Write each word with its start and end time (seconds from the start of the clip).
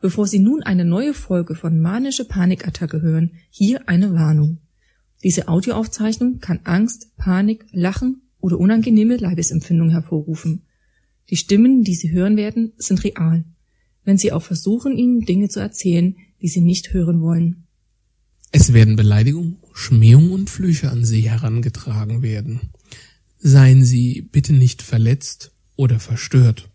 Bevor 0.00 0.26
Sie 0.28 0.38
nun 0.38 0.62
eine 0.62 0.84
neue 0.84 1.12
Folge 1.12 1.54
von 1.54 1.80
Manische 1.80 2.24
Panikattacke 2.24 3.02
hören, 3.02 3.32
hier 3.50 3.88
eine 3.88 4.14
Warnung. 4.14 4.58
Diese 5.24 5.48
Audioaufzeichnung 5.48 6.38
kann 6.38 6.60
Angst, 6.64 7.16
Panik, 7.16 7.66
Lachen 7.72 8.22
oder 8.40 8.58
unangenehme 8.58 9.16
Leibesempfindungen 9.16 9.92
hervorrufen. 9.92 10.62
Die 11.30 11.36
Stimmen, 11.36 11.82
die 11.82 11.96
Sie 11.96 12.12
hören 12.12 12.36
werden, 12.36 12.72
sind 12.78 13.02
real. 13.02 13.44
Wenn 14.04 14.18
Sie 14.18 14.32
auch 14.32 14.42
versuchen, 14.42 14.96
Ihnen 14.96 15.22
Dinge 15.22 15.48
zu 15.48 15.58
erzählen, 15.58 16.16
die 16.40 16.48
Sie 16.48 16.60
nicht 16.60 16.92
hören 16.92 17.20
wollen. 17.20 17.64
Es 18.52 18.72
werden 18.72 18.96
Beleidigungen, 18.96 19.56
Schmähungen 19.74 20.30
und 20.30 20.48
Flüche 20.48 20.90
an 20.90 21.04
Sie 21.04 21.28
herangetragen 21.28 22.22
werden. 22.22 22.60
Seien 23.38 23.84
Sie 23.84 24.22
bitte 24.22 24.54
nicht 24.54 24.82
verletzt 24.82 25.52
oder 25.76 25.98
verstört. 25.98 26.70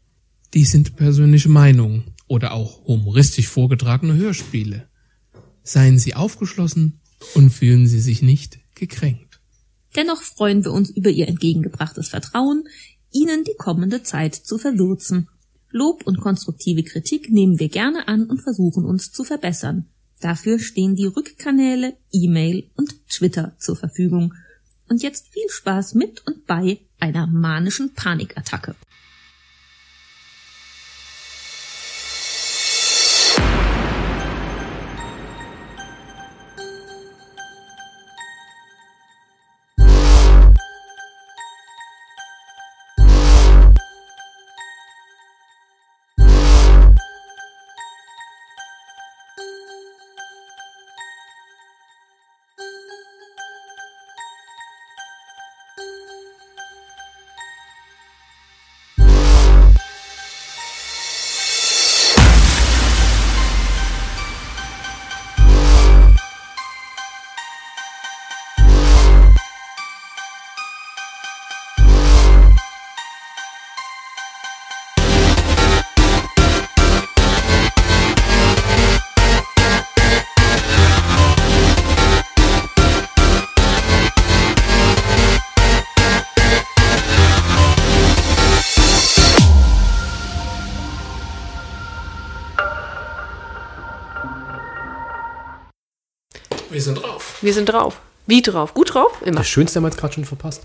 Dies 0.54 0.72
sind 0.72 0.98
persönliche 0.98 1.50
Meinungen 1.50 2.13
oder 2.28 2.54
auch 2.54 2.86
humoristisch 2.86 3.48
vorgetragene 3.48 4.16
Hörspiele. 4.16 4.88
Seien 5.64 5.98
Sie 5.98 6.16
aufgeschlossen 6.16 7.00
und 7.36 7.52
fühlen 7.52 7.88
Sie 7.88 8.02
sich 8.02 8.22
nicht 8.22 8.60
gekränkt. 8.76 9.40
Dennoch 9.96 10.22
freuen 10.22 10.64
wir 10.64 10.72
uns 10.72 10.90
über 10.90 11.10
Ihr 11.10 11.28
entgegengebrachtes 11.28 12.10
Vertrauen, 12.10 12.66
Ihnen 13.12 13.44
die 13.44 13.56
kommende 13.58 14.04
Zeit 14.04 14.36
zu 14.36 14.58
verwürzen. 14.58 15.30
Lob 15.70 16.06
und 16.06 16.20
konstruktive 16.20 16.84
Kritik 16.84 17.30
nehmen 17.30 17.60
wir 17.60 17.70
gerne 17.70 18.08
an 18.08 18.26
und 18.26 18.42
versuchen 18.42 18.86
uns 18.86 19.12
zu 19.12 19.24
verbessern. 19.24 19.88
Dafür 20.20 20.60
stehen 20.60 20.96
die 20.96 21.06
Rückkanäle, 21.06 21.98
E-Mail 22.12 22.70
und 22.76 23.08
Twitter 23.10 23.56
zur 23.60 23.76
Verfügung. 23.76 24.34
Und 24.88 25.04
jetzt 25.04 25.28
viel 25.30 25.50
Spaß 25.50 25.96
mit 25.96 26.26
und 26.26 26.46
bei 26.46 26.80
einer 27.00 27.28
manischen 27.28 27.94
Panikattacke. 27.94 28.76
Wir 97.44 97.54
sind 97.54 97.66
drauf. 97.66 98.00
Wie 98.26 98.42
drauf? 98.42 98.74
Gut 98.74 98.94
drauf? 98.94 99.12
Immer. 99.26 99.40
Das 99.40 99.50
Schönste 99.50 99.76
haben 99.76 99.84
wir 99.84 99.90
jetzt 99.90 100.00
gerade 100.00 100.14
schon 100.14 100.24
verpasst. 100.24 100.62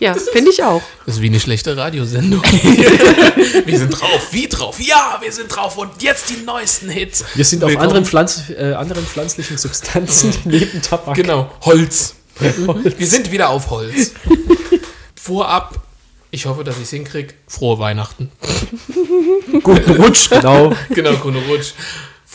Ja, 0.00 0.14
finde 0.14 0.50
ich 0.50 0.62
auch. 0.62 0.80
Das 1.04 1.16
ist 1.16 1.20
wie 1.20 1.26
eine 1.26 1.38
schlechte 1.38 1.76
Radiosendung. 1.76 2.42
wir 3.66 3.78
sind 3.78 3.90
drauf. 3.90 4.28
Wie 4.30 4.48
drauf? 4.48 4.80
Ja, 4.80 5.18
wir 5.20 5.30
sind 5.30 5.48
drauf. 5.48 5.76
Und 5.76 6.00
jetzt 6.00 6.30
die 6.30 6.42
neuesten 6.42 6.88
Hits. 6.88 7.22
Wir 7.34 7.44
sind 7.44 7.62
auf 7.62 7.76
anderen, 7.76 8.06
Pflanz, 8.06 8.44
äh, 8.48 8.72
anderen 8.72 9.04
pflanzlichen 9.04 9.58
Substanzen 9.58 10.32
neben 10.46 10.80
Tabak. 10.80 11.14
Genau, 11.14 11.52
Holz. 11.66 12.14
Wir 12.96 13.06
sind 13.06 13.30
wieder 13.30 13.50
auf 13.50 13.68
Holz. 13.68 14.12
Vorab, 15.14 15.74
ich 16.30 16.46
hoffe, 16.46 16.64
dass 16.64 16.76
ich 16.76 16.84
es 16.84 16.90
hinkriege. 16.90 17.34
Frohe 17.46 17.78
Weihnachten. 17.78 18.32
Guten 19.62 20.02
Rutsch, 20.02 20.30
genau. 20.30 20.72
Genau, 20.88 21.12
Grüne 21.16 21.40
Rutsch. 21.46 21.72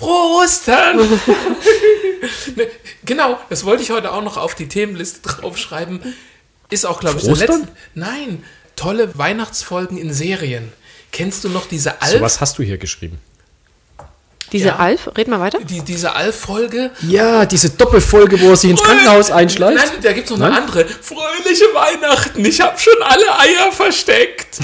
Frohe 0.01 0.43
Ostern! 0.43 0.97
ne, 2.55 2.67
genau, 3.05 3.39
das 3.49 3.65
wollte 3.65 3.83
ich 3.83 3.91
heute 3.91 4.11
auch 4.11 4.23
noch 4.23 4.37
auf 4.37 4.55
die 4.55 4.67
Themenliste 4.67 5.21
draufschreiben. 5.21 6.01
Ist 6.71 6.85
auch, 6.85 6.99
glaube 6.99 7.19
ich, 7.19 7.25
der 7.25 7.35
letzte. 7.35 7.67
Nein, 7.93 8.43
tolle 8.75 9.15
Weihnachtsfolgen 9.17 9.97
in 9.97 10.11
Serien. 10.11 10.71
Kennst 11.11 11.43
du 11.43 11.49
noch 11.49 11.67
diese 11.67 12.01
Alf? 12.01 12.13
So 12.13 12.21
was 12.21 12.41
hast 12.41 12.57
du 12.57 12.63
hier 12.63 12.79
geschrieben. 12.79 13.19
Diese 14.51 14.69
Ja. 14.69 14.77
Alf, 14.77 15.09
red 15.15 15.27
mal 15.27 15.39
weiter. 15.39 15.59
die, 15.59 15.81
diese 15.81 16.15
Alf-Folge? 16.15 16.89
Ja, 17.07 17.45
diese 17.45 17.69
Doppelfolge, 17.69 18.41
wo 18.41 18.49
er 18.49 18.55
sich 18.57 18.71
ins 18.71 18.81
Krankenhaus 18.81 19.29
einschleicht. 19.29 19.77
Nein, 19.77 19.89
da 20.01 20.11
gibt 20.13 20.25
es 20.25 20.31
noch 20.31 20.43
eine 20.45 20.55
Nein? 20.55 20.63
andere. 20.63 20.85
Fröhliche 20.87 21.65
Weihnachten, 21.73 22.43
ich 22.43 22.59
habe 22.59 22.77
schon 22.79 23.01
alle 23.01 23.39
Eier 23.39 23.71
versteckt. 23.71 24.57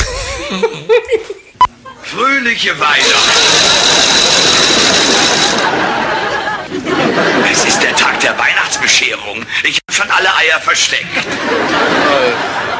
Fröhliche 2.03 2.71
Weihnachten. 2.79 3.31
Es 7.51 7.65
ist 7.65 7.81
der 7.81 7.95
Tag 7.95 8.19
der 8.19 8.37
Weihnachtsbescherung. 8.37 9.45
Ich 9.63 9.79
habe 9.87 9.93
schon 9.93 10.11
alle 10.11 10.35
Eier 10.35 10.59
versteckt. 10.59 11.05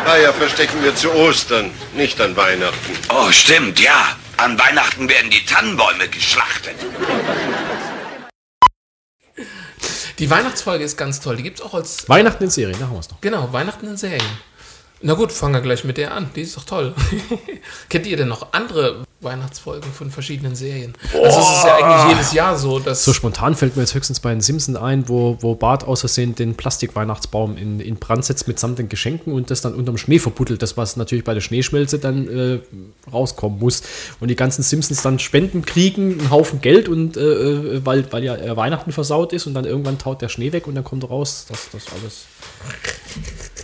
Eier 0.08 0.34
verstecken 0.34 0.84
wir 0.84 0.96
zu 0.96 1.12
Ostern, 1.14 1.72
nicht 1.94 2.20
an 2.22 2.36
Weihnachten. 2.36 2.94
Oh, 3.10 3.32
stimmt, 3.32 3.80
ja. 3.80 4.16
An 4.38 4.58
Weihnachten 4.60 5.10
werden 5.10 5.32
die 5.32 5.44
Tannenbäume 5.46 6.08
geschlachtet. 6.10 6.76
Die 10.20 10.30
Weihnachtsfolge 10.30 10.84
ist 10.84 10.98
ganz 10.98 11.20
toll. 11.20 11.38
Die 11.38 11.44
gibt 11.44 11.60
es 11.60 11.66
auch 11.66 11.74
als. 11.74 12.08
Weihnachten 12.10 12.44
in 12.44 12.50
Serie, 12.50 12.76
da 12.78 12.86
haben 12.86 12.94
wir 12.94 13.00
es 13.00 13.10
noch. 13.10 13.22
Genau, 13.22 13.52
Weihnachten 13.54 13.88
in 13.88 13.98
Serien. 13.98 14.24
Na 15.02 15.14
gut, 15.14 15.32
fangen 15.32 15.54
wir 15.54 15.62
gleich 15.62 15.84
mit 15.84 15.98
der 15.98 16.14
an. 16.14 16.32
Die 16.36 16.42
ist 16.42 16.58
doch 16.58 16.64
toll. 16.64 16.96
Kennt 17.90 18.08
ihr 18.08 18.18
denn 18.18 18.28
noch 18.28 18.54
andere 18.54 19.06
Weihnachtsfolgen 19.22 19.92
von 19.92 20.10
verschiedenen 20.10 20.56
Serien? 20.56 20.94
Also 21.14 21.40
es 21.40 21.50
ist 21.50 21.66
ja 21.66 21.76
eigentlich 21.76 22.16
jedes 22.16 22.34
Jahr 22.34 22.58
so, 22.58 22.80
dass. 22.80 23.04
So 23.04 23.14
spontan 23.14 23.56
fällt 23.56 23.76
mir 23.76 23.84
jetzt 23.84 23.94
höchstens 23.94 24.20
bei 24.20 24.32
den 24.32 24.42
Simpsons 24.42 24.76
ein, 24.76 25.08
wo, 25.08 25.38
wo 25.42 25.54
Bart 25.54 25.84
aus 25.84 26.00
Versehen 26.00 26.34
den 26.34 26.56
Plastikweihnachtsbaum 26.56 27.58
in, 27.58 27.80
in 27.80 27.98
Brand 27.98 28.26
setzt 28.26 28.48
mitsamt 28.48 28.80
den 28.80 28.90
Geschenken 28.90 29.34
und 29.34 29.52
das 29.52 29.62
dann 29.62 29.76
unterm 29.76 30.00
Schnee 30.00 30.18
verbuddelt. 30.18 30.64
Das, 30.64 30.78
was 30.78 30.98
natürlich 30.98 31.24
bei 31.24 31.36
der 31.36 31.42
Schneeschmelze 31.42 32.00
dann 32.00 32.28
äh, 32.28 32.60
rauskommen 33.12 33.60
muss. 33.60 33.84
Und 34.20 34.30
die 34.30 34.36
ganzen 34.36 34.64
Simpsons 34.64 35.04
dann 35.04 35.20
Spenden 35.20 35.64
kriegen, 35.64 36.20
einen 36.20 36.32
Haufen 36.32 36.60
Geld 36.60 36.90
und 36.90 37.18
äh, 37.18 37.22
äh, 37.22 37.86
weil, 37.86 38.12
weil 38.12 38.24
ja 38.24 38.36
äh, 38.36 38.58
Weihnachten 38.58 38.92
versaut 38.92 39.32
ist 39.32 39.46
und 39.46 39.54
dann 39.54 39.66
irgendwann 39.66 40.00
taut 40.00 40.24
der 40.24 40.30
Schnee 40.30 40.54
weg 40.54 40.66
und 40.66 40.74
dann 40.74 40.84
kommt 40.84 41.08
raus, 41.08 41.46
dass 41.48 41.70
das 41.72 41.86
alles 41.94 42.26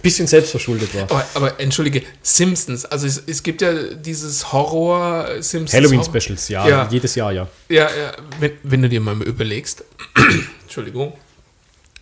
bisschen 0.03 0.28
selbstverschuldet 0.28 0.94
war. 0.94 1.03
aber, 1.03 1.25
aber 1.34 1.59
entschuldige, 1.59 2.03
Simpsons. 2.22 2.86
Also 2.86 3.08
es, 3.08 3.24
es 3.25 3.41
gibt 3.41 3.62
ja 3.62 3.74
dieses 3.96 4.52
Horror 4.52 5.41
Simpsons. 5.41 5.74
Halloween-Specials, 5.74 6.50
ja, 6.50 6.68
Ja. 6.68 6.88
jedes 6.91 7.16
Jahr, 7.16 7.31
ja. 7.31 7.47
Ja, 7.69 7.86
ja 7.86 8.12
wenn, 8.40 8.52
wenn 8.62 8.81
du 8.84 8.90
dir 8.90 9.02
mal 9.02 9.19
überlegst, 9.24 9.84
Entschuldigung, 10.63 11.13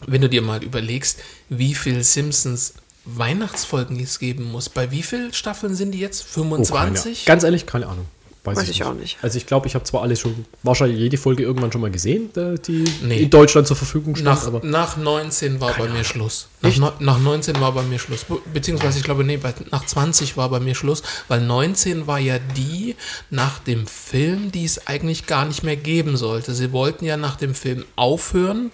wenn 0.07 0.21
du 0.21 0.27
dir 0.27 0.41
mal 0.41 0.61
überlegst, 0.63 1.19
wie 1.49 1.75
viel 1.75 2.03
Simpsons 2.03 2.73
Weihnachtsfolgen 3.05 3.99
es 3.99 4.19
geben 4.19 4.51
muss, 4.51 4.69
bei 4.69 4.91
wie 4.91 5.03
vielen 5.03 5.33
Staffeln 5.33 5.75
sind 5.75 5.91
die 5.91 5.99
jetzt? 5.99 6.25
Oh, 6.35 6.41
keine, 6.41 6.59
25? 6.59 7.25
ganz 7.25 7.43
ehrlich, 7.43 7.65
keine 7.65 7.87
Ahnung. 7.87 8.05
Weiß 8.43 8.67
ich 8.69 8.83
auch 8.83 8.95
nicht. 8.95 9.19
Also 9.21 9.37
ich 9.37 9.45
glaube, 9.45 9.67
ich 9.67 9.75
habe 9.75 9.83
zwar 9.85 10.01
alles 10.01 10.19
schon, 10.19 10.45
wahrscheinlich 10.63 10.97
jede 10.97 11.17
Folge 11.17 11.43
irgendwann 11.43 11.71
schon 11.71 11.81
mal 11.81 11.91
gesehen, 11.91 12.35
äh, 12.35 12.57
die 12.57 12.85
Nee. 13.03 13.21
in 13.21 13.29
Deutschland 13.29 13.67
zur 13.67 13.77
Verfügung 13.77 14.15
stand, 14.15 14.39
nach, 14.39 14.47
aber 14.47 14.65
nach 14.65 14.97
19 14.97 15.61
war 15.61 15.73
bei 15.77 15.87
mir 15.87 16.03
Schluss. 16.03 16.47
Nach, 16.61 16.99
nach 16.99 17.19
19 17.19 17.59
war 17.61 17.71
bei 17.73 17.83
mir 17.83 17.99
Schluss. 17.99 18.23
Be- 18.23 18.39
Beziehungsweise, 18.51 18.97
ich 18.97 19.03
glaube, 19.03 19.23
nee, 19.23 19.37
bei, 19.37 19.53
nach 19.69 19.85
20 19.85 20.37
war 20.37 20.49
bei 20.49 20.59
mir 20.59 20.73
Schluss, 20.73 21.03
weil 21.27 21.39
19 21.41 22.07
war 22.07 22.17
ja 22.17 22.39
die 22.39 22.95
nach 23.29 23.59
dem 23.59 23.85
Film, 23.85 24.51
die 24.51 24.65
es 24.65 24.87
eigentlich 24.87 25.27
gar 25.27 25.45
nicht 25.45 25.61
mehr 25.61 25.75
geben 25.77 26.17
sollte. 26.17 26.55
Sie 26.55 26.71
wollten 26.71 27.05
ja 27.05 27.17
nach 27.17 27.35
dem 27.35 27.53
Film 27.53 27.85
aufhören, 27.95 28.71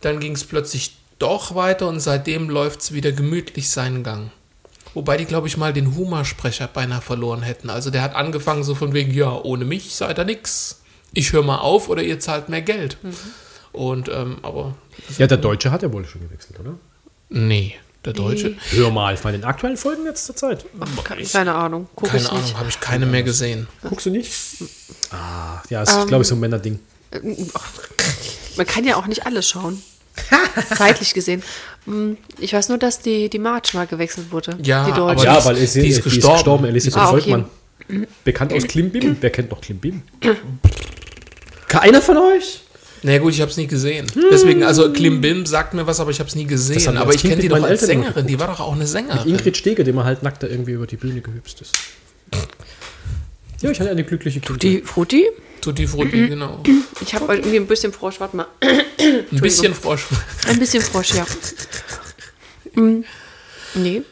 dann 0.00 0.18
ging 0.18 0.32
es 0.32 0.42
plötzlich 0.42 0.96
doch 1.20 1.54
weiter 1.54 1.86
und 1.86 2.00
seitdem 2.00 2.48
läuft 2.50 2.80
es 2.80 2.92
wieder 2.92 3.12
gemütlich 3.12 3.70
seinen 3.70 4.02
Gang. 4.02 4.32
Wobei 4.94 5.16
die, 5.16 5.24
glaube 5.24 5.46
ich, 5.46 5.56
mal 5.56 5.72
den 5.72 5.94
Humor-Sprecher 5.96 6.68
beinahe 6.68 7.00
verloren 7.00 7.42
hätten. 7.42 7.70
Also 7.70 7.90
der 7.90 8.02
hat 8.02 8.14
angefangen 8.14 8.64
so 8.64 8.74
von 8.74 8.92
wegen, 8.92 9.12
ja, 9.12 9.32
ohne 9.32 9.64
mich 9.64 9.94
seid 9.94 10.18
ihr 10.18 10.24
nix. 10.24 10.80
Ich 11.12 11.32
höre 11.32 11.42
mal 11.42 11.58
auf 11.58 11.88
oder 11.88 12.02
ihr 12.02 12.20
zahlt 12.20 12.48
mehr 12.48 12.62
Geld. 12.62 12.98
Und, 13.72 14.08
ähm, 14.08 14.38
aber 14.42 14.74
ja, 15.18 15.26
der 15.26 15.38
Deutsche 15.38 15.70
hat 15.70 15.82
ja 15.82 15.92
wohl 15.92 16.04
schon 16.04 16.22
gewechselt, 16.22 16.58
oder? 16.60 16.74
Nee. 17.28 17.76
Der 18.04 18.14
Deutsche? 18.14 18.56
Hör 18.70 18.90
mal, 18.90 19.14
bei 19.22 19.30
den 19.30 19.44
aktuellen 19.44 19.76
Folgen 19.76 20.06
jetzt 20.06 20.24
zur 20.24 20.34
Zeit. 20.34 20.64
Keine, 21.04 21.22
keine 21.22 21.54
Ahnung. 21.54 21.86
Guck 21.94 22.08
Keine 22.08 22.22
ich 22.22 22.30
Ahnung, 22.30 22.54
habe 22.56 22.68
ich 22.70 22.80
keine 22.80 23.04
mehr 23.04 23.22
gesehen. 23.22 23.68
Guckst 23.86 24.06
du 24.06 24.10
nicht? 24.10 24.32
Ah, 25.10 25.60
ja, 25.68 25.82
ist, 25.82 26.08
glaube 26.08 26.22
ich, 26.22 26.28
so 26.28 26.34
ein 26.34 26.40
Männerding. 26.40 26.80
Man 28.56 28.66
kann 28.66 28.84
ja 28.84 28.96
auch 28.96 29.06
nicht 29.06 29.26
alles 29.26 29.48
schauen. 29.48 29.82
Zeitlich 30.76 31.12
gesehen. 31.12 31.42
Hm, 31.86 32.16
Ich 32.38 32.52
weiß 32.52 32.68
nur, 32.68 32.78
dass 32.78 33.00
die, 33.00 33.28
die 33.30 33.38
March 33.38 33.74
mal 33.74 33.86
gewechselt 33.86 34.30
wurde. 34.32 34.56
Ja, 34.62 34.84
die 34.84 34.92
aber 34.92 35.14
Deutsche. 35.14 35.20
die 35.20 35.24
Ja, 35.26 35.38
ist- 35.38 35.44
weil 35.46 35.56
es 35.56 35.72
die 35.72 35.88
ist 35.88 36.02
gestorben. 36.02 36.64
Elisabeth 36.66 36.98
Ah, 36.98 37.10
okay. 37.12 37.20
Volkmann. 37.30 38.06
Bekannt 38.24 38.52
aus 38.52 38.64
Klimbim. 38.68 39.16
Wer 39.20 39.30
kennt 39.30 39.50
noch 39.50 39.60
Klimbim? 39.60 40.02
Keiner 41.68 42.00
von 42.02 42.16
euch? 42.18 42.60
Na 43.02 43.16
gut, 43.18 43.32
ich 43.32 43.40
habe 43.40 43.50
es 43.50 43.56
nie 43.56 43.66
gesehen. 43.66 44.06
Deswegen, 44.30 44.62
also 44.62 44.92
Klimbim 44.92 45.46
sagt 45.46 45.72
mir 45.72 45.86
was, 45.86 46.00
aber 46.00 46.10
ich 46.10 46.18
habe 46.18 46.28
es 46.28 46.34
nie 46.36 46.44
gesehen. 46.46 46.98
Aber 46.98 47.14
ich 47.14 47.22
kenne 47.22 47.36
die 47.36 47.48
mit 47.48 47.58
doch 47.58 47.64
als 47.64 47.80
Sängerin. 47.80 48.26
Die 48.26 48.38
war 48.38 48.48
doch 48.48 48.60
auch 48.60 48.74
eine 48.74 48.86
Sängerin. 48.86 49.26
Ingrid 49.28 49.56
Steger, 49.56 49.84
die 49.84 49.92
mal 49.92 50.04
halt 50.04 50.22
nackt 50.22 50.42
da 50.42 50.46
irgendwie 50.46 50.72
über 50.72 50.86
die 50.86 50.96
Bühne 50.96 51.20
gehüpst 51.22 51.62
ist. 51.62 51.72
Ja, 53.62 53.70
ich 53.70 53.80
hatte 53.80 53.90
eine 53.90 54.04
glückliche 54.04 54.40
Kindheit. 54.40 54.62
Die 54.62 54.82
Frutti? 54.82 55.24
Tutti 55.60 55.86
Frutti, 55.86 56.28
genau. 56.28 56.62
Ich 57.02 57.14
habe 57.14 57.34
irgendwie 57.34 57.56
ein 57.56 57.66
bisschen 57.66 57.92
Frosch. 57.92 58.20
Warte 58.20 58.36
mal. 58.36 58.46
Ein 58.60 59.40
bisschen 59.40 59.74
Frosch. 59.74 60.06
Ein 60.46 60.58
bisschen 60.58 60.82
Frosch, 60.82 61.14
ja. 61.14 61.24
Hm, 62.74 63.04
Nee. 63.74 64.02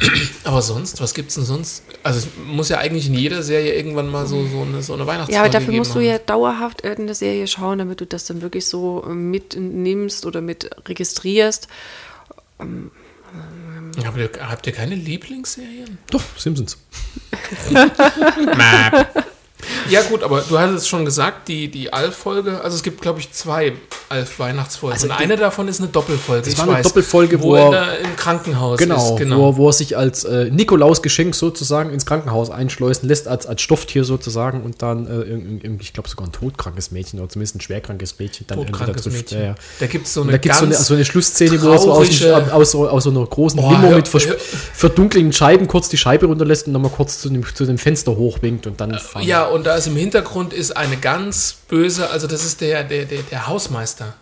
Aber 0.44 0.62
sonst, 0.62 1.00
was 1.00 1.12
gibt's 1.14 1.34
denn 1.34 1.44
sonst? 1.44 1.82
Also 2.02 2.20
es 2.20 2.26
muss 2.46 2.68
ja 2.70 2.78
eigentlich 2.78 3.06
in 3.06 3.14
jeder 3.14 3.42
Serie 3.42 3.74
irgendwann 3.74 4.08
mal 4.10 4.26
so, 4.26 4.46
so 4.46 4.62
eine, 4.62 4.82
so 4.82 4.94
eine 4.94 5.06
Weihnachtsfolge 5.06 5.34
Ja, 5.34 5.40
aber 5.42 5.50
dafür 5.50 5.74
musst 5.74 5.92
du 5.94 5.96
haben. 6.00 6.06
ja 6.06 6.18
dauerhaft 6.18 6.82
irgendeine 6.82 7.14
Serie 7.14 7.46
schauen, 7.46 7.78
damit 7.78 8.00
du 8.00 8.06
das 8.06 8.24
dann 8.24 8.42
wirklich 8.42 8.66
so 8.66 9.04
äh, 9.08 9.12
mitnimmst 9.12 10.26
oder 10.26 10.40
mit 10.40 10.68
registrierst. 10.88 11.68
Habt 14.04 14.16
ihr, 14.16 14.30
habt 14.40 14.66
ihr 14.66 14.72
keine 14.72 14.94
Lieblingsserien? 14.96 15.98
Doch, 16.10 16.22
Simpsons. 16.36 16.78
Ja 19.90 20.02
gut, 20.02 20.22
aber 20.22 20.40
du 20.48 20.58
hast 20.58 20.70
es 20.72 20.88
schon 20.88 21.04
gesagt, 21.04 21.48
die, 21.48 21.68
die 21.70 21.92
Alf-Folge, 21.92 22.60
also 22.62 22.76
es 22.76 22.82
gibt 22.82 23.00
glaube 23.00 23.20
ich 23.20 23.32
zwei 23.32 23.72
Alf-Weihnachtsfolgen. 24.08 24.94
Also 24.94 25.06
Und 25.06 25.12
eine 25.12 25.36
davon 25.36 25.68
ist 25.68 25.80
eine 25.80 25.88
Doppelfolge. 25.88 26.48
Das 26.48 26.58
war 26.58 26.64
eine 26.64 26.74
weiß, 26.74 26.82
Doppelfolge, 26.86 27.40
wo 27.42 27.48
wo 27.50 27.54
er 27.56 27.72
er- 27.72 27.98
in 28.00 28.04
im 28.06 28.16
Krankenhaus 28.16 28.78
Genau, 28.78 28.96
ist. 28.96 29.10
Wo, 29.10 29.14
Genau. 29.16 29.48
er, 29.50 29.56
wo 29.56 29.68
er 29.68 29.72
sich 29.72 29.96
als 29.96 30.24
äh, 30.24 30.50
Nikolausgeschenk 30.50 31.34
sozusagen 31.34 31.90
ins 31.90 32.04
Krankenhaus 32.06 32.50
einschleusen 32.50 33.08
lässt, 33.08 33.26
als, 33.28 33.46
als 33.46 33.62
Stofftier 33.62 34.04
sozusagen 34.04 34.62
und 34.62 34.82
dann, 34.82 35.06
äh, 35.06 35.10
irgend- 35.22 35.64
irgend- 35.64 35.82
ich 35.82 35.92
glaube, 35.92 36.08
sogar 36.08 36.26
ein 36.28 36.32
todkrankes 36.32 36.90
Mädchen 36.90 37.18
oder 37.20 37.28
zumindest 37.28 37.56
ein 37.56 37.60
schwerkrankes 37.60 38.18
Mädchen 38.18 38.46
dann 38.48 38.58
Todkrankes 38.58 39.02
trifft. 39.02 39.16
Mädchen. 39.16 39.38
Ja, 39.40 39.44
ja. 39.46 39.54
Da 39.80 39.86
gibt 39.86 40.06
es 40.06 40.14
so 40.14 40.22
eine 40.22 40.40
so 40.42 40.64
eine, 40.64 40.74
so 40.74 40.94
eine 40.94 41.04
Schlussszene, 41.04 41.60
wo 41.62 41.68
er 41.70 41.78
so 41.78 41.92
aus, 41.92 42.22
aus, 42.52 42.70
so- 42.70 42.88
aus 42.88 43.04
so 43.04 43.10
einer 43.10 43.24
großen 43.26 43.58
Oh, 43.60 43.70
Limo 43.70 43.88
hör- 43.88 43.96
mit 43.96 44.08
vers 44.08 44.26
verdunkelnden 44.74 45.32
Scheiben 45.32 45.68
kurz 45.68 45.88
die 45.88 45.96
Scheibe 45.98 46.26
runterlässt 46.26 46.66
und 46.66 46.72
dann 46.74 46.82
mal 46.82 46.88
kurz 46.90 47.20
zu 47.20 47.28
dem, 47.28 47.44
zu 47.54 47.64
dem 47.64 47.78
Fenster 47.78 48.16
hochwinkt 48.16 48.66
und 48.66 48.80
dann 48.80 48.98
fahren. 48.98 49.22
Ja, 49.24 49.48
und 49.52 49.64
da 49.64 49.76
ist 49.76 49.86
im 49.86 49.96
Hintergrund 49.96 50.52
ist 50.52 50.76
eine 50.76 50.96
ganz 50.96 51.56
böse, 51.68 52.10
also 52.10 52.26
das 52.26 52.44
ist 52.44 52.60
der, 52.60 52.84
der, 52.84 53.04
der, 53.04 53.22
der 53.22 53.46
Hausmeister. 53.46 54.14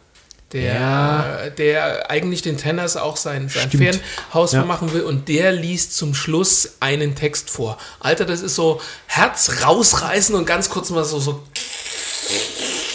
Der, 0.53 0.75
Ja. 0.75 1.51
der 1.51 2.11
eigentlich 2.11 2.43
den 2.43 2.57
Tenners 2.59 2.97
auch 2.97 3.17
sein, 3.17 3.49
sein 3.49 3.69
Stimmt. 3.69 3.85
Ferienhaus 4.01 4.53
Ja. 4.53 4.65
machen 4.65 4.93
will 4.93 5.03
und 5.03 5.29
der 5.29 5.53
liest 5.53 5.97
zum 5.97 6.13
Schluss 6.13 6.73
einen 6.81 7.15
Text 7.15 7.51
vor. 7.51 7.79
Alter, 8.01 8.25
das 8.25 8.41
ist 8.41 8.57
so 8.57 8.81
Herz 9.07 9.63
rausreißen 9.65 10.35
und 10.35 10.47
ganz 10.47 10.69
kurz 10.69 10.91
mal 10.91 11.05
so, 11.05 11.21
so 11.21 11.41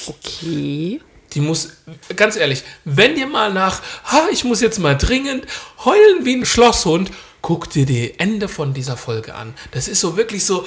Okay. 0.07 1.01
die 1.33 1.39
muss, 1.41 1.69
ganz 2.15 2.35
ehrlich, 2.35 2.63
wenn 2.83 3.15
dir 3.15 3.27
mal 3.27 3.51
nach, 3.53 3.81
ha, 4.05 4.27
ich 4.31 4.43
muss 4.43 4.61
jetzt 4.61 4.79
mal 4.79 4.95
dringend 4.97 5.45
heulen 5.83 6.25
wie 6.25 6.35
ein 6.35 6.45
Schlosshund, 6.45 7.11
guck 7.41 7.69
dir 7.69 7.85
die 7.85 8.19
Ende 8.19 8.47
von 8.47 8.73
dieser 8.73 8.97
Folge 8.97 9.33
an. 9.35 9.53
Das 9.71 9.87
ist 9.87 10.01
so 10.01 10.17
wirklich 10.17 10.45
so, 10.45 10.65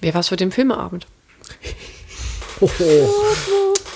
Wäre 0.00 0.14
was 0.14 0.28
für 0.28 0.36
den 0.36 0.52
Filmeabend. 0.52 1.06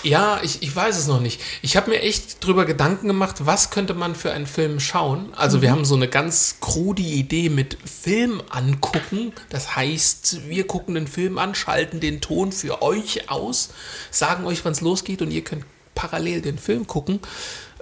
Ja, 0.04 0.40
ich, 0.42 0.62
ich 0.62 0.74
weiß 0.74 0.98
es 0.98 1.06
noch 1.06 1.20
nicht. 1.20 1.40
Ich 1.62 1.78
habe 1.78 1.90
mir 1.90 2.02
echt 2.02 2.44
drüber 2.44 2.66
Gedanken 2.66 3.08
gemacht, 3.08 3.46
was 3.46 3.70
könnte 3.70 3.94
man 3.94 4.14
für 4.14 4.32
einen 4.32 4.46
Film 4.46 4.78
schauen. 4.78 5.32
Also 5.34 5.62
wir 5.62 5.70
haben 5.70 5.86
so 5.86 5.94
eine 5.94 6.08
ganz 6.08 6.56
krude 6.60 7.02
Idee 7.02 7.48
mit 7.48 7.78
Film 7.88 8.42
angucken. 8.50 9.32
Das 9.48 9.76
heißt, 9.76 10.48
wir 10.48 10.66
gucken 10.66 10.94
den 10.94 11.06
Film 11.06 11.38
an, 11.38 11.54
schalten 11.54 12.00
den 12.00 12.20
Ton 12.20 12.52
für 12.52 12.82
euch 12.82 13.30
aus, 13.30 13.70
sagen 14.10 14.44
euch, 14.44 14.62
wann 14.66 14.72
es 14.72 14.82
losgeht 14.82 15.22
und 15.22 15.30
ihr 15.30 15.42
könnt 15.42 15.64
parallel 15.94 16.42
den 16.42 16.58
Film 16.58 16.86
gucken 16.86 17.20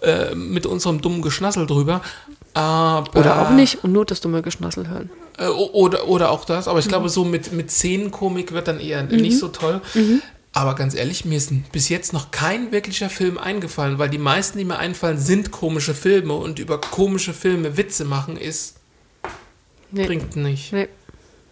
äh, 0.01 0.37
mit 0.37 0.65
unserem 0.65 1.01
dummen 1.01 1.23
Geschnassel 1.23 1.67
drüber. 1.67 2.03
Aber, 2.55 3.19
Oder 3.21 3.41
auch 3.43 3.51
nicht 3.51 3.83
und 3.83 3.93
nur 3.93 4.05
das 4.05 4.21
dumme 4.21 4.43
Geschnassel 4.43 4.89
hören. 4.89 5.11
äh, 5.39 5.47
oder, 5.47 6.07
oder 6.09 6.31
auch 6.31 6.45
das, 6.45 6.69
aber 6.69 6.79
ich 6.81 6.89
glaube, 6.89 7.09
so 7.09 7.25
mit, 7.25 7.53
mit 7.53 7.71
Szenenkomik 7.71 8.53
wird 8.53 8.69
dann 8.69 8.79
eher 8.81 9.03
nicht 9.05 9.39
so 9.39 9.49
toll. 9.49 9.81
Aber 10.55 10.75
ganz 10.75 10.95
ehrlich, 10.95 11.25
mir 11.25 11.39
ist 11.39 11.51
bis 11.73 11.89
jetzt 11.89 12.13
noch 12.13 12.31
kein 12.31 12.71
wirklicher 12.73 13.09
Film 13.09 13.39
eingefallen, 13.39 13.99
weil 13.99 14.11
die 14.11 14.19
meisten, 14.19 14.59
die 14.59 14.67
mir 14.67 14.79
einfallen, 14.79 15.17
sind 15.19 15.51
komische 15.51 15.95
Filme 15.95 16.35
und 16.35 16.59
über 16.59 16.79
komische 16.79 17.33
Filme 17.33 17.79
Witze 17.79 18.05
machen 18.05 18.37
ist, 18.37 18.77
Nee. 19.91 20.07
bringt 20.07 20.37
nicht. 20.37 20.73
Nee. 20.73 20.89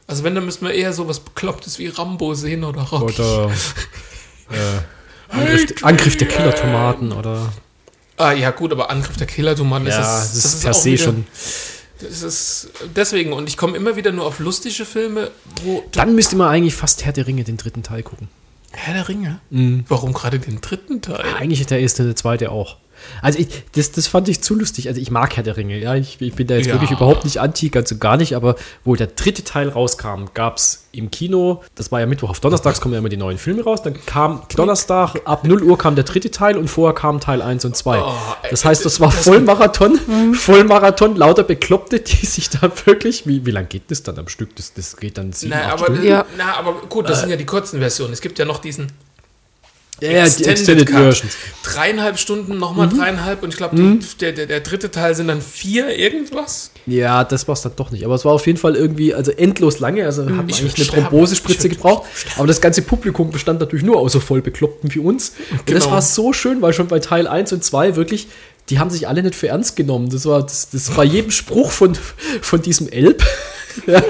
Also 0.07 0.25
wenn, 0.25 0.35
dann 0.35 0.45
müssten 0.45 0.67
wir 0.67 0.75
eher 0.75 0.93
sowas 0.93 1.21
Beklopptes 1.21 1.79
wie 1.79 1.87
Rambo 1.89 2.35
sehen 2.35 2.65
oder 2.65 2.83
Rocky. 2.83 3.15
Oder 3.21 3.51
äh, 4.51 5.35
Angriff, 5.35 5.65
Angriff 5.83 6.17
der 6.17 6.29
Killertomaten 6.29 7.13
oder. 7.13 7.53
Ah 8.21 8.33
ja 8.33 8.51
gut, 8.51 8.71
aber 8.73 8.91
Angriff 8.91 9.17
der 9.17 9.27
Killer-Tomaten 9.27 9.87
Ja, 9.87 9.93
ist, 10.23 10.33
das 10.35 10.43
das 10.43 10.55
ist 10.55 10.63
per 10.63 10.71
auch 10.73 10.75
se 10.75 10.93
wieder- 10.93 11.05
schon. 11.05 11.27
Das 12.01 12.23
ist 12.23 12.69
deswegen, 12.97 13.33
und 13.35 13.47
ich 13.49 13.57
komme 13.59 13.77
immer 13.77 13.95
wieder 13.97 14.11
nur 14.13 14.25
auf 14.27 14.39
lustige 14.39 14.85
Filme, 14.87 15.31
wo 15.65 15.83
Dann 15.93 16.15
müsste 16.15 16.35
man 16.37 16.49
eigentlich 16.49 16.75
fast 16.75 17.05
Herr 17.05 17.13
der 17.13 17.27
Ringe, 17.27 17.45
den 17.45 17.57
dritten 17.59 17.83
Teil 17.83 18.03
gucken. 18.03 18.29
Herr 18.73 18.95
der 18.95 19.09
Ringe. 19.09 19.41
Mhm. 19.51 19.85
Warum 19.89 20.13
gerade 20.15 20.39
den 20.39 20.61
dritten 20.61 21.03
Teil? 21.03 21.25
Eigentlich 21.39 21.67
der 21.67 21.81
erste, 21.81 22.05
der 22.05 22.17
zweite 22.17 22.51
auch. 22.53 22.77
Also 23.23 23.39
ich, 23.39 23.49
das, 23.75 23.93
das 23.93 24.07
fand 24.07 24.29
ich 24.29 24.41
zu 24.43 24.55
lustig. 24.55 24.89
Also 24.89 25.01
ich 25.01 25.11
mag 25.11 25.37
Herr 25.37 25.43
der 25.43 25.57
Ringe, 25.57 25.79
ja. 25.79 25.95
Ich, 25.95 26.21
ich 26.21 26.35
bin 26.35 26.47
da 26.47 26.55
jetzt 26.57 26.67
Ja. 26.67 26.75
wirklich 26.75 26.91
überhaupt 26.91 27.25
nicht 27.25 27.39
anti, 27.41 27.69
ganz 27.69 27.91
und 27.93 28.01
gar 28.01 28.17
nicht, 28.17 28.35
aber 28.37 28.57
wo 28.85 28.95
der 28.97 29.09
dritte 29.09 29.45
Teil 29.45 29.69
rauskam, 29.69 30.27
gab 30.35 30.57
es 30.57 30.87
im 30.93 31.11
Kino, 31.11 31.63
das 31.77 31.93
war 31.93 32.01
ja 32.01 32.07
Mittwoch 32.07 32.31
auf 32.31 32.41
Donnerstags 32.41 32.81
kommen 32.81 32.95
ja 32.95 32.99
immer 32.99 33.09
die 33.09 33.17
neuen 33.17 33.39
Filme 33.39 33.63
raus, 33.63 33.81
dann 33.83 33.95
kam 34.07 34.43
Donnerstag, 34.57 35.15
ab 35.25 35.45
0 35.47 35.63
Uhr 35.63 35.79
kam 35.79 35.95
der 35.95 36.03
dritte 36.03 36.33
Teil 36.33 36.57
und 36.57 36.67
vorher 36.67 36.95
kamen 36.97 37.21
Teil 37.21 37.43
1 37.43 37.65
und 37.65 37.77
2. 37.77 38.01
Oh, 38.01 38.13
das 38.51 38.65
heißt, 38.65 38.85
das 38.85 38.99
war 38.99 39.13
Vollmarathon, 39.13 40.01
Vollmarathon, 40.35 41.15
lauter 41.17 41.45
Bekloppte, 41.45 42.01
die 42.01 42.27
sich 42.27 42.51
da 42.51 42.71
wirklich, 42.87 43.27
wie, 43.27 43.47
wie 43.47 43.51
lang 43.53 43.69
geht 43.69 43.91
das 43.91 44.03
dann 44.03 44.19
am 44.19 44.27
Stück? 44.29 44.57
Das, 44.57 44.75
das 44.75 44.97
geht 44.97 45.17
dann 45.19 45.33
sieben, 45.33 45.53
Na, 45.55 45.67
acht 45.67 45.73
aber, 45.75 45.85
Stunden. 45.85 46.05
Ja. 46.07 46.25
na, 46.37 46.57
aber 46.59 46.73
gut, 46.89 47.09
das 47.09 47.21
sind 47.21 47.31
ja 47.31 47.37
die 47.37 47.47
kurzen 47.47 47.79
Versionen. 47.79 48.13
Es 48.13 48.21
gibt 48.21 48.39
ja 48.39 48.45
noch 48.45 48.59
diesen 48.59 48.89
Ja, 50.01 50.11
ja, 50.11 50.29
die 50.29 50.45
Extended 50.45 50.87
Cut. 50.87 50.97
Versions. 50.97 51.33
Dreieinhalb 51.63 52.19
Stunden, 52.19 52.59
nochmal 52.59 52.89
dreieinhalb 52.89 53.43
und 53.43 53.51
ich 53.51 53.57
glaube, 53.57 53.77
der, 54.21 54.33
der, 54.33 54.47
der 54.47 54.61
dritte 54.61 54.91
Teil 54.91 55.15
sind 55.15 55.29
dann 55.29 55.41
vier 55.43 55.97
irgendwas. 55.97 56.71
Ja, 56.87 57.25
das 57.25 57.47
war 57.49 57.53
es 57.53 57.63
dann 57.63 57.73
doch 57.77 57.91
nicht. 57.91 58.05
Aber 58.05 58.15
es 58.15 58.25
war 58.25 58.33
auf 58.33 58.47
jeden 58.47 58.59
Fall 58.59 58.77
irgendwie, 58.77 59.15
also 59.15 59.31
endlos 59.31 59.79
lange. 59.79 60.05
Also 60.07 60.23
hat 60.25 60.31
man 60.31 60.49
Ich 60.49 60.61
eigentlich 60.61 60.77
eine 60.77 60.85
sterben. 60.85 61.09
Thrombosespritze 61.09 61.69
gebraucht. 61.69 62.09
Aber 62.37 62.47
das 62.47 62.61
ganze 62.61 62.83
Publikum 62.83 63.31
bestand 63.31 63.61
natürlich 63.61 63.85
nur 63.85 63.99
aus 63.99 64.13
so 64.13 64.21
voll 64.21 64.41
Bekloppten 64.43 64.95
wie 64.95 64.99
uns. 65.01 65.33
Und 65.51 65.61
das 65.71 65.85
Genau. 65.85 65.91
war 65.95 66.03
so 66.03 66.33
schön, 66.33 66.63
weil 66.63 66.73
schon 66.73 66.89
bei 66.89 66.99
Teil 66.99 67.27
1 67.29 67.53
und 67.53 67.63
2 67.63 67.97
wirklich, 67.97 68.29
die 68.71 68.79
haben 68.79 68.91
sich 68.91 69.07
alle 69.09 69.23
nicht 69.23 69.35
für 69.35 69.49
ernst 69.49 69.77
genommen. 69.77 70.09
Das 70.11 70.25
war 70.27 70.43
das, 70.43 70.71
das 70.71 70.91
bei 70.91 71.05
jedem 71.05 71.31
Spruch 71.31 71.71
von, 71.71 71.97
von 72.41 72.63
diesem 72.63 72.89
Elb. 72.89 73.23
Ja. 73.87 74.03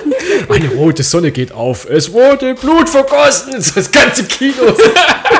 Eine 0.48 0.68
rote 0.68 1.02
Sonne 1.02 1.30
geht 1.30 1.52
auf. 1.52 1.88
Es 1.88 2.12
wurde 2.12 2.54
Blut 2.54 2.88
vergossen. 2.88 3.52
Das 3.74 3.90
ganze 3.90 4.24
Kino. 4.24 4.54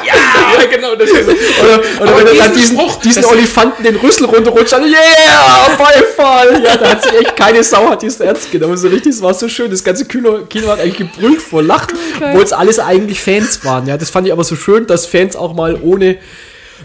Ja, 0.03 0.67
genau. 0.67 0.95
Das 0.95 1.09
ist 1.11 1.27
so. 1.27 1.33
Oder, 1.33 1.81
oder 2.00 2.17
wenn 2.17 2.27
diesen 2.27 2.39
dann 2.39 2.55
diesen, 2.55 2.79
Spruch, 2.79 3.00
diesen 3.00 3.25
Olifanten 3.25 3.85
den 3.85 3.97
Rüssel 3.97 4.25
runterrutscht, 4.25 4.73
dann, 4.73 4.85
yeah, 4.85 5.77
Beifall. 5.77 6.62
Ja, 6.65 6.77
da 6.77 6.91
hat 6.91 7.03
sich 7.03 7.12
echt 7.12 7.37
keine 7.37 7.62
Sau 7.62 7.91
hat 7.91 8.03
dies 8.03 8.19
ernst 8.19 8.50
genommen. 8.50 8.77
So 8.77 8.89
richtig, 8.89 9.12
es 9.12 9.23
war 9.23 9.35
so 9.35 9.49
schön. 9.49 9.71
Das 9.71 9.85
ganze 9.85 10.07
Kino, 10.07 10.47
Kino 10.49 10.69
hat 10.69 10.81
eigentlich 10.81 10.97
gebrüllt 10.97 11.43
vor 11.43 11.62
Lachen, 11.62 11.97
obwohl 12.21 12.43
es 12.43 12.53
alles 12.53 12.79
eigentlich 12.79 13.21
Fans 13.21 13.65
waren. 13.65 13.87
Ja, 13.87 13.97
das 13.97 14.11
fand 14.11 14.27
ich 14.27 14.33
aber 14.33 14.45
so 14.45 14.57
schön, 14.57 14.87
dass 14.87 15.07
Fans 15.07 15.37
auch 15.37 15.55
mal 15.55 15.79
ohne 15.81 16.17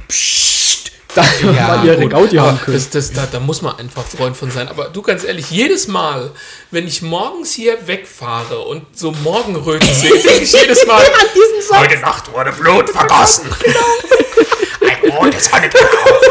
Psst, 0.08 0.55
da 1.16 1.24
mal 1.68 1.86
ihre 1.86 2.02
gut, 2.02 2.12
Gaudi 2.12 2.36
haben 2.38 2.60
können. 2.60 2.76
Das, 2.78 2.90
das, 2.90 3.12
da, 3.14 3.28
da 3.32 3.40
muss 3.40 3.62
man 3.62 3.78
einfach 3.78 4.06
Freund 4.06 4.36
von 4.38 4.52
sein. 4.52 4.68
Aber 4.68 4.86
du, 4.90 5.02
ganz 5.02 5.24
ehrlich, 5.24 5.50
jedes 5.50 5.88
Mal, 5.88 6.32
wenn 6.72 6.86
ich 6.88 7.02
morgens 7.02 7.54
hier 7.54 7.78
wegfahre 7.88 8.60
und 8.60 8.84
so 8.98 9.12
Morgenröten 9.24 9.88
sehe, 9.94 10.12
denke 10.22 10.44
ich 10.44 10.52
jedes 10.52 10.86
Mal, 10.86 11.04
Heute 11.72 11.98
Nacht 12.00 12.32
wurde 12.34 12.52
Blut 12.52 12.90
vergossen. 12.90 13.46
Ein 14.82 15.12
rote 15.12 15.40
Sonne 15.40 15.70
geht 15.70 15.82
auf. 15.82 16.22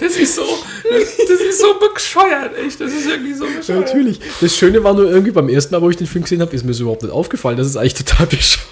das 0.00 0.16
ist 0.16 0.34
so, 0.34 0.44
das 0.90 1.40
ist 1.40 1.60
so 1.60 1.74
bescheuert, 1.78 2.56
echt. 2.58 2.80
Das 2.80 2.92
ist 2.92 3.06
irgendwie 3.06 3.34
so 3.34 3.44
Ja, 3.46 3.56
bescheuert. 3.58 3.86
natürlich. 3.86 4.18
Das 4.40 4.56
Schöne 4.56 4.82
war 4.82 4.94
nur 4.94 5.08
irgendwie 5.10 5.30
beim 5.30 5.48
ersten 5.48 5.74
Mal, 5.74 5.82
wo 5.82 5.90
ich 5.90 5.96
den 5.96 6.06
Film 6.06 6.24
gesehen 6.24 6.40
habe, 6.40 6.54
ist 6.56 6.64
mir 6.64 6.74
so 6.74 6.82
überhaupt 6.84 7.02
nicht 7.02 7.12
aufgefallen. 7.12 7.56
Das 7.58 7.66
ist 7.66 7.76
eigentlich 7.76 7.94
total 7.94 8.26
bescheuert. 8.26 8.66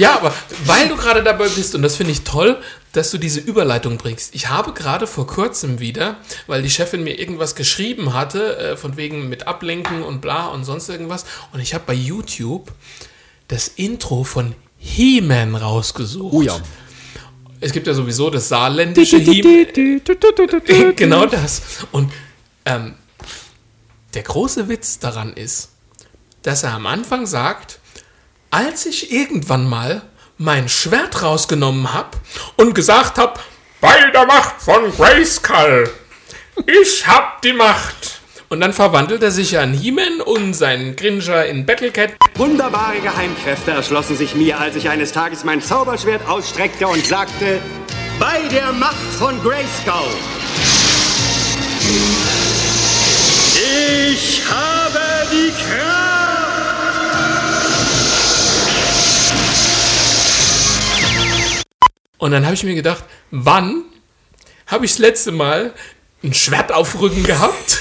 Ja, 0.00 0.14
aber 0.14 0.32
weil 0.64 0.88
du 0.88 0.96
gerade 0.96 1.22
dabei 1.22 1.46
bist, 1.48 1.74
und 1.74 1.82
das 1.82 1.96
finde 1.96 2.12
ich 2.12 2.22
toll, 2.22 2.56
dass 2.92 3.10
du 3.10 3.18
diese 3.18 3.38
Überleitung 3.38 3.98
bringst. 3.98 4.34
Ich 4.34 4.48
habe 4.48 4.72
gerade 4.72 5.06
vor 5.06 5.26
kurzem 5.26 5.78
wieder, 5.78 6.16
weil 6.46 6.62
die 6.62 6.70
Chefin 6.70 7.04
mir 7.04 7.18
irgendwas 7.18 7.54
geschrieben 7.54 8.14
hatte, 8.14 8.56
äh, 8.56 8.76
von 8.78 8.96
wegen 8.96 9.28
mit 9.28 9.46
Ablenken 9.46 10.02
und 10.02 10.22
bla 10.22 10.46
und 10.46 10.64
sonst 10.64 10.88
irgendwas, 10.88 11.26
und 11.52 11.60
ich 11.60 11.74
habe 11.74 11.84
bei 11.86 11.92
YouTube 11.92 12.72
das 13.48 13.68
Intro 13.68 14.24
von 14.24 14.54
He-Man 14.78 15.54
rausgesucht. 15.54 16.32
Oh 16.32 16.40
ja. 16.40 16.58
Es 17.60 17.72
gibt 17.72 17.86
ja 17.86 17.92
sowieso 17.92 18.30
das 18.30 18.48
saarländische 18.48 19.18
He-Man. 19.18 20.96
genau 20.96 21.26
das. 21.26 21.60
Und 21.92 22.10
ähm, 22.64 22.94
der 24.14 24.22
große 24.22 24.66
Witz 24.70 24.98
daran 24.98 25.34
ist, 25.34 25.72
dass 26.40 26.62
er 26.62 26.72
am 26.72 26.86
Anfang 26.86 27.26
sagt, 27.26 27.79
als 28.50 28.86
ich 28.86 29.12
irgendwann 29.12 29.68
mal 29.68 30.02
mein 30.38 30.68
Schwert 30.68 31.22
rausgenommen 31.22 31.92
habe 31.92 32.18
und 32.56 32.74
gesagt 32.74 33.18
habe, 33.18 33.38
bei 33.80 34.10
der 34.10 34.26
Macht 34.26 34.60
von 34.60 34.90
Grayskull, 34.96 35.90
ich 36.66 37.06
hab 37.06 37.42
die 37.42 37.52
Macht. 37.52 38.20
Und 38.48 38.60
dann 38.60 38.72
verwandelt 38.72 39.22
er 39.22 39.30
sich 39.30 39.52
ja 39.52 39.62
in 39.62 39.72
He-Man 39.72 40.20
und 40.20 40.54
seinen 40.54 40.96
Gringer 40.96 41.44
in 41.44 41.64
Battlecat. 41.64 42.14
Wunderbare 42.34 43.00
Geheimkräfte 43.00 43.70
erschlossen 43.70 44.16
sich 44.16 44.34
mir, 44.34 44.58
als 44.58 44.74
ich 44.74 44.88
eines 44.88 45.12
Tages 45.12 45.44
mein 45.44 45.62
Zauberschwert 45.62 46.26
ausstreckte 46.28 46.88
und 46.88 47.06
sagte, 47.06 47.60
bei 48.18 48.40
der 48.50 48.72
Macht 48.72 48.96
von 49.18 49.40
Grayskull. 49.42 50.10
Ich 54.12 54.42
habe 54.50 54.98
die 55.30 55.52
Kraft. 55.52 56.19
Und 62.20 62.32
dann 62.32 62.44
habe 62.44 62.54
ich 62.54 62.62
mir 62.62 62.74
gedacht, 62.74 63.02
wann 63.30 63.82
habe 64.66 64.84
ich 64.84 64.92
das 64.92 64.98
letzte 64.98 65.32
Mal 65.32 65.72
ein 66.22 66.34
Schwert 66.34 66.70
auf 66.70 67.00
Rücken 67.00 67.24
gehabt 67.24 67.78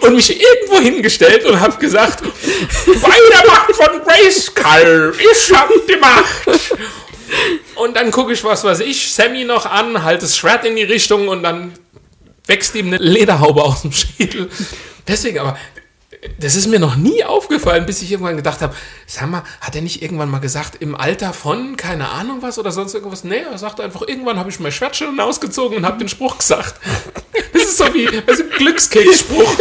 und 0.00 0.14
mich 0.14 0.40
irgendwo 0.40 0.80
hingestellt 0.80 1.44
und 1.44 1.60
habe 1.60 1.76
gesagt, 1.78 2.22
bei 2.22 3.18
der 3.30 3.46
Macht 3.46 3.74
von 3.74 4.00
Grayskull, 4.04 5.14
ich 5.18 5.52
hab 5.52 5.68
die 5.88 5.96
Macht. 5.96 6.78
Und 7.74 7.96
dann 7.96 8.12
gucke 8.12 8.32
ich, 8.32 8.44
was 8.44 8.62
weiß 8.62 8.80
ich, 8.80 9.12
Sammy 9.12 9.44
noch 9.44 9.66
an, 9.66 10.04
halt 10.04 10.22
das 10.22 10.36
Schwert 10.36 10.64
in 10.64 10.76
die 10.76 10.84
Richtung 10.84 11.26
und 11.26 11.42
dann 11.42 11.72
wächst 12.46 12.76
ihm 12.76 12.86
eine 12.86 12.98
Lederhaube 12.98 13.64
aus 13.64 13.82
dem 13.82 13.92
Schädel. 13.92 14.48
Deswegen 15.08 15.40
aber, 15.40 15.58
das 16.38 16.54
ist 16.54 16.68
mir 16.68 16.78
noch 16.78 16.96
nie 16.96 17.24
aufgefallen, 17.24 17.84
bis 17.84 18.00
ich 18.02 18.12
irgendwann 18.12 18.36
gedacht 18.36 18.60
habe, 18.60 18.74
sag 19.06 19.28
mal, 19.28 19.42
hat 19.60 19.74
er 19.74 19.82
nicht 19.82 20.02
irgendwann 20.02 20.30
mal 20.30 20.38
gesagt, 20.38 20.76
im 20.80 20.94
Alter 20.94 21.32
von, 21.32 21.76
keine 21.76 22.08
Ahnung 22.10 22.42
was 22.42 22.58
oder 22.58 22.70
sonst 22.70 22.94
irgendwas? 22.94 23.24
Nee, 23.24 23.42
er 23.50 23.58
sagt 23.58 23.80
einfach, 23.80 24.02
irgendwann 24.06 24.38
habe 24.38 24.48
ich 24.48 24.60
mein 24.60 24.70
Schwert 24.72 24.96
schon 24.96 25.18
ausgezogen 25.18 25.78
und 25.78 25.86
habe 25.86 25.98
den 25.98 26.08
Spruch 26.08 26.38
gesagt. 26.38 26.74
Das 27.54 27.64
ist 27.64 27.76
so 27.78 27.84
wie 27.94 28.04
ist 28.04 28.40
ein 28.40 28.50
Glückskeksspruch. 28.50 29.56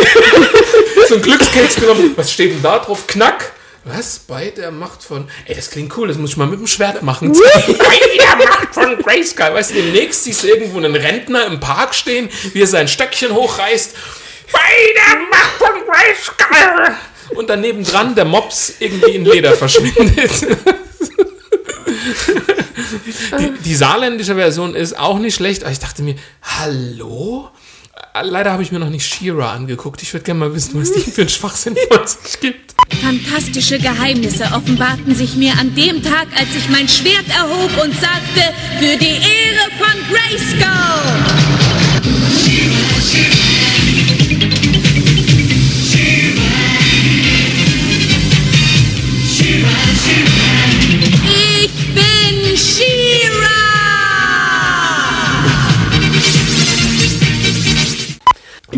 so 1.08 1.16
ein 1.16 1.22
Glückskeks 1.22 1.76
genommen. 1.76 2.14
Was 2.16 2.32
steht 2.32 2.54
denn 2.54 2.62
da 2.62 2.80
drauf? 2.80 3.06
Knack. 3.06 3.52
Was? 3.84 4.20
Bei 4.20 4.50
der 4.50 4.72
Macht 4.72 5.04
von. 5.04 5.28
Ey, 5.46 5.56
das 5.56 5.70
klingt 5.70 5.96
cool, 5.98 6.08
das 6.08 6.18
muss 6.18 6.32
ich 6.32 6.38
mal 6.38 6.48
mit 6.48 6.60
dem 6.60 6.68
Schwert 6.68 7.02
machen. 7.04 7.34
Bei 7.34 7.62
der 8.18 8.36
Macht 8.48 8.74
von 8.74 8.98
Grayskull. 8.98 9.54
Weißt 9.54 9.72
du, 9.72 9.76
demnächst 9.76 10.24
siehst 10.24 10.44
du 10.44 10.48
irgendwo 10.48 10.78
einen 10.78 10.96
Rentner 10.96 11.46
im 11.48 11.60
Park 11.60 11.94
stehen, 11.96 12.30
wie 12.54 12.62
er 12.62 12.68
sein 12.68 12.88
Stöckchen 12.88 13.34
hochreißt. 13.34 13.96
Bei 14.52 14.60
der 14.96 15.20
Macht 15.30 15.52
von 15.58 15.70
Grayskull. 15.86 16.96
Und 17.36 17.50
daneben 17.50 17.84
dran 17.84 18.16
der 18.16 18.26
Mops 18.26 18.74
irgendwie 18.80 19.12
in 19.12 19.26
Leder 19.26 19.54
verschwindet. 19.54 20.32
Die, 23.40 23.52
die 23.64 23.76
saarländische 23.76 24.36
Version 24.36 24.76
ist 24.76 24.98
auch 24.98 25.18
nicht 25.20 25.36
schlecht, 25.36 25.64
aber 25.64 25.72
ich 25.72 25.80
dachte 25.80 26.04
mir, 26.04 26.16
hallo? 26.42 27.50
Leider 28.22 28.52
habe 28.52 28.64
ich 28.64 28.72
mir 28.72 28.80
noch 28.80 28.90
nicht 28.90 29.06
Shira 29.06 29.54
angeguckt. 29.54 30.02
Ich 30.02 30.12
würde 30.14 30.26
gerne 30.26 30.42
mal 30.42 30.54
wissen, 30.54 30.80
was 30.82 30.92
die 30.92 31.00
für 31.00 31.22
einen 31.22 31.30
Schwachsinn 31.30 31.78
von 31.90 32.06
sich 32.06 32.40
gibt. 32.42 32.76
Fantastische 33.02 33.80
Geheimnisse 33.80 34.44
offenbarten 34.54 35.16
sich 35.16 35.36
mir 35.36 35.54
an 35.60 35.74
dem 35.76 36.04
Tag, 36.04 36.28
als 36.36 36.50
ich 36.58 36.68
mein 36.70 36.90
Schwert 36.90 37.30
erhob 37.30 37.72
und 37.84 37.94
sagte, 37.94 38.54
für 38.80 38.98
die 38.98 39.16
Ehre 39.16 39.72
von 39.80 39.96
Grayskull! 40.10 40.72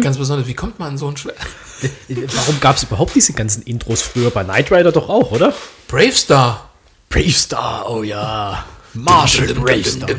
Ganz 0.03 0.17
besonders, 0.17 0.48
wie 0.48 0.53
kommt 0.53 0.79
man 0.79 0.89
an 0.89 0.98
so 0.98 1.07
ein 1.07 1.15
Schwert? 1.15 1.38
Warum 2.36 2.60
gab 2.60 2.75
es 2.75 2.83
überhaupt 2.83 3.15
diese 3.15 3.33
ganzen 3.33 3.63
Intros 3.63 4.01
früher? 4.01 4.29
Bei 4.31 4.43
Knight 4.43 4.72
Rider 4.72 4.91
doch 4.91 5.07
auch, 5.10 5.31
oder? 5.31 5.53
Bravestar. 5.88 6.69
Bravestar, 7.10 7.89
oh 7.89 8.03
ja. 8.03 8.65
Marshall 8.93 9.53
Bravestar. 9.53 10.10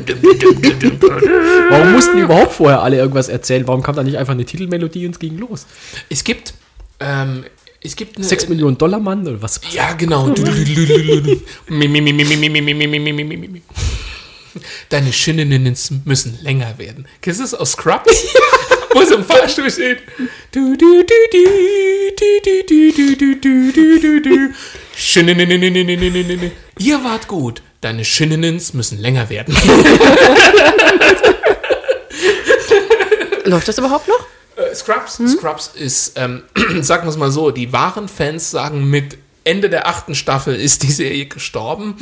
Warum 1.69 1.91
mussten 1.93 2.17
die 2.17 2.23
überhaupt 2.23 2.53
vorher 2.53 2.81
alle 2.81 2.97
irgendwas 2.97 3.29
erzählen? 3.29 3.67
Warum 3.67 3.83
kam 3.83 3.95
da 3.95 4.03
nicht 4.03 4.17
einfach 4.17 4.33
eine 4.33 4.45
Titelmelodie 4.45 5.05
und 5.05 5.13
es 5.13 5.19
ging 5.19 5.37
los? 5.37 5.65
Es 6.09 6.23
gibt, 6.23 6.53
ähm, 6.99 7.45
es 7.81 7.95
gibt 7.95 8.17
eine. 8.17 8.25
6 8.25 8.49
Millionen 8.49 8.77
Dollar 8.77 8.99
Mann 8.99 9.27
oder 9.27 9.41
was? 9.41 9.61
Ja, 9.71 9.93
genau. 9.93 10.33
Deine 14.89 15.13
Schinnenen 15.13 15.75
müssen 16.05 16.39
länger 16.41 16.77
werden. 16.77 17.07
Kennst 17.21 17.39
du 17.39 17.43
das 17.43 17.53
aus 17.53 17.73
Scrubs? 17.73 18.25
Wo 18.95 19.01
es 19.01 19.11
im 19.11 19.25
Fahrstuhl 19.25 19.69
steht. 19.69 20.03
Du, 20.53 20.77
du, 20.77 21.03
du, 21.03 21.13
du, 21.29 21.43
du, 22.15 22.39
du, 22.45 22.63
du, 22.63 22.93
du, 22.93 23.35
du, 23.35 23.71
du, 23.73 23.99
du, 23.99 24.21
du. 24.21 24.53
Ihr 26.79 27.03
wart 27.03 27.27
gut. 27.27 27.61
Deine 27.81 28.05
Schinnenens 28.05 28.73
müssen 28.73 28.97
länger 28.97 29.29
werden. 29.29 29.53
Läuft 33.43 33.67
das 33.67 33.77
überhaupt 33.77 34.07
noch? 34.07 34.25
Äh, 34.55 34.73
Scrubs, 34.73 35.19
Scrubs 35.27 35.71
ist, 35.75 36.13
ähm, 36.15 36.43
sagen 36.81 37.03
wir 37.03 37.09
es 37.09 37.17
mal 37.17 37.31
so, 37.31 37.51
die 37.51 37.73
wahren 37.73 38.07
Fans 38.07 38.49
sagen, 38.49 38.89
mit 38.89 39.17
Ende 39.43 39.69
der 39.69 39.87
achten 39.87 40.15
Staffel 40.15 40.55
ist 40.55 40.83
die 40.83 40.91
Serie 40.91 41.25
gestorben. 41.25 41.97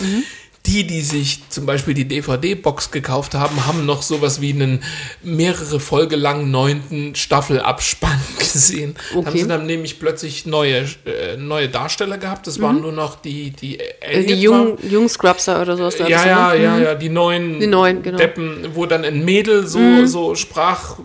Die, 0.66 0.88
die 0.88 1.02
sich 1.02 1.42
zum 1.50 1.66
Beispiel 1.66 1.94
die 1.94 2.08
DVD-Box 2.08 2.92
gekauft 2.92 3.34
haben, 3.36 3.66
haben 3.68 3.86
noch 3.86 4.02
sowas 4.02 4.40
wie 4.40 4.54
einen 4.54 4.82
mehrere 5.22 5.78
Folge 5.82 6.16
lang 6.16 6.52
neunten 6.52 7.16
Staffelabspann 7.16 8.18
gesehen. 8.40 8.96
Okay. 9.14 9.26
Haben 9.26 9.38
sie 9.38 9.48
dann 9.48 9.66
nämlich 9.66 10.00
plötzlich 10.00 10.46
neue, 10.46 10.86
äh, 11.06 11.36
neue 11.38 11.68
Darsteller 11.68 12.18
gehabt. 12.18 12.48
Das 12.48 12.62
waren 12.62 12.80
nur 12.80 12.94
noch 12.94 13.18
die, 13.22 13.52
die, 13.52 13.78
Äh, 13.78 14.24
Die 14.24 14.36
jungen, 14.42 14.78
jungen 14.90 15.10
Scrubser 15.10 15.62
oder 15.62 15.76
sowas. 15.76 15.98
ja, 16.00 16.06
du, 16.06 16.12
ja, 16.12 16.54
ne? 16.54 16.64
ja, 16.64 16.80
ja, 16.80 16.96
die 16.96 17.10
neuen, 17.10 17.60
Die 17.60 17.68
neuen, 17.68 18.02
genau. 18.02 18.18
Deppen, 18.18 18.70
wo 18.74 18.86
dann 18.86 19.04
ein 19.04 19.26
Mädel 19.26 19.68
so, 19.68 20.06
so 20.06 20.34
sprach, 20.36 20.98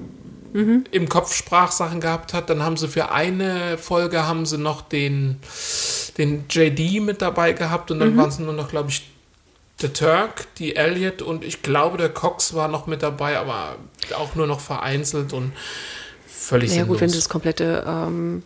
im 0.52 1.08
Kopf 1.08 1.34
Sprachsachen 1.34 2.00
gehabt 2.00 2.32
hat. 2.32 2.48
Dann 2.48 2.62
haben 2.62 2.76
sie 2.76 2.88
für 2.88 3.10
eine 3.12 3.76
Folge 3.76 4.26
haben 4.26 4.46
sie 4.46 4.58
noch 4.58 4.82
den, 4.82 5.36
den 6.16 6.44
JD 6.48 7.00
mit 7.02 7.22
dabei 7.22 7.52
gehabt 7.52 7.90
und 7.90 7.98
dann 8.00 8.16
waren 8.16 8.28
es 8.28 8.38
nur 8.38 8.52
noch, 8.52 8.68
glaube 8.70 8.90
ich, 8.90 9.02
der 9.82 9.92
Turk, 9.92 10.46
die 10.58 10.74
Elliot 10.76 11.22
und 11.22 11.44
ich 11.44 11.62
glaube, 11.62 11.98
der 11.98 12.08
Cox 12.08 12.54
war 12.54 12.68
noch 12.68 12.86
mit 12.86 13.02
dabei, 13.02 13.38
aber 13.38 13.76
auch 14.18 14.34
nur 14.34 14.46
noch 14.46 14.60
vereinzelt 14.60 15.32
und 15.32 15.52
völlig 16.26 16.74
Ja 16.74 16.82
gut, 16.84 17.00
wenn 17.00 17.06
du 17.08 17.12
sinnlos. 17.12 17.24
das 17.24 17.28
komplette 17.28 17.84
ähm, 17.86 18.42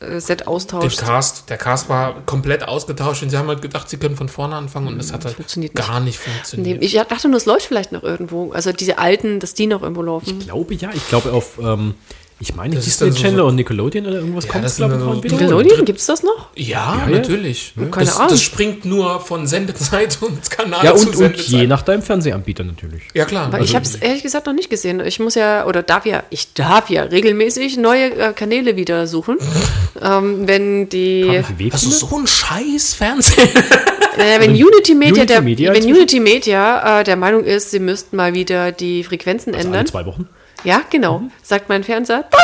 äh, 0.00 0.20
Set 0.20 0.40
Den 0.40 0.46
austauschst. 0.48 1.00
Cast, 1.00 1.50
der 1.50 1.56
Cast 1.56 1.88
war 1.88 2.20
komplett 2.26 2.62
ausgetauscht 2.68 3.22
und 3.22 3.30
sie 3.30 3.36
haben 3.38 3.48
halt 3.48 3.62
gedacht, 3.62 3.88
sie 3.88 3.96
können 3.96 4.16
von 4.16 4.28
vorne 4.28 4.54
anfangen 4.56 4.88
und 4.88 4.98
das 4.98 5.12
hat 5.12 5.24
halt 5.24 5.34
Hm, 5.34 5.42
Funktioniert 5.44 5.74
nicht. 5.74 5.88
gar 5.88 6.00
nicht 6.00 6.20
Nee, 6.24 6.32
funktioniert. 6.32 6.82
ich 6.84 6.92
dachte 6.92 7.28
nur, 7.28 7.36
es 7.38 7.46
läuft 7.46 7.66
vielleicht 7.66 7.92
noch 7.92 8.02
irgendwo. 8.02 8.52
Also 8.52 8.72
diese 8.72 8.98
alten, 8.98 9.40
dass 9.40 9.54
die 9.54 9.66
noch 9.66 9.82
irgendwo 9.82 10.02
laufen. 10.02 10.38
Ich 10.40 10.46
glaube 10.46 10.74
ja. 10.74 10.90
Ich 10.94 11.08
glaube 11.08 11.32
auf, 11.32 11.58
ähm, 11.60 11.94
ich 12.38 12.54
meine 12.54 12.74
Das 12.74 12.86
ist 12.86 13.00
Disney 13.00 13.08
dann 13.08 13.16
so- 13.16 13.22
Channel 13.22 13.40
und 13.42 13.54
Nickelodeon 13.56 14.06
oder 14.06 14.16
irgendwas 14.18 14.44
Ja, 14.44 14.52
kommt 14.52 14.64
es, 14.66 14.76
glaube 14.76 14.94
ich, 14.94 15.00
so- 15.00 15.22
wieder. 15.24 15.36
Nickelodeon, 15.36 15.84
gibt's 15.86 16.04
das 16.06 16.22
noch? 16.22 16.48
Ja, 16.54 17.02
ja. 17.06 17.06
natürlich. 17.08 17.72
Keine 17.90 18.04
das, 18.06 18.16
Ahnung. 18.16 18.28
das 18.30 18.42
springt 18.42 18.84
nur 18.84 19.20
von 19.20 19.46
Sendezeit 19.46 20.18
und 20.20 20.50
Kanal 20.50 20.84
Ja, 20.84 20.94
zu 20.94 21.06
und, 21.06 21.14
und 21.14 21.16
Sendezeit. 21.16 21.46
je 21.48 21.66
nach 21.66 21.82
deinem 21.82 22.02
Fernsehanbieter 22.02 22.64
natürlich. 22.64 23.04
ja, 23.14 23.24
klar. 23.24 23.50
Weil 23.52 23.64
ich 23.64 23.74
habe 23.74 23.84
es 23.86 23.94
ehrlich 23.94 24.22
gesagt 24.22 24.46
noch 24.46 24.52
nicht 24.52 24.68
gesehen. 24.68 25.00
Ich 25.00 25.18
muss 25.18 25.34
ja, 25.34 25.64
oder 25.66 25.82
darf 25.82 26.04
ja, 26.04 26.24
ich 26.30 26.52
darf 26.52 26.90
ja 26.90 27.04
regelmäßig 27.04 27.78
neue 27.78 28.10
äh, 28.14 28.32
Kanäle 28.34 28.76
wieder 28.76 29.06
suchen. 29.06 29.38
ähm, 30.02 30.46
wenn 30.46 30.88
die, 30.90 31.24
Hast 31.42 31.50
du 31.50 31.58
Wegkunde? 31.58 31.96
so 31.96 32.18
ein 32.18 32.26
scheiß 32.26 32.94
Fernsehen? 32.94 33.48
äh, 34.18 34.40
wenn 34.40 34.50
Unity 34.50 34.94
Media, 34.94 35.14
Unity 35.14 35.26
der, 35.26 35.40
Media 35.42 35.72
wenn? 35.72 35.84
Unity 35.84 36.20
Media 36.20 37.00
äh, 37.00 37.04
der 37.04 37.16
Meinung 37.16 37.44
ist, 37.44 37.70
sie 37.70 37.78
müssten 37.80 38.16
mal 38.16 38.34
wieder 38.34 38.72
die 38.72 39.04
Frequenzen 39.04 39.54
Also 39.54 39.68
alle 39.68 39.78
ändern. 39.78 39.86
zwei 39.90 40.04
Wochen. 40.04 40.28
Ja, 40.66 40.82
genau. 40.90 41.20
Mhm. 41.20 41.30
Sagt 41.42 41.68
mein 41.68 41.84
Fernseher, 41.84 42.24
ah, 42.30 42.36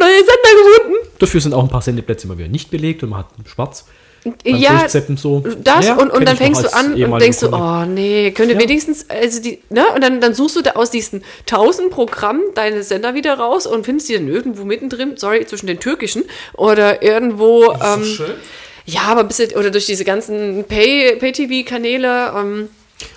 neue 0.00 0.16
Sender 0.16 0.32
gefunden. 0.64 0.96
Dafür 1.18 1.40
sind 1.40 1.54
auch 1.54 1.62
ein 1.62 1.68
paar 1.68 1.82
Sendeplätze 1.82 2.26
immer 2.26 2.38
wieder 2.38 2.48
nicht 2.48 2.70
belegt 2.70 3.02
und 3.02 3.10
man 3.10 3.20
hat 3.20 3.26
schwarz. 3.46 3.84
Beim 4.24 4.34
ja, 4.44 4.86
so. 5.16 5.42
das 5.64 5.86
Ja, 5.86 5.94
und, 5.96 6.10
und 6.10 6.26
dann 6.28 6.36
fängst 6.36 6.62
du 6.62 6.74
an 6.74 6.92
und 6.92 7.20
denkst 7.22 7.38
du, 7.40 7.50
Kunde. 7.50 7.64
oh 7.64 7.86
nee, 7.86 8.30
könnte 8.32 8.52
Ja. 8.54 8.60
wenigstens, 8.60 9.08
also 9.08 9.40
die, 9.40 9.60
ne, 9.70 9.82
und 9.94 10.02
dann, 10.04 10.20
dann 10.20 10.34
suchst 10.34 10.56
du 10.56 10.60
da 10.62 10.72
aus 10.72 10.90
diesen 10.90 11.22
tausend 11.46 11.90
Programmen 11.90 12.42
deine 12.54 12.82
Sender 12.82 13.14
wieder 13.14 13.38
raus 13.38 13.66
und 13.66 13.86
findest 13.86 14.10
die 14.10 14.14
dann 14.14 14.28
irgendwo 14.28 14.64
mittendrin, 14.64 15.16
sorry, 15.16 15.46
zwischen 15.46 15.68
den 15.68 15.80
türkischen 15.80 16.24
oder 16.52 17.02
irgendwo, 17.02 17.72
ähm, 17.72 18.04
Schön. 18.04 18.32
ja, 18.84 19.00
aber 19.06 19.20
ein 19.20 19.28
bisschen, 19.28 19.52
oder 19.56 19.70
durch 19.70 19.86
diese 19.86 20.04
ganzen 20.04 20.64
Pay- 20.66 21.16
Pay-TV-Kanäle, 21.16 22.32
ähm, 22.36 22.68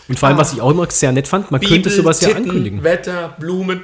Und 0.07 0.17
vor 0.19 0.29
allem, 0.29 0.37
was 0.37 0.53
ich 0.53 0.61
auch 0.61 0.71
immer 0.71 0.89
sehr 0.89 1.11
nett 1.11 1.27
fand, 1.27 1.51
man 1.51 1.59
könnte 1.59 1.89
sowas 1.89 2.21
ja 2.21 2.29
Titten, 2.29 2.43
ankündigen. 2.45 2.83
Wetter, 2.85 3.35
Blumen. 3.39 3.83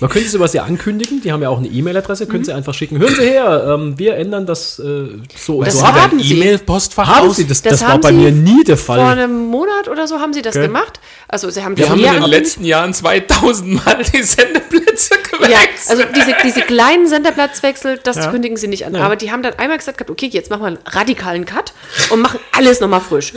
Man 0.00 0.10
könnte 0.10 0.28
sowas 0.28 0.52
ja 0.52 0.64
ankündigen, 0.64 1.20
die 1.22 1.32
haben 1.32 1.42
ja 1.42 1.48
auch 1.48 1.58
eine 1.58 1.68
E-Mail-Adresse, 1.68 2.26
können 2.26 2.40
Mhm. 2.40 2.44
sie 2.46 2.52
einfach 2.52 2.74
schicken. 2.74 2.98
Hören 2.98 3.14
Sie 3.14 3.22
her, 3.22 3.66
ähm, 3.74 3.98
wir 3.98 4.16
ändern 4.16 4.44
das 4.46 4.78
äh, 4.78 5.06
so 5.36 5.58
und 5.58 5.66
Das 5.66 5.78
so. 5.78 5.86
haben 5.86 6.00
Haben, 6.00 6.20
sie. 6.20 6.34
E-Mail-Postfach 6.36 7.06
haben 7.06 7.30
sie, 7.32 7.46
das, 7.46 7.62
Das 7.62 7.78
das, 7.80 7.88
war 7.88 7.98
bei 7.98 8.08
sie 8.10 8.14
mir 8.16 8.32
nie 8.32 8.64
der 8.64 8.76
vor 8.76 8.96
Fall. 8.96 9.04
einem 9.18 9.46
Monat 9.46 9.88
oder 9.88 10.06
so 10.08 10.18
haben 10.18 10.32
sie 10.32 10.42
das 10.42 10.56
Okay. 10.56 10.66
gemacht. 10.66 11.00
Also 11.28 11.48
sie 11.50 11.62
haben 11.64 11.76
Wir 11.76 11.88
haben 11.88 12.02
in 12.02 12.12
den 12.12 12.24
letzten 12.30 12.64
Jahren 12.64 12.92
2000 12.92 13.84
Mal 13.84 13.98
die 14.12 14.22
Sendeplätze 14.22 15.14
gewechselt. 15.30 15.50
Ja, 15.50 15.58
also 15.88 16.02
diese, 16.14 16.34
diese 16.44 16.60
kleinen 16.62 17.06
Senderplatzwechsel, 17.06 17.98
das 18.02 18.16
Ja. 18.16 18.30
kündigen 18.30 18.56
sie 18.56 18.68
nicht 18.68 18.86
an. 18.86 18.92
Nein. 18.92 19.02
Aber 19.02 19.16
die 19.16 19.30
haben 19.32 19.42
dann 19.42 19.54
einmal 19.58 19.78
gesagt, 19.78 19.98
gehabt, 19.98 20.10
okay, 20.10 20.28
jetzt 20.32 20.50
machen 20.50 20.62
wir 20.62 20.66
einen 20.68 20.78
radikalen 20.86 21.44
Cut 21.44 21.72
und 22.10 22.20
machen 22.20 22.40
alles 22.52 22.80
nochmal 22.80 23.00
frisch. 23.00 23.32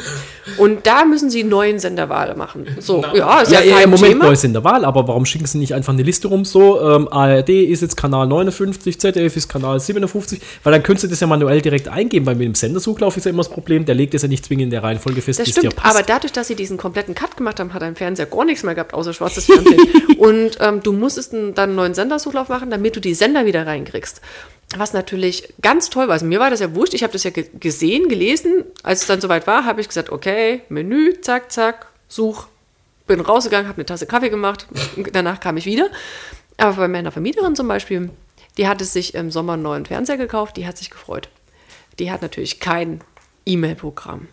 Und 0.58 0.86
da 0.88 1.06
müssen 1.06 1.30
sie 1.30 1.42
einen 1.42 1.50
neuen 1.50 1.80
Senderwahl 1.80 2.36
machen. 2.36 2.66
So, 2.80 3.04
ja, 3.14 3.42
ist 3.42 3.52
ja, 3.52 3.60
Ja, 3.60 3.66
ja, 3.66 3.74
kein 3.76 3.84
im 3.86 3.90
Moment 3.92 4.14
Thema. 4.22 4.34
der 4.54 4.64
Wahl, 4.64 4.86
aber 4.86 5.08
warum 5.08 5.26
schicken 5.26 5.46
sie 5.46 5.58
nicht 5.58 5.74
einfach 5.74 5.94
eine 5.94 6.04
Liste 6.04 6.28
rum 6.28 6.46
so, 6.52 6.82
ähm, 6.82 7.08
ARD 7.08 7.50
ist 7.50 7.82
jetzt 7.82 7.96
Kanal 7.96 8.28
59, 8.28 9.00
ZDF 9.00 9.36
ist 9.36 9.48
Kanal 9.48 9.80
57, 9.80 10.40
weil 10.64 10.74
dann 10.74 10.84
könntest 10.84 11.06
du 11.06 11.08
das 11.08 11.20
ja 11.20 11.28
manuell 11.28 11.62
direkt 11.62 11.88
eingeben, 11.88 12.26
weil 12.26 12.36
mit 12.36 12.46
dem 12.46 12.56
Sendersuchlauf 12.56 13.18
ist 13.18 13.26
ja 13.26 13.32
immer 13.32 13.44
das 13.44 13.50
Problem, 13.50 13.86
der 13.86 13.96
legt 13.96 14.14
es 14.14 14.22
ja 14.22 14.28
nicht 14.28 14.46
zwingend 14.46 14.66
in 14.66 14.70
der 14.72 14.84
Reihenfolge 14.84 15.22
fest, 15.22 15.40
Das 15.40 15.50
stimmt, 15.50 15.76
aber 15.84 16.04
dadurch, 16.04 16.34
dass 16.34 16.48
sie 16.48 16.56
diesen 16.56 16.78
kompletten 16.78 17.16
Cut 17.16 17.38
gemacht 17.38 17.60
haben, 17.60 17.74
hat 17.74 17.84
ein 17.84 17.96
Fernseher 17.96 18.26
gar 18.26 18.46
nichts 18.46 18.64
mehr 18.64 18.76
gehabt, 18.76 18.94
außer 18.94 19.14
schwarzes 19.14 19.46
Fernsehen. 19.46 19.80
und 20.18 20.58
ähm, 20.60 20.82
du 20.84 20.94
musstest 20.94 21.34
dann 21.34 21.58
einen 21.58 21.76
neuen 21.76 21.94
Sendersuchlauf 21.94 22.50
machen, 22.50 22.70
damit 22.70 22.96
du 22.96 23.00
die 23.00 23.14
Sender 23.14 23.46
wieder 23.46 23.66
reinkriegst. 23.66 24.22
Was 24.76 24.92
natürlich 24.92 25.54
ganz 25.62 25.90
toll 25.90 26.08
war. 26.08 26.14
Also 26.14 26.26
mir 26.26 26.40
war 26.40 26.50
das 26.50 26.60
ja 26.60 26.76
wurscht. 26.76 26.94
Ich 26.94 27.04
habe 27.04 27.14
das 27.14 27.24
ja 27.24 27.30
ge 27.30 27.46
gesehen, 27.58 28.10
gelesen. 28.10 28.66
Als 28.84 29.02
es 29.02 29.08
dann 29.08 29.22
soweit 29.22 29.48
war, 29.48 29.64
habe 29.64 29.80
ich 29.80 29.88
gesagt, 29.88 30.12
okay, 30.12 30.62
Menü, 30.68 31.22
zack, 31.22 31.52
zack, 31.52 31.88
such. 32.10 32.48
Bin 33.08 33.22
rausgegangen, 33.22 33.70
habe 33.70 33.78
eine 33.78 33.86
Tasse 33.86 34.06
Kaffee 34.06 34.30
gemacht. 34.30 34.68
Danach 35.14 35.40
kam 35.40 35.56
ich 35.56 35.66
wieder. 35.66 35.90
Aber 36.58 36.76
bei 36.76 36.88
meiner 36.88 37.12
Vermieterin 37.12 37.56
zum 37.56 37.68
Beispiel, 37.68 38.10
die 38.58 38.68
hatte 38.68 38.86
sich 38.86 39.14
im 39.14 39.32
Sommer 39.32 39.54
einen 39.54 39.62
neuen 39.64 39.86
Fernseher 39.86 40.18
gekauft, 40.18 40.58
die 40.58 40.66
hat 40.68 40.78
sich 40.78 40.90
gefreut. 40.90 41.30
Die 42.00 42.12
hat 42.12 42.22
natürlich 42.22 42.60
kein 42.60 43.02
E-Mail-Programm 43.46 44.28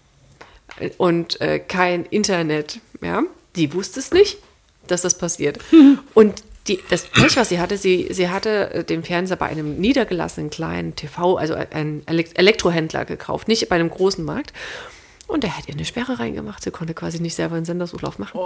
und 0.98 1.40
äh, 1.40 1.58
kein 1.58 2.04
Internet. 2.06 2.80
Ja? 3.02 3.22
Die 3.56 3.72
wusste 3.74 4.00
es 4.00 4.10
nicht, 4.10 4.38
dass 4.86 5.02
das 5.02 5.16
passiert. 5.18 5.58
Und 6.14 6.42
die, 6.66 6.80
das 6.88 7.04
Pech, 7.04 7.36
was 7.36 7.50
sie 7.50 7.60
hatte, 7.60 7.76
sie, 7.76 8.08
sie 8.10 8.30
hatte 8.30 8.70
äh, 8.72 8.84
den 8.84 9.04
Fernseher 9.04 9.36
bei 9.36 9.46
einem 9.46 9.76
niedergelassenen 9.76 10.48
kleinen 10.50 10.96
TV, 10.96 11.36
also 11.36 11.54
einen 11.54 12.02
Elek- 12.06 12.36
Elektrohändler 12.38 13.04
gekauft, 13.04 13.48
nicht 13.48 13.68
bei 13.68 13.76
einem 13.76 13.90
großen 13.90 14.24
Markt. 14.24 14.52
Und 15.26 15.42
der 15.44 15.56
hat 15.56 15.68
ihr 15.68 15.74
eine 15.74 15.84
Sperre 15.84 16.18
reingemacht. 16.18 16.62
Sie 16.62 16.70
konnte 16.70 16.94
quasi 16.94 17.20
nicht 17.20 17.34
selber 17.34 17.56
einen 17.56 17.64
Sendersuchlauf 17.66 18.18
machen. 18.18 18.38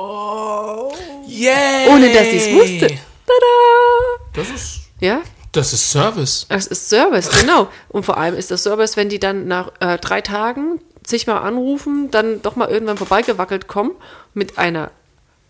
Yay. 1.26 1.88
Ohne 1.90 2.12
dass 2.12 2.30
sie 2.30 2.36
es 2.36 2.52
wusste. 2.52 2.94
Tada! 3.28 4.30
Das 4.34 4.48
ist, 4.50 4.80
Ja, 5.00 5.20
das 5.52 5.72
ist 5.72 5.90
Service. 5.90 6.46
Das 6.48 6.66
ist 6.66 6.88
Service, 6.88 7.30
genau. 7.40 7.68
Und 7.88 8.04
vor 8.04 8.16
allem 8.18 8.34
ist 8.34 8.50
das 8.50 8.62
Service, 8.62 8.96
wenn 8.96 9.08
die 9.08 9.18
dann 9.18 9.46
nach 9.46 9.72
äh, 9.80 9.98
drei 9.98 10.20
Tagen 10.20 10.80
sich 11.06 11.26
mal 11.26 11.38
anrufen, 11.38 12.10
dann 12.10 12.42
doch 12.42 12.56
mal 12.56 12.68
irgendwann 12.68 12.98
vorbeigewackelt 12.98 13.66
kommen 13.66 13.92
mit 14.34 14.58
einer, 14.58 14.90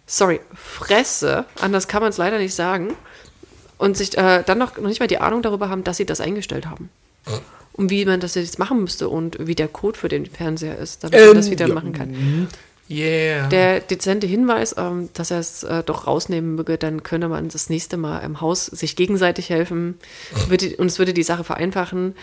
sorry, 0.06 0.40
Fresse, 0.54 1.44
anders 1.60 1.88
kann 1.88 2.00
man 2.00 2.10
es 2.10 2.16
leider 2.16 2.38
nicht 2.38 2.54
sagen, 2.54 2.94
und 3.76 3.96
sich 3.96 4.16
äh, 4.16 4.42
dann 4.44 4.58
noch, 4.58 4.76
noch 4.76 4.88
nicht 4.88 5.00
mal 5.00 5.06
die 5.06 5.18
Ahnung 5.18 5.42
darüber 5.42 5.68
haben, 5.68 5.84
dass 5.84 5.96
sie 5.96 6.06
das 6.06 6.20
eingestellt 6.20 6.66
haben. 6.66 6.90
Und 7.72 7.90
wie 7.90 8.04
man 8.04 8.18
das 8.18 8.34
jetzt 8.34 8.58
machen 8.58 8.80
müsste 8.80 9.08
und 9.08 9.36
wie 9.46 9.54
der 9.54 9.68
Code 9.68 9.96
für 9.98 10.08
den 10.08 10.26
Fernseher 10.26 10.78
ist, 10.78 11.04
damit 11.04 11.18
man 11.26 11.36
das 11.36 11.50
wieder 11.50 11.68
machen 11.68 11.92
kann. 11.92 12.48
Yeah. 12.90 13.48
Der 13.48 13.80
dezente 13.80 14.26
Hinweis, 14.26 14.74
ähm, 14.78 15.10
dass 15.12 15.30
er 15.30 15.40
es 15.40 15.62
äh, 15.62 15.82
doch 15.82 16.06
rausnehmen 16.06 16.54
möge, 16.54 16.78
dann 16.78 17.02
könne 17.02 17.28
man 17.28 17.48
das 17.48 17.68
nächste 17.68 17.96
Mal 17.98 18.20
im 18.20 18.40
Haus 18.40 18.64
sich 18.66 18.96
gegenseitig 18.96 19.50
helfen 19.50 19.98
würde, 20.48 20.74
und 20.76 20.86
es 20.86 20.98
würde 20.98 21.12
die 21.12 21.22
Sache 21.22 21.44
vereinfachen. 21.44 22.16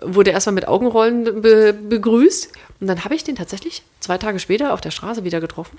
Wurde 0.00 0.30
erstmal 0.30 0.54
mit 0.54 0.68
Augenrollen 0.68 1.42
be 1.42 1.72
begrüßt 1.74 2.48
und 2.80 2.86
dann 2.86 3.04
habe 3.04 3.14
ich 3.14 3.24
den 3.24 3.34
tatsächlich 3.36 3.82
zwei 4.00 4.18
Tage 4.18 4.38
später 4.38 4.72
auf 4.74 4.80
der 4.80 4.90
Straße 4.90 5.24
wieder 5.24 5.40
getroffen. 5.40 5.78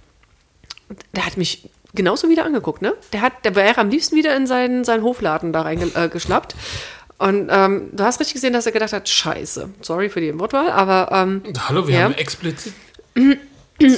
Und 0.90 1.00
der 1.16 1.26
hat 1.26 1.38
mich 1.38 1.70
genauso 1.94 2.30
wieder 2.30 2.46
angeguckt, 2.46 2.82
ne? 2.82 2.94
Der 3.14 3.22
hat, 3.22 3.34
der 3.44 3.56
wäre 3.56 3.78
am 3.80 3.90
liebsten 3.90 4.16
wieder 4.16 4.36
in 4.36 4.46
seinen, 4.48 4.84
seinen 4.84 5.04
Hofladen 5.04 5.52
da 5.54 5.64
reingeschnappt. 5.64 6.54
Äh, 6.54 7.24
und 7.24 7.50
ähm, 7.52 7.90
du 7.94 8.04
hast 8.04 8.20
richtig 8.20 8.36
gesehen, 8.36 8.54
dass 8.54 8.66
er 8.68 8.72
gedacht 8.72 8.94
hat, 8.94 9.10
scheiße, 9.10 9.70
sorry 9.82 10.10
für 10.10 10.22
die 10.22 10.38
Wortwahl, 10.40 10.70
aber 10.70 11.10
ähm, 11.12 11.42
Hallo, 11.68 11.88
wir 11.88 11.96
Ja. 11.96 12.04
haben 12.04 12.14
explizit. 12.14 12.74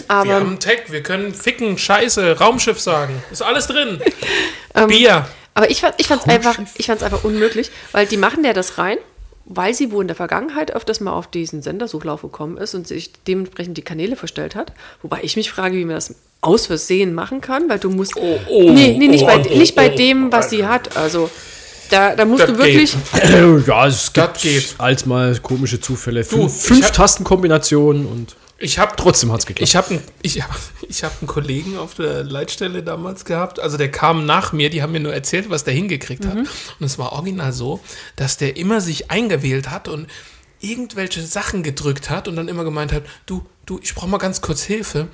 aber 0.07 0.25
Wir 0.29 0.35
haben 0.35 0.59
Tech, 0.59 0.83
wir 0.89 1.01
können 1.03 1.33
ficken, 1.33 1.77
Scheiße, 1.77 2.37
Raumschiff 2.39 2.79
sagen. 2.79 3.21
Ist 3.31 3.41
alles 3.41 3.67
drin. 3.67 4.01
Ähm, 4.75 4.87
Bier. 4.87 5.27
Aber 5.55 5.71
ich, 5.71 5.81
fand- 5.81 5.95
ich 5.97 6.05
fand 6.07 6.21
es 6.21 6.27
einfach, 6.29 6.59
ich 6.77 6.85
fand's 6.85 7.01
einfach 7.01 7.23
unmöglich, 7.23 7.71
weil 7.91 8.05
die 8.05 8.17
machen 8.17 8.45
ja 8.45 8.53
das 8.53 8.77
rein, 8.77 8.99
weil 9.45 9.73
sie 9.73 9.91
wohl 9.91 10.03
in 10.03 10.07
der 10.07 10.15
Vergangenheit 10.15 10.71
öfters 10.75 10.99
mal 10.99 11.11
auf 11.11 11.25
diesen 11.25 11.63
Sendersuchlauf 11.63 12.21
gekommen 12.21 12.57
ist 12.57 12.75
und 12.75 12.87
sich 12.87 13.11
dementsprechend 13.27 13.75
die 13.77 13.81
Kanäle 13.81 14.15
verstellt 14.15 14.53
hat. 14.53 14.73
Wobei 15.01 15.21
ich 15.23 15.35
mich 15.35 15.49
frage, 15.49 15.75
wie 15.75 15.85
man 15.85 15.95
das 15.95 16.13
aus 16.41 16.67
Versehen 16.67 17.15
machen 17.15 17.41
kann, 17.41 17.67
weil 17.67 17.79
du 17.79 17.89
musst. 17.89 18.15
Oh, 18.15 18.39
oh, 18.47 18.71
nee, 18.71 18.95
nee, 18.97 19.07
nicht, 19.07 19.23
oh, 19.23 19.25
bei, 19.27 19.39
oh, 19.39 19.57
nicht 19.57 19.73
bei 19.75 19.91
oh, 19.91 19.95
dem, 19.95 20.31
was 20.31 20.51
sie 20.51 20.67
hat. 20.67 20.95
Also 20.95 21.31
da, 21.89 22.15
da 22.15 22.25
musst 22.25 22.43
Das 22.43 22.51
du 22.51 22.57
wirklich. 22.59 22.95
ja, 23.67 23.87
es 23.87 24.13
geht. 24.13 24.75
als 24.77 25.07
mal 25.07 25.35
komische 25.39 25.81
Zufälle. 25.81 26.21
Du, 26.21 26.47
Fünf, 26.47 26.61
fünf 26.61 26.91
Tastenkombinationen 26.91 28.05
und 28.05 28.35
Ich 28.61 28.77
habe 28.77 28.95
trotzdem 28.97 29.31
hat's 29.31 29.45
geklappt. 29.45 29.67
Ich 29.67 29.75
habe 29.75 29.89
einen, 29.91 30.03
ich 30.21 30.41
hab, 30.43 30.53
ich 30.87 31.03
hab 31.03 31.13
einen 31.21 31.27
Kollegen 31.27 31.77
auf 31.77 31.93
der 31.93 32.23
Leitstelle 32.23 32.83
damals 32.83 33.23
gehabt, 33.23 33.59
also 33.59 33.77
der 33.77 33.89
kam 33.89 34.25
nach 34.25 34.51
mir, 34.51 34.69
die 34.69 34.81
haben 34.81 34.91
mir 34.91 34.99
nur 34.99 35.13
erzählt, 35.13 35.49
was 35.49 35.63
der 35.63 35.73
hingekriegt 35.73 36.25
hat. 36.25 36.37
Und 36.37 36.85
es 36.85 36.99
war 36.99 37.13
original 37.13 37.53
so, 37.53 37.79
dass 38.17 38.37
der 38.37 38.57
immer 38.57 38.81
sich 38.81 39.09
eingewählt 39.11 39.69
hat 39.71 39.87
und 39.87 40.07
irgendwelche 40.59 41.21
Sachen 41.21 41.63
gedrückt 41.63 42.09
hat 42.09 42.27
und 42.27 42.35
dann 42.35 42.49
immer 42.49 42.65
gemeint 42.65 42.91
hat, 42.91 43.03
du, 43.25 43.45
du, 43.65 43.79
ich 43.81 43.95
brauche 43.95 44.09
mal 44.09 44.17
ganz 44.17 44.41
kurz 44.41 44.63
Hilfe. 44.63 45.07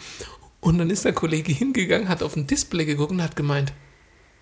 Und 0.60 0.80
dann 0.80 0.90
ist 0.90 1.06
der 1.06 1.14
Kollege 1.14 1.52
hingegangen, 1.52 2.10
hat 2.10 2.24
auf 2.24 2.36
ein 2.36 2.48
Display 2.48 2.86
geguckt 2.86 3.12
und 3.12 3.22
hat 3.22 3.36
gemeint, 3.36 3.72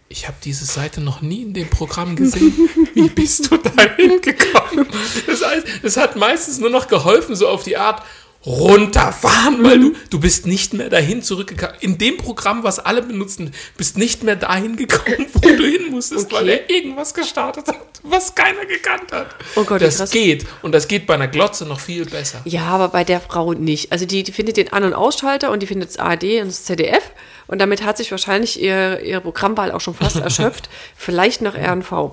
ich 0.08 0.28
habe 0.28 0.38
diese 0.44 0.64
Seite 0.66 1.02
noch 1.02 1.22
nie 1.22 1.42
in 1.42 1.54
dem 1.54 1.70
Programm 1.70 2.16
gesehen. 2.16 2.54
Wie 2.94 3.10
bist 3.10 3.52
du 3.52 3.58
da 3.58 3.72
hingekommen? 3.98 4.88
Das 5.26 5.44
heißt, 5.44 5.68
es 5.82 5.98
hat 5.98 6.16
meistens 6.16 6.60
nur 6.60 6.70
noch 6.70 6.88
geholfen, 6.88 7.36
so 7.36 7.48
auf 7.48 7.64
die 7.64 7.78
Art 7.78 8.04
runterfahren, 8.46 9.64
weil 9.64 9.80
du, 9.80 9.94
du 10.10 10.20
bist 10.20 10.46
nicht 10.46 10.74
mehr 10.74 10.90
dahin 10.90 11.22
zurückgekommen. 11.22 11.74
In 11.80 11.98
dem 11.98 12.18
Programm, 12.18 12.64
was 12.64 12.80
alle 12.80 13.02
benutzen, 13.02 13.54
bist 13.78 13.98
nicht 13.98 14.24
mehr 14.24 14.36
dahin 14.36 14.76
gekommen, 14.76 15.28
wo 15.34 15.40
du 15.40 15.64
hin 15.66 15.90
musstest, 15.92 16.32
weil 16.32 16.44
Okay. 16.44 16.62
er 16.68 16.70
irgendwas 16.76 17.14
gestartet 17.14 17.68
hat, 17.68 17.78
was 18.04 18.36
keiner 18.36 18.66
gekannt 18.66 19.12
hat. 19.12 19.28
Oh 19.56 19.64
Gott, 19.64 19.82
das 19.82 19.98
krass. 19.98 20.12
geht. 20.12 20.46
Und 20.62 20.74
das 20.74 20.88
geht 20.88 21.08
bei 21.08 21.14
einer 21.14 21.28
Glotze 21.28 21.66
noch 21.66 21.80
viel 21.80 22.06
besser. 22.06 22.42
Ja, 22.46 22.64
aber 22.66 22.90
bei 22.90 23.04
der 23.04 23.22
Frau 23.22 23.54
nicht. 23.54 23.92
Also 23.92 24.06
die, 24.06 24.24
die 24.24 24.32
findet 24.32 24.58
den 24.58 24.74
An- 24.74 24.84
und 24.84 24.94
Ausschalter 24.94 25.52
und 25.52 25.62
die 25.62 25.68
findet 25.68 25.90
das 25.90 25.98
ARD 25.98 26.24
und 26.42 26.48
das 26.48 26.66
ZDF. 26.66 27.12
Und 27.48 27.60
damit 27.60 27.84
hat 27.84 27.98
sich 27.98 28.12
wahrscheinlich 28.12 28.62
ihr, 28.62 29.02
ihre 29.02 29.22
Programmwahl 29.22 29.72
auch 29.72 29.82
schon 29.82 29.94
fast 29.94 30.16
erschöpft. 30.20 30.70
Vielleicht 30.98 31.42
noch 31.42 31.56
RNV. 31.56 32.12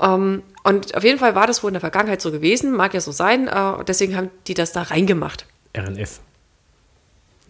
Ähm, 0.00 0.42
und 0.62 0.94
auf 0.94 1.04
jeden 1.04 1.18
Fall 1.18 1.34
war 1.34 1.46
das 1.46 1.62
wohl 1.62 1.68
in 1.70 1.74
der 1.74 1.80
Vergangenheit 1.80 2.20
so 2.20 2.30
gewesen. 2.30 2.72
Mag 2.72 2.92
ja 2.94 3.00
so 3.00 3.12
sein. 3.12 3.48
Äh, 3.48 3.84
deswegen 3.86 4.16
haben 4.16 4.30
die 4.46 4.54
das 4.54 4.72
da 4.72 4.82
reingemacht. 4.82 5.46
RNF. 5.74 6.29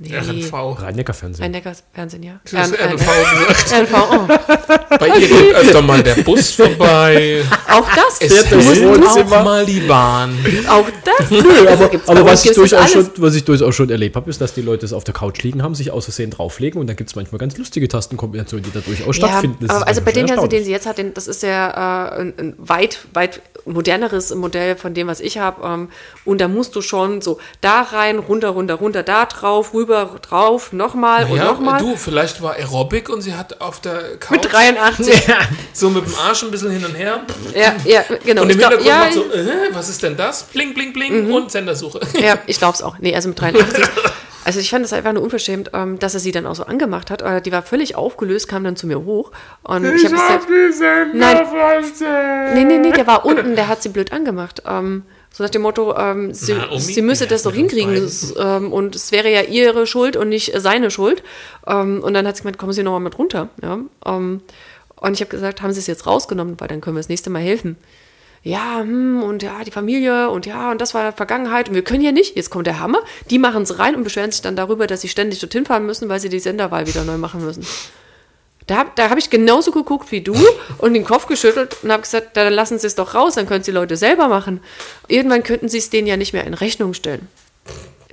Nee. 0.03 0.17
RNV. 0.17 0.81
Rhein-Neckar-Fernsehen. 0.81 1.43
Rhein-Neckar-Fernsehen, 1.43 2.23
ja. 2.23 2.41
Du 2.51 2.57
hast 2.57 2.73
RN- 2.73 2.93
RNV 2.93 3.49
gesagt. 3.49 3.73
RNV, 3.73 3.95
oh. 4.11 4.97
Bei 4.99 5.09
ihr 5.09 5.29
geht 5.29 5.55
öfter 5.55 5.83
mal 5.83 6.03
der 6.03 6.15
Bus 6.15 6.53
vorbei. 6.53 7.43
Auch 7.69 7.87
das. 7.95 8.19
Es 8.19 8.33
Fährt 8.33 8.51
das 8.51 9.17
auch 9.17 9.45
mal 9.45 9.67
die 9.67 9.81
Bahn. 9.81 10.39
Auch 10.69 10.87
das. 11.05 11.31
Nö, 11.31 11.69
aber, 11.69 11.89
bei 11.89 11.99
aber 12.07 12.25
was, 12.25 12.45
ich 12.45 12.49
das 12.53 12.57
durchaus 12.57 12.91
schon, 12.91 13.11
was 13.19 13.35
ich 13.35 13.45
durchaus 13.45 13.75
schon 13.75 13.91
erlebt 13.91 14.17
habe, 14.17 14.31
ist, 14.31 14.41
dass 14.41 14.55
die 14.55 14.63
Leute 14.63 14.87
es 14.87 14.95
auf 14.95 15.05
der 15.05 15.13
Couch 15.13 15.43
liegen 15.43 15.63
haben, 15.63 15.75
sich 15.75 15.91
aus 15.91 16.05
Versehen 16.07 16.31
drauflegen 16.31 16.81
und 16.81 16.87
dann 16.87 16.97
gibt 16.97 17.11
es 17.11 17.17
manchmal 17.17 17.39
ganz 17.39 17.59
lustige 17.59 17.87
Tastenkombinationen, 17.87 18.65
die 18.65 18.73
da 18.73 18.81
durchaus 18.81 19.17
stattfinden. 19.17 19.59
Das 19.61 19.69
Ja, 19.69 19.75
ist 19.77 19.83
aber 19.83 19.89
also 19.89 20.01
bei 20.01 20.15
schon 20.15 20.31
also, 20.31 20.47
den 20.47 20.65
sie 20.65 20.71
jetzt 20.71 20.87
hat, 20.87 20.97
den, 20.97 21.13
das 21.13 21.29
ist 21.29 21.43
ja 21.43 22.15
äh, 22.17 22.21
ein, 22.23 22.35
ein 22.39 22.55
weit, 22.57 23.01
weit 23.13 23.43
moderneres 23.67 24.35
Modell 24.35 24.77
von 24.77 24.95
dem, 24.95 25.09
was 25.09 25.21
ich 25.21 25.37
habe. 25.37 25.63
Ähm, 25.67 25.89
und 26.25 26.41
da 26.41 26.49
musst 26.49 26.75
du 26.75 26.81
schon 26.81 27.21
so 27.21 27.39
da 27.61 27.83
rein, 27.83 28.19
runter, 28.19 28.49
runter, 28.49 28.77
runter, 28.77 29.03
da 29.03 29.27
drauf, 29.27 29.75
rüber 29.75 29.90
drüber, 29.91 30.19
drauf, 30.23 30.73
nochmal 30.73 31.25
und 31.25 31.37
Ja, 31.37 31.45
nochmal. 31.47 31.81
du, 31.81 31.97
vielleicht 31.97 32.41
war 32.43 32.55
Aerobic 32.55 33.09
und 33.09 33.21
sie 33.23 33.35
hat 33.35 33.61
auf 33.61 33.81
der 33.81 34.17
Couch 34.19 34.31
Mit 34.45 34.53
83. 34.53 35.23
so 35.73 35.91
mit 35.91 36.07
dem 36.07 36.15
Arsch 36.15 36.43
ein 36.43 36.51
bisschen 36.51 36.71
hin 36.71 36.85
und 36.85 36.95
her. 36.95 37.21
Ja, 37.55 37.75
ja, 37.85 38.05
genau. 38.25 38.43
Und 38.43 38.51
im 38.51 38.59
Ich 38.59 38.59
glaub- 38.59 38.73
Hintergrund 38.81 38.87
ja, 38.87 38.99
macht 39.01 39.13
so, 39.15 39.23
äh, 39.37 39.75
was 39.75 39.89
ist 39.89 40.03
denn 40.03 40.17
das? 40.17 40.45
Bling, 40.45 40.75
bling, 40.75 40.93
bling 40.93 41.31
und 41.33 41.51
Sendersuche. 41.51 42.01
Ja, 42.21 42.39
ich 42.47 42.59
glaube 42.59 42.75
es 42.75 42.83
auch. 42.83 42.97
Nee, 42.99 43.15
also 43.15 43.29
mit 43.29 43.41
83. 43.41 43.85
Also 44.43 44.59
ich 44.59 44.71
fand 44.71 44.85
es 44.87 44.93
einfach 44.95 45.13
nur 45.13 45.23
unverschämt, 45.23 45.71
ähm, 45.75 45.99
dass 45.99 46.15
er 46.15 46.21
sie 46.21 46.33
dann 46.33 46.47
auch 46.47 46.55
so 46.55 46.65
angemacht 46.65 47.11
hat. 47.11 47.21
Äh, 47.21 47.43
Die 47.43 47.53
war 47.53 47.63
völlig 47.63 47.95
aufgelöst, 47.97 48.49
kam 48.49 48.65
dann 48.65 48.75
zu 48.75 48.87
mir 48.87 49.01
hoch. 49.05 49.33
Und 49.63 49.85
ich, 49.85 50.05
habe 50.07 50.15
gesagt, 50.15 51.15
nein, 51.15 51.43
nee, 52.55 52.65
nee, 52.65 52.79
nee, 52.79 52.91
der 52.93 53.07
war 53.07 53.27
unten, 53.27 53.55
der 53.55 53.69
hat 53.69 53.83
sie 53.83 53.91
blöd 53.91 54.13
angemacht. 54.13 54.63
So 55.33 55.45
nach 55.45 55.51
dem 55.51 55.63
Motto, 55.63 55.97
ähm, 55.97 56.35
sie, 56.35 56.55
Naomi, 56.55 56.81
sie 56.81 57.03
müsse 57.03 57.27
das 57.27 57.45
doch 57.45 57.55
hinkriegen 57.55 58.11
ähm, 58.39 58.73
und 58.73 58.97
es 58.97 59.13
wäre 59.13 59.31
ja 59.31 59.43
ihre 59.43 59.87
Schuld 59.87 60.17
und 60.17 60.29
nicht 60.29 60.53
seine 60.57 60.91
Schuld. 60.91 61.23
Ähm, 61.67 62.03
und 62.03 62.15
dann 62.15 62.27
hat 62.27 62.37
sie 62.37 62.43
gemeint, 62.43 62.59
kommen 62.59 62.73
Sie 62.73 62.83
noch 62.83 62.93
mal 62.93 63.01
mit 63.01 63.17
runter. 63.19 63.49
Ja? 63.63 63.79
Ähm, 64.05 64.43
und 64.97 65.13
ich 65.15 65.21
habe 65.21 65.31
gesagt, 65.31 65.63
haben 65.63 65.73
Sie 65.73 65.79
es 65.79 65.87
jetzt 65.87 66.07
rausgenommen, 66.07 66.57
weil 66.59 66.69
dann 66.69 66.81
können 66.81 66.97
wir 66.97 67.01
das 67.01 67.09
nächste 67.09 67.31
Mal 67.31 67.43
helfen. 67.43 67.77
Ja, 68.43 68.81
hm, 68.81 69.23
und 69.23 69.43
ja, 69.43 69.63
die 69.65 69.71
Familie 69.71 70.31
und 70.31 70.47
ja, 70.47 70.71
und 70.71 70.81
das 70.81 70.95
war 70.95 71.13
Vergangenheit 71.13 71.69
und 71.69 71.75
wir 71.75 71.83
können 71.83 72.03
ja 72.03 72.11
nicht. 72.11 72.37
Jetzt 72.37 72.51
kommt 72.51 72.67
der 72.67 72.81
Hammer. 72.81 73.01
Die 73.29 73.39
machen 73.39 73.63
es 73.63 73.79
rein 73.79 73.95
und 73.95 74.03
beschweren 74.03 74.31
sich 74.31 74.41
dann 74.41 74.57
darüber, 74.57 74.87
dass 74.87 75.03
sie 75.03 75.09
ständig 75.09 75.41
dorthin 75.41 75.67
fahren 75.67 75.85
müssen, 75.85 76.09
weil 76.09 76.21
sie 76.21 76.31
die 76.31 76.41
Senderwahl 76.41 76.87
wieder 76.87 77.05
neu 77.05 77.19
machen 77.19 77.45
müssen. 77.45 77.67
Da, 78.71 78.77
hab- 78.77 78.95
da 78.95 79.11
habe 79.11 79.19
ich 79.19 79.31
genauso 79.31 79.73
geguckt 79.73 80.13
wie 80.13 80.21
du 80.21 80.35
und 80.79 80.95
den 80.95 81.05
Kopf 81.05 81.27
geschüttelt 81.27 81.77
und 81.83 81.91
habe 81.91 82.03
gesagt, 82.03 82.37
dann 82.37 82.53
lassen 82.53 82.79
Sie 82.79 82.87
es 82.87 82.95
doch 82.95 83.15
raus, 83.17 83.35
dann 83.35 83.47
können 83.47 83.61
es 83.63 83.67
die 83.67 83.73
Leute 83.73 83.97
selber 83.97 84.29
machen. 84.29 84.61
Irgendwann 85.09 85.43
könnten 85.43 85.69
Sie 85.69 85.79
es 85.79 85.91
denen 85.91 86.07
ja 86.07 86.17
nicht 86.17 86.33
mehr 86.33 86.45
in 86.45 86.55
Rechnung 86.55 86.95
stellen. 86.95 87.27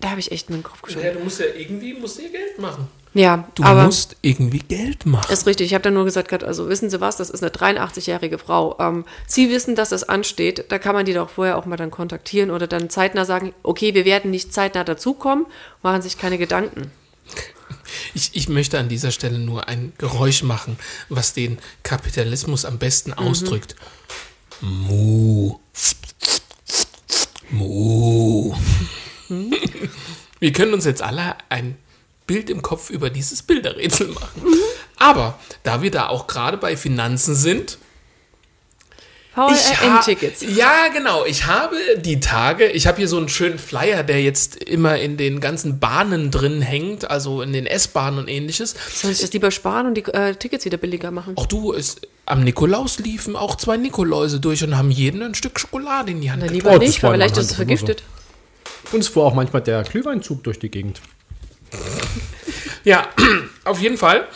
Da 0.02 0.10
habe 0.10 0.20
ich 0.20 0.32
echt 0.32 0.50
mit 0.50 0.58
dem 0.60 0.64
Kopf 0.64 0.80
Ja, 0.82 0.86
geschüttelt. 0.88 1.16
du 1.16 1.20
musst 1.24 1.40
ja 1.40 1.46
irgendwie 1.56 1.94
musst 1.94 2.20
ja 2.20 2.28
Geld 2.30 2.58
machen. 2.58 2.88
Ja, 3.14 3.48
Du 3.56 3.64
aber 3.64 3.84
musst 3.86 4.16
irgendwie 4.24 4.60
Geld 4.60 5.06
machen. 5.06 5.32
ist 5.32 5.46
richtig. 5.46 5.68
Ich 5.68 5.74
habe 5.76 5.84
dann 5.84 5.94
nur 5.94 6.06
gesagt, 6.06 6.30
gehabt, 6.30 6.44
also 6.44 6.70
wissen 6.70 6.90
Sie 6.90 7.00
was, 7.02 7.18
das 7.18 7.30
ist 7.30 7.44
eine 7.44 7.52
83-jährige 7.52 8.40
Frau. 8.40 8.76
Ähm, 8.80 9.06
Sie 9.28 9.50
wissen, 9.52 9.76
dass 9.76 9.90
das 9.90 10.10
ansteht. 10.10 10.66
Da 10.70 10.80
kann 10.80 10.96
man 10.96 11.06
die 11.06 11.14
doch 11.14 11.30
vorher 11.30 11.58
auch 11.58 11.66
mal 11.66 11.78
dann 11.78 11.92
kontaktieren 11.92 12.50
oder 12.52 12.66
dann 12.68 12.90
zeitnah 12.90 13.26
sagen, 13.26 13.54
okay, 13.64 13.94
wir 13.94 14.06
werden 14.06 14.32
nicht 14.32 14.54
zeitnah 14.54 14.84
dazukommen, 14.84 15.46
machen 15.84 16.02
sich 16.02 16.18
keine 16.18 16.38
Gedanken. 16.40 16.92
Ich, 18.14 18.32
ich 18.34 18.50
möchte 18.50 18.80
an 18.80 18.90
dieser 18.90 19.12
Stelle 19.12 19.40
nur 19.40 19.68
ein 19.68 19.94
Geräusch 19.98 20.44
machen, 20.44 20.78
was 21.10 21.34
den 21.34 21.58
Kapitalismus 21.84 22.66
am 22.66 22.78
besten 22.78 23.14
ausdrückt. 23.14 23.76
Mu. 24.62 25.60
Mu. 27.50 28.56
Wir 30.40 30.52
können 30.52 30.74
uns 30.74 30.86
jetzt 30.86 31.02
alle 31.02 31.36
ein 31.50 31.78
Bild 32.28 32.50
im 32.50 32.62
Kopf 32.62 32.90
über 32.90 33.10
dieses 33.10 33.42
Bilderrätsel 33.42 34.10
machen. 34.10 34.42
Aber 34.98 35.40
da 35.64 35.82
wir 35.82 35.92
da 35.92 36.08
auch 36.08 36.28
gerade 36.28 36.58
bei 36.58 36.76
Finanzen 36.76 37.36
sind, 37.36 37.78
ha- 39.38 39.48
VLN-Tickets. 39.54 40.44
Ja, 40.56 40.88
genau. 40.94 41.24
Ich 41.26 41.46
habe 41.46 41.76
die 41.98 42.20
Tage, 42.20 42.66
ich 42.68 42.88
habe 42.88 42.98
hier 42.98 43.08
so 43.08 43.18
einen 43.18 43.30
schönen 43.30 43.60
Flyer, 43.60 44.04
der 44.04 44.22
jetzt 44.22 44.56
immer 44.64 44.98
in 44.98 45.16
den 45.18 45.40
ganzen 45.40 45.80
Bahnen 45.80 46.32
drin 46.32 46.62
hängt, 46.62 47.10
also 47.10 47.42
in 47.42 47.54
den 47.54 47.66
S-Bahnen 47.66 48.18
und 48.20 48.28
ähnliches. 48.28 48.76
Soll 48.94 49.12
ich 49.12 49.20
das 49.20 49.32
lieber 49.34 49.52
sparen 49.52 49.88
und 49.88 49.94
die 49.96 50.04
äh, 50.12 50.36
Tickets 50.36 50.66
wieder 50.66 50.78
billiger 50.78 51.12
machen? 51.12 51.34
Auch 51.38 51.46
du, 51.46 51.74
es, 51.74 51.98
am 52.26 52.44
Nikolaus 52.44 53.00
liefen 53.00 53.36
auch 53.36 53.56
zwei 53.56 53.78
Nikoläuse 53.78 54.40
durch 54.40 54.64
und 54.64 54.76
haben 54.78 54.92
jeden 54.92 55.22
ein 55.22 55.36
Stück 55.36 55.60
Schokolade 55.60 56.12
in 56.12 56.20
die 56.22 56.32
Hand 56.32 56.42
Na, 56.42 56.48
gedrückt. 56.48 56.66
lieber 56.66 56.76
Oh, 56.76 56.80
nicht, 56.80 57.04
war 57.04 57.12
weil 57.12 57.18
vielleicht 57.20 57.38
ist 57.38 57.52
es 57.52 57.58
Hand 57.58 57.70
immer 57.70 57.78
so. 57.78 57.86
vergiftet. 57.86 58.04
Uns 58.92 59.08
fuhr 59.08 59.26
auch 59.26 59.34
manchmal 59.34 59.62
der 59.62 59.84
Glühweinzug 59.84 60.44
durch 60.44 60.60
die 60.60 60.70
Gegend. 60.70 61.02
Ja, 62.84 63.08
auf 63.66 63.80
jeden 63.82 63.98
Fall 63.98 64.28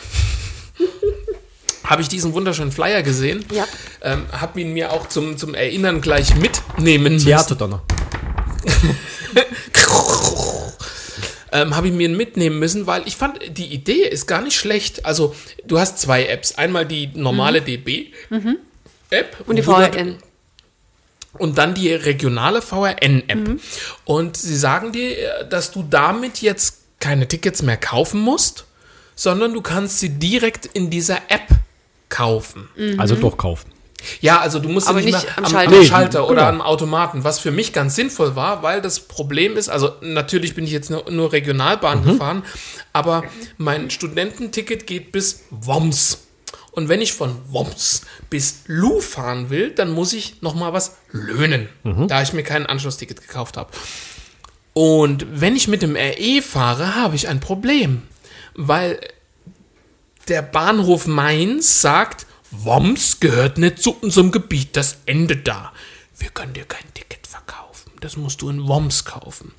habe 1.92 2.02
ich 2.02 2.08
diesen 2.08 2.32
wunderschönen 2.32 2.72
Flyer 2.72 3.02
gesehen. 3.02 3.44
Ja. 3.52 3.66
Ähm, 4.00 4.24
habe 4.32 4.60
ihn 4.60 4.72
mir 4.72 4.92
auch 4.92 5.08
zum, 5.08 5.36
zum 5.36 5.54
Erinnern 5.54 6.00
gleich 6.00 6.34
mitnehmen 6.34 7.14
müssen. 7.14 7.26
Theaterdonner. 7.26 7.82
ähm, 11.52 11.76
habe 11.76 11.88
ich 11.88 11.92
mir 11.92 12.08
mitnehmen 12.08 12.58
müssen, 12.58 12.86
weil 12.86 13.06
ich 13.06 13.16
fand, 13.16 13.38
die 13.58 13.66
Idee 13.66 14.08
ist 14.08 14.26
gar 14.26 14.40
nicht 14.40 14.56
schlecht. 14.56 15.04
Also, 15.04 15.36
du 15.66 15.78
hast 15.78 15.98
zwei 15.98 16.24
Apps. 16.26 16.54
Einmal 16.54 16.86
die 16.86 17.10
normale 17.14 17.60
DB-App. 17.60 19.36
Und 19.46 19.56
die 19.56 19.62
VRN. 19.62 20.16
Und 21.38 21.58
dann 21.58 21.74
die 21.74 21.92
regionale 21.92 22.62
VRN-App. 22.62 23.48
Mhm. 23.48 23.60
Und 24.04 24.38
sie 24.38 24.56
sagen 24.56 24.92
dir, 24.92 25.18
äh, 25.18 25.48
dass 25.48 25.72
du 25.72 25.82
damit 25.82 26.40
jetzt 26.40 26.78
keine 27.00 27.28
Tickets 27.28 27.60
mehr 27.60 27.76
kaufen 27.76 28.20
musst, 28.20 28.64
sondern 29.14 29.52
du 29.52 29.60
kannst 29.60 29.98
sie 29.98 30.08
direkt 30.08 30.66
in 30.66 30.88
dieser 30.88 31.16
App 31.28 31.48
kaufen. 32.12 32.68
Also 32.98 33.16
doch 33.16 33.36
kaufen. 33.36 33.70
Ja, 34.20 34.40
also 34.40 34.58
du 34.58 34.68
musst 34.68 34.88
Mhm. 34.88 34.96
Nicht, 34.96 35.06
nicht 35.06 35.24
mehr 35.24 35.38
am 35.38 35.44
am, 35.44 35.50
Schalter. 35.50 35.72
am 35.74 35.80
Nee, 35.80 35.86
Schalter 35.86 36.24
oder 36.28 36.34
genau. 36.46 36.48
am 36.48 36.60
Automaten, 36.60 37.24
was 37.24 37.38
für 37.38 37.50
mich 37.52 37.72
ganz 37.72 37.94
sinnvoll 37.94 38.34
war, 38.36 38.62
weil 38.62 38.80
das 38.82 39.00
Problem 39.00 39.56
ist, 39.56 39.68
also 39.68 39.92
natürlich 40.00 40.54
bin 40.54 40.64
ich 40.64 40.72
jetzt 40.72 40.90
nur, 40.90 41.08
nur 41.10 41.32
Regionalbahn 41.32 42.04
gefahren, 42.04 42.42
aber 42.92 43.22
mein 43.58 43.90
Studententicket 43.90 44.86
geht 44.86 45.12
bis 45.12 45.44
Worms. 45.50 46.18
Und 46.72 46.88
wenn 46.88 47.00
ich 47.00 47.12
von 47.12 47.36
Worms 47.50 48.02
bis 48.30 48.62
Lu 48.66 49.00
fahren 49.00 49.50
will, 49.50 49.70
dann 49.70 49.90
muss 49.92 50.12
ich 50.14 50.40
noch 50.42 50.54
mal 50.54 50.72
was 50.72 50.96
löhnen, 51.12 51.68
da 52.08 52.22
ich 52.22 52.32
mir 52.32 52.42
kein 52.42 52.66
Anschlussticket 52.66 53.20
gekauft 53.20 53.56
habe. 53.56 53.70
Und 54.72 55.26
wenn 55.30 55.54
ich 55.54 55.68
mit 55.68 55.82
dem 55.82 55.96
RE 55.96 56.42
fahre, 56.42 56.94
habe 56.96 57.14
ich 57.14 57.28
ein 57.28 57.40
Problem, 57.40 58.02
weil 58.54 58.98
der 60.28 60.42
Bahnhof 60.42 61.06
Mainz 61.06 61.80
sagt, 61.80 62.26
Worms 62.50 63.20
gehört 63.20 63.58
nicht 63.58 63.78
zu 63.78 63.96
unserem 64.00 64.30
Gebiet, 64.30 64.76
das 64.76 64.98
endet 65.06 65.48
da. 65.48 65.72
Wir 66.18 66.28
können 66.28 66.52
dir 66.52 66.64
kein 66.64 66.84
Ticket 66.94 67.26
verkaufen. 67.26 67.90
Das 68.00 68.16
musst 68.16 68.42
du 68.42 68.50
in 68.50 68.66
Worms 68.68 69.04
kaufen. 69.04 69.52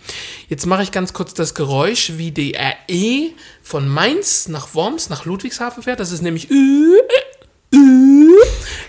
Jetzt 0.47 0.65
mache 0.65 0.83
ich 0.83 0.91
ganz 0.91 1.13
kurz 1.13 1.33
das 1.33 1.55
Geräusch, 1.55 2.13
wie 2.17 2.31
die 2.31 2.55
RE 2.55 3.31
von 3.61 3.87
Mainz 3.87 4.47
nach 4.47 4.75
Worms, 4.75 5.09
nach 5.09 5.25
Ludwigshafen 5.25 5.83
fährt. 5.83 5.99
Das 5.99 6.11
ist 6.11 6.21
nämlich. 6.21 6.49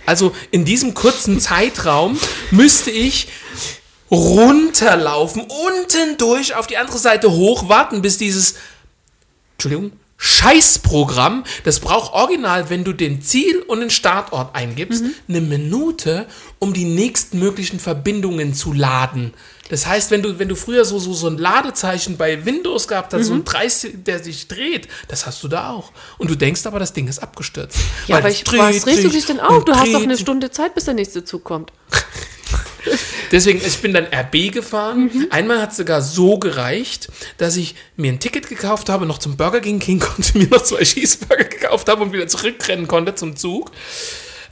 Also 0.06 0.34
in 0.50 0.64
diesem 0.64 0.92
kurzen 0.92 1.40
Zeitraum 1.40 2.18
müsste 2.50 2.90
ich 2.90 3.28
runterlaufen, 4.10 5.42
unten 5.42 6.18
durch, 6.18 6.54
auf 6.54 6.66
die 6.66 6.76
andere 6.76 6.98
Seite 6.98 7.32
hoch, 7.32 7.68
warten, 7.68 8.02
bis 8.02 8.18
dieses 8.18 8.56
Entschuldigung, 9.54 9.92
Scheißprogramm, 10.16 11.44
das 11.64 11.80
braucht 11.80 12.12
original, 12.12 12.70
wenn 12.70 12.84
du 12.84 12.92
den 12.92 13.20
Ziel 13.20 13.60
und 13.60 13.80
den 13.80 13.90
Startort 13.90 14.54
eingibst, 14.54 15.04
eine 15.28 15.40
Minute, 15.40 16.26
um 16.58 16.72
die 16.72 16.84
nächstmöglichen 16.84 17.80
Verbindungen 17.80 18.54
zu 18.54 18.72
laden. 18.72 19.34
Das 19.70 19.86
heißt, 19.86 20.10
wenn 20.10 20.22
du, 20.22 20.38
wenn 20.38 20.48
du 20.48 20.56
früher 20.56 20.84
so, 20.84 20.98
so, 20.98 21.14
so 21.14 21.26
ein 21.26 21.38
Ladezeichen 21.38 22.16
bei 22.16 22.44
Windows 22.44 22.86
gehabt 22.86 23.12
hast, 23.14 23.26
so 23.26 23.34
ein 23.34 23.44
30, 23.44 24.04
der 24.04 24.22
sich 24.22 24.46
dreht, 24.46 24.88
das 25.08 25.26
hast 25.26 25.42
du 25.42 25.48
da 25.48 25.70
auch. 25.70 25.90
Und 26.18 26.30
du 26.30 26.36
denkst 26.36 26.64
aber, 26.66 26.78
das 26.78 26.92
Ding 26.92 27.08
ist 27.08 27.20
abgestürzt. 27.20 27.78
Ja, 28.06 28.16
Weil 28.16 28.22
aber 28.22 28.30
ich, 28.30 28.44
dreht 28.44 28.60
was 28.60 28.86
regst 28.86 29.04
du 29.04 29.08
dich 29.08 29.24
denn 29.24 29.40
auf? 29.40 29.64
Du 29.64 29.74
hast 29.74 29.92
doch 29.92 30.02
eine. 30.02 30.18
Stunde 30.18 30.50
Zeit, 30.50 30.74
bis 30.74 30.84
der 30.84 30.94
nächste 30.94 31.24
Zug 31.24 31.44
kommt. 31.44 31.72
Deswegen, 33.32 33.60
ich 33.64 33.78
bin 33.78 33.92
dann 33.92 34.06
RB 34.06 34.52
gefahren. 34.52 35.10
Einmal 35.30 35.60
hat 35.60 35.70
es 35.72 35.76
sogar 35.76 36.02
so 36.02 36.38
gereicht, 36.38 37.08
dass 37.38 37.56
ich 37.56 37.74
mir 37.96 38.12
ein 38.12 38.20
Ticket 38.20 38.48
gekauft 38.48 38.88
habe, 38.88 39.06
noch 39.06 39.18
zum 39.18 39.36
Burger 39.36 39.60
King 39.60 39.78
gehen 39.78 40.00
konnte, 40.00 40.38
mir 40.38 40.48
noch 40.48 40.62
zwei 40.62 40.82
Cheeseburger 40.82 41.44
gekauft 41.44 41.88
habe 41.88 42.02
und 42.02 42.12
wieder 42.12 42.26
zurückrennen 42.26 42.88
konnte 42.88 43.14
zum 43.14 43.36
Zug. 43.36 43.70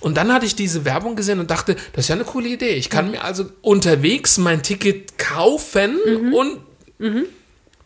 Und 0.01 0.17
dann 0.17 0.33
hatte 0.33 0.47
ich 0.47 0.57
diese 0.57 0.85
Werbung 0.85 1.15
gesehen 1.15 1.39
und 1.39 1.51
dachte, 1.51 1.77
das 1.93 2.05
ist 2.05 2.09
ja 2.09 2.17
eine 2.17 2.25
coole 2.25 2.49
Idee. 2.49 2.75
Ich 2.75 2.91
kann 2.91 3.13
mir 3.13 3.23
also 3.23 3.47
unterwegs 3.61 4.37
mein 4.37 4.63
Ticket 4.63 5.17
kaufen 5.17 5.97
und 6.33 6.59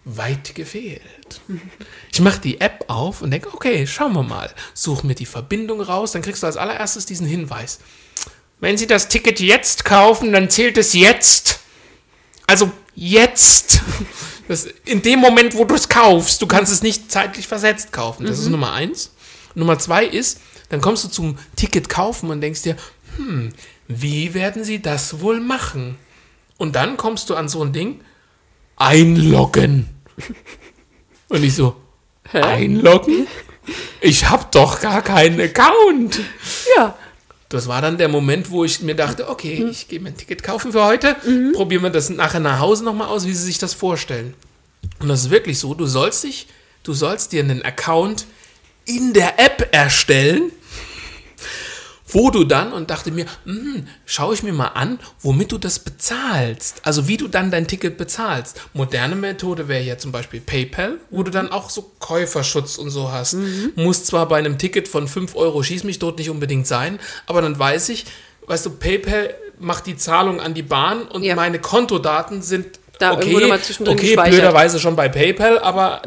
weit 0.07 0.55
gefehlt. 0.55 1.41
Ich 2.13 2.21
mache 2.21 2.41
die 2.41 2.61
App 2.61 2.85
auf 2.89 3.21
und 3.21 3.33
denke, 3.33 3.53
okay, 3.53 3.87
schauen 3.87 4.15
wir 4.15 4.23
mal. 4.23 4.51
Such 4.73 5.03
mir 5.03 5.15
die 5.15 5.27
Verbindung 5.27 5.81
raus, 5.81 6.13
dann 6.13 6.23
kriegst 6.23 6.43
du 6.43 6.47
als 6.47 6.57
allererstes 6.57 7.05
diesen 7.07 7.27
Hinweis. 7.27 7.81
Wenn 8.61 8.79
Sie 8.79 8.87
das 8.87 9.09
Ticket 9.09 9.41
jetzt 9.41 9.85
kaufen, 9.85 10.33
dann 10.33 10.51
zählt 10.51 10.79
es 10.79 10.93
jetzt. 10.95 11.61
Also 12.47 12.71
jetzt. 12.95 13.83
Das, 14.49 14.69
in 14.85 15.03
dem 15.03 15.19
Moment, 15.19 15.57
wo 15.57 15.65
du 15.65 15.75
es 15.75 15.89
kaufst, 15.89 16.41
du 16.41 16.47
kannst 16.47 16.73
es 16.73 16.81
nicht 16.81 17.11
zeitlich 17.11 17.49
versetzt 17.49 17.93
kaufen. 17.93 18.27
Das 18.27 18.39
ist 18.39 18.49
Nummer 18.49 18.73
eins. 18.73 19.13
Nummer 19.57 19.77
zwei 19.79 20.05
ist, 20.05 20.41
dann 20.69 20.81
kommst 20.81 21.03
du 21.03 21.09
zum 21.09 21.37
Ticket 21.57 21.89
kaufen 21.89 22.31
und 22.31 22.41
denkst 22.41 22.63
dir, 22.63 22.77
hm, 23.17 23.53
wie 23.89 24.35
werden 24.35 24.63
sie 24.63 24.81
das 24.81 25.21
wohl 25.21 25.41
machen? 25.41 25.99
Und 26.59 26.77
dann 26.77 26.97
kommst 26.97 27.29
du 27.29 27.35
an 27.35 27.49
so 27.49 27.63
ein 27.65 27.73
Ding, 27.73 28.01
einloggen. 28.77 29.89
Und 31.29 31.43
ich 31.43 31.55
so, 31.55 31.77
einloggen? 32.33 33.27
Ich 34.01 34.31
hab 34.31 34.53
doch 34.53 34.81
gar 34.81 35.03
keinen 35.03 35.41
Account. 35.41 36.21
Ja. 36.77 36.97
Das 37.49 37.69
war 37.69 37.81
dann 37.81 37.97
der 37.97 38.09
Moment, 38.09 38.51
wo 38.51 38.65
ich 38.65 38.83
mir 38.83 38.97
dachte, 38.97 39.29
okay, 39.29 39.65
ich 39.71 39.87
gehe 39.89 40.01
mir 40.01 40.09
ein 40.09 40.17
Ticket 40.17 40.43
kaufen 40.43 40.73
für 40.73 40.85
heute. 40.85 41.17
Probieren 41.55 41.83
wir 41.83 41.91
das 41.91 42.11
nachher 42.11 42.41
nach 42.41 42.59
Hause 42.59 42.85
nochmal 42.85 43.09
aus, 43.09 43.27
wie 43.27 43.35
Sie 43.35 43.45
sich 43.45 43.59
das 43.59 43.73
vorstellen. 43.73 44.35
Und 44.99 45.09
das 45.09 45.25
ist 45.25 45.31
wirklich 45.31 45.59
so, 45.59 45.75
du 45.75 45.87
sollst 45.87 46.25
dich, 46.25 46.49
du 46.83 46.93
sollst 46.93 47.33
dir 47.33 47.43
einen 47.43 47.63
Account 47.63 48.27
in 48.85 49.13
der 49.13 49.39
App 49.39 49.69
erstellen, 49.73 50.51
wo 52.09 52.31
du 52.31 52.45
dann, 52.45 52.73
und 52.73 52.91
dachte 52.91 53.11
mir, 53.11 53.27
hm, 53.45 53.87
schaue 54.05 54.35
ich 54.35 54.43
mir 54.43 54.53
mal 54.53 54.69
an, 54.69 54.99
womit 55.21 55.53
du 55.53 55.59
das 55.59 55.79
bezahlst. 55.79 56.81
Also 56.85 57.09
wie 57.09 57.17
du 57.17 57.29
dann 57.29 57.51
dein 57.51 57.67
Ticket 57.67 57.99
bezahlst. 57.99 58.61
Moderne 58.75 59.17
Methode 59.17 59.69
wäre 59.69 59.83
ja 59.83 59.99
zum 59.99 60.13
Beispiel 60.13 60.41
PayPal, 60.41 60.99
wo 61.11 61.23
du 61.23 61.31
dann 61.31 61.51
auch 61.51 61.71
so 61.71 61.91
Käuferschutz 61.99 62.79
und 62.79 62.91
so 62.91 63.11
hast. 63.13 63.37
Muss 63.75 64.05
zwar 64.05 64.29
bei 64.29 64.39
einem 64.39 64.59
Ticket 64.59 64.89
von 64.89 65.09
5 65.09 65.35
Euro 65.37 65.63
schieß 65.63 65.85
mich 65.85 65.99
dort 65.99 66.19
nicht 66.19 66.31
unbedingt 66.31 66.67
sein, 66.67 66.99
aber 67.27 67.43
dann 67.43 67.59
weiß 67.59 67.89
ich, 67.91 68.07
weißt 68.47 68.67
du, 68.67 68.71
PayPal 68.71 69.35
macht 69.59 69.87
die 69.87 69.97
Zahlung 69.97 70.41
an 70.41 70.55
die 70.55 70.63
Bahn 70.63 71.03
und 71.09 71.23
Ja. 71.25 71.35
meine 71.35 71.59
Kontodaten 71.59 72.43
sind 72.43 72.79
Da 72.99 73.13
okay, 73.13 73.35
okay 73.91 74.17
blöderweise 74.31 74.79
schon 74.81 74.97
bei 74.97 75.09
PayPal, 75.09 75.59
aber 75.59 76.01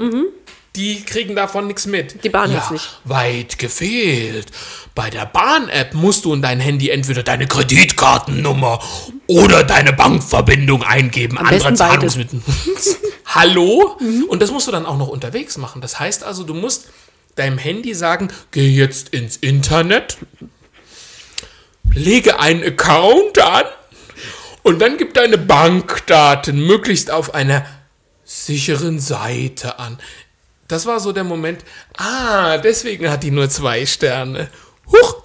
die 0.79 1.03
kriegen 1.03 1.35
davon 1.35 1.67
nichts 1.67 1.85
mit. 1.85 2.23
Die 2.23 2.29
Bahn 2.29 2.51
ja, 2.51 2.59
jetzt 2.59 2.71
nicht. 2.71 2.99
Weit 3.03 3.59
gefehlt. 3.59 4.47
Bei 4.95 5.09
der 5.09 5.25
Bahn-App 5.25 5.93
musst 5.93 6.23
du 6.23 6.33
in 6.33 6.41
dein 6.41 6.61
Handy 6.61 6.89
entweder 6.89 7.21
deine 7.21 7.47
Kreditkartennummer 7.47 8.81
oder 9.27 9.65
deine 9.65 9.91
Bankverbindung 9.91 10.83
eingeben. 10.83 11.37
Am. 11.37 11.49
Mhm. 11.59 11.75
Zahlungsmittel. 11.75 12.41
Hallo? 13.25 13.97
Und 14.29 14.41
das 14.41 14.51
musst 14.51 14.67
du 14.67 14.71
dann 14.71 14.85
auch 14.85 14.97
noch 14.97 15.09
unterwegs 15.09 15.57
machen. 15.57 15.81
Das 15.81 15.99
heißt 15.99 16.23
also, 16.23 16.43
du 16.43 16.53
musst 16.53 16.89
deinem 17.35 17.57
Handy 17.57 17.93
sagen, 17.93 18.29
geh 18.51 18.69
jetzt 18.69 19.09
ins 19.09 19.35
Internet, 19.35 20.17
lege 21.93 22.39
einen 22.39 22.63
Account 22.63 23.39
an 23.39 23.65
und 24.63 24.79
dann 24.79 24.97
gib 24.97 25.13
deine 25.13 25.37
Bankdaten 25.37 26.65
möglichst 26.65 27.11
auf 27.11 27.33
einer 27.33 27.65
sicheren 28.23 28.99
Seite 28.99 29.79
an. 29.79 29.97
Das 30.69 30.85
war 30.85 30.99
so 31.01 31.11
der 31.11 31.25
Moment, 31.25 31.65
ah, 31.97 32.57
deswegen 32.59 33.09
hat 33.09 33.23
die 33.23 33.31
nur 33.31 33.49
zwei 33.49 33.85
Sterne. 33.85 34.47
Huch, 34.87 35.15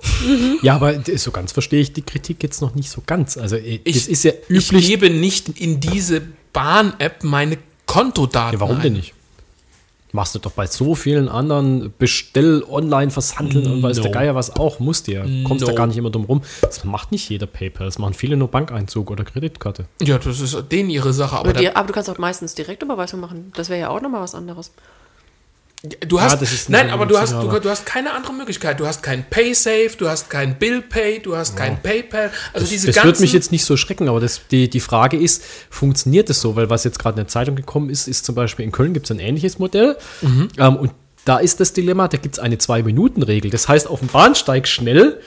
Ja, 0.63 0.75
aber 0.75 0.95
so 1.17 1.31
ganz 1.31 1.53
verstehe 1.53 1.81
ich 1.81 1.93
die 1.93 2.03
Kritik 2.03 2.43
jetzt 2.43 2.61
noch 2.61 2.75
nicht 2.75 2.91
so 2.91 3.03
ganz. 3.07 3.37
Also 3.39 3.57
äh, 3.57 3.81
ich, 3.85 4.09
ist 4.09 4.25
ja 4.25 4.33
ich 4.49 4.51
üblich. 4.71 4.87
gebe 4.89 5.09
nicht 5.11 5.49
in 5.61 5.81
diese 5.81 6.21
Bahn-App 6.53 7.25
meine 7.25 7.59
Kontodaten 7.87 8.55
Ja, 8.55 8.61
warum 8.61 8.77
ein. 8.77 8.83
denn 8.83 8.93
nicht? 8.95 9.15
Machst 10.13 10.35
du 10.35 10.39
doch 10.39 10.53
bei 10.53 10.67
so 10.67 10.95
vielen 10.95 11.29
anderen 11.29 11.93
Bestell-, 11.99 12.63
Online-Vershandeln 12.69 13.67
und 13.73 13.83
weiß 13.83 13.97
No. 13.97 14.03
der 14.05 14.13
Geier 14.13 14.35
was 14.37 14.55
auch, 14.55 14.79
musst 14.79 15.09
du 15.09 15.13
ja. 15.13 15.23
Kommst 15.45 15.63
No. 15.65 15.71
da 15.71 15.73
gar 15.75 15.89
nicht 15.89 15.97
immer 15.97 16.11
drum 16.11 16.25
rum. 16.25 16.43
Das 16.63 16.85
macht 16.85 17.11
nicht 17.11 17.29
jeder 17.29 17.47
PayPal, 17.47 17.87
das 17.87 17.99
machen 17.99 18.15
viele 18.15 18.37
nur 18.37 18.49
Bankeinzug 18.49 19.11
oder 19.11 19.25
Kreditkarte. 19.25 19.87
Ja, 20.01 20.19
das 20.19 20.41
ist 20.41 20.57
denen 20.71 20.89
ihre 20.91 21.13
Sache, 21.13 21.37
aber 21.37 21.53
die, 21.53 21.69
aber 21.75 21.87
du 21.89 21.93
kannst 21.93 22.09
auch 22.11 22.19
meistens 22.19 22.55
Direktüberweisung 22.55 23.19
machen. 23.19 23.51
Das 23.57 23.69
wäre 23.71 23.81
ja 23.81 23.89
auch 23.89 24.01
nochmal 24.01 24.21
was 24.23 24.35
anderes. 24.37 24.71
Du 26.07 26.21
hast, 26.21 26.41
das 26.41 26.53
ist 26.53 26.71
nein, 26.71 26.91
aber 26.91 27.07
du 27.07 27.19
hast, 27.19 27.33
du, 27.33 27.59
du 27.61 27.69
hast 27.69 27.85
keine 27.85 28.13
andere 28.13 28.33
Möglichkeit. 28.33 28.81
Du 28.81 28.87
hast 28.87 29.03
kein 29.03 29.25
PaySafe, 29.29 29.91
du 29.99 30.09
hast 30.09 30.31
kein 30.31 30.59
BillPay, 30.59 31.21
du 31.21 31.37
hast 31.37 31.57
kein 31.57 31.83
PayPal. 31.83 32.31
Also 32.53 32.67
diese 32.67 32.87
Das 32.87 32.97
ganzen, 32.97 33.09
wird 33.09 33.21
mich 33.21 33.33
jetzt 33.33 33.53
nicht 33.53 33.65
so 33.65 33.77
schrecken, 33.77 34.09
aber 34.09 34.21
das, 34.21 34.41
die, 34.51 34.71
die 34.71 34.81
Frage 34.81 35.17
ist, 35.19 35.43
funktioniert 35.71 36.31
das 36.31 36.41
so? 36.41 36.57
Weil 36.57 36.71
was 36.71 36.85
jetzt 36.85 36.99
gerade 36.99 37.15
in 37.15 37.25
der 37.25 37.29
Zeitung 37.29 37.57
gekommen 37.57 37.91
ist, 37.91 38.09
ist 38.09 38.25
zum 38.25 38.35
Beispiel 38.35 38.65
in 38.65 38.73
Köln 38.73 38.95
gibt 38.95 39.07
es 39.07 39.11
ein 39.11 39.19
ähnliches 39.21 39.59
Modell. 39.59 39.97
Mhm. 40.23 40.49
Ähm, 40.59 40.77
und 40.77 40.93
da 41.25 41.39
ist 41.39 41.61
das 41.61 41.73
Dilemma, 41.73 42.09
da 42.09 42.19
gibt 42.19 42.37
es 42.37 42.39
eine 42.39 42.59
Zwei-Minuten-Regel. 42.59 43.51
Das 43.51 43.69
heißt, 43.69 43.89
auf 43.89 44.01
dem 44.01 44.09
Bahnsteig 44.09 44.69
schnell 44.69 45.21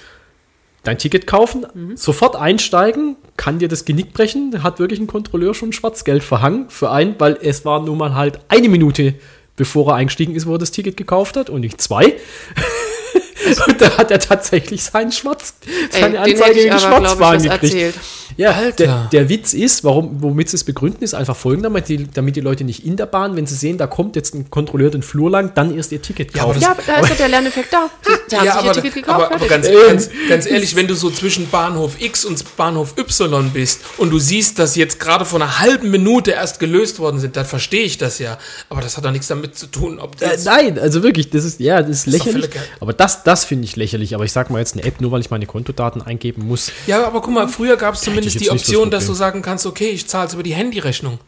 dein 0.83 0.97
Ticket 0.97 1.27
kaufen, 1.27 1.65
Mhm. 1.73 1.97
sofort 1.97 2.35
einsteigen, 2.35 3.17
kann 3.35 3.59
dir 3.59 3.67
das 3.67 3.83
Genick 3.83 4.13
brechen, 4.13 4.63
hat 4.63 4.79
wirklich 4.79 4.99
ein 4.99 5.07
Kontrolleur 5.07 5.53
schon 5.53 5.73
Schwarzgeld 5.73 6.23
verhangen 6.23 6.69
für 6.69 6.91
einen, 6.91 7.15
weil 7.19 7.37
es 7.41 7.65
war 7.65 7.81
nun 7.81 7.97
mal 7.97 8.15
halt 8.15 8.39
eine 8.47 8.69
Minute, 8.69 9.15
bevor 9.57 9.91
er 9.91 9.95
eingestiegen 9.95 10.33
ist, 10.35 10.45
wo 10.45 10.53
er 10.53 10.57
das 10.59 10.71
Ticket 10.71 10.95
gekauft 10.95 11.35
hat 11.35 11.49
und 11.49 11.59
nicht 11.59 11.81
zwei. 11.81 12.15
und 13.67 13.81
da 13.81 13.97
hat 13.97 14.11
er 14.11 14.19
tatsächlich 14.19 14.83
seinen 14.83 15.11
Schwarz, 15.11 15.55
seine 15.91 16.13
den 16.13 16.23
hätte 16.23 16.43
Anzeige 16.45 16.59
ich, 16.59 16.81
Schwarzfahren 16.81 17.41
gekriegt. 17.41 17.63
erzählt. 17.63 17.95
Ja, 18.37 18.51
Alter. 18.51 18.85
der, 18.85 19.07
der 19.11 19.29
Witz 19.29 19.53
ist, 19.53 19.83
warum, 19.83 20.21
womit 20.21 20.49
sie 20.49 20.55
es 20.57 20.63
begründen, 20.63 21.03
ist 21.03 21.13
einfach 21.13 21.35
folgender, 21.35 21.69
damit 21.69 21.89
die, 21.89 22.07
damit 22.11 22.35
die 22.35 22.41
Leute 22.41 22.63
nicht 22.63 22.85
in 22.85 22.95
der 22.95 23.07
Bahn, 23.07 23.35
wenn 23.35 23.47
sie 23.47 23.55
sehen, 23.55 23.77
da 23.77 23.87
kommt 23.87 24.15
jetzt 24.15 24.35
ein 24.35 24.49
Kontrolleur 24.51 24.89
den 24.91 25.01
Flur 25.01 25.29
lang, 25.31 25.51
dann 25.55 25.75
erst 25.75 25.91
ihr 25.91 26.01
Ticket 26.01 26.35
Ja, 26.35 26.43
aber 26.43 26.53
kaufen. 26.53 26.61
Ja, 26.61 26.77
da 26.85 26.99
ist 27.01 27.09
ja 27.09 27.15
der 27.15 27.27
Lerneffekt 27.29 27.73
da. 27.73 27.89
Sie, 28.03 28.11
sie 28.27 28.35
haben 28.37 28.45
ja, 28.45 28.51
sich 28.53 28.59
aber, 28.61 28.67
ihr 28.67 28.73
Ticket 28.83 28.93
gekauft. 28.93 29.25
aber, 29.25 29.35
aber 29.35 29.47
ganz, 29.47 29.67
ganz, 29.67 30.09
ganz 30.29 30.45
ehrlich, 30.45 30.75
wenn 30.75 30.87
du 30.87 30.93
so 30.95 31.09
zwischen 31.09 31.49
Bahnhof 31.49 31.99
X 31.99 32.25
und 32.25 32.55
Bahnhof 32.57 32.95
Y 32.97 33.49
bist 33.51 33.81
und 33.97 34.11
du 34.11 34.19
siehst, 34.19 34.59
dass 34.59 34.75
jetzt 34.75 34.99
gerade 34.99 35.25
vor 35.25 35.41
einer 35.41 35.59
halben 35.59 35.89
Minute 35.89 36.31
erst 36.31 36.59
gelöst 36.59 36.99
worden 36.99 37.19
sind, 37.19 37.35
dann 37.35 37.45
verstehe 37.45 37.83
ich 37.83 37.97
das 37.97 38.19
ja. 38.19 38.37
Aber 38.69 38.81
das 38.81 38.97
hat 38.97 39.03
doch 39.05 39.11
nichts 39.11 39.27
damit 39.27 39.57
zu 39.57 39.67
tun, 39.67 39.99
ob 39.99 40.17
du 40.17 40.25
Äh, 40.25 40.37
nein, 40.45 40.77
also 40.77 41.01
wirklich, 41.01 41.29
das 41.31 41.43
ist, 41.43 41.59
ja, 41.59 41.81
das 41.81 41.99
ist 41.99 42.05
lächerlich. 42.07 42.33
völlig- 42.45 42.49
aber 42.79 42.93
das, 42.93 43.23
das 43.23 43.45
finde 43.45 43.65
ich 43.65 43.75
lächerlich. 43.75 44.13
Aber 44.13 44.25
ich 44.25 44.31
sag 44.31 44.49
mal 44.51 44.59
jetzt 44.59 44.75
eine 44.75 44.83
App, 44.83 45.01
nur 45.01 45.11
weil 45.11 45.21
ich 45.21 45.31
meine 45.31 45.45
Kontodaten 45.47 46.01
eingeben 46.01 46.45
muss. 46.47 46.71
Ja, 46.85 47.05
aber 47.07 47.21
guck 47.21 47.33
mal, 47.33 47.47
früher 47.47 47.77
gab 47.77 47.95
es 47.95 48.01
zumindest 48.01 48.26
jetzt 48.33 48.45
die 48.45 48.49
nicht 48.49 48.49
so 48.49 48.53
das 48.53 48.61
Option, 48.61 48.91
dass 48.91 49.07
du 49.07 49.13
sagen 49.13 49.41
kannst, 49.41 49.65
okay, 49.65 49.89
ich 49.89 50.07
zahle 50.07 50.27
es 50.27 50.33
über 50.33 50.43
die 50.43 50.53
Handyrechnung. 50.53 51.19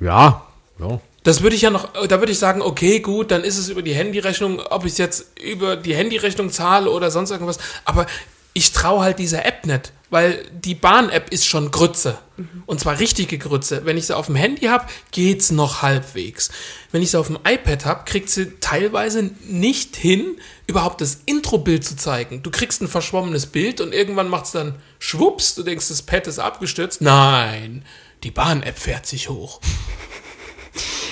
Ja, 0.00 0.46
ja. 0.78 1.00
Das 1.22 1.42
würde 1.42 1.56
ich 1.56 1.62
ja 1.62 1.70
noch, 1.70 1.88
da 2.06 2.20
würde 2.20 2.30
ich 2.30 2.38
sagen, 2.38 2.62
okay, 2.62 3.00
gut, 3.00 3.32
dann 3.32 3.42
ist 3.42 3.58
es 3.58 3.68
über 3.68 3.82
die 3.82 3.94
Handyrechnung, 3.94 4.60
ob 4.60 4.84
ich 4.84 4.92
es 4.92 4.98
jetzt 4.98 5.26
über 5.42 5.74
die 5.76 5.94
Handyrechnung 5.94 6.50
zahle 6.50 6.88
oder 6.88 7.10
sonst 7.10 7.32
irgendwas. 7.32 7.58
Aber 7.84 8.06
ich 8.56 8.72
traue 8.72 9.02
halt 9.02 9.18
dieser 9.18 9.44
App 9.44 9.66
nicht, 9.66 9.92
weil 10.08 10.42
die 10.50 10.74
Bahn-App 10.74 11.30
ist 11.30 11.46
schon 11.46 11.70
Grütze. 11.70 12.16
Und 12.64 12.80
zwar 12.80 12.98
richtige 12.98 13.36
Grütze. 13.36 13.84
Wenn 13.84 13.98
ich 13.98 14.06
sie 14.06 14.16
auf 14.16 14.26
dem 14.26 14.34
Handy 14.34 14.66
habe, 14.66 14.86
geht's 15.10 15.50
noch 15.50 15.82
halbwegs. 15.82 16.50
Wenn 16.90 17.02
ich 17.02 17.10
sie 17.10 17.18
auf 17.18 17.26
dem 17.26 17.38
iPad 17.46 17.84
habe, 17.84 18.04
kriegt 18.06 18.30
sie 18.30 18.52
teilweise 18.60 19.30
nicht 19.46 19.94
hin, 19.96 20.36
überhaupt 20.66 21.02
das 21.02 21.18
Intro-Bild 21.26 21.84
zu 21.84 21.96
zeigen. 21.96 22.42
Du 22.42 22.50
kriegst 22.50 22.80
ein 22.80 22.88
verschwommenes 22.88 23.46
Bild 23.46 23.80
und 23.82 23.92
irgendwann 23.92 24.28
macht's 24.28 24.52
dann 24.52 24.76
schwupps, 24.98 25.54
du 25.54 25.62
denkst, 25.62 25.88
das 25.88 26.00
Pad 26.02 26.26
ist 26.26 26.38
abgestürzt. 26.38 27.02
Nein, 27.02 27.84
die 28.22 28.30
Bahn-App 28.30 28.78
fährt 28.78 29.06
sich 29.06 29.28
hoch. 29.28 29.60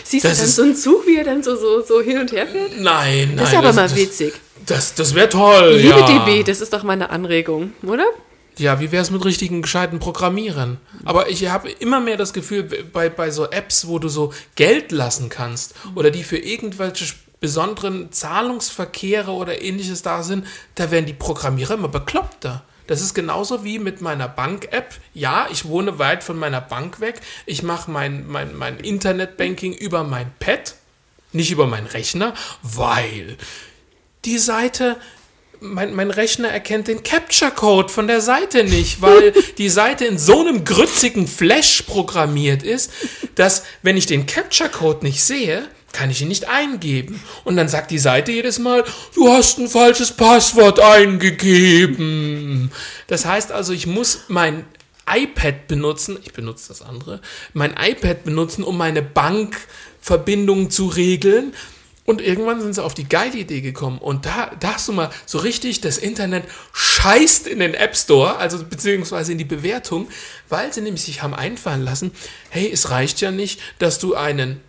Siehst 0.05 0.25
du 0.25 0.29
das 0.29 0.39
dann 0.39 0.47
ist- 0.47 0.57
so 0.57 0.63
einen 0.63 0.77
Zug, 0.77 1.07
wie 1.07 1.17
er 1.19 1.25
dann 1.25 1.43
so, 1.43 1.57
so, 1.57 1.83
so 1.83 2.01
hin 2.01 2.19
und 2.19 2.33
her 2.33 2.47
fährt? 2.47 2.79
Nein, 2.81 3.29
nein. 3.29 3.37
Das 3.37 3.49
ist 3.51 3.55
aber 3.57 3.73
mal 3.73 3.83
das, 3.89 3.97
witzig. 3.97 4.33
Das, 4.67 4.95
das 4.95 5.15
wäre 5.15 5.29
toll. 5.29 5.77
Liebe 5.77 6.01
ja. 6.01 6.07
DB, 6.07 6.43
das 6.43 6.61
ist 6.61 6.73
doch 6.73 6.83
meine 6.83 7.11
Anregung, 7.11 7.73
oder? 7.83 8.07
Ja, 8.57 8.79
wie 8.79 8.93
wäre 8.93 9.03
es 9.03 9.11
mit 9.11 9.25
richtigen, 9.25 9.63
gescheiten 9.63 9.99
Programmieren? 9.99 10.79
Aber 11.05 11.29
ich 11.29 11.49
habe 11.49 11.71
immer 11.71 12.01
mehr 12.01 12.17
das 12.17 12.33
Gefühl, 12.33 12.63
bei, 12.93 13.09
bei 13.09 13.31
so 13.31 13.51
Apps, 13.51 13.89
wo 13.89 13.99
du 13.99 14.09
so 14.09 14.33
Geld 14.55 14.93
lassen 14.93 15.29
kannst 15.29 15.75
oder 15.97 16.11
die 16.11 16.23
für 16.23 16.39
irgendwelche 16.39 17.15
besonderen 17.41 18.13
Zahlungsverkehre 18.13 19.33
oder 19.33 19.61
ähnliches 19.61 20.03
da 20.03 20.23
sind, 20.23 20.47
da 20.77 20.91
werden 20.91 21.07
die 21.07 21.13
Programmierer 21.13 21.75
immer 21.75 21.89
bekloppter. 21.89 22.63
Das 22.87 23.01
ist 23.01 23.15
genauso 23.15 23.65
wie 23.65 23.79
mit 23.79 24.01
meiner 24.01 24.29
Bank-App. 24.29 24.95
Ja, 25.15 25.49
ich 25.51 25.65
wohne 25.65 25.99
weit 25.99 26.23
von 26.23 26.39
meiner 26.39 26.61
Bank 26.61 27.01
weg. 27.01 27.21
Ich 27.47 27.63
mache 27.63 27.91
mein, 27.91 28.27
mein, 28.29 28.55
mein 28.55 28.79
Internetbanking 28.79 29.73
über 29.73 30.05
mein 30.05 30.31
Pad, 30.39 30.75
nicht 31.33 31.51
über 31.51 31.67
meinen 31.67 31.87
Rechner, 31.87 32.35
weil 32.63 33.37
die 34.25 34.39
Seite, 34.39 34.97
mein, 35.61 35.95
mein 35.95 36.11
Rechner 36.11 36.49
erkennt 36.49 36.89
den 36.89 37.03
Capture-Code 37.03 37.89
von 37.89 38.07
der 38.07 38.21
Seite 38.21 38.65
nicht, 38.65 39.01
weil 39.01 39.33
die 39.59 39.69
Seite 39.69 40.05
in 40.05 40.19
so 40.19 40.41
einem 40.41 40.65
grützigen 40.65 41.27
Flash 41.27 41.83
programmiert 41.83 42.63
ist, 42.63 42.91
dass 43.35 43.65
wenn 43.83 43.97
ich 43.97 44.07
den 44.07 44.27
Capture-Code 44.27 45.05
nicht 45.07 45.23
sehe, 45.23 45.69
kann 45.93 46.11
ich 46.11 46.21
ihn 46.21 46.29
nicht 46.29 46.49
eingeben. 46.49 47.23
Und 47.45 47.57
dann 47.57 47.69
sagt 47.69 47.91
die 47.91 47.99
Seite 47.99 48.33
jedes 48.33 48.59
Mal, 48.59 48.85
du 49.15 49.29
hast 49.29 49.59
ein 49.59 49.69
falsches 49.69 50.13
Passwort 50.13 50.81
eingegeben. 50.81 52.71
Das 53.07 53.25
heißt 53.25 53.53
also, 53.53 53.73
ich 53.73 53.87
muss 53.87 54.25
mein 54.29 54.65
iPad 55.07 55.69
benutzen, 55.69 56.19
ich 56.23 56.33
benutze 56.33 56.69
das 56.69 56.83
andere, 56.83 57.21
mein 57.53 57.75
iPad 57.81 58.25
benutzen, 58.25 58.65
um 58.65 58.77
meine 58.77 59.03
Bankverbindung 59.03 60.71
zu 60.71 60.87
regeln. 60.87 61.55
Und 62.07 62.21
irgendwann 62.21 62.61
sind 62.61 62.75
sie 62.75 62.83
auf 62.85 62.93
die 62.93 63.09
geile 63.09 63.39
Idee 63.39 63.63
gekommen. 63.63 63.99
Und 63.99 64.27
da, 64.27 64.51
da 64.61 64.75
hast 64.75 64.89
du 64.89 64.93
mal 64.93 65.11
so 65.25 65.39
richtig, 65.39 65.81
das 65.81 65.97
Internet 65.97 66.45
scheißt 66.75 67.47
in 67.47 67.61
den 67.61 67.73
App 67.75 67.97
Store, 67.97 68.37
also 68.37 68.63
beziehungsweise 68.63 69.33
in 69.33 69.39
die 69.39 69.45
Bewertung, 69.45 70.09
weil 70.49 70.73
sie 70.73 70.83
nämlich 70.83 71.03
sich 71.03 71.23
haben 71.23 71.35
einfallen 71.35 71.83
lassen, 71.83 72.13
hey, 72.51 72.71
es 72.71 72.91
reicht 72.91 73.21
ja 73.23 73.31
nicht, 73.31 73.61
dass 73.79 73.99
du 73.99 74.15
einen 74.15 74.61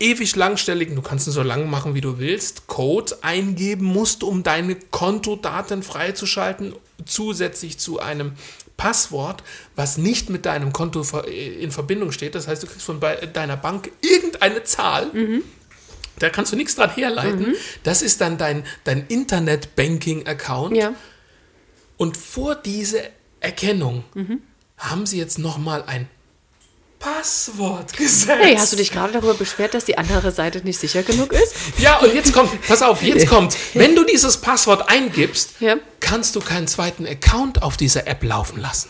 ewig 0.00 0.34
langstelligen, 0.34 0.96
du 0.96 1.02
kannst 1.02 1.26
ihn 1.26 1.32
so 1.32 1.42
lang 1.42 1.68
machen, 1.68 1.94
wie 1.94 2.00
du 2.00 2.18
willst, 2.18 2.66
Code 2.66 3.16
eingeben 3.22 3.84
musst, 3.84 4.22
um 4.22 4.42
deine 4.42 4.76
Kontodaten 4.76 5.82
freizuschalten, 5.82 6.74
zusätzlich 7.04 7.78
zu 7.78 8.00
einem 8.00 8.32
Passwort, 8.76 9.42
was 9.76 9.98
nicht 9.98 10.30
mit 10.30 10.46
deinem 10.46 10.72
Konto 10.72 11.04
ver- 11.04 11.28
in 11.28 11.70
Verbindung 11.70 12.12
steht. 12.12 12.34
Das 12.34 12.48
heißt, 12.48 12.62
du 12.62 12.66
kriegst 12.66 12.84
von 12.84 12.98
deiner 12.98 13.56
Bank 13.56 13.90
irgendeine 14.00 14.64
Zahl. 14.64 15.10
Da 16.18 16.30
kannst 16.30 16.52
du 16.52 16.56
nichts 16.56 16.76
dran 16.76 16.90
herleiten. 16.90 17.54
Das 17.82 18.02
ist 18.02 18.20
dann 18.20 18.38
dein, 18.38 18.64
dein 18.84 19.06
Internet-Banking-Account. 19.06 20.76
Ja. 20.76 20.94
Und 21.96 22.16
vor 22.16 22.54
diese 22.54 23.02
Erkennung 23.40 24.04
haben 24.78 25.06
sie 25.06 25.18
jetzt 25.18 25.38
nochmal 25.38 25.82
ein 25.86 26.08
Passwort 26.98 27.94
gesetzt. 27.96 28.28
Hey, 28.40 28.56
hast 28.56 28.72
du 28.72 28.76
dich 28.76 28.90
gerade 28.90 29.12
darüber 29.12 29.34
beschwert, 29.34 29.74
dass 29.74 29.84
die 29.84 29.98
andere 29.98 30.32
Seite 30.32 30.60
nicht 30.64 30.78
sicher 30.78 31.02
genug 31.02 31.32
ist? 31.32 31.54
Ja, 31.78 31.98
und 31.98 32.14
jetzt 32.14 32.32
kommt, 32.32 32.50
pass 32.66 32.80
auf, 32.80 33.02
jetzt 33.02 33.26
kommt, 33.28 33.56
wenn 33.74 33.94
du 33.94 34.04
dieses 34.04 34.38
Passwort 34.38 34.88
eingibst, 34.88 35.60
Ja. 35.60 35.76
kannst 36.00 36.34
du 36.34 36.40
keinen 36.40 36.66
zweiten 36.66 37.06
Account 37.06 37.62
auf 37.62 37.76
dieser 37.76 38.06
App 38.06 38.22
laufen 38.24 38.58
lassen. 38.58 38.88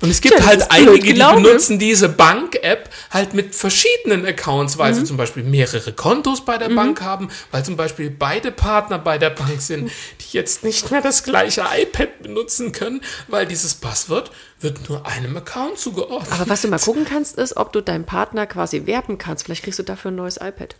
Und 0.00 0.10
es 0.10 0.20
gibt 0.20 0.38
das 0.38 0.46
halt 0.46 0.70
einige, 0.70 1.00
die 1.00 1.12
gelaufen. 1.14 1.42
benutzen 1.42 1.78
diese 1.80 2.08
Bank-App 2.08 2.88
halt 3.10 3.34
mit 3.34 3.54
verschiedenen 3.56 4.24
Accounts, 4.24 4.78
weil 4.78 4.92
Mhm. 4.92 4.96
sie 4.98 5.04
zum 5.04 5.16
Beispiel 5.16 5.42
mehrere 5.42 5.92
Kontos 5.92 6.44
bei 6.44 6.56
der 6.56 6.68
Bank 6.68 7.00
haben, 7.02 7.30
weil 7.50 7.64
zum 7.64 7.76
Beispiel 7.76 8.08
beide 8.08 8.52
Partner 8.52 8.98
bei 9.00 9.18
der 9.18 9.30
Bank 9.30 9.60
sind, 9.60 9.90
die 10.20 10.36
jetzt 10.36 10.62
nicht 10.62 10.92
mehr 10.92 11.02
das 11.02 11.24
gleiche 11.24 11.64
iPad 11.76 12.22
benutzen 12.22 12.70
können, 12.70 13.00
weil 13.26 13.44
dieses 13.46 13.74
Passwort 13.74 14.30
wird 14.60 14.88
nur 14.88 15.04
einem 15.04 15.36
Account 15.36 15.78
zugeordnet. 15.78 16.30
Aber 16.32 16.48
was 16.48 16.62
du 16.62 16.68
mal 16.68 16.78
gucken 16.84 17.04
kannst, 17.04 17.36
ist, 17.36 17.56
ob 17.56 17.72
du 17.72 17.80
deinen 17.80 18.04
Partner 18.06 18.46
quasi 18.46 18.86
werben 18.86 19.18
kannst. 19.18 19.46
Vielleicht 19.46 19.64
kriegst 19.64 19.80
du 19.80 19.82
dafür 19.82 20.12
ein 20.12 20.16
neues 20.16 20.36
iPad. 20.36 20.76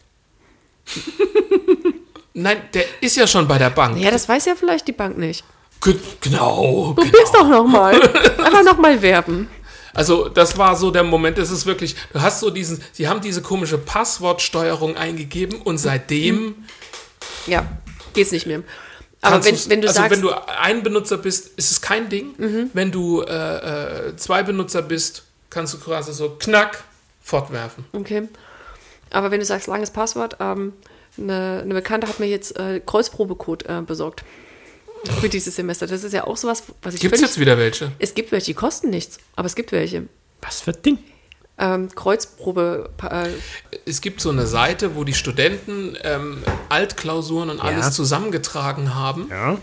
Nein, 2.34 2.58
der 2.72 2.84
ist 3.00 3.16
ja 3.16 3.26
schon 3.26 3.48
bei 3.48 3.58
der 3.58 3.70
Bank. 3.70 3.98
Ja, 3.98 4.10
das 4.12 4.28
weiß 4.28 4.44
ja 4.46 4.54
vielleicht 4.54 4.86
die 4.86 4.92
Bank 4.92 5.18
nicht. 5.18 5.44
Ge- 5.80 5.96
Genau, 6.20 6.92
Probier's 6.96 7.32
doch 7.32 7.48
nochmal. 7.48 7.94
Einfach 8.38 8.64
nochmal 8.64 9.00
werben. 9.02 9.48
Also 9.94 10.28
das 10.28 10.56
war 10.58 10.76
so 10.76 10.90
der 10.90 11.02
Moment, 11.04 11.38
es 11.38 11.50
ist 11.50 11.66
wirklich, 11.66 11.96
du 12.12 12.20
hast 12.20 12.40
so 12.40 12.50
diesen, 12.50 12.82
sie 12.92 13.08
haben 13.08 13.20
diese 13.20 13.42
komische 13.42 13.78
Passwortsteuerung 13.78 14.96
eingegeben 14.96 15.60
und 15.62 15.78
seitdem 15.78 16.54
Ja, 17.46 17.66
geht's 18.14 18.30
nicht 18.32 18.46
mehr. 18.46 18.62
Aber 19.20 19.44
wenn, 19.44 19.56
wenn 19.68 19.80
du 19.80 19.88
also 19.88 19.98
sagst, 20.00 20.12
wenn 20.12 20.20
du 20.22 20.30
ein 20.60 20.82
Benutzer 20.84 21.16
bist, 21.18 21.48
ist 21.58 21.72
es 21.72 21.80
kein 21.80 22.08
Ding. 22.08 22.70
Wenn 22.74 22.92
du 22.92 23.22
äh, 23.22 24.08
äh, 24.10 24.16
zwei 24.16 24.44
Benutzer 24.44 24.82
bist, 24.82 25.24
kannst 25.50 25.74
du 25.74 25.78
quasi 25.78 26.12
so 26.12 26.30
knack 26.38 26.84
fortwerfen. 27.22 27.84
okay. 27.92 28.28
Aber 29.10 29.30
wenn 29.30 29.40
du 29.40 29.46
sagst, 29.46 29.66
langes 29.68 29.90
Passwort, 29.90 30.36
ähm, 30.38 30.74
eine, 31.16 31.60
eine 31.64 31.74
Bekannte 31.74 32.06
hat 32.06 32.20
mir 32.20 32.26
jetzt 32.26 32.56
äh, 32.58 32.78
Kreuzprobecode 32.84 33.64
äh, 33.66 33.80
besorgt. 33.80 34.22
Für 35.20 35.28
dieses 35.28 35.56
Semester. 35.56 35.86
Das 35.86 36.02
ist 36.04 36.12
ja 36.12 36.24
auch 36.26 36.36
sowas, 36.36 36.62
was 36.82 36.94
ich 36.94 37.00
Gibt 37.00 37.14
es 37.14 37.20
jetzt 37.20 37.38
wieder 37.38 37.56
welche? 37.58 37.92
Es 37.98 38.14
gibt 38.14 38.32
welche, 38.32 38.46
die 38.46 38.54
kosten 38.54 38.90
nichts, 38.90 39.18
aber 39.36 39.46
es 39.46 39.54
gibt 39.54 39.72
welche. 39.72 40.04
Was 40.42 40.60
für 40.60 40.72
ein 40.72 40.82
Ding? 40.82 40.98
Ähm, 41.60 41.88
Kreuzprobe, 41.94 42.90
äh, 43.02 43.28
Es 43.84 44.00
gibt 44.00 44.20
so 44.20 44.30
eine 44.30 44.46
Seite, 44.46 44.94
wo 44.94 45.04
die 45.04 45.14
Studenten 45.14 45.96
ähm, 46.04 46.42
Altklausuren 46.68 47.50
und 47.50 47.60
alles 47.60 47.86
Ja. 47.86 47.90
zusammengetragen 47.92 48.94
haben. 48.94 49.26
Ja. 49.30 49.58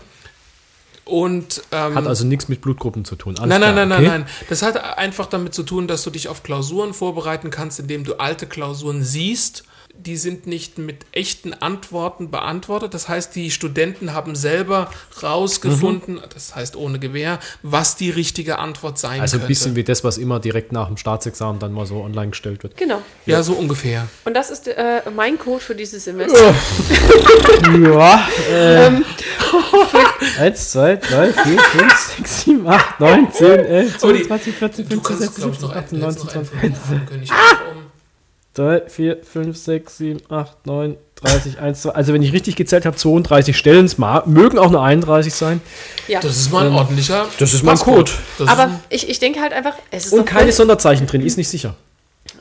Und 1.06 1.62
ähm, 1.70 1.94
Hat 1.94 2.06
also 2.06 2.24
nichts 2.26 2.48
mit 2.48 2.60
Blutgruppen 2.60 3.04
zu 3.04 3.14
tun. 3.14 3.38
Alles 3.38 3.48
Nein, 3.48 3.60
nein, 3.60 3.72
klar, 3.74 3.86
nein, 3.86 3.88
nein, 3.88 3.98
okay? 4.08 4.18
nein. 4.18 4.26
Das 4.48 4.62
hat 4.62 4.98
einfach 4.98 5.26
damit 5.26 5.54
zu 5.54 5.62
tun, 5.62 5.86
dass 5.86 6.02
du 6.02 6.10
dich 6.10 6.28
auf 6.28 6.42
Klausuren 6.42 6.92
vorbereiten 6.94 7.50
kannst, 7.50 7.78
indem 7.78 8.04
du 8.04 8.14
alte 8.16 8.46
Klausuren 8.46 9.04
siehst. 9.04 9.64
Die 9.98 10.16
sind 10.16 10.46
nicht 10.46 10.78
mit 10.78 11.04
echten 11.12 11.52
Antworten 11.54 12.30
beantwortet. 12.30 12.94
Das 12.94 13.08
heißt, 13.08 13.34
die 13.34 13.50
Studenten 13.50 14.12
haben 14.12 14.36
selber 14.36 14.90
rausgefunden, 15.22 16.20
das 16.32 16.54
heißt 16.54 16.76
ohne 16.76 16.98
Gewehr, 16.98 17.38
was 17.62 17.96
die 17.96 18.10
richtige 18.10 18.58
Antwort 18.58 18.98
sein 18.98 19.20
Also 19.20 19.36
ein 19.36 19.40
könnte. 19.40 19.48
bisschen 19.48 19.76
wie 19.76 19.84
das, 19.84 20.04
was 20.04 20.18
immer 20.18 20.38
direkt 20.38 20.70
nach 20.72 20.86
dem 20.86 20.96
Staatsexamen 20.96 21.58
dann 21.58 21.72
mal 21.72 21.86
so 21.86 22.02
online 22.02 22.30
gestellt 22.30 22.62
wird. 22.62 22.76
genau. 22.76 23.02
ja, 23.24 23.42
so 23.42 23.54
ungefähr. 23.54 24.06
Und 24.24 24.34
das 24.34 24.50
ist 24.50 24.68
äh, 24.68 25.02
mein 25.14 25.38
Code 25.38 25.60
für 25.60 25.74
dieses 25.74 26.04
Semester. 26.04 26.54
Ja, 27.82 28.28
äh, 28.50 28.90
1, 30.38 30.70
2, 30.72 30.96
3, 30.96 31.32
4, 31.32 31.58
5, 31.58 32.14
6, 32.18 32.44
7, 32.44 32.66
8, 32.68 33.00
9, 33.00 33.32
10, 33.32 33.46
11, 33.46 34.02
Aber 34.04 34.12
die- 34.12 34.22
12, 34.22 34.28
13, 34.28 34.52
14, 34.52 34.88
Du 34.88 35.00
15, 35.00 35.02
kannst, 35.02 35.22
16, 35.22 35.42
glaube 35.42 35.56
ich, 35.56 35.60
noch 35.62 35.74
17, 35.74 35.98
einen, 35.98 36.04
18, 36.10 36.24
jetzt 36.24 36.24
19, 36.24 36.26
noch 36.26 36.62
einen 36.62 36.74
20, 36.74 36.86
von 36.86 36.98
den 36.98 37.06
König 37.06 37.30
um. 37.30 37.85
3, 38.56 38.82
4, 38.88 39.18
5, 39.22 39.56
6, 39.56 39.96
7, 39.98 40.20
8, 40.30 40.66
9, 40.66 40.96
30, 41.16 41.58
1, 41.60 41.82
2. 41.82 41.90
Also 41.90 42.12
wenn 42.12 42.22
ich 42.22 42.32
richtig 42.32 42.56
gezählt 42.56 42.86
habe, 42.86 42.96
32 42.96 43.56
Stellen. 43.56 43.84
Es 43.84 43.98
mögen 43.98 44.58
auch 44.58 44.70
nur 44.70 44.82
31 44.82 45.34
sein. 45.34 45.60
Ja. 46.08 46.20
Das 46.20 46.36
ist 46.36 46.52
mal 46.52 46.66
ein 46.66 46.72
ordentlicher. 46.72 47.22
Ähm, 47.22 47.28
das 47.38 47.54
ist 47.54 47.62
mein 47.62 47.74
Passcode. 47.74 47.96
Code. 47.96 48.12
Das 48.38 48.48
Aber 48.48 48.62
ein- 48.64 48.80
ich, 48.88 49.08
ich 49.08 49.18
denke 49.18 49.40
halt 49.40 49.52
einfach, 49.52 49.74
es 49.90 50.06
ist 50.06 50.12
Und 50.12 50.24
keine 50.24 50.52
Sonderzeichen 50.52 51.06
drin, 51.06 51.20
ist 51.20 51.36
nicht 51.36 51.48
sicher. 51.48 51.74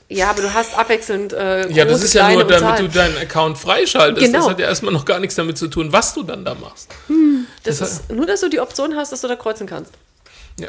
Ja, 0.07 0.29
aber 0.29 0.43
du 0.43 0.53
hast 0.53 0.77
abwechselnd 0.77 1.33
äh, 1.33 1.69
ja, 1.71 1.83
das 1.85 2.03
ist 2.03 2.13
ja 2.13 2.29
nur, 2.31 2.43
damit 2.43 2.79
du 2.79 2.87
deinen 2.89 3.17
Account 3.17 3.57
freischaltest. 3.57 4.25
Genau. 4.25 4.39
Das 4.39 4.49
hat 4.49 4.59
ja 4.59 4.67
erstmal 4.67 4.93
noch 4.93 5.05
gar 5.05 5.19
nichts 5.19 5.35
damit 5.35 5.57
zu 5.57 5.67
tun, 5.67 5.91
was 5.91 6.13
du 6.13 6.23
dann 6.23 6.45
da 6.45 6.53
machst. 6.53 6.89
Das 7.63 7.79
das 7.79 7.91
ist 7.91 8.11
nur, 8.11 8.25
dass 8.27 8.41
du 8.41 8.49
die 8.49 8.59
Option 8.59 8.95
hast, 8.95 9.11
dass 9.11 9.21
du 9.21 9.27
da 9.27 9.35
kreuzen 9.35 9.65
kannst. 9.67 9.91
Ja. 10.59 10.67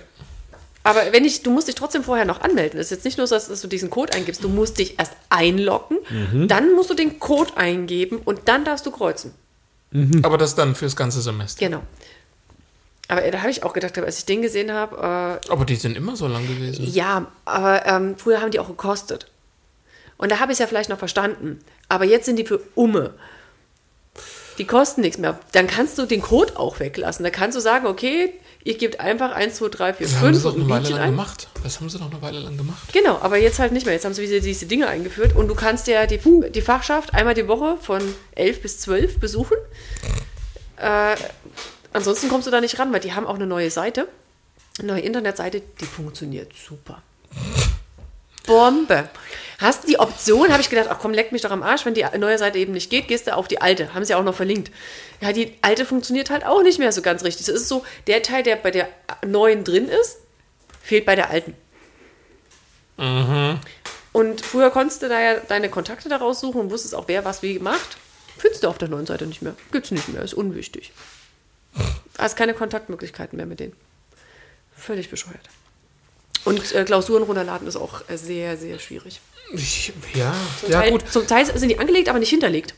Aber 0.87 1.13
wenn 1.13 1.25
ich, 1.25 1.43
du 1.43 1.51
musst 1.51 1.69
dich 1.69 1.75
trotzdem 1.75 2.03
vorher 2.05 2.25
noch 2.25 2.41
anmelden. 2.41 2.79
Es 2.79 2.87
ist 2.87 2.91
jetzt 2.99 3.05
nicht 3.05 3.19
nur 3.19 3.27
so, 3.27 3.35
dass, 3.35 3.49
dass 3.49 3.61
du 3.61 3.69
diesen 3.69 3.91
Code 3.91 4.13
eingibst. 4.13 4.43
Du 4.45 4.49
musst 4.49 4.79
dich 4.79 4.99
erst 4.99 5.13
einloggen, 5.29 5.99
Mhm. 6.11 6.49
dann 6.49 6.73
musst 6.75 6.91
du 6.91 6.95
den 6.95 7.19
Code 7.19 7.57
eingeben 7.57 8.19
und 8.25 8.41
dann 8.49 8.65
darfst 8.65 8.87
du 8.87 8.91
kreuzen. 8.91 9.35
Aber 10.23 10.37
das 10.39 10.55
dann 10.55 10.75
fürs 10.75 10.95
ganze 10.97 11.21
Semester. 11.23 11.59
Genau. 11.65 11.83
Aber 13.09 13.25
äh, 13.25 13.31
da 13.31 13.39
habe 13.41 13.51
ich 13.51 13.63
auch 13.63 13.73
gedacht, 13.73 13.97
als 13.99 14.19
ich 14.19 14.25
den 14.27 14.43
gesehen 14.43 14.73
habe, 14.73 15.41
Aber 15.49 15.65
die 15.65 15.77
sind 15.77 15.97
immer 15.97 16.17
so 16.17 16.27
lang 16.27 16.47
gewesen. 16.47 16.85
äh, 16.85 16.89
ja, 16.89 17.27
aber 17.45 17.87
ähm, 17.87 18.17
früher 18.19 18.41
haben 18.41 18.51
die 18.51 18.59
auch 18.59 18.69
gekostet. 18.69 19.29
Und 20.19 20.31
da 20.33 20.41
habe 20.41 20.51
ich 20.53 20.57
es 20.57 20.59
ja 20.61 20.67
vielleicht 20.67 20.89
noch 20.91 20.99
verstanden. 20.99 21.61
Aber 21.89 22.05
jetzt 22.05 22.27
sind 22.27 22.37
die 22.37 22.45
für 22.47 22.61
Umme. 22.75 23.15
Die 24.59 24.67
kosten 24.67 25.03
nichts 25.03 25.19
mehr. 25.19 25.39
Dann 25.53 25.67
kannst 25.67 25.99
du 25.99 26.07
den 26.07 26.23
Code 26.23 26.59
auch 26.59 26.81
weglassen. 26.81 27.23
Da 27.25 27.31
kannst 27.31 27.57
du 27.57 27.61
sagen, 27.61 27.87
okay, 27.87 28.33
ihr 28.67 28.77
gebt 28.77 28.99
einfach 29.01 29.33
1, 29.33 29.55
2, 29.57 29.69
3, 29.69 29.95
4, 29.95 30.07
Das 30.07 30.17
haben 30.17 30.35
sie 30.35 30.41
5 30.41 30.43
doch 30.43 30.55
eine 30.61 30.69
Weile 30.69 30.89
lang 30.91 31.01
ein. 31.01 31.11
gemacht. 31.13 31.49
Das 31.63 31.79
haben 31.81 31.89
sie 31.89 31.99
doch 31.99 32.11
eine 32.11 32.21
Weile 32.21 32.41
lang 32.41 32.57
gemacht. 32.57 32.93
Genau, 32.93 33.19
aber 33.21 33.39
jetzt 33.39 33.59
halt 33.59 33.73
nicht 33.73 33.87
mehr. 33.87 33.95
Jetzt 33.95 34.05
haben 34.05 34.13
sie 34.15 34.23
wieder 34.23 34.41
diese 34.41 34.67
Dinge 34.67 34.89
eingeführt 34.89 35.37
und 35.37 35.49
du 35.49 35.55
kannst 35.55 35.87
ja 35.87 36.07
die, 36.07 36.19
die 36.51 36.61
Fachschaft 36.61 37.15
einmal 37.15 37.35
die 37.35 37.47
Woche 37.49 37.77
von 37.81 38.03
11 38.33 38.63
bis 38.63 38.81
12 38.81 39.21
besuchen. 39.21 39.57
Äh, 40.79 41.15
ansonsten 41.93 42.29
kommst 42.29 42.47
du 42.47 42.51
da 42.51 42.61
nicht 42.61 42.79
ran, 42.79 42.93
weil 42.93 43.01
die 43.01 43.13
haben 43.15 43.27
auch 43.27 43.37
eine 43.37 43.47
neue 43.47 43.71
Seite, 43.71 44.09
eine 44.79 44.89
neue 44.95 45.01
Internetseite, 45.01 45.63
die 45.81 45.85
funktioniert 45.87 46.53
super. 46.53 47.03
Bombe. 48.47 49.09
Hast 49.59 49.85
du 49.85 49.89
die 49.89 49.99
Option, 49.99 50.51
habe 50.51 50.61
ich 50.61 50.69
gedacht, 50.69 50.89
ach 50.91 50.99
komm, 51.01 51.13
leck 51.13 51.33
mich 51.33 51.43
doch 51.43 51.51
am 51.51 51.63
Arsch, 51.63 51.87
wenn 51.87 51.95
die 51.95 52.05
neue 52.19 52.37
Seite 52.37 52.59
eben 52.59 52.73
nicht 52.73 52.91
geht, 52.91 53.09
gehst 53.09 53.27
du 53.27 53.35
auf 53.35 53.49
die 53.49 53.61
alte. 53.61 53.95
Haben 53.95 54.05
sie 54.05 54.15
auch 54.15 54.23
noch 54.23 54.35
verlinkt. 54.35 54.71
Ja, 55.23 55.33
die 55.33 55.55
alte 55.63 55.87
funktioniert 55.87 56.29
halt 56.29 56.45
auch 56.45 56.63
nicht 56.63 56.79
mehr 56.79 56.93
so 56.93 57.01
ganz 57.01 57.25
richtig. 57.25 57.49
Es 57.49 57.55
ist 57.55 57.69
so, 57.69 57.85
der 58.07 58.23
Teil, 58.23 58.43
der 58.43 58.57
bei 58.57 58.71
der 58.71 58.89
neuen 59.27 59.65
drin 59.65 59.89
ist, 59.89 60.19
fehlt 60.83 61.07
bei 61.07 61.17
der 61.17 61.31
alten. 61.31 61.55
Und 64.13 64.41
früher 64.41 64.71
konntest 64.71 65.03
du 65.03 65.09
da 65.09 65.21
ja 65.21 65.41
deine 65.41 65.69
Kontakte 65.69 66.09
daraus 66.09 66.41
suchen 66.41 66.61
und 66.61 66.71
wusstest 66.71 66.95
auch, 66.95 67.09
wer 67.09 67.25
was 67.25 67.43
wie 67.43 67.55
gemacht. 67.55 67.97
Findest 68.39 68.63
du 68.63 68.69
auf 68.69 68.79
der 68.79 68.89
neuen 68.89 69.07
Seite 69.07 69.27
nicht 69.27 69.43
mehr. 69.43 69.55
Gibt's 69.73 69.91
nicht 69.91 70.09
mehr, 70.09 70.23
ist 70.23 70.35
unwichtig. 70.35 70.93
Hast 72.19 72.37
keine 72.37 72.55
Kontaktmöglichkeiten 72.55 73.37
mehr 73.37 73.47
mit 73.47 73.61
denen. 73.61 73.75
Völlig 74.77 75.11
bescheuert. 75.11 75.49
Und 76.47 76.73
äh, 76.75 76.85
Klausuren 76.85 77.25
runterladen 77.25 77.67
ist 77.67 77.77
auch 77.77 78.09
äh, 78.09 78.17
sehr, 78.17 78.57
sehr 78.57 78.79
schwierig. 78.79 79.21
Ich, 79.53 79.93
ja, 80.15 80.33
Zum, 80.61 80.71
ja 80.71 80.81
Teil, 80.81 80.93
gut. 80.93 81.05
zum 81.11 81.27
Teil 81.27 81.45
sind 81.45 81.69
die 81.69 81.79
angelegt, 81.79 82.09
aber 82.09 82.21
nicht 82.21 82.31
hinterlegt. 82.31 82.75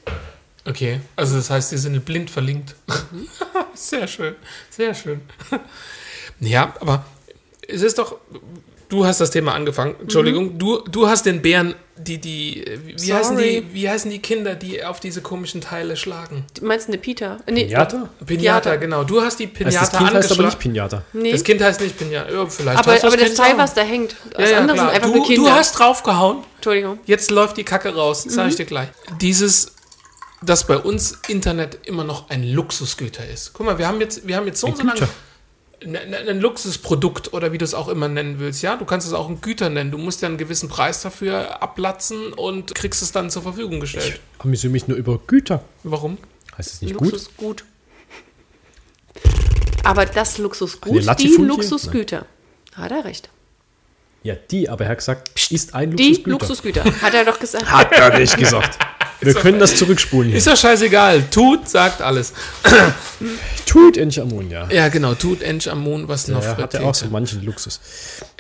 Okay, 0.67 1.01
also 1.17 1.37
das 1.37 1.51
heißt, 1.51 1.73
die 1.73 1.77
sind 1.77 2.03
blind 2.05 2.31
verlinkt. 2.31 2.75
Mhm. 3.13 3.29
sehr 3.75 4.09
schön, 4.09 4.35
sehr 4.71 4.95
schön. 4.95 5.21
ja, 6.41 6.75
aber 6.81 7.05
es 7.67 7.83
ist 7.83 7.99
doch, 7.99 8.17
du 8.89 9.05
hast 9.07 9.21
das 9.21 9.31
Thema 9.31 9.55
angefangen. 9.55 9.95
Entschuldigung, 10.01 10.55
Mhm. 10.55 10.59
du, 10.59 10.79
du 10.91 11.09
hast 11.09 11.27
den 11.27 11.43
Bären, 11.43 11.75
die, 11.97 12.19
die, 12.19 12.65
wie 12.97 13.13
heißen 13.13 13.37
Sorry. 13.37 13.65
die, 13.69 13.75
wie 13.75 13.89
heißen 13.91 14.11
die 14.11 14.21
Kinder, 14.21 14.55
die 14.55 14.85
auf 14.85 15.01
diese 15.01 15.21
komischen 15.21 15.61
Teile 15.61 15.97
schlagen? 15.97 16.45
Du 16.59 16.65
meinst 16.65 16.87
eine 16.89 16.97
Pita? 16.99 17.39
Nee, 17.51 17.65
Pinata? 17.67 18.09
Pinata, 18.25 18.77
genau. 18.77 19.03
Du 19.05 19.21
hast 19.21 19.39
die 19.41 19.45
Also 19.47 19.57
Pinata 19.59 19.81
das 19.81 19.91
Kind 19.99 20.15
heißt 20.15 20.33
aber 20.33 20.43
nicht 20.45 20.59
Pinata. 20.61 21.03
Nee. 21.13 21.33
Das 21.33 21.43
Kind 21.45 21.61
heißt 21.61 21.81
nicht 21.81 21.99
Pinata. 21.99 22.31
Ja, 22.33 22.47
vielleicht 22.47 22.79
aber 22.79 22.93
aber 23.05 23.17
das 23.17 23.35
Teil, 23.35 23.59
was 23.59 23.75
da 23.75 23.81
hängt, 23.83 24.13
ja, 24.13 24.39
das 24.39 24.51
ja, 24.51 24.59
andere 24.59 24.77
sind 24.79 24.87
klar. 24.87 24.95
einfach 24.95 25.11
du, 25.11 25.17
nur 25.17 25.27
Kinder. 25.27 25.51
du 25.51 25.57
hast 25.57 25.73
draufgehauen. 25.79 26.45
Entschuldigung. 26.57 26.99
Jetzt 27.07 27.31
läuft 27.33 27.57
die 27.57 27.65
Kacke 27.65 27.95
raus, 27.95 28.23
sage 28.25 28.45
Mhm. 28.45 28.51
ich 28.51 28.57
dir 28.57 28.67
gleich. 28.67 28.89
Dieses, 29.21 29.73
dass 30.41 30.67
bei 30.69 30.77
uns 30.79 31.19
Internet 31.27 31.81
immer 31.85 32.05
noch 32.05 32.31
ein 32.31 32.45
Luxusgüter 32.45 33.27
ist. 33.29 33.53
Guck 33.55 33.67
mal, 33.67 33.77
wir 33.79 33.89
haben 33.89 34.01
jetzt, 34.01 34.27
wir 34.27 34.37
haben 34.37 34.47
jetzt 34.47 34.61
so, 34.61 34.69
so 34.69 34.79
lange. 34.85 34.93
Güter. 34.93 35.09
Ein, 35.81 36.41
Luxusprodukt 36.41 37.33
oder 37.33 37.53
wie 37.53 37.59
du 37.59 37.65
es 37.65 37.73
auch 37.73 37.89
immer 37.89 38.09
nennen 38.09 38.41
willst, 38.41 38.63
ja, 38.63 38.77
du 38.77 38.85
kannst 38.85 39.07
es 39.07 39.13
auch 39.13 39.29
ein 39.29 39.41
Güter 39.41 39.71
nennen. 39.71 39.91
Du 39.91 39.99
musst 39.99 40.23
ja 40.23 40.29
einen 40.29 40.37
gewissen 40.37 40.69
Preis 40.69 41.03
dafür 41.03 41.63
ablatzen 41.63 42.33
und 42.33 42.75
kriegst 42.75 43.01
es 43.03 43.13
dann 43.13 43.31
zur 43.31 43.43
Verfügung 43.43 43.79
gestellt. 43.79 44.21
Amüsiere 44.39 44.73
mich 44.73 44.89
nur 44.89 44.97
über 44.97 45.21
Güter. 45.27 45.63
Warum? 45.85 46.19
Heißt 46.57 46.73
es 46.75 46.83
nicht 46.83 46.97
gut? 46.97 47.13
Luxusgut. 47.13 47.65
Aber 49.85 50.05
das 50.05 50.39
Luxusgut, 50.39 51.21
die? 51.21 51.37
Luxusgüter. 51.37 52.27
Hat 52.75 52.91
er 52.91 53.05
recht. 53.05 53.31
Ja, 54.25 54.35
die, 54.35 54.69
aber 54.69 54.85
er 54.85 54.91
hat 54.91 54.99
gesagt, 54.99 55.31
ist 55.51 55.75
ein 55.75 55.97
Die 55.97 56.23
Luxusgüter. 56.25 56.85
Luxusgüter. 56.85 57.03
Hat 57.03 57.15
er 57.15 57.25
doch 57.25 57.39
gesagt. 57.39 57.71
Hat 57.71 57.93
er 57.93 58.19
nicht 58.19 58.37
gesagt. 58.37 58.79
Wir 59.21 59.35
können 59.35 59.59
das 59.59 59.77
zurückspulen 59.79 60.29
hier. 60.29 60.39
Ist 60.39 60.47
ja 60.47 60.57
scheißegal. 60.57 61.25
Tut, 61.31 61.69
sagt 61.69 62.03
alles. 62.03 62.33
Tut 63.67 63.97
Enchamun, 63.97 64.51
ja. 64.51 64.69
Ja, 64.71 64.89
genau. 64.89 65.15
Tut 65.15 65.43
Ench 65.43 65.67
was 65.67 66.29
noch 66.29 66.43
Er 66.43 66.57
hatte 66.57 66.83
auch 66.83 66.95
so 66.95 67.07
manchen 67.07 67.45
Luxus. 67.45 67.81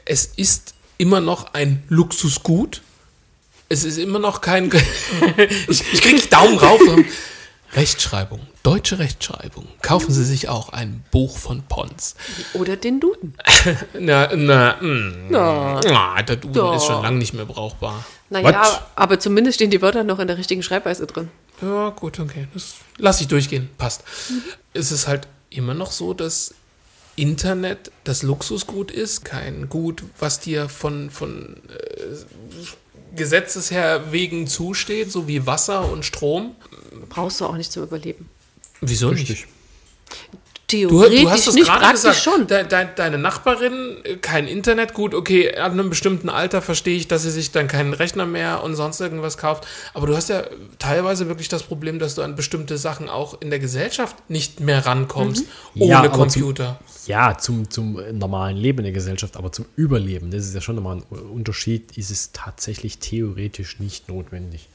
Es 0.05 0.27
ist 0.37 0.75
immer 0.97 1.21
noch 1.21 1.55
ein 1.55 1.83
Luxusgut. 1.89 2.83
Es 3.69 3.85
ist 3.85 3.99
immer 3.99 4.19
noch 4.19 4.41
kein. 4.41 4.71
ich, 5.69 5.85
ich 5.93 6.01
kriege 6.01 6.27
Daumen 6.29 6.59
rauf. 6.59 6.81
Rechtschreibung, 7.75 8.41
deutsche 8.63 8.99
Rechtschreibung. 8.99 9.67
Kaufen 9.83 10.11
Sie 10.11 10.25
sich 10.25 10.49
auch 10.49 10.71
ein 10.71 11.05
Buch 11.11 11.37
von 11.37 11.63
Pons. 11.69 12.15
Oder 12.55 12.77
den 12.77 12.99
Duden. 12.99 13.35
Na, 13.99 14.35
na, 14.35 14.77
mm, 14.81 15.29
Ja. 15.31 15.81
ah, 15.93 16.23
der 16.23 16.37
Duden 16.37 16.55
Doch. 16.55 16.77
ist 16.77 16.85
schon 16.87 17.03
lange 17.03 17.19
nicht 17.19 17.35
mehr 17.35 17.45
brauchbar. 17.45 18.07
Naja, 18.31 18.63
What? 18.63 18.83
aber 18.95 19.19
zumindest 19.19 19.57
stehen 19.57 19.71
die 19.71 19.81
Wörter 19.81 20.05
noch 20.05 20.19
in 20.19 20.27
der 20.27 20.37
richtigen 20.39 20.63
Schreibweise 20.63 21.07
drin. 21.07 21.31
Ja, 21.63 21.91
gut, 21.91 22.21
okay. 22.21 22.47
Das 22.55 22.75
lass 22.99 23.21
ich 23.21 23.29
durchgehen. 23.29 23.69
Passt. 23.79 24.05
Es 24.75 24.93
ist 24.93 25.09
halt 25.09 25.27
immer 25.51 25.75
noch 25.75 25.93
so, 25.93 26.15
dass 26.15 26.55
Internet 27.17 27.91
das 28.05 28.23
Luxusgut 28.23 28.91
ist, 28.91 29.25
kein 29.25 29.69
Gut, 29.69 30.05
was 30.19 30.39
dir 30.41 30.69
von, 30.69 31.11
von 31.11 31.57
äh, 31.69 33.17
Gesetzes 33.17 33.71
her 33.71 34.13
wegen 34.13 34.47
zusteht, 34.47 35.11
so 35.11 35.27
wie 35.27 35.47
Wasser 35.47 35.91
und 35.91 36.05
Strom. 36.05 36.55
Brauchst 37.09 37.41
du 37.41 37.47
auch 37.47 37.57
nicht 37.57 37.73
zum 37.73 37.83
Überleben. 37.83 38.29
Wieso 38.81 39.09
Richtig. 39.09 39.31
nicht? 39.31 39.47
Du, 40.71 40.77
Theoretisch 40.77 41.23
du 41.23 41.31
hast 41.31 41.47
es 41.49 41.55
nicht, 41.55 41.67
gerade 41.67 41.93
gesagt. 41.93 42.17
schon. 42.17 42.47
De, 42.47 42.63
de, 42.69 42.89
deine 42.95 43.17
Nachbarin, 43.17 43.97
äh, 44.05 44.17
kein 44.17 44.47
Internet, 44.47 44.93
gut, 44.93 45.15
okay, 45.15 45.57
ab 45.57 45.73
einem 45.73 45.89
bestimmten 45.89 46.29
Alter 46.29 46.61
verstehe 46.61 46.95
ich, 46.95 47.09
dass 47.09 47.23
sie 47.23 47.31
sich 47.31 47.53
dann 47.53 47.69
keinen 47.69 47.95
Rechner 47.95 48.27
mehr 48.27 48.63
und 48.63 48.75
sonst 48.77 49.01
irgendwas 49.01 49.39
kauft. 49.39 49.67
Aber 49.95 50.07
du 50.07 50.15
hast 50.15 50.29
ja 50.29 50.43
teilweise 50.79 51.27
wirklich 51.27 51.49
das 51.49 51.63
Problem, 51.63 51.99
dass 51.99 52.17
du 52.17 52.23
an 52.23 52.37
bestimmte 52.37 52.77
Sachen 52.77 53.09
auch 53.09 53.41
in 53.41 53.49
der 53.49 53.61
Gesellschaft 53.61 54.15
nicht 54.29 54.61
mehr 54.61 54.85
rankommst, 54.85 55.47
Mhm. 55.75 55.83
ohne 55.83 55.91
Ja, 55.91 55.99
aber 56.01 56.09
zum- 56.13 56.19
Computer. 56.43 56.79
Ja, 57.07 57.39
zum, 57.39 57.71
zum 57.71 57.99
normalen 58.19 58.59
Leben 58.59 58.81
in 58.81 58.85
der 58.85 58.93
Gesellschaft, 58.93 59.39
aber 59.39 59.51
zum 59.51 59.65
Überleben, 59.75 60.31
das 60.31 60.45
ist 60.45 60.55
ja 60.55 60.61
schon 60.61 60.75
nochmal 60.77 60.97
ein 60.99 61.03
Unterschied, 61.31 61.97
ist 61.97 62.11
es 62.11 62.33
tatsächlich 62.33 62.99
theoretisch 62.99 63.79
nicht 63.79 64.11
notwendig. 64.11 64.69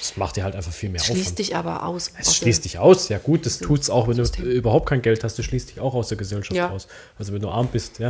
Das 0.00 0.16
macht 0.16 0.36
dir 0.36 0.44
halt 0.44 0.54
einfach 0.54 0.72
viel 0.72 0.88
mehr 0.90 1.00
Schließt 1.00 1.20
Aufwand. 1.20 1.38
dich 1.38 1.56
aber 1.56 1.84
aus. 1.86 2.10
Es 2.18 2.36
schließt 2.36 2.64
dich 2.64 2.78
aus, 2.78 3.08
ja 3.08 3.18
gut, 3.18 3.44
das 3.46 3.58
tut's 3.58 3.90
auch, 3.90 4.08
wenn 4.08 4.16
du 4.16 4.24
System. 4.24 4.46
äh, 4.48 4.52
überhaupt 4.52 4.88
kein 4.88 5.02
Geld 5.02 5.24
hast, 5.24 5.36
du 5.38 5.42
schließt 5.42 5.70
dich 5.70 5.80
auch 5.80 5.94
aus 5.94 6.08
der 6.08 6.18
Gesellschaft 6.18 6.56
Ja. 6.56 6.70
aus. 6.70 6.86
Also 7.18 7.32
wenn 7.32 7.40
du 7.42 7.48
arm 7.48 7.68
bist, 7.72 7.98
ja. 7.98 8.08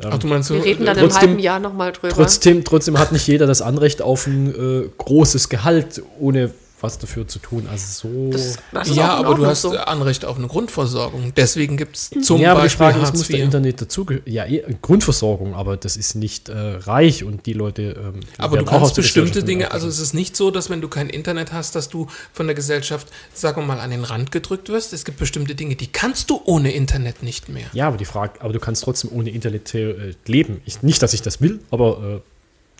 Ähm, 0.00 0.10
Ach, 0.12 0.18
du 0.18 0.26
meinst, 0.26 0.50
Wir 0.50 0.56
so, 0.58 0.62
reden 0.62 0.84
dann 0.86 0.96
äh, 0.96 1.00
im 1.02 1.08
trotzdem- 1.08 1.28
halben 1.30 1.38
Jahr 1.40 1.58
nochmal 1.60 1.92
drüber. 1.92 2.08
trotzdem, 2.14 2.64
trotzdem 2.64 2.98
hat 2.98 3.12
nicht 3.12 3.26
jeder 3.26 3.46
das 3.46 3.62
Anrecht 3.62 4.02
auf 4.02 4.26
ein 4.26 4.54
äh, 4.54 4.88
großes 4.98 5.48
Gehalt, 5.48 6.02
ohne 6.18 6.50
was 6.80 6.98
dafür 6.98 7.26
zu 7.26 7.38
tun. 7.38 7.66
Also 7.70 8.08
so. 8.08 8.30
das, 8.30 8.58
das 8.72 8.94
ja, 8.94 9.14
aber 9.14 9.34
du 9.34 9.46
hast 9.46 9.62
so. 9.62 9.76
Anrecht 9.76 10.24
auf 10.24 10.36
eine 10.36 10.46
Grundversorgung. 10.46 11.32
Deswegen 11.34 11.76
gibt 11.76 11.96
es 11.96 12.10
zum 12.22 12.40
ja, 12.40 12.54
Beispiel 12.54 12.78
Frage 12.78 13.00
Hartz 13.00 13.16
muss 13.16 13.28
der 13.28 13.38
IV. 13.38 13.44
Internet 13.44 13.80
dazugehören? 13.80 14.22
Ja, 14.26 14.44
eh, 14.44 14.62
Grundversorgung, 14.82 15.54
aber 15.54 15.76
das 15.76 15.96
ist 15.96 16.14
nicht 16.16 16.48
äh, 16.48 16.54
reich 16.56 17.24
und 17.24 17.46
die 17.46 17.54
Leute. 17.54 18.12
Ähm, 18.14 18.20
Aber 18.36 18.58
du 18.58 18.64
kannst 18.64 18.94
bestimmte 18.94 19.42
Dinge, 19.42 19.72
also 19.72 19.88
es 19.88 19.98
ist 19.98 20.12
nicht 20.12 20.36
so, 20.36 20.50
dass 20.50 20.68
wenn 20.68 20.80
du 20.80 20.88
kein 20.88 21.08
Internet 21.08 21.52
hast, 21.52 21.74
dass 21.74 21.88
du 21.88 22.08
von 22.32 22.46
der 22.46 22.54
Gesellschaft, 22.54 23.08
sagen 23.32 23.62
wir 23.62 23.66
mal, 23.66 23.80
an 23.80 23.90
den 23.90 24.04
Rand 24.04 24.30
gedrückt 24.30 24.68
wirst. 24.68 24.92
Es 24.92 25.04
gibt 25.04 25.18
bestimmte 25.18 25.54
Dinge, 25.54 25.76
die 25.76 25.86
kannst 25.86 26.30
du 26.30 26.40
ohne 26.44 26.72
Internet 26.72 27.22
nicht 27.22 27.48
mehr. 27.48 27.66
Ja, 27.72 27.88
aber 27.88 27.96
die 27.96 28.04
Frage, 28.04 28.40
aber 28.40 28.52
du 28.52 28.60
kannst 28.60 28.84
trotzdem 28.84 29.10
ohne 29.12 29.30
Internet 29.30 29.74
äh, 29.74 30.14
leben. 30.26 30.60
Ich, 30.66 30.82
nicht, 30.82 31.02
dass 31.02 31.14
ich 31.14 31.22
das 31.22 31.40
will, 31.40 31.60
aber 31.70 31.98
äh, 32.16 32.20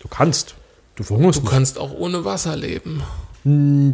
du 0.01 0.07
kannst. 0.07 0.55
Du 0.95 1.03
verhungerst 1.03 1.39
Du 1.39 1.43
nicht. 1.43 1.51
kannst 1.51 1.77
auch 1.77 1.93
ohne 1.93 2.25
Wasser 2.25 2.55
leben. 2.55 3.03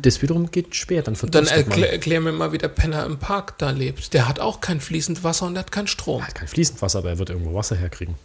Das 0.01 0.21
wiederum 0.21 0.49
geht 0.51 0.75
schwer, 0.75 1.01
dann 1.03 1.13
Dann 1.13 1.15
verdurstet 1.15 1.57
man. 1.57 1.67
erklär, 1.69 1.91
erklär 1.91 2.21
mir 2.21 2.31
mal, 2.31 2.51
wie 2.53 2.57
der 2.57 2.69
Penner 2.69 3.05
im 3.05 3.17
Park 3.17 3.57
da 3.57 3.69
lebt. 3.71 4.13
Der 4.13 4.27
hat 4.27 4.39
auch 4.39 4.61
kein 4.61 4.79
fließend 4.81 5.23
Wasser 5.23 5.45
und 5.45 5.53
der 5.53 5.61
hat 5.63 5.71
keinen 5.71 5.87
Strom. 5.87 6.21
Er 6.21 6.27
hat 6.27 6.35
kein 6.35 6.47
fließend 6.47 6.81
Wasser, 6.81 6.99
aber 6.99 7.09
er 7.09 7.19
wird 7.19 7.29
irgendwo 7.29 7.53
Wasser 7.53 7.75
herkriegen. 7.75 8.15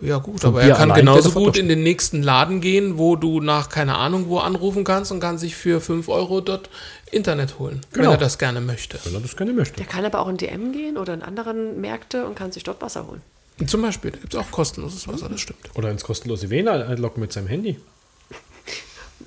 Ja 0.00 0.16
gut, 0.16 0.40
Von 0.40 0.50
aber 0.50 0.62
er 0.62 0.74
kann 0.76 0.90
allein, 0.90 1.04
genauso 1.04 1.32
gut 1.32 1.58
in 1.58 1.68
den 1.68 1.82
nächsten 1.82 2.22
Laden 2.22 2.62
gehen, 2.62 2.96
wo 2.96 3.16
du 3.16 3.40
nach 3.40 3.68
keine 3.68 3.96
Ahnung 3.98 4.28
wo 4.28 4.38
anrufen 4.38 4.82
kannst 4.82 5.12
und 5.12 5.20
kann 5.20 5.36
sich 5.36 5.54
für 5.56 5.82
5 5.82 6.08
Euro 6.08 6.40
dort 6.40 6.70
Internet 7.10 7.58
holen, 7.58 7.82
wenn 7.92 8.02
Genau. 8.02 8.12
er 8.12 8.16
das 8.16 8.38
gerne 8.38 8.62
möchte. 8.62 8.98
Wenn 9.04 9.12
er 9.14 9.20
das 9.20 9.36
gerne 9.36 9.52
möchte. 9.52 9.76
Der 9.76 9.84
kann 9.84 10.06
aber 10.06 10.20
auch 10.20 10.28
in 10.28 10.38
DM 10.38 10.72
gehen 10.72 10.96
oder 10.96 11.12
in 11.12 11.20
anderen 11.22 11.82
Märkte 11.82 12.24
und 12.24 12.34
kann 12.34 12.50
sich 12.50 12.62
dort 12.64 12.80
Wasser 12.80 13.06
holen. 13.06 13.20
Zum 13.66 13.82
Beispiel, 13.82 14.12
da 14.12 14.16
gibt 14.16 14.32
es 14.32 14.40
auch 14.40 14.50
kostenloses 14.50 15.06
Wasser, 15.06 15.28
das 15.28 15.40
stimmt. 15.42 15.60
Oder 15.74 15.90
ins 15.90 16.02
kostenlose 16.02 16.48
WLAN 16.48 16.80
einloggen 16.82 17.20
mit 17.20 17.30
seinem 17.34 17.48
Handy. 17.48 17.76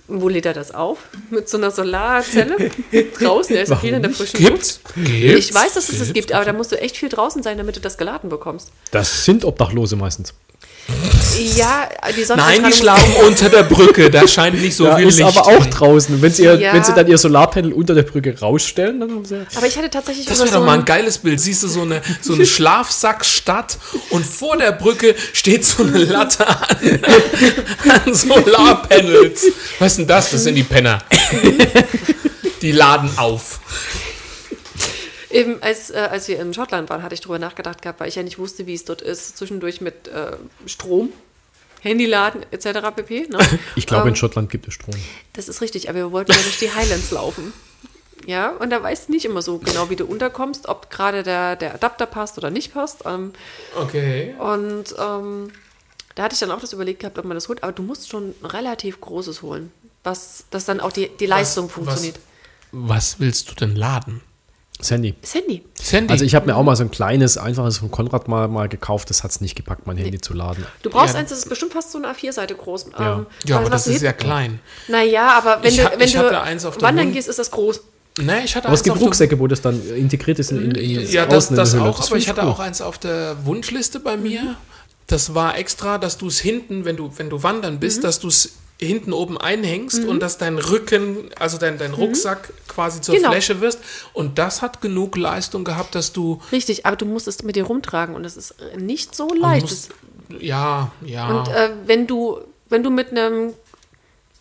Wo 0.07 0.27
lädt 0.27 0.45
er 0.45 0.53
das 0.53 0.71
auf? 0.71 0.99
Mit 1.29 1.47
so 1.47 1.57
einer 1.57 1.71
Solarzelle? 1.71 2.71
draußen, 3.19 3.55
der 3.55 3.63
ist 3.63 3.75
viel 3.75 3.93
in 3.93 4.01
der 4.01 4.11
frischen 4.11 4.37
Gibt's? 4.39 4.81
Luft. 4.83 4.95
Gibt's? 4.95 5.47
Ich 5.47 5.53
weiß, 5.53 5.73
dass 5.75 5.89
es 5.89 5.99
das 5.99 6.13
gibt, 6.13 6.33
aber 6.33 6.43
da 6.43 6.53
musst 6.53 6.71
du 6.71 6.79
echt 6.79 6.97
viel 6.97 7.09
draußen 7.09 7.41
sein, 7.41 7.57
damit 7.57 7.77
du 7.77 7.79
das 7.79 7.97
geladen 7.97 8.29
bekommst. 8.29 8.71
Das 8.91 9.23
sind 9.23 9.45
Obdachlose 9.45 9.95
meistens. 9.95 10.33
Ja, 11.55 11.89
die 12.15 12.25
Nein, 12.35 12.63
die 12.65 12.73
schlafen 12.73 13.13
unter 13.25 13.49
der 13.49 13.63
Brücke, 13.63 14.09
da 14.11 14.27
scheint 14.27 14.61
nicht 14.61 14.75
so 14.75 14.85
ja, 14.85 14.97
viel 14.97 15.07
ist 15.07 15.17
Licht. 15.17 15.27
aber 15.37 15.47
auch 15.47 15.65
draußen. 15.65 16.21
Wenn 16.21 16.31
sie, 16.31 16.43
ihr, 16.43 16.55
Ja. 16.59 16.73
wenn 16.73 16.83
sie 16.83 16.93
dann 16.93 17.07
ihr 17.07 17.17
Solarpanel 17.17 17.73
unter 17.73 17.95
der 17.95 18.03
Brücke 18.03 18.37
rausstellen, 18.39 18.99
dann 18.99 19.09
haben 19.11 19.25
sie. 19.25 19.45
Aber 19.55 19.65
ich 19.65 19.75
hatte 19.77 19.89
tatsächlich 19.89 20.25
Das 20.27 20.39
wäre 20.39 20.49
doch 20.49 20.55
so 20.59 20.63
mal 20.65 20.73
ein 20.73 20.79
ein- 20.81 20.85
geiles 20.85 21.17
Bild. 21.17 21.39
Siehst 21.39 21.63
du 21.63 21.67
so 21.67 21.81
eine, 21.81 22.01
so 22.21 22.33
eine 22.33 22.45
Schlafsackstadt 22.45 23.77
und 24.11 24.25
vor 24.25 24.57
der 24.57 24.73
Brücke 24.73 25.15
steht 25.33 25.65
so 25.65 25.83
eine 25.83 26.03
Latte 26.03 26.47
an, 26.47 26.57
an 28.05 28.13
Solarpanels. 28.13 29.45
Was 29.79 29.93
ist 29.93 29.97
denn 29.99 30.07
das? 30.07 30.31
Das 30.31 30.43
sind 30.43 30.55
die 30.55 30.63
Penner. 30.63 30.99
Die 32.61 32.71
laden 32.71 33.09
auf. 33.17 33.59
Eben 35.33 35.61
als, 35.61 35.89
äh, 35.89 35.95
als 36.11 36.27
wir 36.27 36.39
in 36.39 36.53
Schottland 36.53 36.89
waren, 36.89 37.01
hatte 37.03 37.15
ich 37.15 37.21
darüber 37.21 37.39
nachgedacht 37.39 37.81
gehabt, 37.81 37.99
weil 37.99 38.07
ich 38.07 38.15
ja 38.15 38.23
nicht 38.23 38.37
wusste, 38.39 38.67
wie 38.67 38.73
es 38.75 38.85
dort 38.85 39.01
ist, 39.01 39.37
zwischendurch 39.37 39.81
mit 39.81 40.07
äh, 40.07 40.37
Strom, 40.65 41.09
Handyladen 41.81 42.45
etc. 42.51 42.79
pp. 42.95 43.27
Ne? 43.29 43.39
Ich 43.75 43.87
glaube, 43.87 44.03
Ähm, 44.03 44.09
in 44.09 44.15
Schottland 44.15 44.49
gibt 44.49 44.67
es 44.67 44.73
Strom. 44.75 44.95
Das 45.33 45.47
ist 45.49 45.61
richtig, 45.61 45.89
aber 45.89 45.97
wir 45.97 46.11
wollten 46.11 46.31
ja 46.31 46.37
durch 46.37 46.59
die 46.59 46.71
Highlands 46.73 47.11
laufen. 47.11 47.51
Ja, 48.25 48.51
und 48.51 48.69
da 48.69 48.81
weißt 48.81 49.09
du 49.09 49.11
nicht 49.11 49.25
immer 49.25 49.41
so 49.41 49.57
genau, 49.57 49.89
wie 49.89 49.97
du 49.97 50.05
unterkommst, 50.05 50.69
ob 50.69 50.89
gerade 50.89 51.23
der, 51.23 51.57
der 51.57 51.73
Adapter 51.73 52.05
passt 52.05 52.37
oder 52.37 52.49
nicht 52.51 52.73
passt. 52.73 52.99
Ähm, 53.05 53.33
Okay. 53.75 54.33
und 54.39 54.95
ähm, 54.97 55.51
da 56.15 56.23
hatte 56.23 56.33
ich 56.35 56.39
dann 56.39 56.51
auch 56.51 56.61
das 56.61 56.71
überlegt 56.73 56.99
gehabt, 57.01 57.17
ob 57.17 57.25
man 57.25 57.35
das 57.35 57.49
holt, 57.49 57.63
aber 57.63 57.71
du 57.73 57.81
musst 57.83 58.09
schon 58.09 58.33
ein 58.41 58.45
relativ 58.45 59.01
großes 59.01 59.41
holen, 59.41 59.71
was, 60.03 60.45
dass 60.51 60.63
dann 60.65 60.79
auch 60.79 60.91
die, 60.93 61.09
die 61.19 61.25
Leistung 61.25 61.69
funktioniert. 61.69 62.17
Was 62.71 63.19
willst 63.19 63.49
du 63.51 63.55
denn 63.55 63.75
laden? 63.75 64.21
Das 64.83 64.91
Handy. 64.91 65.15
Das 65.21 65.33
Handy. 65.33 65.63
Das 65.77 65.93
Handy. 65.93 66.11
Also 66.11 66.25
ich 66.25 66.35
habe 66.35 66.45
mir 66.45 66.57
auch 66.57 66.63
mal 66.63 66.75
so 66.75 66.83
ein 66.83 66.91
kleines, 66.91 67.37
einfaches 67.37 67.77
von 67.77 67.89
Konrad 67.89 68.27
mal, 68.27 68.49
mal 68.49 68.67
gekauft. 68.67 69.09
Das 69.09 69.23
hat 69.23 69.31
es 69.31 69.39
nicht 69.39 69.55
gepackt, 69.55 69.87
mein 69.87 69.95
Handy 69.95 70.19
zu 70.19 70.33
laden. 70.33 70.65
Du 70.81 70.89
brauchst 70.89 71.13
Ja. 71.13 71.21
eins, 71.21 71.29
das 71.29 71.39
ist 71.39 71.47
bestimmt 71.49 71.71
fast 71.71 71.93
so 71.93 71.97
eine 71.99 72.07
A4-Seite 72.09 72.53
groß. 72.55 72.87
Ja. 72.99 73.15
Ähm, 73.19 73.25
ja, 73.45 73.59
aber 73.59 73.69
das 73.69 73.87
ist 73.87 74.01
ja 74.01 74.09
hinten- 74.09 74.23
klein. 74.25 74.59
Naja, 74.89 75.37
aber 75.37 75.63
wenn 75.63 75.69
Ich 75.69 75.77
du, 75.77 75.83
wenn 75.89 76.01
ich 76.01 76.11
du 76.13 76.81
wandern 76.81 77.05
Hund- 77.05 77.13
gehst, 77.13 77.29
ist 77.29 77.39
das 77.39 77.49
groß. 77.51 77.79
Nee, 78.19 78.43
ich 78.43 78.55
hatte 78.57 78.67
Aber 78.67 78.75
es 78.75 78.83
gibt 78.83 78.99
Rucksäcke, 78.99 79.39
wo 79.39 79.47
das 79.47 79.61
dann 79.61 79.81
integriert 79.95 80.37
ist 80.37 80.51
in, 80.51 80.71
in, 80.71 80.75
in 80.75 81.09
Ja, 81.11 81.25
das, 81.25 81.47
das 81.47 81.73
Hülle. 81.73 81.83
auch, 81.83 81.97
Das 81.97 82.07
aber 82.09 82.17
ich 82.17 82.27
hatte 82.27 82.41
cool. 82.41 82.47
auch 82.49 82.59
eins 82.59 82.81
auf 82.81 82.97
der 82.97 83.37
Wunschliste 83.45 84.01
bei 84.01 84.17
mir. 84.17 84.55
Das 85.07 85.33
war 85.33 85.57
extra, 85.57 85.97
dass 85.97 86.17
du 86.17 86.27
es 86.27 86.39
hinten, 86.39 86.83
wenn 86.85 86.97
du, 86.97 87.09
wenn 87.17 87.29
du 87.29 87.41
wandern 87.41 87.79
bist, 87.79 88.03
dass 88.03 88.19
du 88.19 88.27
es 88.27 88.53
hinten 88.83 89.13
oben 89.13 89.37
einhängst 89.37 90.03
und 90.05 90.19
dass 90.21 90.37
dein 90.37 90.57
Rücken, 90.57 91.29
also 91.39 91.57
dein, 91.57 91.77
dein 91.77 91.93
Rucksack 91.93 92.51
quasi 92.67 93.01
zur 93.01 93.15
Genau. 93.15 93.31
Fläche 93.31 93.61
wirst. 93.61 93.79
Und 94.13 94.37
das 94.39 94.61
hat 94.61 94.81
genug 94.81 95.17
Leistung 95.17 95.63
gehabt, 95.63 95.95
dass 95.95 96.13
du. 96.13 96.41
Richtig, 96.51 96.85
aber 96.85 96.95
du 96.95 97.05
musst 97.05 97.27
es 97.27 97.43
mit 97.43 97.55
dir 97.55 97.63
rumtragen 97.65 98.15
und 98.15 98.23
das 98.23 98.37
ist 98.37 98.55
nicht 98.77 99.15
so 99.15 99.27
leicht. 99.33 99.63
musst, 99.63 99.91
ja, 100.39 100.91
ja. 101.05 101.27
Und 101.29 101.47
äh, 101.49 101.69
wenn 101.85 102.07
du, 102.07 102.39
wenn 102.69 102.83
du 102.83 102.89
mit 102.89 103.11
einem 103.11 103.53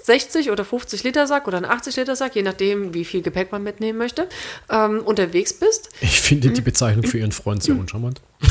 60 0.05 0.51
oder 0.51 0.65
50 0.65 1.05
Liter 1.05 1.27
Sack 1.29 1.47
oder 1.47 1.59
einem 1.59 1.71
80 1.71 1.95
Liter 1.97 2.17
Sack, 2.17 2.35
je 2.35 2.43
nachdem, 2.43 2.93
wie 2.93 3.05
viel 3.05 3.23
Gepäck 3.23 3.53
man 3.53 3.63
mitnehmen 3.63 3.99
möchte, 3.99 4.29
ähm, 4.69 5.01
unterwegs 5.05 5.53
bist, 5.53 5.91
Ich 6.01 6.21
finde 6.21 6.51
die 6.51 6.61
Bezeichnung 6.61 7.05
für 7.07 7.19
ihren 7.19 7.31
Freund 7.33 7.63
sehr 7.63 7.75
uncharmant. 7.79 8.21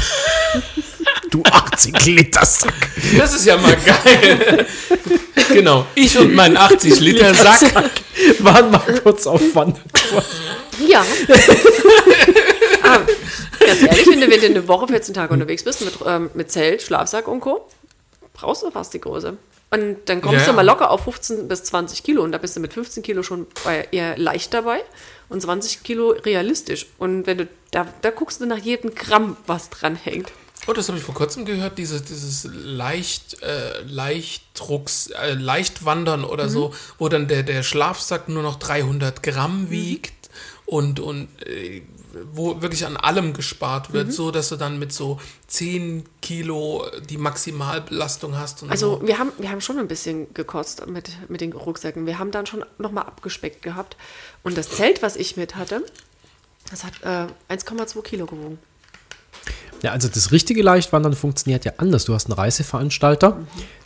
du 1.31 1.43
80 1.43 2.05
Liter 2.05 2.45
Sack. 2.45 2.73
das 3.17 3.33
ist 3.33 3.45
ja 3.45 3.57
mal 3.57 3.75
geil. 3.85 4.67
genau. 5.53 5.85
Ich 5.95 6.17
und 6.17 6.33
mein 6.35 6.55
80 6.57 6.99
Liter 6.99 7.33
Sack. 7.33 7.91
Waren 8.39 8.71
mal 8.71 8.99
kurz 9.01 9.25
auf 9.25 9.41
Wandertour. 9.55 10.23
ja. 10.87 11.03
ah, 12.83 12.99
ganz 13.59 13.81
ehrlich, 13.81 14.07
wenn 14.07 14.21
du, 14.21 14.29
wenn 14.29 14.39
du 14.41 14.45
eine 14.47 14.67
Woche, 14.67 14.87
14 14.87 15.13
Tage 15.13 15.33
unterwegs 15.33 15.63
bist 15.63 15.81
mit, 15.81 15.93
ähm, 16.05 16.29
mit 16.33 16.51
Zelt, 16.51 16.81
Schlafsack 16.81 17.27
und 17.27 17.39
Co., 17.39 17.67
brauchst 18.33 18.63
du 18.63 18.71
fast 18.71 18.93
die 18.93 19.01
Größe. 19.01 19.37
Und 19.73 19.97
dann 20.05 20.21
kommst 20.21 20.41
Ja, 20.45 20.47
du 20.47 20.53
mal 20.53 20.65
locker 20.65 20.91
auf 20.91 21.05
15 21.05 21.47
bis 21.47 21.63
20 21.63 22.03
Kilo 22.03 22.23
und 22.23 22.33
da 22.33 22.37
bist 22.37 22.57
du 22.57 22.59
mit 22.59 22.73
15 22.73 23.03
Kilo 23.03 23.23
schon 23.23 23.47
bei 23.63 23.87
eher 23.91 24.17
leicht 24.17 24.53
dabei 24.53 24.83
und 25.29 25.41
20 25.41 25.83
Kilo 25.83 26.09
realistisch. 26.09 26.87
Und 26.97 27.25
wenn 27.25 27.37
du, 27.37 27.47
da, 27.71 27.87
da 28.01 28.09
guckst 28.09 28.41
du 28.41 28.45
nach 28.45 28.57
jedem 28.57 28.93
Gramm, 28.93 29.37
was 29.47 29.69
dran 29.69 29.95
hängt. 29.95 30.33
Oh, 30.67 30.73
das 30.73 30.87
habe 30.89 30.97
ich 30.99 31.03
vor 31.03 31.15
kurzem 31.15 31.45
gehört, 31.45 31.77
dieses, 31.79 32.03
dieses 32.03 32.47
leicht, 32.53 33.41
äh, 33.41 33.81
Leichtdrucks, 33.81 35.07
äh, 35.07 35.33
Leichtwandern 35.33 36.23
oder 36.23 36.49
so, 36.49 36.73
wo 36.99 37.09
dann 37.09 37.27
der, 37.27 37.43
der 37.43 37.63
Schlafsack 37.63 38.29
nur 38.29 38.43
noch 38.43 38.57
300 38.59 39.23
Gramm 39.23 39.69
wiegt 39.71 40.29
und, 40.67 40.99
und 40.99 41.29
äh, 41.47 41.81
wo 42.33 42.61
wirklich 42.61 42.85
an 42.85 42.95
allem 42.97 43.33
gespart 43.33 43.93
wird, 43.93 44.07
Mhm. 44.07 44.11
so 44.11 44.31
dass 44.31 44.49
du 44.49 44.55
dann 44.57 44.77
mit 44.77 44.93
so 44.93 45.19
10 45.47 46.03
Kilo 46.21 46.85
die 47.09 47.17
Maximalbelastung 47.17 48.37
hast. 48.37 48.61
Und 48.63 48.69
Also 48.69 48.99
so. 48.99 49.07
wir 49.07 49.17
haben, 49.17 49.31
wir 49.39 49.49
haben 49.49 49.61
schon 49.61 49.79
ein 49.79 49.87
bisschen 49.87 50.31
gekotzt 50.33 50.85
mit, 50.87 51.09
mit 51.29 51.41
den 51.41 51.53
Rucksäcken. 51.53 52.05
Wir 52.05 52.19
haben 52.19 52.31
dann 52.31 52.45
schon 52.45 52.63
nochmal 52.77 53.05
abgespeckt 53.05 53.61
gehabt. 53.63 53.95
Und 54.43 54.57
das 54.57 54.69
Zelt, 54.69 55.01
was 55.01 55.15
ich 55.15 55.37
mit 55.37 55.55
hatte, 55.55 55.83
das 56.69 56.83
hat 56.83 56.93
äh, 57.03 57.53
1,2 57.53 58.01
Kilo 58.03 58.25
gewogen. 58.27 58.59
Ja, 59.83 59.91
also 59.91 60.07
das 60.07 60.31
richtige 60.31 60.61
Leichtwandern 60.61 61.13
funktioniert 61.13 61.65
ja 61.65 61.73
anders. 61.77 62.05
Du 62.05 62.13
hast 62.13 62.27
einen 62.27 62.33
Reiseveranstalter, 62.33 63.37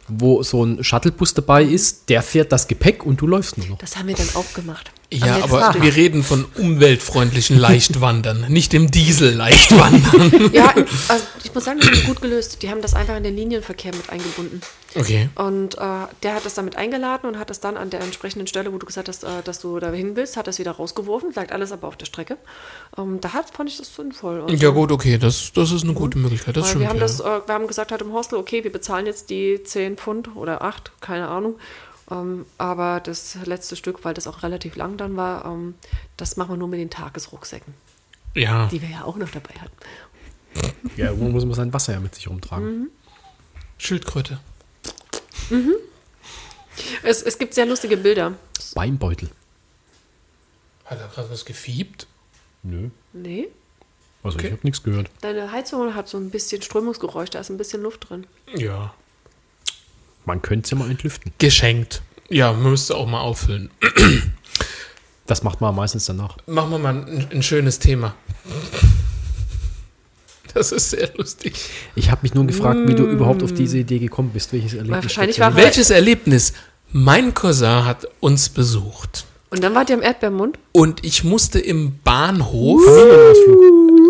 wo 0.08 0.44
so 0.44 0.64
ein 0.64 0.84
Shuttlebus 0.84 1.34
dabei 1.34 1.64
ist, 1.64 2.10
der 2.10 2.22
fährt 2.22 2.52
das 2.52 2.68
Gepäck 2.68 3.06
und 3.06 3.22
du 3.22 3.28
läufst 3.28 3.58
nur 3.58 3.68
noch. 3.68 3.78
Das 3.80 3.98
haben 3.98 4.08
wir 4.08 4.16
dann 4.16 4.30
auch 4.36 4.54
gemacht. 4.54 4.92
Ja, 5.12 5.44
aber 5.44 5.70
Stück. 5.70 5.84
wir 5.84 5.96
reden 5.96 6.24
von 6.24 6.46
umweltfreundlichen 6.58 7.58
Leichtwandern, 7.58 8.46
nicht 8.50 8.74
dem 8.74 8.92
Diesel-Leichtwandern. 8.92 10.52
Ja, 10.54 10.74
also 11.08 11.24
ich 11.44 11.54
muss 11.54 11.66
sagen, 11.66 11.80
das 11.80 11.90
ist 11.90 12.06
gut 12.06 12.22
gelöst. 12.22 12.62
Die 12.62 12.70
haben 12.70 12.82
das 12.82 12.94
einfach 12.94 13.16
in 13.16 13.24
den 13.24 13.36
Linienverkehr 13.36 13.94
mit 13.94 14.10
eingebunden. 14.10 14.62
Okay. 14.96 15.30
Und 15.36 15.76
äh, 15.76 15.82
der 16.24 16.36
hat 16.36 16.46
das 16.46 16.54
damit 16.54 16.78
eingeladen 16.78 17.28
und 17.28 17.38
hat 17.38 17.50
das 17.50 17.60
dann 17.60 17.76
an 17.78 17.90
der 17.90 18.02
entsprechenden 18.02 18.48
Stelle, 18.48 18.72
wo 18.72 18.78
du 18.78 18.86
gesagt 18.86 19.10
hast, 19.10 19.24
äh, 19.24 19.42
dass 19.44 19.60
du 19.60 19.80
da 19.80 19.92
hin 19.92 20.16
willst, 20.16 20.38
hat 20.38 20.48
das 20.48 20.60
wieder 20.60 20.72
rausgeworfen. 20.72 21.32
Lag 21.36 21.52
alles 21.52 21.72
aber 21.72 21.88
auf 21.88 21.98
der 21.98 22.06
Strecke. 22.06 22.38
Ähm, 22.98 23.20
da 23.20 23.34
hat, 23.34 23.50
fand 23.50 23.70
ich 23.70 23.78
das 23.78 23.94
sinnvoll. 23.94 24.42
Also, 24.42 24.56
Ja 24.56 24.70
gut, 24.70 24.92
okay, 24.92 25.18
das, 25.18 25.52
das 25.54 25.72
ist 25.72 25.84
eine 25.84 25.94
gute 25.94 26.18
Möglichkeit. 26.18 26.56
Das 26.56 26.68
stimmt, 26.68 26.82
wir 26.82 26.90
haben 26.90 26.98
ja. 26.98 27.02
das, 27.02 27.20
äh, 27.20 27.24
wir 27.24 27.54
haben 27.54 27.68
gesagt 27.68 27.92
halt 27.92 28.02
im 28.02 28.14
Hostel, 28.14 28.38
okay, 28.38 28.64
wir 28.64 28.72
bezahlen 28.72 29.06
jetzt 29.06 29.30
die 29.30 29.62
10 29.62 29.95
Pfund 29.96 30.36
oder 30.36 30.62
8, 30.62 30.92
keine 31.02 31.28
Ahnung. 31.28 31.60
Ähm, 32.12 32.46
aber 32.58 33.00
das 33.00 33.36
letzte 33.46 33.76
Stück, 33.76 34.06
weil 34.06 34.14
das 34.14 34.28
auch 34.28 34.44
relativ 34.44 34.76
lang 34.76 34.98
dann 34.98 35.16
war, 35.18 35.46
ähm, 35.46 35.74
das 36.18 36.38
machen 36.38 36.52
wir 36.52 36.58
nur 36.58 36.68
mit 36.68 36.80
den 36.80 36.90
Tagesrucksäcken, 36.92 37.74
ja. 38.36 38.68
die 38.68 38.82
wir 38.82 38.90
ja 38.90 39.04
auch 39.06 39.16
noch 39.18 39.30
dabei 39.32 39.56
hatten. 39.60 39.76
Ja, 40.96 41.08
irgendwo 41.08 41.30
muss 41.30 41.46
man 41.46 41.56
sein 41.56 41.74
Wasser 41.74 41.94
ja 41.94 42.00
mit 42.00 42.14
sich 42.16 42.30
rumtragen. 42.30 42.90
Schildkröte. 43.78 44.40
Es, 47.04 47.22
es 47.22 47.38
gibt 47.38 47.54
sehr 47.54 47.66
lustige 47.66 47.98
Bilder. 47.98 48.34
Beinbeutel. 48.74 49.30
Hat 50.86 51.00
er 51.00 51.08
gerade 51.08 51.30
was 51.30 51.46
gefiebt? 51.46 52.08
Nö. 52.64 52.90
Nee, 53.14 53.48
Also 54.24 54.38
Okay. 54.38 54.48
ich 54.48 54.54
habe 54.54 54.62
nichts 54.64 54.84
gehört. 54.84 55.10
deine 55.22 55.52
Heizung 55.52 55.94
hat 55.96 56.08
so 56.08 56.18
ein 56.18 56.30
bisschen 56.30 56.62
Strömungsgeräusch, 56.62 57.30
da 57.30 57.40
ist 57.40 57.50
ein 57.50 57.58
bisschen 57.58 57.82
Luft 57.84 58.10
drin. 58.10 58.26
Ja. 58.56 58.94
Man 60.26 60.42
könnte 60.42 60.66
es 60.66 60.72
ja 60.72 60.78
mal 60.78 60.90
entlüften. 60.90 61.32
Geschenkt. 61.38 62.02
Ja, 62.30 62.52
man 62.52 62.72
müsste 62.72 62.96
auch 62.96 63.08
mal 63.08 63.22
auffüllen. 63.22 63.70
Das 65.28 65.44
macht 65.44 65.62
man 65.62 65.76
meistens 65.76 66.06
danach. 66.06 66.38
Machen 66.48 66.72
wir 66.72 66.80
mal 66.80 66.96
ein, 66.96 67.28
ein 67.32 67.44
schönes 67.44 67.80
Thema. 67.80 68.16
Das 70.54 70.72
ist 70.72 70.92
sehr 70.92 71.12
lustig. 71.18 71.70
Ich 71.96 72.12
habe 72.12 72.22
mich 72.24 72.34
nur 72.34 72.46
gefragt, 72.48 72.80
wie 72.86 72.96
du 72.96 73.04
überhaupt 73.04 73.44
auf 73.44 73.54
diese 73.54 73.78
Idee 73.80 74.00
gekommen 74.00 74.30
bist. 74.34 74.54
Welches 74.54 74.74
Erlebnis? 74.74 75.04
wahrscheinlich 75.04 75.40
war-? 75.40 75.56
Welches 75.56 75.90
Erlebnis? 75.90 76.54
Mein 76.92 77.34
Cousin 77.34 77.86
hat 77.86 78.08
uns 78.22 78.50
besucht. 78.50 79.26
Und 79.50 79.64
dann 79.64 79.76
wart 79.76 79.90
ihr 79.90 79.96
am 79.96 80.02
Erdbeermund? 80.02 80.58
Und 80.72 81.06
ich 81.06 81.24
musste 81.24 81.60
im 81.60 82.00
Bahnhof. 82.04 82.82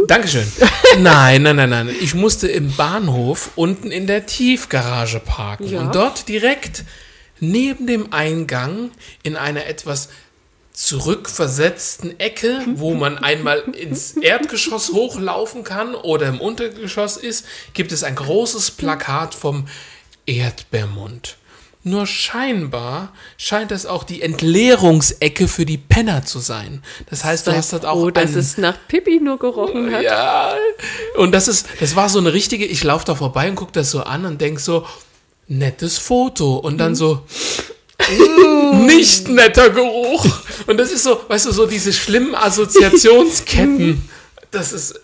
Dankeschön. 0.07 0.45
Nein, 0.99 1.41
nein, 1.41 1.55
nein, 1.55 1.69
nein. 1.69 1.89
Ich 1.99 2.13
musste 2.13 2.47
im 2.47 2.71
Bahnhof 2.71 3.49
unten 3.55 3.91
in 3.91 4.07
der 4.07 4.25
Tiefgarage 4.25 5.19
parken. 5.19 5.67
Ja. 5.67 5.81
Und 5.81 5.95
dort 5.95 6.29
direkt 6.29 6.85
neben 7.39 7.85
dem 7.85 8.13
Eingang 8.13 8.91
in 9.23 9.35
einer 9.35 9.65
etwas 9.65 10.09
zurückversetzten 10.71 12.19
Ecke, 12.19 12.61
wo 12.75 12.93
man 12.93 13.17
einmal 13.17 13.59
ins 13.59 14.11
Erdgeschoss 14.17 14.91
hochlaufen 14.91 15.63
kann 15.63 15.95
oder 15.95 16.27
im 16.27 16.39
Untergeschoss 16.39 17.17
ist, 17.17 17.45
gibt 17.73 17.91
es 17.91 18.03
ein 18.03 18.15
großes 18.15 18.71
Plakat 18.71 19.33
vom 19.33 19.67
Erdbeermund. 20.25 21.37
Nur 21.87 22.07
scheinbar 22.07 23.13
scheint 23.37 23.71
es 23.71 23.85
auch 23.85 24.03
die 24.03 24.23
Entleerungsecke 24.23 25.47
für 25.47 25.67
die 25.67 25.77
Penner 25.77 26.25
zu 26.25 26.39
sein. 26.39 26.81
Das 27.11 27.23
heißt, 27.23 27.45
du 27.45 27.55
hast 27.55 27.73
dort 27.73 27.85
auch 27.85 28.01
oh, 28.01 28.09
dass 28.09 28.33
es 28.33 28.57
nach 28.57 28.75
Pipi 28.87 29.19
nur 29.19 29.37
gerochen 29.37 29.93
hat. 29.93 30.01
ja. 30.01 30.55
Und 31.15 31.31
das 31.31 31.47
ist, 31.47 31.67
das 31.79 31.95
war 31.95 32.09
so 32.09 32.17
eine 32.17 32.33
richtige, 32.33 32.65
ich 32.65 32.83
laufe 32.83 33.05
da 33.05 33.13
vorbei 33.13 33.47
und 33.47 33.55
gucke 33.55 33.71
das 33.71 33.91
so 33.91 34.01
an 34.01 34.25
und 34.25 34.41
denk 34.41 34.59
so, 34.59 34.83
nettes 35.47 35.99
Foto. 35.99 36.55
Und 36.55 36.79
dann 36.79 36.95
so, 36.95 37.21
nicht 38.73 39.27
netter 39.27 39.69
Geruch. 39.69 40.25
Und 40.65 40.77
das 40.77 40.91
ist 40.91 41.03
so, 41.03 41.19
weißt 41.27 41.45
du, 41.45 41.51
so 41.51 41.67
diese 41.67 41.93
schlimmen 41.93 42.33
Assoziationsketten. 42.33 44.09
Das 44.49 44.73
ist, 44.73 44.99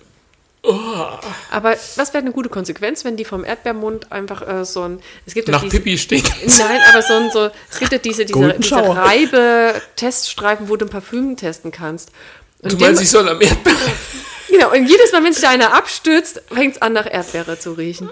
Aber 0.64 1.72
was 1.96 2.14
wäre 2.14 2.20
eine 2.24 2.32
gute 2.32 2.50
Konsequenz, 2.50 3.04
wenn 3.04 3.18
die 3.18 3.26
vom 3.26 3.44
Erdbeermund 3.44 4.12
einfach 4.12 4.48
äh, 4.48 4.64
so 4.64 4.84
ein. 4.84 5.00
Es 5.26 5.34
gibt 5.34 5.48
ja 5.48 5.54
nach 5.54 5.62
diese, 5.62 5.78
Pipi 5.78 5.98
stinkt. 5.98 6.32
Nein, 6.46 6.80
aber 6.92 7.02
so 7.02 7.14
ein, 7.14 7.32
so, 7.32 7.50
es 7.70 7.80
gibt 7.80 7.92
ja 7.92 7.98
diese, 7.98 8.26
diese, 8.26 8.54
diese. 8.54 8.76
Reibe-Teststreifen, 8.76 10.70
wo 10.70 10.76
du 10.76 10.86
ein 10.86 10.90
Parfüm 10.90 11.36
testen 11.36 11.72
kannst. 11.72 12.12
Und 12.60 12.74
Du 12.74 12.78
dem- 12.78 12.88
meinst, 12.88 13.02
ich 13.02 13.10
soll 13.10 13.28
am 13.28 13.42
Erdbeer? 13.42 13.74
genau, 14.50 14.72
und 14.72 14.86
jedes 14.86 15.12
Mal, 15.12 15.24
wenn 15.24 15.34
sich 15.34 15.42
da 15.42 15.50
einer 15.50 15.74
abstürzt, 15.74 16.44
fängt 16.54 16.76
es 16.76 16.82
an, 16.82 16.94
nach 16.94 17.12
Erdbeere 17.12 17.58
zu 17.58 17.74
riechen. 17.74 18.10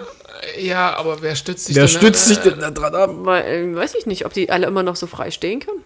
Ja, 0.57 0.95
aber 0.95 1.21
wer 1.21 1.35
stützt 1.35 1.65
sich 1.65 1.75
Wer 1.75 1.83
denn 1.85 1.97
stützt 1.97 2.25
sich 2.27 2.39
äh, 2.39 2.49
denn 2.49 2.59
da 2.61 2.71
dran 2.71 2.95
ab? 2.95 3.09
Weil, 3.13 3.45
äh, 3.45 3.75
weiß 3.75 3.93
ich 3.95 4.05
nicht, 4.05 4.25
ob 4.25 4.33
die 4.33 4.49
alle 4.49 4.65
immer 4.67 4.83
noch 4.83 4.95
so 4.95 5.05
frei 5.05 5.31
stehen 5.31 5.59
können. 5.59 5.83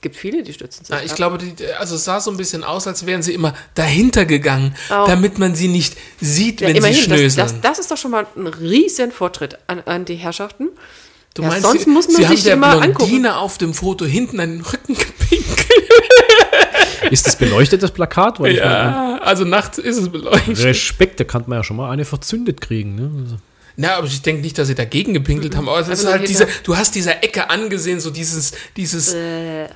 Es 0.00 0.02
gibt 0.02 0.16
viele, 0.16 0.42
die 0.42 0.54
stützen 0.54 0.82
sich 0.86 0.88
Na, 0.96 1.02
ich 1.04 1.10
ab. 1.10 1.16
glaube, 1.18 1.36
die, 1.38 1.66
also 1.78 1.96
es 1.96 2.04
sah 2.06 2.20
so 2.20 2.30
ein 2.30 2.38
bisschen 2.38 2.64
aus, 2.64 2.86
als 2.86 3.04
wären 3.04 3.22
sie 3.22 3.34
immer 3.34 3.52
dahinter 3.74 4.24
gegangen, 4.24 4.74
Auch. 4.88 5.06
damit 5.06 5.38
man 5.38 5.54
sie 5.54 5.68
nicht 5.68 5.94
sieht, 6.22 6.62
Ja, 6.62 6.68
wenn 6.68 6.72
sie 6.76 6.78
immerhin, 6.78 6.96
das, 6.96 7.04
schnöseln. 7.04 7.46
das, 7.46 7.60
das 7.60 7.78
ist 7.80 7.90
doch 7.90 7.98
schon 7.98 8.10
mal 8.12 8.26
ein 8.34 8.46
riesen 8.46 9.12
Fortschritt 9.12 9.58
an, 9.66 9.80
an 9.84 10.06
die 10.06 10.14
Herrschaften. 10.14 10.68
Du 11.34 11.42
Ja, 11.42 11.48
meinst, 11.48 11.66
sonst 11.66 11.84
sie, 11.84 11.90
muss 11.90 12.06
man 12.08 12.16
sie 12.16 12.26
haben 12.26 12.34
sich 12.34 12.44
der 12.44 12.54
immer 12.54 12.80
Blondine 12.80 13.36
auf 13.36 13.58
dem 13.58 13.74
Foto 13.74 14.06
hinten 14.06 14.40
an 14.40 14.52
den 14.52 14.60
Rücken 14.62 14.94
gepinkelt. 14.94 15.68
Ist 17.10 17.26
das 17.26 17.36
beleuchtet, 17.36 17.82
das 17.82 17.90
Plakat? 17.90 18.40
Weil 18.40 18.52
ich 18.54 18.58
meine, 18.60 18.70
Ja, 18.72 19.18
also 19.22 19.44
nachts 19.44 19.76
ist 19.76 19.96
es 19.98 20.08
beleuchtet. 20.10 20.58
Respekt, 20.62 21.20
da 21.20 21.24
kann 21.24 21.44
man 21.46 21.58
ja 21.58 21.64
schon 21.64 21.76
mal 21.76 21.90
eine 21.90 22.06
verzündet 22.06 22.60
kriegen. 22.62 22.94
Ne? 22.94 23.38
Also, 23.80 23.86
Na, 23.88 23.96
aber 23.98 24.06
ich 24.06 24.22
denke 24.22 24.42
nicht, 24.42 24.58
dass 24.58 24.68
sie 24.68 24.74
dagegen 24.74 25.14
gepinkelt 25.14 25.56
haben. 25.56 25.68
Aber 25.68 25.78
es 25.80 25.88
ist 25.88 26.00
Also 26.00 26.12
halt 26.12 26.28
diese, 26.28 26.46
du 26.64 26.76
hast 26.76 26.94
dieser 26.94 27.22
Ecke 27.24 27.50
angesehen, 27.50 28.00
so 28.00 28.10
dieses, 28.10 28.52
dieses 28.76 29.14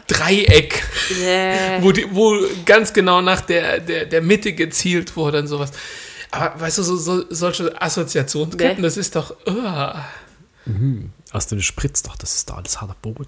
Dreieck, 0.08 0.82
Äh, 1.24 1.82
wo, 1.82 1.92
die, 1.92 2.06
wo 2.14 2.36
ganz 2.64 2.92
genau 2.92 3.20
nach 3.20 3.40
der, 3.40 3.80
der, 3.80 4.06
der 4.06 4.22
Mitte 4.22 4.52
gezielt 4.52 5.16
wurde 5.16 5.38
und 5.40 5.46
sowas. 5.46 5.70
Aber 6.30 6.60
weißt 6.60 6.78
du, 6.78 6.82
so, 6.82 6.96
so, 6.96 7.24
solche 7.30 7.80
Assoziationsketten, 7.80 8.76
Nee. 8.78 8.82
das 8.82 8.96
ist 8.96 9.14
doch, 9.16 9.36
uh, 9.46 9.98
hast 11.30 11.50
du 11.50 11.54
eine 11.56 11.62
Spritz 11.62 12.02
doch, 12.02 12.16
das 12.16 12.34
ist 12.34 12.50
da 12.50 12.54
alles 12.54 12.80
harter 12.80 12.96
Boden. 13.02 13.26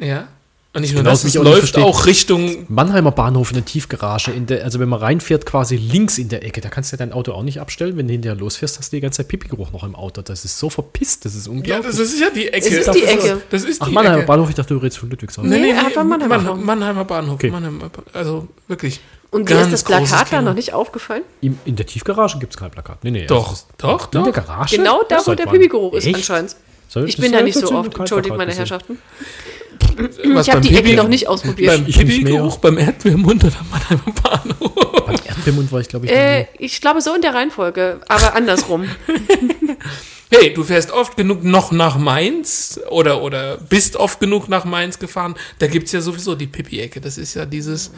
ja. 0.00 0.28
Und 0.74 0.80
nicht 0.80 0.94
nur 0.94 1.02
Genau, 1.02 1.10
das, 1.10 1.22
was 1.24 1.30
es 1.34 1.36
auch 1.36 1.44
läuft 1.44 1.76
auch 1.76 2.06
Richtung 2.06 2.64
Mannheimer 2.68 3.10
Bahnhof 3.10 3.50
in 3.50 3.56
der 3.56 3.64
Tiefgarage, 3.66 4.30
in 4.30 4.46
der, 4.46 4.64
also 4.64 4.78
wenn 4.80 4.88
man 4.88 5.00
reinfährt, 5.00 5.44
quasi 5.44 5.76
links 5.76 6.16
in 6.16 6.30
der 6.30 6.42
Ecke, 6.46 6.62
da 6.62 6.70
kannst 6.70 6.90
du 6.90 6.96
ja 6.96 6.98
dein 6.98 7.12
Auto 7.12 7.32
auch 7.32 7.42
nicht 7.42 7.60
abstellen. 7.60 7.98
Wenn 7.98 8.06
du 8.08 8.12
hinterher 8.12 8.36
losfährst, 8.36 8.78
hast 8.78 8.90
du 8.90 8.96
die 8.96 9.02
ganze 9.02 9.18
Zeit 9.18 9.28
Pipi-Geruch 9.28 9.70
noch 9.72 9.84
im 9.84 9.94
Auto. 9.94 10.22
Das 10.22 10.46
ist 10.46 10.58
so 10.58 10.70
verpisst, 10.70 11.26
das 11.26 11.34
ist 11.34 11.44
Ja, 11.46 11.52
unglaublich. 11.52 11.86
das 11.88 11.98
ist 11.98 12.18
ja 12.18 12.30
die 12.30 12.48
Ecke. 12.48 12.66
Es 12.68 12.72
ist 12.72 12.88
Doch, 12.88 12.94
die 12.94 13.02
das 13.02 13.10
Ecke. 13.10 13.42
Das 13.50 13.64
ist 13.64 13.82
die 13.82 13.86
Ach, 13.86 13.90
Mannheimer 13.90 14.16
Ecke. 14.20 14.26
Bahnhof, 14.26 14.48
ich 14.48 14.54
dachte, 14.54 14.72
du 14.72 14.80
redest 14.80 14.96
von 14.98 15.10
Ludwigshafen. 15.10 15.50
Nee, 15.50 15.56
nee, 15.58 15.62
Nee, 15.66 15.72
nee, 15.74 15.78
einfach 15.78 16.04
Mannheimer 16.04 16.36
Mann- 16.38 16.46
Bahnhof. 16.46 16.64
Mannheimer 16.64 17.04
Bahnhof. 17.04 17.34
Okay. 17.34 17.50
Mannheimer, 17.50 17.90
also 18.14 18.48
wirklich. 18.68 19.00
und 19.30 19.50
dir 19.50 19.60
ist 19.60 19.72
das 19.74 19.82
Plakat 19.84 20.32
da 20.32 20.40
noch 20.40 20.54
nicht 20.54 20.72
aufgefallen? 20.72 21.22
Im, 21.42 21.58
in 21.66 21.76
der 21.76 21.84
Tiefgarage 21.84 22.38
gibt 22.38 22.54
es 22.54 22.58
kein 22.58 22.70
Plakat. 22.70 23.04
Nee, 23.04 23.10
nee. 23.10 23.26
Doch, 23.26 23.50
das 23.50 23.58
ist- 23.58 23.66
doch, 23.76 24.04
In 24.14 24.24
der 24.24 24.32
doch. 24.32 24.46
Garage? 24.46 24.74
Genau 24.78 25.02
da, 25.06 25.18
wo 25.26 25.34
der? 25.34 25.44
Pipi-Geruch 25.44 25.92
ist 25.92 26.06
anscheinend. 26.14 26.56
Ich 26.94 27.16
das 27.16 27.16
bin 27.16 27.32
da 27.32 27.42
nicht 27.42 27.58
so 27.58 27.70
oft, 27.72 27.94
entschuldigt 27.98 28.34
meine. 28.38 28.54
Herrschaften. 28.54 28.96
Was 30.34 30.46
Ich 30.46 30.52
habe 30.52 30.60
beim 30.60 30.62
die 30.62 30.76
Ecke 30.76 30.88
Pipi- 30.90 30.96
noch 30.96 31.08
nicht 31.08 31.28
ausprobiert. 31.28 31.72
Beim 31.72 31.86
Ich 31.86 31.96
nicht 31.96 32.06
mehr. 32.08 32.16
Pipi-Geruch, 32.18 32.58
beim 32.58 32.78
Erdbeermund 32.78 33.44
oder 33.44 33.56
Mannheimer 33.70 34.12
Bahnhof. 34.22 35.06
Beim 35.06 35.16
Erdbeermund 35.24 35.70
war 35.72 35.80
ich, 35.80 35.88
glaube 35.88 36.06
ich, 36.06 36.12
Äh, 36.12 36.46
ich 36.58 36.80
glaube 36.80 37.00
so 37.00 37.14
in 37.14 37.22
der 37.22 37.34
Reihenfolge, 37.34 38.00
aber 38.08 38.34
andersrum. 38.34 38.84
Hey, 40.34 40.54
du 40.54 40.64
fährst 40.64 40.92
oft 40.92 41.18
genug 41.18 41.44
noch 41.44 41.72
nach 41.72 41.98
Mainz 41.98 42.80
oder, 42.88 43.22
oder 43.22 43.58
bist 43.58 43.96
oft 43.96 44.18
genug 44.18 44.48
nach 44.48 44.64
Mainz 44.64 44.98
gefahren. 44.98 45.34
Da 45.58 45.66
gibt's 45.66 45.92
ja 45.92 46.00
sowieso 46.00 46.34
die 46.34 46.46
Pipi-Ecke. 46.46 47.02
Das 47.02 47.18
ist 47.18 47.34
ja 47.34 47.44
dieses, 47.44 47.90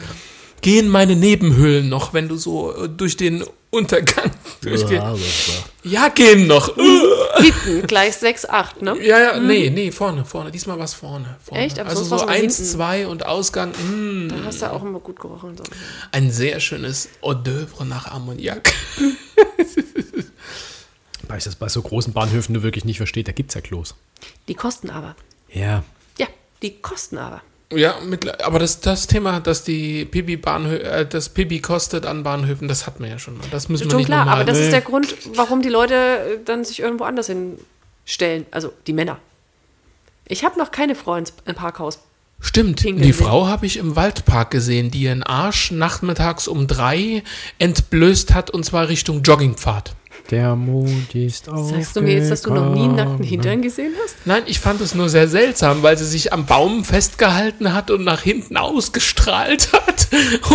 gehen 0.61 0.89
meine 0.89 1.15
Nebenhöhlen 1.15 1.89
noch, 1.89 2.13
wenn 2.13 2.27
du 2.27 2.37
so 2.37 2.73
äh, 2.75 2.89
durch 2.89 3.17
den 3.17 3.43
Untergang 3.69 4.31
durchgehst. 4.61 5.65
Ja, 5.83 6.07
gehen 6.09 6.47
noch. 6.47 6.73
Hinten, 6.75 7.85
gleich 7.87 8.15
6, 8.15 8.45
8, 8.49 8.81
ne? 8.81 8.97
Ja, 9.03 9.19
ja, 9.19 9.39
nee, 9.39 9.69
nee, 9.69 9.91
vorne, 9.91 10.23
vorne. 10.25 10.49
Diesmal 10.51 10.79
war's 10.79 10.93
vorne. 10.93 11.37
vorne. 11.43 11.63
Echt? 11.63 11.77
Aber 11.79 11.89
also 11.89 12.03
so 12.03 12.11
war's 12.11 12.21
immer 12.23 12.31
eins, 12.31 12.57
hinten. 12.57 12.71
zwei 12.71 13.05
und 13.07 13.25
Ausgang. 13.25 13.71
mm. 13.71 14.29
Da 14.29 14.35
hast 14.45 14.61
du 14.61 14.71
auch 14.71 14.81
immer 14.81 14.99
gut 14.99 15.19
gerochen. 15.19 15.57
So. 15.57 15.63
Ein 16.11 16.31
sehr 16.31 16.59
schönes 16.61 17.09
Hors 17.21 17.37
d'oeuvre 17.43 17.83
nach 17.85 18.07
Ammoniak. 18.07 18.71
Weil 21.27 21.37
ich 21.39 21.43
das 21.43 21.55
bei 21.55 21.67
so 21.69 21.81
großen 21.81 22.13
Bahnhöfen 22.13 22.53
nur 22.53 22.63
wirklich 22.63 22.85
nicht 22.85 22.97
verstehe, 22.97 23.23
da 23.23 23.31
gibt 23.31 23.49
es 23.49 23.55
ja 23.55 23.61
Klos. 23.61 23.95
Die 24.47 24.53
kosten 24.53 24.89
aber. 24.89 25.15
Ja. 25.51 25.83
Ja, 26.17 26.27
die 26.61 26.77
kosten 26.79 27.17
aber. 27.17 27.41
Ja, 27.73 27.95
mit, 27.99 28.41
aber 28.41 28.59
das, 28.59 28.79
das 28.79 29.07
Thema, 29.07 29.39
dass 29.39 29.63
die 29.63 30.05
Pipi 30.05 30.37
Bahnhö 30.37 30.77
äh, 30.77 31.05
das 31.05 31.29
Pipi 31.29 31.59
kostet 31.59 32.05
an 32.05 32.23
Bahnhöfen, 32.23 32.67
das 32.67 32.85
hatten 32.85 33.03
wir 33.03 33.09
ja 33.09 33.19
schon 33.19 33.37
mal. 33.37 33.47
Das 33.51 33.69
müssen 33.69 33.85
wir 33.85 33.91
Schon 33.91 33.97
nicht 33.97 34.07
klar, 34.07 34.27
aber 34.27 34.43
das 34.43 34.59
ist 34.59 34.71
der 34.71 34.81
Grund, 34.81 35.15
warum 35.35 35.61
die 35.61 35.69
Leute 35.69 35.95
äh, 35.95 36.37
dann 36.45 36.63
sich 36.63 36.79
irgendwo 36.79 37.05
anders 37.05 37.27
hinstellen. 37.27 38.45
Also 38.51 38.71
die 38.85 38.93
Männer. 38.93 39.17
Ich 40.27 40.43
habe 40.43 40.59
noch 40.59 40.71
keine 40.71 40.95
Frau 40.95 41.15
ins 41.15 41.33
im 41.45 41.55
Parkhaus. 41.55 41.99
Stimmt, 42.39 42.83
die 42.83 42.97
sehen. 42.97 43.13
Frau 43.13 43.47
habe 43.47 43.65
ich 43.65 43.77
im 43.77 43.95
Waldpark 43.95 44.51
gesehen, 44.51 44.91
die 44.91 45.03
ihren 45.03 45.23
Arsch 45.23 45.71
nachmittags 45.71 46.47
um 46.47 46.67
drei 46.67 47.23
entblößt 47.59 48.33
hat 48.33 48.51
und 48.51 48.63
zwar 48.65 48.89
Richtung 48.89 49.23
Joggingpfad. 49.23 49.95
Der 50.31 50.55
Mond 50.55 51.13
ist 51.13 51.47
auf. 51.49 51.69
Sagst 51.69 51.95
du 51.95 52.01
mir 52.01 52.13
jetzt, 52.13 52.31
dass 52.31 52.41
du 52.41 52.53
noch 52.53 52.73
nie 52.73 52.81
einen 52.81 52.95
nackten 52.95 53.23
Hintern 53.23 53.61
gesehen 53.61 53.93
hast? 54.03 54.15
Nein, 54.25 54.43
ich 54.47 54.59
fand 54.59 54.81
es 54.81 54.95
nur 54.95 55.07
sehr 55.07 55.27
seltsam, 55.27 55.83
weil 55.83 55.97
sie 55.97 56.05
sich 56.05 56.33
am 56.33 56.45
Baum 56.47 56.83
festgehalten 56.83 57.73
hat 57.73 57.91
und 57.91 58.03
nach 58.03 58.21
hinten 58.21 58.57
ausgestrahlt 58.57 59.71
hat. 59.73 60.07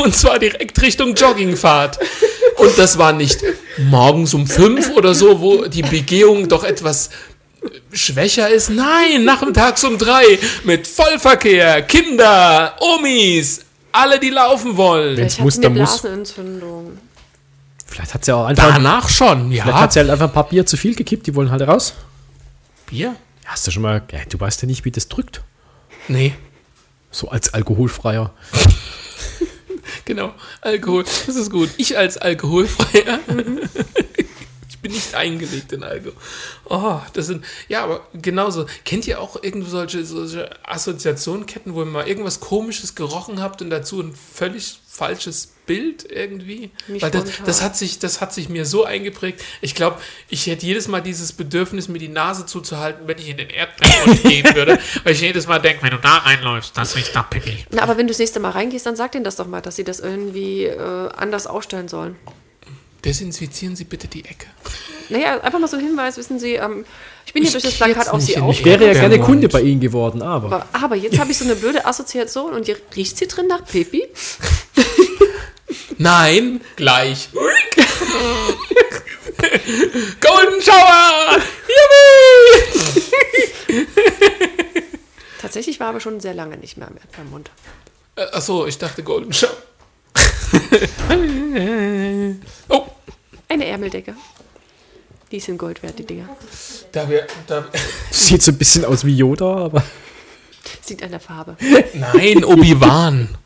Und 0.03 0.17
zwar 0.17 0.39
direkt 0.39 0.81
Richtung 0.83 1.15
Joggingpfad. 1.15 1.99
Und 2.57 2.77
das 2.79 2.99
war 2.99 3.13
nicht 3.13 3.45
morgens 3.89 4.35
um 4.35 4.47
fünf 4.47 4.91
oder 4.97 5.15
so, 5.15 5.41
wo 5.41 5.67
die 5.67 5.83
Begehung 5.83 6.49
doch 6.49 6.65
etwas 6.65 7.11
schwächer 7.93 8.49
ist. 8.49 8.71
Nein, 8.71 9.25
nachmittags 9.25 9.85
um 9.85 9.99
drei 9.99 10.39
mit 10.65 10.87
Vollverkehr, 10.87 11.83
Kinder, 11.83 12.75
Omis, 12.81 13.61
alle, 13.93 14.19
die 14.19 14.31
laufen 14.31 14.77
wollen. 14.77 15.17
Wenn's 15.17 15.37
Vielleicht 15.37 15.39
hat 15.39 15.45
muss, 15.45 15.55
sie 16.03 16.09
eine 16.09 16.25
dann 16.29 16.59
muss. 16.59 17.01
Vielleicht 17.91 18.15
hat 18.15 18.25
sie 18.25 18.35
auch 18.35 18.47
einfach. 18.47 18.73
Danach 18.73 19.09
schon, 19.09 19.51
Vielleicht 19.51 19.67
ja. 19.67 19.81
hat 19.81 19.93
sie 19.93 19.99
halt 20.01 20.11
einfach 20.11 20.29
ein 20.29 20.33
paar 20.33 20.49
Bier 20.49 20.65
zu 20.65 20.77
viel 20.77 20.95
gekippt, 20.95 21.27
die 21.27 21.35
wollen 21.35 21.51
halt 21.51 21.63
raus. 21.63 21.95
Bier? 22.87 23.17
Hast 23.45 23.67
du 23.67 23.73
schon 23.73 23.83
mal. 23.83 24.03
Ja, 24.13 24.21
du 24.29 24.39
weißt 24.39 24.63
ja 24.63 24.67
nicht, 24.67 24.85
wie 24.85 24.93
das 24.93 25.09
drückt. 25.09 25.43
Nee. 26.09 26.35
So 27.11 27.29
als 27.29 27.53
alkoholfreier. 27.53 28.33
Genau, 30.05 30.35
Alkohol. 30.61 31.05
Das 31.05 31.37
ist 31.37 31.51
gut. 31.51 31.71
Ich 31.77 31.97
als 31.97 32.17
Alkoholfreier. 32.17 33.21
bin 34.83 34.93
nicht 34.93 35.15
eingelegt 35.15 35.73
in 35.73 35.83
Alkohol. 35.83 36.15
Oh, 36.65 37.01
das 37.13 37.27
sind, 37.27 37.45
ja, 37.69 37.85
aber 37.85 38.07
genauso. 38.15 38.67
Kennt 38.85 39.07
ihr 39.07 39.21
auch 39.21 39.43
irgendwo 39.43 39.69
solche, 39.69 40.05
solche 40.05 40.51
Assoziationenketten, 40.67 41.75
wo 41.75 41.81
ihr 41.81 41.87
mal 41.87 42.09
irgendwas 42.09 42.41
Komisches 42.41 42.95
gerochen 42.95 43.41
habt 43.43 43.63
und 43.63 43.71
dazu 43.71 44.01
ein 44.01 44.15
völlig 44.15 44.81
falsches 44.89 45.53
Bild 45.67 46.11
irgendwie? 46.11 46.71
Nicht 46.89 47.03
Weil 47.03 47.11
das, 47.11 47.25
das, 47.45 47.63
hat 47.63 47.77
sich, 47.77 47.99
das 47.99 48.21
hat 48.21 48.33
sich 48.33 48.49
mir 48.49 48.65
so 48.65 48.85
eingeprägt. 48.85 49.43
Ich 49.61 49.75
glaube, 49.75 49.99
ich 50.29 50.47
hätte 50.47 50.65
jedes 50.65 50.89
Mal 50.89 51.01
dieses 51.01 51.33
Bedürfnis, 51.33 51.89
mir 51.89 51.99
die 51.99 52.09
Nase 52.09 52.47
zuzuhalten, 52.47 53.07
wenn 53.07 53.19
ich 53.19 53.29
in 53.29 53.37
den 53.37 53.51
Erdbeermund 53.51 54.23
gehen 54.25 54.55
würde. 54.55 54.79
Weil 55.05 55.13
ich 55.13 55.21
jedes 55.21 55.47
Mal 55.47 55.59
denke, 55.59 55.83
wenn 55.83 55.91
du 55.91 55.99
da 55.99 56.19
reinläufst, 56.19 56.77
das 56.77 56.97
riecht 56.97 57.15
nach 57.15 57.29
Pipi. 57.29 57.65
Na, 57.71 57.83
aber 57.83 57.97
wenn 57.99 58.07
du 58.07 58.13
das 58.13 58.19
nächste 58.19 58.41
Mal 58.41 58.51
reingehst, 58.51 58.87
dann 58.87 58.97
sag 58.97 59.13
denen 59.13 59.25
das 59.25 59.37
doch 59.37 59.47
mal, 59.47 59.61
dass 59.61 59.77
sie 59.77 59.85
das 59.85 60.01
irgendwie 60.01 60.65
äh, 60.65 61.09
anders 61.15 61.47
ausstellen 61.47 61.89
sollen. 61.89 62.17
Desinfizieren 63.05 63.77
Sie 63.77 63.85
bitte 63.85 64.09
die 64.09 64.25
Ecke. 64.25 64.47
Naja, 65.09 65.41
einfach 65.41 65.59
mal 65.59 65.69
so 65.69 65.77
ein 65.77 65.83
Hinweis, 65.85 66.17
wissen 66.17 66.39
Sie, 66.39 66.55
ähm, 66.55 66.85
ich 67.27 67.33
bin 67.33 67.43
hier 67.43 67.49
Ich 67.49 67.53
durch 67.53 67.65
das 67.65 67.75
Plakat 67.75 68.09
auf 68.09 68.21
Sie 68.21 68.37
auf. 68.37 68.53
Ich 68.53 68.65
wäre 68.65 68.87
ja 68.87 68.93
gerne. 68.93 69.19
Kunde 69.21 69.49
bei 69.49 69.63
Ihnen 69.63 69.81
geworden, 69.81 70.23
aber. 70.23 70.47
Aber, 70.47 70.67
aber 70.73 70.97
jetzt 70.97 71.19
habe 71.19 71.31
ich 71.31 71.39
so 71.39 71.45
eine 71.45 71.57
blöde 71.57 71.87
Assoziation 71.87 72.53
und 72.53 72.67
hier 72.67 72.77
riecht 72.95 73.17
sie 73.17 73.27
drin 73.27 73.47
nach 73.47 73.65
Pipi. 73.65 74.07
Nein, 75.99 76.61
gleich. 76.77 77.29
Golden 80.21 80.63
Shower! 80.63 81.39
Yippie! 83.69 83.87
Tatsächlich 85.41 85.81
war 85.81 85.89
aber 85.89 86.01
schon 86.01 86.21
sehr 86.21 86.35
lange 86.35 86.57
nicht 86.57 86.77
mehr 86.77 86.89
im 86.89 86.97
Erdbeermund. 86.97 87.51
Äh, 88.17 88.27
Achso, 88.33 88.67
ich 88.67 88.79
dachte 88.79 89.03
Golden 89.03 89.33
Shower. 89.33 89.57
oh, 92.69 92.87
Eine 93.49 93.67
Ärmeldecke. 93.67 94.15
Die 95.31 95.41
sind 95.41 95.59
Gold 95.59 95.83
wert, 95.83 95.99
die 95.99 96.05
Dinger. 96.05 96.29
da 96.91 97.09
wir, 97.09 97.27
da, 97.47 97.65
Sieht 98.11 98.43
so 98.43 98.51
ein 98.51 98.59
bisschen 98.59 98.85
aus 98.85 99.05
wie 99.05 99.17
Yoda, 99.17 99.57
aber. 99.65 99.85
Sieht 100.81 101.03
an 101.03 101.11
der 101.11 101.21
Farbe. 101.21 101.57
nein, 101.95 102.45
Obi-Wan. 102.45 103.29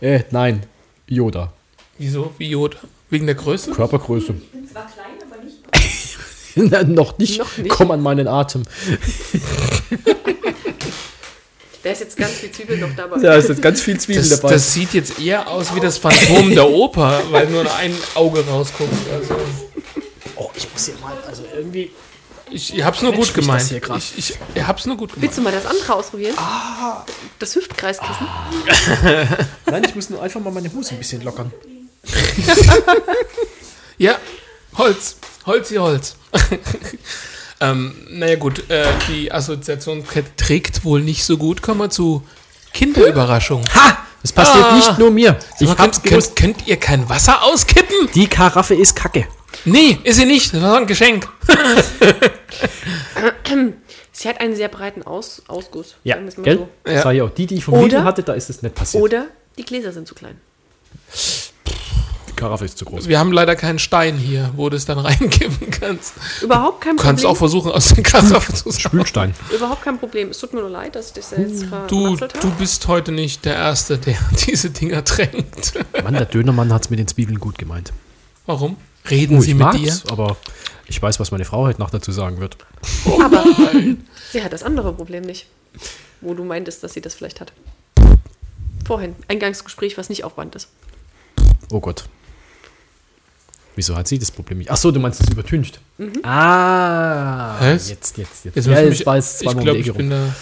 Äh, 0.00 0.24
nein. 0.32 0.66
Yoda. 1.06 1.52
Wieso? 1.96 2.34
Wie 2.36 2.48
Yoda? 2.48 2.78
Wegen 3.10 3.26
der 3.26 3.36
Größe? 3.36 3.70
Körpergröße. 3.70 4.34
Zwar 4.72 4.90
klein, 4.90 5.12
aber 5.24 5.36
nicht. 5.44 6.88
noch 6.88 7.16
nicht. 7.18 7.38
Noch 7.38 7.56
nicht. 7.58 7.70
Komm 7.70 7.92
an 7.92 8.02
meinen 8.02 8.26
Atem. 8.26 8.64
Da 11.82 11.90
ist 11.90 12.00
jetzt 12.00 12.16
ganz 12.16 12.32
viel 12.32 12.50
Zwiebel 12.52 12.78
noch 12.78 12.94
dabei. 12.96 13.18
Da 13.20 13.34
ist 13.34 13.48
jetzt 13.48 13.60
ganz 13.62 13.80
viel 13.80 13.98
Zwiebeln 13.98 14.28
Das, 14.28 14.40
dabei. 14.40 14.54
das 14.54 14.72
sieht 14.72 14.94
jetzt 14.94 15.18
eher 15.18 15.48
aus 15.48 15.74
wie 15.74 15.80
das 15.80 15.98
Phantom 15.98 16.50
der 16.50 16.68
Oper, 16.68 17.22
weil 17.30 17.48
nur 17.48 17.72
ein 17.74 17.92
Auge 18.14 18.44
rausguckt. 18.46 18.92
Also, 19.12 19.34
oh, 20.36 20.50
ich 20.54 20.70
muss 20.72 20.84
hier 20.86 20.94
mal, 21.00 21.16
also 21.26 21.42
irgendwie. 21.54 21.90
ich, 22.50 22.76
ich 22.76 22.84
hab's 22.84 23.02
nur 23.02 23.12
gut 23.12 23.34
gemeint. 23.34 23.62
hier. 23.68 23.80
Ich, 23.96 24.12
ich, 24.16 24.38
ich 24.54 24.62
hab's 24.66 24.86
nur 24.86 24.96
gut 24.96 25.10
gemeint. 25.10 25.22
Willst 25.22 25.38
du 25.38 25.42
mal 25.42 25.52
das 25.52 25.66
andere 25.66 25.94
ausprobieren? 25.94 26.36
Das 27.40 27.56
Hüftkreiskissen. 27.56 28.26
Nein, 29.66 29.84
ich 29.84 29.94
muss 29.96 30.08
nur 30.08 30.22
einfach 30.22 30.40
mal 30.40 30.52
meine 30.52 30.72
Hose 30.72 30.90
ein 30.94 30.98
bisschen 30.98 31.22
lockern. 31.22 31.52
Ja, 33.98 34.18
Holz. 34.78 35.16
Holz 35.46 35.68
hier 35.68 35.82
Holz. 35.82 36.16
ähm, 37.62 37.94
naja 38.10 38.36
gut, 38.36 38.68
äh, 38.70 38.84
die 39.08 39.32
Assoziationskette 39.32 40.36
trägt 40.36 40.84
wohl 40.84 41.00
nicht 41.02 41.24
so 41.24 41.36
gut. 41.38 41.62
Kommen 41.62 41.80
wir 41.80 41.90
zu 41.90 42.22
Kinderüberraschung. 42.74 43.64
Ha! 43.74 43.98
Das 44.22 44.32
passiert 44.32 44.64
Ah. 44.64 44.76
nicht 44.76 44.98
nur 44.98 45.10
mir. 45.10 45.36
Ich 45.58 45.66
mal, 45.66 45.76
hab's 45.78 46.00
könnt, 46.00 46.10
gewusst. 46.10 46.36
könnt, 46.36 46.58
könnt 46.58 46.68
ihr 46.68 46.76
kein 46.76 47.08
Wasser 47.08 47.42
auskippen? 47.42 48.08
Die 48.14 48.28
Karaffe 48.28 48.74
ist 48.74 48.94
kacke. 48.94 49.26
Nee, 49.64 49.98
ist 50.04 50.16
sie 50.16 50.26
nicht. 50.26 50.54
Das 50.54 50.62
war 50.62 50.76
ein 50.76 50.86
Geschenk. 50.86 51.28
Sie 54.14 54.28
hat 54.28 54.40
einen 54.40 54.54
sehr 54.54 54.68
breiten 54.68 55.02
Aus 55.02 55.42
Ausguss. 55.48 55.96
Ja, 56.04 56.14
sagen 56.16 56.26
wir 56.26 56.28
es 56.28 56.36
mal 56.36 56.44
gell? 56.44 56.56
so. 56.84 56.90
Ja. 56.90 57.02
Sag 57.02 57.14
ich 57.14 57.22
auch. 57.22 57.30
Die, 57.30 57.46
die 57.46 57.56
ich 57.56 57.64
vom 57.64 57.80
Lidl 57.82 58.04
hatte, 58.04 58.22
da 58.22 58.34
ist 58.34 58.50
es 58.50 58.62
nicht 58.62 58.74
passiert. 58.74 59.02
Oder 59.02 59.26
die 59.58 59.64
Gläser 59.64 59.92
sind 59.92 60.06
zu 60.06 60.14
klein. 60.14 60.36
Karaffe 62.42 62.64
ist 62.64 62.76
zu 62.78 62.84
groß. 62.84 63.06
Wir 63.08 63.18
haben 63.18 63.32
leider 63.32 63.54
keinen 63.56 63.78
Stein 63.78 64.16
hier, 64.16 64.50
wo 64.56 64.68
du 64.68 64.76
es 64.76 64.84
dann 64.84 64.98
reinkippen 65.08 65.70
kannst. 65.70 66.14
Überhaupt 66.42 66.80
kein 66.80 66.96
Du 66.96 67.02
kannst 67.02 67.22
Problem. 67.22 67.32
auch 67.32 67.38
versuchen, 67.38 67.70
aus 67.72 67.88
der 67.94 68.02
Karaffe 68.02 68.52
zu. 68.54 68.72
Spülstein. 68.72 69.34
Überhaupt 69.54 69.82
kein 69.82 69.98
Problem. 69.98 70.30
Es 70.30 70.38
tut 70.38 70.52
mir 70.52 70.60
nur 70.60 70.70
leid, 70.70 70.94
dass 70.96 71.08
ich 71.08 71.12
das 71.14 71.30
jetzt 71.30 71.62
Du, 71.62 71.68
vermatzelt 72.16 72.34
du 72.34 72.48
habe. 72.48 72.56
bist 72.58 72.88
heute 72.88 73.12
nicht 73.12 73.44
der 73.44 73.54
Erste, 73.54 73.98
der 73.98 74.16
diese 74.46 74.70
Dinger 74.70 75.04
tränkt. 75.04 75.74
Mann, 76.02 76.14
der 76.14 76.24
Dönermann 76.26 76.72
hat's 76.72 76.90
mit 76.90 76.98
den 76.98 77.06
Zwiebeln 77.08 77.38
gut 77.38 77.58
gemeint. 77.58 77.92
Warum? 78.46 78.76
Reden 79.08 79.38
Oh, 79.38 79.40
Sie 79.40 79.54
mit 79.54 79.74
dir? 79.74 79.94
aber 80.10 80.36
ich 80.86 81.00
weiß, 81.00 81.18
was 81.20 81.30
meine 81.30 81.44
Frau 81.44 81.62
heute 81.64 81.80
noch 81.80 81.90
dazu 81.90 82.12
sagen 82.12 82.40
wird. 82.40 82.56
Aber 83.20 83.44
sie 84.32 84.42
hat 84.42 84.52
das 84.52 84.62
andere 84.62 84.92
Problem 84.92 85.22
nicht. 85.22 85.46
Wo 86.20 86.34
du 86.34 86.44
meintest, 86.44 86.82
dass 86.84 86.92
sie 86.92 87.00
das 87.00 87.14
vielleicht 87.14 87.40
hat. 87.40 87.52
Vorhin. 88.84 89.14
Eingangsgespräch, 89.28 89.96
was 89.96 90.08
nicht 90.08 90.24
Aufwand 90.24 90.54
ist. 90.56 90.68
Oh 91.70 91.80
Gott. 91.80 92.04
Wieso 93.74 93.96
hat 93.96 94.06
sie 94.08 94.18
das 94.18 94.30
Problem 94.30 94.58
nicht? 94.58 94.70
Ach 94.70 94.76
so, 94.76 94.90
du 94.90 95.00
meinst 95.00 95.20
es 95.22 95.28
übertüncht. 95.30 95.80
Ah, 96.22 97.56
Was? 97.60 97.88
jetzt, 97.88 98.18
jetzt, 98.18 98.44
jetzt. 98.44 98.56
Jetzt 98.56 98.66
ja, 98.66 98.80
jetzt 98.80 98.90
mich, 98.90 99.06
war 99.06 99.16
es 99.16 99.40
ich 99.40 99.48
die 99.48 99.68
ich 99.70 99.92
bin 99.94 100.10
da. 100.10 100.34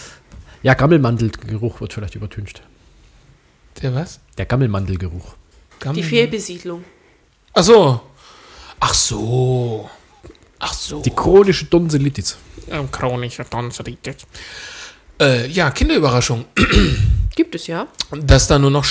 Ja, 0.62 0.74
Gammelmandelgeruch 0.74 1.80
wird 1.80 1.92
vielleicht 1.92 2.14
übertüncht. 2.16 2.62
Der 3.82 3.94
was? 3.94 4.20
Der 4.36 4.46
Gammelmandelgeruch. 4.46 5.34
Die 5.94 6.02
Fehlbesiedlung. 6.02 6.84
Ach 7.54 7.62
so. 7.62 8.00
Ach 8.80 8.94
so. 8.94 9.88
Ach 10.58 10.72
so. 10.74 11.00
Die 11.00 11.10
chronische 11.10 11.68
Tonsilitis. 11.70 12.36
ähm, 12.70 12.90
chronische 12.90 13.48
Tonsillitis. 13.48 14.26
Äh, 15.20 15.46
ja, 15.48 15.70
Kinderüberraschung. 15.70 16.44
Gibt 17.36 17.54
es 17.54 17.66
ja. 17.66 17.86
Dass 18.10 18.46
da 18.46 18.58
nur 18.58 18.70
noch 18.70 18.84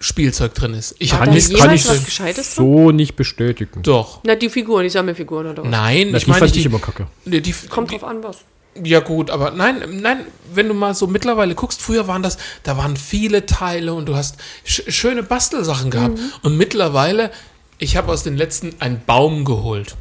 Scheiß-Spielzeug 0.00 0.54
drin 0.54 0.74
ist. 0.74 0.94
Ich 0.98 1.12
habe 1.12 1.30
nichts 1.30 1.50
jemals 1.50 1.84
ich 1.84 1.90
was 1.90 2.04
Gescheites 2.04 2.54
drin? 2.54 2.64
so 2.64 2.90
nicht 2.90 3.16
bestätigen. 3.16 3.82
Doch. 3.82 4.20
Na, 4.24 4.34
die 4.34 4.48
Figuren, 4.48 4.84
die 4.84 4.90
Sammelfiguren 4.90 5.48
oder 5.48 5.62
was? 5.62 5.70
Nein, 5.70 6.08
Na, 6.10 6.18
ich 6.18 6.24
die 6.24 6.30
meine 6.30 6.40
fand 6.40 6.54
die, 6.54 6.60
ich 6.60 6.66
immer 6.66 6.78
kacke. 6.78 7.06
die, 7.26 7.40
die, 7.42 7.54
Kommt 7.68 7.90
die, 7.90 7.98
drauf 7.98 8.08
an, 8.08 8.22
was. 8.22 8.38
Ja 8.82 9.00
gut, 9.00 9.30
aber 9.30 9.50
nein, 9.50 9.82
nein, 10.00 10.24
wenn 10.54 10.68
du 10.68 10.74
mal 10.74 10.94
so 10.94 11.06
mittlerweile 11.06 11.54
guckst, 11.54 11.82
früher 11.82 12.06
waren 12.06 12.22
das, 12.22 12.38
da 12.62 12.76
waren 12.76 12.96
viele 12.96 13.44
Teile 13.44 13.92
und 13.94 14.06
du 14.06 14.14
hast 14.14 14.36
sch 14.64 14.82
schöne 14.88 15.22
Bastelsachen 15.22 15.90
gehabt. 15.90 16.16
Mhm. 16.16 16.32
Und 16.42 16.56
mittlerweile, 16.56 17.30
ich 17.78 17.96
habe 17.96 18.12
aus 18.12 18.22
den 18.22 18.36
letzten 18.36 18.80
einen 18.80 19.02
Baum 19.04 19.44
geholt. 19.44 19.96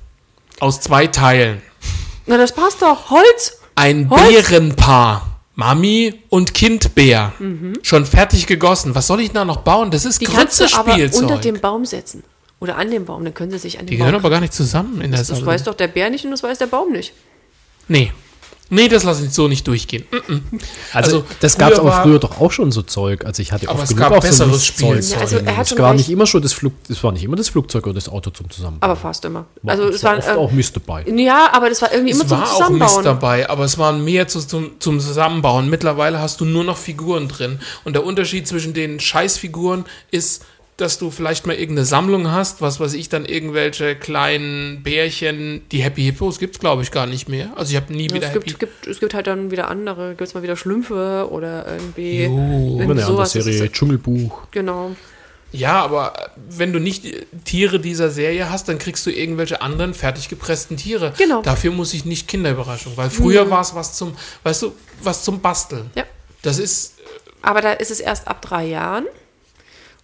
Aus 0.60 0.82
zwei 0.82 1.08
Teilen. 1.08 1.62
Na, 2.26 2.38
das 2.38 2.54
passt 2.54 2.82
doch. 2.82 3.10
Holz! 3.10 3.58
Ein 3.76 4.10
Holz? 4.10 4.22
Bärenpaar. 4.50 5.29
Mami 5.60 6.14
und 6.30 6.54
Kindbär. 6.54 7.34
Schon 7.82 8.06
fertig 8.06 8.48
gegossen. 8.48 8.96
Was 8.96 9.08
soll 9.08 9.20
ich 9.20 9.32
da 9.32 9.44
noch 9.44 9.58
bauen? 9.58 9.92
Das 9.92 10.06
ist 10.06 10.22
Mhm. 10.22 10.26
Die 10.26 10.32
kannst 10.32 10.60
du 10.62 10.66
aber 10.74 10.94
unter 11.14 11.38
dem 11.38 11.60
Baum 11.60 11.86
setzen. 11.86 12.24
Oder 12.62 12.78
an 12.78 12.90
dem 12.92 13.04
Baum. 13.06 13.24
Dann 13.26 13.34
können 13.34 13.52
sie 13.52 13.58
sich 13.60 13.78
an 13.78 13.86
den 13.86 13.92
Die 13.92 13.98
gehören 13.98 14.14
Baum. 14.14 14.22
aber 14.22 14.30
gar 14.30 14.40
nicht 14.40 14.54
zusammen 14.54 15.02
in 15.02 15.12
der 15.12 15.20
das 15.20 15.28
Sammlung. 15.28 15.46
weiß 15.48 15.64
doch 15.64 15.76
der 15.76 15.88
Bär 15.90 16.10
nicht 16.10 16.24
und 16.26 16.32
das 16.32 16.44
weiß 16.44 16.58
der 16.60 16.68
Baum 16.68 16.92
nicht. 16.94 17.14
Nee. 17.90 18.12
Nee, 18.72 18.88
das 18.88 19.04
lasse 19.04 19.26
ich 19.26 19.32
so 19.34 19.48
nicht 19.48 19.68
durchgehen. 19.68 20.06
Mm 20.12 20.16
-mm. 20.34 20.42
Also, 20.94 21.24
das 21.40 21.58
gab 21.58 21.70
es 21.72 21.76
früher 21.78 21.86
aber 21.88 21.96
war- 21.98 22.04
früher 22.04 22.20
doch 22.20 22.40
auch 22.40 22.52
schon 22.52 22.72
so 22.72 22.82
Zeug. 22.84 23.26
Also 23.26 23.42
ich 23.42 23.52
hatte 23.52 23.68
Aber 23.68 23.80
oft 23.80 23.84
es 23.84 23.90
genug 23.90 24.02
gab 24.04 24.12
auch 24.12 24.22
so 24.24 24.28
besseres 24.28 24.52
Mistzeug. 24.52 24.88
Spielzeug. 25.04 25.16
Ja, 25.16 25.22
also 25.22 25.38
er 25.38 25.58
hat 25.58 25.72
es 25.72 25.78
war 25.78 25.94
nicht 25.94 26.10
immer 26.10 26.26
schon 26.28 26.42
das 26.42 26.54
Flug, 26.54 26.74
es 26.88 27.04
war 27.04 27.12
nicht 27.12 27.24
immer 27.24 27.36
das 27.36 27.50
Flugzeug 27.50 27.86
oder 27.86 27.96
das 27.96 28.08
Auto 28.10 28.30
zum 28.30 28.50
Zusammenbauen. 28.50 28.92
Aber 28.92 29.00
fast 29.00 29.26
immer. 29.26 29.46
War- 29.64 29.72
Also 29.72 29.88
es 29.90 30.04
war 30.04 30.12
war 30.12 30.18
oft 30.20 30.28
ähm, 30.30 30.38
auch 30.38 30.52
Mist 30.52 30.76
dabei. 30.76 31.06
Ja, 31.08 31.50
aber 31.52 31.70
das 31.70 31.82
war 31.82 31.92
irgendwie 31.92 32.12
immer 32.12 32.22
Es 32.24 32.28
zum 32.30 32.38
war 32.40 32.46
auch 32.48 32.54
Zusammenbauen. 32.58 32.94
Mist 32.96 33.06
dabei, 33.06 33.50
aber 33.50 33.64
es 33.66 33.78
waren 33.78 34.04
mehr 34.04 34.28
zu, 34.28 34.40
zum, 34.46 34.80
zum 34.80 35.00
Zusammenbauen. 35.00 35.70
Mittlerweile 35.70 36.20
hast 36.20 36.40
du 36.42 36.46
nur 36.46 36.64
noch 36.64 36.78
Figuren 36.78 37.28
drin. 37.28 37.60
Und 37.84 37.94
der 37.94 38.06
Unterschied 38.06 38.48
zwischen 38.48 38.74
den 38.74 39.00
Scheißfiguren 39.00 39.86
ist, 40.12 40.46
dass 40.82 40.98
du 40.98 41.12
vielleicht 41.12 41.46
mal 41.46 41.54
irgendeine 41.56 41.86
Sammlung 41.86 42.32
hast, 42.32 42.62
was 42.62 42.80
weiß 42.80 42.94
ich, 42.94 43.10
dann 43.10 43.26
irgendwelche 43.26 43.96
kleinen 43.96 44.82
Bärchen. 44.84 45.62
Die 45.72 45.82
Happy 45.84 46.04
Hippos 46.04 46.40
gibt's 46.40 46.60
glaube 46.60 46.82
ich, 46.84 46.92
gar 46.92 47.06
nicht 47.06 47.28
mehr. 47.30 47.50
Also 47.56 47.72
ich 47.72 47.76
habe 47.76 47.94
nie 47.94 48.08
Ja, 48.10 48.16
wieder 48.16 48.28
es, 48.28 48.34
Happy 48.34 48.46
gibt, 48.48 48.60
gibt, 48.60 48.88
es 48.88 49.00
gibt 49.00 49.14
halt 49.14 49.28
dann 49.28 49.52
wieder 49.52 49.68
andere, 49.70 50.10
gibt 50.10 50.22
es 50.28 50.34
mal 50.34 50.44
wieder 50.44 50.56
Schlümpfe 50.56 51.28
oder 51.32 51.66
irgendwie, 51.68 52.24
Jo. 52.26 52.30
Immer 52.30 52.40
irgendwie 52.40 52.82
eine 52.84 52.90
andere 52.92 53.06
sowas. 53.06 53.34
Das 53.34 53.44
Serie, 53.46 53.64
ist- 53.66 53.74
Dschungelbuch. 53.74 54.42
Genau. 54.52 54.96
Ja, 55.52 55.82
aber 55.84 56.14
wenn 56.50 56.72
du 56.74 56.80
nicht 56.80 57.04
Tiere 57.44 57.80
dieser 57.80 58.12
Serie 58.12 58.52
hast, 58.52 58.70
dann 58.70 58.78
kriegst 58.78 59.04
du 59.08 59.10
irgendwelche 59.10 59.62
anderen 59.64 59.96
fertig 59.96 60.30
gepressten 60.30 60.78
Tiere. 60.78 61.12
Genau. 61.18 61.42
Dafür 61.42 61.72
muss 61.72 61.94
ich 61.96 62.06
nicht 62.06 62.28
Kinderüberraschung, 62.28 62.94
weil 62.98 63.10
früher 63.10 63.50
war 63.50 63.62
es 63.62 63.74
was 63.74 63.94
zum, 63.94 64.14
weißt 64.44 64.62
du, 64.62 64.76
was 65.02 65.24
zum 65.24 65.42
Basteln. 65.42 65.90
Ja. 65.96 66.04
Das 66.44 66.60
ist, 66.60 66.96
Aber 67.42 67.62
da 67.62 67.74
ist 67.74 67.90
es 67.90 68.00
erst 68.00 68.28
ab 68.28 68.42
drei 68.44 68.66
Jahren. 68.68 69.06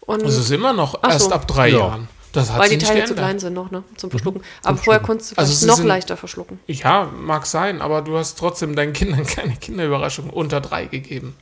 Und 0.05 0.23
das 0.23 0.37
ist 0.37 0.51
immer 0.51 0.73
noch 0.73 0.99
Ach 1.01 1.11
erst 1.11 1.25
so. 1.25 1.31
ab 1.31 1.47
drei 1.47 1.69
Ja. 1.69 1.77
Jahren. 1.79 2.07
Das 2.31 2.51
hat 2.51 2.59
weil 2.59 2.69
die 2.69 2.77
Teile 2.77 3.05
zu 3.05 3.13
klein 3.15 3.39
sind 3.39 3.53
noch, 3.53 3.71
ne? 3.71 3.83
Zum 3.95 4.09
Verschlucken. 4.11 4.41
Aber 4.63 4.77
vorher 4.77 5.01
konntest 5.01 5.31
du 5.31 5.37
Also 5.37 5.67
noch 5.67 5.77
sind- 5.77 5.87
leichter 5.87 6.17
verschlucken. 6.17 6.59
Ja, 6.67 7.09
mag 7.21 7.45
sein, 7.45 7.81
aber 7.81 8.01
du 8.01 8.17
hast 8.17 8.37
trotzdem 8.37 8.75
deinen 8.75 8.91
Kindern 8.91 9.25
keine 9.25 9.55
Kinderüberraschung 9.55 10.29
unter 10.29 10.59
drei 10.59 10.85
gegeben. 10.85 11.35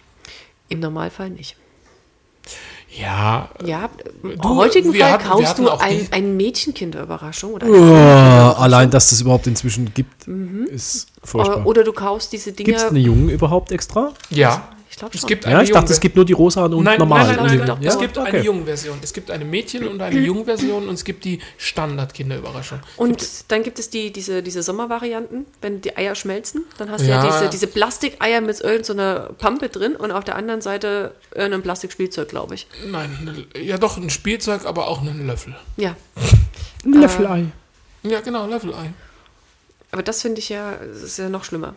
Im 0.70 0.80
Normalfall 0.82 1.32
nicht. 1.32 1.56
Ja, 2.96 3.50
Ja, 3.66 3.90
im 4.22 4.40
Du, 4.40 4.56
heutigen 4.56 4.94
Fall 4.94 5.14
hatten- 5.14 5.28
kaufst 5.28 5.58
du 5.58 5.68
ein, 5.70 6.08
ein 6.12 6.38
Mädchenkinderüberraschung 6.38 7.54
oder, 7.54 7.66
Oh, 7.68 8.62
allein, 8.62 8.92
dass 8.92 9.10
das 9.10 9.20
überhaupt 9.22 9.48
inzwischen 9.48 9.92
gibt, 9.96 10.28
ist 10.68 11.08
furchtbar. 11.24 11.58
oder, 11.58 11.66
oder 11.66 11.84
du 11.84 11.92
kaufst 11.92 12.32
diese 12.34 12.52
Gibt 12.54 12.78
es 12.78 12.84
eine 12.84 13.00
Jungen 13.00 13.30
überhaupt 13.30 13.72
extra? 13.72 14.12
ja. 14.30 14.68
Ich 14.94 15.00
glaube 15.00 15.16
Es 15.16 15.22
schon. 15.22 15.28
gibt 15.28 15.46
Ja, 15.46 15.60
ich 15.64 15.72
dachte, 15.72 15.92
es 15.92 16.00
gibt 16.00 16.16
nur 16.16 16.24
die 16.24 16.34
rosa 16.34 16.66
und 16.66 16.84
Nein, 16.84 17.00
normalen. 17.00 17.36
nein, 17.36 17.46
nein, 17.48 17.58
nein, 17.58 17.68
nein, 17.68 17.82
ja? 17.82 17.90
Es 17.90 17.98
gibt 17.98 18.16
Okay. 18.16 18.30
eine 18.30 18.44
Jungversion. 18.44 19.00
Es 19.02 19.12
gibt 19.12 19.32
eine 19.32 19.44
Mädchen- 19.44 19.88
und 19.88 20.00
eine 20.00 20.20
Jungversion 20.30 20.88
und 20.88 20.94
es 20.94 21.04
gibt 21.04 21.26
die 21.26 21.40
Standard-Kinderüberraschung. 21.58 22.80
Und 22.98 23.52
dann 23.52 23.64
gibt 23.64 23.80
es 23.80 23.90
die, 23.90 24.14
diese, 24.14 24.44
diese 24.44 24.62
Sommervarianten, 24.62 25.48
wenn 25.62 25.82
die 25.82 25.98
Eier 25.98 26.14
schmelzen, 26.14 26.66
dann 26.78 26.92
hast 26.92 27.02
du 27.02 27.08
ja, 27.10 27.26
Ja. 27.26 27.32
diese, 27.32 27.50
diese 27.50 27.66
Plastikeier 27.66 28.40
mit 28.42 28.62
irgendeiner 28.62 29.32
Pampe 29.40 29.70
drin 29.70 29.96
und 29.96 30.12
auf 30.12 30.26
der 30.26 30.36
anderen 30.36 30.62
Seite 30.62 31.16
irgendein 31.34 31.64
Plastikspielzeug, 31.64 32.30
glaube 32.30 32.54
ich. 32.54 32.68
Nein, 32.86 33.48
ja 33.60 33.80
doch, 33.80 33.98
ein 33.98 34.12
Spielzeug, 34.12 34.64
aber 34.66 34.88
auch 34.90 35.02
einen 35.02 35.26
Löffel. 35.26 35.56
Ja, 35.76 35.96
Ein 36.86 36.94
Löffelei. 36.94 37.46
Ja, 38.04 38.22
genau, 38.22 38.46
Löffelei. 38.46 38.94
aber 39.92 40.04
das 40.04 40.22
finde 40.22 40.38
ich 40.40 40.50
ja, 40.50 40.74
das 40.76 41.02
ist 41.02 41.18
ja 41.18 41.30
noch 41.30 41.46
schlimmer. 41.46 41.74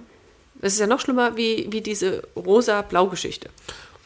Das 0.61 0.73
ist 0.73 0.79
ja 0.79 0.87
noch 0.87 1.01
schlimmer 1.01 1.37
wie, 1.37 1.67
wie 1.71 1.81
diese 1.81 2.23
rosa-blau-Geschichte. 2.35 3.51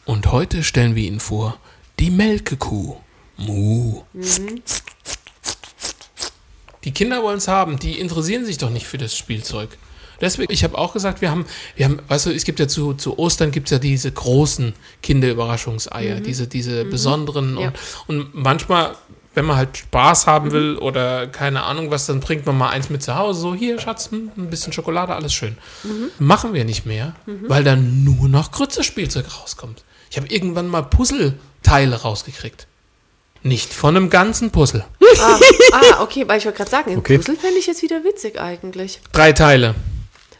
Und 0.05 0.31
heute 0.31 0.63
stellen 0.63 0.95
wir 0.95 1.03
Ihnen 1.03 1.19
vor, 1.19 1.57
die 1.99 2.09
Melkekuh. 2.11 2.95
Mu. 3.37 4.03
Die 6.83 6.91
Kinder 6.91 7.23
wollen 7.23 7.37
es 7.37 7.47
haben, 7.47 7.77
die 7.79 7.99
interessieren 7.99 8.45
sich 8.45 8.57
doch 8.57 8.69
nicht 8.69 8.85
für 8.85 8.97
das 8.97 9.15
Spielzeug. 9.15 9.77
Deswegen, 10.19 10.53
ich 10.53 10.63
habe 10.63 10.77
auch 10.77 10.93
gesagt, 10.93 11.21
wir 11.21 11.31
haben, 11.31 11.45
wir 11.75 11.85
haben, 11.85 11.99
weißt 12.07 12.27
du, 12.27 12.29
es 12.29 12.43
gibt 12.43 12.59
ja 12.59 12.67
zu, 12.67 12.93
zu 12.93 13.17
Ostern 13.17 13.49
gibt 13.49 13.67
es 13.67 13.71
ja 13.71 13.79
diese 13.79 14.11
großen 14.11 14.73
Kinderüberraschungseier, 15.01 16.19
diese, 16.19 16.47
diese 16.47 16.85
besonderen 16.85 17.57
Ja. 17.57 17.73
und, 18.07 18.19
und 18.19 18.35
manchmal, 18.35 18.95
wenn 19.33 19.45
man 19.45 19.55
halt 19.55 19.77
Spaß 19.77 20.27
haben 20.27 20.51
will 20.51 20.77
oder 20.77 21.27
keine 21.27 21.63
Ahnung 21.63 21.89
was, 21.89 22.05
dann 22.05 22.19
bringt 22.19 22.45
man 22.45 22.57
mal 22.57 22.69
eins 22.69 22.89
mit 22.89 23.01
zu 23.01 23.15
Hause, 23.15 23.39
so 23.39 23.55
hier, 23.55 23.79
Schatz, 23.79 24.11
hm, 24.11 24.31
ein 24.37 24.49
bisschen 24.49 24.73
Schokolade, 24.73 25.15
alles 25.15 25.33
schön. 25.33 25.57
Machen 26.19 26.53
wir 26.53 26.65
nicht 26.65 26.85
mehr, 26.85 27.13
weil 27.25 27.63
dann 27.63 28.03
nur 28.03 28.27
noch 28.27 28.51
Grütze-Spielzeug 28.51 29.25
rauskommt. 29.41 29.83
Ich 30.09 30.17
habe 30.17 30.27
irgendwann 30.27 30.67
mal 30.67 30.83
Puzzleteile 30.83 32.01
rausgekriegt. 32.01 32.67
Nicht 33.43 33.73
von 33.73 33.95
einem 33.95 34.09
ganzen 34.09 34.51
Puzzle. 34.51 34.85
Ah, 35.21 35.39
ah 35.71 36.03
okay, 36.03 36.27
weil 36.27 36.37
ich 36.37 36.45
wollte 36.45 36.57
gerade 36.57 36.69
sagen, 36.69 36.97
Okay. 36.97 37.17
Puzzle 37.17 37.35
fände 37.35 37.57
ich 37.57 37.67
jetzt 37.67 37.81
wieder 37.81 38.03
witzig 38.03 38.39
eigentlich. 38.39 38.99
Drei 39.13 39.31
Teile. 39.31 39.75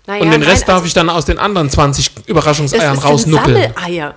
Naja, 0.08 0.24
Und 0.24 0.32
den 0.32 0.44
Rest 0.44 0.62
nein, 0.62 0.68
darf 0.68 0.76
also, 0.78 0.88
ich 0.88 0.94
dann 0.94 1.10
aus 1.10 1.26
den 1.26 1.38
anderen 1.38 1.70
20 1.70 2.28
Überraschungseiern 2.28 2.98
rausnuckeln. 2.98 3.74
Sammeleier. 3.74 4.16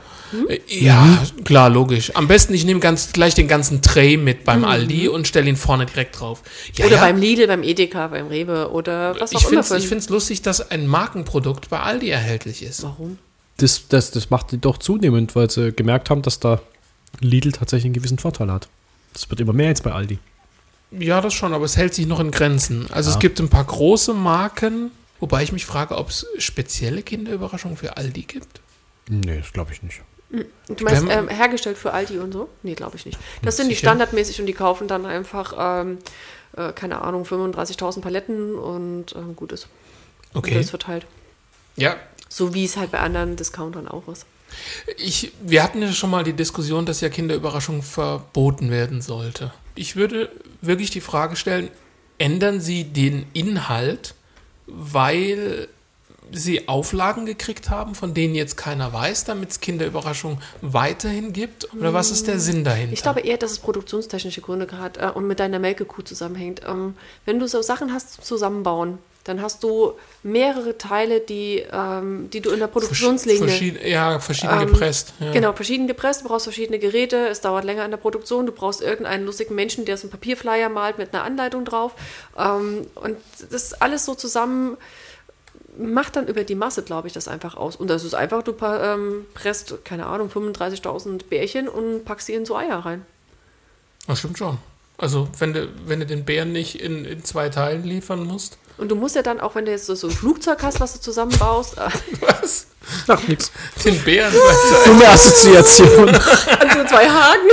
Äh, 0.49 0.61
Ja, 0.69 1.23
klar, 1.45 1.71
logisch. 1.71 2.15
Am 2.15 2.29
besten, 2.29 2.55
ich 2.55 2.65
nehme 2.65 2.81
ganz, 2.81 3.13
gleich 3.13 3.35
den 3.35 3.49
ganzen 3.49 3.83
Tray 3.83 4.17
mit 4.17 4.45
beim 4.45 4.65
Aldi 4.65 5.09
und 5.09 5.27
stelle 5.27 5.49
ihn 5.49 5.57
vorne 5.57 5.87
direkt 5.87 6.19
drauf. 6.21 6.43
Ja, 6.75 6.85
Mhm. 6.85 6.87
Oder 6.89 6.97
ja. 6.97 7.03
beim 7.03 7.17
Lidl, 7.19 7.47
beim 7.47 7.63
Edeka, 7.63 8.09
beim 8.09 8.27
Rewe 8.29 8.71
oder 8.71 9.19
was 9.21 9.35
auch 9.35 9.39
ich 9.39 9.41
immer. 9.43 9.49
finde 9.49 9.63
für 9.65 9.75
es 9.77 9.93
ein- 9.93 9.99
ich 9.99 10.09
lustig, 10.11 10.43
dass 10.43 10.71
ein 10.71 10.87
Markenprodukt 10.87 11.69
bei 11.71 11.81
Aldi 11.81 12.09
erhältlich 12.11 12.63
ist. 12.63 12.83
Warum? 12.83 13.19
Das, 13.59 13.87
das, 13.89 14.11
das 14.11 14.31
macht 14.31 14.51
die 14.53 14.59
doch 14.59 14.79
zunehmend, 14.79 15.37
weil 15.37 15.51
sie 15.51 15.73
gemerkt 15.73 16.11
haben, 16.11 16.23
dass 16.23 16.41
da 16.41 16.61
Lidl 17.21 17.53
tatsächlich 17.53 17.85
einen 17.87 17.95
gewissen 17.95 18.19
Vorteil 18.19 18.51
hat. 18.51 18.69
Das 19.13 19.31
wird 19.31 19.41
immer 19.41 19.53
mehr 19.53 19.69
jetzt 19.69 19.85
bei 19.85 19.93
Aldi. 19.93 20.19
Ja, 20.91 21.21
das 21.21 21.35
schon, 21.35 21.53
aber 21.55 21.65
es 21.65 21.77
hält 21.77 21.95
sich 21.95 22.07
noch 22.07 22.21
in 22.21 22.31
Grenzen. 22.31 22.87
Also 22.91 23.11
es 23.11 23.19
gibt 23.19 23.39
ein 23.41 23.49
paar 23.49 23.65
große 23.65 24.13
Marken, 24.15 24.91
wobei 25.21 25.43
ich 25.43 25.53
mich 25.53 25.65
frage, 25.67 25.97
ob 25.97 26.11
es 26.11 26.27
spezielle 26.39 27.03
Kinderüberraschungen 27.03 27.77
für 27.77 27.97
Aldi 27.97 28.23
gibt. 28.23 28.61
Nee, 29.09 29.39
das 29.39 29.53
glaube 29.53 29.73
ich 29.73 29.83
nicht. 29.83 30.01
Du 30.69 30.85
meinst 30.85 31.07
Wenn- 31.07 31.11
ähm, 31.11 31.29
hergestellt 31.29 31.79
für 31.79 31.93
Aldi 31.93 32.19
und 32.19 32.33
so? 32.33 32.49
Nee, 32.63 32.75
glaube 32.75 32.97
ich 32.97 33.07
nicht. 33.07 33.19
Das 33.43 33.57
sind 33.57 33.69
die 33.69 33.75
Sicher? 33.75 33.87
standardmäßig 33.89 34.41
und 34.41 34.47
die 34.47 34.53
kaufen 34.53 34.89
dann 34.89 35.07
einfach, 35.07 35.55
ähm, 35.83 35.99
äh, 36.57 36.73
keine 36.73 37.03
Ahnung, 37.03 37.25
35.000 37.25 38.01
Paletten 38.01 38.55
und 38.57 39.15
ähm, 39.15 39.37
gut 39.37 39.53
ist. 39.53 39.69
Und 40.33 40.39
Okay. 40.39 40.55
das 40.55 40.71
verteilt. 40.71 41.07
Ja, 41.77 41.97
So 42.29 42.55
wie 42.55 42.65
es 42.65 42.77
halt 42.77 42.91
bei 42.93 42.99
anderen 43.01 43.37
Discountern 43.37 43.87
auch 43.89 44.09
ist. 44.09 44.27
Ich, 44.97 45.33
wir 45.43 45.63
hatten 45.63 45.83
ja 45.83 45.93
schon 45.93 46.11
mal 46.11 46.23
die 46.25 46.33
Diskussion, 46.33 46.87
dass 46.87 47.01
ja 47.01 47.09
Kinderüberraschung 47.09 47.83
verboten 47.83 48.71
werden 48.71 49.03
sollte. 49.03 49.53
Ich 49.75 49.97
würde 49.97 50.31
wirklich 50.61 50.91
die 50.91 51.01
Frage 51.01 51.35
stellen, 51.37 51.69
ändern 52.19 52.61
Sie 52.61 52.85
den 52.85 53.27
Inhalt, 53.33 54.15
weil 54.67 55.69
Sie 56.33 56.69
Auflagen 56.69 57.27
gekriegt 57.27 57.71
haben, 57.71 57.95
von 57.95 58.15
denen 58.15 58.35
jetzt 58.35 58.57
keiner 58.57 58.93
weiß, 58.93 59.25
damit 59.25 59.51
es 59.51 59.61
Kinderüberraschung 59.61 60.41
weiterhin 60.61 61.33
gibt? 61.33 61.73
Oder 61.75 61.93
was 61.93 62.11
ist 62.11 62.27
der 62.27 62.41
Sinn 62.41 62.65
dahinter? 62.65 62.93
Ich 62.93 63.03
glaube 63.03 63.21
eher, 63.21 63.37
dass 63.37 63.53
es 63.53 63.59
produktionstechnische 63.59 64.41
Gründe 64.41 64.67
hat 64.79 64.97
äh, 64.97 65.11
und 65.15 65.27
mit 65.27 65.41
deiner 65.41 65.59
Melkekuh 65.59 66.03
zusammenhängt. 66.03 66.63
Ähm, 66.67 66.95
wenn 67.25 67.39
du 67.39 67.47
so 67.47 67.63
Sachen 67.63 67.93
hast 67.93 68.15
zum 68.15 68.25
Zusammenbauen, 68.25 68.99
dann 69.25 69.41
hast 69.41 69.63
du 69.63 69.95
mehrere 70.23 70.77
Teile, 70.77 71.21
die, 71.21 71.65
ähm, 71.73 72.29
die 72.31 72.43
du 72.43 72.51
in 72.51 72.61
der 72.61 72.67
Produktionslinie... 72.67 73.49
Verschied 73.49 73.83
ja, 73.83 74.19
verschieden 74.19 74.61
Ähm, 74.61 74.67
gepresst. 74.69 75.15
Ja. 75.19 75.33
Genau, 75.33 75.55
verschieden 75.55 75.87
gepresst, 75.87 76.23
du 76.23 76.29
brauchst 76.29 76.45
verschiedene 76.45 76.79
Geräte, 76.79 77.29
es 77.29 77.41
dauert 77.41 77.65
länger 77.65 77.87
in 77.87 77.91
der 77.91 77.99
Produktion, 77.99 78.45
du 78.45 78.53
brauchst 78.53 78.83
irgendeinen 78.83 79.25
lustigen 79.25 79.55
Menschen, 79.55 79.87
der 79.87 79.97
so 79.97 80.03
einen 80.03 80.11
Papierflyer 80.11 80.69
malt 80.69 80.99
mit 80.99 81.15
einer 81.15 81.25
Anleitung 81.25 81.65
drauf. 81.65 81.93
Ähm, 82.39 82.87
und 82.97 83.17
das 83.51 83.73
alles 83.73 84.05
so 84.05 84.15
zusammen 84.15 84.77
macht 85.79 86.17
dann 86.17 86.27
über 86.27 86.45
die 86.45 86.55
Masse, 86.55 86.83
glaube 86.83 87.09
ich, 87.09 87.15
das 87.15 87.29
einfach 87.29 87.57
aus. 87.57 87.77
Und 87.77 87.89
das 87.89 88.05
ist 88.05 88.15
einfach, 88.15 88.43
du 88.43 88.55
ähm, 88.63 89.27
presst, 89.35 89.85
keine 89.85 90.07
Ahnung, 90.07 90.31
35.000 90.31 91.25
Bärchen 91.29 91.69
und 91.69 92.05
packst 92.05 92.27
sie 92.27 92.35
in 92.35 92.47
so 92.47 92.57
Eier 92.57 92.79
rein. 92.79 93.05
Das 94.07 94.19
stimmt 94.19 94.39
schon. 94.39 94.59
Also, 94.97 95.29
wenn 95.39 95.53
du, 95.53 95.69
wenn 95.87 96.01
du 96.01 96.07
den 96.07 96.25
Bären 96.25 96.53
nicht 96.53 96.81
in, 96.81 97.05
in 97.05 97.25
zwei 97.25 97.49
Teilen 97.49 97.83
liefern 97.83 98.25
musst. 98.25 98.59
Und 98.77 98.89
du 98.91 98.97
musst 98.97 99.17
ja 99.17 99.23
dann, 99.23 99.41
auch 99.41 99.55
wenn 99.55 99.65
du 99.65 99.71
jetzt 99.71 99.87
so 99.87 99.95
so 99.95 100.09
ein 100.09 100.13
Flugzeug 100.13 100.63
hast, 100.63 100.81
was 100.81 100.93
du 100.95 101.01
zusammenbaust, 101.01 101.79
äh, 101.79 101.89
Was? 102.21 102.67
Ach, 103.09 103.21
nix. 103.27 103.51
Den 103.85 104.01
Bären. 104.03 104.33
Dumme 104.85 105.09
Assoziation. 105.09 106.09
also 106.09 106.85
zwei 106.89 107.09
Haken. 107.09 107.49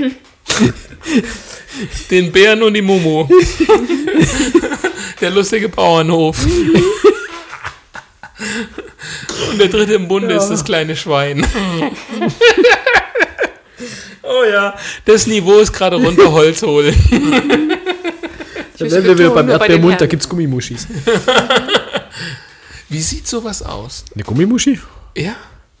den 2.10 2.32
Bären 2.32 2.62
und 2.62 2.74
die 2.74 2.82
Momo. 2.82 3.28
Der 5.22 5.30
lustige 5.30 5.68
Bauernhof. 5.68 6.36
und 9.50 9.58
der 9.58 9.68
dritte 9.68 9.94
im 9.94 10.08
Bunde 10.08 10.34
ist 10.34 10.48
das 10.48 10.64
kleine 10.64 10.96
Schwein. 10.96 11.46
oh 14.22 14.44
ja, 14.50 14.76
das 15.04 15.26
Niveau 15.26 15.58
ist 15.60 15.72
gerade 15.72 15.96
runter 15.96 16.30
Holz 16.30 16.62
holen. 16.62 16.94
Dann 18.78 18.90
wären 18.90 19.04
wir 19.04 19.18
wieder 19.18 19.30
beim 19.30 19.46
nur 19.46 19.58
bei 19.58 19.66
Erdbeermund, 19.66 20.00
da 20.00 20.06
es 20.06 20.28
Gummimuschis. 20.28 20.88
Wie 22.88 23.00
sieht 23.00 23.28
sowas 23.28 23.62
aus? 23.62 24.04
Eine 24.12 24.24
Gummimuschi? 24.24 24.80
Ja? 25.16 25.36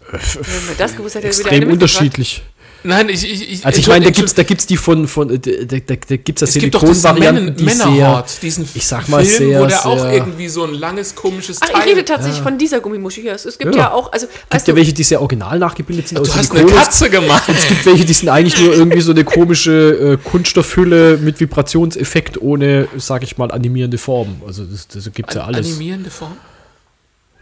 Wenn 0.08 0.66
man 0.66 0.76
das 0.78 0.94
gewusst 0.96 1.16
hätte, 1.16 1.26
Extrem 1.26 1.68
unterschiedlich. 1.68 2.42
Nein, 2.84 3.08
ich, 3.08 3.24
ich, 3.30 3.50
ich 3.52 3.66
Also 3.66 3.78
ich 3.78 3.86
meine, 3.86 4.04
da 4.06 4.10
gibt's, 4.10 4.34
da 4.34 4.42
gibt's 4.42 4.66
die 4.66 4.76
von, 4.76 5.06
von 5.06 5.30
äh, 5.30 5.38
da, 5.38 5.76
da, 5.78 5.94
da 5.94 6.16
gibt's 6.16 6.40
ja 6.40 6.46
es 6.48 6.54
gibt 6.54 6.74
diesen 6.74 6.94
Silikonvarianten, 6.94 7.54
die 7.56 7.68
sehr, 7.68 7.86
Männerhort, 7.86 8.42
diesen 8.42 8.68
ich 8.74 8.86
sag 8.86 9.08
mal 9.08 9.24
Film, 9.24 9.50
sehr, 9.50 9.60
wo 9.60 9.66
der 9.66 9.86
auch 9.86 9.98
sehr- 10.00 10.12
irgendwie 10.14 10.48
so 10.48 10.64
ein 10.64 10.74
langes, 10.74 11.14
komisches 11.14 11.58
Ach, 11.62 11.68
ich 11.68 11.74
Teil... 11.74 11.88
rede 11.88 12.04
tatsächlich 12.04 12.42
von 12.42 12.58
dieser 12.58 12.80
Gummimuschi 12.80 13.22
hier. 13.22 13.34
Es 13.34 13.44
es 13.44 13.58
gibt 13.58 13.74
ja, 13.74 13.82
Ja. 13.82 13.92
auch, 13.92 14.10
also, 14.12 14.26
gibt 14.26 14.52
weißt 14.52 14.66
ja 14.68 14.72
du, 14.74 14.78
welche, 14.78 14.92
die 14.92 15.04
sehr 15.04 15.20
original 15.20 15.58
nachgebildet 15.58 16.08
sind. 16.08 16.18
du 16.18 16.22
aus 16.22 16.34
hast 16.36 16.50
eine 16.50 16.60
Silikon. 16.60 16.82
Katze 16.82 17.10
gemacht. 17.10 17.44
Es 17.48 17.68
gibt 17.68 17.86
welche, 17.86 18.04
die 18.04 18.12
sind 18.12 18.28
eigentlich 18.28 18.60
nur 18.60 18.74
irgendwie 18.74 19.00
so 19.00 19.12
eine 19.12 19.24
komische 19.24 20.18
äh, 20.22 20.28
Kunststoffhülle 20.28 21.18
mit 21.18 21.38
Vibrationseffekt 21.40 22.40
ohne, 22.42 22.88
sag 22.96 23.22
ich 23.22 23.38
mal, 23.38 23.50
animierende 23.52 23.98
Form. 23.98 24.42
Also 24.46 24.64
das, 24.64 24.88
das 24.88 25.12
gibt's 25.12 25.34
ja 25.34 25.44
alles. 25.44 25.66
Animierende 25.66 26.10
Form? 26.10 26.36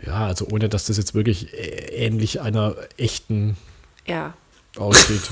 Ja, 0.06 0.26
also 0.26 0.46
ohne, 0.50 0.68
dass 0.68 0.86
das 0.86 0.96
jetzt 0.96 1.14
wirklich 1.14 1.52
äh, 1.54 2.06
ähnlich 2.06 2.40
einer 2.40 2.74
echten 2.96 3.56
ja. 4.06 4.32
Aussieht. 4.80 5.22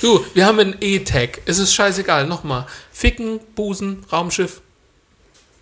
Du, 0.00 0.24
wir 0.34 0.44
haben 0.46 0.58
einen 0.58 0.76
E-Tag. 0.80 1.40
Es 1.46 1.58
ist 1.58 1.72
scheißegal. 1.74 2.26
Nochmal. 2.26 2.66
Ficken, 2.92 3.38
Busen, 3.54 4.04
Raumschiff. 4.10 4.60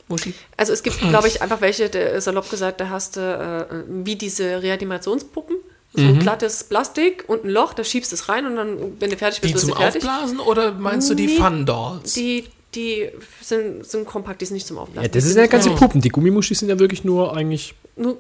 Muschi. 0.09 0.34
Also 0.57 0.72
es 0.72 0.82
gibt, 0.82 0.99
glaube 1.01 1.28
ich, 1.28 1.42
einfach 1.42 1.61
welche, 1.61 1.88
der, 1.88 2.20
salopp 2.20 2.49
gesagt, 2.51 2.80
da 2.80 2.88
hast 2.88 3.16
du 3.16 3.20
äh, 3.20 3.84
wie 4.05 4.16
diese 4.16 4.62
Reanimationspuppen. 4.62 5.57
So 5.95 6.03
Mhm. 6.03 6.09
ein 6.09 6.18
glattes 6.20 6.64
Plastik 6.64 7.24
und 7.28 7.45
ein 7.45 7.51
Loch, 7.51 7.72
da 7.74 7.84
schiebst 7.84 8.11
du 8.12 8.16
es 8.16 8.28
rein 8.28 8.47
und 8.47 8.57
dann, 8.57 9.01
wenn 9.01 9.11
du 9.11 9.16
fertig 9.16 9.40
bist, 9.40 9.51
Die 9.51 9.55
bist 9.55 9.66
zum 9.66 9.74
du 9.74 9.80
fertig. 9.80 10.03
Aufblasen 10.05 10.40
oder 10.40 10.72
meinst 10.72 11.09
du 11.11 11.14
die 11.14 11.26
Nee, 11.26 11.36
Fun-Dolls? 11.36 12.12
Die, 12.14 12.45
die 12.74 13.11
sind, 13.40 13.86
sind 13.86 14.05
kompakt, 14.07 14.40
die 14.40 14.47
sind 14.47 14.55
nicht 14.55 14.66
zum 14.66 14.78
Aufblasen. 14.78 15.03
ja, 15.05 15.09
das 15.09 15.24
sind 15.24 15.36
ja 15.38 15.47
ganze. 15.47 15.70
Puppen. 15.70 16.01
Die 16.01 16.09
Gummimuschis 16.09 16.59
sind 16.59 16.68
ja 16.68 16.78
wirklich 16.78 17.05
nur 17.05 17.36
eigentlich, 17.36 17.74
Nur, 17.97 18.18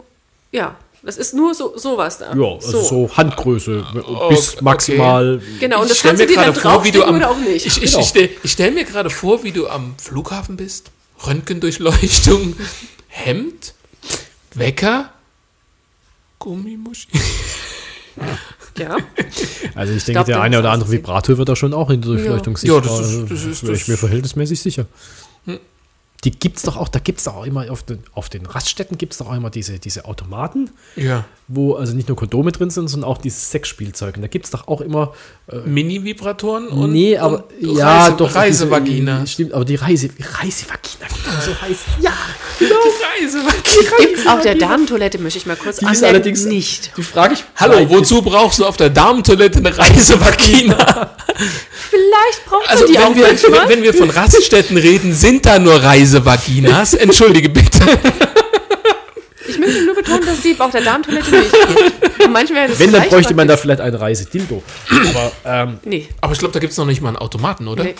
ja, 0.52 0.76
das 1.04 1.16
ist 1.18 1.34
nur 1.34 1.54
so 1.54 1.76
sowas 1.76 2.18
da. 2.18 2.34
ja, 2.34 2.54
also 2.54 2.82
so, 2.82 3.10
Handgröße 3.16 3.84
bis 4.30 4.54
okay. 4.54 4.64
maximal. 4.64 5.42
Genau, 5.60 5.82
und 5.82 5.90
das 5.90 5.98
stell 5.98 6.10
kannst 6.10 6.22
du 6.22 6.26
mir 6.26 6.28
dir 6.32 6.36
dann 6.36 6.54
gerade 6.54 6.60
vor, 6.60 6.84
wie 6.84 6.90
du 6.92 6.98
draufstecken 7.00 7.22
am, 7.24 7.30
oder 7.30 7.30
auch 7.30 7.48
nicht. 7.48 7.66
Ich, 7.66 7.82
ich, 7.82 7.90
Genau. 7.92 8.00
ich 8.02 8.06
stell, 8.08 8.30
ich 8.42 8.52
stell 8.52 8.70
mir 8.70 8.84
gerade 8.84 9.10
vor, 9.10 9.42
wie 9.44 9.52
du 9.52 9.68
am 9.68 9.94
Flughafen 9.98 10.56
bist. 10.56 10.90
Röntgendurchleuchtung, 11.26 12.54
Hemd, 13.08 13.74
Wecker, 14.54 15.10
Gummimuschi. 16.38 17.08
ja. 18.78 18.96
Also 19.74 19.92
ich 19.94 20.04
denke, 20.04 20.12
glaub, 20.18 20.26
der 20.26 20.40
eine 20.40 20.58
oder 20.58 20.70
andere. 20.70 20.90
Vibrator 20.90 21.38
wird 21.38 21.48
da 21.48 21.56
schon 21.56 21.72
auch 21.74 21.90
in 21.90 22.00
der 22.02 22.10
Durchleuchtung 22.12 22.54
Ja, 22.62 22.80
sichtbar. 22.80 22.80
das 22.82 22.92
ist- 22.92 23.06
Also, 23.06 23.22
das 23.26 23.44
ist- 23.44 23.62
wäre 23.62 23.72
ich 23.74 23.80
das- 23.80 23.88
mir 23.88 23.96
verhältnismäßig 23.96 24.60
sicher. 24.60 24.86
Die 26.24 26.30
gibt's 26.30 26.62
doch 26.62 26.76
auch, 26.78 26.88
da 26.88 26.98
gibt's 27.00 27.24
doch 27.24 27.36
auch 27.36 27.44
immer, 27.44 27.70
auf 27.70 27.82
den, 27.82 27.98
auf 28.14 28.28
den 28.30 28.46
Raststätten 28.46 28.96
gibt's 28.98 29.18
doch 29.18 29.28
auch 29.28 29.34
immer 29.34 29.50
diese, 29.50 29.78
diese 29.78 30.06
Automaten, 30.06 30.70
Ja. 30.96 31.24
wo 31.48 31.74
also 31.74 31.94
nicht 31.94 32.08
nur 32.08 32.16
Kondome 32.16 32.50
drin 32.50 32.70
sind, 32.70 32.88
sondern 32.88 33.10
auch 33.10 33.18
dieses 33.18 33.50
Sexspielzeug. 33.50 34.16
Und 34.16 34.22
da 34.22 34.28
gibt's 34.28 34.50
doch 34.50 34.66
auch 34.68 34.80
immer 34.80 35.12
Mini-Vibratoren 35.66 36.68
und, 36.68 36.92
nee, 36.92 37.18
aber 37.18 37.44
und 37.60 37.76
ja, 37.76 38.04
Reise, 38.04 38.16
doch 38.16 38.34
Reisevagina. 38.34 39.16
Diese, 39.20 39.26
stimmt, 39.32 39.52
aber 39.52 39.64
die 39.66 39.74
Reise 39.74 40.08
Reisevagina, 40.18 41.06
genau 41.08 41.40
so 41.44 41.60
heißt. 41.60 41.82
Ja, 42.00 42.12
Reisevagina. 43.20 43.96
Gibt's 43.98 44.26
auf 44.26 44.40
der 44.40 44.54
Damentoilette, 44.54 45.18
möchte 45.18 45.38
ich 45.38 45.46
mal 45.46 45.56
kurz 45.56 45.76
die 45.78 45.84
ist 45.84 45.88
anmerken, 45.90 46.14
allerdings 46.16 46.44
nicht. 46.46 46.92
Die 46.96 47.02
frage 47.02 47.34
ich. 47.34 47.44
Hallo, 47.56 47.88
wozu 47.90 48.22
brauchst 48.22 48.58
du 48.60 48.64
auf 48.64 48.76
der 48.76 48.90
Damentoilette 48.90 49.58
eine 49.58 49.76
Reisevagina? 49.76 51.16
Vielleicht 51.90 52.46
braucht 52.46 52.68
Also 52.70 52.84
man 52.84 52.92
die 52.92 52.98
wenn 52.98 53.04
auch 53.04 53.14
wir, 53.16 53.26
manchmal. 53.26 53.68
wenn 53.68 53.82
wir 53.82 53.94
von 53.94 54.10
Raststätten 54.10 54.76
reden, 54.76 55.12
sind 55.12 55.46
da 55.46 55.58
nur 55.58 55.74
Reisevaginas? 56.18 56.94
Entschuldige 56.94 57.48
bitte. 57.48 57.80
Ich 59.46 59.58
möchte 59.58 59.84
nur 59.84 59.94
betonen, 59.94 60.24
dass 60.24 60.40
die 60.40 60.56
auf 60.58 60.70
der 60.70 60.80
Damentoilette 60.82 61.30
nicht 61.30 61.52
geht. 61.52 62.24
Und 62.26 62.32
manchmal 62.32 62.68
das 62.68 62.78
Wenn, 62.78 62.92
dann 62.92 63.08
bräuchte 63.08 63.34
man 63.34 63.46
da 63.46 63.56
vielleicht 63.56 63.80
ein 63.80 63.94
Reisedildo. 63.94 64.62
Aber 64.90 65.32
ähm, 65.44 65.78
Nee, 65.84 66.08
Aber 66.20 66.32
ich 66.32 66.38
glaube, 66.38 66.52
da 66.52 66.60
gibt 66.60 66.72
es 66.72 66.78
noch 66.78 66.86
nicht 66.86 67.00
mal 67.02 67.08
einen 67.08 67.18
Automaten, 67.18 67.68
oder? 67.68 67.84
nee. 67.84 67.94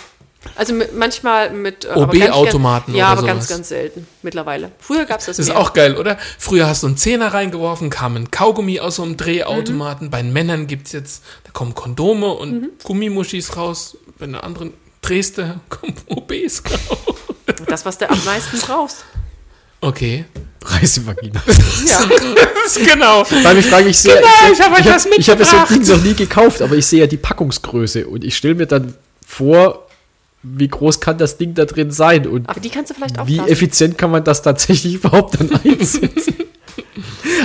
Also 0.57 0.75
mit, 0.75 0.95
manchmal 0.95 1.51
mit 1.51 1.87
äh, 1.87 1.89
ganz 1.89 2.01
OB-Automaten 2.03 2.93
gern- 2.93 2.99
Ja, 2.99 3.13
oder 3.13 3.19
aber 3.21 3.27
ganz, 3.29 3.45
sowas. 3.45 3.57
ganz 3.57 3.69
selten 3.71 4.07
mittlerweile. 4.23 4.73
Früher 4.79 5.07
gab 5.07 5.21
es 5.21 5.27
das 5.27 5.39
Das 5.39 5.47
ist 5.47 5.53
mehr. 5.53 5.59
auch 5.61 5.73
geil, 5.73 5.97
oder? 5.97 6.19
Früher 6.39 6.67
hast 6.67 6.83
du 6.83 6.87
einen 6.87 6.99
Zehner 6.99 7.33
reingeworfen, 7.33 7.89
kam 7.89 8.15
ein 8.17 8.31
Kaugummi 8.31 8.79
aus 8.79 8.97
so 8.97 9.05
einem 9.05 9.17
Drehautomaten. 9.17 10.11
Bei 10.11 10.21
den 10.21 10.35
Männern 10.35 10.67
gibt 10.67 10.87
es 10.89 10.93
jetzt, 10.93 11.23
da 11.45 11.51
kommen 11.53 11.75
Kondome 11.75 12.29
und 12.35 12.53
Mhm. 12.61 12.69
Gummimuschis 12.83 13.57
raus. 13.57 13.97
Bei 14.19 14.27
den 14.27 14.35
anderen 14.35 14.75
drehst 15.01 15.39
du, 15.39 15.59
kommen 15.71 15.95
OBs 16.09 16.63
raus. 16.71 16.99
Das, 17.67 17.85
was 17.85 17.99
du 17.99 18.09
am 18.09 18.25
meisten 18.25 18.59
brauchst. 18.59 19.05
Okay. 19.81 20.25
Reisevagina. 20.65 21.43
Ja. 21.87 22.01
genau. 22.85 23.27
Weil 23.43 23.59
ich 23.59 23.67
frage 23.67 23.85
mich 23.85 23.99
sehr, 23.99 24.17
Genau, 24.17 24.53
ich 24.53 24.61
hab 24.61 24.73
euch 24.73 24.79
ich, 24.79 24.87
das 24.87 25.05
hab, 25.05 25.19
ich 25.19 25.29
habe 25.29 25.45
so. 25.45 25.75
Ding 25.75 25.87
noch 25.97 26.03
nie 26.03 26.15
gekauft, 26.15 26.63
aber 26.63 26.75
ich 26.77 26.87
sehe 26.87 27.01
ja 27.01 27.07
die 27.07 27.19
Packungsgröße 27.19 28.07
und 28.07 28.25
ich 28.25 28.35
stelle 28.37 28.55
mir 28.55 28.67
dann 28.67 28.95
vor, 29.27 29.87
wie 30.43 30.69
groß 30.69 31.01
kann 31.01 31.19
das 31.19 31.37
Ding 31.37 31.53
da 31.55 31.67
drin 31.67 31.91
sein 31.91 32.27
und 32.27 32.49
Aber 32.49 32.61
die 32.61 32.71
kannst 32.71 32.91
du 32.91 32.95
vielleicht 32.95 33.19
auch 33.19 33.27
wie 33.27 33.39
effizient 33.41 33.99
kann 33.99 34.11
man 34.11 34.25
das 34.25 34.41
tatsächlich 34.41 34.95
überhaupt 35.05 35.39
dann 35.39 35.51
einsetzen? 35.63 36.35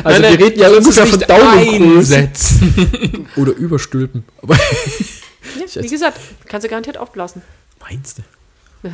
Also 0.04 0.22
Nein, 0.22 0.38
wir 0.40 0.46
reden 0.48 0.60
ja 0.60 0.70
ungefähr 0.70 1.06
von 1.06 1.20
nicht 1.20 1.30
Daumengröße 1.30 2.16
einsetzen. 2.16 3.28
oder 3.36 3.52
überstülpen. 3.52 4.24
Aber 4.42 4.56
Ja, 4.56 5.82
wie 5.84 5.88
gesagt, 5.90 6.20
kannst 6.48 6.66
du 6.66 6.70
garantiert 6.70 6.98
aufblasen. 6.98 7.42
meinst 7.82 8.20
du? 8.20 8.90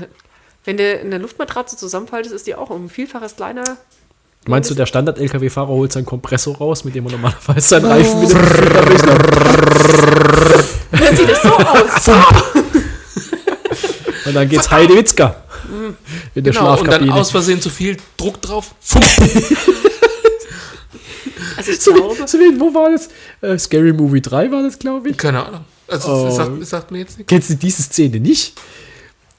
Wenn 0.65 0.77
du 0.77 0.99
eine 0.99 1.17
Luftmatratze 1.19 1.77
zusammenfaltest, 1.77 2.33
ist 2.33 2.47
die 2.47 2.55
auch 2.55 2.69
um 2.71 2.85
ein 2.85 2.89
Vielfaches 2.89 3.35
kleiner. 3.35 3.63
Meinst 4.47 4.69
du, 4.69 4.75
der 4.75 4.85
Standard-LKW-Fahrer 4.85 5.67
holt 5.69 5.91
seinen 5.91 6.05
Kompressor 6.05 6.55
raus, 6.57 6.83
mit 6.83 6.93
dem 6.95 7.05
er 7.05 7.11
normalerweise 7.13 7.61
seinen 7.67 7.85
Reifen 7.85 8.21
durchläuft? 8.21 8.59
Dann 10.91 11.15
sieht 11.15 11.29
es 11.29 11.41
so 11.41 11.49
aus. 11.55 12.07
Und 14.25 14.33
dann 14.33 14.49
geht's 14.49 14.69
Heide 14.71 14.95
Witzka 14.95 15.35
in 16.35 16.43
der 16.43 16.53
Genau, 16.53 16.71
und 16.71 16.77
dann 16.79 16.85
Schlafkabine. 16.85 17.13
aus 17.15 17.31
Versehen 17.31 17.61
zu 17.61 17.69
viel 17.69 17.97
Druck 18.17 18.41
drauf. 18.41 18.73
Also 21.57 21.71
ich 21.71 21.79
so, 21.79 21.93
glaube, 21.93 22.15
wie, 22.19 22.27
so 22.27 22.37
wie, 22.37 22.59
wo 22.59 22.73
war 22.73 22.91
das? 22.91 23.07
Äh, 23.41 23.57
Scary 23.57 23.93
Movie 23.93 24.21
3 24.21 24.51
war 24.51 24.61
das, 24.63 24.77
glaube 24.77 25.09
ich. 25.09 25.17
Keine 25.17 25.43
Ahnung. 25.45 25.61
Also, 25.87 26.11
Oh. 26.11 26.25
das 26.25 26.35
sagt, 26.35 26.61
das 26.61 26.69
sagt 26.69 26.91
mir 26.91 26.99
jetzt 26.99 27.17
nichts. 27.17 27.29
Kennst 27.29 27.49
du 27.49 27.55
diese 27.55 27.81
Szene 27.81 28.19
nicht? 28.19 28.53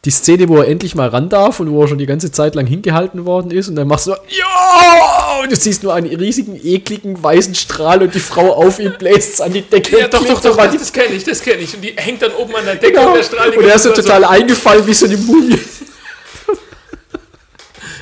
Die 0.07 0.11
Szene, 0.13 0.49
wo 0.49 0.57
er 0.59 0.69
endlich 0.69 0.95
mal 0.95 1.09
ran 1.09 1.29
darf 1.29 1.61
und 1.61 1.71
wo 1.71 1.83
er 1.83 1.89
schon 1.89 1.99
die 1.99 2.07
ganze 2.07 2.31
Zeit 2.31 2.55
lang 2.55 2.67
hingehalten 2.67 3.27
worden 3.27 3.51
ist 3.51 3.69
und 3.69 3.75
dann 3.77 3.89
machst 3.89 4.07
du 4.07 4.13
so, 4.13 4.17
ja, 4.29 5.41
und 5.43 5.51
du 5.51 5.57
siehst 5.57 5.83
nur 5.83 5.93
einen 5.95 6.07
riesigen, 6.15 6.59
ekligen, 6.65 7.21
weißen 7.23 7.55
Strahl 7.57 8.03
und 8.03 8.15
die 8.15 8.21
Frau 8.21 8.53
auf 8.55 8.79
ihm 8.79 8.93
bläst 8.99 9.43
an 9.43 9.53
die 9.53 9.63
Decke. 9.63 9.99
Ja, 9.99 10.09
doch, 10.09 10.25
doch, 10.25 10.41
so 10.41 10.51
doch, 10.51 10.57
weit- 10.59 10.75
das, 10.75 10.93
kenne 10.93 11.13
ich, 11.15 11.25
das 11.25 11.41
kenne 11.43 11.61
ich. 11.63 11.75
Und 11.75 11.83
die 11.83 11.93
hängt 11.97 12.23
dann 12.23 12.33
oben 12.33 12.55
an 12.57 12.65
der 12.65 12.77
Decke 12.77 12.93
Genau. 12.95 13.09
und 13.09 13.17
der 13.17 13.25
Strahl 13.25 13.51
Und 13.51 13.65
er 13.65 13.75
ist 13.75 13.83
so 13.83 13.91
total 13.91 14.23
Zeit 14.23 14.31
eingefallen 14.31 14.87
wie 14.87 14.95
so 14.95 15.07
eine 15.07 15.17
Mumie. 15.19 15.59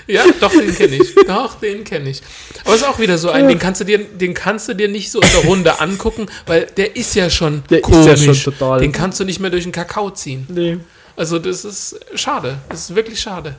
Ja, 0.07 0.23
doch, 0.39 0.51
den 0.51 0.75
kenne 0.75 0.97
ich. 0.97 1.15
Doch, 1.27 1.55
den 1.55 1.83
kenne 1.83 2.11
ich. 2.11 2.21
Aber 2.67 2.75
es 2.75 2.83
ist 2.83 2.87
auch 2.87 2.99
wieder 2.99 3.17
so 3.17 3.31
ein, 3.31 3.49
den 3.49 3.59
kannst 3.59 3.81
du 3.81 3.85
dir, 3.85 3.99
den 3.99 4.35
kannst 4.35 4.69
du 4.69 4.75
dir 4.75 4.89
nicht 4.89 5.11
so 5.11 5.19
in 5.21 5.29
der 5.41 5.45
Runde 5.49 5.81
angucken, 5.81 6.27
weil 6.47 6.67
der 6.77 6.95
ist 6.97 7.15
ja 7.15 7.31
schon 7.31 7.63
Der 7.71 7.79
ist 7.79 7.85
komisch. 7.85 8.07
ja 8.07 8.17
schon 8.35 8.53
total- 8.53 8.81
Den 8.81 8.93
kannst 8.93 9.19
du 9.21 9.25
nicht 9.25 9.41
mehr 9.41 9.49
durch 9.51 9.63
den 9.63 9.73
Kakao 9.73 10.11
ziehen. 10.11 10.47
Nee. 10.51 10.77
Also 11.17 11.39
das 11.39 11.65
ist 11.65 11.99
schade. 12.15 12.59
Das 12.69 12.91
ist 12.91 12.97
wirklich 12.97 13.21
schade. 13.21 13.57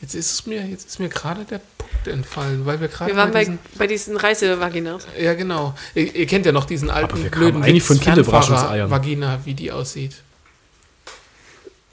Jetzt 0.00 0.14
ist 0.14 0.32
es 0.32 0.46
mir, 0.46 0.66
jetzt 0.66 0.88
ist 0.88 0.98
mir 0.98 1.08
gerade 1.08 1.44
der 1.44 1.60
Punkt 1.78 2.08
entfallen, 2.08 2.66
weil 2.66 2.80
wir 2.80 2.88
gerade 2.88 3.12
wir 3.12 3.16
waren 3.16 3.30
bei, 3.30 3.40
diesen, 3.40 3.58
bei 3.76 3.86
diesen 3.86 4.16
Reisevaginas. 4.16 5.06
ja 5.18 5.34
genau. 5.34 5.74
Ihr, 5.94 6.14
ihr 6.14 6.26
kennt 6.26 6.44
ja 6.44 6.52
noch 6.52 6.64
diesen 6.64 6.90
alten 6.90 7.22
wir 7.22 7.30
kamen 7.30 7.44
blöden 7.44 7.62
eigentlich 7.62 7.84
von 7.84 8.00
Kinderüberraschungseiern. 8.00 8.90
Vagina, 8.90 9.40
wie 9.44 9.54
die 9.54 9.70
aussieht. 9.70 10.16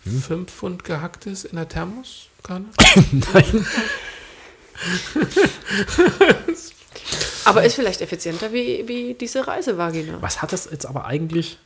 Hm? 0.06 0.22
Fünf 0.22 0.52
Pfund 0.52 0.84
gehacktes 0.84 1.46
in 1.46 1.56
der 1.56 1.70
Thermoskanne? 1.70 2.66
Nein. 3.12 3.66
Aber 7.46 7.64
ist 7.64 7.76
vielleicht 7.76 8.02
effizienter 8.02 8.54
wie, 8.54 8.88
wie 8.88 9.14
diese 9.14 9.48
Reisevagina. 9.48 10.18
Was 10.22 10.42
hat 10.42 10.54
das 10.54 10.70
jetzt 10.72 10.86
aber 10.86 11.06
eigentlich. 11.06 11.58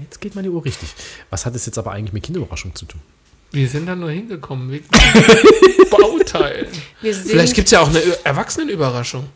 Jetzt 0.00 0.20
geht 0.20 0.34
meine 0.34 0.50
Uhr 0.50 0.64
richtig. 0.64 0.88
Was 1.30 1.46
hat 1.46 1.54
das 1.54 1.66
jetzt 1.66 1.78
aber 1.78 1.92
eigentlich 1.92 2.12
mit 2.12 2.22
Kinderüberraschung 2.24 2.74
zu 2.74 2.84
tun? 2.86 3.00
Wir 3.52 3.68
sind 3.68 3.86
da 3.86 3.94
nur 3.94 4.10
hingekommen 4.10 4.70
wegen 4.72 4.84
Bauteilen. 5.90 6.66
Vielleicht 7.00 7.54
gibt 7.54 7.66
es 7.68 7.72
ja 7.72 7.80
auch 7.80 7.88
eine 7.88 8.00
Erwachsenenüberraschung. 8.24 9.28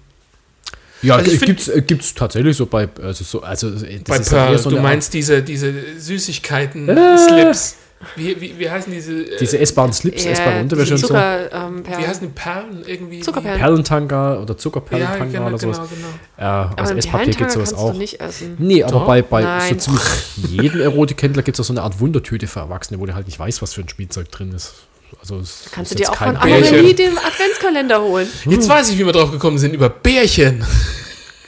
Ja, 1.02 1.14
Also 1.16 1.30
ich 1.30 1.38
find- 1.38 1.46
gibt's, 1.46 1.68
äh, 1.68 1.80
gibt's 1.82 2.12
tatsächlich 2.14 2.56
so 2.56 2.66
bei. 2.66 2.88
Also, 3.00 3.22
so, 3.22 3.40
also 3.42 3.70
das 3.70 3.82
Bei 4.04 4.18
Pearl, 4.18 4.59
so 4.59 4.70
du 4.70 4.80
meinst 4.80 5.14
diese, 5.14 5.42
diese 5.44 5.72
Süßigkeiten, 5.98 6.88
Äh. 6.88 7.18
Slips. 7.18 7.76
Wie, 8.14 8.40
wie, 8.40 8.59
wie 8.59 8.70
heißen 8.70 8.92
diese? 8.92 9.12
äh, 9.24 9.38
diese 9.38 9.59
essbaren 9.59 9.92
Slips, 9.92 10.24
ja, 10.24 10.30
essbare 10.30 10.61
Unterwäsche 10.61 10.94
und 10.94 10.99
so. 11.01 11.14
Ähm, 11.14 11.84
wie 11.84 12.07
heißen 12.07 12.28
die 12.28 12.32
Perlen? 12.32 12.84
Irgendwie. 12.86 13.20
Zuckerperlen. 13.20 13.59
Perlentanga 13.59 14.40
oder 14.40 14.55
Ja, 14.55 14.59
Zuckerperlentanga 14.59 15.24
genau, 15.32 15.46
oder 15.49 15.59
sowas. 15.59 15.78
genau, 15.78 15.88
genau. 15.90 16.09
Ja, 16.38 16.64
aus 16.66 16.72
Aber 16.78 16.88
einen 16.90 16.99
Esspapier 16.99 17.34
gibt 17.34 17.49
es 17.49 17.55
sowas 17.55 17.74
auch. 17.74 17.92
du 17.92 17.99
nicht 17.99 18.20
essen. 18.20 18.57
Nee, 18.59 18.84
aber 18.84 18.92
Doch? 18.92 19.07
bei, 19.07 19.22
bei 19.22 19.42
so 19.42 19.49
Nein. 19.49 19.80
ziemlich 19.80 20.03
jedem 20.36 20.80
Erotikhändler 20.80 21.42
gibt 21.42 21.59
es 21.59 21.66
so 21.66 21.72
eine 21.72 21.82
Art 21.82 21.99
Wundertüte 21.99 22.46
für 22.46 22.61
Erwachsene, 22.61 23.01
wo 23.01 23.07
du 23.07 23.14
halt 23.14 23.26
nicht 23.26 23.38
weißt, 23.38 23.62
was 23.62 23.74
für 23.74 23.80
ein 23.80 23.88
Spielzeug 23.88 24.30
drin 24.30 24.53
ist. 24.53 24.74
Also 25.20 25.38
es 25.38 25.64
Kannst 25.72 25.90
du 25.90 25.96
dir 25.96 26.11
auch 26.11 26.14
von. 26.16 26.36
Annemarie 26.36 26.94
den 26.94 27.18
Adventskalender 27.18 28.01
holen. 28.01 28.28
Jetzt 28.44 28.68
weiß 28.68 28.90
ich, 28.90 28.99
wie 28.99 29.07
wir 29.07 29.12
drauf 29.12 29.32
gekommen 29.32 29.59
sind, 29.59 29.74
über 29.74 29.88
Bärchen. 29.88 30.64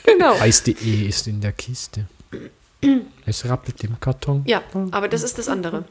Genau. 0.03 0.35
Eis.de 0.41 1.07
ist 1.07 1.29
in 1.29 1.41
der 1.41 1.53
Kiste. 1.53 2.07
Es 3.27 3.45
rappelt 3.49 3.85
im 3.85 4.01
Karton. 4.01 4.43
Ja, 4.47 4.63
aber 4.91 5.07
das 5.09 5.23
ist 5.23 5.39
das 5.39 5.47
andere. 5.47 5.85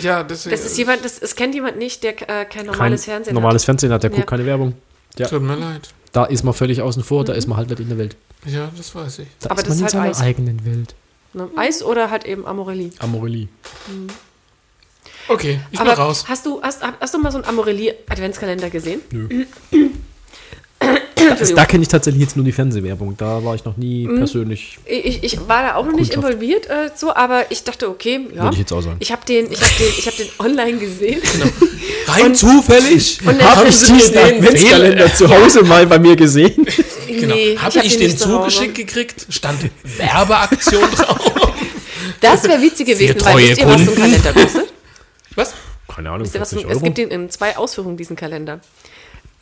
Ja, 0.00 0.22
das, 0.22 0.44
Das 0.44 0.64
ist 0.64 0.76
jemand, 0.78 1.04
das, 1.04 1.18
es 1.18 1.34
kennt 1.36 1.54
jemand 1.54 1.76
nicht, 1.78 2.02
der 2.02 2.12
äh, 2.22 2.44
kein 2.44 2.48
Kein 2.48 2.66
normales 2.66 3.04
Fernsehen 3.04 3.34
normales 3.34 3.62
hat. 3.62 3.66
Fernsehen 3.66 3.92
hat, 3.92 4.02
der 4.02 4.10
Ja. 4.10 4.16
guckt 4.16 4.28
keine 4.30 4.46
Werbung. 4.46 4.74
Ja. 5.18 5.28
Tut 5.28 5.42
mir 5.42 5.56
leid. 5.56 5.90
Da 6.12 6.24
ist 6.24 6.42
man 6.44 6.54
völlig 6.54 6.80
außen 6.82 7.02
vor, 7.04 7.24
da 7.24 7.32
ist 7.32 7.46
man 7.46 7.56
halt 7.58 7.68
nicht 7.70 7.80
in 7.80 7.88
der 7.88 7.98
Welt. 7.98 8.16
Ja, 8.46 8.70
das 8.76 8.94
weiß 8.94 9.20
ich. 9.20 9.28
Da 9.40 9.50
Aber 9.50 9.60
ist 9.60 9.68
das 9.68 9.78
man 9.78 9.86
ist 9.86 9.92
in 9.94 10.00
halt 10.00 10.14
seiner 10.14 10.26
Eis. 10.28 10.36
eigenen 10.36 10.64
Welt. 10.64 10.94
Ne? 11.34 11.48
Eis 11.56 11.82
oder 11.82 12.10
halt 12.10 12.24
eben 12.24 12.46
Amorelli. 12.46 12.90
Amorelie. 12.98 13.48
Okay, 15.28 15.60
ich 15.70 15.78
bin 15.78 15.88
Aber 15.88 15.92
raus. 16.02 16.24
hast 16.28 16.44
du, 16.46 16.60
hast, 16.62 16.82
hast 16.82 17.14
du 17.14 17.18
mal 17.18 17.30
so 17.32 17.38
einen 17.38 17.46
Amorelli-Adventskalender 17.46 18.70
gesehen? 18.70 19.00
Nö. 19.10 19.46
Das, 21.34 21.54
da 21.54 21.64
kenne 21.64 21.82
ich 21.82 21.88
tatsächlich 21.88 22.22
jetzt 22.22 22.36
nur 22.36 22.44
die 22.44 22.52
Fernsehwerbung. 22.52 23.16
Da 23.16 23.44
war 23.44 23.54
ich 23.54 23.64
noch 23.64 23.76
nie 23.76 24.06
Mhm. 24.06 24.16
persönlich. 24.18 24.78
Ich, 24.86 25.22
ich 25.24 25.48
war 25.48 25.62
da 25.62 25.74
auch 25.76 25.84
noch 25.86 25.92
nicht 25.94 26.14
involviert, 26.14 26.66
äh, 26.68 26.90
so, 26.94 27.14
aber 27.14 27.44
ich 27.50 27.64
dachte, 27.64 27.88
okay, 27.88 28.20
ja. 28.34 28.42
Würde 28.44 28.54
ich 28.54 28.60
jetzt 28.60 28.72
auch 28.72 28.80
sagen. 28.80 28.96
Ich 29.00 29.10
habe 29.12 29.24
den, 29.26 29.50
ich 29.50 29.60
hab 29.60 29.76
den, 29.78 29.86
ich 29.98 30.06
hab 30.06 30.16
den 30.16 30.28
online 30.38 30.78
gesehen. 30.78 31.20
Rein 32.06 32.34
zufällig. 32.34 33.20
Und 33.24 33.38
der- 33.38 33.56
Habe 33.56 33.68
ich 33.68 33.78
diesen 33.78 34.12
den 34.12 34.18
Adventskalender 34.18 35.14
zu 35.14 35.28
Hause 35.28 35.62
mal 35.62 35.86
bei 35.86 35.98
mir 35.98 36.16
gesehen? 36.16 36.66
Genau. 37.08 37.34
Nee, 37.34 37.56
Habe 37.58 37.76
hab 37.78 37.84
ich, 37.84 37.96
den 37.96 38.12
Hause. 38.12 38.16
zugeschickt 38.18 38.74
gekriegt? 38.74 39.26
Stand 39.28 39.58
Werbeaktion 39.84 40.82
drauf. 40.96 41.18
Das 42.20 42.44
wäre 42.44 42.60
witzig 42.62 42.86
gewesen, 42.86 43.16
weil 43.24 43.36
wisst 43.48 43.58
ihr, 43.58 43.66
was 43.66 43.82
so 43.84 43.90
ein. 43.90 43.96
Kalender 43.96 44.32
kostet? 44.32 44.72
Was? 45.34 45.54
Keine 45.92 46.10
Ahnung, 46.10 46.24
Wisst 46.24 46.34
ihr, 46.36 46.40
was 46.40 46.50
so, 46.50 46.56
40 46.58 46.76
es 46.76 46.82
gibt 46.84 46.98
den 46.98 47.08
in 47.10 47.30
zwei 47.30 47.56
Ausführungen, 47.56 47.96
diesen 47.96 48.14
Kalender. 48.14 48.60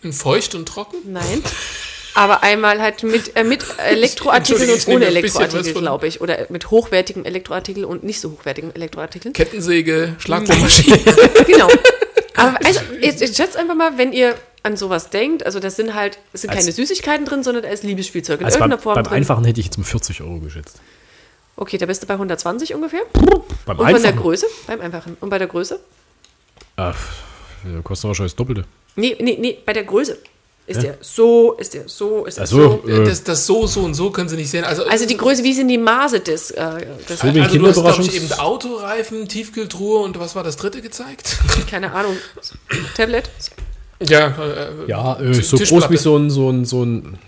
In 0.03 0.13
feucht 0.13 0.55
und 0.55 0.67
trocken? 0.67 0.97
Nein. 1.05 1.43
Aber 2.15 2.43
einmal 2.43 2.81
halt 2.81 3.03
mit, 3.03 3.37
äh, 3.37 3.45
mit 3.45 3.65
Elektroartikeln 3.79 4.71
und 4.71 4.77
ich 4.77 4.89
ohne 4.89 5.07
Elektroartikel, 5.07 5.75
glaube 5.75 6.07
ich. 6.07 6.21
Oder 6.21 6.47
mit 6.49 6.71
hochwertigem 6.71 7.25
Elektroartikel 7.25 7.85
und 7.85 8.03
nicht 8.03 8.21
so 8.21 8.31
hochwertigem 8.33 8.73
Elektroartikel. 8.75 9.33
Kettensäge, 9.33 10.17
Schlagbohrmaschine. 10.19 10.99
genau. 11.47 11.69
Aber 12.37 12.59
also, 12.65 12.81
jetzt, 13.01 13.21
jetzt 13.21 13.37
schätzt 13.37 13.57
einfach 13.57 13.75
mal, 13.75 13.99
wenn 13.99 14.13
ihr 14.13 14.35
an 14.63 14.77
sowas 14.77 15.11
denkt, 15.11 15.45
also 15.45 15.61
das 15.61 15.77
sind 15.77 15.95
halt, 15.95 16.19
es 16.33 16.43
sind 16.43 16.51
Als- 16.51 16.61
keine 16.61 16.73
Süßigkeiten 16.73 17.27
drin, 17.27 17.43
sondern 17.43 17.63
da 17.63 17.71
ist 17.71 17.83
Liebesspielzeug 17.85 18.41
in 18.41 18.47
Also 18.47 18.59
beim, 18.59 18.71
irgendeiner 18.71 18.83
Form 18.83 18.95
beim 18.95 19.05
drin. 19.05 19.15
Einfachen 19.15 19.45
hätte 19.45 19.61
ich 19.61 19.67
jetzt 19.67 19.79
um 19.79 19.85
40 19.85 20.23
Euro 20.23 20.39
geschätzt. 20.41 20.81
Okay, 21.57 21.77
da 21.79 21.87
bist 21.87 22.03
du 22.03 22.07
bei 22.07 22.15
120 22.15 22.75
ungefähr. 22.75 23.03
Beim 23.13 23.29
Und 23.29 23.45
von 23.67 23.77
der 23.77 23.87
Einfachen. 23.97 24.17
Größe? 24.17 24.47
Beim 24.67 24.81
Einfachen. 24.81 25.17
Und 25.21 25.29
bei 25.31 25.39
der 25.39 25.47
Größe? 25.47 25.79
Pff, 26.79 27.23
der 27.65 27.83
kostet 27.83 28.09
wahrscheinlich 28.09 28.33
das 28.33 28.37
Doppelte. 28.37 28.65
Nee, 28.97 29.17
nee, 29.21 29.37
nee, 29.41 29.59
bei 29.65 29.73
der 29.73 29.85
Größe. 29.85 30.19
Ist 30.67 30.83
der 30.83 30.99
so, 31.01 31.55
ist 31.55 31.75
der 31.75 31.89
so, 31.89 32.27
ist 32.27 32.37
der 32.37 32.45
Ach 32.45 32.49
so, 32.49 32.81
so? 32.85 32.89
äh, 32.89 33.05
Das, 33.05 33.25
das 33.25 33.45
so, 33.45 33.67
so 33.67 33.81
und 33.81 33.95
so 33.95 34.11
können 34.11 34.29
Sie 34.29 34.37
nicht 34.37 34.51
sehen. 34.51 34.63
Also, 34.63 34.85
Also 34.85 35.05
die 35.05 35.17
Größe, 35.17 35.43
wie 35.43 35.53
sind 35.53 35.67
die 35.67 35.79
Maße 35.79 36.21
des, 36.21 36.53
äh, 36.53 36.87
des 37.09 37.19
So 37.19 37.35
wie 37.35 37.41
also 37.41 37.59
du 37.59 37.67
hast, 37.67 37.75
glaube 37.75 38.03
ich, 38.03 38.15
eben 38.15 38.33
Autoreifen, 38.35 39.27
Tiefkühltruhe 39.27 39.99
und 39.99 40.21
was 40.21 40.37
war 40.37 40.45
das 40.45 40.57
dritte 40.57 40.81
gezeigt? 40.81 41.39
keine 41.71 41.93
Ahnung, 41.93 42.15
Tablet? 42.97 43.29
Ja, 44.03 44.29
äh, 44.29 44.69
ja, 44.87 45.19
äh, 45.21 45.35
so 45.35 45.57
groß 45.59 45.91
wie 45.91 45.97
so 45.97 46.17
ein, 46.17 46.31
so 46.31 46.51
ein, 46.51 46.65
so 46.65 46.85
ein... 46.85 47.19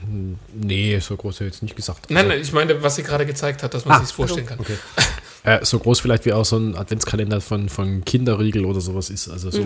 Nee, 0.54 1.00
so 1.00 1.16
groß 1.16 1.34
hätte 1.36 1.46
ich 1.46 1.52
jetzt 1.54 1.62
nicht 1.62 1.74
gesagt. 1.76 2.10
Nein, 2.10 2.28
nein, 2.28 2.40
ich 2.40 2.52
meine, 2.52 2.80
was 2.82 2.94
sie 2.94 3.02
gerade 3.02 3.26
gezeigt 3.26 3.64
hat, 3.64 3.74
dass 3.74 3.84
man 3.84 3.96
Ah, 3.96 4.00
sich's 4.00 4.12
vorstellen 4.12 4.46
kann. 4.46 4.60
Okay. 4.60 4.76
Äh, 5.44 5.64
so 5.64 5.78
groß 5.80 6.00
vielleicht 6.00 6.24
wie 6.24 6.32
auch 6.32 6.44
so 6.44 6.56
ein 6.56 6.76
Adventskalender 6.76 7.40
von, 7.40 7.68
von 7.68 8.04
Kinderriegel 8.04 8.64
oder 8.64 8.80
sowas 8.80 9.10
ist. 9.10 9.28
Also 9.28 9.50
so 9.50 9.60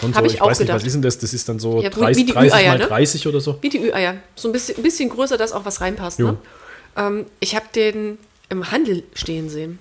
schon 0.00 0.12
so, 0.12 0.18
Hab 0.18 0.24
ich, 0.26 0.34
ich 0.34 0.42
auch 0.42 0.48
weiß 0.48 0.58
nicht, 0.58 0.68
was 0.68 0.82
gedacht. 0.82 0.86
ist 0.86 0.92
denn 0.94 1.02
das? 1.02 1.18
Das 1.18 1.32
ist 1.34 1.48
dann 1.48 1.58
so 1.60 1.80
Ja, 1.80 1.90
wie- 1.94 2.00
30, 2.00 2.16
wie 2.22 2.26
die 2.26 2.32
30 2.32 2.52
Ü-Eier, 2.52 2.68
mal 2.72 2.78
ne? 2.78 2.86
30 2.86 3.26
oder 3.28 3.40
so. 3.40 3.58
Wie 3.60 3.68
die 3.68 3.78
Ü-Eier. 3.78 4.16
So 4.34 4.48
ein 4.48 4.52
bisschen, 4.52 4.76
ein 4.76 4.82
bisschen 4.82 5.08
größer, 5.08 5.36
dass 5.36 5.52
auch 5.52 5.64
was 5.64 5.80
reinpasst. 5.80 6.18
Ne? 6.18 6.36
Ähm, 6.96 7.26
ich 7.38 7.54
habe 7.54 7.66
den 7.74 8.18
im 8.48 8.72
Handel 8.72 9.04
stehen 9.14 9.48
sehen. 9.48 9.78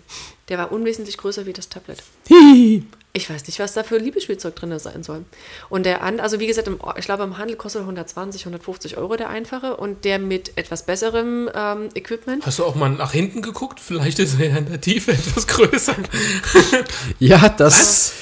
Der 0.50 0.60
war 0.60 0.72
unwesentlich 0.72 1.18
größer 1.18 1.48
wie 1.48 1.54
das 1.54 1.68
Tablet. 1.70 2.04
Ich 3.12 3.28
weiß 3.28 3.48
nicht, 3.48 3.58
was 3.60 3.74
da 3.74 3.84
für 3.84 3.98
Liebesspielzeug 3.98 4.56
drin 4.56 4.78
sein 4.78 5.02
soll. 5.02 5.26
Und 5.70 5.86
der 5.86 6.04
an, 6.04 6.20
also 6.20 6.40
wie 6.40 6.46
gesagt, 6.46 6.68
im, 6.68 6.80
ich 6.98 7.06
glaube, 7.06 7.24
im 7.24 7.40
Handel 7.40 7.56
kostet 7.56 7.82
er 7.82 7.86
120, 7.86 8.44
150 8.44 8.98
Euro 8.98 9.16
der 9.16 9.30
einfache 9.30 9.78
und 9.78 10.06
der 10.06 10.20
mit 10.20 10.58
etwas 10.58 10.86
besserem 10.86 11.50
ähm, 11.56 11.90
Equipment. 11.96 12.46
Hast 12.46 12.60
du 12.60 12.66
auch 12.66 12.76
mal 12.76 12.90
nach 12.90 13.12
hinten 13.12 13.42
geguckt? 13.42 13.80
Vielleicht 13.80 14.20
ist 14.20 14.40
er 14.40 14.50
ja 14.50 14.58
in 14.58 14.70
der 14.70 14.80
Tiefe 14.80 15.12
etwas 15.14 15.48
größer. 15.48 15.96
Ja, 17.20 17.50
das... 17.50 17.80
Was? 17.80 18.14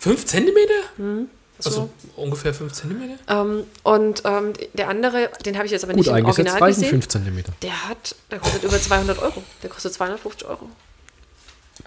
Fünf 0.00 0.24
Zentimeter? 0.24 0.72
Mhm. 0.96 1.28
Also 1.64 1.90
ungefähr 2.16 2.54
fünf 2.54 2.72
Zentimeter? 2.72 3.18
Ähm, 3.28 3.64
und 3.82 4.22
ähm, 4.24 4.52
der 4.72 4.88
andere, 4.88 5.30
den 5.44 5.56
habe 5.56 5.66
ich 5.66 5.72
jetzt 5.72 5.84
aber 5.84 5.92
Gut 5.92 6.00
nicht 6.00 6.08
im 6.08 6.14
eingesetzt, 6.14 6.48
Original 6.48 6.70
gesehen. 6.70 6.88
5 6.88 7.08
Zentimeter. 7.08 7.52
Der 7.62 7.88
hat, 7.88 8.16
der 8.30 8.38
kostet 8.38 8.64
über 8.64 8.80
200 8.80 9.18
Euro. 9.18 9.42
Der 9.62 9.70
kostet 9.70 9.92
250 9.92 10.48
Euro. 10.48 10.68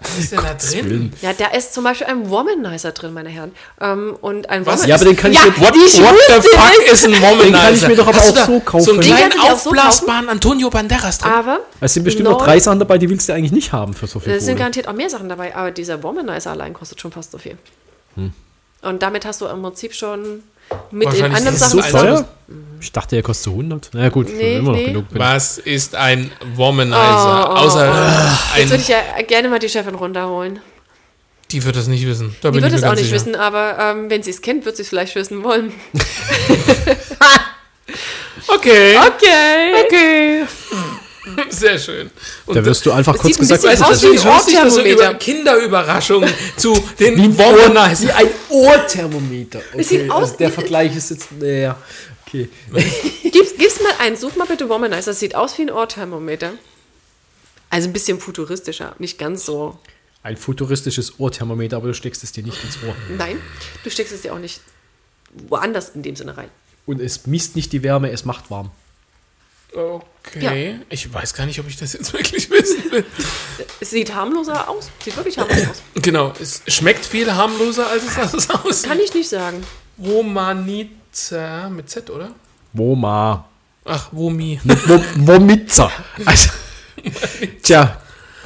Was 0.00 0.18
ist 0.18 0.32
denn 0.32 0.40
da 0.42 0.54
drin? 0.54 0.90
Willen. 0.90 1.12
Ja, 1.22 1.32
da 1.32 1.46
ist 1.48 1.72
zum 1.74 1.84
Beispiel 1.84 2.06
ein 2.06 2.28
Womanizer 2.30 2.92
drin, 2.92 3.12
meine 3.12 3.28
Herren. 3.28 3.52
Ähm, 3.80 4.16
und 4.20 4.48
ein 4.50 4.66
Was? 4.66 4.82
Womanizer. 4.82 4.88
Ja, 4.88 4.94
aber 4.96 5.04
den 5.04 5.16
kann 5.16 5.32
ich 5.32 5.38
ja, 5.38 5.44
mir- 5.46 5.60
What, 5.60 5.74
ich 5.76 6.00
what 6.00 6.16
the 6.28 6.48
fuck 6.48 6.92
ist 6.92 7.04
ein 7.06 7.12
Womanizer? 7.12 7.44
Den 7.44 7.52
kann 7.52 7.74
ich 7.74 7.88
mir 7.88 7.96
doch 7.96 8.06
aber 8.06 8.18
Hast 8.18 8.38
auch 8.38 8.46
so 8.46 8.60
kaufen. 8.60 8.84
So 8.84 8.92
einen 8.92 9.00
kleinen 9.00 9.32
auch 9.40 9.58
so 9.58 9.70
aufblasbaren 9.70 10.28
Antonio 10.28 10.70
Banderas 10.70 11.18
drin. 11.18 11.32
Aber 11.32 11.60
Es 11.80 11.94
sind 11.94 12.04
bestimmt 12.04 12.28
noch 12.28 12.42
drei 12.44 12.58
Sachen 12.60 12.78
dabei, 12.78 12.98
die 12.98 13.08
willst 13.08 13.28
du 13.28 13.32
eigentlich 13.32 13.52
nicht 13.52 13.72
haben 13.72 13.94
für 13.94 14.06
so 14.06 14.20
viel 14.20 14.32
Es 14.32 14.44
sind 14.44 14.56
garantiert 14.56 14.88
auch 14.88 14.92
mehr 14.92 15.10
Sachen 15.10 15.28
dabei, 15.28 15.54
aber 15.54 15.70
dieser 15.70 16.02
Womanizer 16.02 16.50
allein 16.50 16.72
kostet 16.74 17.00
schon 17.00 17.12
fast 17.12 17.32
so 17.32 17.38
viel. 17.38 17.56
Hm. 18.16 18.32
Und 18.82 19.02
damit 19.02 19.24
hast 19.24 19.40
du 19.40 19.46
im 19.46 19.62
Prinzip 19.62 19.94
schon 19.94 20.42
mit 20.90 21.12
den 21.12 21.24
anderen 21.24 21.54
ist 21.54 21.58
Sachen 21.60 21.70
So 21.70 21.80
Also- 21.80 21.98
teuer? 21.98 22.28
Ich 22.80 22.92
dachte, 22.92 23.16
er 23.16 23.22
kostet 23.22 23.50
100. 23.50 23.88
Na 23.94 24.10
gut, 24.10 24.28
Nee, 24.28 24.58
immer 24.58 24.72
noch 24.72 24.76
nee. 24.78 24.84
genug. 24.88 25.06
Was 25.12 25.56
ist 25.56 25.94
ein 25.94 26.30
Womanizer? 26.54 27.48
Oh, 27.48 27.52
oh, 27.52 27.56
Außer 27.56 27.90
oh. 28.54 28.58
Jetzt 28.58 28.70
würde 28.70 28.82
ich 28.82 28.88
ja 28.88 29.00
gerne 29.26 29.48
mal 29.48 29.58
die 29.58 29.70
Chefin 29.70 29.94
runterholen. 29.94 30.60
die 31.50 31.64
wird 31.64 31.76
das 31.76 31.86
nicht 31.86 32.06
wissen. 32.06 32.36
Da 32.42 32.50
Die 32.50 32.56
bin 32.60 32.64
wird 32.64 32.74
es 32.74 32.84
auch 32.84 32.90
nicht 32.92 33.04
sicher. 33.04 33.14
wissen, 33.14 33.36
aber 33.36 33.78
ähm, 33.80 34.10
wenn 34.10 34.22
sie 34.22 34.30
es 34.30 34.42
kennt, 34.42 34.66
wird 34.66 34.76
sie 34.76 34.82
es 34.82 34.90
vielleicht 34.90 35.14
wissen 35.14 35.42
wollen. 35.42 35.72
Okay. 38.46 38.96
Okay. 38.98 39.72
Okay. 39.86 40.44
Sehr 41.50 41.78
schön. 41.78 42.10
Und 42.46 42.54
Da 42.56 42.64
wirst 42.64 42.84
du 42.86 42.92
einfach 42.92 43.16
kurz 43.16 43.38
gesagt, 43.38 43.62
Weißt 43.62 43.80
du, 43.80 43.84
aus 43.84 43.90
das 43.90 44.02
wie 44.02 44.14
ich 44.14 44.24
lustig, 44.24 44.54
dass 44.56 44.74
so 44.74 44.80
über 44.80 44.90
Ohrthermometer. 44.90 45.14
Kinderüberraschungen 45.18 46.32
zu 46.56 46.74
den 46.98 47.16
Wie 47.16 47.38
Womanizer. 47.38 48.14
ein 48.16 48.26
Ohrthermometer. 48.50 49.60
Okay, 49.72 50.08
also 50.10 50.36
der 50.36 50.48
wie- 50.48 50.52
Vergleich 50.52 50.96
ist 50.96 51.10
jetzt. 51.10 51.28
Ja, 51.40 51.76
okay. 52.26 52.48
Gib's, 53.22 53.56
gib's 53.56 53.80
mal 53.82 53.92
ein, 54.00 54.16
such 54.16 54.36
mal 54.36 54.46
bitte 54.46 54.68
Womanizer. 54.68 55.10
Das 55.12 55.20
sieht 55.20 55.34
aus 55.34 55.56
wie 55.58 55.62
ein 55.62 55.70
Ohrthermometer. 55.70 56.52
Also 57.70 57.88
ein 57.88 57.92
bisschen 57.92 58.20
futuristischer, 58.20 58.94
nicht 58.98 59.18
ganz 59.18 59.44
so. 59.46 59.78
Ein 60.22 60.36
futuristisches 60.36 61.18
Ohrthermometer, 61.18 61.76
aber 61.76 61.88
du 61.88 61.94
steckst 61.94 62.22
es 62.24 62.32
dir 62.32 62.44
nicht 62.44 62.62
ins 62.64 62.78
Ohr. 62.86 62.94
Nein, 63.16 63.38
du 63.82 63.90
steckst 63.90 64.12
es 64.12 64.22
dir 64.22 64.32
auch 64.32 64.38
nicht 64.38 64.60
woanders 65.48 65.90
in 65.94 66.02
dem 66.02 66.16
Sinne 66.16 66.36
rein. 66.36 66.48
Und 66.86 67.00
es 67.00 67.26
misst 67.26 67.56
nicht 67.56 67.72
die 67.72 67.82
Wärme, 67.82 68.10
es 68.10 68.24
macht 68.24 68.50
warm. 68.50 68.70
Okay. 69.74 70.80
Ich 70.88 71.12
weiß 71.12 71.34
gar 71.34 71.46
nicht, 71.46 71.58
ob 71.60 71.68
ich 71.68 71.76
das 71.76 71.92
jetzt 71.92 72.12
wirklich 72.12 72.48
wissen 72.50 72.90
will. 72.92 73.04
Es 73.80 73.90
sieht 73.90 74.14
harmloser 74.14 74.68
aus. 74.68 74.90
Sieht 75.02 75.16
wirklich 75.16 75.36
harmlos 75.38 75.58
aus. 75.70 75.82
Genau. 76.02 76.32
Es 76.40 76.62
schmeckt 76.68 77.04
viel 77.04 77.32
harmloser, 77.34 77.88
als 77.88 78.04
es 78.34 78.50
aussieht. 78.50 78.88
Kann 78.88 79.00
ich 79.00 79.12
nicht 79.14 79.28
sagen. 79.28 79.64
Womanizer 79.96 81.68
mit 81.70 81.90
Z, 81.90 82.10
oder? 82.10 82.30
Woma. 82.72 83.48
Ach, 83.84 84.08
Womi. 84.12 84.60
Wo, 84.64 85.02
Womitzer. 85.26 85.90
Also, 86.24 86.48
tja, 87.62 88.00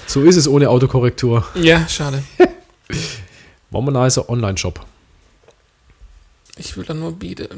so 0.07 0.23
ist 0.25 0.37
es 0.37 0.49
ohne 0.49 0.69
Autokorrektur. 0.69 1.47
Ja, 1.55 1.87
schade. 1.89 2.23
Womanizer 3.71 4.29
Online-Shop. 4.29 4.85
Ich 6.59 6.77
will 6.77 6.85
dann 6.85 7.01
nur 7.01 7.13
Biete. 7.13 7.49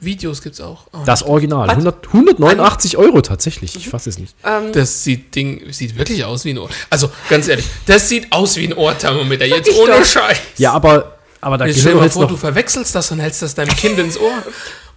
Videos 0.00 0.42
gibt's 0.42 0.60
auch. 0.60 0.86
Oh. 0.92 0.98
Das 1.06 1.22
Original. 1.22 1.70
100, 1.70 2.08
189 2.08 2.96
Euro 2.98 3.22
tatsächlich. 3.22 3.76
Ich 3.76 3.88
fasse 3.88 4.10
es 4.10 4.18
nicht. 4.18 4.34
Das 4.72 5.04
sieht 5.04 5.34
Ding 5.34 5.72
sieht 5.72 5.96
wirklich 5.96 6.24
aus 6.24 6.44
wie 6.44 6.50
ein 6.50 6.58
Ohr. 6.58 6.68
Also 6.90 7.10
ganz 7.30 7.48
ehrlich, 7.48 7.64
das 7.86 8.08
sieht 8.08 8.30
aus 8.30 8.56
wie 8.56 8.66
ein 8.66 8.74
Ohrthermometer. 8.74 9.46
Jetzt 9.46 9.70
ohne 9.78 9.92
doch. 9.92 10.04
Scheiß. 10.04 10.38
Ja, 10.58 10.72
aber, 10.72 11.16
aber 11.40 11.56
da 11.58 11.64
stell 11.64 11.74
gehört 11.76 11.94
dir 11.94 11.98
mal 11.98 12.04
jetzt 12.04 12.14
vor, 12.14 12.26
du 12.26 12.36
verwechselst 12.36 12.94
das 12.94 13.10
und 13.10 13.20
hältst 13.20 13.42
das 13.42 13.54
deinem 13.54 13.74
Kind 13.74 13.98
ins 13.98 14.18
Ohr 14.18 14.42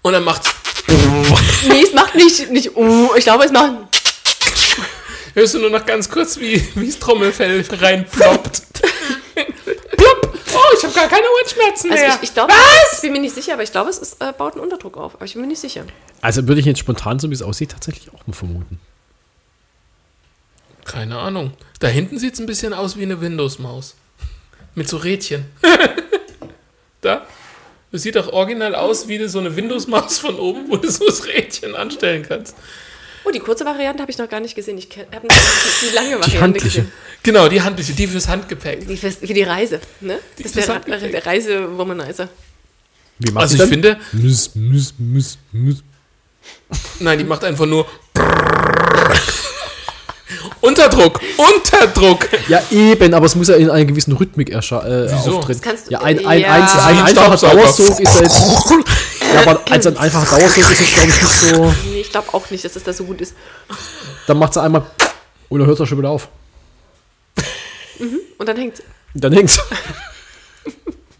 und 0.01 0.13
dann 0.13 0.23
macht 0.23 0.43
Nee, 1.67 1.81
es 1.83 1.93
macht 1.93 2.15
nicht, 2.15 2.51
nicht 2.51 2.75
uh, 2.75 3.09
ich 3.17 3.23
glaube, 3.23 3.45
es 3.45 3.51
macht. 3.51 3.71
hörst 5.33 5.53
du 5.53 5.59
nur 5.59 5.69
noch 5.69 5.85
ganz 5.85 6.09
kurz, 6.09 6.39
wie 6.39 6.63
wie 6.75 6.87
das 6.87 6.99
Trommelfell 6.99 7.65
reinploppt. 7.71 8.61
Oh, 10.55 10.75
ich 10.77 10.83
habe 10.83 10.93
gar 10.93 11.07
keine 11.07 11.25
Ohrenschmerzen 11.35 11.91
Also 11.91 12.03
mehr. 12.03 12.15
ich, 12.15 12.23
ich 12.29 12.33
glaube, 12.33 12.53
ich 12.93 13.01
bin 13.01 13.11
mir 13.11 13.19
nicht 13.19 13.35
sicher, 13.35 13.53
aber 13.53 13.63
ich 13.63 13.71
glaube, 13.71 13.89
es 13.89 13.97
ist, 13.97 14.21
äh, 14.21 14.31
baut 14.37 14.53
einen 14.53 14.61
Unterdruck 14.61 14.97
auf. 14.97 15.15
Aber 15.15 15.25
ich 15.25 15.33
bin 15.33 15.41
mir 15.41 15.47
nicht 15.47 15.59
sicher. 15.59 15.85
Also 16.21 16.47
würde 16.47 16.59
ich 16.59 16.65
jetzt 16.65 16.79
spontan, 16.79 17.19
so 17.19 17.29
wie 17.29 17.33
es 17.33 17.41
aussieht, 17.41 17.71
tatsächlich 17.71 18.13
auch 18.13 18.25
mal 18.25 18.33
vermuten. 18.33 18.79
Keine 20.85 21.17
Ahnung. 21.17 21.51
Da 21.79 21.87
hinten 21.87 22.17
sieht 22.19 22.35
es 22.35 22.39
ein 22.39 22.45
bisschen 22.45 22.73
aus 22.73 22.95
wie 22.97 23.03
eine 23.03 23.19
Windows-Maus. 23.19 23.95
Mit 24.75 24.87
so 24.87 24.97
Rädchen. 24.97 25.45
da. 27.01 27.25
Das 27.91 28.01
sieht 28.01 28.15
doch 28.15 28.33
original 28.33 28.75
aus 28.75 29.07
wie 29.07 29.25
so 29.27 29.39
eine 29.39 29.55
Windows-Maus 29.55 30.19
von 30.19 30.37
oben, 30.37 30.69
wo 30.69 30.77
du 30.77 30.89
so 30.89 31.05
das 31.05 31.25
Rädchen 31.25 31.75
anstellen 31.75 32.23
kannst. 32.27 32.55
Oh, 33.27 33.31
die 33.31 33.39
kurze 33.39 33.65
Variante 33.65 34.01
habe 34.01 34.11
ich 34.11 34.17
noch 34.17 34.29
gar 34.29 34.39
nicht 34.39 34.55
gesehen. 34.55 34.77
Ich 34.77 34.87
habe 35.13 35.27
die, 35.27 35.87
die 35.87 35.93
lange 35.95 36.11
Variante 36.19 36.41
handliche. 36.41 36.67
gesehen. 36.81 36.91
Genau, 37.23 37.47
die 37.47 37.61
handliche, 37.61 37.93
die 37.93 38.05
fürs 38.07 38.27
Handgepäck. 38.27 38.87
Die 38.87 38.97
für, 38.97 39.09
für 39.11 39.33
die 39.33 39.41
Reise, 39.43 39.79
ne? 40.01 40.19
Das 40.37 40.45
ist 40.45 40.55
der, 40.55 40.63
fürs 40.63 40.75
Handgepäck. 40.75 41.11
der 41.11 41.25
Reise-Womanizer. 41.25 42.29
Wie 43.17 43.31
macht 43.31 43.43
Also 43.43 43.55
die 43.57 43.63
ich 43.63 43.69
dann? 43.69 43.69
finde, 43.69 43.97
Müs, 44.11 44.51
müs, 44.55 44.93
müs, 44.99 45.37
müs. 45.51 45.77
nein, 46.99 47.17
die 47.17 47.23
macht 47.23 47.43
einfach 47.43 47.65
nur 47.65 47.87
Unterdruck, 50.61 51.19
Unterdruck. 51.37 52.27
Ja, 52.47 52.61
eben, 52.71 53.13
aber 53.13 53.25
es 53.27 53.35
muss 53.35 53.47
ja 53.47 53.55
in 53.55 53.69
einer 53.69 53.85
gewissen 53.85 54.13
Rhythmik 54.13 54.49
äh, 54.49 54.55
Wieso? 54.55 55.37
auftreten. 55.37 55.47
Das 55.47 55.61
kannst 55.61 55.87
du- 55.87 55.91
ja, 55.91 56.01
ein, 56.01 56.25
ein, 56.25 56.39
ja. 56.41 56.51
ein, 56.53 56.61
ein, 56.63 56.95
wie 56.95 56.99
ein 57.01 57.05
einfacher. 57.07 57.49
Dauersog 57.55 57.99
ist 57.99 58.15
ja 58.15 58.21
jetzt. 58.21 58.41
ja, 59.35 59.41
aber 59.41 59.61
als 59.71 59.87
ein 59.87 59.97
einfacher 59.97 60.37
Dauersog 60.37 60.57
ist 60.57 60.81
es, 60.81 60.93
glaube 60.93 61.09
ich, 61.09 61.21
nicht 61.21 61.55
so. 61.55 61.73
Nee, 61.89 62.01
ich 62.01 62.11
glaube 62.11 62.33
auch 62.33 62.49
nicht, 62.49 62.65
dass 62.65 62.73
das 62.73 62.83
da 62.83 62.93
so 62.93 63.03
gut 63.03 63.21
ist. 63.21 63.35
Dann 64.27 64.37
macht 64.37 64.53
sie 64.53 64.61
einmal. 64.61 64.85
Oder 65.49 65.65
hört 65.65 65.79
er 65.79 65.85
schon 65.85 65.99
wieder 65.99 66.09
auf. 66.09 66.27
Und 68.37 68.49
dann 68.49 68.57
hängt 68.57 68.81
dann 69.15 69.33
hängt's. 69.33 69.59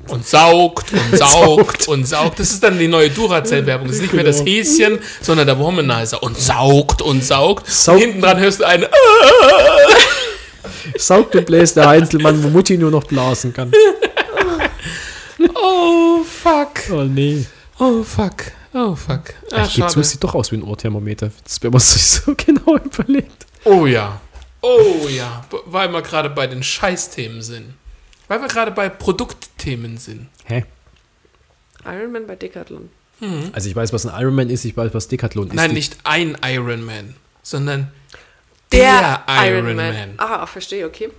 Und 0.08 0.24
saugt 0.24 0.94
und 0.94 1.18
saugt 1.18 1.88
und 1.88 2.08
saugt. 2.08 2.40
Das 2.40 2.52
ist 2.52 2.62
dann 2.62 2.78
die 2.78 2.88
neue 2.88 3.10
Duracell-Werbung. 3.10 3.88
Das 3.88 3.96
ist 3.96 4.04
nicht 4.04 4.14
mehr 4.14 4.24
das 4.24 4.46
Häschen, 4.46 5.00
sondern 5.20 5.48
der 5.48 5.58
Womanizer. 5.58 6.22
Und 6.22 6.38
saugt 6.38 7.02
und 7.02 7.24
saugt. 7.24 7.68
Saugt. 7.68 7.96
Und 7.96 8.02
hinten 8.04 8.22
dran 8.22 8.38
hörst 8.38 8.60
du 8.60 8.66
eine. 8.66 8.88
Saugt 10.96 11.36
und 11.36 11.48
bläst 11.48 11.78
der 11.78 11.88
Heinzelmann, 11.88 12.44
wo 12.44 12.50
Mutti 12.50 12.78
nur 12.78 12.92
noch 12.92 13.06
blasen 13.06 13.52
kann. 13.52 13.72
Oh, 15.56 16.24
fuck. 16.24 16.92
Oh 16.92 17.02
nee. 17.02 17.44
Oh, 17.80 18.04
fuck. 18.04 18.52
Oh, 18.74 18.96
fuck. 18.96 19.34
Ah, 19.52 19.68
zu, 19.68 20.00
es 20.00 20.12
sieht 20.12 20.24
doch 20.24 20.36
aus 20.36 20.52
wie 20.52 20.58
ein 20.58 20.64
Ohrthermometer, 20.64 21.32
das, 21.44 21.62
wenn 21.62 21.72
man 21.72 21.80
sich 21.80 22.06
so 22.06 22.34
genau 22.36 22.78
überlegt. 22.78 23.46
Oh 23.64 23.86
ja. 23.86 24.22
Oh 24.62 25.08
ja. 25.10 25.46
Weil 25.66 25.90
wir 25.92 26.02
gerade 26.02 26.30
bei 26.30 26.48
den 26.48 26.64
Scheißthemen 26.64 27.42
sind. 27.42 27.74
Weil 28.28 28.42
wir 28.42 28.48
gerade 28.48 28.72
bei 28.72 28.90
Produktthemen 28.90 29.98
sind. 29.98 30.30
Hä? 30.46 30.66
Iron 31.86 32.12
Man 32.12 32.26
bei 32.26 32.36
Decathlon. 32.36 32.90
Also 33.54 33.70
ich 33.70 33.76
weiß, 33.76 33.94
was 33.94 34.06
ein 34.06 34.22
Ironman 34.22 34.50
ist, 34.50 34.66
ich 34.66 34.76
weiß, 34.76 34.94
was 34.94 35.08
Decathlon 35.08 35.48
ist. 35.48 35.54
Nein, 35.54 35.72
nicht 35.72 35.98
ein 36.04 36.38
Iron 36.44 36.84
Man, 36.84 37.16
sondern 37.44 37.92
Der, 38.72 39.24
der, 39.26 39.48
Iron, 39.48 39.66
Iron 39.68 39.76
Man. 39.78 39.94
Man. 39.94 40.14
Ah, 40.18 40.46
verstehe, 40.46 40.86
okay. 40.86 41.10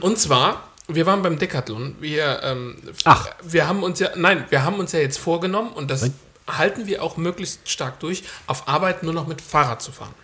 Und 0.00 0.18
zwar, 0.18 0.68
wir 0.88 1.06
waren 1.06 1.22
beim 1.22 1.38
Decathlon. 1.38 1.96
Wir, 2.00 2.40
ähm, 2.42 2.76
Ach. 3.04 3.28
wir 3.42 3.66
haben 3.66 3.82
uns 3.82 3.98
ja, 3.98 4.10
nein, 4.16 4.44
wir 4.50 4.64
haben 4.64 4.78
uns 4.78 4.92
ja 4.92 5.00
jetzt 5.00 5.18
vorgenommen 5.18 5.72
und 5.72 5.90
das 5.90 6.10
halten 6.46 6.86
wir 6.86 7.02
auch 7.02 7.16
möglichst 7.16 7.68
stark 7.68 7.98
durch, 8.00 8.22
auf 8.46 8.68
Arbeit 8.68 9.02
nur 9.02 9.12
noch 9.12 9.26
mit 9.26 9.40
Fahrrad 9.40 9.82
zu 9.82 9.92
fahren. 9.92 10.14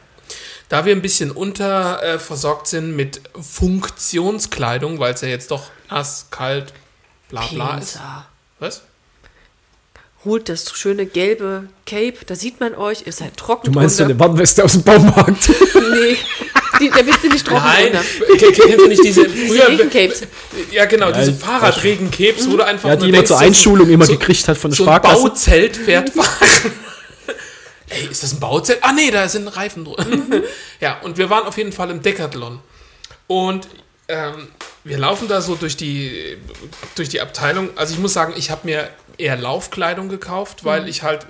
Da 0.68 0.84
wir 0.84 0.94
ein 0.94 1.02
bisschen 1.02 1.30
unterversorgt 1.30 2.66
äh, 2.66 2.70
sind 2.70 2.96
mit 2.96 3.20
Funktionskleidung, 3.38 4.98
weil 4.98 5.14
es 5.14 5.20
ja 5.20 5.28
jetzt 5.28 5.50
doch 5.50 5.70
nass, 5.90 6.28
kalt, 6.30 6.72
bla 7.28 7.46
bla 7.46 7.78
ist. 7.78 7.98
Was? 8.58 8.82
Holt 10.24 10.48
das 10.48 10.70
schöne 10.70 11.04
gelbe 11.04 11.68
Cape, 11.84 12.24
da 12.24 12.36
sieht 12.36 12.60
man 12.60 12.76
euch, 12.76 13.06
ihr 13.06 13.12
seid 13.12 13.36
trocken 13.36 13.72
Du 13.72 13.78
meinst 13.78 13.96
so 13.96 14.04
eine 14.04 14.18
Warnweste 14.18 14.64
aus 14.64 14.72
dem 14.72 14.82
Baumarkt? 14.84 15.50
Nee, 15.74 16.16
die, 16.80 16.90
da 16.90 17.02
bist 17.02 17.22
du 17.22 17.28
nicht 17.28 17.46
trocken 17.46 17.62
Nein, 17.64 17.92
drunter. 17.92 18.52
kennst 18.52 18.78
du 18.80 18.86
nicht 18.88 19.04
diese 19.04 19.28
Diese 19.28 19.46
früher, 19.46 19.68
Regencapes. 19.68 20.22
ja 20.70 20.84
genau, 20.86 21.10
diese 21.12 21.30
Ja, 21.32 21.36
Fahrradregencapes, 21.36 22.50
wo 22.50 22.56
du 22.56 22.64
einfach 22.64 22.88
Ja, 22.88 22.96
nur 22.96 23.04
die 23.04 23.08
immer 23.10 23.18
denkst, 23.18 23.28
zur 23.28 23.36
so 23.36 23.42
ein- 23.42 23.46
Einschulung 23.48 23.90
immer 23.90 24.04
so- 24.06 24.12
gekriegt 24.18 24.46
hat 24.48 24.56
von 24.58 24.70
der 24.70 24.76
so 24.76 24.84
ein 24.84 24.86
Sparkasse. 24.86 25.22
Bauzelt 25.22 25.76
fährt 25.76 26.10
fahren. 26.14 26.72
Ey, 27.88 28.06
ist 28.10 28.22
das 28.22 28.32
ein 28.32 28.40
Bauzelt? 28.40 28.78
Ah 28.82 28.92
nee, 28.92 29.10
da 29.10 29.28
sind 29.28 29.48
Reifen 29.48 29.84
drin. 29.84 30.42
ja, 30.80 30.98
und 31.02 31.18
wir 31.18 31.28
waren 31.28 31.44
auf 31.46 31.58
jeden 31.58 31.72
Fall 31.72 31.90
im 31.90 32.00
Decathlon. 32.02 32.60
Und 33.26 33.68
ähm, 34.08 34.48
wir 34.84 34.98
laufen 34.98 35.28
da 35.28 35.40
so 35.42 35.54
durch 35.56 35.76
die, 35.76 36.36
durch 36.94 37.08
die 37.10 37.20
Abteilung. 37.20 37.68
Also 37.76 37.92
ich 37.94 38.00
muss 38.00 38.12
sagen, 38.14 38.32
ich 38.36 38.50
habe 38.50 38.62
mir 38.64 38.88
eher 39.18 39.36
Laufkleidung 39.36 40.08
gekauft, 40.08 40.64
weil 40.64 40.88
ich 40.88 41.02
halt, 41.02 41.26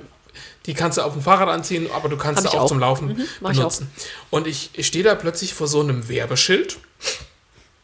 die 0.66 0.74
kannst 0.74 0.98
du 0.98 1.02
auf 1.02 1.12
dem 1.14 1.22
Fahrrad 1.22 1.48
anziehen, 1.48 1.88
aber 1.92 2.08
du 2.08 2.16
kannst 2.16 2.42
sie 2.42 2.48
auch, 2.48 2.62
auch. 2.62 2.66
zum 2.68 2.78
Laufen 2.78 3.08
Mhm, 3.08 3.24
mach 3.40 3.50
ich 3.50 3.56
benutzen. 3.58 3.90
Und 4.30 4.46
ich, 4.46 4.70
ich 4.74 4.86
stehe 4.86 5.04
da 5.04 5.14
plötzlich 5.14 5.54
vor 5.54 5.66
so 5.66 5.80
einem 5.80 6.08
Werbeschild 6.08 6.78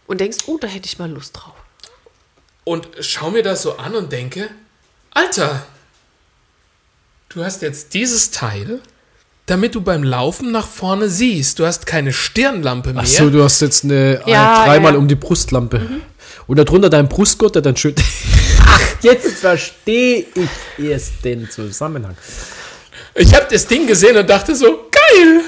Und 0.07 0.21
denkst, 0.21 0.39
oh, 0.47 0.59
da 0.61 0.67
hätte 0.69 0.87
ich 0.87 0.99
mal 0.99 1.11
Lust 1.11 1.37
drauf. 1.37 1.55
und 2.65 2.89
schau 3.01 3.31
mir 3.31 3.43
das 3.43 3.63
so 3.63 3.77
an 3.79 3.95
und 3.97 4.13
denke, 4.13 4.49
Alter, 5.11 5.67
du 7.31 7.45
hast 7.45 7.63
jetzt 7.63 7.95
dieses 7.95 8.31
Teil, 8.31 8.81
damit 9.47 9.75
du 9.75 9.81
beim 9.81 10.03
Laufen 10.03 10.53
nach 10.53 10.67
vorne 10.69 11.09
siehst. 11.09 11.59
Du 11.59 11.67
hast 11.67 11.87
keine 11.87 12.13
Stirnlampe 12.13 12.93
mehr. 12.93 13.03
Ach 13.03 13.09
so, 13.09 13.31
du 13.31 13.43
hast 13.43 13.61
jetzt 13.61 13.85
eine, 13.85 14.23
Ja, 14.27 14.65
dreimal 14.67 14.93
ja. 14.93 14.99
um 14.99 15.09
die 15.09 15.15
Brustlampe. 15.15 15.81
Und 16.47 16.57
darunter 16.59 16.91
dein 16.91 17.09
Brustgurt, 17.09 17.55
der 17.55 17.63
dann 17.63 17.77
schön. 17.77 17.95
Ach, 18.63 18.81
jetzt 19.03 19.39
verstehe 19.39 20.27
ich 20.35 20.85
erst 20.85 21.25
den 21.25 21.51
Zusammenhang. 21.51 22.17
Ich 23.19 23.35
habe 23.35 23.47
das 23.51 23.67
Ding 23.67 23.87
gesehen 23.87 24.17
und 24.17 24.29
dachte 24.29 24.55
so, 24.55 24.87
geil, 24.91 25.41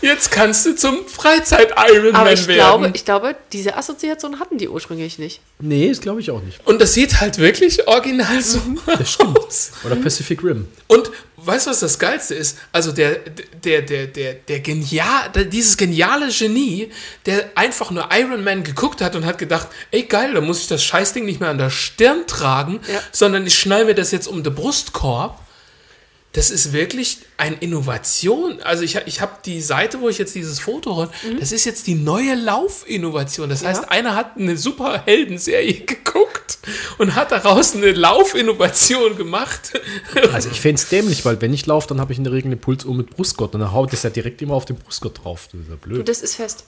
jetzt 0.00 0.30
kannst 0.30 0.64
du 0.66 0.74
zum 0.74 1.06
Freizeit-Ironman 1.06 2.14
Aber 2.14 2.32
ich 2.32 2.46
werden. 2.46 2.56
glaube, 2.58 2.90
ich 2.94 3.04
glaube, 3.04 3.36
diese 3.52 3.76
Assoziation 3.76 4.40
hatten 4.40 4.58
die 4.58 4.68
ursprünglich 4.68 5.18
nicht. 5.18 5.40
Nee, 5.58 5.88
das 5.88 6.00
glaube 6.00 6.20
ich 6.20 6.30
auch 6.30 6.42
nicht. 6.42 6.66
und 6.66 6.80
das 6.80 6.94
sieht 6.94 7.20
halt 7.20 7.38
wirklich 7.38 7.86
original 7.88 8.40
so 8.42 8.60
Das 8.86 9.12
stimmt. 9.12 9.38
aus. 9.38 9.72
Oder 9.84 9.96
Pacific 9.96 10.42
Rim. 10.42 10.66
Und 10.86 11.10
weißt 11.36 11.66
du, 11.66 11.70
was 11.70 11.80
das 11.80 11.98
Geilste 11.98 12.34
ist? 12.34 12.56
Also 12.72 12.92
der, 12.92 13.16
der, 13.64 13.82
der, 13.82 14.06
der, 14.06 14.34
der 14.34 14.60
genial, 14.60 15.30
dieses 15.52 15.76
geniale 15.76 16.28
Genie, 16.28 16.90
der 17.26 17.50
einfach 17.54 17.90
nur 17.90 18.08
Iron 18.12 18.42
Man 18.44 18.62
geguckt 18.64 19.00
hat 19.02 19.14
und 19.14 19.24
hat 19.26 19.38
gedacht, 19.38 19.68
ey 19.90 20.02
geil, 20.04 20.32
da 20.34 20.40
muss 20.40 20.60
ich 20.60 20.68
das 20.68 20.82
Scheißding 20.84 21.24
nicht 21.24 21.40
mehr 21.40 21.50
an 21.50 21.58
der 21.58 21.70
Stirn 21.70 22.26
tragen, 22.26 22.80
Ja. 22.92 23.00
sondern 23.12 23.46
ich 23.46 23.58
schnall 23.58 23.84
mir 23.84 23.94
das 23.94 24.10
jetzt 24.10 24.26
um 24.26 24.42
den 24.42 24.54
Brustkorb. 24.54 25.40
Das 26.36 26.50
ist 26.50 26.74
wirklich 26.74 27.20
eine 27.38 27.56
Innovation. 27.56 28.60
Also 28.60 28.82
ich, 28.82 28.96
ich 29.06 29.22
habe 29.22 29.32
die 29.46 29.62
Seite, 29.62 30.02
wo 30.02 30.10
ich 30.10 30.18
jetzt 30.18 30.34
dieses 30.34 30.60
Foto 30.60 30.96
habe, 30.96 31.10
das 31.40 31.50
ist 31.50 31.64
jetzt 31.64 31.86
die 31.86 31.94
neue 31.94 32.34
Laufinnovation. 32.34 33.48
Das 33.48 33.64
heißt, 33.64 33.90
einer 33.90 34.14
hat 34.14 34.36
eine 34.36 34.58
Superheldenserie 34.58 35.80
geguckt 35.86 36.58
und 36.98 37.14
hat 37.14 37.32
daraus 37.32 37.74
eine 37.74 37.90
Laufinnovation 37.92 39.16
gemacht. 39.16 39.80
Also 40.32 40.50
ich 40.50 40.60
fände 40.60 40.80
es 40.80 40.88
dämlich, 40.88 41.24
weil 41.24 41.40
wenn 41.40 41.54
ich 41.54 41.64
laufe, 41.64 41.88
dann 41.88 42.00
habe 42.00 42.12
ich 42.12 42.18
in 42.18 42.24
der 42.24 42.32
Regel 42.32 42.48
eine 42.48 42.56
Puls 42.56 42.84
um 42.84 42.98
mit 42.98 43.10
Brustgurt. 43.10 43.54
Und 43.54 43.60
dann 43.60 43.72
haut 43.72 43.92
das 43.92 44.02
ja 44.02 44.10
direkt 44.10 44.42
immer 44.42 44.54
auf 44.54 44.66
den 44.66 44.76
Brustgurt 44.76 45.24
drauf. 45.24 45.48
Das 45.50 45.60
ist 45.62 45.68
ja 45.68 45.74
Und 45.74 45.80
blöd. 45.80 46.08
das 46.08 46.20
ist 46.20 46.34
fest. 46.34 46.64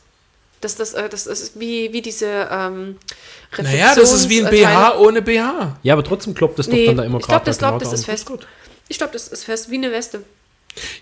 Das, 0.62 0.76
das, 0.76 0.94
äh, 0.94 1.08
das, 1.10 1.26
ist 1.26 1.60
wie, 1.60 1.92
wie 1.92 2.00
diese 2.00 2.48
ähm, 2.50 2.96
Naja, 3.58 3.94
das 3.94 4.12
ist 4.12 4.30
wie 4.30 4.42
ein. 4.42 4.50
BH 4.50 4.98
ohne 4.98 5.20
BH. 5.20 5.78
Ja, 5.82 5.92
aber 5.92 6.04
trotzdem 6.04 6.34
kloppt 6.34 6.58
das 6.58 6.66
doch 6.66 6.72
Nee, 6.72 6.86
dann 6.86 6.96
da 6.96 7.04
immer 7.04 7.18
ich 7.18 7.26
glaube, 7.26 7.44
gerade 7.44 7.46
das, 7.46 7.58
glaub, 7.58 7.70
genau 7.72 7.80
das 7.80 7.90
da 7.90 7.94
ist 7.94 8.04
fest. 8.06 8.26
Brustgurt. 8.26 8.48
Ich 8.88 8.98
glaube, 8.98 9.12
das 9.12 9.28
ist 9.28 9.44
fest, 9.44 9.70
wie 9.70 9.76
eine 9.76 9.92
Weste. 9.92 10.22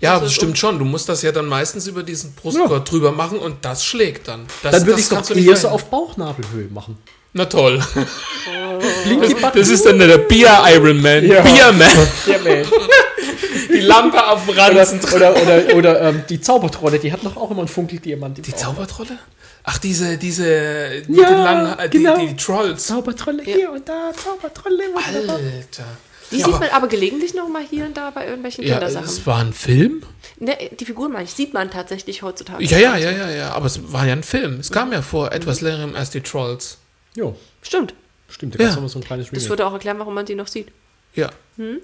Ja, 0.00 0.12
Das 0.14 0.20
das 0.22 0.30
ist 0.30 0.36
stimmt 0.36 0.50
um- 0.52 0.56
schon. 0.56 0.78
Du 0.78 0.84
musst 0.84 1.08
das 1.08 1.22
ja 1.22 1.32
dann 1.32 1.46
meistens 1.46 1.86
über 1.86 2.02
diesen 2.02 2.34
Brustgurt 2.34 2.90
drüber 2.90 3.12
machen 3.12 3.38
und 3.38 3.64
das 3.64 3.84
schlägt 3.84 4.28
dann. 4.28 4.46
Das, 4.62 4.72
Dann 4.72 4.80
würde 4.86 4.92
das 5.02 5.10
ich 5.12 5.18
es 5.18 5.28
doch 5.28 5.36
eher 5.36 5.56
so 5.56 5.68
auf 5.68 5.84
Bauchnabelhöhe 5.86 6.68
machen. 6.70 6.98
Na 7.32 7.44
toll. 7.44 7.82
Blinky 9.04 9.36
Das 9.54 9.68
ist 9.68 9.84
dann 9.84 9.98
der 9.98 10.18
Bier 10.18 10.56
Iron 10.74 11.00
Man. 11.02 11.24
Ja. 11.26 11.42
Bierman. 11.42 11.88
Ja, 12.26 12.38
man. 12.38 12.64
Die 13.68 13.80
Lampe 13.80 14.26
auf 14.26 14.46
dem 14.46 14.56
Ranzen. 14.56 15.00
Oder, 15.14 15.36
oder, 15.42 15.74
oder 15.76 16.00
ähm, 16.02 16.22
die 16.30 16.40
Zaubertrolle, 16.40 16.98
die 16.98 17.12
hat 17.12 17.22
noch 17.22 17.36
auch 17.36 17.50
immer 17.50 17.60
einen 17.60 17.68
Funkeldiamant. 17.68 18.38
Die 18.38 18.50
Bauch. 18.50 18.58
Zaubertrolle? 18.58 19.18
Ach, 19.64 19.78
diese, 19.78 20.16
diese, 20.16 21.02
mit 21.08 21.20
Ja, 21.20 21.28
den 21.28 21.38
langen, 21.38 21.78
äh, 21.78 21.88
die, 21.90 21.98
genau. 21.98 22.16
die 22.18 22.36
Trolls. 22.36 22.86
Zaubertrolle 22.86 23.42
hier 23.42 23.70
und 23.72 23.86
da, 23.88 24.12
Zaubertrolle. 24.16 24.84
und 24.94 25.26
da. 25.28 25.32
Alter. 25.34 25.84
Die 26.30 26.36
sieht 26.42 26.48
man 26.58 26.68
aber 26.70 26.88
gelegentlich 26.88 27.34
noch 27.34 27.48
mal 27.48 27.62
hier 27.68 27.84
und 27.84 27.96
da 27.96 28.10
bei 28.10 28.24
irgendwelchen 28.26 28.64
Ja, 28.64 28.74
Kindersachen. 28.74 29.06
es 29.06 29.26
war 29.26 29.38
ein 29.38 29.52
Film? 29.52 30.02
Ne, 30.38 30.56
die 30.78 30.84
Figur 30.84 31.08
meine 31.08 31.24
ich, 31.24 31.32
sieht 31.32 31.54
man 31.54 31.70
tatsächlich 31.70 32.22
heutzutage. 32.22 32.64
Ja, 32.64 32.78
ja, 32.78 32.96
ja, 32.96 33.10
ja, 33.12 33.30
ja. 33.30 33.52
Aber 33.52 33.66
es 33.66 33.92
war 33.92 34.06
ja 34.06 34.12
ein 34.12 34.22
Film. 34.24 34.58
Es 34.60 34.70
kam 34.72 34.92
ja 34.92 35.02
vor 35.02 35.32
etwas 35.32 35.60
längerem 35.60 35.94
als 35.94 36.10
die 36.10 36.20
Trolls. 36.20 36.78
Jo, 37.14 37.36
Stimmt. 37.62 37.94
stimmt, 38.28 38.54
da 38.54 38.58
gab 38.58 38.68
es 38.68 38.74
Ja. 38.76 38.88
so 38.88 38.98
ein 38.98 39.04
kleines 39.04 39.26
Das 39.26 39.32
Remake. 39.34 39.48
würde 39.50 39.66
auch 39.66 39.72
erklären, 39.72 39.98
warum 39.98 40.14
man 40.14 40.26
die 40.26 40.34
noch 40.34 40.48
sieht. 40.48 40.68
Ja. 41.14 41.30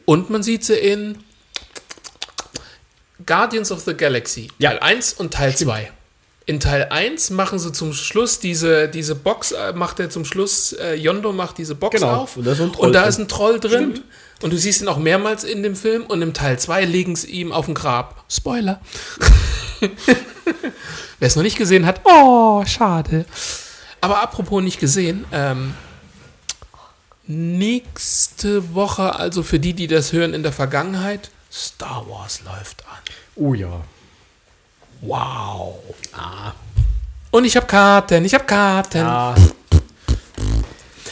Und 0.05 0.29
man 0.29 0.43
sieht 0.43 0.65
sie 0.65 0.75
in 0.75 1.19
Guardians 3.25 3.71
of 3.71 3.81
the 3.85 3.95
Galaxy. 3.95 4.49
Ja. 4.59 4.71
Teil 4.71 4.81
1 4.81 5.13
und 5.15 5.33
Teil 5.35 5.55
2. 5.57 5.91
In 6.45 6.59
Teil 6.59 6.89
1 6.91 7.31
machen 7.31 7.59
sie 7.61 7.71
zum 7.73 7.93
Schluss 7.93 8.41
diese, 8.41 8.89
diese 8.89 9.15
Box, 9.15 9.53
äh, 9.53 9.73
macht 9.75 10.01
er 10.01 10.11
zum 10.11 10.25
Schluss, 10.25 10.73
äh, 10.73 10.95
Yondo 10.95 11.33
macht 11.33 11.57
diese 11.59 11.77
Box 11.77 11.95
Genau, 12.01 12.17
auf. 12.23 12.37
und 12.37 12.45
da 12.45 12.53
ist 12.53 12.61
ein 12.61 12.73
Troll 12.73 12.83
und 12.87 12.95
da 12.95 13.03
drin. 13.05 13.09
ist 13.09 13.19
ein 13.21 13.29
Troll 13.29 13.61
drin. 13.61 14.01
Und 14.43 14.53
du 14.53 14.59
siehst 14.59 14.83
ihn 14.83 14.89
auch 14.89 14.99
mehrmals 14.99 15.45
in 15.45 15.63
dem 15.63 15.77
Film. 15.77 16.05
Und 16.05 16.21
im 16.21 16.35
Teil 16.35 16.59
2 16.59 16.85
legen 16.85 17.17
sie 17.17 17.31
ihm 17.31 17.53
auf 17.53 17.67
dem 17.67 17.75
Grab. 17.75 18.25
Spoiler. 18.29 18.81
Wer 19.81 21.29
es 21.29 21.37
noch 21.37 21.43
nicht 21.43 21.57
gesehen 21.57 21.87
hat, 21.87 22.01
oh, 22.05 22.65
schade. 22.67 23.25
Aber 24.01 24.21
apropos 24.21 24.63
nicht 24.63 24.81
gesehen, 24.81 25.25
ähm, 25.33 25.75
nächste 27.27 28.75
Woche, 28.75 29.15
also 29.15 29.45
für 29.45 29.61
die, 29.61 29.75
die 29.75 29.87
das 29.87 30.13
hören 30.13 30.35
in 30.35 30.43
der 30.43 30.53
Vergangenheit, 30.53 31.31
Star 31.53 32.05
Wars 32.09 32.43
läuft 32.45 32.85
an. 32.87 32.99
Oh 33.37 33.55
ja. 33.55 33.83
Wow. 35.01 35.77
Und 37.31 37.45
ich 37.45 37.57
habe 37.57 37.67
Karten, 37.67 38.25
ich 38.25 38.35
habe 38.35 38.45
Karten. 38.45 39.07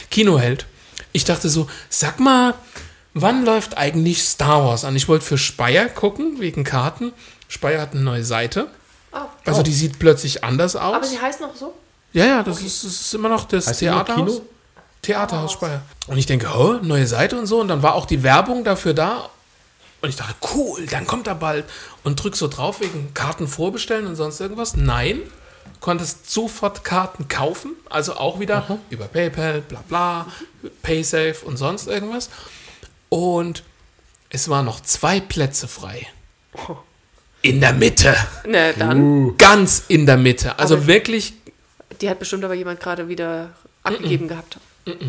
Kinoheld. 0.09 0.65
Ich 1.13 1.23
dachte 1.23 1.49
so, 1.49 1.67
sag 1.89 2.19
mal, 2.19 2.53
wann 3.13 3.45
läuft 3.45 3.77
eigentlich 3.77 4.23
Star 4.23 4.65
Wars 4.65 4.85
an? 4.85 4.95
Ich 4.95 5.07
wollte 5.07 5.25
für 5.25 5.37
Speyer 5.37 5.87
gucken, 5.89 6.39
wegen 6.39 6.63
Karten. 6.63 7.13
Speyer 7.47 7.81
hat 7.81 7.93
eine 7.93 8.01
neue 8.01 8.23
Seite. 8.23 8.67
Oh. 9.13 9.19
Also 9.45 9.63
die 9.63 9.73
sieht 9.73 9.99
plötzlich 9.99 10.43
anders 10.43 10.75
aus. 10.75 10.95
Aber 10.95 11.05
sie 11.05 11.19
heißt 11.19 11.41
noch 11.41 11.55
so? 11.55 11.73
Ja, 12.13 12.25
ja, 12.25 12.43
das, 12.43 12.61
ist, 12.61 12.83
das 12.83 12.91
ist 12.91 13.13
immer 13.13 13.29
noch 13.29 13.45
das 13.45 13.67
Heißt 13.67 13.79
Theaterhaus. 13.79 14.29
Kino? 14.35 14.41
Theaterhaus 15.01 15.53
Speyer. 15.53 15.81
Und 16.07 16.17
ich 16.17 16.25
denke, 16.25 16.47
oh, 16.55 16.73
neue 16.81 17.07
Seite 17.07 17.37
und 17.37 17.45
so. 17.45 17.59
Und 17.59 17.69
dann 17.69 17.81
war 17.81 17.95
auch 17.95 18.05
die 18.05 18.23
Werbung 18.23 18.63
dafür 18.63 18.93
da. 18.93 19.29
Und 20.01 20.09
ich 20.09 20.15
dachte, 20.15 20.35
cool, 20.53 20.85
dann 20.87 21.05
kommt 21.07 21.27
er 21.27 21.35
bald. 21.35 21.65
Und 22.03 22.21
drück 22.21 22.35
so 22.35 22.47
drauf 22.47 22.81
wegen 22.81 23.13
Karten 23.13 23.47
vorbestellen 23.47 24.07
und 24.07 24.15
sonst 24.15 24.39
irgendwas. 24.39 24.75
Nein, 24.75 25.21
konntest 25.79 26.29
sofort 26.29 26.83
Karten 26.83 27.27
kaufen. 27.27 27.73
Also 27.89 28.15
auch 28.15 28.39
wieder 28.39 28.79
über 28.89 29.05
PayPal, 29.05 29.61
bla 29.61 29.83
bla, 29.87 30.27
PaySafe 30.81 31.45
und 31.45 31.57
sonst 31.57 31.87
irgendwas. 31.87 32.29
Und 33.13 33.63
es 34.29 34.47
waren 34.47 34.63
noch 34.65 34.79
zwei 34.81 35.19
Plätze 35.19 35.67
frei. 35.67 36.07
In 37.41 37.59
der 37.59 37.73
Mitte. 37.73 38.15
Ne, 38.47 38.73
dann. 38.79 39.35
Ganz 39.37 39.83
in 39.89 40.05
der 40.05 40.15
Mitte. 40.17 40.57
Also 40.57 40.75
Aber- 40.75 40.87
wirklich 40.87 41.33
Die 41.99 42.09
hat 42.09 42.19
bestimmt 42.19 42.43
aber 42.45 42.53
jemand 42.53 42.79
gerade 42.79 43.07
wieder 43.09 43.49
abgegeben 43.83 44.27
gehabt. 44.29 44.57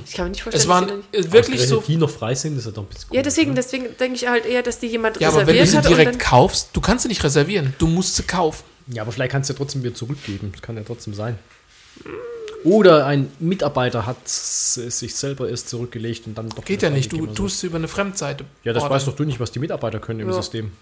Ich 0.05 0.13
kann 0.15 0.27
mir 0.27 0.31
nicht 0.33 0.43
vorstellen, 0.43 0.61
Es 0.61 0.63
dass 0.63 0.69
waren 0.69 0.87
die 1.13 1.17
nicht- 1.19 1.29
äh, 1.29 1.33
wirklich 1.33 1.67
so. 1.67 1.81
Die 1.81 1.97
noch 1.97 2.11
frei 2.11 2.35
sind, 2.35 2.59
ist 2.59 2.65
ja 2.67 2.73
doch 2.73 2.83
ein 2.83 2.89
bisschen 2.89 3.05
Ja, 3.05 3.09
komisch, 3.11 3.23
deswegen, 3.25 3.51
ne? 3.51 3.55
deswegen 3.55 3.97
denke 3.99 4.17
ich 4.17 4.27
halt 4.27 4.45
eher, 4.47 4.63
dass 4.63 4.79
die 4.81 4.89
jemand 4.89 5.19
Ja, 5.21 5.29
aber 5.29 5.47
wenn 5.47 5.55
du 5.55 5.61
reserviert 5.63 5.69
sie 5.71 5.77
hat 5.95 5.99
direkt 5.99 6.19
kaufst, 6.19 6.71
du 6.75 6.81
kannst 6.81 7.03
sie 7.05 7.09
nicht 7.09 7.23
reservieren. 7.25 7.75
Du 7.79 7.87
musst 7.87 8.17
sie 8.17 8.25
kaufen. 8.25 8.65
Ja, 8.89 9.03
aber 9.03 9.13
vielleicht 9.13 9.31
kannst 9.33 9.49
du 9.49 9.55
ja 9.55 9.59
trotzdem 9.59 9.83
wieder 9.85 9.95
zurückgeben. 9.95 10.51
Das 10.53 10.61
kann 10.61 10.77
ja 10.77 10.83
trotzdem 10.85 11.15
sein. 11.15 11.39
Oder 12.65 13.07
ein 13.07 13.31
Mitarbeiter 13.39 14.07
hat 14.07 14.17
es 14.25 14.75
sich 14.75 15.15
selber 15.15 15.49
erst 15.49 15.69
zurückgelegt 15.69 16.27
und 16.27 16.37
dann 16.39 16.49
doch. 16.49 16.65
Geht 16.65 16.83
ja 16.83 16.91
nicht. 16.91 17.13
Du 17.13 17.27
so. 17.27 17.33
tust 17.33 17.61
sie 17.61 17.67
über 17.69 17.77
eine 17.79 17.89
Fremdseite. 17.89 18.45
Ja, 18.65 18.73
das 18.73 18.83
ordern. 18.83 18.97
weißt 18.97 19.07
doch 19.09 19.17
du 19.17 19.25
nicht, 19.25 19.41
was 19.41 19.51
die 19.51 19.59
Mitarbeiter 19.59 19.99
können 20.01 20.21
im 20.21 20.29
Ja. 20.29 20.35
System. 20.35 20.73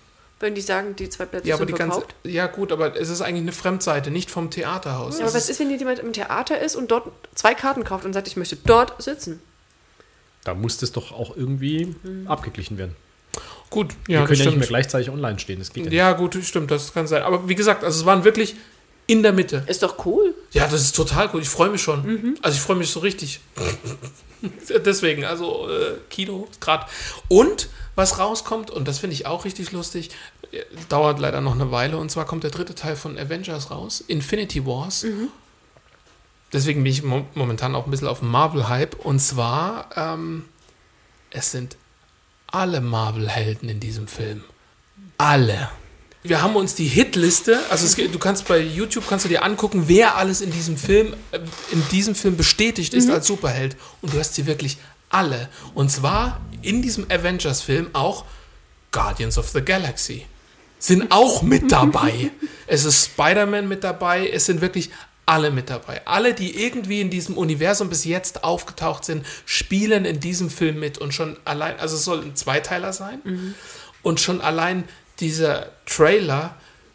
wenn 0.41 0.55
die 0.55 0.63
sagen, 0.63 0.97
die 0.97 1.09
zwei 1.11 1.27
Plätze 1.27 1.47
Ja, 1.49 1.55
aber 1.57 1.67
sind 1.67 1.75
die 1.75 1.79
ganze. 1.79 1.99
verkauft. 2.01 2.15
Ja, 2.25 2.47
gut, 2.47 2.73
aber 2.73 2.99
es 2.99 3.11
ist 3.11 3.21
eigentlich 3.21 3.43
eine 3.43 3.53
Fremdseite, 3.53 4.11
nicht 4.11 4.31
vom 4.31 4.51
Theaterhaus. 4.51 5.19
Ja, 5.19 5.27
Es 5.27 5.31
aber 5.33 5.37
was 5.39 5.51
ist, 5.51 5.61
wenn 5.61 5.71
jemand 5.71 5.99
im 5.99 6.15
Theater 6.15 6.59
ist 6.61 6.77
und 6.77 6.91
dort 6.91 7.13
zwei 7.35 7.55
Karten 7.55 7.85
kauft 7.85 8.07
und 8.07 8.15
sagt, 8.15 8.27
ich 8.27 8.37
möchte 8.39 8.57
dort 8.57 9.03
sitzen? 9.03 9.41
Da 10.45 10.55
muss 10.55 10.79
das 10.79 10.93
doch 10.93 11.13
auch 11.13 11.37
irgendwie 11.37 11.95
abgeglichen 12.27 12.79
werden. 12.79 12.97
Gut, 13.69 13.95
Wir 14.07 14.15
ja, 14.15 14.21
können 14.25 14.31
das 14.39 14.39
ja 14.47 14.51
nicht 14.51 14.59
mehr 14.61 14.67
gleichzeitig 14.69 15.11
online 15.11 15.39
stehen. 15.39 15.59
Das 15.59 15.73
geht 15.73 15.85
ja, 15.85 15.91
nicht. 15.91 15.99
Ja, 15.99 16.13
gut, 16.13 16.35
stimmt, 16.43 16.71
das 16.71 16.93
kann 16.95 17.07
sein. 17.07 17.23
Aber 17.23 17.47
wie 17.49 17.55
gesagt, 17.55 17.85
also 17.85 18.01
es 18.01 18.07
waren 18.07 18.25
wirklich 18.25 18.57
in 19.07 19.23
der 19.23 19.33
Mitte. 19.33 19.65
Ist 19.67 19.83
doch 19.83 20.05
cool. 20.07 20.35
Ja, 20.53 20.67
das 20.67 20.81
ist 20.83 20.97
total 20.97 21.31
cool. 21.33 21.43
Ich 21.43 21.49
freue 21.49 21.71
mich 21.71 21.83
schon. 21.83 22.05
Mhm. 22.05 22.37
Also 22.43 22.57
ich 22.57 22.63
freue 22.63 22.77
mich 22.77 22.91
so 22.91 23.01
richtig. 23.01 23.41
Deswegen, 24.85 25.25
also 25.25 25.69
äh, 25.69 25.99
Kino 26.09 26.49
gerade. 26.61 26.87
Und 27.29 27.69
was 27.97 28.19
rauskommt, 28.19 28.71
und 28.71 28.89
das 28.89 28.99
finde 28.99 29.15
ich 29.15 29.27
auch 29.27 29.45
richtig 29.45 29.73
lustig, 29.73 30.11
äh, 30.53 30.63
dauert 30.89 31.19
leider 31.19 31.41
noch 31.41 31.55
eine 31.55 31.71
Weile, 31.71 31.99
und 31.99 32.11
zwar 32.11 32.25
kommt 32.25 32.45
der 32.45 32.51
dritte 32.51 32.75
Teil 32.75 32.97
von 32.97 33.19
Avengers 33.19 33.71
raus, 33.71 34.03
Infinity 34.07 34.65
Wars. 34.65 35.05
Deswegen 36.53 36.83
bin 36.83 36.93
ich 36.93 37.03
mo 37.03 37.27
momentan 37.35 37.75
auch 37.75 37.85
ein 37.85 37.91
bisschen 37.91 38.09
auf 38.09 38.21
dem 38.21 38.29
Marvel-Hype. 38.29 39.05
Und 39.05 39.21
zwar, 39.21 39.91
ähm, 39.97 40.47
es 41.31 41.53
sind 41.53 41.77
alle 42.49 42.81
Marvel-Helden 42.81 43.69
in 43.69 43.81
diesem 43.81 44.09
Film. 44.09 44.43
Alle. 45.19 45.71
Wir 46.23 46.43
haben 46.43 46.55
uns 46.55 46.75
die 46.75 46.87
Hitliste, 46.87 47.59
also 47.71 47.87
es, 47.87 47.97
du 47.97 48.19
kannst 48.19 48.47
bei 48.47 48.61
YouTube 48.61 49.09
kannst 49.09 49.25
du 49.25 49.29
dir 49.31 49.43
angucken, 49.43 49.85
wer 49.87 50.17
alles 50.17 50.43
in 50.43 50.51
diesem 50.51 50.77
Film, 50.77 51.15
äh, 51.31 51.39
in 51.73 51.83
diesem 51.89 52.15
Film 52.15 52.37
bestätigt 52.37 52.93
ist 52.93 53.09
als 53.09 53.27
Superheld. 53.27 53.77
Und 54.03 54.13
du 54.13 54.19
hast 54.19 54.35
sie 54.35 54.45
wirklich 54.45 54.77
alle. 55.09 55.49
Und 55.75 55.91
zwar 55.91 56.41
in 56.61 56.83
diesem 56.83 57.11
Avengers-Film 57.11 57.91
auch 57.95 58.27
Guardians 58.93 59.39
of 59.39 59.49
the 59.49 59.63
Galaxy 59.63 60.27
sind 60.79 61.11
auch 61.11 61.43
mit 61.43 61.73
dabei. 61.73 62.31
es 62.67 62.85
ist 62.85 63.07
Spider-Man 63.07 63.67
mit 63.67 63.83
dabei, 63.83 64.29
es 64.29 64.45
sind 64.45 64.61
wirklich 64.61 64.91
alle 65.25 65.51
mit 65.51 65.71
dabei. 65.71 66.07
Alle, 66.07 66.35
die 66.35 66.63
irgendwie 66.63 67.01
in 67.01 67.09
diesem 67.09 67.39
Universum 67.39 67.89
bis 67.89 68.05
jetzt 68.05 68.45
aufgetaucht 68.45 69.05
sind, 69.05 69.25
spielen 69.47 70.05
in 70.05 70.21
diesem 70.21 70.51
Film 70.51 70.81
mit 70.81 70.99
und 70.99 71.15
schon 71.15 71.39
allein, 71.45 71.79
also 71.79 71.97
es 71.97 72.05
soll 72.05 72.23
ein 72.23 72.35
Zweiteiler 72.37 72.93
sein 72.93 73.55
und 74.03 74.21
schon 74.21 74.41
allein 74.41 74.85
dieser 75.21 75.67
Trailer, 75.87 76.55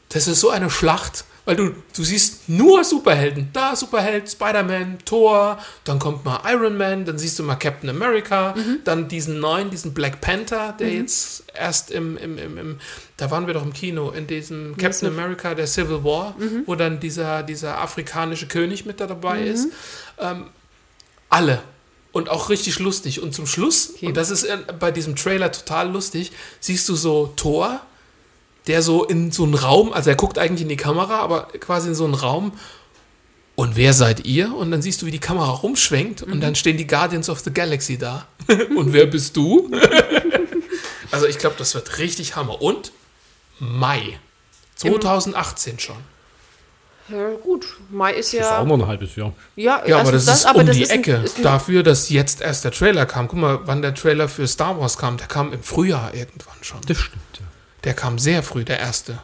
das 0.09 0.27
ist 0.27 0.39
so 0.39 0.49
eine 0.49 0.69
Schlacht, 0.69 1.25
weil 1.45 1.55
du, 1.55 1.75
du 1.95 2.03
siehst 2.03 2.49
nur 2.49 2.83
Superhelden. 2.83 3.49
Da 3.53 3.75
Superheld, 3.75 4.29
Spider-Man, 4.29 4.97
Thor, 5.05 5.59
dann 5.83 5.99
kommt 5.99 6.25
mal 6.25 6.41
Iron 6.51 6.75
Man, 6.75 7.05
dann 7.05 7.19
siehst 7.19 7.37
du 7.37 7.43
mal 7.43 7.55
Captain 7.55 7.89
America, 7.89 8.55
dann 8.83 9.07
diesen 9.07 9.39
neuen, 9.39 9.69
diesen 9.69 9.93
Black 9.93 10.21
Panther, 10.21 10.73
der 10.79 10.91
jetzt 10.91 11.43
erst 11.53 11.91
im, 11.91 12.17
im, 12.17 12.37
im, 12.39 12.57
im, 12.57 12.79
da 13.17 13.29
waren 13.29 13.45
wir 13.45 13.53
doch 13.53 13.63
im 13.63 13.73
Kino, 13.73 14.09
in 14.09 14.25
diesem 14.25 14.75
Captain 14.77 15.07
America, 15.07 15.53
der 15.53 15.67
Civil 15.67 16.03
War, 16.03 16.35
wo 16.65 16.73
dann 16.75 16.99
dieser, 16.99 17.43
dieser 17.43 17.79
afrikanische 17.79 18.47
König 18.47 18.85
mit 18.85 18.99
da 18.99 19.05
dabei 19.05 19.41
ist. 19.41 19.67
Ähm, 20.19 20.47
alle. 21.29 21.61
Und 22.11 22.29
auch 22.29 22.49
richtig 22.49 22.79
lustig. 22.79 23.21
Und 23.21 23.33
zum 23.33 23.45
Schluss, 23.45 23.93
und 24.01 24.15
das 24.15 24.31
ist 24.31 24.45
äh, 24.45 24.57
bei 24.79 24.89
diesem 24.89 25.15
Trailer 25.15 25.51
total 25.51 25.91
lustig, 25.91 26.31
siehst 26.59 26.87
du 26.87 26.95
so 26.95 27.33
Thor, 27.35 27.81
der 28.67 28.81
so 28.81 29.03
in 29.03 29.31
so 29.31 29.43
einen 29.43 29.53
Raum, 29.53 29.93
also 29.93 30.09
er 30.09 30.15
guckt 30.15 30.37
eigentlich 30.37 30.61
in 30.63 30.69
die 30.69 30.77
Kamera, 30.77 31.19
aber 31.19 31.47
quasi 31.59 31.89
in 31.89 31.95
so 31.95 32.05
einen 32.05 32.13
Raum. 32.15 32.53
Und 33.55 33.77
wer 33.77 33.93
seid 33.93 34.25
ihr? 34.25 34.53
Und 34.53 34.71
dann 34.71 34.81
siehst 34.81 35.01
du, 35.01 35.05
wie 35.05 35.11
die 35.11 35.19
Kamera 35.19 35.49
rumschwenkt 35.49 36.21
und 36.23 36.41
dann 36.41 36.55
stehen 36.55 36.75
die 36.77 36.87
Guardians 36.87 37.29
of 37.29 37.39
the 37.39 37.53
Galaxy 37.53 37.97
da. 37.97 38.27
und 38.75 38.91
wer 38.91 39.05
bist 39.05 39.37
du? 39.37 39.71
also 41.11 41.25
ich 41.27 41.37
glaube, 41.37 41.55
das 41.57 41.73
wird 41.73 41.97
richtig 41.99 42.35
Hammer. 42.35 42.61
Und 42.61 42.91
Mai 43.59 44.19
2018 44.75 45.79
schon. 45.79 45.95
Ja, 47.07 47.29
gut. 47.43 47.65
Mai 47.91 48.13
ist 48.13 48.33
Das 48.33 48.41
ist 48.41 48.49
ja. 48.49 48.59
auch 48.59 48.65
noch 48.65 48.79
ein 48.79 48.87
halbes 48.87 49.15
Jahr. 49.15 49.31
Ja, 49.55 49.83
Ja, 49.85 49.99
aber 49.99 50.11
erstens 50.11 50.25
das 50.25 50.39
ist 50.39 50.45
aber 50.47 50.59
um 50.61 50.65
das 50.65 50.75
die 50.75 50.81
ist 50.83 50.91
ein- 50.91 50.99
Ecke. 50.99 51.21
ist 51.23 51.37
ein- 51.37 51.43
Dafür, 51.43 51.83
dass 51.83 52.09
jetzt 52.09 52.41
erst 52.41 52.63
der 52.65 52.71
Trailer 52.71 53.05
kam. 53.05 53.27
Guck 53.27 53.39
mal, 53.39 53.59
wann 53.65 53.81
der 53.81 53.93
Trailer 53.93 54.27
für 54.27 54.47
Star 54.47 54.79
Wars 54.79 54.97
kam. 54.97 55.17
Der 55.17 55.27
kam 55.27 55.53
im 55.53 55.61
Frühjahr 55.63 56.13
irgendwann 56.13 56.57
schon. 56.61 56.81
Das 56.87 56.97
stimmt, 56.97 57.21
ja. 57.39 57.45
Der 57.85 57.93
kam 57.93 58.19
sehr 58.19 58.43
früh, 58.43 58.65
der 58.65 58.79
erste. 58.79 59.19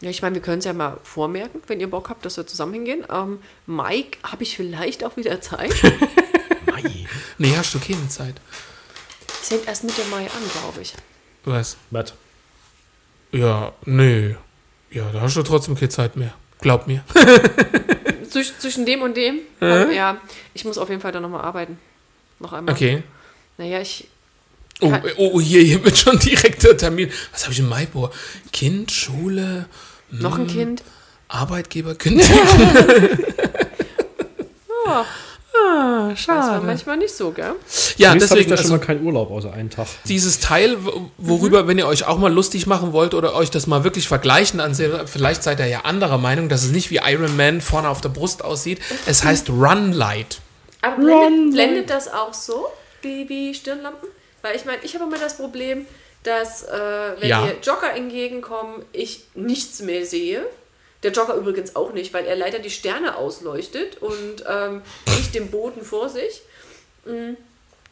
Ja, 0.00 0.08
ich 0.08 0.22
meine, 0.22 0.36
wir 0.36 0.42
können 0.42 0.60
es 0.60 0.64
ja 0.64 0.72
mal 0.72 0.98
vormerken, 1.02 1.60
wenn 1.66 1.80
ihr 1.80 1.90
Bock 1.90 2.08
habt, 2.08 2.24
dass 2.24 2.36
wir 2.38 2.46
zusammen 2.46 2.72
hingehen. 2.72 3.04
Ähm, 3.12 3.40
Mike, 3.66 4.18
habe 4.22 4.42
ich 4.42 4.56
vielleicht 4.56 5.04
auch 5.04 5.16
wieder 5.16 5.40
Zeit? 5.42 5.74
Mai. 6.66 7.06
Nee, 7.36 7.54
hast 7.56 7.74
du 7.74 7.80
keine 7.80 8.08
Zeit. 8.08 8.36
Es 9.42 9.48
fängt 9.48 9.66
erst 9.66 9.84
Mitte 9.84 10.02
Mai 10.10 10.22
an, 10.22 10.50
glaube 10.52 10.80
ich. 10.80 10.94
Was? 11.44 11.76
Was? 11.90 12.14
Ja, 13.32 13.72
nee. 13.84 14.36
Ja, 14.90 15.10
da 15.12 15.20
hast 15.20 15.36
du 15.36 15.42
trotzdem 15.42 15.74
keine 15.74 15.90
Zeit 15.90 16.16
mehr. 16.16 16.32
Glaub 16.60 16.86
mir. 16.86 17.04
Zwisch, 18.30 18.52
zwischen 18.58 18.86
dem 18.86 19.02
und 19.02 19.16
dem? 19.16 19.40
Ähm, 19.60 19.90
ja, 19.92 20.18
ich 20.54 20.64
muss 20.64 20.78
auf 20.78 20.88
jeden 20.88 21.00
Fall 21.00 21.12
da 21.12 21.20
nochmal 21.20 21.42
arbeiten. 21.42 21.78
Noch 22.38 22.52
einmal. 22.52 22.74
Okay. 22.74 23.02
Naja, 23.58 23.80
ich. 23.80 24.08
Oh, 24.80 24.90
Kann- 24.90 25.02
oh, 25.16 25.40
hier, 25.40 25.62
hier 25.62 25.84
wird 25.84 25.96
schon 25.98 26.18
direkt 26.18 26.62
der 26.62 26.76
Termin. 26.76 27.10
Was 27.32 27.42
habe 27.44 27.52
ich 27.52 27.58
im 27.60 27.68
Mai 27.68 27.86
vor? 27.92 28.10
Kind, 28.52 28.90
Schule, 28.90 29.66
Noch 30.10 30.36
Hm. 30.36 30.44
ein 30.44 30.46
Kind. 30.48 30.82
Arbeitgeber, 31.28 31.94
Kind. 31.94 32.22
Ah, 34.86 35.04
ah, 35.54 36.08
das 36.10 36.26
war 36.26 36.42
schade. 36.42 36.66
manchmal 36.66 36.96
nicht 36.96 37.14
so, 37.14 37.30
gell? 37.30 37.52
Ja, 37.96 38.08
Zumindest 38.08 38.30
habe 38.32 38.40
ich 38.40 38.46
deswegen, 38.46 38.50
da 38.50 38.56
schon 38.56 38.64
also, 38.64 38.74
mal 38.74 38.78
keinen 38.80 39.04
Urlaub 39.06 39.30
außer 39.30 39.52
einen 39.52 39.70
Tag. 39.70 39.86
dieses 40.06 40.40
Teil, 40.40 40.76
wo- 40.84 41.10
worüber, 41.18 41.68
wenn 41.68 41.78
ihr 41.78 41.86
euch 41.86 42.04
auch 42.06 42.18
mal 42.18 42.32
lustig 42.32 42.66
machen 42.66 42.92
wollt 42.92 43.14
oder 43.14 43.34
euch 43.34 43.50
das 43.52 43.66
mal 43.68 43.84
wirklich 43.84 44.08
vergleichen 44.08 44.58
ansehen, 44.58 44.92
vielleicht 45.06 45.42
seid 45.44 45.60
ihr 45.60 45.66
ja 45.66 45.80
anderer 45.82 46.18
Meinung, 46.18 46.48
dass 46.48 46.64
es 46.64 46.70
nicht 46.72 46.90
wie 46.90 46.98
Iron 47.04 47.36
Man 47.36 47.60
vorne 47.60 47.88
auf 47.88 48.00
der 48.00 48.08
Brust 48.08 48.42
aussieht. 48.42 48.80
Es 49.06 49.22
heißt 49.22 49.50
Run 49.50 49.92
Light. 49.92 50.40
Aber 50.82 50.96
blendet, 50.96 51.52
blendet 51.54 51.90
das 51.90 52.12
auch 52.12 52.34
so, 52.34 52.66
wie, 53.02 53.28
wie 53.28 53.54
Stirnlampen? 53.54 54.08
Weil 54.42 54.56
ich 54.56 54.64
meine, 54.64 54.82
ich 54.82 54.94
habe 54.94 55.04
immer 55.04 55.18
das 55.18 55.36
Problem, 55.36 55.86
dass 56.22 56.62
äh, 56.64 56.70
wenn 57.18 57.28
Ja. 57.28 57.40
mir 57.42 57.56
Jogger 57.62 57.94
entgegenkommen, 57.94 58.82
ich 58.92 59.24
nichts 59.34 59.80
mehr 59.80 60.04
sehe. 60.06 60.44
Der 61.02 61.12
Jogger 61.12 61.34
übrigens 61.34 61.76
auch 61.76 61.92
nicht, 61.94 62.12
weil 62.12 62.26
er 62.26 62.36
leider 62.36 62.58
die 62.58 62.68
Sterne 62.70 63.16
ausleuchtet 63.16 63.98
und 64.02 64.44
ähm, 64.46 64.82
nicht 65.06 65.34
den 65.34 65.50
Boden 65.50 65.82
vor 65.82 66.10
sich. 66.10 66.42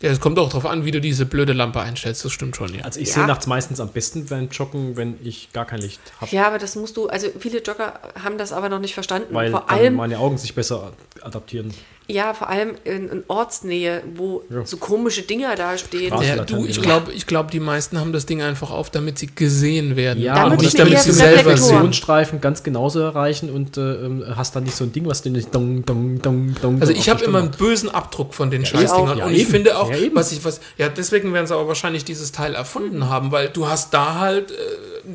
Ja, 0.01 0.11
es 0.11 0.21
kommt 0.21 0.39
auch 0.39 0.49
darauf 0.49 0.67
an, 0.67 0.85
wie 0.85 0.91
du 0.93 1.01
diese 1.01 1.25
blöde 1.27 1.55
Lampe 1.55 1.81
einstellst. 1.81 2.25
Das 2.25 2.31
stimmt 2.33 2.55
schon, 2.55 2.73
ja. 2.75 2.85
Also 2.85 3.01
ich 3.01 3.09
Ja. 3.09 3.15
sehe 3.15 3.27
nachts 3.27 3.47
meistens 3.47 3.81
am 3.81 3.89
besten 3.89 4.27
beim 4.27 4.49
Joggen, 4.51 4.97
wenn 4.97 5.19
ich 5.25 5.53
gar 5.53 5.65
kein 5.65 5.81
Licht 5.81 6.01
habe. 6.21 6.31
Ja, 6.37 6.47
aber 6.47 6.59
das 6.59 6.77
musst 6.77 6.97
du, 6.97 7.09
also 7.09 7.29
viele 7.41 7.61
Jogger 7.61 7.99
haben 8.23 8.39
das 8.39 8.53
aber 8.53 8.69
noch 8.69 8.79
nicht 8.79 8.95
verstanden. 8.95 9.35
Weil 9.35 9.51
Vor 9.51 9.61
dann 9.67 9.71
allem, 9.79 9.95
meine 9.95 10.19
Augen 10.19 10.39
sich 10.39 10.55
besser 10.55 10.93
adaptieren. 11.23 11.73
Ja, 12.11 12.33
vor 12.33 12.49
allem 12.49 12.75
in, 12.85 13.11
in 13.11 13.25
Ortsnähe, 13.29 14.03
wo 14.15 14.43
so 14.65 14.79
komische 14.79 15.21
Dinger 15.21 15.55
da 15.57 15.77
stehen. 15.77 16.15
Ja, 16.23 16.37
du, 16.43 16.65
ich 16.65 16.77
ja. 16.77 16.83
glaube, 16.83 17.13
ich 17.13 17.27
glaub, 17.27 17.51
die 17.51 17.61
meisten 17.61 18.01
haben 18.01 18.15
das 18.15 18.25
Ding 18.25 18.41
einfach 18.41 18.71
auf, 18.71 18.89
damit 18.89 19.19
sie 19.19 19.27
gesehen 19.27 19.95
werden. 19.95 20.23
Ja, 20.23 20.35
Damit 20.35 20.53
aber 20.55 20.63
nicht 20.63 20.73
ich 20.73 20.79
damit 20.79 20.99
sie 21.01 21.13
selber. 21.13 21.53
Visionsstreifen 21.53 22.41
ganz 22.41 22.63
genauso 22.63 23.01
erreichen 23.01 23.51
und 23.51 23.77
äh, 23.77 23.81
ähm, 24.07 24.25
hast 24.35 24.57
dann 24.57 24.65
nicht 24.65 24.75
so 24.75 24.85
ein 24.85 24.93
Ding, 24.93 25.07
was 25.07 25.21
du 25.21 25.29
nicht 25.29 25.55
dong, 25.55 25.85
dong, 25.85 26.23
dong, 26.23 26.55
dong. 26.63 26.81
Also 26.81 26.95
ich 26.95 27.11
habe 27.11 27.23
immer 27.25 27.41
einen 27.41 27.51
bösen 27.51 27.91
Abdruck 27.91 28.33
von 28.33 28.51
den 28.51 28.65
Scheißdingern. 28.65 29.19
Ja, 29.19 29.27
und 29.27 29.35
ich 29.35 29.43
eben. 29.43 29.51
finde 29.51 29.79
auch, 29.79 29.91
Ja, 29.91 29.99
eben. 29.99 30.17
was 30.17 30.33
ich, 30.33 30.43
was, 30.47 30.61
ja, 30.79 30.89
deswegen 30.89 31.35
werden 31.35 31.47
sie 31.47 31.55
aber 31.55 31.69
wahrscheinlich 31.69 32.07
dieses 32.07 32.33
Teil 32.33 32.55
erfunden 32.55 33.11
haben, 33.11 33.33
weil 33.33 33.49
du 33.51 33.69
hast 33.69 33.93
da 33.93 34.15
halt, 34.19 34.51
äh, 34.51 34.55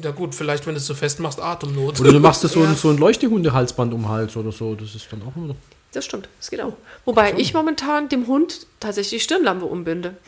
na 0.04 0.12
gut, 0.12 0.36
vielleicht, 0.36 0.68
wenn 0.68 0.76
du 0.76 0.78
es 0.80 0.86
so 0.86 0.94
festmachst, 0.94 1.42
Atemnot. 1.42 2.00
Oder 2.00 2.12
du 2.12 2.20
machst 2.20 2.44
das 2.44 2.52
so, 2.52 2.62
Ja. 2.64 2.70
ein, 2.70 2.76
so 2.76 2.90
ein 2.92 2.98
Leuchtehunde-Halsband 3.00 3.94
um 3.96 4.02
den 4.04 4.10
Hals 4.10 4.38
oder 4.38 4.52
so. 4.52 4.76
Das 4.76 4.94
ist 4.94 5.08
dann 5.12 5.24
auch 5.24 5.36
immer. 5.36 5.56
Das 5.94 6.06
stimmt, 6.06 6.28
das 6.40 6.50
geht 6.50 6.60
auch. 6.60 6.74
Wobei 7.06 7.36
ich 7.38 7.54
momentan 7.54 8.10
dem 8.10 8.28
Hund 8.28 8.66
tatsächlich 8.80 9.22
die 9.22 9.24
Stirnlampe 9.24 9.66
umbinde. 9.66 10.18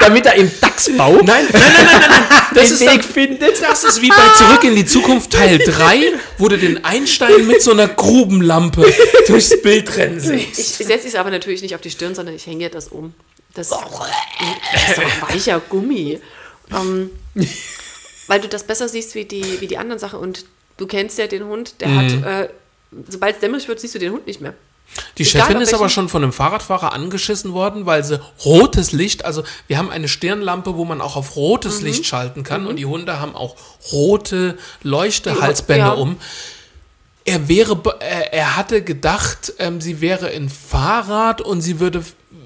Damit 0.00 0.26
er 0.26 0.34
im 0.34 0.50
Dachsbau 0.60 1.12
Nein, 1.22 1.24
nein, 1.24 1.46
nein, 1.52 1.62
nein, 1.72 1.86
nein, 1.86 2.10
nein. 2.10 2.24
Das 2.54 2.64
den 2.64 2.74
ist 2.74 2.80
Weg 2.80 3.02
dann, 3.02 3.02
findet. 3.02 3.62
Das 3.62 3.84
ist 3.84 4.02
wie 4.02 4.08
bei 4.08 4.28
Zurück 4.36 4.64
in 4.64 4.74
die 4.74 4.86
Zukunft 4.86 5.32
Teil 5.32 5.58
3, 5.64 6.14
wo 6.38 6.48
du 6.48 6.58
den 6.58 6.84
Einstein 6.84 7.46
mit 7.46 7.62
so 7.62 7.70
einer 7.70 7.88
Grubenlampe 7.88 8.92
durchs 9.26 9.60
Bild 9.62 9.96
rennen 9.96 10.18
siehst. 10.18 10.80
Ich 10.80 10.86
setze 10.86 11.06
es 11.06 11.14
aber 11.14 11.30
natürlich 11.30 11.62
nicht 11.62 11.74
auf 11.74 11.80
die 11.80 11.90
Stirn, 11.90 12.14
sondern 12.14 12.34
ich 12.34 12.46
hänge 12.46 12.68
das 12.70 12.88
um. 12.88 13.14
Das, 13.54 13.68
das 13.68 13.80
ist 13.80 13.88
doch 13.88 14.06
weicher 15.28 15.60
Gummi. 15.68 16.20
Ähm, 16.72 17.10
weil 18.26 18.40
du 18.40 18.48
das 18.48 18.64
besser 18.64 18.88
siehst 18.88 19.14
wie 19.14 19.24
die, 19.24 19.60
wie 19.60 19.66
die 19.66 19.78
anderen 19.78 19.98
Sachen. 19.98 20.18
Und 20.18 20.44
du 20.76 20.86
kennst 20.86 21.18
ja 21.18 21.26
den 21.26 21.44
Hund, 21.44 21.80
der 21.80 21.94
hat, 21.94 22.24
äh, 22.24 22.48
sobald 23.08 23.34
es 23.36 23.40
dämmerig 23.40 23.68
wird, 23.68 23.80
siehst 23.80 23.94
du 23.94 23.98
den 23.98 24.12
Hund 24.12 24.26
nicht 24.26 24.40
mehr. 24.40 24.54
Die 25.18 25.22
Egal, 25.22 25.42
Chefin 25.42 25.60
ist 25.60 25.74
aber 25.74 25.90
schon 25.90 26.08
von 26.08 26.22
einem 26.22 26.32
Fahrradfahrer 26.32 26.92
angeschissen 26.94 27.52
worden, 27.52 27.84
weil 27.84 28.02
sie 28.04 28.20
rotes 28.44 28.92
Licht, 28.92 29.24
also 29.24 29.42
wir 29.66 29.76
haben 29.76 29.90
eine 29.90 30.08
Stirnlampe, 30.08 30.76
wo 30.76 30.84
man 30.86 31.00
auch 31.02 31.14
auf 31.16 31.36
rotes 31.36 31.80
Mhm. 31.80 31.86
Licht 31.86 32.06
schalten 32.06 32.42
kann 32.42 32.66
und 32.66 32.76
die 32.76 32.86
Hunde 32.86 33.20
haben 33.20 33.34
auch 33.36 33.56
rote 33.92 34.56
Leuchtehalsbänder 34.82 35.86
Ja. 35.88 35.92
um. 35.92 36.16
Er 37.26 37.46
wäre, 37.48 37.78
er, 38.00 38.56
hatte 38.56 38.82
gedacht, 38.82 39.52
ähm, 39.58 39.82
sie 39.82 40.00
wäre 40.00 40.30
in 40.30 40.48
Fahrrad 40.48 41.42
und 41.42 41.60
sie 41.60 41.78
würde 41.80 42.02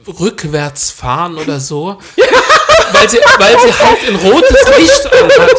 rückwärts 0.06 0.90
fahren 0.90 1.36
oder 1.36 1.60
so, 1.60 1.98
weil 2.92 3.08
sie, 3.08 3.18
weil 3.38 3.56
sie 3.60 3.72
halt 3.72 4.08
ein 4.08 4.16
rotes 4.16 4.78
Licht 4.78 5.12
anhat. 5.12 5.50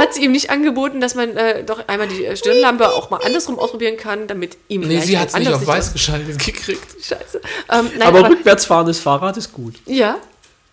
Hat 0.00 0.14
sie 0.14 0.24
ihm 0.24 0.32
nicht 0.32 0.50
angeboten, 0.50 1.00
dass 1.00 1.14
man 1.14 1.36
äh, 1.36 1.64
doch 1.64 1.86
einmal 1.86 2.08
die 2.08 2.24
äh, 2.24 2.36
Stirnlampe 2.36 2.90
auch 2.92 3.10
mal 3.10 3.18
andersrum 3.18 3.58
ausprobieren 3.58 3.96
kann, 3.96 4.26
damit 4.26 4.56
ihm 4.68 4.80
Nee, 4.82 5.00
sie 5.00 5.16
ein 5.16 5.22
hat 5.22 5.28
es 5.28 5.36
nicht 5.36 5.52
auf 5.52 5.66
weiß 5.66 5.92
geschaltet 5.92 6.38
gekriegt. 6.38 7.04
Scheiße. 7.04 7.40
Ähm, 7.70 7.90
nein, 7.98 8.08
Aber 8.08 8.28
rückwärts 8.28 8.64
fahrendes 8.64 8.98
Fahrrad 8.98 9.36
ist 9.36 9.52
gut. 9.52 9.74
Ja, 9.86 10.16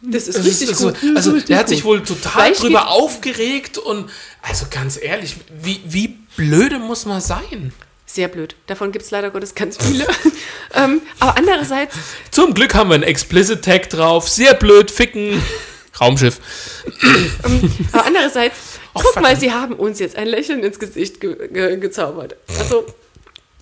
das 0.02 0.28
ist 0.30 0.38
Das 0.38 0.46
richtig 0.46 0.70
ist 0.72 0.82
gut. 0.82 0.96
so, 1.02 1.16
also 1.16 1.40
der 1.40 1.58
hat 1.58 1.68
sich 1.70 1.84
wohl 1.84 2.02
total 2.02 2.32
Vielleicht 2.32 2.64
drüber 2.64 2.90
aufgeregt 2.90 3.78
und 3.78 4.10
also 4.42 4.66
ganz 4.72 4.98
ehrlich, 5.02 5.36
wie, 5.62 5.82
wie 5.86 6.08
blöde 6.38 6.80
muss 6.80 7.06
man 7.06 7.20
sein? 7.20 7.74
Sehr 8.12 8.28
blöd. 8.28 8.56
Davon 8.66 8.92
gibt 8.92 9.06
es 9.06 9.12
leider 9.12 9.30
Gottes 9.30 9.54
ganz 9.54 9.78
viele. 9.78 10.08
ähm, 10.74 11.02
aber 11.20 11.38
andererseits, 11.38 11.96
Zum 12.32 12.56
Glück 12.56 12.74
haben 12.74 12.90
wir 12.90 12.96
einen 12.96 13.04
Explicit 13.04 13.64
Tag 13.64 13.88
drauf. 13.92 14.28
Sehr 14.28 14.56
blöd, 14.56 14.90
ficken. 14.90 15.40
Raumschiff. 16.02 16.40
aber 17.92 18.06
andererseits, 18.06 18.80
Och, 18.96 19.04
guck 19.04 19.22
mal, 19.22 19.36
sie 19.36 19.52
haben 19.52 19.76
uns 19.76 20.00
jetzt 20.00 20.16
ein 20.16 20.28
Lächeln 20.28 20.64
ins 20.64 20.80
Gesicht 20.80 21.22
ge 21.22 21.50
ge 21.50 21.78
gezaubert. 21.78 22.36
Also, 22.58 22.88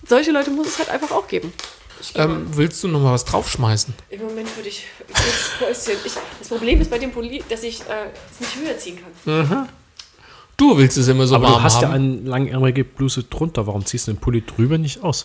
solche 0.06 0.30
Leute 0.30 0.50
muss 0.50 0.68
es 0.68 0.78
halt 0.78 0.88
einfach 0.88 1.10
auch 1.10 1.28
geben. 1.28 1.52
Ähm, 2.14 2.46
willst 2.52 2.82
du 2.82 2.88
noch 2.88 3.00
mal 3.00 3.12
was 3.12 3.26
draufschmeißen? 3.26 3.92
Im 4.08 4.22
Moment 4.22 4.56
würde 4.56 4.70
ich. 4.70 4.86
Ich, 5.70 6.14
das 6.38 6.48
Problem 6.48 6.80
ist 6.80 6.90
bei 6.90 6.98
dem 6.98 7.10
Pulli, 7.10 7.44
dass 7.50 7.62
ich 7.64 7.80
äh, 7.82 8.06
es 8.32 8.40
nicht 8.40 8.56
höher 8.56 8.78
ziehen 8.78 8.98
kann. 9.24 9.68
Du 10.58 10.76
willst 10.76 10.98
es 10.98 11.06
immer 11.08 11.26
so 11.26 11.36
Aber 11.36 11.44
warm 11.44 11.54
du 11.54 11.62
hast 11.62 11.76
haben. 11.76 11.82
ja 11.82 11.90
eine 11.90 12.16
langärmelige 12.28 12.84
Bluse 12.84 13.22
drunter. 13.22 13.66
Warum 13.66 13.86
ziehst 13.86 14.08
du 14.08 14.12
den 14.12 14.18
Pulli 14.20 14.44
drüber 14.44 14.76
nicht 14.76 15.02
aus? 15.02 15.24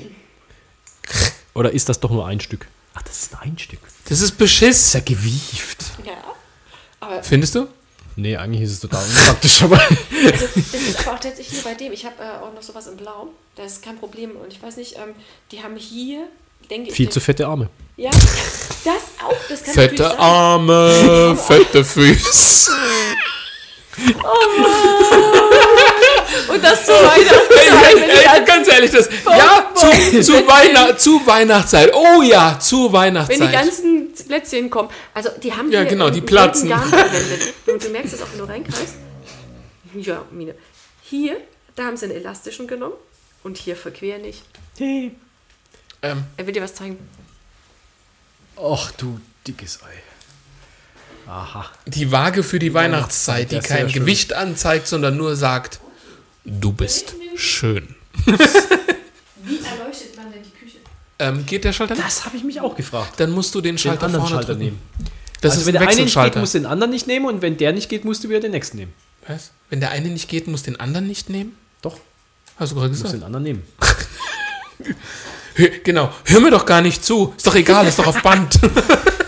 Oder 1.55 1.71
ist 1.71 1.89
das 1.89 1.99
doch 1.99 2.11
nur 2.11 2.25
ein 2.27 2.39
Stück? 2.39 2.67
Ach, 2.93 3.01
das 3.01 3.23
ist 3.23 3.35
ein 3.41 3.57
Stück. 3.57 3.79
das 4.07 4.21
ist 4.21 4.37
Beschiss. 4.37 4.87
Ist 4.87 4.93
ja 4.93 4.99
gewieft. 4.99 5.83
Ja. 6.05 7.21
Findest 7.23 7.55
du? 7.55 7.67
Nee, 8.15 8.37
eigentlich 8.37 8.61
ist 8.61 8.73
es 8.73 8.79
total 8.79 9.03
unpraktisch, 9.03 9.63
aber. 9.63 9.79
Also, 9.81 10.45
das 10.55 10.81
ist 10.81 10.99
aber 10.99 11.15
auch 11.17 11.19
tatsächlich 11.19 11.51
nur 11.53 11.63
bei 11.63 11.73
dem. 11.73 11.91
Ich 11.91 12.05
habe 12.05 12.15
äh, 12.19 12.43
auch 12.43 12.53
noch 12.53 12.61
sowas 12.61 12.85
in 12.85 12.95
Blau. 12.95 13.29
Das 13.55 13.73
ist 13.73 13.83
kein 13.83 13.97
Problem. 13.97 14.31
Und 14.35 14.53
ich 14.53 14.61
weiß 14.61 14.77
nicht, 14.77 14.97
ähm, 14.97 15.15
die 15.51 15.63
haben 15.63 15.75
hier, 15.75 16.27
denke 16.69 16.89
ich. 16.89 16.95
Viel 16.95 17.09
zu 17.09 17.19
fette 17.19 17.47
Arme. 17.47 17.69
Ja, 17.97 18.11
das 18.11 19.03
auch. 19.19 19.33
Das 19.49 19.63
kann 19.63 19.75
natürlich 19.75 19.99
Fette 19.99 20.03
sein. 20.03 20.19
Arme, 20.19 21.35
fette 21.47 21.83
Füße. 21.83 22.71
Und 26.47 26.63
das 26.63 26.85
zu 26.85 26.91
Weihnachten. 26.91 27.53
Ey, 28.09 28.45
ganz 28.45 28.67
ehrlich, 28.67 28.91
das. 28.91 29.09
Ja, 29.25 29.69
zu, 29.75 30.21
zu, 30.21 30.33
Weihnacht, 30.47 30.99
zu 30.99 31.25
Weihnachtszeit. 31.25 31.93
Oh 31.93 32.21
ja, 32.21 32.57
zu 32.59 32.85
Wenn 32.85 32.89
die 32.89 32.93
Weihnachtszeit. 32.93 33.51
ganzen 33.53 34.13
Plätzchen 34.27 34.69
kommen. 34.69 34.89
Also, 35.13 35.29
die 35.41 35.53
haben 35.53 35.71
Ja, 35.71 35.83
genau, 35.83 36.09
die 36.09 36.21
platzen. 36.21 36.69
verwendet. 36.69 37.53
Und 37.67 37.83
du 37.83 37.89
merkst 37.89 38.13
es 38.13 38.21
auch, 38.21 38.27
wenn 38.31 38.39
du 38.39 38.45
reinkreist. 38.45 38.95
Ja, 39.95 40.23
Mine. 40.31 40.55
Hier, 41.03 41.37
da 41.75 41.83
haben 41.85 41.97
sie 41.97 42.05
einen 42.05 42.15
elastischen 42.15 42.67
genommen. 42.67 42.95
Und 43.43 43.57
hier 43.57 43.75
verquer 43.75 44.17
nicht. 44.19 44.41
Ähm, 44.79 45.13
Er 46.01 46.47
will 46.47 46.53
dir 46.53 46.63
was 46.63 46.73
zeigen. 46.73 46.97
Ach 48.57 48.91
du 48.91 49.19
dickes 49.45 49.79
Ei. 49.83 50.01
Aha. 51.27 51.65
die 51.85 52.11
Waage 52.11 52.43
für 52.43 52.59
die 52.59 52.73
Weihnachtszeit, 52.73 53.51
die 53.51 53.59
kein 53.59 53.89
schön. 53.89 54.01
Gewicht 54.01 54.33
anzeigt, 54.33 54.87
sondern 54.87 55.17
nur 55.17 55.35
sagt, 55.35 55.79
du 56.45 56.71
bist 56.71 57.15
schön. 57.35 57.95
Wie 58.25 58.31
erleuchtet 59.57 60.15
man 60.17 60.31
denn 60.31 60.43
die 60.43 60.51
Küche? 60.51 60.77
Ähm, 61.19 61.45
geht 61.45 61.63
der 61.63 61.73
Schalter 61.73 61.95
nicht? 61.95 62.05
Das 62.05 62.25
habe 62.25 62.37
ich 62.37 62.43
mich 62.43 62.59
auch 62.61 62.75
gefragt. 62.75 63.19
Dann 63.19 63.31
musst 63.31 63.53
du 63.55 63.61
den 63.61 63.75
Den 63.75 63.79
Schalter 63.79 64.05
anderen 64.05 64.21
vorne 64.25 64.35
Schalter 64.35 64.53
drücken. 64.53 64.65
nehmen. 64.65 64.79
Das 65.41 65.51
also 65.53 65.61
ist 65.61 65.67
wenn 65.67 65.75
ein 65.77 65.81
der 65.81 65.89
eine 65.89 66.01
nicht 66.03 66.15
geht, 66.15 66.35
musst 66.37 66.53
du 66.53 66.59
den 66.59 66.65
anderen 66.65 66.91
nicht 66.91 67.07
nehmen 67.07 67.25
und 67.25 67.41
wenn 67.41 67.57
der 67.57 67.73
nicht 67.73 67.89
geht, 67.89 68.05
musst 68.05 68.23
du 68.23 68.29
wieder 68.29 68.39
den 68.39 68.51
nächsten 68.51 68.77
nehmen. 68.77 68.93
Was? 69.27 69.51
Wenn 69.69 69.79
der 69.81 69.91
eine 69.91 70.09
nicht 70.09 70.29
geht, 70.29 70.47
muss 70.47 70.63
den 70.63 70.79
anderen 70.79 71.07
nicht 71.07 71.29
nehmen? 71.29 71.57
Doch, 71.81 71.97
Hast 72.57 72.71
du 72.71 72.75
gerade 72.75 72.87
du 72.89 72.91
musst 72.91 73.03
gesagt? 73.03 73.21
den 73.21 73.23
anderen 73.25 73.43
nehmen. 73.43 73.63
Genau. 75.83 76.11
Hör 76.25 76.39
mir 76.39 76.49
doch 76.49 76.65
gar 76.65 76.81
nicht 76.81 77.05
zu. 77.05 77.31
Ist 77.37 77.45
doch 77.45 77.53
egal, 77.55 77.85
ist 77.85 77.99
doch 77.99 78.07
auf 78.07 78.21
Band. 78.23 78.59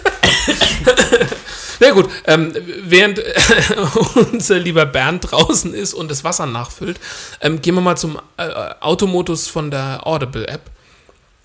Sehr 1.80 1.94
gut. 1.94 2.10
Ähm, 2.26 2.54
während 2.84 3.20
äh, 3.20 3.34
unser 4.32 4.60
lieber 4.60 4.86
Bernd 4.86 5.32
draußen 5.32 5.74
ist 5.74 5.94
und 5.94 6.10
das 6.10 6.24
Wasser 6.24 6.46
nachfüllt, 6.46 7.00
ähm, 7.42 7.62
gehen 7.62 7.76
wir 7.76 7.82
mal 7.82 7.98
zum 7.98 8.20
äh, 8.38 8.44
Automodus 8.80 9.48
von 9.48 9.72
der 9.72 10.06
Audible-App. 10.06 10.62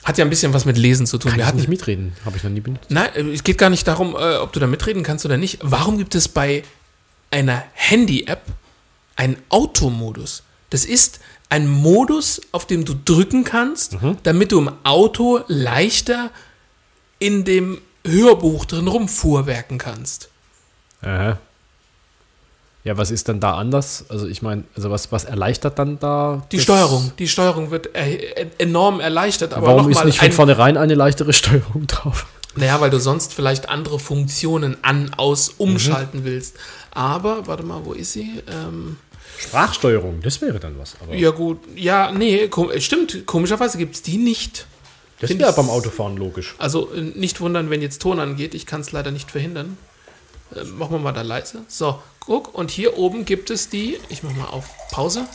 Hat 0.04 0.16
ja 0.16 0.24
ein 0.24 0.30
bisschen 0.30 0.54
was 0.54 0.64
mit 0.64 0.78
Lesen 0.78 1.06
zu 1.06 1.18
tun. 1.18 1.30
Kann 1.30 1.38
wir 1.38 1.42
ich 1.42 1.48
hatten 1.48 1.58
nicht 1.58 1.68
mitreden. 1.68 2.12
Habe 2.24 2.36
ich 2.36 2.42
noch 2.42 2.50
nie 2.50 2.60
benutzt. 2.60 2.90
Nein, 2.90 3.10
äh, 3.14 3.32
es 3.32 3.44
geht 3.44 3.58
gar 3.58 3.70
nicht 3.70 3.86
darum, 3.86 4.14
äh, 4.14 4.36
ob 4.36 4.52
du 4.52 4.60
da 4.60 4.66
mitreden 4.66 5.02
kannst 5.02 5.24
oder 5.24 5.36
nicht. 5.36 5.58
Warum 5.62 5.98
gibt 5.98 6.14
es 6.14 6.28
bei 6.28 6.62
einer 7.30 7.62
Handy-App 7.74 8.42
einen 9.16 9.36
Automodus? 9.50 10.42
Das 10.70 10.84
ist 10.84 11.20
ein 11.48 11.68
Modus, 11.68 12.40
auf 12.52 12.66
dem 12.66 12.84
du 12.84 12.94
drücken 13.04 13.44
kannst, 13.44 13.96
damit 14.22 14.52
du 14.52 14.58
im 14.60 14.70
Auto 14.84 15.40
leichter 15.48 16.30
in 17.18 17.44
dem 17.44 17.78
Hörbuch 18.06 18.64
drin 18.64 18.86
rumfuhrwerken 18.88 19.78
kannst. 19.78 20.28
Aha. 21.02 21.38
Ja, 22.82 22.96
was 22.96 23.10
ist 23.10 23.28
dann 23.28 23.40
da 23.40 23.56
anders? 23.56 24.06
Also 24.08 24.26
ich 24.26 24.40
meine, 24.40 24.64
also 24.74 24.90
was, 24.90 25.12
was 25.12 25.24
erleichtert 25.24 25.78
dann 25.78 25.98
da? 25.98 26.46
Die 26.50 26.60
Steuerung. 26.60 27.12
Die 27.18 27.28
Steuerung 27.28 27.70
wird 27.70 27.94
äh, 27.94 28.46
enorm 28.56 29.00
erleichtert. 29.00 29.52
Aber 29.52 29.66
Warum 29.66 29.90
ist 29.90 30.02
nicht 30.04 30.18
von 30.18 30.26
ein, 30.26 30.32
vornherein 30.32 30.76
eine 30.78 30.94
leichtere 30.94 31.32
Steuerung 31.34 31.86
drauf? 31.86 32.26
Naja, 32.56 32.80
weil 32.80 32.90
du 32.90 32.98
sonst 32.98 33.34
vielleicht 33.34 33.68
andere 33.68 33.98
Funktionen 33.98 34.78
an, 34.82 35.12
aus, 35.16 35.50
Mhm. 35.52 35.54
umschalten 35.58 36.24
willst. 36.24 36.56
Aber, 36.90 37.46
warte 37.46 37.62
mal, 37.64 37.84
wo 37.84 37.92
ist 37.92 38.12
sie? 38.14 38.42
Ähm, 38.50 38.96
Sprachsteuerung, 39.38 40.20
das 40.22 40.40
wäre 40.40 40.58
dann 40.58 40.78
was. 40.78 40.96
Aber 41.02 41.14
Ja, 41.14 41.30
gut. 41.30 41.58
Ja, 41.76 42.10
nee, 42.12 42.48
kom 42.48 42.70
stimmt. 42.80 43.26
Komischerweise 43.26 43.78
gibt 43.78 43.94
es 43.94 44.02
die 44.02 44.16
nicht. 44.16 44.66
Das 45.20 45.30
wäre 45.30 45.50
ich- 45.50 45.56
beim 45.56 45.70
Autofahren 45.70 46.16
logisch. 46.16 46.54
Also 46.58 46.90
äh, 46.92 47.00
nicht 47.00 47.40
wundern, 47.40 47.70
wenn 47.70 47.82
jetzt 47.82 48.00
Ton 48.02 48.18
angeht. 48.20 48.54
Ich 48.54 48.66
kann 48.66 48.80
es 48.80 48.92
leider 48.92 49.10
nicht 49.10 49.30
verhindern. 49.30 49.76
Äh, 50.54 50.64
machen 50.64 50.92
wir 50.92 50.98
mal 50.98 51.12
da 51.12 51.22
leise. 51.22 51.62
So, 51.68 51.98
guck. 52.20 52.54
Und 52.54 52.70
hier 52.70 52.96
oben 52.98 53.24
gibt 53.24 53.50
es 53.50 53.68
die. 53.68 53.98
Ich 54.08 54.22
mach 54.22 54.32
mal 54.34 54.46
auf 54.46 54.66
Pause. 54.90 55.26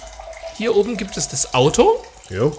Hier 0.58 0.76
oben 0.76 0.98
gibt 0.98 1.18
es 1.18 1.28
das 1.28 1.54
Auto. 1.54 2.04
Jo. 2.30 2.56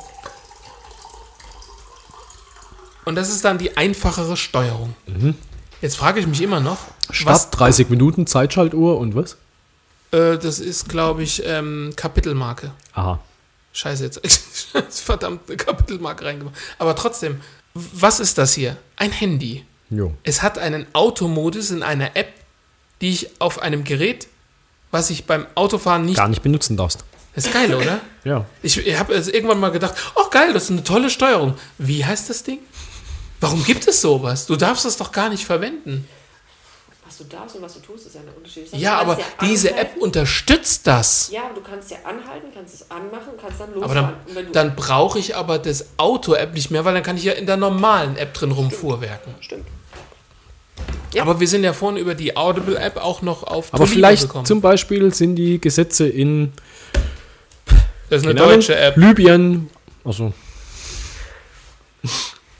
Und 3.04 3.14
das 3.14 3.28
ist 3.28 3.44
dann 3.44 3.58
die 3.58 3.76
einfachere 3.76 4.36
Steuerung. 4.36 4.94
Jetzt 5.80 5.96
frage 5.96 6.18
ich 6.20 6.26
mich 6.26 6.42
immer 6.42 6.60
noch, 6.60 6.78
Start 7.10 7.48
30 7.52 7.88
Minuten, 7.88 8.26
Zeitschaltuhr 8.26 8.98
und 8.98 9.14
was? 9.14 9.36
was, 10.10 10.20
äh, 10.20 10.38
das 10.38 10.58
ist, 10.58 10.88
glaube 10.88 11.22
ich, 11.22 11.42
ähm, 11.46 11.92
Kapitelmarke. 11.94 12.72
Aha. 12.94 13.20
Scheiße, 13.76 14.04
jetzt 14.04 14.20
das 14.72 15.00
verdammte 15.00 15.54
Kapitelmark 15.54 16.24
reingemacht. 16.24 16.54
Aber 16.78 16.96
trotzdem, 16.96 17.42
was 17.74 18.20
ist 18.20 18.38
das 18.38 18.54
hier? 18.54 18.78
Ein 18.96 19.12
Handy. 19.12 19.66
Jo. 19.90 20.14
Es 20.22 20.40
hat 20.40 20.58
einen 20.58 20.86
Automodus 20.94 21.70
in 21.70 21.82
einer 21.82 22.16
App, 22.16 22.32
die 23.02 23.10
ich 23.10 23.38
auf 23.38 23.60
einem 23.60 23.84
Gerät, 23.84 24.28
was 24.90 25.10
ich 25.10 25.26
beim 25.26 25.46
Autofahren 25.54 26.06
nicht. 26.06 26.16
Gar 26.16 26.28
nicht 26.28 26.42
benutzen 26.42 26.78
darfst. 26.78 27.04
Ist 27.34 27.52
geil, 27.52 27.74
oder? 27.74 28.00
Ja. 28.24 28.44
Ich, 28.60 28.76
ich 28.84 28.98
habe 28.98 29.14
irgendwann 29.14 29.60
mal 29.60 29.70
gedacht, 29.70 29.94
oh 30.16 30.28
geil, 30.30 30.52
das 30.52 30.64
ist 30.64 30.70
eine 30.72 30.82
tolle 30.82 31.10
Steuerung. 31.10 31.54
Wie 31.78 32.04
heißt 32.04 32.28
das 32.28 32.42
Ding? 32.42 32.58
Warum 33.40 33.62
gibt 33.62 33.86
es 33.86 34.00
sowas? 34.00 34.46
Du 34.46 34.56
darfst 34.56 34.84
das 34.84 34.96
doch 34.96 35.12
gar 35.12 35.28
nicht 35.28 35.44
verwenden. 35.44 36.08
Was 37.18 37.26
du 37.28 37.34
darfst 37.36 37.56
und 37.56 37.62
was 37.62 37.72
du 37.74 37.80
tust, 37.80 38.06
ist 38.06 38.14
ja 38.14 38.20
ein 38.20 38.28
Unterschied. 38.36 38.64
Ich 38.64 38.70
sag, 38.72 38.78
Ja, 38.80 38.98
aber 38.98 39.18
ja 39.18 39.24
diese 39.40 39.70
anhalten. 39.70 39.90
App 39.96 40.02
unterstützt 40.02 40.86
das. 40.86 41.30
Ja, 41.32 41.44
aber 41.44 41.54
du 41.54 41.62
kannst 41.62 41.90
ja 41.90 41.96
anhalten, 42.04 42.48
kannst 42.54 42.74
es 42.74 42.90
anmachen, 42.90 43.32
kannst 43.40 43.58
dann 43.58 43.72
losfahren. 43.72 43.98
Aber 44.30 44.42
dann, 44.42 44.52
dann 44.52 44.76
brauche 44.76 45.18
ich 45.18 45.34
aber 45.34 45.58
das 45.58 45.86
Auto-App 45.96 46.52
nicht 46.52 46.70
mehr, 46.70 46.84
weil 46.84 46.92
dann 46.92 47.02
kann 47.02 47.16
ich 47.16 47.24
ja 47.24 47.32
in 47.32 47.46
der 47.46 47.56
normalen 47.56 48.18
App 48.18 48.34
drin 48.34 48.50
rumfuhrwerken. 48.50 49.34
Stimmt. 49.40 49.66
Aber 51.18 51.40
wir 51.40 51.48
sind 51.48 51.64
ja 51.64 51.72
vorhin 51.72 51.96
über 51.98 52.14
die 52.14 52.36
Audible-App 52.36 52.98
auch 53.02 53.22
noch 53.22 53.44
auf 53.44 53.68
Aber 53.72 53.84
Tolino 53.84 53.94
vielleicht 53.94 54.22
gekommen. 54.24 54.44
zum 54.44 54.60
Beispiel 54.60 55.14
sind 55.14 55.36
die 55.36 55.58
Gesetze 55.58 56.06
in 56.06 56.52
das 58.10 58.20
ist 58.22 58.28
eine 58.28 58.38
Ahnung, 58.38 58.56
deutsche 58.56 58.76
App. 58.76 58.96
Libyen, 58.98 59.70
also 60.04 60.34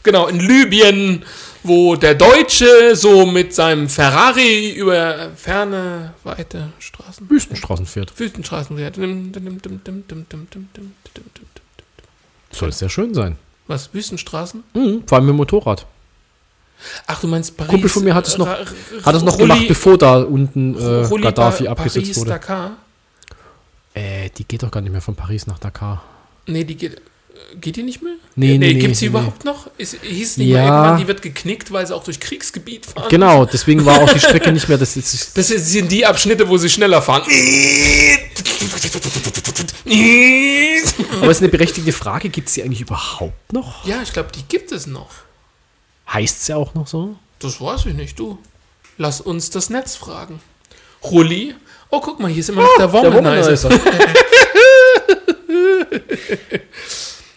Genau, 0.03 0.29
in 0.29 0.39
Libyen, 0.41 1.25
wo 1.67 1.97
der 1.97 2.15
Deutsche 2.15 2.95
so 2.95 3.27
mit 3.27 3.55
seinem 3.55 3.89
Ferrari 3.89 4.73
über 4.73 5.31
ferne, 5.37 6.15
weite 6.25 6.69
Straßen. 6.79 7.29
Wüstenstraßen 7.29 7.87
fährt. 7.87 8.19
Wüstenstraßen 8.19 8.77
fährt. 8.77 8.97
Soll 12.51 12.69
es 12.69 12.79
sehr 12.79 12.89
schön 12.89 13.15
sein. 13.15 13.37
Was? 13.67 13.93
Wüstenstraßen? 13.93 14.63
Mhm, 14.75 15.03
vor 15.07 15.19
allem 15.19 15.27
mit 15.27 15.33
dem 15.33 15.37
Motorrad. 15.37 15.87
Ach, 17.07 17.21
du 17.21 17.27
meinst 17.27 17.57
Paris. 17.57 17.71
Kumpel 17.71 17.89
von 17.89 18.05
mir 18.05 18.15
hat 18.15 18.29
es 18.29 18.39
noch, 18.39 18.47
hat 18.47 19.15
es 19.15 19.23
noch 19.23 19.39
gemacht, 19.39 19.67
bevor 19.67 19.99
da 19.99 20.23
unten 20.23 20.75
äh, 20.75 21.21
Gaddafi 21.21 21.69
abgesetzt 21.69 22.17
wurde. 22.17 22.31
Dakar? 22.31 22.73
Äh, 23.95 24.31
die 24.37 24.45
geht 24.45 24.63
doch 24.63 24.71
gar 24.71 24.83
nicht 24.83 24.93
mehr 24.93 25.01
von 25.01 25.15
Paris 25.15 25.47
nach 25.47 25.59
Dakar. 25.59 26.03
Nee, 26.47 26.65
die 26.65 26.77
geht. 26.77 27.01
Geht 27.61 27.77
die 27.77 27.83
nicht 27.83 28.03
mehr? 28.03 28.15
Nee, 28.35 28.59
nee, 28.59 28.75
nee, 28.75 28.81
Gibt 28.81 28.97
sie 28.97 29.07
nee. 29.07 29.09
überhaupt 29.11 29.45
noch? 29.45 29.71
Ist, 29.79 29.97
hieß 30.03 30.37
nicht 30.37 30.49
Ja. 30.49 30.59
mal 30.59 30.65
irgendwann, 30.67 30.99
die 30.99 31.07
wird 31.09 31.23
geknickt, 31.23 31.73
weil 31.73 31.87
sie 31.87 31.95
auch 31.95 32.05
durch 32.05 32.21
Kriegsgebiet 32.21 32.87
fahren? 32.87 33.09
Genau, 33.09 33.45
deswegen 33.47 33.85
war 33.87 34.01
auch 34.01 34.13
die 34.13 34.21
Strecke 34.21 34.53
nicht 34.53 34.69
mehr. 34.69 34.79
Das 34.79 34.97
ist, 34.97 35.37
Das 35.37 35.49
sind 35.49 35.91
die 35.91 36.05
Abschnitte, 36.05 36.49
wo 36.49 36.57
sie 36.59 36.69
schneller 36.69 37.01
fahren. 37.01 37.23
aber 41.21 41.31
es 41.31 41.37
ist 41.37 41.43
eine 41.43 41.49
berechtigte 41.49 41.93
Frage. 41.93 42.29
Gibt 42.29 42.49
es 42.49 42.55
die 42.55 42.63
eigentlich 42.63 42.83
überhaupt 42.83 43.53
noch? 43.53 43.87
Ja, 43.87 44.03
ich 44.03 44.13
glaube, 44.13 44.31
die 44.35 44.43
gibt 44.43 44.73
es 44.73 44.87
noch. 44.87 45.11
Heißt 46.13 46.43
es 46.43 46.49
ja 46.49 46.57
auch 46.57 46.75
noch 46.75 46.87
so? 46.87 47.17
Das 47.39 47.61
weiß 47.61 47.87
ich 47.87 47.95
nicht, 47.95 48.19
du. 48.19 48.39
Lass 48.99 49.21
uns 49.21 49.51
das 49.51 49.71
Netz 49.71 49.97
fragen. 49.97 50.41
Rulli? 51.03 51.55
Oh, 51.91 52.01
guck 52.01 52.19
mal, 52.21 52.31
hier 52.31 52.41
ist 52.41 52.49
immer 52.49 52.63
noch 52.63 52.77
der 52.79 52.93
Womanizer. 52.93 53.71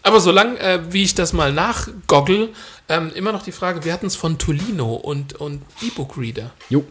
Aber 0.09 0.19
solange, 0.19 0.57
äh, 0.59 0.79
wie 0.91 1.03
ich 1.03 1.13
das 1.13 1.33
mal 1.33 1.53
nachgoggle, 1.53 2.49
ähm, 2.89 3.11
immer 3.13 3.31
noch 3.31 3.43
die 3.43 3.51
Frage, 3.51 3.85
wir 3.85 3.93
hatten 3.93 4.07
es 4.07 4.15
von 4.15 4.39
Tolino 4.39 4.95
und, 4.95 5.33
und 5.35 5.61
E-Book-Reader. 5.83 6.49
Jo. 6.69 6.83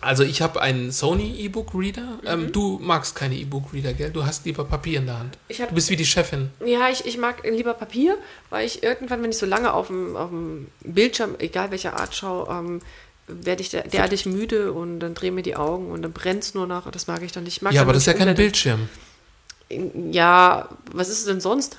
Also 0.00 0.22
ich 0.22 0.40
habe 0.40 0.62
einen 0.62 0.90
Sony 0.90 1.36
E-Book-Reader. 1.40 2.20
Ähm, 2.24 2.50
du 2.52 2.78
magst 2.80 3.14
keine 3.14 3.34
E-Book-Reader, 3.36 3.92
gell? 3.92 4.10
Du 4.10 4.24
hast 4.24 4.46
lieber 4.46 4.64
Papier 4.64 5.00
in 5.00 5.06
der 5.06 5.18
Hand. 5.18 5.36
Ich 5.48 5.60
hab- 5.60 5.68
du 5.68 5.74
bist 5.74 5.90
wie 5.90 5.96
die 5.96 6.06
Chefin. 6.06 6.50
Ja, 6.64 6.88
ich, 6.88 7.04
ich 7.04 7.18
mag 7.18 7.42
lieber 7.44 7.74
Papier, 7.74 8.16
weil 8.48 8.64
ich 8.64 8.82
irgendwann, 8.82 9.22
wenn 9.22 9.30
ich 9.30 9.36
so 9.38 9.44
lange 9.44 9.72
auf 9.74 9.88
dem, 9.88 10.16
auf 10.16 10.30
dem 10.30 10.68
Bildschirm, 10.80 11.34
egal 11.40 11.70
welcher 11.72 12.00
Art 12.00 12.14
schaue, 12.14 12.48
ähm, 12.48 12.80
werde 13.26 13.60
ich 13.60 13.68
der- 13.68 13.86
derartig 13.88 14.24
müde 14.24 14.72
und 14.72 15.00
dann 15.00 15.12
drehen 15.12 15.34
mir 15.34 15.42
die 15.42 15.56
Augen 15.56 15.90
und 15.90 16.00
dann 16.00 16.12
brennt 16.12 16.44
es 16.44 16.54
nur 16.54 16.66
noch. 16.66 16.90
Das 16.90 17.06
mag 17.08 17.22
ich 17.22 17.32
dann 17.32 17.44
nicht. 17.44 17.56
Ich 17.58 17.62
mag 17.62 17.74
Ja, 17.74 17.80
dann 17.80 17.88
aber 17.88 17.92
das 17.92 18.04
ist 18.04 18.06
ja 18.06 18.14
kein. 18.14 18.34
Bildschirm. 18.34 18.88
Ja, 20.12 20.68
was 20.92 21.08
ist 21.10 21.18
es 21.18 21.24
denn 21.26 21.40
sonst? 21.42 21.76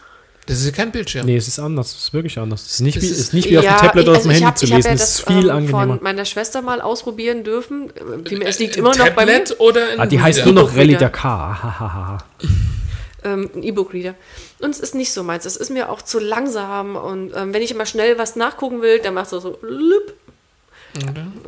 Das 0.49 0.61
ist 0.61 0.73
kein 0.75 0.91
Bildschirm. 0.91 1.25
Nee, 1.25 1.37
es 1.37 1.47
ist 1.47 1.59
anders. 1.59 1.93
Es 1.95 2.03
ist 2.05 2.13
wirklich 2.13 2.37
anders. 2.37 2.63
Es 2.65 2.71
ist 2.73 2.79
nicht, 2.81 2.97
Das 2.97 3.03
wie, 3.03 3.07
ist- 3.07 3.19
es 3.19 3.33
nicht 3.33 3.49
wie 3.49 3.57
auf 3.57 3.63
dem 3.63 3.69
Ja, 3.71 3.77
Tablet 3.79 4.07
oder 4.07 4.17
auf 4.17 4.23
dem 4.23 4.29
also 4.31 4.31
Handy 4.31 4.45
hab- 4.45 4.57
zu 4.57 4.65
lesen. 4.65 4.87
ja 4.87 4.93
es 4.93 5.01
ist 5.19 5.27
viel 5.27 5.43
ähm, 5.45 5.49
angenehmer. 5.51 5.87
von 5.95 6.03
meiner 6.03 6.25
Schwester 6.25 6.61
mal 6.61 6.81
ausprobieren 6.81 7.43
dürfen. 7.43 7.91
Die 8.29 8.35
ist, 8.35 8.59
liegt 8.59 8.75
immer 8.77 8.89
noch 8.89 9.09
bei 9.11 9.25
mir. 9.25 9.33
Tablet 9.43 9.59
oder 9.59 9.89
ein 9.93 9.99
Ah, 9.99 10.05
die 10.05 10.19
heißt 10.19 10.39
Reader? 10.39 10.51
nur 10.51 10.63
noch 10.63 10.71
Rallye 10.75 10.93
Reader. 10.93 10.99
Dakar. 11.05 12.23
Ähm, 13.23 13.49
ein 13.53 13.63
E-Book-Reader. 13.63 14.15
Und 14.59 14.69
es 14.71 14.79
ist 14.79 14.95
nicht 14.95 15.11
so 15.11 15.23
meins. 15.23 15.45
Es 15.45 15.57
ist 15.57 15.69
mir 15.71 15.89
auch 15.89 16.01
zu 16.01 16.19
langsam. 16.19 16.95
Und 16.95 17.33
ähm, 17.35 17.53
wenn 17.53 17.61
ich 17.61 17.71
immer 17.71 17.85
schnell 17.85 18.17
was 18.17 18.35
nachgucken 18.37 18.81
will, 18.81 18.99
dann 18.99 19.13
macht 19.13 19.31
es 19.33 19.43
so 19.43 19.57
lüpp. 19.61 20.13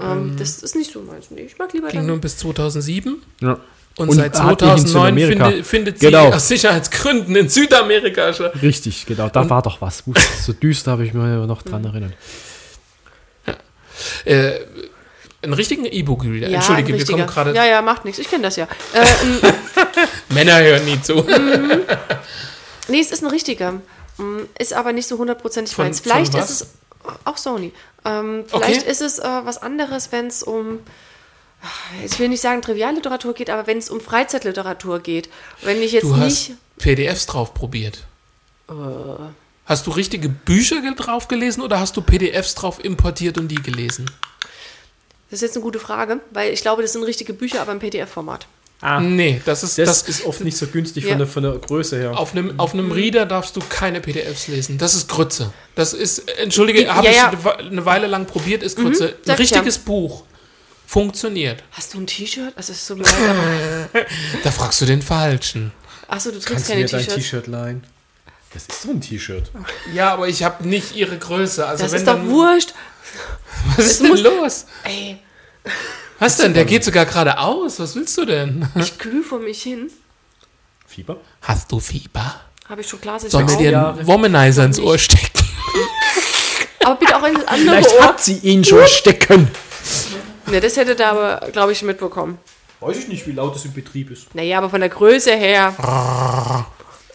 Ähm, 0.02 0.36
das 0.38 0.62
ist 0.62 0.76
nicht 0.76 0.92
so 0.92 1.02
meins. 1.02 1.32
Nee, 1.32 1.42
ich 1.44 1.58
mag 1.58 1.74
lieber 1.74 1.88
Ging 1.88 2.02
dann. 2.02 2.08
nur 2.08 2.18
bis 2.18 2.38
2007. 2.38 3.22
Ja. 3.42 3.60
Und, 3.98 4.10
Und 4.10 4.16
seit 4.16 4.40
hat 4.40 4.62
die 4.62 4.66
in 4.66 4.78
2009 4.88 4.88
Südamerika. 5.18 5.46
findet, 5.46 5.66
findet 5.68 6.00
sie 6.00 6.06
Genau. 6.08 6.30
aus 6.30 6.48
Sicherheitsgründen 6.48 7.36
in 7.36 7.50
Südamerika 7.50 8.34
schon. 8.34 8.48
Richtig, 8.62 9.06
genau. 9.06 9.30
Da 9.30 9.50
war 9.50 9.62
doch 9.62 9.82
was. 9.82 10.04
So 10.46 10.54
düster 10.54 10.92
habe 10.92 11.06
ich 11.06 11.14
mich 11.14 11.24
noch 11.24 11.62
dran 11.62 11.84
erinnert. 11.86 12.14
Äh, 14.26 14.54
einen 15.44 15.54
richtigen 15.54 15.86
E-Book-Reader. 15.86 16.48
Ja, 16.50 16.58
Entschuldige, 16.58 16.98
wir 16.98 17.06
kommen 17.06 17.28
gerade. 17.28 17.54
Ja, 17.56 17.66
ja, 17.66 17.82
macht 17.82 18.06
nichts. 18.06 18.20
Ich 18.20 18.30
kenne 18.30 18.44
das 18.44 18.56
ja. 18.56 18.68
Äh, 18.94 19.00
ein, 19.00 19.54
Männer 20.30 20.60
hören 20.60 20.86
nie 20.86 21.02
zu. 21.02 21.16
nee, 22.88 23.00
es 23.00 23.12
ist 23.12 23.24
ein 23.24 23.30
richtiger. 23.30 23.74
Mm, 24.18 24.42
Ist 24.60 24.74
aber 24.74 24.94
nicht 24.94 25.08
so 25.08 25.18
hundertprozentig 25.18 25.78
meins. 25.78 26.00
Vielleicht 26.00 26.32
von 26.32 26.42
ist 26.42 26.50
es 26.50 26.68
auch 27.26 27.38
Sony. 27.38 27.74
Ähm, 28.06 28.46
Okay. 28.52 28.64
vielleicht 28.66 28.88
ist 28.88 29.02
es 29.02 29.20
äh, 29.20 29.28
was 29.44 29.62
anderes, 29.62 30.12
wenn 30.12 30.28
es 30.28 30.44
um 30.44 30.80
ich 32.06 32.18
will 32.20 32.30
nicht 32.30 32.42
sagen 32.42 32.62
Trivialliteratur 32.62 33.34
geht, 33.34 33.50
aber 33.50 33.68
wenn 33.68 33.78
es 33.78 33.90
um 33.90 34.02
Freizeitliteratur 34.02 35.00
geht. 35.00 35.30
Wenn 35.62 35.82
ich 35.82 35.92
jetzt 35.92 36.04
Du 36.04 36.16
hast 36.18 36.24
nicht 36.24 36.52
PDFs 36.78 37.26
drauf 37.28 37.54
probiert. 37.54 38.06
Äh. 38.70 38.74
Hast 39.66 39.88
du 39.88 39.92
richtige 39.92 40.28
Bücher 40.28 40.82
drauf 40.96 41.28
gelesen 41.28 41.62
oder 41.62 41.80
hast 41.80 41.96
du 41.96 42.02
PDFs 42.02 42.56
drauf 42.56 42.84
importiert 42.84 43.38
und 43.38 43.48
die 43.48 43.56
gelesen? 43.56 44.10
Das 45.30 45.38
ist 45.38 45.42
jetzt 45.44 45.56
eine 45.56 45.64
gute 45.64 45.80
Frage, 45.80 46.20
weil 46.32 46.52
ich 46.52 46.62
glaube, 46.62 46.82
das 46.82 46.94
sind 46.94 47.04
richtige 47.04 47.34
Bücher, 47.34 47.62
aber 47.62 47.72
im 47.72 47.80
PDF-Format. 47.80 48.48
Nee, 49.00 49.40
das 49.46 49.62
ist 49.64 49.80
Ah. 49.80 49.86
Das, 49.86 50.04
das, 50.04 50.10
ist 50.10 50.26
oft 50.26 50.42
nicht 50.42 50.58
so 50.58 50.66
günstig 50.66 51.04
Ja. 51.04 51.12
von, 51.12 51.20
der, 51.20 51.28
von 51.28 51.44
der 51.44 51.52
Größe 51.54 52.00
her. 52.00 52.18
auf 52.18 52.32
einem 52.34 52.60
auf 52.60 52.74
einem 52.74 52.92
Reader 52.92 53.28
darfst 53.28 53.56
du 53.56 53.60
keine 53.70 54.02
PDFs 54.02 54.48
lesen. 54.48 54.80
Das 54.80 54.96
ist 54.96 55.08
Grütze. 55.08 55.54
Das 55.76 55.94
ist 55.94 56.28
entschuldige, 56.40 56.84
Ja, 56.86 56.96
habe 56.96 57.08
ich 57.10 57.16
ja. 57.16 57.28
eine 57.30 57.44
We- 57.44 57.58
eine 57.60 57.86
Weile 57.86 58.08
lang 58.08 58.26
probiert, 58.26 58.64
ist 58.64 58.78
Grütze. 58.78 59.10
Ein 59.10 59.14
sag 59.24 59.40
ich 59.40 59.52
ja. 59.52 59.58
richtiges 59.58 59.78
Buch 59.78 60.24
funktioniert. 60.92 61.64
Hast 61.72 61.94
du 61.94 62.00
ein 62.02 62.08
T-Shirt? 62.08 62.54
Also, 62.58 62.74
es 62.74 62.80
ist 62.80 62.88
so 62.88 62.96
leid, 62.96 63.08
Da 64.44 64.52
fragst 64.52 64.82
du 64.82 64.86
den 64.86 65.02
falschen. 65.02 65.72
Achso, 66.08 66.30
du 66.32 66.40
trägst 66.40 66.48
Kannst 66.50 66.70
du 66.70 66.74
keine 66.74 66.86
T-Shirts. 66.86 67.16
T-Shirt 67.16 67.48
leihen? 67.48 67.84
Das 68.54 68.64
ist 68.68 68.82
so 68.82 68.90
ein 68.92 69.00
T-Shirt. 69.00 69.50
Ja, 69.94 70.12
aber 70.12 70.28
ich 70.28 70.44
habe 70.44 70.68
nicht 70.68 70.94
ihre 70.96 71.18
Größe. 71.18 71.66
Also 71.66 71.84
Das 71.84 71.94
wenn 71.94 72.00
ist 72.00 72.08
doch 72.08 72.16
dann, 72.16 72.30
wurscht. 72.30 72.74
Was 73.78 73.86
ist 73.86 74.02
denn 74.02 74.18
los? 74.18 74.66
Ey, 74.84 75.18
Was 76.20 76.36
denn? 76.38 76.54
Der 76.54 76.66
geht 76.66 76.84
sogar 76.84 77.06
geradeaus. 77.06 77.80
Was 77.80 77.96
willst 77.96 78.18
du 78.18 78.26
denn? 78.26 78.68
ich 78.76 78.98
glühe 78.98 79.24
vor 79.24 79.40
mich 79.40 79.64
hin. 79.64 79.90
Fieber? 80.86 81.18
Hast 81.44 81.72
du 81.72 81.80
Fieber? 81.80 82.42
Habe 82.68 82.82
ich 82.82 82.88
schon 82.90 83.00
klar, 83.00 83.18
Sollen 83.22 83.48
wir 83.48 83.56
dir 83.58 83.72
Jahre. 83.72 84.00
einen 84.00 84.08
Womanizer 84.08 84.66
ins 84.66 84.80
Ohr 84.80 84.98
stecken? 84.98 85.46
Aber 86.84 86.96
bitte 86.96 87.16
auch 87.16 87.24
in 87.26 87.36
das 87.36 87.46
andere 87.48 87.78
Vielleicht 87.78 87.94
Ohr. 87.98 88.04
hat 88.04 88.22
sie 88.22 88.38
ihn 88.40 88.66
schon 88.66 88.86
stecken. 88.88 89.48
Ne, 90.52 90.60
das 90.60 90.76
hätte 90.78 90.96
da 90.96 91.12
aber, 91.12 91.48
glaube 91.52 91.72
ich, 91.72 91.82
mitbekommen. 91.82 92.38
Weiß 92.82 92.98
ich 92.98 93.08
nicht, 93.08 93.26
wie 93.26 93.32
laut 93.32 93.56
es 93.56 93.64
im 93.66 93.74
Betrieb 93.74 94.12
ist. 94.12 94.34
Naja, 94.36 94.58
aber 94.58 94.70
von 94.70 94.82
der 94.82 94.90
Größe 94.90 95.32
her. 95.34 95.74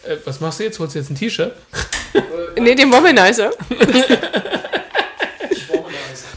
Äh, 0.03 0.15
was 0.25 0.39
machst 0.39 0.59
du 0.59 0.63
jetzt? 0.63 0.79
Holst 0.79 0.95
du 0.95 0.99
jetzt 0.99 1.09
ein 1.11 1.15
T-Shirt? 1.15 1.53
Ne, 2.59 2.73
den 2.73 2.91
Womanizer. 2.91 3.51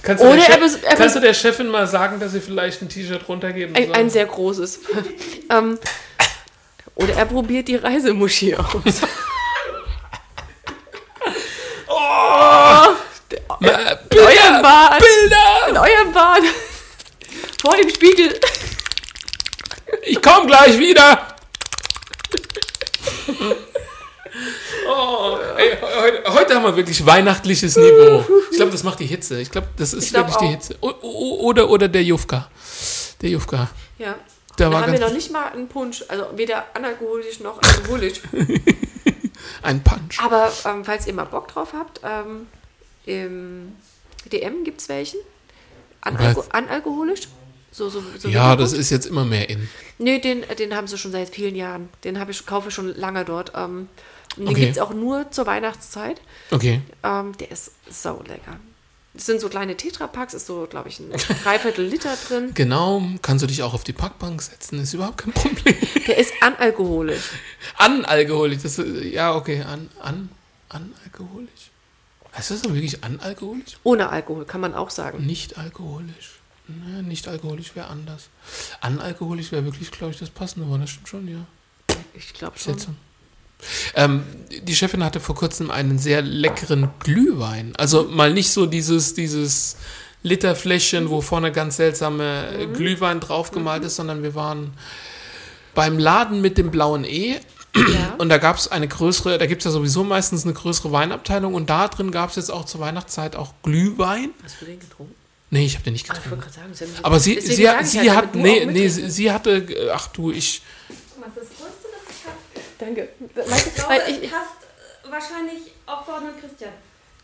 Kannst, 0.02 0.22
du 0.22 0.28
Oder 0.28 0.36
der 0.36 0.44
er 0.48 0.52
Chef, 0.52 0.60
bes- 0.62 0.82
er 0.84 0.96
kannst 0.96 1.16
bes- 1.16 1.20
du 1.20 1.26
der 1.26 1.34
Chefin 1.34 1.68
mal 1.68 1.86
sagen, 1.86 2.20
dass 2.20 2.32
sie 2.32 2.40
vielleicht 2.40 2.82
ein 2.82 2.88
T-Shirt 2.90 3.26
runtergeben 3.28 3.74
Ein, 3.74 3.86
soll? 3.86 3.94
ein 3.96 4.10
sehr 4.10 4.26
großes. 4.26 4.80
ähm, 5.50 5.78
oder 6.94 7.14
er 7.14 7.24
probiert 7.26 7.68
die 7.68 7.76
Reisemuschi 7.76 8.54
aus. 8.56 8.66
Äh, 13.62 13.66
In 14.10 14.18
eurem 14.18 14.62
Bad. 14.62 14.98
Bilder! 14.98 15.68
In 15.70 15.76
eurem 15.76 16.12
Bad. 16.12 16.42
Vor 17.60 17.76
dem 17.76 17.90
Spiegel. 17.90 18.40
Ich 20.04 20.22
komm 20.22 20.46
gleich 20.46 20.78
wieder! 20.78 21.36
Oh, 24.88 25.36
ey, 25.58 25.76
heute, 26.00 26.34
heute 26.34 26.54
haben 26.54 26.64
wir 26.64 26.76
wirklich 26.76 27.04
weihnachtliches 27.04 27.76
Niveau. 27.76 28.24
Ich 28.50 28.56
glaube, 28.56 28.72
das 28.72 28.82
macht 28.82 29.00
die 29.00 29.06
Hitze. 29.06 29.40
Ich 29.40 29.50
glaube, 29.50 29.68
das 29.76 29.92
ist 29.92 30.10
glaub 30.10 30.28
wirklich 30.28 30.38
die 30.38 30.46
auch. 30.46 30.50
Hitze. 30.50 30.76
O 30.80 30.94
o 31.02 31.34
oder, 31.40 31.68
oder 31.68 31.88
der 31.88 32.02
Jufka. 32.02 32.48
Der 33.20 33.28
Jufka. 33.28 33.68
Ja. 33.98 34.14
Da 34.56 34.72
war 34.72 34.82
haben 34.82 34.92
wir 34.92 35.00
noch 35.00 35.12
nicht 35.12 35.30
mal 35.30 35.52
einen 35.52 35.68
Punsch. 35.68 36.02
Also 36.08 36.26
weder 36.36 36.64
analkoholisch 36.74 37.40
noch 37.40 37.60
alkoholisch. 37.62 38.20
Ein 39.62 39.82
Punch. 39.82 40.18
Aber 40.22 40.50
ähm, 40.64 40.84
falls 40.84 41.06
ihr 41.06 41.12
mal 41.12 41.24
Bock 41.24 41.48
drauf 41.48 41.74
habt, 41.74 42.00
ähm, 42.04 42.46
im 43.04 43.76
DM 44.32 44.64
gibt 44.64 44.80
es 44.80 44.88
welchen. 44.88 45.20
Analko 46.00 46.40
Was? 46.40 46.50
analkoholisch. 46.50 47.28
So, 47.72 47.88
so, 47.88 48.02
so 48.18 48.28
Ja, 48.28 48.56
das 48.56 48.72
ist 48.72 48.90
jetzt 48.90 49.06
immer 49.06 49.24
mehr 49.24 49.48
in. 49.48 49.68
Nee, 49.98 50.18
den, 50.18 50.44
den 50.58 50.74
haben 50.74 50.86
sie 50.86 50.98
schon 50.98 51.12
seit 51.12 51.30
vielen 51.30 51.54
Jahren. 51.54 51.88
Den 52.04 52.16
ich, 52.28 52.46
kaufe 52.46 52.68
ich 52.68 52.74
schon 52.74 52.94
lange 52.96 53.24
dort. 53.24 53.52
Ähm, 53.54 53.88
und 54.36 54.44
den 54.44 54.48
Okay. 54.48 54.60
gibt 54.60 54.76
es 54.76 54.78
auch 54.82 54.92
nur 54.92 55.30
zur 55.30 55.46
Weihnachtszeit. 55.46 56.20
Okay. 56.50 56.82
Ähm, 57.02 57.36
der 57.38 57.50
ist 57.50 57.72
sau 57.88 58.22
lecker. 58.26 58.56
Das 59.12 59.26
sind 59.26 59.40
so 59.40 59.48
kleine 59.48 59.76
Tetrapacks, 59.76 60.34
ist 60.34 60.46
so, 60.46 60.68
glaube 60.70 60.88
ich, 60.88 61.00
ein 61.00 61.10
Dreiviertel 61.42 61.84
Liter 61.84 62.16
drin. 62.28 62.50
Genau, 62.54 63.02
kannst 63.22 63.42
du 63.42 63.48
dich 63.48 63.62
auch 63.64 63.74
auf 63.74 63.82
die 63.82 63.92
Parkbank 63.92 64.40
setzen, 64.40 64.80
ist 64.80 64.94
überhaupt 64.94 65.18
kein 65.18 65.32
Problem. 65.32 65.74
Der 66.06 66.16
ist 66.16 66.32
analkoholisch. 66.40 67.30
Analkoholisch, 67.76 68.62
das 68.62 68.78
ist, 68.78 69.04
ja, 69.04 69.34
okay, 69.34 69.62
an, 69.62 69.90
an, 70.00 70.28
analkoholisch. 70.68 71.70
Heißt 72.36 72.52
das 72.52 72.62
dann 72.62 72.74
wirklich 72.74 73.02
analkoholisch? 73.02 73.78
Ohne 73.82 74.10
Alkohol, 74.10 74.44
kann 74.44 74.60
man 74.60 74.74
auch 74.74 74.90
sagen. 74.90 75.26
Nicht 75.26 75.58
alkoholisch. 75.58 76.38
Nicht 77.02 77.28
alkoholisch 77.28 77.74
wäre 77.74 77.88
anders. 77.88 78.28
Analkoholisch 78.80 79.52
wäre 79.52 79.64
wirklich, 79.64 79.90
glaube 79.90 80.12
ich, 80.12 80.18
das 80.18 80.30
passende 80.30 80.68
Wort. 80.68 80.82
Das 80.82 80.90
stimmt 80.90 81.08
schon, 81.08 81.28
ja. 81.28 81.46
Ich 82.14 82.32
glaube 82.32 82.58
schon. 82.58 82.74
Schätzung. 82.74 82.96
Ähm, 83.94 84.22
die 84.62 84.74
Chefin 84.74 85.04
hatte 85.04 85.20
vor 85.20 85.34
kurzem 85.34 85.70
einen 85.70 85.98
sehr 85.98 86.22
leckeren 86.22 86.88
Glühwein. 86.98 87.74
Also 87.76 88.04
mal 88.04 88.32
nicht 88.32 88.50
so 88.50 88.66
dieses, 88.66 89.14
dieses 89.14 89.76
Literfläschchen, 90.22 91.10
wo 91.10 91.20
vorne 91.20 91.52
ganz 91.52 91.76
seltsame 91.76 92.52
äh, 92.52 92.66
Glühwein 92.66 93.20
draufgemalt 93.20 93.84
ist, 93.84 93.96
sondern 93.96 94.22
wir 94.22 94.34
waren 94.34 94.72
beim 95.74 95.98
Laden 95.98 96.40
mit 96.40 96.58
dem 96.58 96.70
blauen 96.70 97.04
E. 97.04 97.36
Ja. 97.74 98.14
Und 98.18 98.28
da 98.28 98.38
gab 98.38 98.56
es 98.56 98.68
eine 98.68 98.88
größere, 98.88 99.38
da 99.38 99.46
gibt 99.46 99.62
es 99.62 99.64
ja 99.66 99.70
sowieso 99.70 100.02
meistens 100.02 100.44
eine 100.44 100.54
größere 100.54 100.90
Weinabteilung 100.90 101.54
und 101.54 101.70
da 101.70 101.86
drin 101.86 102.10
gab 102.10 102.30
es 102.30 102.36
jetzt 102.36 102.50
auch 102.50 102.64
zur 102.64 102.80
Weihnachtszeit 102.80 103.36
auch 103.36 103.54
Glühwein. 103.62 104.30
Hast 104.42 104.60
du 104.60 104.66
den 104.66 104.80
getrunken? 104.80 105.14
Nee, 105.50 105.66
ich 105.66 105.74
habe 105.74 105.84
den 105.84 105.94
nicht 105.94 106.08
Ah, 106.10 106.14
ich 106.14 106.22
getrunken. 106.22 106.44
wollte 106.44 106.54
gerade 106.60 106.74
sagen, 106.74 106.92
Sie 106.96 107.04
Aber 107.04 107.18
sie, 107.20 107.40
sie, 107.40 107.64
ich 107.64 107.86
sie 107.90 108.10
halt, 108.10 108.16
hat, 108.28 108.34
nee, 108.34 108.64
nee, 108.66 108.88
sie, 108.88 109.10
sie 109.10 109.32
hatte, 109.32 109.50
äh, 109.56 109.90
ach 109.90 110.06
du, 110.08 110.30
ich, 110.30 110.62
Was 111.18 111.28
ist 111.28 111.36
das 111.36 111.58
Größte, 111.58 111.88
das 111.92 112.16
ich 112.16 112.24
habe? 112.26 112.36
Danke. 112.78 113.08
Ich 113.18 113.50
Weißt 113.50 113.66
du, 113.66 113.70
glaube, 113.72 113.90
weil 113.90 114.00
ich, 114.24 114.30
passt 114.30 114.50
äh, 115.04 115.10
wahrscheinlich 115.10 115.72
auch 115.86 116.04
vorne 116.04 116.28
Christian. 116.40 116.70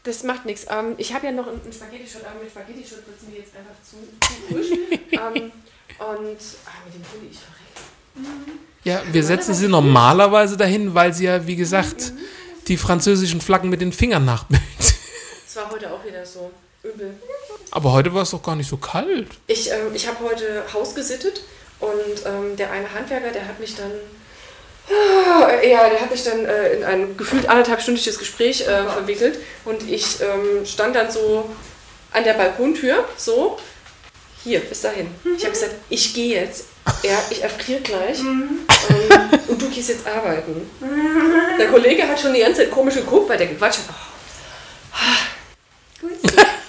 das 0.02 0.22
macht 0.24 0.44
nichts. 0.44 0.66
Ähm, 0.68 0.94
ich 0.98 1.14
habe 1.14 1.26
ja 1.26 1.32
noch 1.32 1.46
einen 1.46 1.60
Spaghetti-Shot, 1.72 2.24
aber 2.24 2.40
mit 2.42 2.50
Spaghetti-Shot 2.50 3.06
wird 3.06 3.16
es 3.20 3.28
mir 3.28 3.38
jetzt 3.38 3.52
einfach 3.56 3.76
zu, 3.88 3.96
zu 4.26 4.54
frisch. 4.54 4.78
ähm, 5.12 5.52
und 5.98 6.38
ah, 6.66 6.70
mit 6.84 6.94
dem 6.94 7.02
Pulli, 7.02 7.30
ich 7.30 7.38
verrecke. 7.38 8.50
Ja, 8.84 9.02
wir 9.12 9.22
setzen 9.24 9.54
sie 9.54 9.68
normalerweise 9.68 10.56
dahin, 10.56 10.94
weil 10.94 11.12
sie 11.12 11.24
ja, 11.24 11.46
wie 11.46 11.56
gesagt, 11.56 12.12
die 12.68 12.76
französischen 12.76 13.40
Flaggen 13.40 13.70
mit 13.70 13.80
den 13.80 13.92
Fingern 13.92 14.24
nachbildet. 14.24 14.66
Es 15.46 15.56
war 15.56 15.70
heute 15.70 15.92
auch 15.92 16.04
wieder 16.04 16.24
so 16.26 16.50
übel. 16.82 17.14
Aber 17.70 17.92
heute 17.92 18.14
war 18.14 18.22
es 18.22 18.30
doch 18.30 18.42
gar 18.42 18.56
nicht 18.56 18.68
so 18.68 18.76
kalt. 18.76 19.28
Ich, 19.46 19.70
ähm, 19.70 19.94
ich 19.94 20.06
habe 20.06 20.18
heute 20.24 20.64
Haus 20.72 20.94
gesittet 20.94 21.42
und 21.80 21.90
ähm, 22.24 22.56
der 22.56 22.70
eine 22.70 22.92
Handwerker, 22.92 23.30
der 23.30 23.46
hat 23.46 23.60
mich 23.60 23.74
dann. 23.76 23.90
Ah, 24.88 25.48
Ja, 25.62 25.88
der 25.90 26.00
hat 26.00 26.10
mich 26.10 26.22
dann 26.22 26.44
äh, 26.44 26.74
in 26.74 26.84
ein 26.84 27.16
gefühlt 27.16 27.48
anderthalbstündiges 27.48 28.18
Gespräch 28.18 28.60
äh, 28.62 28.84
verwickelt 28.84 29.38
und 29.64 29.82
ich 29.88 30.20
ähm, 30.20 30.64
stand 30.64 30.94
dann 30.94 31.10
so 31.10 31.50
an 32.12 32.22
der 32.24 32.34
Balkontür, 32.34 33.04
so, 33.16 33.58
hier, 34.44 34.60
bis 34.60 34.82
dahin. 34.82 35.08
Ich 35.36 35.42
habe 35.42 35.52
gesagt, 35.52 35.74
ich 35.90 36.14
gehe 36.14 36.40
jetzt. 36.40 36.66
Ja, 37.02 37.18
ich 37.30 37.42
erfriere 37.42 37.80
gleich 37.80 38.20
ähm, 38.20 38.60
und 39.48 39.60
du 39.60 39.68
gehst 39.68 39.88
jetzt 39.88 40.06
arbeiten. 40.06 40.70
Der 41.58 41.66
Kollege 41.66 42.06
hat 42.06 42.20
schon 42.20 42.32
die 42.32 42.38
ganze 42.40 42.60
Zeit 42.62 42.70
komisch 42.70 42.94
geguckt, 42.94 43.28
weil 43.28 43.38
der 43.38 43.48
gequatscht 43.48 43.80
hat. 43.88 43.94
Oh, 46.02 46.06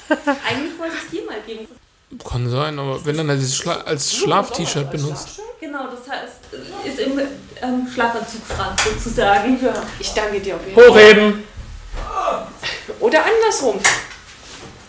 Eigentlich 0.10 0.80
wollte 0.80 0.96
ich 1.04 1.10
dir 1.10 1.26
mal 1.26 1.42
geben. 1.46 1.68
Kann 2.24 2.50
sein, 2.50 2.80
aber 2.80 3.04
wenn 3.06 3.18
dann 3.18 3.30
als, 3.30 3.56
Schla 3.56 3.82
als 3.82 4.16
Schlaf-T-Shirt 4.16 4.90
benutzt. 4.90 5.42
Genau, 5.60 5.88
das 5.88 6.10
heißt, 6.10 6.86
ist 6.86 7.00
im 7.00 7.20
ähm, 7.62 7.88
Schlafanzugschrank 7.94 8.80
sozusagen. 8.80 9.60
Ja. 9.64 9.74
ich 10.00 10.14
danke 10.14 10.40
dir 10.40 10.56
auf 10.56 10.62
jeden 10.66 10.76
Fall. 10.80 10.90
Hochheben 10.90 11.44
Oder 13.02 13.26
andersrum. 13.26 13.80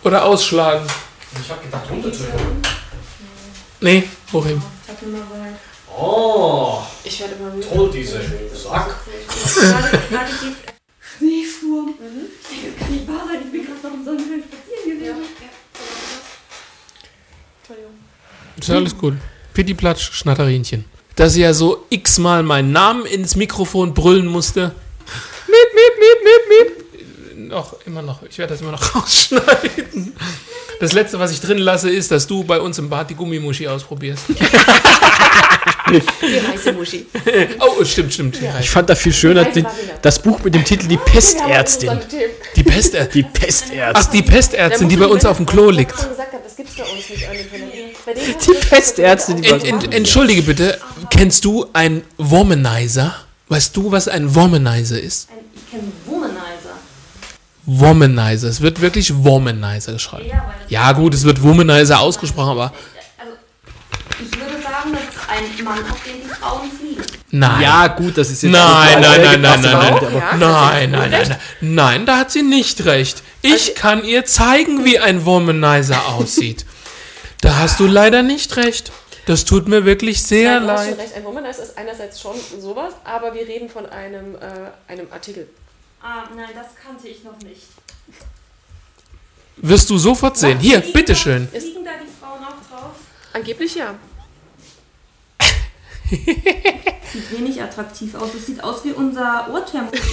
oder 0.05 0.25
ausschlagen. 0.25 0.87
Ich 1.43 1.51
habe 1.51 1.63
gedacht, 1.63 1.91
runterzücken. 1.91 2.63
Nee, 3.81 4.09
hochheben. 4.33 4.63
Oh, 6.01 6.79
Ich 7.03 7.19
werde 7.21 7.35
immer 7.35 7.51
müde. 7.51 7.69
toll 7.69 7.91
diese 7.93 8.21
Sack. 8.55 8.95
Ich 12.01 12.61
denke, 12.61 12.71
das 12.71 12.79
kann 12.79 12.95
nicht 12.95 13.09
wahr 13.09 13.27
sein. 13.27 13.39
Ich 13.45 13.51
bin 13.51 13.67
gerade 13.67 13.81
noch 13.83 13.95
im 13.95 14.05
Sonnenschein 14.05 14.43
spazieren 14.45 14.99
gewesen. 14.99 15.25
Entschuldigung. 17.61 17.95
Ist 18.57 18.69
ja 18.69 18.75
alles 18.77 18.95
cool. 19.03 19.17
Pittiplatsch, 19.55 20.13
Schnatterinchen. 20.13 20.85
Dass 21.17 21.33
sie 21.33 21.41
ja 21.43 21.53
so 21.53 21.87
x-mal 21.91 22.45
meinen 22.45 22.71
Namen 22.71 23.05
ins 23.07 23.35
Mikrofon 23.35 23.95
brüllen 23.95 24.27
musste. 24.27 24.73
Miep, 25.49 25.75
miep, 25.75 25.95
miep, 25.99 26.21
miep, 26.25 26.95
miep. 27.35 27.49
Noch, 27.51 27.75
immer 27.87 28.03
noch. 28.03 28.23
Ich 28.23 28.39
werde 28.39 28.53
das 28.53 28.61
immer 28.61 28.73
noch 28.73 28.95
rausschneiden. 28.95 30.15
Das 30.81 30.93
letzte, 30.93 31.19
was 31.19 31.33
ich 31.33 31.41
drin 31.41 31.59
lasse, 31.59 31.91
ist, 31.91 32.11
dass 32.11 32.27
du 32.27 32.45
bei 32.45 32.61
uns 32.61 32.79
im 32.79 32.89
Bad 32.89 33.11
die 33.11 33.15
Gummimuschi 33.15 33.67
ausprobierst. 33.67 34.25
Die 35.91 36.03
heiße 36.47 36.73
Muschi. 36.73 37.07
Oh, 37.61 37.83
stimmt, 37.85 38.13
stimmt. 38.13 38.41
Ja. 38.43 38.59
Ich 38.61 38.69
fand 38.69 38.91
da 38.91 38.95
viel 38.95 39.13
schöner 39.13 39.45
den, 39.47 39.67
das 40.03 40.21
Buch 40.21 40.39
mit 40.45 40.55
dem 40.55 40.65
Titel 40.65 40.87
Die 40.87 40.99
Pestärztin. 40.99 41.99
Die 42.57 42.63
Pestärztin. 42.63 43.09
Die 43.15 43.23
Pestärztin. 43.23 43.81
Ach, 43.95 44.05
die 44.07 44.23
Pestärztin, 44.23 44.89
die 44.89 44.97
bei 44.97 45.07
uns 45.07 45.25
auf 45.25 45.39
dem 45.39 45.47
Klo 45.47 45.71
liegt. 45.71 45.97
habe, 45.97 46.11
das 46.45 46.57
gibt's 46.57 46.75
bei 46.77 46.85
uns 46.85 47.09
nicht. 47.09 47.27
Bei 48.05 48.13
denen 48.13 48.35
Die 48.39 48.67
Pestärztin, 48.69 49.43
die 49.43 49.49
En, 49.49 49.63
en, 49.63 49.93
entschuldige 49.93 50.43
bitte, 50.43 50.79
kennst 51.11 51.45
du 51.45 51.67
ein 51.73 52.03
Womanizer? 52.19 53.15
Weißt 53.49 53.75
du, 53.77 53.91
was 53.91 54.09
ein 54.09 54.35
Womanizer 54.35 55.01
ist? 55.01 55.29
Ich 55.55 55.71
kenne 55.71 55.85
Womanizer. 57.71 58.49
Es 58.49 58.61
wird 58.63 58.81
wirklich 58.81 59.13
Womanizer 59.15 59.93
geschrieben. 59.93 60.29
Ja, 60.29 60.55
Ja, 60.69 60.93
gut, 60.93 61.13
es 61.15 61.25
wird 61.25 61.43
Womanizer 61.43 62.01
ausgesprochen, 62.01 62.51
aber 62.53 62.73
Also, 63.19 63.33
ich 64.21 64.39
würde 64.39 64.63
sagen, 64.63 64.93
das 64.93 65.03
ist 65.03 65.59
ein 65.59 65.65
Mann, 65.65 65.79
auf 65.91 66.03
den 66.03 66.23
die 66.23 66.29
Frauen 66.29 66.71
fliegen. 66.71 67.03
nein. 67.31 67.61
Ja, 67.61 67.87
gut, 67.89 68.17
das 68.17 68.31
ist 68.31 68.43
jetzt. 68.43 68.53
Nein, 68.53 69.01
nein, 69.01 69.21
nein, 69.23 69.41
nein, 69.43 69.61
nein, 69.61 69.73
nein. 69.73 70.39
Nein, 70.39 70.91
nein, 70.91 71.11
nein, 71.11 71.11
nein. 71.29 71.37
Nein, 71.61 72.07
da 72.07 72.17
hat 72.19 72.31
sie 72.31 72.43
nicht 72.43 72.85
recht. 72.87 73.23
Ich 73.43 73.75
kann 73.75 74.03
ihr 74.05 74.25
zeigen, 74.25 74.85
wie 74.87 74.99
ein 74.99 75.27
Womanizer 75.27 76.01
aussieht. 76.15 76.65
Da 77.43 77.57
hast 77.59 77.79
du 77.81 77.87
leider 77.87 78.23
nicht 78.23 78.57
recht. 78.57 78.91
Das 79.27 79.45
tut 79.45 79.69
mir 79.69 79.85
wirklich 79.85 80.23
sehr 80.23 80.59
Nein, 80.61 80.67
du 80.69 80.73
hast 80.73 80.81
schon 80.87 80.91
leid. 80.97 81.01
recht. 81.01 81.17
Ein 81.17 81.25
Womanizer 81.25 81.63
ist 81.65 81.77
einerseits 81.77 82.19
schon 82.21 82.35
sowas, 82.61 82.95
aber 83.05 83.35
wir 83.35 83.47
reden 83.47 83.69
von 83.69 83.85
einem, 83.87 84.35
äh, 84.37 84.91
einem 84.91 85.07
Artikel. 85.13 85.47
Ah, 86.01 86.25
nein, 86.35 86.51
das 86.55 86.69
kannte 86.83 87.09
ich 87.09 87.23
noch 87.25 87.37
nicht. 87.39 87.67
Wirst 89.57 89.91
du 89.91 89.99
sofort 89.99 90.37
sehen. 90.37 90.61
Hier, 90.61 90.79
Liegen 90.79 90.93
bitteschön. 90.93 91.49
Da, 91.53 91.59
liegen 91.59 91.85
da 91.85 91.91
die 92.01 92.07
Frauen 92.21 92.45
auch 92.45 92.69
drauf? 92.69 92.93
Angeblich 93.33 93.75
ja. 93.75 93.97
Sieht 96.11 97.31
wenig 97.33 97.61
attraktiv 97.61 98.15
aus. 98.15 98.33
Es 98.35 98.47
sieht 98.47 98.63
aus 98.63 98.85
wie 98.85 98.93
unser 98.93 99.49
Ohrthermometer. 99.53 100.01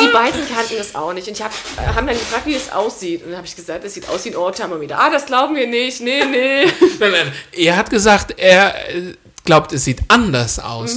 Die 0.00 0.08
beiden 0.12 0.40
kannten 0.48 0.76
das 0.76 0.94
auch 0.94 1.12
nicht. 1.12 1.28
Und 1.28 1.34
ich 1.34 1.42
hab, 1.42 1.52
äh, 1.52 1.94
haben 1.94 2.06
dann 2.06 2.18
gefragt, 2.18 2.46
wie 2.46 2.54
es 2.54 2.72
aussieht. 2.72 3.22
Und 3.22 3.30
dann 3.30 3.38
habe 3.38 3.46
ich 3.46 3.56
gesagt, 3.56 3.84
es 3.84 3.94
sieht 3.94 4.08
aus 4.08 4.24
wie 4.24 4.30
ein 4.30 4.36
Ohrthermometer. 4.36 4.98
Ah, 4.98 5.10
das 5.10 5.26
glauben 5.26 5.54
wir 5.56 5.66
nicht. 5.66 6.00
Nee, 6.00 6.24
nee. 6.24 6.64
Nein, 6.98 7.12
nein. 7.12 7.32
Er 7.52 7.76
hat 7.76 7.90
gesagt, 7.90 8.34
er 8.38 8.74
äh, 8.94 9.14
glaubt, 9.50 9.72
es 9.72 9.84
sieht 9.84 10.00
anders 10.08 10.58
aus. 10.60 10.94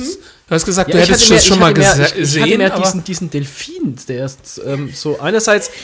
Du 0.48 0.54
hast 0.56 0.66
gesagt, 0.66 0.90
Ja, 0.90 0.96
du 0.98 1.02
hättest 1.02 1.32
es 1.32 1.46
schon 1.46 1.56
ich 1.56 1.60
mal 1.60 1.70
hatte 1.72 1.80
mehr, 1.80 1.94
gese- 1.96 2.04
ich, 2.06 2.12
ich 2.12 2.16
gesehen. 2.20 2.44
hatte 2.44 2.58
mehr 2.60 2.74
aber- 2.74 2.84
diesen, 2.84 3.04
diesen 3.04 3.30
Delfin, 3.32 3.96
der 4.08 4.26
ist 4.26 4.62
ähm, 4.66 4.92
so 4.94 5.20
einerseits, 5.20 5.72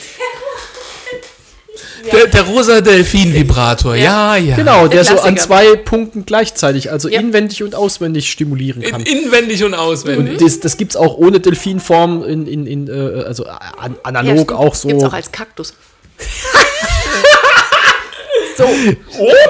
der, 2.12 2.26
der 2.28 2.42
rosa 2.42 2.80
Delfin-Vibrator, 2.80 3.96
ja, 3.96 4.36
ja. 4.36 4.54
genau, 4.56 4.86
der 4.86 5.04
so 5.04 5.18
an 5.20 5.36
zwei 5.36 5.74
Punkten 5.76 6.24
gleichzeitig, 6.26 6.90
also 6.92 7.08
Ja. 7.08 7.18
inwendig 7.20 7.62
und 7.64 7.74
auswendig 7.74 8.30
stimulieren 8.30 8.82
In, 8.82 8.90
kann. 8.92 9.02
inwendig 9.02 9.64
und 9.64 9.74
auswendig. 9.74 10.34
Und 10.34 10.42
das, 10.46 10.60
das 10.60 10.76
gibt 10.76 10.92
es 10.92 10.96
auch 10.96 11.16
ohne 11.16 11.40
Delfinform, 11.40 12.22
in, 12.24 12.46
in, 12.46 12.66
in, 12.68 12.86
äh, 12.88 13.24
also 13.24 13.46
an, 13.46 13.96
analog 14.04 14.52
auch 14.52 14.74
so. 14.76 14.86
Gibt's 14.88 15.02
auch 15.04 15.12
als 15.12 15.32
Kaktus. 15.32 15.74
so, 18.56 18.64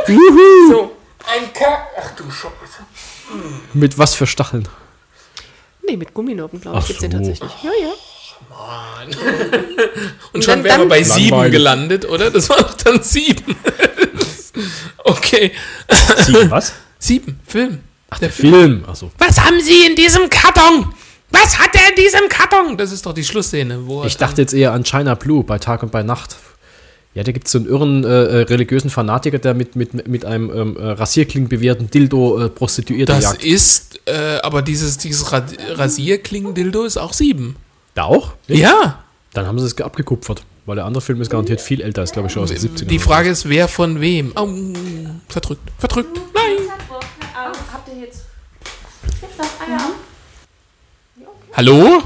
Juhu. 0.09 0.71
so. 0.71 0.93
Ein 1.33 1.53
Kack. 1.53 1.87
Ach 2.01 2.11
du 2.17 2.25
Scheiße. 2.31 2.51
Mit 3.75 3.99
was 3.99 4.15
für 4.15 4.27
Stacheln? 4.27 4.67
Nee, 5.87 5.97
mit 5.97 6.13
Gumminoppen, 6.15 6.61
glaube 6.61 6.79
ich, 6.79 6.85
Ach 6.85 6.87
gibt's 6.87 7.01
den 7.03 7.11
so. 7.13 7.17
tatsächlich. 7.19 7.51
Ja, 7.63 7.71
ja. 7.83 7.93
Und 10.33 10.45
schon 10.45 10.55
dann- 10.55 10.65
wären 10.65 10.65
wir 10.65 10.79
dann- 10.79 10.89
bei 10.89 11.03
sieben 11.03 11.31
Langweilig. 11.31 11.53
gelandet, 11.53 12.09
oder? 12.09 12.31
Das 12.31 12.49
war 12.49 12.59
doch 12.59 12.75
dann 12.75 13.03
sieben. 13.03 13.57
okay. 15.05 15.53
Sieben 16.25 16.51
was? 16.51 16.73
Sieben, 16.99 17.41
Film. 17.47 17.81
der 18.21 18.31
Film. 18.31 18.85
Also, 18.87 19.11
Was 19.19 19.41
haben 19.41 19.61
Sie 19.61 19.87
in 19.87 19.97
diesem 19.97 20.29
Karton? 20.29 20.93
Was 21.31 21.59
hat 21.59 21.75
er 21.75 21.91
in 21.91 21.97
diesem 21.97 22.29
Karton? 22.29 22.77
Das 22.77 22.91
ist 22.93 23.07
doch 23.07 23.13
die 23.15 23.25
Schlussszene, 23.25 23.87
wo 23.87 24.05
ich 24.05 24.17
dachte 24.17 24.43
jetzt 24.43 24.53
eher 24.53 24.73
an 24.73 24.83
China 24.85 25.15
Blue 25.15 25.45
bei 25.45 25.59
Tag 25.59 25.83
und 25.83 25.93
bei 25.93 26.03
Nacht. 26.03 26.37
Ja, 27.13 27.25
da 27.25 27.33
gibt 27.33 27.47
es 27.47 27.53
so 27.53 27.59
einen 27.59 27.67
irren 27.67 28.05
äh, 28.05 28.09
äh, 28.09 28.43
religiösen 28.43 28.89
Fanatiker, 28.89 29.39
der 29.39 29.55
mit, 29.55 29.75
mit, 29.75 30.07
mit 30.07 30.25
einem 30.25 30.51
ähm, 30.55 30.77
äh, 30.77 30.91
rasierklingenbewehrten 30.91 31.91
Dildo 31.91 32.45
äh, 32.45 32.49
Prostituierte 32.49 33.13
das 33.13 33.25
jagt. 33.25 33.45
ist, 33.45 34.01
äh, 34.07 34.39
aber 34.43 34.63
dieses, 34.63 34.97
dieses 34.97 35.33
Ra 35.33 35.45
Rasierklingen-Dildo 35.71 36.85
ist 36.85 36.99
auch 36.99 37.13
sieben. 37.13 37.57
Da 37.95 38.05
auch? 38.05 38.35
Ja. 38.47 39.03
Dann 39.33 39.47
haben 39.47 39.59
sie 39.59 39.67
es 39.67 39.77
abgekupfert, 39.81 40.45
weil 40.67 40.77
der 40.77 40.85
andere 40.85 41.01
Film 41.01 41.21
ist 41.21 41.31
garantiert 41.31 41.61
viel 41.61 41.81
älter, 41.81 42.05
ist 42.05 42.13
glaube 42.13 42.29
ich 42.29 42.33
schon 42.33 42.45
aus 42.45 42.51
den 42.51 42.59
70ern. 42.59 42.85
Die 42.85 42.99
Frage 43.01 43.29
ist, 43.29 43.49
wer 43.49 43.67
von 43.67 44.01
wem? 44.01 44.37
Au, 44.37 44.49
verdrückt, 45.29 45.63
verdrückt. 45.79 46.17
Nein. 46.33 46.71
Habt 47.73 47.89
ihr 47.89 48.05
jetzt. 48.07 48.23
Hallo? 51.55 52.03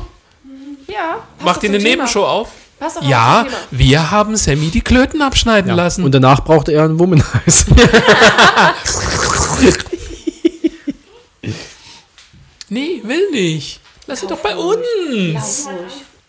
Ja. 0.86 1.26
Macht 1.44 1.62
ihr 1.62 1.68
eine 1.68 1.78
Nebenshow 1.78 2.24
auf? 2.24 2.48
Passt 2.78 2.96
doch 2.96 3.02
Ja, 3.02 3.46
wir 3.70 4.10
haben 4.10 4.36
Sammy 4.36 4.70
die 4.70 4.80
Klöten 4.80 5.22
abschneiden 5.22 5.68
ja. 5.68 5.74
lassen. 5.74 6.04
Und 6.04 6.12
danach 6.12 6.44
brauchte 6.44 6.72
er 6.72 6.84
einen 6.84 6.98
Womanizer. 6.98 7.74
nee, 12.68 13.00
will 13.04 13.30
nicht. 13.30 13.80
Lass 14.06 14.20
sie 14.20 14.26
doch 14.26 14.38
bei 14.38 14.56
uns. 14.56 15.68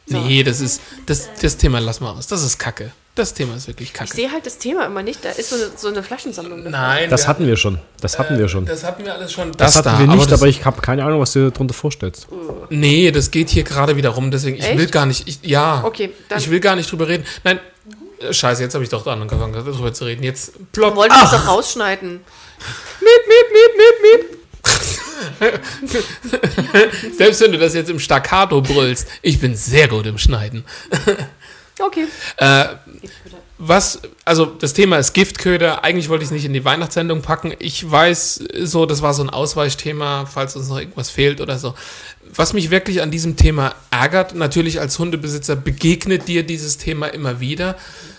Nee, 0.07 0.43
das 0.43 0.61
ist, 0.61 0.81
das, 1.05 1.29
das 1.41 1.57
Thema 1.57 1.79
lass 1.79 1.99
mal 1.99 2.11
aus. 2.11 2.27
Das 2.27 2.43
ist 2.43 2.57
Kacke. 2.57 2.91
Das 3.15 3.33
Thema 3.33 3.55
ist 3.55 3.67
wirklich 3.67 3.89
Ich 3.89 3.93
Kacke. 3.93 4.13
sehe 4.13 4.29
halt 4.29 4.45
das 4.45 4.57
Thema 4.57 4.85
immer 4.85 5.01
nicht. 5.01 5.23
Da 5.23 5.29
ist 5.29 5.49
so 5.49 5.55
eine, 5.55 5.71
so 5.77 5.87
eine 5.87 6.03
Flaschensammlung. 6.03 6.57
davon. 6.59 6.71
Nein, 6.71 7.09
Das 7.09 7.23
wir- 7.23 7.27
hatten 7.29 7.47
wir 7.47 7.55
schon. 7.55 7.79
Das 8.01 8.19
hatten 8.19 8.37
wir 8.37 8.49
schon. 8.49 8.65
das 8.65 8.83
hatten 8.83 9.05
wir 9.05 9.13
alles 9.13 9.31
schon. 9.31 9.53
Das, 9.53 9.77
hatten 9.77 9.85
da, 9.87 9.99
wir 9.99 10.07
nicht, 10.07 10.29
das, 10.29 10.41
aber, 10.41 10.49
ich 10.49 10.65
habe 10.65 10.81
keine 10.81 11.05
Ahnung, 11.05 11.21
was 11.21 11.31
du 11.31 11.45
dir 11.45 11.51
darunter 11.51 11.73
vorstellst. 11.73 12.27
Nee, 12.69 13.11
das 13.11 13.31
geht 13.31 13.49
hier 13.49 13.63
gerade 13.63 13.95
wieder 13.95 14.09
rum, 14.09 14.31
deswegen, 14.31 14.57
ich 14.57 14.65
Echt? 14.65 14.77
will 14.77 14.87
gar 14.87 15.05
nicht, 15.05 15.25
ich, 15.29 15.39
ja. 15.43 15.81
Okay, 15.85 16.11
dann- 16.27 16.39
Ich 16.39 16.49
will 16.51 16.59
gar 16.59 16.75
nicht 16.75 16.91
drüber 16.91 17.07
reden. 17.07 17.23
Nein, 17.45 17.59
äh, 18.19 18.33
scheiße, 18.33 18.61
jetzt 18.61 18.73
habe 18.73 18.83
ich 18.83 18.89
doch 18.89 19.07
angefangen, 19.07 19.53
darüber 19.53 19.93
zu 19.93 20.03
reden. 20.03 20.21
Jetzt 20.23 20.51
plopp. 20.73 20.97
Wollen 20.97 21.09
wir 21.09 21.21
das 21.21 21.31
doch 21.31 21.47
rausschneiden? 21.47 22.19
Selbst 27.17 27.41
wenn 27.41 27.51
du 27.51 27.57
das 27.57 27.73
jetzt 27.73 27.89
im 27.89 27.99
Staccato 27.99 28.61
brüllst, 28.61 29.07
ich 29.21 29.39
bin 29.39 29.55
sehr 29.55 29.87
gut 29.87 30.05
im 30.05 30.17
Schneiden. 30.17 30.63
Okay. 31.79 32.07
Äh, 32.37 32.65
was, 33.57 34.01
also 34.25 34.45
das 34.45 34.73
Thema 34.73 34.97
ist 34.97 35.13
Giftköder. 35.13 35.83
Eigentlich 35.83 36.09
wollte 36.09 36.23
ich 36.23 36.27
es 36.27 36.33
nicht 36.33 36.45
in 36.45 36.53
die 36.53 36.65
Weihnachtssendung 36.65 37.21
packen. 37.21 37.53
Ich 37.59 37.89
weiß 37.89 38.43
so, 38.61 38.85
das 38.85 39.01
war 39.01 39.13
so 39.13 39.23
ein 39.23 39.29
Ausweichthema, 39.29 40.25
falls 40.25 40.55
uns 40.55 40.67
noch 40.69 40.79
irgendwas 40.79 41.09
fehlt 41.09 41.39
oder 41.39 41.57
so. 41.57 41.73
Was 42.33 42.53
mich 42.53 42.69
wirklich 42.69 43.01
an 43.01 43.11
diesem 43.11 43.37
Thema 43.37 43.75
ärgert, 43.91 44.35
natürlich 44.35 44.79
als 44.79 44.99
Hundebesitzer 44.99 45.55
begegnet 45.55 46.27
dir 46.27 46.43
dieses 46.43 46.77
Thema 46.77 47.07
immer 47.07 47.39
wieder. 47.39 47.75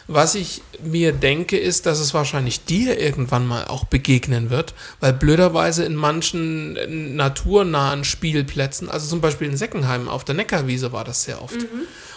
Was 0.08 0.36
ich 0.36 0.62
mir 0.84 1.12
denke, 1.12 1.58
ist, 1.58 1.84
dass 1.86 1.98
es 1.98 2.14
wahrscheinlich 2.14 2.64
dir 2.64 3.00
irgendwann 3.00 3.46
mal 3.46 3.64
auch 3.64 3.84
begegnen 3.84 4.50
wird, 4.50 4.74
weil 5.00 5.12
blöderweise 5.12 5.84
in 5.84 5.96
manchen 5.96 6.76
äh, 6.76 6.86
naturnahen 6.86 8.04
Spielplätzen, 8.04 8.88
also 8.88 9.08
zum 9.08 9.20
Beispiel 9.20 9.48
in 9.48 9.56
Seckenheim 9.56 10.08
auf 10.08 10.24
der 10.24 10.36
Neckarwiese 10.36 10.92
war 10.92 11.04
das 11.04 11.24
sehr 11.24 11.42
oft. 11.42 11.56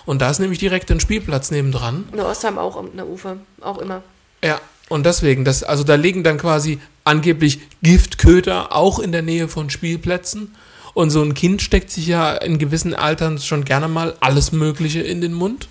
Und 0.06 0.22
da 0.22 0.30
ist 0.30 0.40
nämlich 0.40 0.60
direkt 0.60 0.92
ein 0.92 1.00
Spielplatz 1.00 1.50
nebendran. 1.52 2.08
In 2.14 2.20
Ostheim 2.20 2.58
auch 2.58 2.78
am 2.78 2.90
Ufer. 3.00 3.38
Auch 3.62 3.80
immer. 3.80 4.04
Ja, 4.44 4.62
und 4.88 5.06
deswegen, 5.06 5.46
das, 5.46 5.64
also 5.64 5.84
da 5.84 5.96
liegen 5.96 6.24
dann 6.24 6.38
quasi 6.38 6.80
angeblich 7.04 7.60
Giftköder 7.82 8.76
auch 8.76 9.00
in 9.00 9.12
der 9.12 9.22
Nähe 9.22 9.48
von 9.48 9.70
Spielplätzen. 9.70 10.56
Und 10.94 11.12
so 11.12 11.22
ein 11.22 11.34
Kind 11.34 11.62
steckt 11.62 11.92
sich 11.92 12.08
ja 12.08 12.34
in 12.34 12.58
gewissen 12.58 12.94
Altern 12.94 13.38
schon 13.40 13.66
gerne 13.66 13.88
mal 13.88 14.16
alles 14.20 14.52
Mögliche 14.52 15.02
in 15.02 15.22
den 15.22 15.34
Mund. 15.34 15.70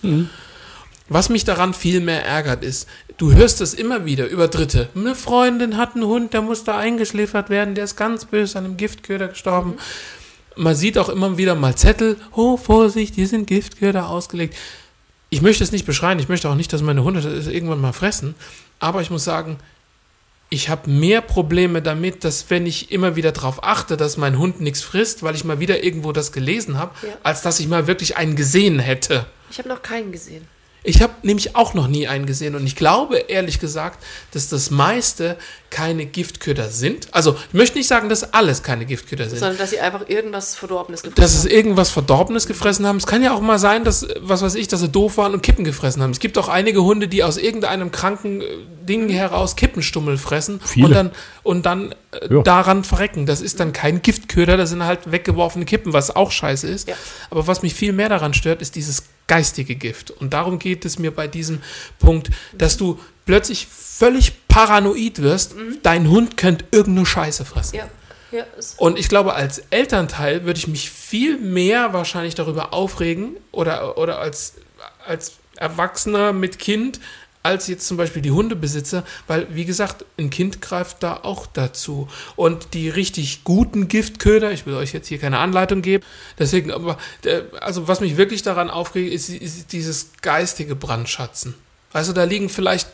Was 1.09 1.30
mich 1.30 1.44
daran 1.44 1.72
viel 1.72 2.01
mehr 2.01 2.24
ärgert 2.24 2.62
ist, 2.62 2.86
du 3.16 3.32
hörst 3.32 3.60
es 3.62 3.72
immer 3.72 4.05
wieder 4.05 4.26
über 4.26 4.48
Dritte. 4.48 4.90
Eine 4.94 5.14
Freundin 5.14 5.76
hat 5.78 5.94
einen 5.94 6.05
Hund, 6.05 6.35
der 6.35 6.43
musste 6.43 6.74
eingeschläfert 6.74 7.48
werden, 7.48 7.74
der 7.74 7.85
ist 7.85 7.97
ganz 7.97 8.26
böse 8.26 8.59
an 8.59 8.66
einem 8.66 8.76
Giftköder 8.76 9.28
gestorben. 9.28 9.74
Man 10.56 10.74
sieht 10.74 10.98
auch 10.98 11.09
immer 11.09 11.39
wieder 11.39 11.55
mal 11.55 11.74
Zettel, 11.76 12.16
oh 12.35 12.56
Vorsicht, 12.56 13.14
hier 13.14 13.26
sind 13.28 13.47
Giftköder 13.47 14.09
ausgelegt. 14.09 14.55
Ich 15.30 15.40
möchte 15.40 15.64
es 15.64 15.72
nicht 15.72 15.86
beschreien, 15.86 16.18
ich 16.18 16.28
möchte 16.28 16.48
auch 16.51 16.55
nicht, 16.55 16.72
dass 16.72 16.82
meine 16.82 17.05
Hunde 17.05 17.20
das 17.22 17.47
irgendwann 17.47 17.80
mal 17.80 17.93
fressen, 17.93 18.35
aber 18.78 19.01
ich 19.01 19.10
muss 19.10 19.24
sagen, 19.24 19.59
ich 20.51 20.68
habe 20.68 20.90
mehr 20.90 21.20
Probleme 21.20 21.80
damit, 21.82 22.24
dass 22.24 22.48
wenn 22.51 22.66
ich 22.66 22.90
immer 22.90 23.16
wieder 23.16 23.32
darauf 23.32 23.62
achte, 23.62 23.97
dass 23.97 24.16
mein 24.16 24.39
Hund 24.39 24.60
nichts 24.60 24.82
frisst, 24.82 25.22
weil 25.22 25.35
ich 25.35 25.44
mal 25.44 25.60
wieder 25.60 25.85
irgendwo 25.85 26.12
das 26.12 26.32
gelesen 26.32 26.78
habe, 26.78 26.93
Ja. 27.06 27.12
als 27.22 27.43
dass 27.43 27.60
ich 27.60 27.68
mal 27.68 27.86
wirklich 27.86 28.16
einen 28.16 28.35
gesehen 28.36 28.78
hätte. 28.78 29.26
Ich 29.51 29.59
habe 29.59 29.68
noch 29.68 29.82
keinen 29.82 30.10
gesehen. 30.12 30.47
Ich 30.89 31.02
habe 31.02 31.12
nämlich 31.23 31.55
auch 31.55 31.74
noch 31.74 31.86
nie 31.86 32.09
einen 32.09 32.24
gesehen 32.24 32.55
und 32.55 32.66
ich 32.66 32.74
glaube 32.74 33.19
ehrlich 33.19 33.60
gesagt, 33.60 34.02
dass 34.32 34.48
das 34.48 34.70
meiste 34.70 35.36
keine 35.70 36.06
Giftköder 36.06 36.68
sind. 36.68 37.08
Also 37.12 37.36
ich 37.48 37.54
möchte 37.54 37.76
nicht 37.78 37.88
sagen, 37.88 38.08
dass 38.08 38.32
alles 38.32 38.62
keine 38.62 38.86
Giftköder 38.86 39.28
sind. 39.28 39.38
Sondern 39.38 39.58
dass 39.58 39.70
sie 39.70 39.80
einfach 39.80 40.08
irgendwas 40.08 40.54
Verdorbenes 40.54 41.02
gefressen 41.02 41.20
Dass 41.22 41.34
es 41.34 41.44
irgendwas 41.44 41.90
Verdorbenes 41.90 42.46
gefressen 42.46 42.86
haben. 42.86 42.96
Es 42.96 43.06
kann 43.06 43.22
ja 43.22 43.34
auch 43.34 43.40
mal 43.40 43.58
sein, 43.58 43.84
dass, 43.84 44.06
was 44.20 44.42
weiß 44.42 44.54
ich, 44.54 44.68
dass 44.68 44.80
sie 44.80 44.88
doof 44.88 45.18
waren 45.18 45.34
und 45.34 45.42
Kippen 45.42 45.64
gefressen 45.64 46.02
haben. 46.02 46.10
Es 46.10 46.20
gibt 46.20 46.38
auch 46.38 46.48
einige 46.48 46.82
Hunde, 46.82 47.06
die 47.08 47.22
aus 47.22 47.36
irgendeinem 47.36 47.90
kranken 47.92 48.40
äh, 48.40 48.44
Ding 48.86 49.10
heraus 49.10 49.56
Kippenstummel 49.56 50.16
fressen 50.16 50.60
Viele. 50.64 50.86
und 50.86 50.94
dann, 50.94 51.10
und 51.42 51.66
dann 51.66 51.94
äh, 52.12 52.32
Ja. 52.34 52.42
daran 52.42 52.84
verrecken. 52.84 53.26
Das 53.26 53.40
ist 53.42 53.60
dann 53.60 53.72
kein 53.72 54.00
Giftköder, 54.00 54.56
das 54.56 54.70
sind 54.70 54.84
halt 54.84 55.12
weggeworfene 55.12 55.64
Kippen, 55.66 55.92
was 55.92 56.14
auch 56.16 56.30
scheiße 56.30 56.66
ist. 56.66 56.88
Ja. 56.88 56.94
Aber 57.30 57.46
was 57.46 57.62
mich 57.62 57.74
viel 57.74 57.92
mehr 57.92 58.08
daran 58.08 58.32
stört, 58.32 58.62
ist 58.62 58.74
dieses 58.74 59.02
geistige 59.26 59.74
Gift. 59.74 60.10
Und 60.10 60.32
darum 60.32 60.58
geht 60.58 60.86
es 60.86 60.98
mir 60.98 61.10
bei 61.10 61.28
diesem 61.28 61.60
Punkt, 61.98 62.30
dass 62.56 62.78
du 62.78 62.98
plötzlich 63.26 63.66
völlig 63.70 64.47
paranoid 64.59 65.22
wirst, 65.22 65.55
dein 65.85 66.09
Hund 66.09 66.36
könnte 66.36 66.64
irgendeine 66.72 67.06
Scheiße 67.06 67.44
fressen. 67.44 67.76
Ja. 67.76 67.89
Ja, 68.30 68.44
Und 68.76 68.98
ich 68.98 69.09
glaube, 69.09 69.32
als 69.32 69.62
Elternteil 69.70 70.44
würde 70.44 70.59
ich 70.59 70.68
mich 70.68 70.90
viel 70.90 71.39
mehr 71.39 71.94
wahrscheinlich 71.94 72.35
darüber 72.35 72.74
aufregen 72.74 73.36
oder, 73.52 73.97
oder 73.97 74.18
als, 74.18 74.56
als 75.06 75.39
Erwachsener 75.56 76.35
mit 76.35 76.59
Kind, 76.59 77.01
als 77.43 77.68
jetzt 77.68 77.86
zum 77.86 77.97
Beispiel 77.97 78.20
die 78.20 78.32
Hundebesitzer, 78.32 79.02
weil, 79.28 79.47
wie 79.55 79.64
gesagt, 79.64 80.05
ein 80.18 80.28
Kind 80.28 80.60
greift 80.60 81.02
da 81.02 81.20
auch 81.22 81.47
dazu. 81.47 82.09
Und 82.36 82.74
die 82.74 82.90
richtig 82.90 83.44
guten 83.44 83.89
Giftköder, 83.89 84.52
ich 84.52 84.66
will 84.66 84.74
euch 84.74 84.93
jetzt 84.93 85.09
hier 85.09 85.18
keine 85.18 85.39
Anleitung 85.39 85.80
geben, 85.80 86.05
deswegen, 86.39 86.70
aber, 86.70 86.98
äh, 87.24 87.44
also 87.60 87.89
was 87.89 88.01
mich 88.01 88.18
wirklich 88.18 88.43
daran 88.43 88.68
aufregt, 88.68 89.10
ist, 89.10 89.30
ist 89.30 89.72
dieses 89.72 90.10
geistige 90.20 90.74
Brandschatzen. 90.74 91.55
Also 91.94 92.12
da 92.12 92.24
liegen 92.24 92.51
vielleicht 92.51 92.89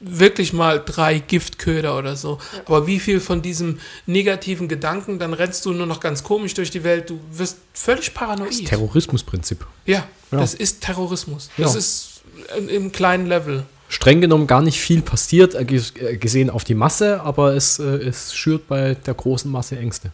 wirklich 0.00 0.52
mal 0.52 0.82
drei 0.84 1.18
Giftköder 1.18 1.98
oder 1.98 2.14
so. 2.16 2.38
Aber 2.66 2.86
wie 2.86 3.00
viel 3.00 3.20
von 3.20 3.42
diesem 3.42 3.78
negativen 4.06 4.68
Gedanken, 4.68 5.18
dann 5.18 5.32
rennst 5.34 5.64
du 5.66 5.72
nur 5.72 5.86
noch 5.86 6.00
ganz 6.00 6.22
komisch 6.22 6.54
durch 6.54 6.70
die 6.70 6.84
Welt, 6.84 7.10
du 7.10 7.20
wirst 7.32 7.58
völlig 7.74 8.14
paranoid. 8.14 8.64
Terrorismusprinzip. 8.66 9.66
ja, 9.86 10.06
Ja. 10.30 10.38
das 10.40 10.54
ist 10.54 10.82
Terrorismus. 10.82 11.50
Das 11.56 11.72
Ja. 11.74 11.78
ist 11.78 12.22
im, 12.68 12.92
kleinen 12.92 13.26
Level. 13.26 13.64
Streng 13.88 14.20
genommen 14.20 14.46
gar 14.46 14.60
nicht 14.60 14.78
viel 14.80 15.00
passiert, 15.00 15.54
äh, 15.54 15.62
äh, 15.62 16.16
gesehen 16.18 16.50
auf 16.50 16.62
die 16.64 16.74
Masse, 16.74 17.22
aber 17.22 17.54
es, 17.54 17.78
äh, 17.78 17.84
es 17.84 18.34
schürt 18.34 18.68
bei 18.68 18.94
der 18.94 19.14
großen 19.14 19.50
Masse 19.50 19.78
Ängste. 19.78 20.12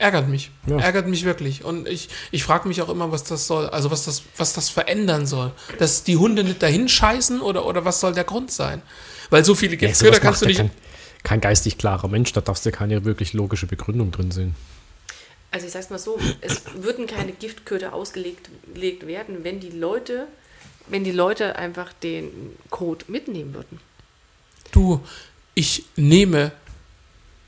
Ärgert 0.00 0.28
mich. 0.28 0.50
Ja. 0.66 0.78
Ärgert 0.78 1.06
mich 1.08 1.26
wirklich. 1.26 1.62
Und 1.62 1.86
ich, 1.86 2.08
ich 2.30 2.42
frage 2.42 2.66
mich 2.66 2.80
auch 2.80 2.88
immer, 2.88 3.12
was 3.12 3.22
das 3.22 3.46
soll. 3.46 3.68
Also 3.68 3.90
was 3.90 4.06
das, 4.06 4.22
was 4.38 4.54
das 4.54 4.70
verändern 4.70 5.26
soll. 5.26 5.52
Dass 5.78 6.04
die 6.04 6.16
Hunde 6.16 6.42
nicht 6.42 6.62
dahin 6.62 6.88
scheißen 6.88 7.42
oder, 7.42 7.66
oder 7.66 7.84
was 7.84 8.00
soll 8.00 8.14
der 8.14 8.24
Grund 8.24 8.50
sein? 8.50 8.80
Weil 9.28 9.44
so 9.44 9.54
viele 9.54 9.74
Ja, 9.74 9.88
Giftköder 9.88 10.12
sowas 10.14 10.20
kannst 10.22 10.40
du 10.40 10.46
ja 10.46 10.48
nicht. 10.48 10.58
Kein, 10.58 10.70
kein 11.22 11.40
geistig 11.42 11.76
klarer 11.76 12.08
Mensch, 12.08 12.32
da 12.32 12.40
darfst 12.40 12.64
du 12.64 12.72
keine 12.72 13.04
wirklich 13.04 13.34
logische 13.34 13.66
Begründung 13.66 14.10
drin 14.10 14.30
sehen. 14.30 14.54
Also 15.50 15.66
ich 15.66 15.72
sag's 15.72 15.90
mal 15.90 15.98
so, 15.98 16.18
es 16.40 16.62
würden 16.76 17.06
keine 17.06 17.32
Giftköder 17.32 17.92
ausgelegt 17.92 18.48
gelegt 18.72 19.06
werden, 19.06 19.44
wenn 19.44 19.60
die 19.60 19.68
Leute, 19.68 20.28
wenn 20.88 21.04
die 21.04 21.12
Leute 21.12 21.56
einfach 21.56 21.92
den 21.92 22.56
Code 22.70 23.04
mitnehmen 23.08 23.52
würden. 23.52 23.80
Du, 24.72 25.02
ich 25.54 25.84
nehme, 25.96 26.52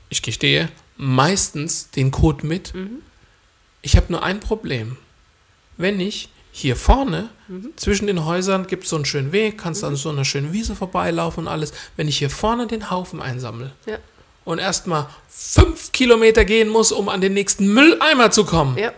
ich 0.09 0.21
gestehe, 0.21 0.69
meistens 0.97 1.89
den 1.91 2.11
Code 2.11 2.45
mit. 2.45 2.73
Ich 3.81 3.95
habe 3.97 4.11
nur 4.11 4.23
ein 4.23 4.39
Problem. 4.39 4.97
Wenn 5.77 5.99
ich 5.99 6.29
hier 6.51 6.75
vorne 6.75 7.29
zwischen 7.75 8.05
den 8.07 8.25
Häusern 8.25 8.67
gibt 8.67 8.83
es 8.83 8.89
so 8.91 8.95
einen 8.95 9.05
schönen 9.05 9.31
Weg, 9.31 9.57
kannst 9.57 9.83
an 9.83 9.95
so 9.95 10.09
einer 10.09 10.23
schönen 10.25 10.53
Wiese 10.53 10.75
vorbeilaufen 10.75 11.45
und 11.45 11.47
alles. 11.51 11.73
Wenn 11.97 12.07
ich 12.07 12.17
hier 12.19 12.29
vorne 12.29 12.67
den 12.67 12.91
Haufen 12.91 13.21
einsammle 13.21 13.71
Ja. 13.87 13.97
und 14.45 14.59
erstmal 14.59 15.07
fünf 15.29 15.91
Kilometer 15.91 16.45
gehen 16.45 16.69
muss, 16.69 16.91
um 16.91 17.09
an 17.09 17.21
den 17.21 17.33
nächsten 17.33 17.73
Mülleimer 17.73 18.29
zu 18.29 18.45
kommen, 18.45 18.77
Ja. 18.77 18.93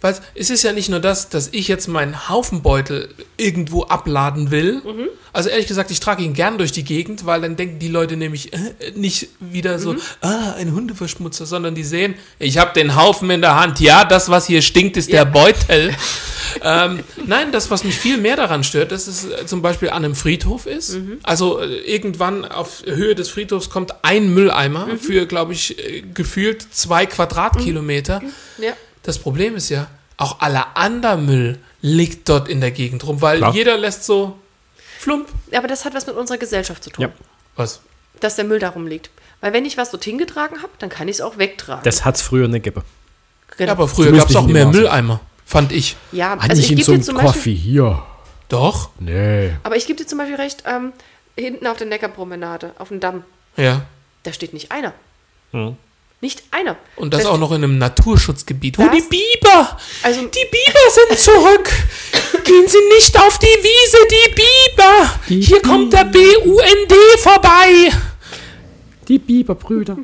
Weil 0.00 0.16
es 0.34 0.50
ist 0.50 0.62
ja 0.62 0.72
nicht 0.72 0.88
nur 0.88 1.00
das, 1.00 1.28
dass 1.28 1.48
ich 1.52 1.68
jetzt 1.68 1.88
meinen 1.88 2.28
Haufenbeutel 2.28 3.14
irgendwo 3.36 3.84
abladen 3.84 4.50
will. 4.50 4.82
Mhm. 4.84 5.08
Also 5.32 5.48
ehrlich 5.48 5.68
gesagt, 5.68 5.90
ich 5.92 6.00
trage 6.00 6.24
ihn 6.24 6.32
gern 6.34 6.58
durch 6.58 6.72
die 6.72 6.82
Gegend, 6.82 7.24
weil 7.24 7.40
dann 7.42 7.54
denken 7.56 7.78
die 7.78 7.86
Leute 7.88 8.16
nämlich 8.16 8.52
äh, 8.52 8.58
nicht 8.96 9.28
wieder 9.38 9.78
so, 9.78 9.92
Mhm. 9.92 10.00
ah, 10.22 10.54
ein 10.58 10.72
Hundeverschmutzer, 10.74 11.46
sondern 11.46 11.74
die 11.74 11.84
sehen, 11.84 12.14
ich 12.38 12.58
habe 12.58 12.72
den 12.74 12.96
Haufen 12.96 13.30
in 13.30 13.40
der 13.40 13.54
Hand. 13.60 13.78
Ja, 13.80 14.04
das, 14.04 14.28
was 14.28 14.46
hier 14.46 14.60
stinkt, 14.62 14.96
ist 14.96 15.12
der 15.12 15.24
Beutel. 15.24 15.94
ähm, 16.64 17.00
nein, 17.26 17.52
das, 17.52 17.70
was 17.70 17.84
mich 17.84 17.94
viel 17.96 18.16
mehr 18.18 18.36
daran 18.36 18.64
stört, 18.64 18.90
dass 18.92 19.06
es 19.06 19.24
äh, 19.26 19.46
zum 19.46 19.62
Beispiel 19.62 19.90
an 19.90 20.04
einem 20.04 20.14
Friedhof 20.16 20.66
ist. 20.66 20.94
Mhm. 20.96 21.18
Also 21.22 21.60
äh, 21.60 21.66
irgendwann 21.80 22.44
auf 22.44 22.82
Höhe 22.84 23.14
des 23.14 23.28
Friedhofs 23.28 23.70
kommt 23.70 23.94
ein 24.04 24.34
Mülleimer 24.34 24.86
Mhm. 24.86 24.98
für, 24.98 25.26
glaube 25.26 25.52
ich, 25.52 25.78
äh, 25.78 26.02
gefühlt 26.12 26.66
zwei 26.72 27.06
Quadratkilometer. 27.06 28.20
Ja. 28.58 28.72
Das 29.02 29.18
Problem 29.18 29.56
ist 29.56 29.68
ja, 29.70 29.86
auch 30.16 30.40
aller 30.40 30.76
anderer 30.76 31.16
Müll 31.16 31.58
liegt 31.80 32.28
dort 32.28 32.48
in 32.48 32.60
der 32.60 32.70
Gegend 32.70 33.06
rum, 33.06 33.22
weil 33.22 33.38
Klar. 33.38 33.54
jeder 33.54 33.76
lässt 33.78 34.04
so 34.04 34.38
flump. 34.98 35.28
Aber 35.52 35.66
das 35.66 35.84
hat 35.84 35.94
was 35.94 36.06
mit 36.06 36.16
unserer 36.16 36.36
Gesellschaft 36.38 36.84
zu 36.84 36.90
tun, 36.90 37.02
Ja. 37.04 37.10
Was? 37.56 37.80
dass 38.20 38.36
der 38.36 38.44
Müll 38.44 38.58
darum 38.58 38.86
liegt. 38.86 39.10
Weil 39.40 39.54
wenn 39.54 39.64
ich 39.64 39.78
was 39.78 39.90
dorthin 39.90 40.18
getragen 40.18 40.58
habe, 40.62 40.72
dann 40.78 40.90
kann 40.90 41.08
ich 41.08 41.16
es 41.16 41.20
auch 41.22 41.38
wegtragen. 41.38 41.82
Das 41.84 42.04
hat's 42.04 42.20
früher 42.20 42.48
nicht 42.48 42.64
gegeben. 42.64 42.84
Genau. 43.56 43.66
Ja, 43.68 43.72
aber 43.72 43.88
früher 43.88 44.12
gab 44.12 44.28
es 44.28 44.36
auch 44.36 44.46
mehr. 44.46 44.66
Mülleimer, 44.66 45.20
fand 45.46 45.72
ich. 45.72 45.96
ja, 46.12 46.34
Ah, 46.34 46.38
also 46.42 46.56
nicht 46.56 46.64
ich 46.66 46.70
in 46.72 46.76
gebe 46.76 46.84
so 46.84 46.92
dir 46.92 46.96
einem 46.96 47.02
zum 47.04 47.14
Beispiel, 47.16 47.32
Coffee 47.32 47.54
hier. 47.54 48.02
Doch? 48.50 48.90
Nee. 48.98 49.52
aber 49.62 49.76
ich 49.76 49.86
gebe 49.86 49.96
dir 49.98 50.06
zum 50.06 50.18
Beispiel 50.18 50.36
recht, 50.36 50.64
ähm, 50.66 50.92
hinten 51.38 51.66
auf 51.66 51.78
der 51.78 51.86
Neckarpromenade, 51.86 52.72
auf 52.78 52.88
dem 52.88 53.00
Damm, 53.00 53.24
Ja. 53.56 53.82
da 54.24 54.32
steht 54.34 54.52
nicht 54.52 54.70
einer. 54.72 54.92
Hm. 55.52 55.76
Nicht 56.22 56.42
einer. 56.50 56.76
Und 56.96 57.14
das 57.14 57.22
Da 57.22 57.30
auch 57.30 57.38
noch 57.38 57.50
in 57.52 57.64
einem 57.64 57.78
Naturschutzgebiet, 57.78 58.78
wo 58.78 58.84
Das- 58.84 58.92
die 58.94 59.00
Biber, 59.08 59.78
Also- 60.02 60.20
die 60.20 60.26
Biber 60.50 60.90
sind 60.90 61.18
zurück. 61.18 61.70
Gehen 62.44 62.68
Sie 62.68 62.78
nicht 62.94 63.18
auf 63.18 63.38
die 63.38 63.46
Wiese, 63.46 63.98
die 64.10 64.34
Biber. 64.34 65.14
Die 65.28 65.40
Hier 65.40 65.62
kommt 65.62 65.92
der 65.94 66.04
BUND 66.04 66.92
vorbei. 67.18 67.90
Die 69.08 69.18
Biberbrüder. 69.18 69.96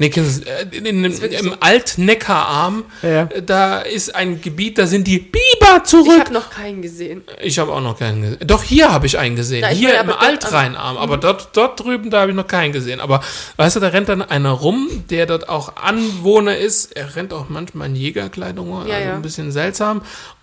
Nee, 0.00 0.08
kennen 0.08 0.30
Sie, 0.30 0.44
äh, 0.44 0.66
in, 0.74 0.86
in, 0.86 1.04
im 1.04 1.12
so. 1.12 1.54
Altneckararm, 1.60 2.84
Ja. 3.02 3.24
äh, 3.24 3.42
da 3.42 3.80
ist 3.80 4.14
ein 4.14 4.40
Gebiet, 4.40 4.78
da 4.78 4.86
sind 4.86 5.06
die 5.06 5.18
Biber 5.18 5.76
Ich 5.76 5.82
zurück. 5.90 6.18
habe 6.20 6.32
noch 6.32 6.48
keinen 6.48 6.80
gesehen. 6.80 7.22
Ich 7.42 7.58
habe 7.58 7.70
auch 7.70 7.82
noch 7.82 7.98
keinen 7.98 8.22
gesehen. 8.22 8.38
Doch, 8.46 8.62
hier 8.62 8.90
habe 8.90 9.06
ich 9.06 9.18
einen 9.18 9.36
gesehen. 9.36 9.60
Na, 9.60 9.72
ich 9.72 9.78
hier 9.78 10.00
im 10.00 10.10
Altrheinarm. 10.10 10.96
Aber 10.96 11.18
dort, 11.18 11.50
dort 11.54 11.78
drüben, 11.78 12.08
da 12.08 12.22
habe 12.22 12.30
ich 12.30 12.36
noch 12.36 12.46
keinen 12.46 12.72
gesehen. 12.72 12.98
Aber 12.98 13.20
weißt 13.56 13.76
du, 13.76 13.80
da 13.80 13.88
rennt 13.88 14.08
dann 14.08 14.22
einer 14.22 14.52
rum, 14.52 14.88
der 15.10 15.26
dort 15.26 15.50
auch 15.50 15.76
Anwohner 15.76 16.56
ist. 16.56 16.96
Er 16.96 17.14
rennt 17.14 17.34
auch 17.34 17.50
manchmal 17.50 17.88
in 17.88 17.96
Jägerkleidung, 17.96 18.74
also 18.74 18.88
ja. 18.90 19.14
ein 19.14 19.20
bisschen 19.20 19.52
seltsam. 19.52 20.00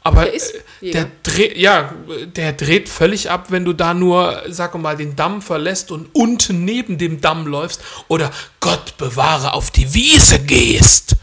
Aber 0.07 0.23
Der 0.25 0.33
ist 0.33 0.53
äh, 0.55 0.61
Jäger. 0.81 0.99
der 1.03 1.11
dreht, 1.23 1.57
ja, 1.57 1.93
der 2.35 2.53
dreht 2.53 2.87
völlig 2.89 3.29
ab, 3.29 3.47
wenn 3.49 3.65
du 3.65 3.73
da 3.73 3.93
nur, 3.93 4.43
sag 4.47 4.73
mal, 4.75 4.95
den 4.97 5.15
Damm 5.15 5.41
verlässt 5.41 5.91
und 5.91 6.09
unten 6.13 6.65
neben 6.65 6.97
dem 6.97 7.19
Damm 7.21 7.45
läufst 7.47 7.81
oder 8.07 8.31
Gott 8.59 8.97
bewahre 8.97 9.53
auf 9.53 9.71
die 9.71 9.93
Wiese 9.93 10.39
gehst. 10.39 11.15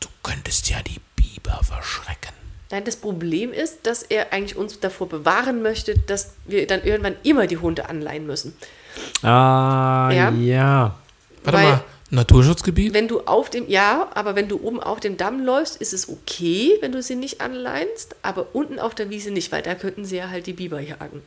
Du 0.00 0.08
könntest 0.22 0.68
ja 0.70 0.78
die 0.82 1.00
Biber 1.16 1.60
verschrecken. 1.62 2.32
Nein, 2.70 2.84
das 2.84 2.96
Problem 2.96 3.52
ist, 3.52 3.86
dass 3.86 4.02
er 4.02 4.32
eigentlich 4.32 4.56
uns 4.56 4.78
davor 4.78 5.08
bewahren 5.08 5.62
möchte, 5.62 5.98
dass 5.98 6.34
wir 6.46 6.66
dann 6.66 6.82
irgendwann 6.84 7.16
immer 7.22 7.46
die 7.46 7.56
Hunde 7.56 7.88
anleihen 7.88 8.26
müssen. 8.26 8.54
Ah, 9.22 10.10
Ja. 10.12 10.30
ja. 10.30 10.94
Warte 11.44 11.58
Weil- 11.58 11.66
mal, 11.72 11.84
Naturschutzgebiet? 12.10 12.94
Wenn 12.94 13.08
du 13.08 13.20
auf 13.20 13.50
dem, 13.50 13.68
ja, 13.68 14.08
aber 14.14 14.34
wenn 14.34 14.48
du 14.48 14.60
oben 14.62 14.80
auf 14.80 15.00
dem 15.00 15.16
Damm 15.16 15.44
läufst, 15.44 15.76
ist 15.76 15.92
es 15.92 16.08
okay, 16.08 16.76
wenn 16.80 16.92
du 16.92 17.02
sie 17.02 17.16
nicht 17.16 17.40
anleinst, 17.40 18.16
aber 18.22 18.48
unten 18.54 18.78
auf 18.78 18.94
der 18.94 19.10
Wiese 19.10 19.30
nicht, 19.30 19.52
weil 19.52 19.62
da 19.62 19.74
könnten 19.74 20.04
sie 20.04 20.16
ja 20.16 20.28
halt 20.30 20.46
die 20.46 20.54
Biber 20.54 20.80
jagen. 20.80 21.22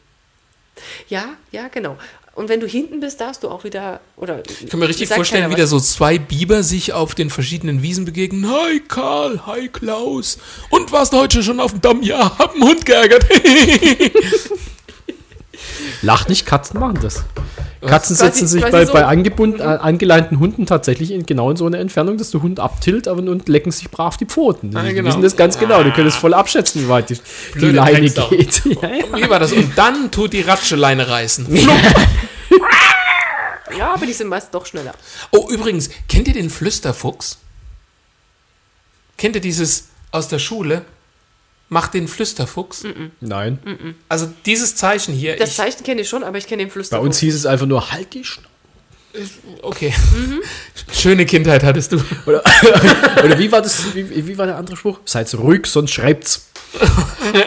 Ja, 1.09 1.25
ja, 1.51 1.67
genau. 1.67 1.97
Und 2.33 2.47
wenn 2.47 2.61
du 2.61 2.67
hinten 2.67 3.01
bist, 3.01 3.19
darfst 3.19 3.43
du 3.43 3.49
auch 3.49 3.65
wieder, 3.65 3.99
oder. 4.15 4.41
Ich 4.61 4.69
kann 4.69 4.79
mir 4.79 4.87
richtig 4.87 5.09
vorstellen, 5.09 5.51
wie 5.51 5.55
da 5.55 5.67
so 5.67 5.79
zwei 5.79 6.17
Biber 6.17 6.63
sich 6.63 6.93
auf 6.93 7.13
den 7.13 7.29
verschiedenen 7.29 7.81
Wiesen 7.81 8.05
begegnen. 8.05 8.49
Hi 8.49 8.79
Karl, 8.87 9.45
hi 9.45 9.67
Klaus. 9.67 10.37
Und 10.69 10.93
warst 10.93 11.11
du 11.11 11.17
heute 11.17 11.43
schon 11.43 11.59
auf 11.59 11.71
dem 11.71 11.81
Damm? 11.81 12.01
Ja, 12.01 12.37
hab 12.39 12.53
einen 12.53 12.63
Hund 12.63 12.85
geärgert. 12.85 13.25
Lach 16.01 16.27
nicht, 16.27 16.45
Katzen 16.45 16.79
machen 16.79 16.99
das. 17.01 17.23
Katzen 17.85 18.15
setzen 18.15 18.47
sich 18.47 18.63
bei, 18.63 18.85
so- 18.85 18.93
bei 18.93 19.05
angebunden, 19.05 19.59
äh, 19.59 19.63
angeleinten 19.63 20.37
Hunden 20.39 20.67
tatsächlich 20.67 21.09
in, 21.11 21.25
genau 21.25 21.49
in 21.49 21.57
so 21.57 21.65
eine 21.65 21.77
Entfernung, 21.77 22.17
dass 22.17 22.29
der 22.29 22.43
Hund 22.43 22.59
abtilt 22.59 23.07
aber, 23.07 23.21
und 23.23 23.49
lecken 23.49 23.71
sich 23.71 23.89
brav 23.89 24.17
die 24.17 24.25
Pfoten. 24.25 24.75
Ah, 24.77 24.83
Die 24.83 24.93
genau. 24.93 25.09
wissen 25.09 25.23
das 25.23 25.35
ganz 25.35 25.57
genau. 25.57 25.81
Die 25.83 25.89
können 25.91 26.07
es 26.07 26.15
voll 26.15 26.35
abschätzen, 26.35 26.83
wie 26.83 26.89
weit 26.89 27.09
die, 27.09 27.19
die 27.59 27.71
Leine 27.71 28.01
Drecksau. 28.09 28.29
geht. 28.29 28.61
Ja, 28.81 28.89
ja. 28.89 29.03
wie 29.15 29.29
war 29.29 29.39
das? 29.39 29.51
Und 29.53 29.75
dann 29.75 30.11
tut 30.11 30.33
die 30.33 30.41
Ratscheleine 30.41 31.07
reißen. 31.09 31.47
Ja, 33.77 33.93
aber 33.93 34.05
die 34.05 34.13
sind 34.13 34.27
meist 34.27 34.53
doch 34.53 34.65
schneller. 34.65 34.93
Oh, 35.31 35.47
übrigens, 35.49 35.89
kennt 36.09 36.27
ihr 36.27 36.33
den 36.33 36.49
Flüsterfuchs? 36.49 37.37
Kennt 39.17 39.35
ihr 39.35 39.41
dieses 39.41 39.87
aus 40.11 40.27
der 40.27 40.39
Schule? 40.39 40.83
Macht 41.73 41.93
den 41.93 42.09
Flüsterfuchs. 42.09 42.83
Nein. 43.21 43.95
Also 44.09 44.29
dieses 44.45 44.75
Zeichen 44.75 45.13
hier. 45.13 45.37
Das 45.37 45.51
ich, 45.51 45.55
Zeichen 45.55 45.83
kenne 45.85 46.01
ich 46.01 46.09
schon, 46.09 46.21
aber 46.21 46.37
ich 46.37 46.45
kenne 46.45 46.63
den 46.63 46.67
Bei 46.67 46.73
Flüsterfuchs. 46.73 47.05
uns 47.05 47.19
hieß 47.19 47.33
es 47.33 47.45
einfach 47.45 47.65
nur, 47.65 47.91
halt 47.93 48.13
die 48.13 48.25
Schnauze. 48.25 48.49
okay. 49.61 49.93
Schöne 50.91 51.25
Kindheit 51.25 51.63
hattest 51.63 51.93
du. 51.93 52.03
Oder, 52.25 52.43
oder 53.23 53.39
wie 53.39 53.49
war 53.53 53.61
das, 53.61 53.95
wie, 53.95 54.27
wie 54.27 54.37
war 54.37 54.47
der 54.47 54.57
andere 54.57 54.75
Spruch? 54.75 54.99
Seid 55.05 55.33
ruhig, 55.35 55.65
sonst 55.65 55.91
schreibt's. 55.91 56.47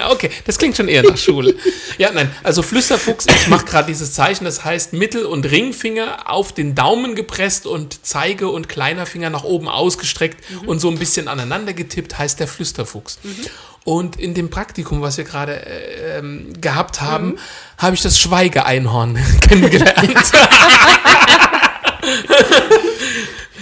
Okay, 0.09 0.31
das 0.47 0.57
klingt 0.59 0.77
schon 0.77 0.87
eher 0.89 1.03
nach 1.03 1.17
Schule. 1.17 1.55
Ja, 1.99 2.13
nein, 2.13 2.31
also 2.43 2.63
Flüsterfuchs, 2.63 3.27
ich 3.27 3.49
mache 3.49 3.65
gerade 3.65 3.87
dieses 3.89 4.13
Zeichen, 4.13 4.45
das 4.45 4.65
heißt 4.65 4.93
Mittel- 4.93 5.25
und 5.27 5.51
Ringfinger 5.51 6.31
auf 6.31 6.53
den 6.53 6.75
Daumen 6.75 7.15
gepresst 7.15 7.67
und 7.67 8.07
Zeige- 8.07 8.49
und 8.49 8.69
kleiner 8.69 9.05
Finger 9.07 9.31
nach 9.31 9.43
oben 9.45 9.69
ausgestreckt 9.69 10.43
und 10.67 10.79
so 10.79 10.89
ein 10.91 10.99
bisschen 10.99 11.27
aneinander 11.27 11.73
getippt, 11.73 12.17
heißt 12.19 12.39
der 12.39 12.47
Flüsterfuchs. 12.49 13.19
Und 13.85 14.19
in 14.19 14.33
dem 14.33 14.49
Praktikum, 14.49 15.03
was 15.03 15.19
wir 15.19 15.25
gerade 15.25 15.55
äh, 15.55 16.19
ähm, 16.19 16.55
gehabt 16.61 17.03
haben, 17.03 17.37
habe 17.77 17.95
ich 17.95 18.03
das 18.03 18.19
Schweigeeinhorn 18.19 19.19
kennengelernt. 19.43 20.33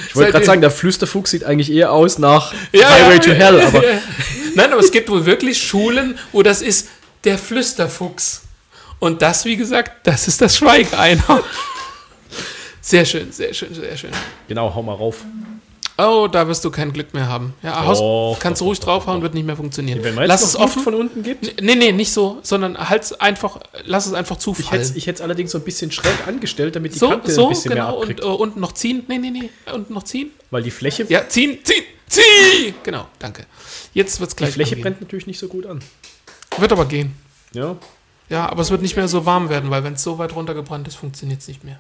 Ich 0.09 0.17
wollte 0.17 0.33
gerade 0.33 0.45
sagen, 0.45 0.61
der 0.61 0.71
Flüsterfuchs 0.71 1.31
sieht 1.31 1.45
eigentlich 1.45 1.73
eher 1.73 1.91
aus 1.91 2.19
nach 2.19 2.53
Ja, 2.73 2.89
Highway 2.91 3.15
ja, 3.15 3.19
to 3.19 3.31
Hell, 3.33 3.61
aber 3.63 3.85
ja. 3.85 3.99
Nein, 4.55 4.73
aber 4.73 4.81
es 4.81 4.93
gibt 4.93 5.09
wohl 5.09 5.27
wirklich 5.27 5.61
Schulen, 5.61 6.19
wo 6.33 6.43
das 6.43 6.63
ist 6.63 6.89
der 7.25 7.39
Flüsterfuchs. 7.39 8.43
Und 8.99 9.23
das, 9.23 9.45
wie 9.45 9.57
gesagt, 9.57 10.07
das 10.07 10.29
ist 10.29 10.41
das 10.41 10.57
Schweigeeinhorn. 10.57 11.43
Sehr 12.81 13.05
schön, 13.05 13.33
sehr 13.33 13.55
schön, 13.55 13.75
sehr 13.75 13.97
schön. 13.97 14.11
genau, 14.49 14.75
hau 14.75 14.83
mal 14.83 14.95
rauf. 14.95 15.17
Oh, 15.99 16.27
da 16.31 16.49
wirst 16.49 16.65
du 16.65 16.71
kein 16.71 16.93
Glück 16.93 17.13
mehr 17.13 17.29
haben. 17.29 17.53
Ja, 17.63 17.85
haus, 17.85 17.99
Doch, 17.99 18.37
kannst 18.41 18.61
du 18.61 18.65
ruhig 18.65 18.81
draufhauen, 18.81 19.21
wird 19.23 19.35
nicht 19.35 19.45
mehr 19.47 19.57
funktionieren. 19.57 20.03
Wenn 20.03 20.15
man 20.15 20.23
jetzt 20.25 20.29
Lass 20.31 20.43
es 20.43 20.57
offen. 20.57 20.83
von 20.83 20.95
unten 20.95 21.23
gibt. 21.23 21.61
Nee, 21.63 21.75
nee, 21.75 21.93
nicht 21.93 22.13
so, 22.13 22.39
sondern 22.43 22.89
halt 22.89 23.21
einfach, 23.21 23.61
lass 23.85 24.07
es 24.07 24.15
einfach 24.15 24.37
Ich 24.37 24.43
zufallen. 24.43 24.83
hätte 24.83 25.11
es 25.11 25.21
allerdings 25.21 25.51
so 25.51 25.59
ein 25.59 25.65
bisschen 25.65 25.93
schräg 25.93 26.27
angestellt, 26.27 26.75
damit 26.77 26.95
die 26.95 26.99
so, 26.99 27.11
Kante 27.11 27.31
so, 27.31 27.45
ein 27.45 27.49
bisschen 27.51 27.73
genau. 27.73 27.85
mehr 27.89 27.95
Und 27.97 28.01
abkriegt. 28.03 28.21
äh, 28.21 28.25
unten 28.27 28.61
noch 28.61 28.73
ziehen. 28.73 29.05
Nee, 29.07 29.19
nee, 29.19 29.31
nee. 29.31 29.51
Unten 29.73 29.93
noch 29.93 30.03
ziehen. 30.05 30.31
weil 30.51 30.63
die 30.63 30.71
Fläche, 30.71 31.05
Ja, 31.11 31.29
ziehen, 31.29 31.59
ziehen, 31.63 31.85
ziehen. 32.09 32.75
Genau, 32.83 33.07
danke. 33.19 33.45
Jetzt 33.93 34.19
wird's 34.19 34.35
die 34.35 34.39
gleich 34.45 34.55
Fläche 34.55 34.71
angehen. 34.73 34.83
brennt 34.83 35.01
natürlich 35.03 35.27
nicht 35.27 35.39
so 35.39 35.49
gut 35.49 35.67
an. 35.67 35.83
Wird 36.57 36.73
aber 36.73 36.87
gehen. 36.87 37.15
Ja. 37.53 37.77
Ja, 38.31 38.49
aber 38.49 38.63
es 38.63 38.71
wird 38.71 38.81
nicht 38.81 38.97
mehr 38.97 39.09
so 39.09 39.27
warm 39.27 39.51
werden, 39.51 39.69
weil 39.71 39.85
wenn 39.85 39.93
es 39.93 40.03
so 40.03 40.17
weit 40.17 40.35
runtergebrannt 40.35 40.89
ist, 40.89 40.95
funktioniert 40.97 41.41
es 41.43 41.49
nicht 41.49 41.65
mehr. 41.65 41.79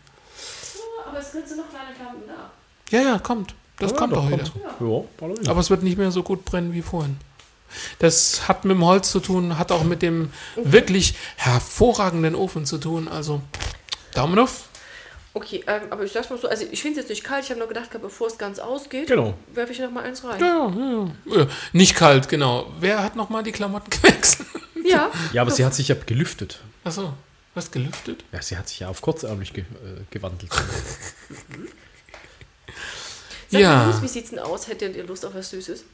Aber 1.09 1.19
es 1.19 1.33
sind 1.33 1.45
noch 1.57 1.69
kleine 1.71 1.95
Klampen 1.97 2.23
da. 2.27 2.51
Ja, 2.97 3.03
ja, 3.13 3.19
kommt. 3.19 3.55
Das 3.83 3.95
kommt 3.95 4.15
auch 4.15 4.29
wieder. 4.31 4.45
Ja. 4.81 5.51
Aber 5.51 5.61
es 5.61 5.71
wird 5.71 5.83
nicht 5.83 5.99
mehr 5.99 6.11
so 6.11 6.23
gut 6.23 6.45
brennen 6.45 6.73
wie 6.73 6.83
vorhin. 6.83 7.17
Das 7.99 8.49
hat 8.49 8.65
mit 8.65 8.77
dem 8.77 8.85
Holz 8.85 9.11
zu 9.11 9.21
tun, 9.21 9.59
hat 9.59 9.73
auch 9.73 9.85
mit 9.85 10.03
dem 10.03 10.31
wirklich 10.57 11.15
hervorragenden 11.37 12.35
Ofen 12.35 12.67
zu 12.67 12.79
tun. 12.79 13.09
Also 13.09 13.41
Daumen 14.15 14.39
auf. 14.39 14.69
Okay, 15.35 15.65
ähm, 15.67 15.81
aber 15.89 16.05
ich 16.05 16.13
sag's 16.13 16.29
mal 16.29 16.39
so, 16.39 16.47
also 16.47 16.67
ich 16.71 16.83
finde 16.83 17.01
es 17.01 17.05
jetzt 17.05 17.09
nicht 17.09 17.25
kalt, 17.25 17.43
ich 17.45 17.49
habe 17.51 17.59
nur 17.59 17.69
gedacht, 17.69 17.89
bevor 18.03 18.27
es 18.27 18.37
ganz 18.37 18.59
ausgeht, 18.59 19.07
Genau. 19.07 19.33
werfe 19.55 19.73
ich 19.73 19.79
noch 19.79 19.91
mal 19.91 20.05
eins 20.05 20.23
rein. 20.25 20.39
Ja, 20.39 20.71
ja, 20.77 21.39
ja. 21.39 21.47
Nicht 21.73 21.95
kalt, 21.97 22.29
genau. 22.29 22.71
Wer 22.79 23.03
hat 23.03 23.17
nochmal 23.17 23.43
die 23.43 23.53
Klamotten 23.53 23.89
gewechselt? 24.03 24.47
Ja. 24.85 25.11
Ja, 25.33 25.41
aber 25.41 25.51
sie 25.51 25.65
hat 25.65 25.73
sich 25.75 25.89
ja 25.89 25.95
gelüftet. 25.95 26.61
Achso, 26.85 27.15
was 27.55 27.71
gelüftet? 27.71 28.25
Ja, 28.31 28.43
sie 28.43 28.59
hat 28.59 28.69
sich 28.69 28.81
ja 28.81 28.89
auf 28.89 29.01
kurzärmlich 29.01 29.55
ge 29.55 29.65
äh, 29.65 30.03
gewandelt. 30.11 30.51
Sag 33.53 33.61
Ja. 33.61 33.87
mal, 33.87 34.03
wie 34.03 34.09
sieht's 34.09 34.31
denn 34.31 34.39
aus? 34.39 34.67
Hättet 34.67 34.97
ihr 34.97 35.05
Lust 35.05 35.27
auf 35.27 35.35
was 35.35 35.51
Süßes? 35.51 35.85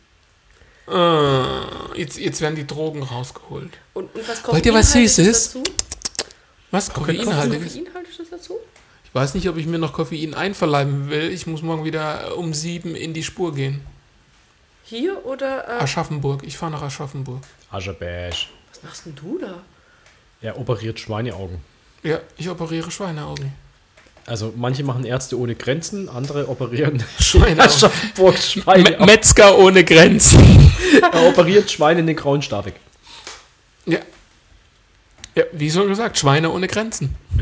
Äh, 0.88 1.98
jetzt, 2.00 2.16
jetzt 2.18 2.40
werden 2.40 2.54
die 2.54 2.66
Drogen 2.66 3.02
rausgeholt. 3.02 3.72
Und, 3.94 4.14
und 4.14 4.28
was 4.28 4.46
Wollt 4.46 4.64
ihr 4.64 4.72
was 4.72 4.92
Süßes? 4.92 5.52
Dazu? 5.52 5.64
Was? 6.70 6.92
Koffeinhaltiges? 6.92 7.74
Koffeinhaltiges 7.74 8.30
dazu? 8.30 8.54
Ich 9.04 9.12
weiß 9.14 9.34
nicht, 9.34 9.48
ob 9.48 9.56
ich 9.56 9.66
mir 9.66 9.78
noch 9.78 9.92
Koffein 9.92 10.34
einverleiben 10.34 11.10
will. 11.10 11.32
Ich 11.32 11.46
muss 11.48 11.62
morgen 11.62 11.84
wieder 11.84 12.36
um 12.38 12.54
sieben 12.54 12.94
in 12.94 13.12
die 13.12 13.24
Spur 13.24 13.52
gehen. 13.54 13.80
Hier 14.84 15.26
oder. 15.26 15.66
Äh, 15.66 15.82
Aschaffenburg. 15.82 16.44
Ich 16.44 16.56
fahre 16.56 16.72
nach 16.72 16.82
Aschaffenburg. 16.82 17.42
Aschebash. 17.70 18.50
was 18.70 18.82
machst 18.84 19.04
denn 19.06 19.16
du 19.16 19.38
da? 19.38 19.62
Er 20.40 20.58
operiert 20.58 21.00
Schweineaugen. 21.00 21.58
Ja, 22.04 22.20
ich 22.36 22.48
operiere 22.48 22.90
Schweineaugen. 22.92 23.52
Also 24.28 24.52
manche 24.56 24.84
machen 24.84 25.04
Ärzte 25.04 25.38
ohne 25.38 25.54
Grenzen, 25.54 26.08
andere 26.08 26.48
operieren 26.48 27.02
Schweineaugen. 27.20 27.60
Aschaffenburg 27.60 28.36
Schweine. 28.38 28.96
Me 28.98 29.06
Metzger 29.06 29.56
ohne 29.58 29.84
Grenzen. 29.84 30.72
er 31.12 31.22
operiert 31.26 31.70
Schweine 31.70 32.00
in 32.00 32.06
den 32.06 32.16
grauen 32.16 32.42
Stavik. 32.42 32.74
Ja. 33.86 34.00
Ja, 35.34 35.44
wie 35.52 35.70
schon 35.70 35.88
gesagt, 35.88 36.18
Schweine 36.18 36.50
ohne 36.50 36.66
Grenzen. 36.68 37.14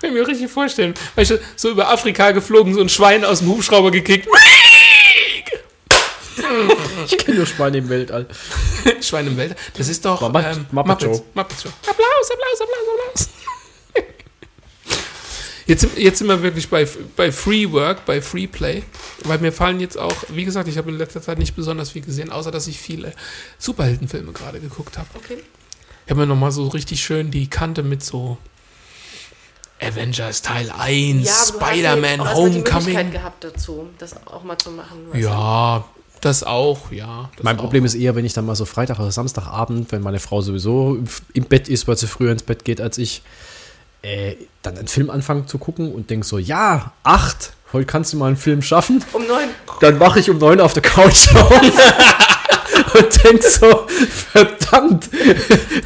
Kann 0.00 0.10
ich 0.10 0.12
mir 0.12 0.26
richtig 0.26 0.50
vorstellen. 0.50 0.94
Weißt 1.14 1.30
du, 1.32 1.38
so 1.56 1.70
über 1.70 1.88
Afrika 1.88 2.32
geflogen, 2.32 2.74
so 2.74 2.80
ein 2.80 2.88
Schwein 2.88 3.24
aus 3.24 3.38
dem 3.40 3.48
Hubschrauber 3.48 3.90
gekickt. 3.90 4.28
Ich 7.06 7.18
kenne 7.18 7.36
nur 7.38 7.46
Schweine 7.46 7.78
im 7.78 7.88
Weltall. 7.88 8.26
Schwein 9.00 9.26
im 9.28 9.36
Welt. 9.36 9.56
Das 9.76 9.88
ist 9.88 10.04
doch 10.04 10.20
Muppet- 10.22 10.52
ähm, 10.56 10.66
Muppet 10.70 10.88
Muppets. 11.02 11.18
Show. 11.18 11.24
Muppet 11.34 11.60
Show. 11.62 11.68
Applaus, 11.88 12.30
Applaus, 12.30 12.60
Applaus, 12.60 12.88
Applaus. 12.92 13.28
Jetzt, 15.66 15.80
sind- 15.80 15.98
jetzt 15.98 16.18
sind 16.18 16.28
wir 16.28 16.42
wirklich 16.42 16.68
bei, 16.70 16.86
bei 17.16 17.32
Free 17.32 17.70
Work, 17.72 18.04
bei 18.06 18.22
Free 18.22 18.46
Play, 18.46 18.84
weil 19.24 19.38
mir 19.38 19.52
fallen 19.52 19.80
jetzt 19.80 19.98
auch, 19.98 20.14
wie 20.28 20.44
gesagt, 20.44 20.68
ich 20.68 20.78
habe 20.78 20.90
in 20.90 20.96
letzter 20.98 21.20
Zeit 21.20 21.38
nicht 21.38 21.56
besonders 21.56 21.90
viel 21.90 22.02
gesehen, 22.02 22.30
außer 22.30 22.50
dass 22.52 22.66
ich 22.68 22.78
viele 22.78 23.12
Superheldenfilme 23.58 24.32
gerade 24.32 24.60
geguckt 24.60 24.96
habe. 24.96 25.08
Okay. 25.16 25.38
Ich 26.04 26.10
habe 26.10 26.20
mir 26.20 26.26
nochmal 26.26 26.52
so 26.52 26.68
richtig 26.68 27.02
schön 27.02 27.32
die 27.32 27.48
Kante 27.50 27.82
mit 27.82 28.04
so 28.04 28.38
Avengers 29.80 30.40
Teil 30.42 30.70
1, 30.70 31.26
Ja, 31.26 31.32
ja 31.32 31.46
Spider-Man, 31.46 32.20
auch 32.20 32.26
erstmal 32.26 32.50
die 32.50 32.56
Möglichkeit 32.58 32.82
Homecoming. 32.84 33.10
gehabt 33.12 33.44
dazu, 33.44 33.88
das 33.98 34.26
auch 34.26 34.42
mal 34.44 34.56
zu 34.56 34.70
machen. 34.70 34.98
Ja, 35.14 35.84
das 36.22 36.44
auch, 36.44 36.90
ja. 36.92 37.28
Das 37.36 37.44
Mein 37.44 37.56
auch. 37.56 37.62
Problem 37.62 37.84
ist 37.84 37.94
eher, 37.94 38.14
wenn 38.14 38.24
ich 38.24 38.32
dann 38.32 38.46
mal 38.46 38.54
so 38.56 38.64
Freitag 38.64 38.98
oder 39.00 39.10
Samstagabend, 39.12 39.92
wenn 39.92 40.00
meine 40.00 40.18
Frau 40.18 40.40
sowieso 40.40 40.98
im 41.34 41.44
Bett 41.44 41.68
ist, 41.68 41.86
weil 41.88 41.96
sie 41.98 42.06
früher 42.06 42.32
ins 42.32 42.42
Bett 42.42 42.64
geht 42.64 42.80
als 42.80 42.96
ich, 42.98 43.22
äh, 44.06 44.36
dann 44.62 44.78
einen 44.78 44.88
Film 44.88 45.10
anfangen 45.10 45.48
zu 45.48 45.58
gucken 45.58 45.92
und 45.92 46.10
denke 46.10 46.24
so, 46.26 46.38
ja, 46.38 46.92
acht, 47.02 47.52
heute 47.72 47.86
kannst 47.86 48.12
du 48.12 48.16
mal 48.16 48.28
einen 48.28 48.36
Film 48.36 48.62
schaffen. 48.62 49.04
Um 49.12 49.26
neun. 49.26 49.48
Dann 49.80 49.98
wache 49.98 50.20
ich 50.20 50.30
um 50.30 50.38
neun 50.38 50.60
auf 50.60 50.72
der 50.72 50.82
Couch 50.82 51.28
auf 51.34 51.50
und 52.94 53.24
denk 53.24 53.42
so, 53.42 53.86
verdammt, 54.32 55.10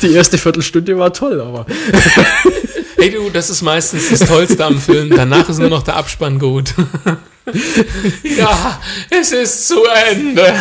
die 0.03 0.13
erste 0.13 0.37
Viertelstunde 0.37 0.99
war 0.99 1.13
toll, 1.13 1.41
aber 1.41 1.67
Hey 2.97 3.11
du, 3.11 3.31
das 3.31 3.49
ist 3.49 3.63
meistens 3.63 4.11
das 4.11 4.29
Tollste 4.29 4.63
am 4.63 4.79
Film. 4.79 5.09
Danach 5.09 5.49
ist 5.49 5.59
nur 5.59 5.71
noch 5.71 5.83
der 5.83 5.97
Abspann 5.97 6.39
gut. 6.39 6.75
ja, 8.23 8.79
es 9.09 9.33
ist 9.33 9.69
zu 9.69 9.83
Ende. 10.11 10.53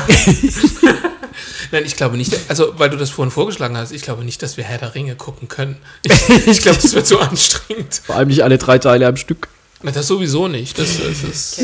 Nein, 1.71 1.83
ich 1.85 1.95
glaube 1.95 2.17
nicht, 2.17 2.33
also 2.49 2.77
weil 2.79 2.89
du 2.89 2.97
das 2.97 3.09
vorhin 3.09 3.31
vorgeschlagen 3.31 3.77
hast, 3.77 3.91
ich 3.91 4.01
glaube 4.01 4.23
nicht, 4.23 4.41
dass 4.41 4.57
wir 4.57 4.63
Herr 4.63 4.77
der 4.79 4.95
Ringe 4.95 5.15
gucken 5.15 5.47
können. 5.47 5.77
Ich, 6.03 6.29
ich 6.47 6.61
glaube, 6.61 6.79
das 6.81 6.93
wird 6.93 7.05
zu 7.07 7.19
anstrengend. 7.19 8.01
vor 8.05 8.15
allem 8.15 8.27
nicht 8.29 8.43
alle 8.43 8.57
drei 8.57 8.79
Teile 8.79 9.07
am 9.07 9.17
Stück. 9.17 9.47
Na, 9.81 9.91
Das 9.91 10.07
sowieso 10.07 10.47
nicht. 10.47 10.77
Das, 10.77 10.97
das 10.97 11.23
ist. 11.23 11.61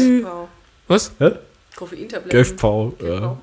Was? 0.87 1.11
Hä? 1.19 1.31
Koffeintabletten. 1.75 2.29
Gevpau, 2.29 2.93
ja. 3.03 3.37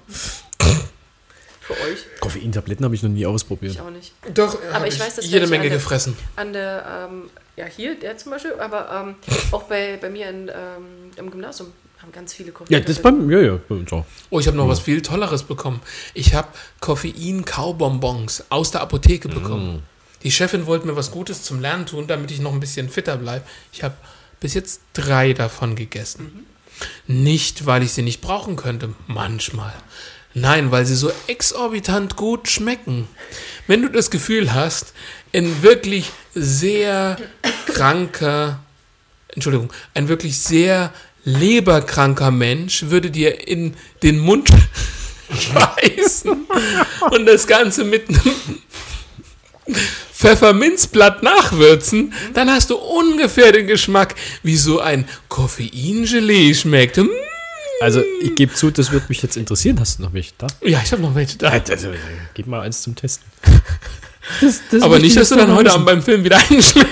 Für 1.61 1.75
euch. 1.75 1.99
Koffeintabletten 2.21 2.85
habe 2.85 2.95
ich 2.95 3.03
noch 3.03 3.11
nie 3.11 3.27
ausprobiert. 3.27 3.73
Ich 3.75 3.81
auch 3.81 3.91
nicht. 3.91 4.13
Doch, 4.35 4.57
Aber 4.71 4.81
hab 4.81 4.87
ich 4.87 4.99
weiß, 4.99 5.17
dass 5.17 5.27
jede 5.27 5.47
Menge 5.47 5.65
an 5.65 5.69
der- 5.71 5.79
gefressen. 5.79 6.17
An 6.37 6.53
der, 6.53 7.09
ähm, 7.11 7.31
ja, 7.57 7.67
hier, 7.67 7.95
der 7.99 8.17
zum 8.19 8.33
Beispiel, 8.33 8.55
aber 8.59 8.91
ähm, 8.91 9.15
auch 9.53 9.65
bei, 9.65 9.97
bei 10.01 10.11
mir 10.11 10.29
in, 10.31 10.49
ähm, 10.49 11.11
im 11.17 11.31
Gymnasium 11.31 11.73
haben 12.03 12.13
ganz 12.13 12.35
viele 12.35 12.51
Koffein. 12.51 12.73
Ja, 12.73 12.81
das 12.81 13.01
beim, 13.01 13.31
ja, 13.31 13.41
ja, 13.41 13.59
bei 13.69 13.77
uns 13.77 13.93
auch. 13.93 14.05
Oh, 14.31 14.41
ich 14.41 14.49
habe 14.49 14.57
noch 14.57 14.67
was 14.67 14.81
viel 14.81 15.03
Tolleres 15.03 15.45
bekommen. 15.45 15.81
Ich 16.15 16.35
habe 16.35 16.49
Koffein-Kaubonbons 16.81 18.47
aus 18.49 18.73
der 18.73 18.81
Apotheke 18.81 19.29
bekommen. 19.29 19.85
Die 20.25 20.33
Chefin 20.33 20.67
wollte 20.67 20.87
mir 20.87 20.97
was 20.97 21.13
Gutes 21.13 21.43
zum 21.45 21.61
Lernen 21.61 21.87
tun, 21.87 22.09
damit 22.09 22.31
ich 22.33 22.41
noch 22.41 22.53
ein 22.53 22.61
bisschen 22.61 22.89
fitter 22.89 23.17
bleibe. 23.17 23.45
Ich 23.73 23.85
habe 23.85 23.95
bis 24.41 24.55
jetzt 24.55 24.81
drei 24.95 25.33
davon 25.33 25.77
gegessen. 25.77 26.47
Nicht, 27.07 27.67
weil 27.67 27.85
ich 27.85 27.93
sie 27.93 28.03
nicht 28.03 28.21
brauchen 28.21 28.57
könnte, 28.57 28.95
manchmal. 29.07 29.73
Nein, 30.35 30.73
weil 30.73 30.87
sie 30.87 30.97
so 30.97 31.13
exorbitant 31.29 32.17
gut 32.17 32.49
schmecken. 32.49 33.07
Wenn 33.69 33.83
du 33.83 33.89
das 33.89 34.11
Gefühl 34.11 34.53
hast, 34.53 34.93
ein 35.33 35.63
wirklich 35.63 36.11
sehr 36.35 37.17
kranker, 37.67 38.61
Entschuldigung, 39.29 39.73
ein 39.95 40.09
wirklich 40.09 40.39
sehr 40.39 40.93
leberkranker 41.25 42.31
Mensch 42.31 42.85
würde 42.85 43.11
dir 43.11 43.47
in 43.47 43.75
den 44.03 44.19
Mund 44.19 44.49
schmeißen 45.39 46.47
und 47.11 47.27
das 47.27 47.47
Ganze 47.47 47.85
mit 47.85 48.09
einem 48.09 48.35
Pfefferminzblatt 50.13 51.23
nachwürzen, 51.23 52.13
dann 52.35 52.51
hast 52.51 52.71
du 52.71 52.77
ungefähr 52.77 53.53
den 53.53 53.67
Geschmack, 53.67 54.15
wie 54.43 54.57
so 54.57 54.81
ein 54.81 55.09
Koffeingelee 55.29 56.55
schmeckt. 56.55 56.99
Mm. 56.99 57.09
Also, 57.81 58.05
ich 58.23 58.37
gebe 58.37 58.55
zu, 58.55 58.71
das 58.71 58.93
würde 58.93 59.07
mich 59.09 59.21
jetzt 59.23 59.37
interessieren. 59.37 59.81
Hast 59.81 59.99
du 59.99 60.05
noch 60.05 60.13
welche 60.13 60.33
da? 60.39 60.47
Ja, 60.61 60.81
ich 60.85 60.93
habe 60.93 61.03
noch 61.03 61.17
welche 61.17 61.39
da. 61.39 61.49
Also, 61.49 61.89
gib 62.35 62.47
mal 62.47 62.61
eins 62.61 62.83
zum 62.83 62.95
Testen. 62.95 63.27
Aber 64.81 65.01
nicht, 65.01 65.17
dass 65.17 65.31
du 65.31 65.37
dann 65.37 65.53
heute 65.53 65.73
Abend 65.73 65.87
beim 65.87 66.03
Film 66.03 66.23
wieder 66.23 66.37
einschlägst. 66.37 66.87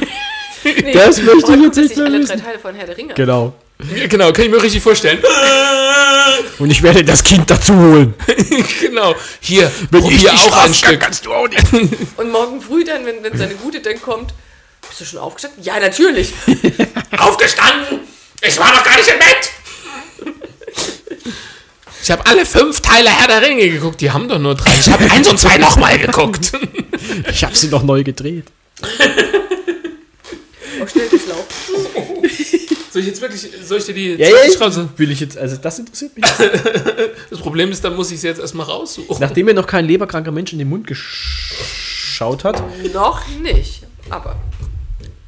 Nee, 0.65 0.93
Das 0.93 1.23
möchte 1.23 1.55
ich 1.55 1.63
jetzt 1.63 1.77
nicht 1.77 1.99
alle 2.01 2.25
drei. 2.25 2.37
Teile 2.37 2.59
von 2.59 2.75
Herr 2.75 2.87
der 2.87 2.97
Ringe. 2.97 3.15
Genau. 3.15 3.55
Genau, 4.09 4.33
kann 4.33 4.45
ich 4.45 4.51
mir 4.51 4.63
richtig 4.63 4.83
vorstellen. 4.83 5.23
Und 6.59 6.71
ich 6.71 6.83
werde 6.83 7.03
das 7.05 7.25
Kind 7.25 7.51
dazu 7.51 7.75
holen. 7.75 8.15
genau. 8.81 9.15
Hier, 9.41 9.71
ich 9.81 9.91
probier 9.91 10.19
die 10.19 10.29
auch 10.29 10.57
ein 10.65 10.75
Stück. 10.75 11.01
kannst 11.01 11.25
du 11.25 11.33
auch 11.33 11.49
nicht. 11.49 11.65
Und 12.17 12.31
morgen 12.31 12.61
früh 12.61 12.85
dann, 12.85 13.07
wenn, 13.07 13.23
wenn 13.23 13.37
seine 13.37 13.55
Gute 13.55 13.81
dann 13.81 14.01
kommt, 14.01 14.35
bist 14.87 15.01
du 15.01 15.05
schon 15.05 15.21
aufgestanden? 15.21 15.63
Ja, 15.63 15.81
natürlich. 15.81 16.33
Aufgestanden! 17.19 18.01
Ich 18.43 18.59
war 18.59 18.73
noch 18.75 18.83
gar 18.85 18.97
nicht 18.97 19.09
im 19.09 19.19
Bett! 19.19 19.51
Ich 22.03 22.11
habe 22.11 22.25
alle 22.27 22.47
fünf 22.47 22.81
Teile 22.81 23.11
Herr 23.11 23.29
der 23.29 23.43
Ringe 23.43 23.69
geguckt. 23.69 24.01
Die 24.01 24.11
haben 24.11 24.29
doch 24.29 24.39
nur 24.39 24.55
drei. 24.55 24.73
Ich 24.79 24.91
habe 24.91 25.11
eins 25.11 25.29
und 25.29 25.39
zwei 25.39 25.59
nochmal 25.59 25.99
geguckt. 25.99 26.53
Ich 27.31 27.45
habe 27.45 27.55
sie 27.55 27.69
noch 27.69 27.83
neu 27.83 28.03
gedreht. 28.03 28.47
Auf 30.81 30.91
Schnellbeschlauf. 30.91 31.47
Soll 32.93 33.03
ich 33.03 33.09
jetzt 33.09 33.21
wirklich, 33.21 33.49
soll 33.65 33.79
ich 33.79 33.85
dir 33.85 33.95
die 33.95 34.15
Ja, 34.15 34.29
ja, 34.29 34.89
will 34.97 35.11
ich 35.13 35.21
jetzt, 35.21 35.39
also 35.39 35.57
das 35.57 35.79
interessiert 35.79 36.17
mich. 36.17 36.25
Das 37.31 37.39
Problem 37.39 37.71
ist, 37.71 37.85
dann 37.85 37.95
muss 37.95 38.11
ich 38.11 38.21
sie 38.21 38.27
jetzt 38.27 38.41
erstmal 38.41 38.67
raussuchen. 38.67 39.17
Nachdem 39.21 39.47
mir 39.47 39.55
noch 39.55 39.67
kein 39.67 39.85
leberkranker 39.85 40.33
Mensch 40.33 40.53
in 40.53 40.59
den 40.59 40.69
Mund 40.69 40.87
geschaut 40.87 42.43
hat. 42.43 42.61
Noch 42.93 43.27
nicht. 43.41 43.85
Aber 44.09 44.37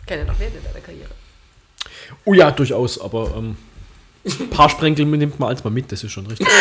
kann 0.07 0.19
ja 0.19 0.25
noch 0.25 0.39
werden 0.41 0.55
in 0.59 0.65
deiner 0.65 0.81
Karriere. 0.85 1.11
Oh 2.25 2.35
ja, 2.35 2.51
durchaus, 2.51 3.01
aber 3.01 3.33
ähm, 3.37 3.57
ein 4.25 4.51
paar 4.51 4.69
Sprenkel 4.69 5.07
nimmt 5.07 5.39
man 5.39 5.49
als 5.51 5.63
mal 5.63 5.71
mit, 5.71 5.91
das 5.93 6.03
ist 6.03 6.13
schon 6.13 6.27
richtig. 6.27 6.47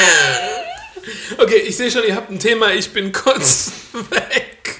Okay, 1.37 1.63
ich 1.67 1.75
sehe 1.75 1.89
schon, 1.89 2.03
ihr 2.07 2.15
habt 2.15 2.29
ein 2.29 2.37
Thema. 2.37 2.73
Ich 2.73 2.91
bin 2.91 3.11
kurz 3.11 3.71
weg. 4.11 4.79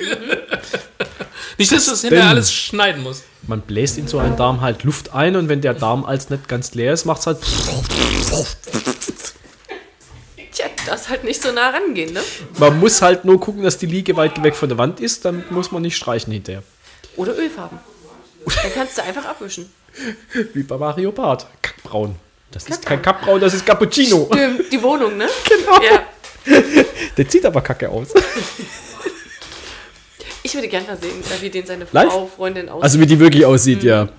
Nicht, 1.58 1.72
dass 1.72 1.86
du 1.86 1.92
das 1.92 2.02
hinterher 2.02 2.30
alles 2.30 2.52
schneiden 2.54 3.04
musst. 3.04 3.24
Man 3.48 3.62
bläst 3.62 3.98
in 3.98 4.08
so 4.08 4.20
einen 4.20 4.38
Darm 4.38 4.62
halt 4.62 4.84
Luft 4.84 5.14
ein 5.14 5.36
und 5.36 5.50
wenn 5.50 5.62
der 5.62 5.74
Darm 5.74 6.06
als 6.06 6.30
nicht 6.30 6.48
ganz 6.48 6.74
leer 6.74 6.94
ist, 6.94 7.06
macht 7.06 7.22
es 7.22 7.28
halt. 7.28 7.40
Tja, 10.52 10.66
das 10.86 11.10
halt 11.10 11.24
nicht 11.24 11.42
so 11.42 11.52
nah 11.52 11.70
rangehen, 11.70 12.14
ne? 12.14 12.22
Man 12.60 12.80
muss 12.80 13.02
halt 13.02 13.26
nur 13.26 13.40
gucken, 13.40 13.64
dass 13.64 13.78
die 13.78 13.86
Liege 13.86 14.16
weit 14.18 14.44
weg 14.44 14.56
von 14.56 14.70
der 14.70 14.78
Wand 14.78 15.00
ist, 15.00 15.26
dann 15.26 15.44
muss 15.50 15.72
man 15.72 15.82
nicht 15.82 15.96
streichen 15.96 16.32
hinterher. 16.34 16.62
Oder 17.16 17.38
Ölfarben. 17.38 17.80
Dann 18.46 18.74
kannst 18.74 18.98
du 18.98 19.04
einfach 19.04 19.26
abwischen. 19.26 19.72
Wie 20.54 20.64
bei 20.64 20.78
Mario 20.78 21.12
Bart. 21.12 21.48
Kackbraun. 21.62 22.16
Das 22.52 22.68
ist 22.68 22.86
kein 22.86 23.02
Kackbraun, 23.02 23.40
das 23.40 23.54
ist 23.54 23.66
Cappuccino. 23.66 24.30
Die, 24.34 24.70
die 24.70 24.84
Wohnung, 24.84 25.18
ne? 25.18 25.28
Genau. 25.48 25.82
Ja. 25.82 26.04
Der 27.16 27.26
sieht 27.30 27.46
aber 27.46 27.62
kacke 27.62 27.88
aus. 27.88 28.10
Ich 30.44 30.54
würde 30.56 30.68
gerne 30.68 30.88
mal 30.88 30.98
sehen, 30.98 31.12
wie 31.42 31.50
den 31.50 31.66
seine 31.66 31.86
Live? 31.92 32.10
Frau, 32.12 32.26
Freundin 32.28 32.70
aussieht. 32.70 32.84
Also 32.84 33.00
wie 33.00 33.06
die 33.06 33.20
wirklich 33.20 33.46
aussieht, 33.46 33.84
ja. 33.84 34.10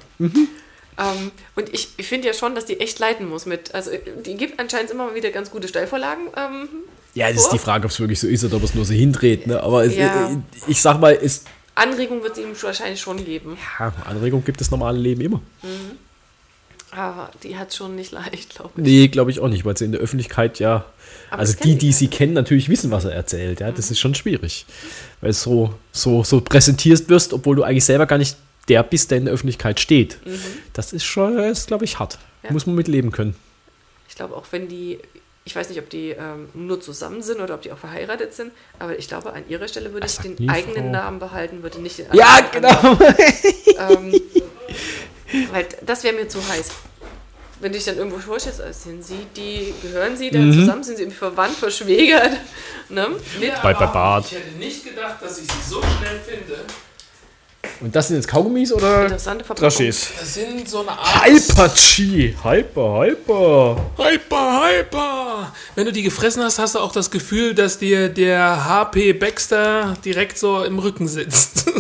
Ähm, 0.99 1.31
und 1.57 1.69
ich, 1.73 1.89
ich 1.97 2.07
finde 2.07 2.29
ja 2.29 2.35
schon, 2.35 2.55
dass 2.55 2.67
die 2.67 2.79
echt 2.81 2.99
leiten 2.99 3.29
muss 3.29 3.47
mit. 3.47 3.75
Also 3.75 3.91
die 4.25 4.37
gibt 4.37 4.61
anscheinend 4.61 4.91
immer 4.91 5.07
mal 5.07 5.15
wieder 5.15 5.31
ganz 5.31 5.51
gute 5.51 5.67
Steilvorlagen. 5.67 6.27
Ähm, 6.37 6.69
Ja, 7.15 7.29
das 7.33 7.43
ist 7.45 7.53
die 7.53 7.59
Frage, 7.59 7.87
ob 7.87 7.91
es 7.91 7.99
wirklich 7.99 8.21
so 8.21 8.27
ist 8.29 8.45
oder 8.45 8.57
ob 8.57 8.63
es 8.63 8.75
nur 8.75 8.85
so 8.85 8.93
hindreht. 8.93 9.47
Ne? 9.47 9.63
Aber 9.63 9.85
es, 9.85 9.97
Ja. 9.97 10.31
äh, 10.31 10.37
ich 10.69 10.81
sag 10.83 11.01
mal, 11.01 11.19
es, 11.21 11.45
Anregung 11.75 12.23
wird 12.23 12.37
sie 12.37 12.43
ihm 12.43 12.51
wahrscheinlich 12.61 13.01
schon 13.01 13.25
geben. 13.25 13.57
ja, 13.81 13.93
Anregung 14.05 14.45
gibt 14.45 14.61
das 14.61 14.71
normale 14.71 14.99
Leben 14.99 15.23
immer. 15.23 15.41
Aber 16.95 17.31
die 17.43 17.57
hat 17.57 17.73
schon 17.75 17.97
nicht 17.97 18.13
leicht, 18.13 18.55
glaube 18.57 18.73
ich. 18.77 18.83
Nee, 18.83 19.09
glaube 19.09 19.31
ich 19.31 19.41
auch 19.41 19.49
nicht, 19.49 19.65
weil 19.65 19.77
sie 19.77 19.87
in 19.87 19.93
der 19.93 20.01
Öffentlichkeit 20.01 20.59
ja. 20.59 20.85
Aber 21.31 21.41
also 21.41 21.55
die, 21.63 21.77
die 21.77 21.93
sie 21.93 22.09
kennen, 22.09 22.35
natürlich 22.35 22.69
wissen, 22.69 22.91
was 22.91 23.07
er 23.07 23.13
erzählt. 23.13 23.61
Ja, 23.61 23.73
das 23.73 23.91
ist 23.91 23.99
schon 23.99 24.15
schwierig. 24.15 24.67
Weil 25.23 25.33
so, 25.33 25.75
so, 25.91 26.23
so 26.23 26.43
präsentierst 26.43 27.09
wirst, 27.09 27.33
obwohl 27.33 27.57
du 27.57 27.63
eigentlich 27.63 27.87
selber 27.87 28.05
gar 28.07 28.19
nicht 28.19 28.37
der 28.69 28.83
bist, 28.83 29.11
der 29.11 29.19
in 29.19 29.25
der 29.25 29.33
Öffentlichkeit 29.35 29.81
steht. 29.81 30.19
Das 30.75 30.93
ist 30.93 31.05
schon, 31.05 31.39
ist, 31.39 31.67
glaube 31.67 31.85
ich, 31.85 31.99
hart. 31.99 32.19
Ja. 32.43 32.53
Muss 32.53 32.67
man 32.67 32.77
mit 32.77 32.89
leben 32.89 33.11
können. 33.11 33.35
Ich 34.09 34.15
glaube, 34.15 34.37
auch 34.37 34.45
wenn 34.51 34.69
die 34.69 34.99
Ich 35.45 35.57
weiß 35.57 35.71
nicht, 35.71 35.79
ob 35.79 35.89
die 35.89 36.11
ähm, 36.11 36.49
nur 36.53 36.81
zusammen 36.81 37.23
sind 37.23 37.41
oder 37.41 37.55
ob 37.55 37.63
die 37.63 37.73
auch 37.73 37.79
verheiratet 37.79 38.35
sind, 38.35 38.53
aber 38.79 38.99
ich 38.99 39.09
glaube, 39.09 39.33
an 39.33 39.45
ihrer 39.49 39.67
Stelle 39.67 39.93
würde 39.93 40.07
ich 40.07 40.19
den 40.19 40.49
eigenen 40.49 40.85
Frau. 40.85 40.91
Namen 40.93 41.19
behalten, 41.19 41.63
würde 41.63 41.81
nicht 41.81 41.99
den 41.99 42.07
Ja, 42.13 42.39
anderen 42.53 42.99
genau. 43.81 44.13
ähm, 44.13 44.21
weil 45.53 45.67
das 45.83 46.05
wäre 46.05 46.15
mir 46.15 46.29
zu 46.29 46.39
heiß. 46.47 46.69
Wenn 47.61 47.71
du 47.73 47.79
dich 47.79 47.85
dann 47.87 47.97
irgendwo 47.97 48.19
vorstellst, 48.19 48.61
äh, 48.61 48.73
sind 48.73 49.05
sie 49.05 49.27
die, 49.37 49.73
gehören 49.83 50.17
sie 50.17 50.31
dann 50.31 50.49
Mhm. 50.49 50.53
zusammen, 50.55 50.83
sind 50.83 50.97
sie 50.97 51.03
irgendwie 51.05 51.19
verwandt, 51.19 51.57
verschwägert? 51.57 52.33
Ne? 52.89 53.09
Mit, 53.41 53.53
Bei- 53.63 53.73
bei 53.75 53.87
Bart. 53.87 54.27
Ich 54.27 54.33
hätte 54.33 54.57
nicht 54.59 54.85
gedacht, 54.85 55.17
dass 55.23 55.39
ich 55.39 55.45
sie 55.45 55.71
so 55.71 55.81
schnell 55.81 56.21
finde. 56.27 56.61
Und 57.81 57.95
das 57.95 58.09
sind 58.09 58.17
jetzt 58.17 58.29
Kaugummis 58.29 58.73
oder 58.73 59.03
Interessante? 59.03 59.45
Das 59.59 59.77
sind 60.35 60.69
so 60.69 60.81
eine 60.81 60.91
Art. 60.91 61.25
Hyper-Chi. 61.27 62.37
Hyper, 62.43 63.01
hyper. 63.05 63.77
Hyper, 63.99 64.63
hyper! 64.69 65.53
Wenn 65.75 65.87
du 65.87 65.93
die 65.93 66.03
gefressen 66.03 66.43
hast, 66.43 66.59
hast 66.59 66.75
du 66.75 66.79
auch 66.81 66.93
das 66.93 67.11
Gefühl, 67.11 67.55
dass 67.55 67.79
dir 67.79 68.09
der 68.09 68.65
HP 68.67 69.13
Baxter 69.13 69.97
direkt 70.05 70.39
so 70.39 70.63
im 70.65 70.79
Rücken 70.79 71.09
sitzt. 71.09 71.65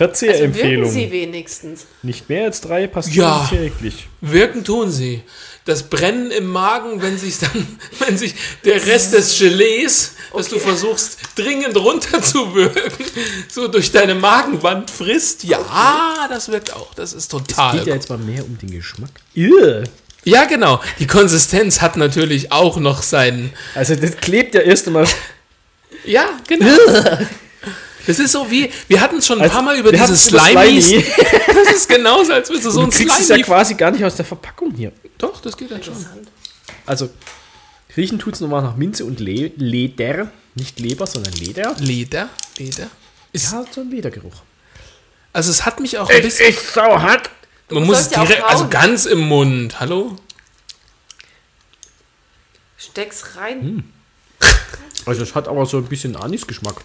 Also 0.00 0.14
wirken 0.14 0.26
Verzehrempfehlung. 0.54 0.90
sie 0.90 1.10
wenigstens. 1.12 1.86
Nicht 2.02 2.28
mehr 2.30 2.44
als 2.44 2.62
drei 2.62 2.86
Pastillen 2.86 3.20
Ja. 3.28 3.46
täglich. 3.50 4.08
Wirken 4.22 4.64
tun 4.64 4.90
sie. 4.90 5.22
Das 5.64 5.84
Brennen 5.84 6.30
im 6.30 6.50
Magen, 6.50 7.02
wenn 7.02 7.18
sich 7.18 7.38
dann, 7.38 7.78
wenn 8.00 8.16
sich 8.16 8.34
der 8.64 8.86
Rest 8.86 9.12
des 9.12 9.38
Gelees, 9.38 10.12
das 10.32 10.48
du 10.48 10.58
versuchst 10.58 11.18
dringend 11.36 11.76
runterzuwirken, 11.76 12.92
so 13.48 13.68
durch 13.68 13.92
deine 13.92 14.14
Magenwand 14.14 14.90
frisst, 14.90 15.44
ja, 15.44 16.26
das 16.28 16.50
wirkt 16.50 16.72
auch. 16.72 16.94
Das 16.94 17.12
ist 17.12 17.30
total. 17.30 17.78
Geht 17.78 17.86
ja 17.86 17.94
jetzt 17.94 18.08
mal 18.08 18.18
mehr 18.18 18.44
um 18.44 18.58
den 18.58 18.70
Geschmack. 18.70 19.10
Irr. 19.34 19.84
Ja, 20.24 20.44
genau. 20.44 20.80
Die 20.98 21.06
Konsistenz 21.06 21.80
hat 21.80 21.96
natürlich 21.96 22.52
auch 22.52 22.76
noch 22.76 23.02
seinen. 23.02 23.52
Also 23.74 23.94
das 23.96 24.16
klebt 24.18 24.54
ja 24.54 24.60
erst 24.60 24.86
einmal. 24.86 25.06
Ja, 26.04 26.28
genau. 26.46 26.66
Das 28.06 28.18
ist 28.18 28.32
so 28.32 28.50
wie, 28.50 28.70
wir 28.88 29.00
hatten 29.00 29.18
es 29.18 29.26
schon 29.26 29.38
ein 29.38 29.42
Also, 29.42 29.54
paar 29.54 29.62
Mal 29.62 29.78
über 29.78 29.92
diese 29.92 30.16
Slimies. 30.16 30.86
Slimy. 30.86 31.04
Das 31.46 31.76
ist 31.76 31.88
genauso, 31.88 32.32
als 32.32 32.48
würdest 32.48 32.66
du 32.66 32.70
so 32.70 32.80
Du 32.80 32.86
ein 32.86 32.90
kriegst 32.90 33.18
es 33.20 33.26
Slimy. 33.26 33.40
ja 33.40 33.46
quasi 33.46 33.74
gar 33.74 33.90
nicht 33.90 34.04
aus 34.04 34.14
der 34.16 34.24
Verpackung 34.24 34.72
hier. 34.74 34.92
Doch, 35.18 35.40
das 35.40 35.56
geht 35.56 35.70
dann 35.70 35.82
schon. 35.82 35.94
Also, 36.86 37.10
riechen 37.96 38.18
tut 38.18 38.34
es 38.34 38.40
nochmal 38.40 38.62
nach 38.62 38.76
Minze 38.76 39.04
und 39.04 39.20
Le 39.20 39.52
Leder. 39.56 40.30
Nicht 40.54 40.80
Leber, 40.80 41.06
sondern 41.06 41.32
Leder. 41.34 41.74
Leder, 41.78 42.28
Leder. 42.58 42.88
Ist, 43.32 43.52
Ja, 43.52 43.64
so 43.70 43.82
ein 43.82 43.90
Ledergeruch. 43.90 44.34
Also 45.32 45.50
es 45.50 45.64
hat 45.64 45.78
mich 45.80 45.96
auch 45.98 46.08
ein 46.10 46.22
bisschen. 46.22 46.48
ist 46.48 46.72
so 46.74 46.80
hart. 46.82 47.30
Man 47.68 47.84
muss 47.84 48.00
es 48.00 48.08
direkt, 48.08 48.42
also 48.42 48.68
ganz 48.68 49.04
im 49.06 49.20
Mund. 49.20 49.78
Hallo? 49.78 50.16
Steck's 52.76 53.36
rein. 53.36 53.60
Hm. 53.60 53.84
Also 55.06 55.22
es 55.22 55.34
hat 55.34 55.46
aber 55.48 55.66
so 55.66 55.76
ein 55.78 55.84
bisschen 55.84 56.16
Anisgeschmack. 56.16 56.76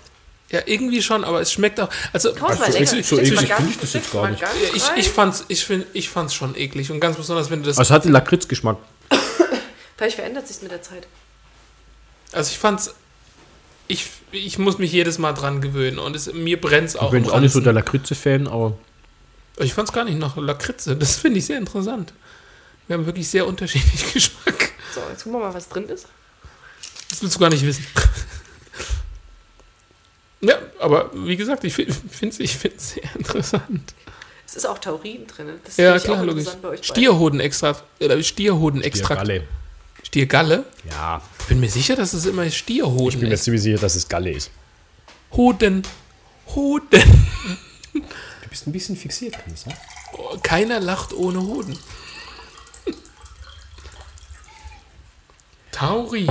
Ja, 0.56 0.62
irgendwie 0.66 1.02
schon, 1.02 1.26
aber 1.26 1.42
es 1.42 1.52
schmeckt 1.52 1.82
auch. 1.82 1.90
Also 2.14 2.34
Kauf's 2.34 2.60
mal 2.60 2.72
so 2.72 2.78
länger. 2.78 2.92
eklig- 2.92 3.04
so 3.04 3.16
finde 3.18 3.34
ich 3.70 3.78
das 3.78 3.92
jetzt 3.94 4.12
gar 4.14 4.30
nicht. 4.30 4.42
ich, 4.96 5.10
fand's, 5.10 5.44
ich 5.50 5.66
find, 5.66 5.86
ich 5.92 6.08
fand's 6.10 6.34
schon 6.34 6.56
eklig 6.56 6.90
und 6.92 7.02
ganz 7.02 7.18
besonders, 7.18 7.50
wenn 7.50 7.62
du 7.62 7.68
das. 7.68 7.78
Also 7.78 7.90
es 7.92 7.94
hat 7.94 8.06
den 8.06 8.14
Lakritzgeschmack. 8.14 8.78
Vielleicht 9.98 10.16
verändert 10.16 10.48
sich's 10.48 10.62
mit 10.62 10.72
der 10.72 10.82
Zeit. 10.82 11.08
Also 12.32 12.52
ich 12.52 12.58
fand's. 12.58 12.96
Ich, 13.90 14.08
ich 14.32 14.58
muss 14.58 14.78
mich 14.78 14.94
jedes 14.94 15.18
Mal 15.18 15.34
dran 15.34 15.60
gewöhnen 15.60 16.00
und 16.00 16.16
es, 16.16 16.32
mir 16.32 16.60
brennt's 16.62 16.96
auch. 16.96 17.14
Ich 17.14 17.22
bin 17.22 17.30
auch 17.30 17.42
nicht 17.42 17.52
so 17.52 17.60
der. 17.60 17.74
Lakritze-Fan, 17.74 18.48
aber 18.48 18.78
Ich 19.58 19.74
fand's 19.74 19.92
gar 19.92 20.06
nicht 20.06 20.18
nach 20.18 20.38
Lakritze. 20.38 20.96
Das 20.96 21.18
finde 21.18 21.40
ich 21.40 21.46
sehr 21.48 21.58
interessant. 21.58 22.14
Wir 22.88 22.96
haben 22.98 23.06
wirklich 23.06 23.28
sehr 23.28 23.46
unterschiedlichen 23.46 24.10
Geschmack. 24.14 24.72
So, 24.94 25.02
jetzt 25.12 25.24
gucken 25.26 25.40
wir 25.42 25.48
mal, 25.48 25.54
was 25.54 25.68
drin 25.68 25.90
ist. 25.90 26.08
Das 27.10 27.22
willst 27.22 27.36
du 27.36 27.40
gar 27.40 27.50
nicht 27.50 27.66
wissen. 27.66 27.86
Ja, 30.42 30.56
aber 30.80 31.10
wie 31.14 31.36
gesagt, 31.38 31.64
ich 31.64 31.74
finde 31.74 31.94
es 32.22 32.40
ich 32.40 32.56
find's 32.58 32.92
sehr 32.92 33.16
interessant. 33.16 33.94
Es 34.46 34.56
ist 34.56 34.66
auch 34.66 34.78
Taurin 34.78 35.26
drin. 35.26 35.48
Das 35.64 35.78
Ja, 35.78 35.98
klar, 35.98 36.22
auch 36.22 36.26
logisch. 36.26 36.48
Stierhodenextrakt. 36.82 37.84
Oder 38.00 38.22
Stierhodenextrakt. 38.22 39.22
Galle. 39.22 39.48
Stiergalle? 40.04 40.66
Ja, 40.90 41.22
Ich 41.40 41.46
bin 41.48 41.60
mir 41.60 41.70
sicher, 41.70 41.96
dass 41.96 42.14
es 42.14 42.26
immer 42.28 42.48
Stierhoden 42.52 43.08
ich 43.08 43.20
bin 43.20 43.30
mir 43.30 43.34
ist. 43.34 43.44
ziemlich 43.44 43.64
sicher, 43.64 43.80
dass 43.80 43.96
es 43.96 44.08
Galle 44.08 44.32
ist. 44.32 44.52
Hoden. 45.32 45.82
Hoden. 46.54 47.02
Du 48.44 48.50
bist 48.50 48.68
ein 48.68 48.72
bisschen 48.72 48.96
fixiert, 48.96 49.34
kann 49.34 49.44
das 49.50 49.64
sein? 49.64 49.74
Oh, 50.14 50.38
Keiner 50.44 50.80
lacht 50.80 51.12
ohne 51.14 51.42
Hoden. 51.42 51.78
Taurin. 55.72 56.30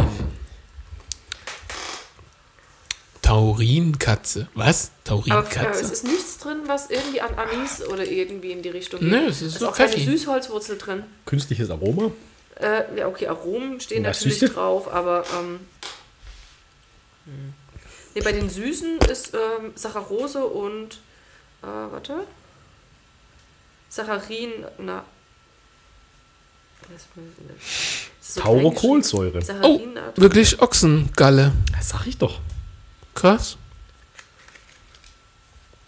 Taurinkatze. 3.34 4.46
Was? 4.54 4.92
Aber 5.08 5.16
äh, 5.16 5.20
es 5.20 5.28
Taurinkatze? 5.28 5.92
ist 5.92 6.04
nichts 6.04 6.38
drin, 6.38 6.58
was 6.66 6.88
irgendwie 6.88 7.20
an 7.20 7.34
Anis 7.34 7.82
oder 7.84 8.06
irgendwie 8.06 8.52
in 8.52 8.62
die 8.62 8.68
Richtung 8.68 9.00
geht. 9.00 9.10
Nö, 9.10 9.26
es 9.26 9.42
ist 9.42 9.54
ist 9.54 9.58
so 9.58 9.70
auch 9.70 9.76
keine 9.76 9.90
Pfeffi. 9.90 10.04
Süßholzwurzel 10.04 10.78
drin. 10.78 11.02
Künstliches 11.26 11.68
Aroma. 11.70 12.12
Äh, 12.60 12.98
ja, 12.98 13.08
okay, 13.08 13.26
Aromen 13.26 13.80
stehen 13.80 14.04
Was 14.04 14.20
natürlich 14.20 14.38
du? 14.38 14.48
drauf, 14.50 14.92
aber 14.92 15.24
ähm, 15.36 15.60
hm. 17.24 17.54
nee, 18.14 18.20
bei 18.20 18.30
den 18.30 18.48
Süßen 18.48 18.98
ist 19.10 19.34
ähm, 19.34 19.72
Saccharose 19.74 20.44
und 20.44 20.94
äh, 21.62 21.66
warte. 21.66 22.14
Saccharin, 23.88 24.50
na. 24.78 25.04
Das 26.82 27.02
ist 28.20 28.34
so 28.34 28.42
geschrieben. 28.42 28.74
Kohlsäure. 28.76 29.40
Oh, 29.62 29.80
wirklich 30.16 30.60
Ochsengalle. 30.60 31.52
Das 31.76 31.88
sag 31.88 32.06
ich 32.06 32.18
doch. 32.18 32.40
Krass. 33.14 33.56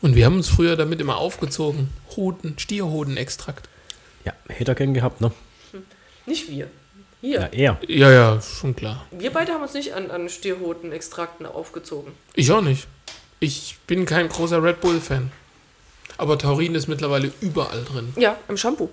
Und 0.00 0.14
wir 0.14 0.24
haben 0.24 0.36
uns 0.36 0.48
früher 0.48 0.76
damit 0.76 1.00
immer 1.00 1.16
aufgezogen. 1.16 1.88
Hoden, 2.16 2.58
Stierhodenextrakt. 2.58 3.68
Ja, 4.24 4.32
hätte 4.48 4.72
er 4.72 4.74
gern 4.74 4.94
gehabt, 4.94 5.20
ne? 5.20 5.32
Nicht 6.26 6.50
wir. 6.50 6.68
Hier. 7.20 7.40
Ja, 7.40 7.46
er. 7.46 7.78
Ja, 7.88 8.10
ja, 8.10 8.40
schon 8.40 8.76
klar. 8.76 9.06
Wir 9.10 9.32
beide 9.32 9.52
haben 9.52 9.62
uns 9.62 9.74
nicht 9.74 9.94
an, 9.94 10.10
an 10.10 10.28
Stierhodenextrakten 10.28 11.46
aufgezogen. 11.46 12.12
Ich 12.34 12.52
auch 12.52 12.60
nicht. 12.60 12.86
Ich 13.40 13.76
bin 13.86 14.06
kein 14.06 14.28
großer 14.28 14.62
Red 14.62 14.80
Bull-Fan. 14.80 15.32
Aber 16.18 16.38
Taurin 16.38 16.74
ist 16.74 16.88
mittlerweile 16.88 17.32
überall 17.40 17.84
drin. 17.84 18.12
Ja, 18.16 18.38
im 18.48 18.56
Shampoo. 18.56 18.90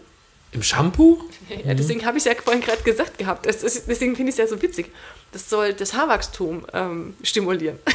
Im 0.54 0.64
Shampoo? 0.64 1.20
Ja, 1.66 1.74
deswegen 1.74 2.06
habe 2.06 2.18
ich 2.18 2.26
es 2.26 2.32
ja 2.32 2.40
vorhin 2.42 2.62
gerade 2.62 2.82
gesagt 2.84 3.18
gehabt. 3.18 3.46
Das 3.46 3.64
ist, 3.64 3.84
deswegen 3.88 4.16
finde 4.16 4.30
ich 4.32 4.36
es 4.36 4.40
ja 4.40 4.48
so 4.48 4.62
witzig. 4.62 4.92
Das 5.32 5.50
soll 5.50 5.74
das 5.74 5.94
Haarwachstum 5.94 6.66
ähm, 6.74 7.16
stimulieren. 7.24 7.80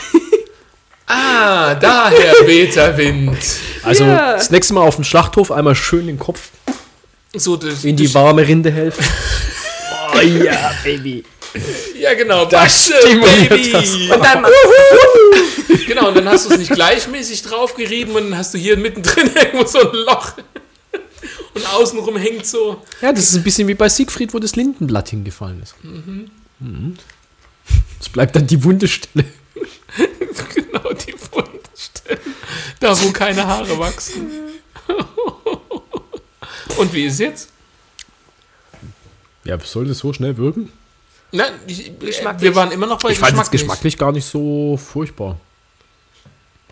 Ah, 1.10 1.74
daher 1.74 2.34
weht 2.46 2.76
Wind. 2.98 3.38
Also 3.82 4.04
Ja. 4.04 4.34
das 4.34 4.50
nächste 4.50 4.74
Mal 4.74 4.82
auf 4.82 4.96
dem 4.96 5.04
Schlachthof 5.04 5.50
einmal 5.50 5.74
schön 5.74 6.06
den 6.06 6.18
Kopf 6.18 6.50
So, 7.34 7.56
das, 7.56 7.82
in 7.84 7.96
die 7.96 8.12
warme 8.12 8.46
Rinde 8.46 8.70
helfen. 8.70 9.02
oh 10.14 10.20
ja, 10.20 10.70
Baby. 10.84 11.24
Ja, 11.98 12.12
genau. 12.12 12.44
Das 12.44 12.84
stimuliert 12.92 13.48
Baby. 13.48 13.72
das. 13.72 13.94
Und 13.94 14.10
dann 14.22 14.44
Genau, 15.86 16.08
und 16.08 16.16
dann 16.18 16.28
hast 16.28 16.46
du 16.46 16.52
es 16.52 16.58
nicht 16.58 16.72
gleichmäßig 16.72 17.40
draufgerieben 17.40 18.14
und 18.14 18.30
dann 18.30 18.38
hast 18.38 18.52
du 18.52 18.58
hier 18.58 18.76
mittendrin 18.76 19.30
irgendwo 19.34 19.64
so 19.66 19.80
ein 19.80 19.96
Loch. 19.96 20.32
Und 21.54 21.74
außenrum 21.74 22.16
hängt 22.16 22.46
so. 22.46 22.82
Ja, 23.00 23.12
das 23.12 23.24
ist 23.30 23.36
ein 23.36 23.42
bisschen 23.42 23.68
wie 23.68 23.74
bei 23.74 23.88
Siegfried, 23.88 24.34
wo 24.34 24.38
das 24.38 24.56
Lindenblatt 24.56 25.08
hingefallen 25.10 25.62
ist. 25.62 25.74
Mhm. 25.82 26.96
Es 28.00 28.08
bleibt 28.08 28.36
dann 28.36 28.46
die 28.46 28.62
wunde 28.64 28.88
Stelle. 28.88 29.24
Genau 30.54 30.92
die 30.92 31.14
Wundstelle. 31.32 32.20
Da, 32.78 33.00
wo 33.02 33.10
keine 33.10 33.46
Haare 33.46 33.78
wachsen. 33.78 34.30
Und 36.76 36.92
wie 36.92 37.04
ist 37.06 37.18
jetzt? 37.18 37.48
Ja, 39.44 39.58
soll 39.58 39.86
das 39.86 39.98
so 39.98 40.12
schnell 40.12 40.36
wirken? 40.36 40.70
Nein, 41.32 41.52
ich, 41.66 41.98
Geschmacklich. 41.98 42.42
wir 42.42 42.54
waren 42.54 42.70
immer 42.70 42.86
noch 42.86 43.00
bei 43.00 43.10
Ich 43.10 43.18
fand 43.18 43.38
es 43.38 43.50
geschmacklich 43.50 43.98
gar 43.98 44.12
nicht 44.12 44.26
so 44.26 44.76
furchtbar. 44.76 45.38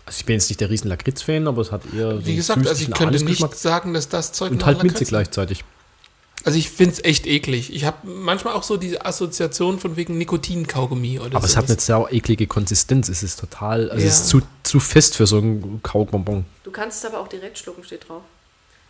Also 0.07 0.19
ich 0.19 0.25
bin 0.25 0.35
jetzt 0.35 0.49
nicht 0.49 0.61
der 0.61 0.69
riesen 0.69 0.87
Lakritz-Fan, 0.87 1.49
aber 1.49 1.61
es 1.61 1.73
hat 1.73 1.81
eher 1.93 2.15
so 2.15 2.25
Wie 2.25 2.37
gesagt, 2.37 2.65
also 2.65 2.81
ich 2.81 2.87
könnte 2.91 3.11
nicht 3.15 3.23
Anisgeschmack 3.23 3.55
sagen, 3.55 3.93
dass 3.93 4.07
das 4.07 4.31
Zeug 4.31 4.51
und 4.51 4.65
halt 4.65 4.81
Minze 4.81 5.03
gleichzeitig. 5.03 5.65
Also 6.45 6.57
ich 6.57 6.69
finde 6.69 6.93
es 6.93 7.03
echt 7.03 7.27
eklig. 7.27 7.73
Ich 7.75 7.83
habe 7.83 8.07
manchmal 8.07 8.53
auch 8.53 8.63
so 8.63 8.77
diese 8.77 9.05
Assoziation 9.05 9.79
von 9.79 9.97
wegen 9.97 10.17
Nikotinkaugummi 10.17 11.19
oder 11.19 11.35
Aber 11.35 11.45
es 11.45 11.51
sowas. 11.51 11.63
hat 11.63 11.69
eine 11.71 11.79
sehr 11.81 12.07
eklige 12.11 12.47
Konsistenz. 12.47 13.09
Es 13.09 13.21
ist 13.21 13.37
total, 13.37 13.91
also 13.91 14.01
Ja. 14.01 14.09
es 14.09 14.21
ist 14.21 14.27
zu, 14.29 14.41
zu 14.63 14.79
fest 14.79 15.17
für 15.17 15.27
so 15.27 15.39
einen 15.39 15.81
Kaubonbon. 15.83 16.45
du 16.63 16.71
kannst 16.71 16.99
es 17.03 17.05
aber 17.11 17.19
auch 17.19 17.27
direkt 17.27 17.59
schlucken, 17.59 17.83
steht 17.83 18.07
drauf. 18.07 18.21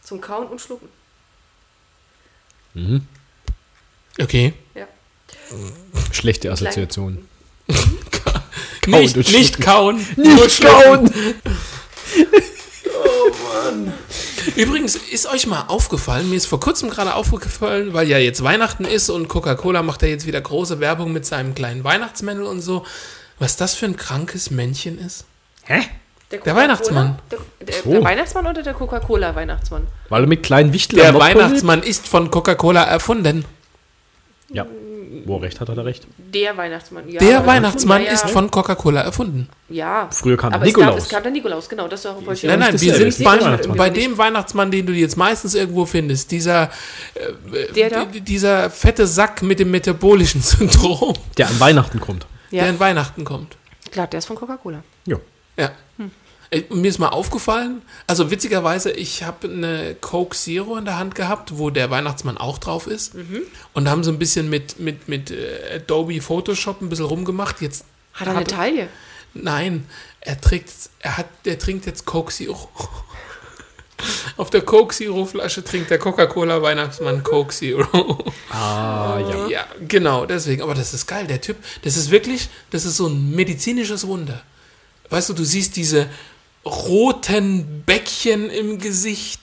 Zum 0.04 0.22
Kauen 0.22 0.48
und 0.48 0.62
Schlucken. 0.62 0.88
Okay. 4.22 4.54
Ja. 4.76 4.86
Schlechte 6.12 6.52
Assoziation. 6.52 7.28
Nicht, 8.88 9.18
und 9.18 9.32
nicht 9.32 9.56
schlucken. 9.56 9.64
kauen. 9.64 10.08
nur 10.16 10.50
schlucken. 10.50 11.12
Übrigens, 14.56 14.96
ist 14.96 15.28
euch 15.32 15.46
mal 15.46 15.66
aufgefallen, 15.68 16.30
mir 16.30 16.36
ist 16.36 16.46
vor 16.48 16.60
kurzem 16.60 16.90
gerade 16.90 17.14
aufgefallen, 17.16 17.94
weil 17.94 18.08
ja 18.08 18.18
jetzt 18.18 18.44
Weihnachten 18.44 18.86
ist 18.86 19.10
und 19.10 19.28
Coca-Cola 19.28 19.84
macht 19.84 20.02
ja 20.02 20.08
jetzt 20.08 20.26
wieder 20.26 20.40
große 20.42 20.80
Werbung 20.80 21.12
mit 21.12 21.26
seinem 21.26 21.54
kleinen 21.54 21.84
Weihnachtsmännel 21.84 22.44
und 22.44 22.62
so, 22.62 22.86
was 23.40 23.58
das 23.58 23.76
für 23.76 23.86
ein 23.86 23.98
krankes 23.98 24.50
Männchen 24.50 24.98
ist. 25.00 25.26
Hä? 25.66 25.82
Der, 26.32 26.40
Der? 26.40 26.56
Weihnachtsmann. 26.56 27.20
Der, 27.32 27.40
der, 27.66 27.84
So. 27.84 27.92
der 27.92 28.04
Weihnachtsmann 28.04 28.48
oder 28.48 28.64
der 28.64 28.74
Coca-Cola-Weihnachtsmann? 28.74 29.88
Weil 30.10 30.24
er 30.24 30.28
mit 30.28 30.44
kleinen 30.44 30.74
Wichteln 30.74 31.02
Der 31.02 31.14
Weihnachtsmann 31.14 31.84
ist 31.84 32.08
von 32.08 32.32
Coca-Cola 32.32 32.84
erfunden. 32.84 33.46
Ja. 34.50 34.66
Wo 35.26 35.38
er 35.38 35.42
recht 35.44 35.60
hat, 35.60 35.68
hat 35.70 35.78
er 35.78 35.84
recht. 35.86 36.08
Der 36.18 36.56
Weihnachtsmann, 36.56 37.10
ja. 37.10 37.20
Der 37.20 37.46
Weihnachtsmann 37.46 38.02
ja, 38.02 38.08
ja. 38.08 38.14
ist 38.14 38.30
von 38.30 38.50
Coca-Cola 38.50 39.02
erfunden. 39.02 39.50
Ja. 39.70 40.08
Früher 40.12 40.38
kam 40.38 40.52
der 40.52 40.62
Nikolaus. 40.62 40.90
Es 40.90 40.96
gab, 40.96 41.04
es 41.04 41.10
gab 41.10 41.24
der 41.24 41.32
Nikolaus, 41.34 41.68
genau, 41.70 41.88
das 41.88 42.00
ist 42.02 42.06
auch 42.06 42.22
voll 42.22 42.36
schön. 42.36 42.50
Nein, 42.50 42.60
nein, 42.60 42.72
wir 42.80 42.96
sind 42.96 43.08
Ist 43.08 43.24
bei, 43.24 43.38
der 43.38 43.90
dem 43.90 44.18
Weihnachtsmann, 44.18 44.72
den 44.72 44.86
du 44.86 44.94
jetzt 44.94 45.18
meistens 45.18 45.54
irgendwo 45.56 45.86
findest. 45.86 46.32
Dieser, 46.32 46.70
Der 47.76 48.06
d- 48.06 48.20
dieser 48.22 48.70
fette 48.70 49.06
Sack 49.08 49.42
mit 49.42 49.60
dem 49.60 49.72
metabolischen 49.72 50.42
Syndrom, 50.42 51.16
Der 51.38 51.48
an 51.48 51.60
Weihnachten 51.60 52.00
kommt. 52.00 52.26
der 52.52 52.64
Ja, 52.66 52.70
an 52.70 52.80
Weihnachten 52.80 53.24
kommt. 53.26 53.58
klar, 53.92 54.08
der 54.08 54.20
ist 54.20 54.26
von 54.26 54.36
Coca-Cola. 54.38 54.82
Ja. 55.06 55.18
Ja. 55.58 55.72
Und 55.98 56.12
Mir 56.70 56.88
ist 56.90 56.98
mal 56.98 57.10
aufgefallen, 57.10 57.82
also 58.08 58.32
witzigerweise, 58.32 58.92
ich 58.92 59.24
habe 59.24 59.50
eine 59.50 59.96
Coke 60.00 60.36
Zero 60.36 60.78
in 60.78 60.86
der 60.86 60.98
Hand 60.98 61.14
gehabt, 61.14 61.58
wo 61.58 61.70
der 61.70 61.90
Weihnachtsmann 61.90 62.38
auch 62.38 62.58
drauf 62.58 62.88
ist. 62.88 63.16
Und 63.74 63.86
da 63.86 63.92
haben 63.92 64.04
sie 64.04 64.12
ein 64.12 64.20
bisschen 64.20 64.50
mit, 64.50 64.80
mit, 64.80 65.10
mit 65.10 65.30
äh, 65.32 65.76
Adobe 65.76 66.22
Photoshop 66.22 66.82
ein 66.82 66.90
bisschen 66.90 67.06
rumgemacht. 67.06 67.62
Jetzt 67.62 67.84
Hat 68.14 68.28
er 68.28 68.36
eine 68.36 68.46
Taille? 68.46 68.88
Nein, 69.34 69.86
er 70.22 70.40
trägt, 70.40 70.72
er 71.00 71.18
hat, 71.18 71.28
der 71.46 71.60
trinkt 71.60 71.86
jetzt 71.86 72.06
Coke 72.06 72.32
Zero. 72.32 72.70
Auf 74.38 74.50
der 74.50 74.62
Coke 74.62 74.94
Zero 74.96 75.26
Flasche 75.26 75.64
trinkt 75.64 75.90
der 75.90 75.98
Coca-Cola 76.00 76.62
Weihnachtsmann 76.62 77.24
Coke 77.24 77.54
Zero. 77.54 78.24
Ah, 78.50 79.20
ja. 79.20 79.48
Ja, 79.48 79.68
genau, 79.88 80.26
deswegen. 80.26 80.64
Aber 80.64 80.74
das 80.74 80.94
ist 80.94 81.06
geil, 81.06 81.28
der 81.28 81.42
Typ. 81.42 81.58
Das 81.84 81.98
ist 81.98 82.10
wirklich, 82.10 82.50
das 82.72 82.86
ist 82.86 82.98
so 82.98 83.08
ein 83.08 83.32
medizinisches 83.36 84.08
Wunder. 84.08 84.42
Weißt 85.10 85.30
du, 85.30 85.34
du 85.34 85.44
siehst 85.44 85.76
diese 85.76 86.08
roten 86.68 87.84
Bäckchen 87.86 88.50
im 88.50 88.78
Gesicht, 88.80 89.40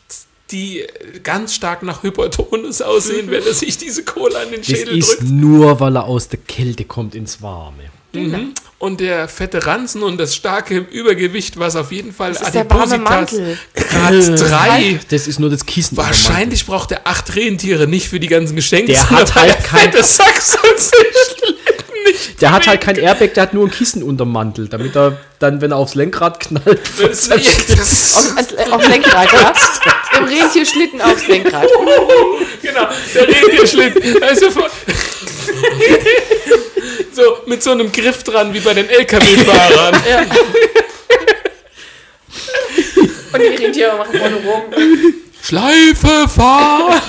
die 0.51 0.85
ganz 1.23 1.55
stark 1.55 1.83
nach 1.83 2.03
Hypertonus 2.03 2.83
aussehen, 2.83 3.31
wenn 3.31 3.45
er 3.45 3.55
sich 3.55 3.79
diese 3.79 4.05
Cola 4.05 4.43
in 4.43 4.51
den 4.53 4.61
Das 4.61 4.67
Schädel 4.69 4.99
ist 4.99 5.21
drückt. 5.21 5.31
nur, 5.31 5.81
weil 5.81 5.97
er 5.97 6.05
aus 6.05 6.29
der 6.29 6.39
Kälte 6.47 6.85
kommt 6.85 7.15
ins 7.15 7.41
Warme. 7.43 7.85
Mhm. 8.13 8.53
Und 8.79 9.01
der 9.01 9.27
fette 9.27 9.67
Ranzen 9.67 10.03
und 10.05 10.19
das 10.19 10.37
starke 10.37 10.77
Übergewicht, 10.79 11.59
was 11.59 11.75
auf 11.75 11.91
jeden 11.91 12.13
Fall 12.13 12.33
Das 12.33 12.43
ist 12.43 12.55
Mantel. 13.01 13.59
Grad 13.75 14.41
3. 14.41 15.01
Das 15.09 15.27
ist 15.27 15.41
nur 15.41 15.51
das 15.51 15.67
Kissen. 15.67 15.97
Wahrscheinlich 15.97 16.65
braucht 16.67 16.93
er 16.93 17.01
acht 17.09 17.35
Rentiere 17.35 17.89
nicht 17.89 18.09
für 18.09 18.21
die 18.21 18.29
ganzen 18.29 18.55
Geschenke. 18.55 18.93
Der 18.93 19.11
hat 19.11 19.35
halt 19.35 19.65
kein- 19.65 19.91
fette 19.91 20.05
Sack 20.05 20.41
sonst 20.41 20.95
nicht 20.95 21.34
nicht 22.05 22.41
Der 22.41 22.53
hat 22.53 22.67
halt 22.67 22.81
kein 22.81 22.97
Airbag, 22.97 23.35
der 23.35 23.43
hat 23.45 23.55
nur 23.55 23.67
ein 23.67 23.71
Kissen 23.71 24.03
unterm 24.03 24.33
Mantel, 24.33 24.69
damit 24.69 24.97
er 24.97 25.17
dann, 25.39 25.61
wenn 25.61 25.73
er 25.73 25.77
aufs 25.79 25.95
Lenkrad 25.95 26.41
knallt, 26.41 26.81
Das, 27.01 27.29
das, 27.29 28.15
Auf, 28.17 28.37
als, 28.37 28.53
äh, 28.53 28.71
aufs 28.71 28.89
Lenkrad, 28.89 29.33
ja? 29.33 29.53
Im 30.19 30.25
Rentierschlitten 30.25 31.01
aufs 31.01 31.27
Lenkrad. 31.27 31.69
genau, 32.63 32.89
der 33.15 33.29
Rentierschlitten. 33.29 34.23
Also 34.23 34.51
so, 37.13 37.23
mit 37.47 37.63
so 37.63 37.73
einem 37.73 37.91
Griff 37.91 38.23
dran, 38.23 38.53
wie 38.55 38.61
bei 38.61 38.75
den 38.75 38.89
LKW-Fahrern. 38.89 39.95
Und 43.33 43.41
die 43.41 43.65
Rentiere 43.65 43.97
machen 43.97 44.19
vorne 44.19 44.37
rum. 44.37 44.63
Schleife 45.43 46.29
fahren! 46.29 47.01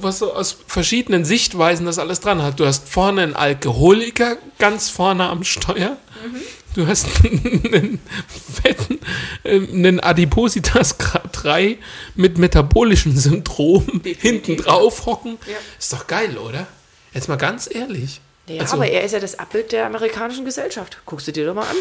Was 0.00 0.18
so 0.18 0.32
aus 0.32 0.56
verschiedenen 0.66 1.24
Sichtweisen 1.24 1.86
das 1.86 1.98
alles 1.98 2.20
dran 2.20 2.42
hat. 2.42 2.58
Du 2.60 2.66
hast 2.66 2.88
vorne 2.88 3.22
einen 3.22 3.34
Alkoholiker 3.36 4.36
ganz 4.58 4.90
vorne 4.90 5.28
am 5.28 5.44
Steuer. 5.44 5.96
Du 6.74 6.86
hast 6.86 7.06
einen 7.24 8.00
fetten, 8.62 8.98
äh, 9.44 9.56
einen 9.56 10.00
Adipositas 10.00 10.98
Grad 10.98 11.30
3 11.32 11.78
mit 12.14 12.38
metabolischem 12.38 13.16
Syndrom 13.16 14.00
hinten 14.04 14.56
drauf 14.58 15.06
hocken. 15.06 15.38
Ja. 15.46 15.54
Ist 15.78 15.92
doch 15.92 16.06
geil, 16.06 16.36
oder? 16.38 16.66
Jetzt 17.14 17.28
mal 17.28 17.36
ganz 17.36 17.68
ehrlich. 17.72 18.20
Ja, 18.46 18.62
Also- 18.62 18.74
aber 18.74 18.88
er 18.88 19.02
ist 19.02 19.12
ja 19.12 19.20
das 19.20 19.38
Abbild 19.38 19.72
der 19.72 19.86
amerikanischen 19.86 20.44
Gesellschaft. 20.44 20.98
Guckst 21.06 21.26
du 21.26 21.32
dir 21.32 21.46
doch 21.46 21.54
mal 21.54 21.62
an. 21.62 21.76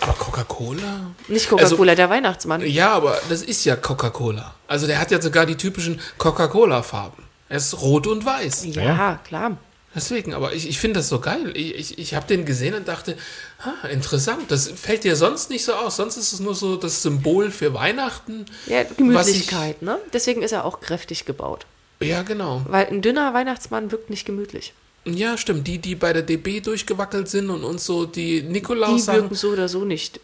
Aber 0.00 0.12
Coca-Cola? 0.14 1.10
Nicht 1.28 1.48
Coca-Cola, 1.50 1.94
der 1.94 2.08
Weihnachtsmann. 2.08 2.62
Ja, 2.66 2.92
aber 2.92 3.20
das 3.28 3.42
ist 3.42 3.64
ja 3.66 3.76
Coca-Cola. 3.76 4.54
Also 4.66 4.86
der 4.86 4.98
hat 4.98 5.10
ja 5.10 5.20
sogar 5.20 5.44
die 5.44 5.56
typischen 5.56 6.00
Coca-Cola-Farben. 6.16 7.22
Er 7.50 7.58
ist 7.58 7.82
rot 7.82 8.06
und 8.06 8.24
weiß. 8.24 8.64
Ja, 8.66 9.20
klar. 9.24 9.58
Deswegen, 9.94 10.34
aber 10.34 10.52
ich, 10.54 10.68
ich 10.68 10.78
finde 10.78 11.00
das 11.00 11.08
so 11.08 11.18
geil. 11.18 11.50
Ich, 11.54 11.74
ich, 11.74 11.98
ich 11.98 12.14
habe 12.14 12.24
den 12.28 12.44
gesehen 12.44 12.74
und 12.74 12.86
dachte, 12.86 13.16
ha, 13.64 13.88
interessant. 13.88 14.48
Das 14.48 14.68
fällt 14.68 15.02
dir 15.02 15.16
sonst 15.16 15.50
nicht 15.50 15.64
so 15.64 15.72
aus. 15.74 15.96
Sonst 15.96 16.16
ist 16.16 16.32
es 16.32 16.38
nur 16.38 16.54
so 16.54 16.76
das 16.76 17.02
Symbol 17.02 17.50
für 17.50 17.74
Weihnachten. 17.74 18.46
Ja, 18.66 18.84
was 18.88 18.96
Gemütlichkeit, 18.96 19.82
ne? 19.82 19.98
Deswegen 20.12 20.42
ist 20.42 20.52
er 20.52 20.64
auch 20.64 20.80
kräftig 20.80 21.24
gebaut. 21.24 21.66
Ich, 21.98 22.08
ja, 22.08 22.22
genau. 22.22 22.62
Weil 22.68 22.86
ein 22.86 23.02
dünner 23.02 23.34
Weihnachtsmann 23.34 23.90
wirkt 23.90 24.10
nicht 24.10 24.24
gemütlich. 24.24 24.72
Ja, 25.04 25.36
stimmt. 25.36 25.66
Die, 25.66 25.78
die 25.78 25.96
bei 25.96 26.12
der 26.12 26.22
DB 26.22 26.60
durchgewackelt 26.60 27.28
sind 27.28 27.50
und 27.50 27.64
uns 27.64 27.84
so 27.84 28.06
die 28.06 28.42
Die 28.42 28.48
Nikolaus 28.48 29.06
sagen. 29.06 29.22
wirken 29.22 29.34
so 29.34 29.48
oder 29.48 29.68
so 29.68 29.84
nicht. 29.84 30.20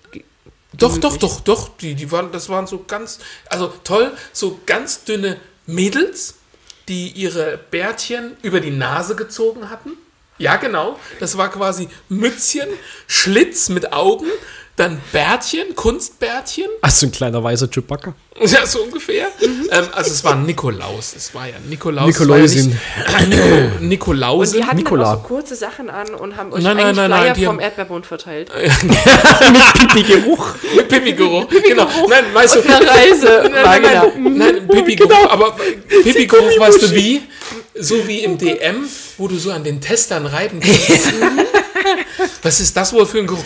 Doch, 0.75 0.97
doch, 0.99 1.17
doch, 1.17 1.41
doch. 1.41 1.71
Die, 1.79 1.97
die 1.97 2.13
waren, 2.13 2.31
das 2.31 2.49
waren 2.49 2.69
so 2.69 2.85
ganz, 2.87 3.19
also 3.51 3.73
toll, 3.83 4.13
so 4.33 4.61
ganz 4.65 5.03
dünne 5.03 5.39
Mädels, 5.67 6.36
die 6.89 7.09
ihre 7.09 7.59
Bärtchen 7.71 8.37
über 8.43 8.61
die 8.61 8.71
Nase 8.71 9.17
gezogen 9.17 9.71
hatten. 9.71 9.93
Ja, 10.39 10.57
genau. 10.57 10.99
Das 11.19 11.39
war 11.39 11.51
quasi 11.51 11.89
Mützchen, 12.09 12.69
Schlitz 13.07 13.69
mit 13.69 13.93
Augen, 13.93 14.27
dann 14.77 15.01
Bärtchen, 15.13 15.75
Kunstbärtchen. 15.75 16.67
Ach, 16.83 16.91
so 16.91 17.07
ein 17.07 17.13
kleiner 17.13 17.43
weißer 17.43 17.69
Chewbacca. 17.71 18.15
Ja, 18.39 18.67
so 18.67 18.83
ungefähr. 18.83 19.29
ähm, 19.41 19.89
also 19.93 20.11
es 20.11 20.23
war 20.23 20.37
Nikolaus. 20.37 21.15
Es 21.17 21.35
war 21.35 21.47
ja 21.47 21.55
Nikolaus. 21.67 22.21
War 22.29 22.37
ja 22.37 22.45
nicht, 22.45 22.77
Nico, 23.31 23.43
Und 23.81 23.89
Nikolaus. 23.89 24.51
die 24.53 24.63
hatten 24.63 24.77
Nikola. 24.77 25.05
dann 25.05 25.13
auch 25.17 25.23
so 25.23 25.29
kurze 25.29 25.57
Sachen 25.57 25.89
an 25.89 26.11
und 26.15 26.37
haben 26.37 26.53
euch 26.53 26.63
Nein, 26.63 26.77
nein, 26.77 26.87
eigentlich 26.87 26.97
nein, 26.99 27.11
nein, 27.11 27.21
Flyer 27.23 27.35
die 27.35 27.45
vom 27.47 27.55
haben- 27.55 27.61
Erdbeerbund 27.61 28.05
verteilt. 28.07 28.51
Die 29.97 30.03
Geruch. 30.03 30.49
Mit 30.77 30.89
Pipi-Geruch. 30.89 31.47
Genau. 31.67 31.89
Nein, 32.11 32.25
weißt 32.35 32.57
du, 32.57 32.61
Eine 32.61 32.87
Reise. 32.87 33.51
Nein, 33.51 33.83
nein, 33.83 34.13
nein, 34.19 34.37
nein 34.37 34.69
Pipi-Geruch, 34.69 35.09
Genau. 35.11 35.31
aber 35.31 35.57
Pipi-Geruch, 36.03 36.59
weißt 36.59 36.83
du 36.83 36.91
wie? 36.95 37.23
So 37.79 38.07
wie 38.07 38.21
im 38.25 38.37
DM, 38.37 38.87
wo 39.17 39.29
du 39.29 39.39
so 39.39 39.51
an 39.53 39.65
den 39.65 39.81
Testern 39.81 40.27
reiben 40.27 40.61
kannst. 40.61 41.13
Was 42.43 42.61
ist 42.61 42.77
das 42.77 42.93
wohl 42.93 43.07
für 43.07 43.19
ein 43.19 43.27
Geruch? 43.27 43.43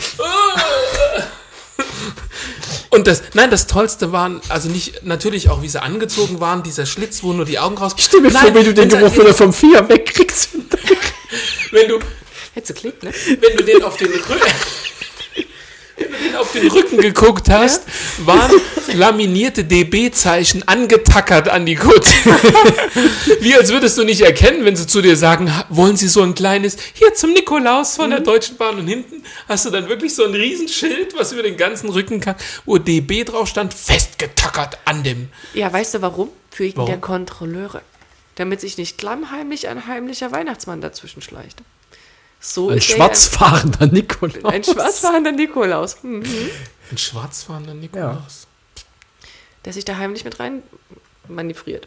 Und 2.90 3.06
das, 3.06 3.22
nein, 3.34 3.50
das 3.50 3.68
Tollste 3.68 4.10
waren, 4.10 4.40
also 4.48 4.68
nicht, 4.68 5.04
natürlich 5.04 5.48
auch, 5.48 5.62
wie 5.62 5.68
sie 5.68 5.80
angezogen 5.80 6.40
waren, 6.40 6.64
dieser 6.64 6.86
Schlitz, 6.86 7.22
wo 7.22 7.32
nur 7.32 7.44
die 7.44 7.58
Augen 7.60 7.78
raus. 7.78 7.94
Stell 7.96 8.20
mir 8.20 8.30
vor, 8.30 8.42
Nein, 8.42 8.54
wenn 8.54 8.64
du 8.64 8.74
den 8.74 8.88
Geruch 8.88 9.14
wieder 9.14 9.32
vom 9.32 9.52
Vier 9.52 9.88
wegkriegst. 9.88 10.50
Wenn 11.70 11.86
du, 11.86 12.00
Hätte 12.52 12.74
klingt, 12.74 13.00
ne? 13.04 13.12
wenn 13.40 13.56
du 13.56 13.62
den 13.62 13.84
auf 13.84 13.96
den 13.96 14.08
Rücken, 14.08 14.26
du 14.28 14.99
den 16.08 16.36
auf 16.36 16.52
den 16.52 16.68
Rücken 16.68 16.98
geguckt 16.98 17.48
hast, 17.48 17.82
waren 18.24 18.50
laminierte 18.94 19.64
DB-Zeichen 19.64 20.66
angetackert 20.66 21.48
an 21.48 21.66
die 21.66 21.74
Kutte. 21.76 22.10
Wie 23.40 23.54
als 23.54 23.70
würdest 23.70 23.96
du 23.98 24.04
nicht 24.04 24.20
erkennen, 24.20 24.64
wenn 24.64 24.76
sie 24.76 24.86
zu 24.86 25.02
dir 25.02 25.16
sagen, 25.16 25.54
"Ha- 25.56 25.66
wollen 25.68 25.96
sie 25.96 26.08
so 26.08 26.22
ein 26.22 26.34
kleines, 26.34 26.76
hier 26.94 27.14
zum 27.14 27.32
Nikolaus 27.32 27.96
von 27.96 28.10
der 28.10 28.20
Deutschen 28.20 28.56
Bahn 28.56 28.78
und 28.78 28.86
hinten 28.86 29.22
hast 29.48 29.66
du 29.66 29.70
dann 29.70 29.88
wirklich 29.88 30.14
so 30.14 30.24
ein 30.24 30.34
Riesenschild, 30.34 31.16
was 31.16 31.32
über 31.32 31.42
den 31.42 31.56
ganzen 31.56 31.88
Rücken 31.90 32.20
kann, 32.20 32.34
wo 32.64 32.78
DB 32.78 33.24
drauf 33.24 33.48
stand, 33.48 33.74
festgetackert 33.74 34.78
an 34.84 35.02
dem. 35.02 35.28
Ja, 35.54 35.72
weißt 35.72 35.94
du 35.94 36.02
warum? 36.02 36.28
Für 36.50 36.74
Warum? 36.76 36.86
der 36.90 36.98
Kontrolleure. 36.98 37.82
Damit 38.36 38.60
sich 38.60 38.76
nicht 38.78 38.98
klammheimlich 38.98 39.68
ein 39.68 39.86
heimlicher 39.86 40.32
Weihnachtsmann 40.32 40.80
dazwischen 40.80 41.20
schleicht. 41.22 41.58
So 42.40 42.70
Ein 42.70 42.78
er 42.78 42.80
schwarzfahrender 42.80 43.86
Nikolaus. 43.86 44.42
Ja 44.42 44.48
ein 44.48 44.64
schwarzfahrender 44.64 45.32
Nikolaus, 45.32 45.98
mhm. 46.02 46.22
Ein 46.90 46.98
schwarzfahrender 46.98 47.74
Nikolaus. 47.74 48.46
der 49.64 49.72
sich 49.74 49.84
da 49.84 49.96
heimlich 49.98 50.24
mit 50.24 50.40
rein 50.40 50.62
manövriert. 51.28 51.86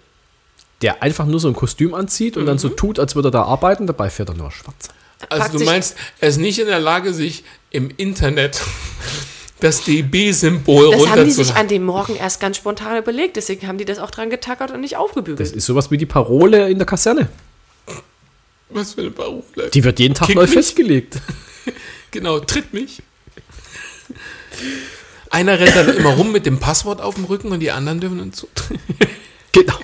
Der 0.81 1.01
einfach 1.01 1.25
nur 1.25 1.39
so 1.39 1.47
ein 1.47 1.53
Kostüm 1.55 1.93
anzieht 1.93 2.37
und 2.37 2.45
dann 2.45 2.57
so 2.59 2.69
tut, 2.69 2.99
als 2.99 3.15
würde 3.15 3.29
er 3.29 3.31
da 3.31 3.43
arbeiten, 3.43 3.87
dabei 3.87 4.09
fährt 4.09 4.29
er 4.29 4.35
nur 4.35 4.51
schwarz. 4.51 4.89
Also 5.29 5.57
du 5.57 5.63
meinst, 5.63 5.95
er 6.19 6.29
ist 6.29 6.37
nicht 6.37 6.59
in 6.59 6.67
der 6.67 6.79
Lage, 6.79 7.13
sich 7.13 7.43
im 7.71 7.89
Internet 7.95 8.61
das 9.61 9.83
DB-Symbol 9.85 10.91
Das 10.91 11.07
haben 11.07 11.23
die 11.23 11.31
sich 11.31 11.47
runterzuladen. 11.47 11.55
an 11.55 11.67
dem 11.69 11.83
Morgen 11.85 12.15
erst 12.15 12.41
ganz 12.41 12.57
spontan 12.57 12.97
überlegt, 12.97 13.37
deswegen 13.37 13.67
haben 13.67 13.77
die 13.77 13.85
das 13.85 13.97
auch 13.97 14.11
dran 14.11 14.29
getackert 14.29 14.71
und 14.71 14.81
nicht 14.81 14.97
aufgebügelt. 14.97 15.39
Das 15.39 15.51
ist 15.51 15.65
sowas 15.65 15.89
wie 15.89 15.97
die 15.97 16.05
Parole 16.05 16.69
in 16.69 16.77
der 16.77 16.85
Kaserne. 16.85 17.29
Was 18.73 18.93
für 18.93 19.01
eine 19.01 19.11
Parole. 19.11 19.69
Die 19.73 19.83
wird 19.83 19.99
jeden 19.99 20.13
Tag 20.13 20.27
Kick 20.27 20.35
neu 20.35 20.43
mich. 20.43 20.51
festgelegt. 20.51 21.19
Genau, 22.11 22.39
tritt 22.39 22.73
mich. 22.73 23.01
einer 25.31 25.59
rennt 25.59 25.75
dann 25.75 25.89
immer 25.97 26.11
rum 26.11 26.31
mit 26.31 26.45
dem 26.45 26.59
Passwort 26.59 27.01
auf 27.01 27.15
dem 27.15 27.25
Rücken 27.25 27.51
und 27.51 27.59
die 27.59 27.71
anderen 27.71 27.99
dürfen 27.99 28.19
dann 28.19 28.33
zu. 28.33 28.47
Genau. 29.51 29.79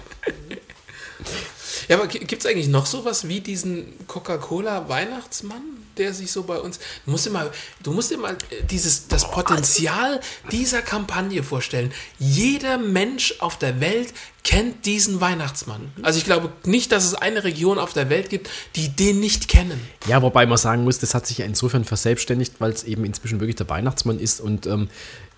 Ja, 1.90 1.98
aber 1.98 2.08
gibt 2.08 2.32
es 2.32 2.46
eigentlich 2.46 2.68
noch 2.68 2.86
sowas 2.86 3.28
wie 3.28 3.42
diesen 3.42 3.88
Coca-Cola-Weihnachtsmann, 4.06 5.64
der 5.98 6.14
sich 6.14 6.32
so 6.32 6.44
bei 6.44 6.60
uns. 6.60 6.80
Du 7.04 7.12
musst 7.12 7.26
dir 7.26 7.32
mal, 7.32 7.50
du 7.82 7.92
musst 7.92 8.12
dir 8.12 8.20
mal 8.20 8.34
äh, 8.34 8.64
dieses, 8.70 9.08
das 9.08 9.30
Potenzial 9.32 10.20
dieser 10.52 10.84
Kampagne 10.84 11.42
vorstellen. 11.42 11.92
Jeder 12.20 12.78
Mensch 12.78 13.34
auf 13.40 13.58
der 13.58 13.82
Welt 13.82 14.14
kennt 14.44 14.86
diesen 14.86 15.20
Weihnachtsmann. 15.20 15.92
Also 16.04 16.20
ich 16.20 16.26
glaube 16.26 16.52
nicht, 16.64 16.92
dass 16.92 17.06
es 17.06 17.16
eine 17.16 17.44
Region 17.44 17.80
auf 17.80 17.94
der 17.94 18.12
Welt 18.12 18.30
gibt, 18.30 18.52
die 18.76 18.90
den 18.90 19.20
nicht 19.20 19.48
kennen. 19.48 19.82
Ja, 20.08 20.22
wobei 20.22 20.46
man 20.46 20.60
sagen 20.60 20.84
muss, 20.84 21.00
das 21.00 21.16
hat 21.16 21.26
sich 21.26 21.40
ja 21.40 21.46
insofern 21.46 21.86
verselbstständigt, 21.86 22.54
weil 22.60 22.72
es 22.72 22.84
eben 22.84 23.04
inzwischen 23.04 23.40
wirklich 23.40 23.56
der 23.58 23.68
Weihnachtsmann 23.68 24.20
ist 24.20 24.42
und 24.42 24.68
ähm, 24.68 24.90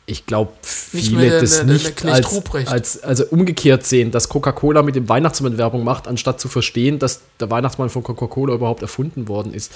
ich 0.06 0.26
glaube, 0.26 0.52
Nicht 0.94 1.10
viele 1.10 1.30
der- 1.30 1.42
das 1.42 1.56
der 1.58 1.66
nicht 1.66 1.96
Knecht 1.96 2.26
als, 2.34 2.68
als 2.68 3.04
also 3.04 3.26
umgekehrt 3.28 3.86
sehen, 3.86 4.12
dass 4.12 4.30
Coca-Cola 4.30 4.82
mit 4.82 4.96
dem 4.96 5.08
Weihnachtsmann 5.08 5.58
Werbung 5.58 5.84
macht, 5.84 6.08
anstatt 6.08 6.40
zu 6.42 6.50
verstehen, 6.50 7.00
dass 7.00 7.22
der 7.40 7.50
Weihnachtsmann 7.50 7.90
von 7.90 8.04
Coca-Cola 8.04 8.54
überhaupt 8.56 8.82
erfunden 8.82 9.28
worden 9.28 9.54
ist. 9.54 9.72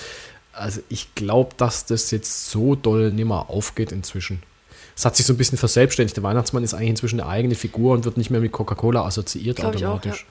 Also 0.51 0.81
ich 0.89 1.13
glaube, 1.15 1.51
dass 1.57 1.85
das 1.85 2.11
jetzt 2.11 2.49
so 2.49 2.75
doll 2.75 3.11
nimmer 3.11 3.49
aufgeht 3.49 3.91
inzwischen. 3.91 4.41
Es 4.97 5.03
hat 5.05 5.15
sich 5.17 5.25
so 5.25 5.33
ein 5.33 5.37
bisschen 5.37 5.57
verselbstständigt. 5.57 6.15
Der 6.15 6.23
Weihnachtsmann 6.23 6.63
ist 6.63 6.73
eigentlich 6.73 6.91
inzwischen 6.91 7.19
eine 7.19 7.29
eigene 7.29 7.55
Figur 7.55 7.93
und 7.93 8.05
wird 8.05 8.15
nicht 8.17 8.29
mehr 8.29 8.39
mit 8.39 8.51
Coca-Cola 8.53 9.05
assoziiert 9.05 9.57
Glaub 9.57 9.75
ich 9.75 9.85
auch, 9.85 9.95
automatisch. 9.95 10.25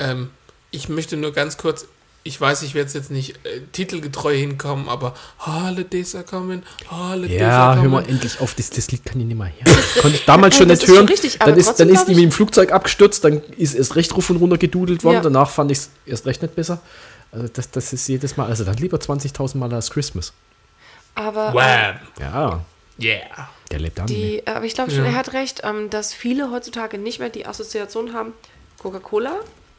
Ähm, 0.00 0.30
ich 0.72 0.88
möchte 0.88 1.16
nur 1.16 1.32
ganz 1.32 1.56
kurz, 1.56 1.86
ich 2.22 2.38
weiß, 2.40 2.62
ich 2.62 2.74
werde 2.74 2.88
es 2.88 2.94
jetzt 2.94 3.10
nicht 3.10 3.36
äh, 3.46 3.60
titelgetreu 3.72 4.36
hinkommen, 4.36 4.88
aber 4.88 5.14
Holidays 5.38 6.14
are 6.14 6.24
coming, 6.24 6.62
Holidays 6.90 7.40
Ja, 7.40 7.48
are 7.70 7.76
hör 7.76 7.82
coming. 7.84 7.90
mal 7.92 8.08
endlich 8.08 8.40
auf, 8.40 8.54
das, 8.54 8.70
das 8.70 8.90
Lied 8.90 9.04
kann 9.04 9.20
ich 9.20 9.26
nicht 9.26 9.38
mehr 9.38 9.46
her. 9.48 9.64
Konnte 10.02 10.16
ich 10.16 10.24
damals 10.26 10.56
schon 10.56 10.68
nicht 10.68 10.86
hören. 10.86 11.06
richtig, 11.08 11.38
dann 11.38 11.56
ist, 11.56 11.74
dann 11.76 11.88
ist 11.88 12.04
die 12.06 12.14
mit 12.14 12.24
dem 12.24 12.32
Flugzeug 12.32 12.72
abgestürzt, 12.72 13.24
dann 13.24 13.42
ist 13.56 13.74
erst 13.74 13.96
recht 13.96 14.14
ruf 14.16 14.28
und 14.30 14.36
runter 14.36 14.58
gedudelt 14.58 15.02
worden. 15.04 15.16
Ja. 15.16 15.20
Danach 15.22 15.50
fand 15.50 15.70
ich 15.70 15.78
es 15.78 15.90
erst 16.06 16.26
recht 16.26 16.42
nicht 16.42 16.54
besser. 16.54 16.80
Also 17.32 17.48
das, 17.48 17.70
das 17.70 17.92
ist 17.92 18.06
jedes 18.08 18.36
Mal, 18.36 18.46
also 18.48 18.64
dann 18.64 18.76
lieber 18.76 18.98
20.000 18.98 19.56
Mal 19.56 19.72
als 19.72 19.90
Christmas. 19.90 20.32
Aber, 21.14 21.54
Wham! 21.54 21.96
Ja, 22.18 22.60
Yeah. 23.02 23.48
der 23.70 23.78
lebt 23.78 23.98
an. 23.98 24.06
die, 24.08 24.46
aber 24.46 24.66
ich 24.66 24.74
glaube 24.74 24.90
schon, 24.90 25.06
er 25.06 25.14
hat 25.14 25.32
recht, 25.32 25.62
ähm, 25.64 25.88
dass 25.88 26.12
viele 26.12 26.50
heutzutage 26.50 26.98
nicht 26.98 27.18
mehr 27.18 27.30
die 27.30 27.46
Assoziation 27.46 28.12
haben, 28.12 28.34
Coca-Cola, 28.78 29.36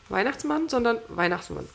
Weihnachtsmann, 0.09 0.69
sondern 0.69 0.97
Weihnachtsmann. 1.07 1.67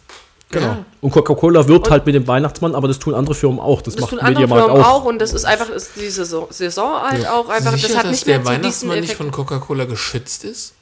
Genau. 0.50 0.76
Und 1.00 1.10
Coca-Cola 1.10 1.66
wirbt 1.66 1.90
halt 1.90 2.06
mit 2.06 2.14
dem 2.14 2.26
Weihnachtsmann, 2.28 2.74
aber 2.76 2.86
das 2.86 2.98
tun 3.00 3.14
andere 3.14 3.34
Firmen 3.34 3.58
auch. 3.58 3.82
Das, 3.82 3.94
Das 3.94 4.02
macht 4.02 4.10
tun 4.10 4.20
andere 4.20 4.42
Mediamarkt 4.42 4.66
Firmen 4.66 4.84
auch. 4.84 5.02
auch. 5.02 5.04
und 5.04 5.18
das 5.18 5.32
ist 5.32 5.44
einfach 5.44 5.70
ist 5.70 5.90
die 5.96 6.08
Saison, 6.08 6.46
Saison 6.50 7.02
halt 7.02 7.26
auch 7.26 7.48
einfach. 7.48 7.72
Sicher, 7.72 7.88
das 7.88 7.96
hat 7.96 8.04
dass 8.04 8.10
nicht 8.12 8.26
der 8.26 8.38
mehr 8.38 8.46
Weihnachtsmann 8.46 9.00
nicht 9.00 9.14
von 9.14 9.30
Coca-Cola 9.32 9.86
geschützt 9.86 10.44
ist? 10.44 10.74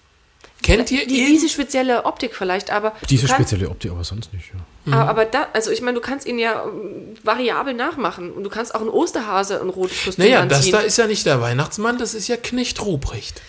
Kennt 0.62 0.90
ihr 0.90 1.06
die, 1.06 1.18
ihn? 1.20 1.26
diese 1.26 1.48
spezielle 1.50 2.04
Optik 2.06 2.34
vielleicht, 2.34 2.70
aber 2.70 2.92
Diese 3.10 3.26
kannst, 3.26 3.50
spezielle 3.50 3.70
Optik, 3.70 3.90
aber 3.90 4.02
sonst 4.04 4.32
nicht. 4.32 4.50
Ja. 4.86 4.92
aber, 4.98 5.10
aber 5.10 5.24
da, 5.26 5.46
also 5.52 5.70
ich 5.70 5.82
meine, 5.82 5.94
du 5.94 6.00
kannst 6.00 6.26
ihn 6.26 6.38
ja 6.38 6.64
ähm, 6.64 7.14
variabel 7.22 7.74
nachmachen 7.74 8.32
und 8.32 8.44
du 8.44 8.50
kannst 8.50 8.74
auch 8.74 8.80
einen 8.80 8.88
Osterhase 8.88 9.60
ein 9.60 9.68
rotes 9.68 10.04
Kostüm 10.04 10.24
Naja, 10.24 10.44
das 10.46 10.58
anziehen. 10.58 10.72
da 10.72 10.80
ist 10.80 10.96
ja 10.96 11.06
nicht 11.06 11.26
der 11.26 11.40
Weihnachtsmann, 11.42 11.98
das 11.98 12.14
ist 12.14 12.28
ja 12.28 12.36
Knecht 12.38 12.82
Ruprecht. 12.82 13.42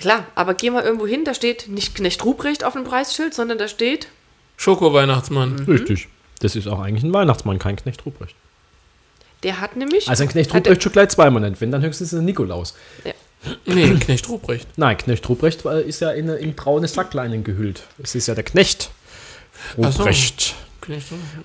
Klar, 0.00 0.26
aber 0.34 0.52
geh 0.54 0.68
mal 0.70 0.82
irgendwo 0.84 1.06
hin, 1.06 1.24
da 1.24 1.32
steht 1.32 1.68
nicht 1.68 1.94
Knecht 1.94 2.22
Ruprecht 2.24 2.64
auf 2.64 2.74
dem 2.74 2.84
Preisschild, 2.84 3.32
sondern 3.34 3.56
da 3.56 3.66
steht 3.66 4.08
Schoko-Weihnachtsmann. 4.58 5.56
Mhm. 5.56 5.72
Richtig. 5.72 6.08
Das 6.40 6.54
ist 6.54 6.68
auch 6.68 6.80
eigentlich 6.80 7.04
ein 7.04 7.12
Weihnachtsmann, 7.12 7.58
kein 7.58 7.76
Knecht 7.76 8.04
Ruprecht. 8.04 8.36
Der 9.42 9.60
hat 9.60 9.76
nämlich. 9.76 10.08
Also 10.08 10.24
ein 10.24 10.28
Knecht 10.28 10.52
hat 10.52 10.66
Ruprecht 10.66 10.82
schon 10.82 10.92
gleich 10.92 11.08
zweimal 11.08 11.40
nennt, 11.40 11.60
wenn 11.60 11.70
dann 11.72 11.82
höchstens 11.82 12.12
ein 12.12 12.24
Nikolaus. 12.24 12.74
Ja. 13.04 13.12
Nee, 13.66 13.94
Knecht 13.94 14.28
Ruprecht. 14.28 14.66
Nein, 14.76 14.98
Knecht 14.98 15.28
Ruprecht 15.28 15.64
ist 15.64 16.00
ja 16.00 16.10
in, 16.10 16.28
in 16.28 16.54
braune 16.54 16.88
Sackleinen 16.88 17.44
gehüllt. 17.44 17.84
Es 18.02 18.14
ist 18.14 18.26
ja 18.26 18.34
der 18.34 18.44
so. 18.44 18.52
Knecht 18.52 18.90
Ruprecht. 19.76 20.54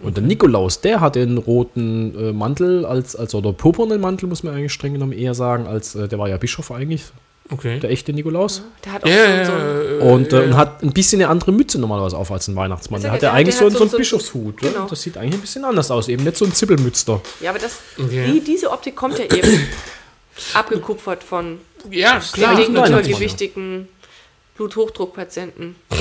Und 0.02 0.15
der 0.15 0.23
Nikolaus, 0.23 0.80
der 0.81 1.02
hat 1.02 1.15
den 1.15 1.38
roten 1.38 2.18
äh, 2.18 2.31
Mantel, 2.31 2.85
als, 2.85 3.15
als 3.15 3.35
oder 3.35 3.52
purpurnen 3.52 3.99
Mantel, 3.99 4.27
muss 4.27 4.41
man 4.41 4.56
eigentlich 4.56 4.72
streng 4.72 4.94
genommen 4.94 5.11
eher 5.11 5.34
sagen, 5.34 5.68
als 5.68 5.95
äh, 5.95 6.07
der 6.07 6.18
war 6.18 6.30
ja 6.30 6.38
Bischof 6.38 6.72
eigentlich, 6.72 7.03
Okay. 7.49 7.80
der 7.80 7.90
echte 7.91 8.14
Nikolaus. 8.14 8.61
Der 8.86 8.94
hat 8.94 9.03
auch 9.03 9.07
Ja, 9.10 9.45
so, 9.45 9.52
so 9.52 9.57
ja, 9.57 9.65
Und, 10.14 10.32
ja, 10.32 10.40
äh, 10.40 10.44
und 10.45 10.52
ja. 10.52 10.57
hat 10.57 10.82
ein 10.82 10.94
bisschen 10.94 11.22
eine 11.22 11.30
andere 11.30 11.52
Mütze 11.52 11.78
normalerweise 11.80 12.18
auf 12.18 12.32
als 12.32 12.48
ein 12.48 12.56
Weihnachtsmann. 12.56 13.02
Ja 13.02 13.03
Der 13.07 13.11
hat 13.14 13.22
der- 13.22 13.30
ja 13.30 13.36
eigentlich 13.36 13.56
der 13.57 13.60
so, 13.60 13.65
hat 13.65 13.72
einen- 13.72 13.74
so 13.74 13.78
so- 13.80 13.84
einen 13.84 13.91
so- 14.06 14.18
Bischofshut. 14.18 14.57
genau. 14.61 14.80
Ja? 14.80 14.88
Das 14.90 15.02
sieht 15.02 15.18
eigentlich 15.18 15.34
ein 15.36 15.41
bisschen 15.41 15.65
anders 15.65 15.91
aus, 15.91 16.07
eben 16.07 16.24
nicht 16.24 16.38
so 16.38 16.45
ein 16.45 16.53
Zippelmützer. 16.53 17.22
Ja, 17.41 17.49
aber 17.49 17.60
das, 17.60 17.80
Okay. 17.99 18.32
die, 18.32 18.40
diese 18.41 18.72
Optik 18.72 18.95
kommt 18.95 19.20
ja 19.20 19.26
eben 19.26 19.68
abgekupfert 20.53 21.24
von 21.24 21.60
Ja, 21.91 22.20
klar. 22.20 22.53
Weihnachtsmann, 22.57 22.91
übergewichtigen 22.91 23.88
Bluthochdruckpatienten. 24.56 25.76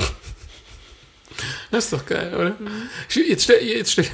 Das 1.71 1.85
ist 1.85 1.93
doch 1.95 2.05
geil, 2.05 2.31
oder? 2.35 2.55
Jetzt 3.27 3.45
stell, 3.45 3.63
jetzt 3.65 3.93
stell, 3.93 4.05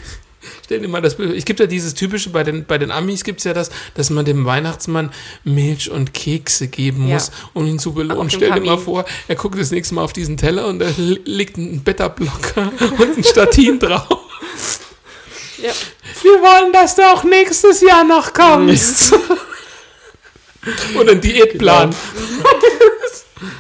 stell 0.65 0.81
dir 0.81 0.89
mal 0.89 1.03
das 1.03 1.17
Bild. 1.17 1.37
Es 1.37 1.45
gibt 1.45 1.61
ja 1.61 1.67
dieses 1.67 1.95
typische, 1.95 2.31
bei 2.31 2.43
den, 2.45 2.65
bei 2.65 2.79
den 2.79 2.91
Amis 2.91 3.25
gibt 3.25 3.39
es 3.41 3.45
ja 3.45 3.53
das, 3.55 3.71
dass 3.95 4.11
man 4.11 4.25
dem 4.25 4.45
Weihnachtsmann 4.45 5.11
Milch 5.45 5.91
und 5.91 6.15
Kekse 6.15 6.69
geben 6.69 7.09
Ja. 7.09 7.15
muss, 7.15 7.31
um 7.55 7.67
ihn 7.67 7.79
zu 7.79 7.93
belohnen. 7.93 8.31
Stell 8.31 8.51
dir 8.53 8.61
mal 8.61 8.71
Kamin. 8.73 8.79
vor, 8.85 9.05
er 9.27 9.35
guckt 9.37 9.59
das 9.59 9.71
nächste 9.71 9.95
Mal 9.95 10.03
auf 10.05 10.13
diesen 10.13 10.37
Teller 10.37 10.67
und 10.67 10.79
da 10.79 10.87
li- 10.97 11.21
liegt 11.25 11.57
ein 11.57 11.83
Beta-Blocker 11.83 12.73
und 12.99 13.19
ein 13.19 13.25
Statin 13.25 13.79
drauf. 13.79 14.09
Ja. 15.63 15.73
Wir 16.23 16.33
wollen, 16.41 16.73
dass 16.73 16.95
du 16.97 17.03
auch 17.03 17.25
nächstes 17.25 17.81
Jahr 17.81 18.05
noch 18.05 18.33
kommst. 18.33 19.13
Oder 20.99 21.13
ein 21.13 21.21
Diätplan. 21.21 21.95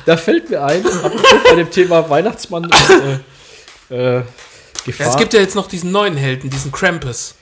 Da 0.06 0.16
fällt 0.16 0.50
mir 0.50 0.64
ein, 0.64 0.82
bei 1.44 1.55
dem 1.55 1.70
Thema 1.70 2.09
Weihnachtsmann 2.10 2.64
und 2.64 2.74
äh, 3.90 4.18
äh, 4.18 4.22
Gefahr. 4.84 5.06
Ja, 5.06 5.12
es 5.12 5.18
gibt 5.18 5.34
ja 5.34 5.40
jetzt 5.40 5.55
noch 5.55 5.66
diesen 5.68 5.90
neuen 5.92 6.16
Helden, 6.16 6.50
diesen 6.50 6.72
Krampus. 6.72 7.34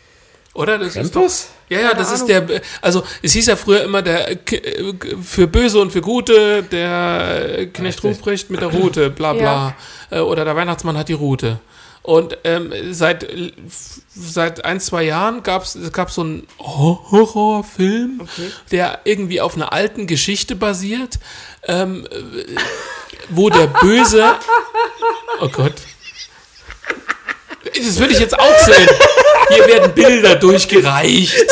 Oder? 0.55 0.79
Das 0.79 0.97
ist 0.97 1.13
Krampus? 1.13 1.49
doch, 1.69 1.77
ja, 1.77 1.81
ja, 1.83 1.95
das 1.95 2.13
ist 2.13 2.27
der, 2.27 2.47
also 2.81 3.03
es 3.23 3.33
hieß 3.33 3.47
ja 3.47 3.57
früher 3.57 3.83
immer 3.85 4.01
der 4.03 4.31
äh, 4.31 4.37
für 5.23 5.47
Böse 5.47 5.79
und 5.81 5.91
für 5.93 6.01
Gute, 6.01 6.63
der 6.63 7.59
äh, 7.59 7.67
Knecht 7.67 8.03
Richtig. 8.03 8.19
Ruprecht 8.19 8.51
mit 8.51 8.61
der 8.61 8.69
Rute, 8.69 9.11
bla 9.11 9.33
bla. 9.35 9.75
Äh, 10.11 10.21
Oder 10.21 10.45
der 10.45 10.57
Weihnachtsmann 10.57 10.97
hat 10.97 11.09
die 11.09 11.13
Rute. 11.15 11.61
Und 12.03 12.39
ähm, 12.45 12.73
seit, 12.93 13.27
seit 14.15 14.65
ein, 14.65 14.79
zwei 14.79 15.03
Jahren 15.03 15.43
gab 15.43 15.65
es 15.65 15.77
gab 15.93 16.13
so 16.13 16.21
einen 16.23 16.47
Ho- 16.61 17.01
Horrorfilm, 17.11 18.29
der 18.71 19.01
irgendwie 19.03 19.41
auf 19.41 19.57
einer 19.57 19.73
alten 19.73 20.07
Geschichte 20.07 20.55
basiert, 20.55 21.19
ähm, 21.65 22.07
äh, 22.11 22.55
wo 23.29 23.51
der 23.51 23.67
Böse. 23.67 24.37
Oh 25.41 25.49
Gott. 25.49 25.75
Das 27.75 27.99
würde 27.99 28.13
ich 28.13 28.21
jetzt 28.21 28.39
auch 28.39 28.59
sehen. 28.59 28.89
Hier 29.49 29.67
werden 29.67 29.93
Bilder 29.95 30.37
durchgereicht. 30.37 31.47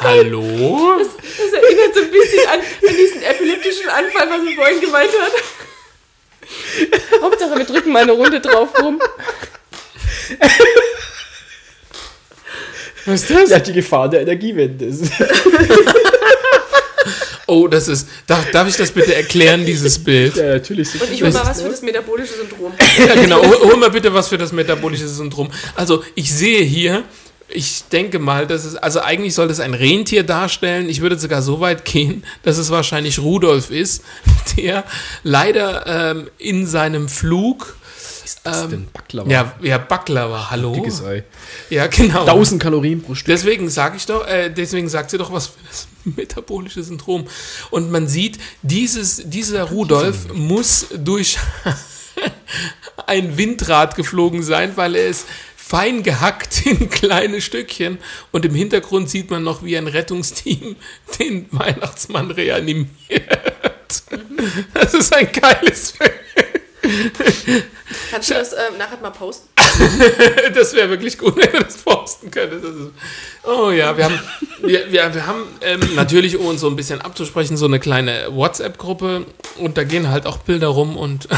Hallo? 0.00 0.98
Das 0.98 1.52
erinnert 1.52 1.94
so 1.94 2.00
ein 2.00 2.10
bisschen 2.10 2.48
an, 2.48 2.60
an 2.60 2.96
diesen 2.96 3.22
epileptischen 3.22 3.88
Anfall, 3.88 4.28
was 4.30 4.44
wir 4.44 4.54
vorhin 4.56 4.80
gemeint 4.80 5.10
hat. 5.20 5.32
Hauptsache, 7.22 7.56
wir 7.56 7.64
drücken 7.64 7.92
mal 7.92 8.02
eine 8.02 8.12
Runde 8.12 8.40
drauf 8.40 8.68
rum. 8.80 9.00
Was 13.04 13.22
ist 13.22 13.30
das? 13.30 13.50
ja, 13.50 13.58
die 13.58 13.72
Gefahr 13.72 14.08
der 14.08 14.22
Energiewende. 14.22 14.86
ist- 17.52 17.58
Oh, 17.58 17.68
das 17.68 17.88
ist. 17.88 18.08
Darf, 18.26 18.50
darf 18.50 18.68
ich 18.68 18.76
das 18.76 18.90
bitte 18.90 19.14
erklären, 19.14 19.66
dieses 19.66 20.02
Bild? 20.02 20.36
ja, 20.36 20.54
natürlich. 20.54 20.88
Und 21.00 21.10
ich 21.12 21.22
hol 21.22 21.30
mal 21.30 21.44
was 21.46 21.60
für 21.60 21.68
das 21.68 21.82
metabolische 21.82 22.34
Syndrom. 22.34 22.72
Ja, 22.98 23.14
genau. 23.14 23.42
Hol, 23.42 23.58
hol 23.70 23.76
mal 23.76 23.90
bitte 23.90 24.12
was 24.14 24.28
für 24.28 24.38
das 24.38 24.52
metabolische 24.52 25.06
Syndrom. 25.08 25.50
Also, 25.74 26.02
ich 26.14 26.32
sehe 26.32 26.62
hier, 26.62 27.04
ich 27.48 27.84
denke 27.92 28.18
mal, 28.18 28.46
dass 28.46 28.64
es, 28.64 28.76
also 28.76 29.00
eigentlich 29.00 29.34
soll 29.34 29.48
das 29.48 29.60
ein 29.60 29.74
Rentier 29.74 30.22
darstellen. 30.22 30.88
Ich 30.88 31.02
würde 31.02 31.18
sogar 31.18 31.42
so 31.42 31.60
weit 31.60 31.84
gehen, 31.84 32.24
dass 32.42 32.56
es 32.56 32.70
wahrscheinlich 32.70 33.18
Rudolf 33.18 33.70
ist, 33.70 34.02
der 34.56 34.84
leider 35.22 35.86
ähm, 35.86 36.30
in 36.38 36.66
seinem 36.66 37.08
Flug. 37.08 37.76
Das 38.44 38.68
denn 38.68 38.88
Baklava? 38.92 39.30
Ja, 39.30 39.54
ja, 39.60 39.78
Baklava, 39.78 40.50
hallo. 40.50 40.72
Dickes 40.74 41.02
Ei. 41.02 41.24
Ja, 41.70 41.86
genau. 41.86 42.20
1000 42.20 42.62
Kalorien 42.62 43.02
pro 43.02 43.14
Stück. 43.14 43.26
Deswegen 43.26 43.68
sage 43.68 43.96
ich 43.96 44.06
doch, 44.06 44.26
äh, 44.26 44.50
deswegen 44.50 44.88
sagt 44.88 45.10
sie 45.10 45.18
doch 45.18 45.32
was 45.32 45.48
für 45.48 45.60
das 45.68 45.88
metabolische 46.16 46.82
Syndrom. 46.82 47.26
Und 47.70 47.90
man 47.90 48.06
sieht, 48.08 48.38
dieses, 48.62 49.22
dieser 49.24 49.64
Rudolf 49.64 50.32
muss 50.32 50.86
durch 50.96 51.38
ein 53.06 53.36
Windrad 53.36 53.96
geflogen 53.96 54.42
sein, 54.42 54.76
weil 54.76 54.94
er 54.94 55.08
ist 55.08 55.26
fein 55.56 56.02
gehackt 56.02 56.66
in 56.66 56.90
kleine 56.90 57.40
Stückchen 57.40 57.98
und 58.30 58.44
im 58.44 58.54
Hintergrund 58.54 59.08
sieht 59.08 59.30
man 59.30 59.42
noch, 59.42 59.62
wie 59.64 59.76
ein 59.78 59.86
Rettungsteam 59.86 60.76
den 61.18 61.46
Weihnachtsmann 61.50 62.30
reanimiert. 62.30 62.90
Das 64.74 64.92
ist 64.92 65.14
ein 65.14 65.30
geiles 65.32 65.92
Bild. 65.92 66.61
Kannst 68.10 68.30
du 68.30 68.34
das 68.34 68.52
ähm, 68.52 68.78
nachher 68.78 68.98
mal 69.00 69.10
posten? 69.10 69.48
das 70.54 70.74
wäre 70.74 70.90
wirklich 70.90 71.16
gut, 71.18 71.36
wenn 71.36 71.52
du 71.52 71.64
das 71.64 71.76
posten 71.78 72.28
ist, 72.28 72.64
oh 73.44 73.70
ja, 73.70 73.96
wir 73.96 74.04
haben, 74.04 74.20
wir, 74.60 74.90
wir, 74.90 75.14
wir 75.14 75.26
haben 75.26 75.44
ähm, 75.60 75.80
natürlich, 75.94 76.36
um 76.36 76.46
uns 76.46 76.60
so 76.60 76.68
ein 76.68 76.76
bisschen 76.76 77.00
abzusprechen, 77.00 77.56
so 77.56 77.66
eine 77.66 77.78
kleine 77.78 78.28
WhatsApp-Gruppe 78.30 79.26
und 79.58 79.78
da 79.78 79.84
gehen 79.84 80.10
halt 80.10 80.26
auch 80.26 80.38
Bilder 80.38 80.68
rum 80.68 80.96
und 80.96 81.28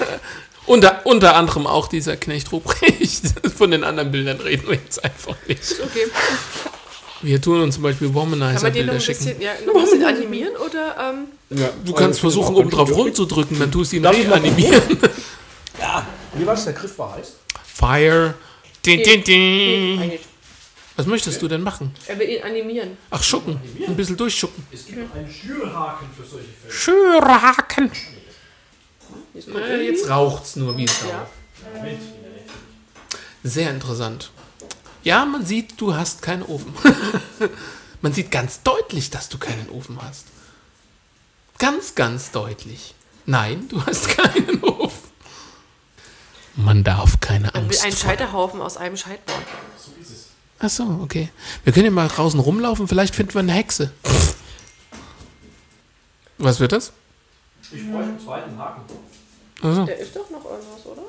unter, 0.66 1.02
unter 1.04 1.36
anderem 1.36 1.66
auch 1.66 1.88
dieser 1.88 2.16
Knecht 2.16 2.50
Ruprecht. 2.52 3.34
Von 3.56 3.70
den 3.70 3.84
anderen 3.84 4.10
Bildern 4.10 4.40
reden 4.40 4.68
wir 4.68 4.74
jetzt 4.74 5.04
einfach 5.04 5.36
nicht. 5.46 5.76
Okay. 5.82 6.06
Wir 7.22 7.40
tun 7.40 7.60
uns 7.60 7.74
zum 7.74 7.84
Beispiel 7.84 8.08
Kann 8.08 8.16
man 8.16 8.32
den 8.32 8.38
noch 8.40 8.46
Womanizer-Bilder 8.46 8.92
ein 8.94 9.00
schicken. 9.00 9.24
bisschen, 9.24 9.40
ja, 9.40 9.52
noch 9.66 9.74
ein 9.74 9.82
bisschen 9.82 10.04
animieren 10.04 10.56
oder 10.56 10.96
ähm, 11.10 11.26
Du 11.50 11.92
kannst 11.92 12.20
versuchen, 12.20 12.54
oben 12.54 12.70
drauf 12.70 12.90
rumzudrücken, 12.92 13.58
dann 13.58 13.72
tust 13.72 13.92
du 13.92 13.96
ihn 13.96 14.06
reanimieren. 14.06 14.82
Wie 16.34 16.46
war 16.46 16.54
das, 16.54 16.64
der 16.64 16.74
Griff 16.74 16.96
war 16.98 17.14
heiß? 17.16 17.34
Fire. 17.64 18.34
Din, 18.86 19.02
din, 19.02 19.24
din. 19.24 20.12
Was 20.96 21.06
möchtest 21.06 21.42
du 21.42 21.48
denn 21.48 21.62
machen? 21.62 21.92
Er 22.06 22.18
will 22.18 22.28
ihn 22.28 22.42
animieren. 22.42 22.96
Ach, 23.10 23.22
schucken. 23.22 23.58
Ein 23.86 23.96
bisschen 23.96 24.16
durchschucken. 24.16 24.64
Es 24.70 24.86
gibt 24.86 25.08
noch 25.08 25.14
einen 25.14 25.30
Schürhaken 25.30 26.08
für 26.16 26.24
solche 26.24 26.48
Fälle. 26.48 26.72
Schürhaken. 26.72 27.90
Jetzt 29.34 29.48
Äh, 29.48 29.82
jetzt 29.82 30.08
raucht's 30.08 30.56
nur 30.56 30.76
wie 30.76 30.86
Sau. 30.86 31.08
Ja. 31.08 31.26
Sehr 33.42 33.70
interessant. 33.70 34.30
Ja, 35.02 35.24
man 35.24 35.44
sieht, 35.46 35.80
du 35.80 35.94
hast 35.94 36.22
keinen 36.22 36.42
Ofen. 36.42 36.74
man 38.02 38.12
sieht 38.12 38.30
ganz 38.30 38.62
deutlich, 38.62 39.10
dass 39.10 39.28
du 39.28 39.38
keinen 39.38 39.68
Ofen 39.70 39.98
hast. 40.02 40.26
Ganz, 41.60 41.94
ganz 41.94 42.32
deutlich. 42.32 42.94
Nein, 43.26 43.68
du 43.68 43.84
hast 43.86 44.08
keinen 44.08 44.64
Ofen. 44.64 45.10
Man 46.56 46.82
darf 46.82 47.20
keine 47.20 47.52
will 47.54 47.60
Angst 47.62 47.84
einen 47.84 47.92
vor 47.92 48.08
Scheiterhaufen 48.10 48.60
aus 48.60 48.76
einem 48.76 48.96
Scheit 48.96 49.24
bauen. 49.26 49.42
Ach 50.58 50.68
so, 50.68 51.00
okay. 51.02 51.28
Wir 51.64 51.72
können 51.72 51.84
ja 51.86 51.90
mal 51.90 52.08
draußen 52.08 52.40
rumlaufen, 52.40 52.88
vielleicht 52.88 53.14
finden 53.14 53.34
wir 53.34 53.40
eine 53.40 53.52
Hexe. 53.52 53.92
Was 56.38 56.60
wird 56.60 56.72
das? 56.72 56.92
Ich 57.62 57.88
bräuchte 57.90 58.08
einen 58.10 58.20
zweiten 58.20 58.58
Haken. 58.58 58.82
Also, 59.62 59.84
Der 59.84 59.98
ist 59.98 60.16
doch 60.16 60.28
noch 60.30 60.44
irgendwas, 60.44 60.86
oder? 60.86 61.02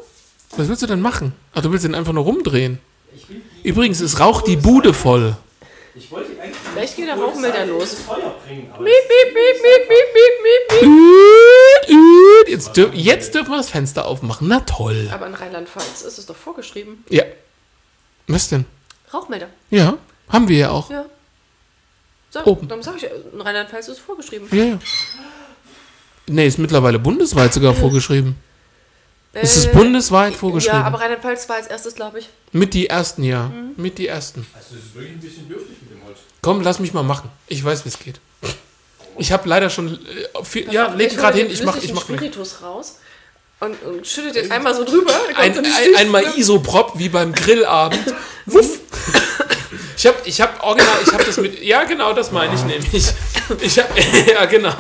was 0.58 0.68
willst 0.68 0.82
du 0.84 0.88
denn 0.88 1.02
machen? 1.02 1.34
Ach, 1.54 1.62
du 1.62 1.72
willst 1.72 1.86
ihn 1.86 1.96
einfach 1.96 2.14
nur 2.14 2.26
rumdrehen. 2.26 2.80
Übrigens, 3.64 4.02
es 4.02 4.20
raucht 4.20 4.48
die 4.48 4.58
Bude 4.58 4.94
voll. 4.94 5.36
Ich 5.96 6.12
wollte 6.12 6.40
Vielleicht 6.74 6.96
geht 6.96 7.08
der 7.08 7.16
Rauchmelder 7.16 7.66
los. 7.66 7.96
Piep, 7.96 8.08
piep, 8.48 8.78
piep, 8.78 9.62
piep, 9.62 9.88
piep, 9.88 10.08
piep, 10.14 10.80
piep. 10.80 10.90
Jetzt, 12.48 12.76
dür 12.78 12.92
jetzt 12.94 13.36
dürfen 13.36 13.52
wir 13.52 13.58
das 13.58 13.70
Fenster 13.70 14.06
aufmachen. 14.06 14.48
Na 14.48 14.62
toll. 14.62 15.10
Aber 15.12 15.28
in 15.28 15.34
Rheinland-Pfalz 15.34 16.02
ist 16.02 16.18
es 16.18 16.26
doch 16.26 16.36
vorgeschrieben. 16.36 17.04
Ja. 17.10 17.24
Was 18.28 18.50
denn? 18.50 18.66
Rauchmelder. 19.14 19.48
Ja, 19.70 19.98
haben 20.30 20.48
wir 20.48 20.58
ja 20.58 20.70
auch. 20.70 20.90
Ja. 20.90 21.06
Sag, 22.30 22.48
Oben. 22.48 22.68
Dann 22.68 22.82
sag 22.82 22.96
ich, 22.98 23.04
in 23.04 23.42
Rheinland-Pfalz 23.42 23.88
ist 23.90 23.98
es 23.98 24.04
vorgeschrieben. 24.04 24.48
Ja, 24.52 24.64
ja. 24.64 24.80
Nee, 26.28 26.48
ist 26.48 26.60
mittlerweile 26.60 27.00
bundesweit 27.00 27.54
sogar 27.54 27.74
vorgeschrieben. 27.76 28.38
Ist 29.34 29.56
es 29.56 29.66
Äh, 29.68 29.70
bundesweit 29.70 30.36
vorgeschrieben? 30.36 30.80
Ja, 30.80 30.86
aber 30.86 31.00
Rheinland-Pfalz 31.00 31.48
war 31.48 31.56
als 31.56 31.68
erstes, 31.68 31.96
glaube 31.96 32.20
ich. 32.20 32.30
Mit 32.52 32.74
die 32.74 32.88
ersten, 32.88 33.24
ja. 33.24 33.50
Mit 33.78 33.98
die 33.98 34.08
ersten. 34.08 34.46
Also 34.54 34.76
das 34.76 34.84
ist 34.84 34.96
wirklich 34.96 35.14
ein 35.14 35.20
bisschen 35.20 35.48
dürftig 35.48 35.78
mit 35.82 35.92
dem 35.92 36.06
Holz. 36.06 36.18
Komm, 36.42 36.62
lass 36.62 36.80
mich 36.80 36.94
mal 36.94 37.04
machen. 37.04 37.30
Ich 37.48 37.64
weiß, 37.64 37.86
wie 37.86 37.90
es 37.90 38.00
geht. 38.00 38.20
Ich 39.18 39.32
habe 39.32 39.48
leider 39.48 39.70
schon. 39.70 39.94
Äh, 39.94 40.44
viel, 40.44 40.72
ja, 40.72 40.94
leg 40.94 41.12
ich 41.12 41.18
gerade 41.18 41.38
hin. 41.38 41.48
Ich 41.50 41.64
mach, 41.64 41.78
ich 41.78 41.94
mach 41.94 42.08
mit. 42.10 42.20
Spiritus 42.20 42.62
raus 42.62 42.98
und, 43.62 43.82
und 43.84 44.06
schüttet 44.08 44.36
den 44.36 44.52
einmal 44.52 44.74
so 44.76 44.84
drüber. 44.84 45.14
Ein, 45.38 45.58
ein 45.58 45.96
einmal. 45.96 46.24
Isoprop 46.38 46.94
wie 46.98 47.10
beim 47.10 47.32
Grillabend. 47.34 48.14
Wuff. 48.48 48.80
Ich 49.96 50.08
habe 50.08 50.18
ich 50.26 50.42
hab 50.42 50.64
original, 50.64 50.98
ich 51.06 51.14
habe 51.14 51.24
das 51.24 51.38
mit. 51.38 51.62
Ja, 51.64 51.84
genau, 51.84 52.14
das 52.14 52.32
meine 52.32 52.56
ich 52.56 52.64
nämlich. 52.64 53.14
Ich 53.62 53.80
habe. 53.80 53.92
Ja, 54.34 54.46
genau. 54.46 54.74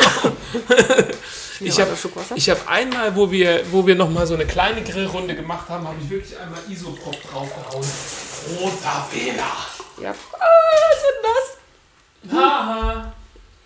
Ich 1.64 1.80
habe 1.80 1.92
hab 1.96 2.70
einmal, 2.70 3.16
wo 3.16 3.32
wir, 3.32 3.64
wo 3.72 3.86
wir 3.86 3.96
nochmal 3.96 4.26
so 4.26 4.34
eine 4.34 4.46
kleine 4.46 4.82
Grillrunde 4.84 5.36
gemacht 5.36 5.70
haben, 5.70 5.88
habe 5.88 5.98
ich 6.02 6.10
wirklich 6.10 6.38
einmal 6.38 6.60
Isoprop 6.70 7.16
draufgehauen. 7.30 7.86
Roter 8.60 9.08
Fehler. 9.10 9.68
Ja. 10.02 10.16
Ah, 10.34 10.46
was 10.90 11.04
wird 11.04 11.20
das? 11.24 12.34
Haha. 12.34 13.14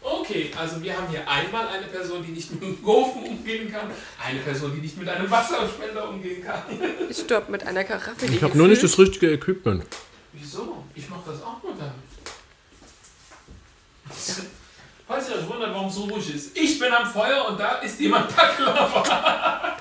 Okay, 0.02 0.52
also 0.56 0.82
wir 0.84 0.96
haben 0.96 1.08
hier 1.10 1.28
einmal 1.28 1.68
eine 1.68 1.88
Person, 1.88 2.24
die 2.24 2.32
nicht 2.32 2.52
mit 2.52 2.62
dem 2.62 2.86
Ofen 2.86 3.24
umgehen 3.24 3.72
kann, 3.72 3.90
eine 4.24 4.40
Person, 4.40 4.72
die 4.76 4.82
nicht 4.82 4.98
mit 4.98 5.10
einem 5.10 5.30
Wasserspender 5.32 6.10
umgehen 6.10 6.44
kann. 6.44 6.62
Ich 7.10 7.18
stirb 7.18 7.50
mit 7.50 7.66
einer 7.66 7.84
Karaffe. 7.84 8.26
Ich 8.26 8.44
habe 8.44 8.58
nur 8.58 8.68
nicht 8.68 8.84
das 8.84 9.00
richtige 9.00 9.32
Equipment. 9.32 9.86
Wieso? 10.34 10.84
Ich 10.94 11.10
mache 11.10 11.32
das 11.32 11.42
auch 11.42 11.64
nur 11.64 11.74
damit. 11.74 11.94
Falls 15.08 15.30
ihr 15.30 15.36
euch 15.36 15.48
wundert, 15.48 15.72
warum 15.72 15.88
es 15.88 15.96
so 15.96 16.06
ruhig 16.06 16.34
ist. 16.34 16.58
Ich 16.58 16.80
bin 16.80 16.92
am 16.92 17.06
Feuer 17.06 17.48
und 17.48 17.60
da 17.60 17.76
ist 17.76 18.00
jemand 18.00 18.36
Baklava. 18.36 19.04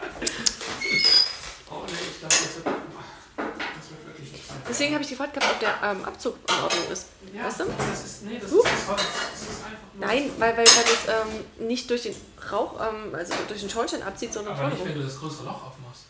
oh 1.70 1.82
nee, 1.86 1.92
ich 2.10 2.18
glaube, 2.18 2.34
das 2.34 2.56
wird, 2.56 2.66
das 2.66 3.90
wird 3.90 4.06
wirklich 4.06 4.32
nicht 4.32 4.46
sein. 4.46 4.62
Deswegen 4.68 4.92
habe 4.92 5.02
ich 5.02 5.08
gefragt 5.08 5.32
gehabt, 5.32 5.50
ob 5.50 5.60
der 5.60 5.74
ähm, 5.82 6.04
Abzug 6.04 6.36
in 6.46 6.62
Ordnung 6.62 6.92
ist. 6.92 7.06
weißt 7.32 7.60
du? 7.60 7.64
Das 7.64 8.04
ist, 8.04 8.24
nee, 8.24 8.38
das 8.38 8.52
ist 8.52 8.64
das 8.64 8.88
Holz. 8.88 9.02
Das 9.32 9.40
ist 9.40 9.64
einfach 9.64 9.94
nur. 9.94 10.06
Nein, 10.06 10.30
weil, 10.38 10.56
weil, 10.58 10.66
weil 10.66 10.84
das 10.84 11.08
ähm, 11.08 11.68
nicht 11.68 11.88
durch 11.88 12.02
den 12.02 12.14
Rauch, 12.52 12.78
ähm, 12.86 13.14
also 13.14 13.32
durch 13.48 13.60
den 13.60 13.70
Schornstein 13.70 14.02
abzieht, 14.02 14.34
sondern 14.34 14.58
Aber 14.58 14.68
nicht, 14.68 14.84
wenn 14.84 14.94
du 14.94 15.04
das 15.04 15.18
größere 15.18 15.46
Loch 15.46 15.68
aufmachst. 15.68 16.04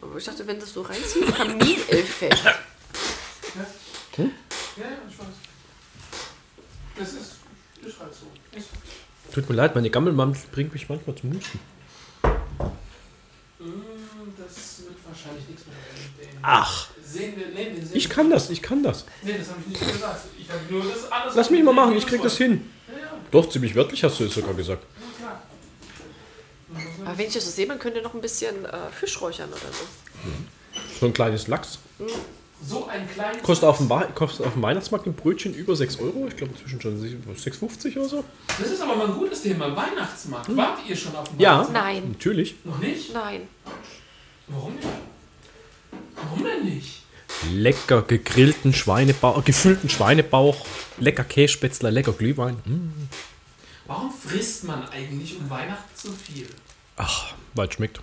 Aber 0.00 0.16
ich 0.16 0.24
dachte, 0.24 0.46
wenn 0.46 0.58
das 0.58 0.72
so 0.72 0.80
reinzieht, 0.80 1.34
Kamineffekt. 1.34 2.42
Ja, 4.16 4.24
ja, 4.76 4.86
ich 5.08 5.18
weiß. 5.18 5.26
Das 6.98 7.08
ist, 7.12 7.36
ist 7.84 8.00
halt 8.00 8.14
so. 8.14 8.26
Tut 9.32 9.48
mir 9.48 9.56
leid, 9.56 9.74
meine 9.74 9.90
Gammelmam 9.90 10.34
bringt 10.52 10.72
mich 10.72 10.88
manchmal 10.88 11.16
zum 11.16 11.34
Husten. 11.34 11.58
Mm, 13.58 13.64
das 14.38 14.82
wird 14.84 14.96
wahrscheinlich 15.06 15.48
nichts 15.48 15.66
mehr. 15.66 15.76
Ach, 16.42 16.88
Sehen 17.02 17.34
wir, 17.36 17.46
nee, 17.48 17.70
wir 17.74 17.86
sehen 17.86 17.96
ich 17.96 18.08
kann 18.08 18.30
das, 18.30 18.50
ich 18.50 18.60
kann 18.60 18.82
das. 18.82 19.04
Nee, 19.22 19.36
das 19.38 19.48
habe 19.50 19.60
ich 19.60 19.66
nicht 19.68 19.92
gesagt. 19.92 20.24
Ich 20.38 20.48
habe 20.50 20.60
nur 20.68 20.84
das 20.84 21.10
alles. 21.10 21.34
Lass 21.36 21.50
mich 21.50 21.62
mal 21.62 21.72
machen, 21.72 21.96
ich 21.96 22.06
krieg 22.06 22.20
das 22.22 22.36
hin. 22.36 22.68
Ja, 22.88 22.98
ja, 22.98 23.12
Doch, 23.30 23.48
ziemlich 23.48 23.74
wörtlich 23.74 24.02
hast 24.02 24.18
du 24.18 24.24
es 24.24 24.34
sogar 24.34 24.54
gesagt. 24.54 24.84
klar. 25.18 25.42
Aber 27.04 27.18
wenn 27.18 27.26
ich 27.26 27.34
das 27.34 27.44
so 27.44 27.50
sehe, 27.50 27.66
man 27.66 27.78
könnte 27.78 28.02
noch 28.02 28.14
ein 28.14 28.20
bisschen 28.20 28.64
äh, 28.64 28.90
Fisch 28.92 29.20
räuchern 29.20 29.48
oder 29.50 29.72
so. 29.72 29.86
So 30.98 31.06
ein 31.06 31.12
kleines 31.12 31.46
Lachs. 31.46 31.78
So 32.64 32.86
ein 32.86 33.08
kleines. 33.10 33.42
Kostet 33.42 33.68
auf 33.68 33.78
dem, 33.78 33.88
kostet 34.14 34.46
auf 34.46 34.54
dem 34.54 34.62
Weihnachtsmarkt 34.62 35.06
ein 35.06 35.14
Brötchen 35.14 35.54
über 35.54 35.76
6 35.76 35.98
Euro. 36.00 36.26
Ich 36.28 36.36
glaube 36.36 36.52
inzwischen 36.54 36.80
schon 36.80 36.98
6,50 37.00 37.96
oder 37.98 38.08
so. 38.08 38.24
Das 38.58 38.70
ist 38.70 38.80
aber 38.80 38.96
mal 38.96 39.06
ein 39.08 39.14
gutes 39.14 39.42
Thema. 39.42 39.76
Weihnachtsmarkt. 39.76 40.56
Wartet 40.56 40.88
ihr 40.88 40.96
schon 40.96 41.14
auf 41.14 41.28
den 41.28 41.38
Ja, 41.38 41.52
Weihnachtsmarkt? 41.58 41.86
Nein, 41.94 42.08
natürlich. 42.12 42.54
Noch 42.64 42.78
nicht? 42.78 43.12
nein. 43.12 43.42
Warum 44.48 44.74
nicht? 44.76 44.88
Warum 46.14 46.44
denn 46.44 46.64
nicht? 46.64 47.02
Lecker 47.52 48.02
gegrillten 48.02 48.72
Schweinebauch, 48.72 49.44
gefüllten 49.44 49.90
Schweinebauch, 49.90 50.64
lecker 50.98 51.24
Kässpätzler, 51.24 51.90
lecker 51.90 52.12
Glühwein. 52.12 52.54
Mm. 52.64 53.08
Warum 53.86 54.10
frisst 54.12 54.64
man 54.64 54.88
eigentlich 54.88 55.38
um 55.38 55.50
Weihnachten 55.50 55.90
so 55.94 56.10
viel? 56.12 56.46
Ach, 56.96 57.34
weil 57.54 57.68
es 57.68 57.74
schmeckt. 57.74 58.00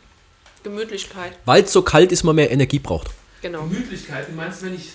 Gemütlichkeit, 0.64 1.38
Weil 1.46 1.64
es 1.64 1.74
so 1.74 1.82
kalt 1.82 2.12
ist, 2.12 2.24
man 2.24 2.36
mehr 2.36 2.52
Energie 2.52 2.80
braucht. 2.80 3.10
Genau. 3.44 3.64
Gemütlichkeit. 3.64 4.30
Du 4.30 4.34
meinst, 4.34 4.64
wenn 4.64 4.74
ich 4.74 4.94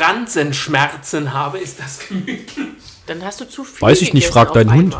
Ranzenschmerzen 0.00 1.32
habe, 1.32 1.58
ist 1.60 1.78
das 1.78 2.00
gemütlich? 2.08 2.66
Dann 3.06 3.24
hast 3.24 3.40
du 3.40 3.44
zu 3.44 3.62
viel. 3.62 3.82
Weiß 3.82 4.02
ich 4.02 4.12
nicht, 4.12 4.26
frag 4.26 4.52
deinen 4.52 4.72
Hund. 4.72 4.96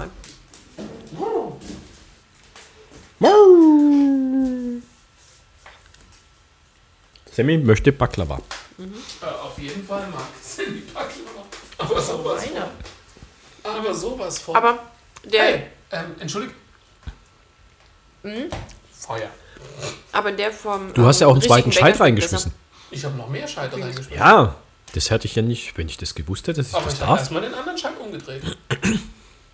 Sammy 7.33 7.59
möchte 7.59 7.93
Baklava. 7.93 8.41
Äh, 8.79 9.27
auf 9.27 9.59
jeden 9.59 9.85
Fall 9.85 10.07
mag 10.09 10.29
es 10.41 10.57
die 10.57 10.83
Baklava. 10.93 11.45
Aber 11.79 12.01
sowas 12.01 12.45
von. 12.45 12.57
Einer. 12.57 12.71
Aber 13.63 13.95
sowas 13.95 14.39
von. 14.39 14.57
Aber 14.57 14.79
der, 15.25 15.43
hey, 15.43 15.63
ähm, 15.91 16.15
entschuldigt. 16.19 16.55
Hm? 18.23 18.49
Feuer. 18.93 19.31
Aber 20.13 20.33
der 20.33 20.53
vom. 20.53 20.93
Du 20.95 21.05
hast 21.07 21.21
ja 21.21 21.27
auch 21.27 21.33
einen 21.33 21.43
ähm, 21.43 21.49
zweiten 21.49 21.73
Scheit 21.73 21.99
reingeschmissen. 22.01 22.53
Ich 22.91 23.05
habe 23.05 23.17
noch 23.17 23.29
mehr 23.29 23.47
Scheiter 23.49 23.75
reingeschmissen. 23.77 24.15
Ja, 24.15 24.55
das 24.95 25.11
hätte 25.11 25.27
ich 25.27 25.35
ja 25.35 25.43
nicht, 25.43 25.77
wenn 25.77 25.89
ich 25.89 25.97
das 25.97 26.15
gewusst 26.15 26.47
hätte, 26.49 26.59
dass 26.61 26.69
ich 26.69 26.75
Aber 26.75 26.85
das 26.85 26.95
ich 26.95 27.01
habe 27.01 27.11
darf. 27.11 27.19
erstmal 27.21 27.43
den 27.43 27.55
anderen 27.55 27.77
Schein 27.79 27.97
umgedreht. 28.03 28.43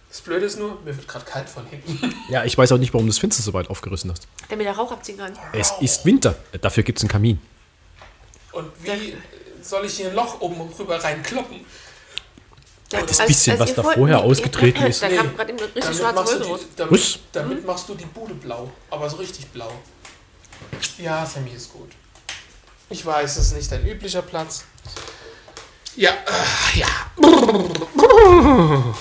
Das 0.08 0.20
Blöde 0.20 0.44
ist 0.44 0.58
nur, 0.58 0.78
mir 0.84 0.94
wird 0.94 1.08
gerade 1.08 1.24
kalt 1.24 1.48
von 1.48 1.64
hinten. 1.66 2.14
Ja, 2.28 2.44
ich 2.44 2.56
weiß 2.58 2.70
auch 2.72 2.78
nicht, 2.78 2.92
warum 2.92 3.06
du 3.06 3.10
das 3.12 3.18
Fenster 3.18 3.42
so 3.42 3.54
weit 3.54 3.70
aufgerissen 3.70 4.10
hast. 4.10 4.28
besser. 4.48 4.62
Der 4.62 4.72
Rauch 4.76 4.92
abziehen 4.92 5.16
kann. 5.16 5.32
Es 5.54 5.72
ist 5.80 6.04
Winter. 6.04 6.34
Dafür 6.60 6.82
gibt 6.82 6.98
es 6.98 7.02
einen 7.04 7.08
Kamin. 7.10 7.40
Und 8.52 8.66
wie 8.82 9.16
soll 9.62 9.86
ich 9.86 9.94
hier 9.94 10.08
ein 10.10 10.14
Loch 10.14 10.40
oben 10.42 10.60
rüber 10.78 11.02
reinkloppen? 11.02 11.60
Der, 12.90 13.06
das 13.06 13.24
bisschen, 13.26 13.58
was 13.58 13.74
da 13.74 13.82
vorher 13.82 14.20
ausgetreten 14.20 14.82
ist. 14.86 15.02
Da 15.02 15.08
Nee. 15.08 15.16
kam 15.16 15.34
gerade 15.34 15.48
eben 15.50 15.58
eine 15.58 15.74
richtig 15.74 15.82
Damit 15.82 15.98
schwarze 15.98 16.34
Wolke 16.40 16.46
raus. 16.48 16.60
die, 16.60 16.76
damit, 16.76 17.18
damit 17.32 17.66
machst 17.66 17.88
du 17.88 17.94
die 17.94 18.04
Bude 18.04 18.34
blau. 18.34 18.70
Aber 18.90 19.08
so 19.08 19.16
richtig 19.16 19.46
blau. 19.48 19.72
Ja, 20.98 21.26
Sammy 21.26 21.50
ist 21.50 21.72
gut. 21.72 21.90
Ich 22.90 23.04
weiß, 23.04 23.36
es 23.36 23.46
ist 23.46 23.56
nicht 23.56 23.72
dein 23.72 23.86
üblicher 23.86 24.22
Platz. 24.22 24.64
Ja, 25.96 26.10
äh, 26.10 26.78
ja. 26.78 26.86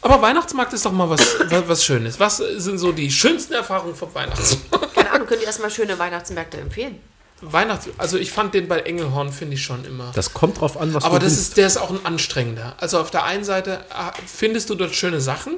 Aber 0.00 0.22
Weihnachtsmarkt 0.22 0.72
ist 0.72 0.84
doch 0.84 0.92
mal 0.92 1.10
was, 1.10 1.20
was, 1.48 1.68
was 1.68 1.84
Schönes. 1.84 2.18
Was 2.20 2.38
sind 2.38 2.78
so 2.78 2.92
die 2.92 3.10
schönsten 3.10 3.52
Erfahrungen 3.54 3.94
vom 3.94 4.14
Weihnachtsmarkt? 4.14 4.94
Keine 4.94 5.10
Ahnung, 5.10 5.26
könnt 5.26 5.40
ihr 5.42 5.46
erstmal 5.46 5.70
schöne 5.70 5.98
Weihnachtsmärkte 5.98 6.58
empfehlen? 6.58 7.00
Weihnachts 7.40 7.88
also 7.98 8.18
ich 8.18 8.32
fand 8.32 8.54
den 8.54 8.66
bei 8.66 8.80
Engelhorn, 8.80 9.32
finde 9.32 9.54
ich 9.54 9.62
schon 9.62 9.84
immer. 9.84 10.10
Das 10.14 10.34
kommt 10.34 10.60
drauf 10.60 10.76
an, 10.76 10.92
was 10.92 11.04
Aber 11.04 11.18
du 11.18 11.26
das 11.26 11.34
willst. 11.34 11.48
ist, 11.50 11.56
der 11.56 11.66
ist 11.68 11.76
auch 11.76 11.90
ein 11.90 12.04
anstrengender. 12.04 12.74
Also 12.78 12.98
auf 12.98 13.10
der 13.10 13.24
einen 13.24 13.44
Seite 13.44 13.84
ah, 13.90 14.12
findest 14.26 14.70
du 14.70 14.74
dort 14.74 14.94
schöne 14.94 15.20
Sachen, 15.20 15.54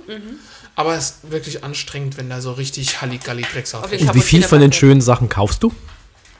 aber 0.74 0.94
es 0.94 1.10
ist 1.10 1.30
wirklich 1.30 1.64
anstrengend, 1.64 2.16
wenn 2.16 2.30
da 2.30 2.40
so 2.40 2.52
richtig 2.52 3.00
Halligalli 3.00 3.42
Drecksauf 3.42 3.84
Auf 3.84 3.90
den 3.90 4.00
ist. 4.00 4.08
Und 4.08 4.14
wie 4.14 4.20
viel 4.20 4.42
von 4.42 4.60
den 4.60 4.72
schönen 4.72 5.00
Sachen 5.00 5.28
kaufst 5.28 5.62
du? 5.62 5.72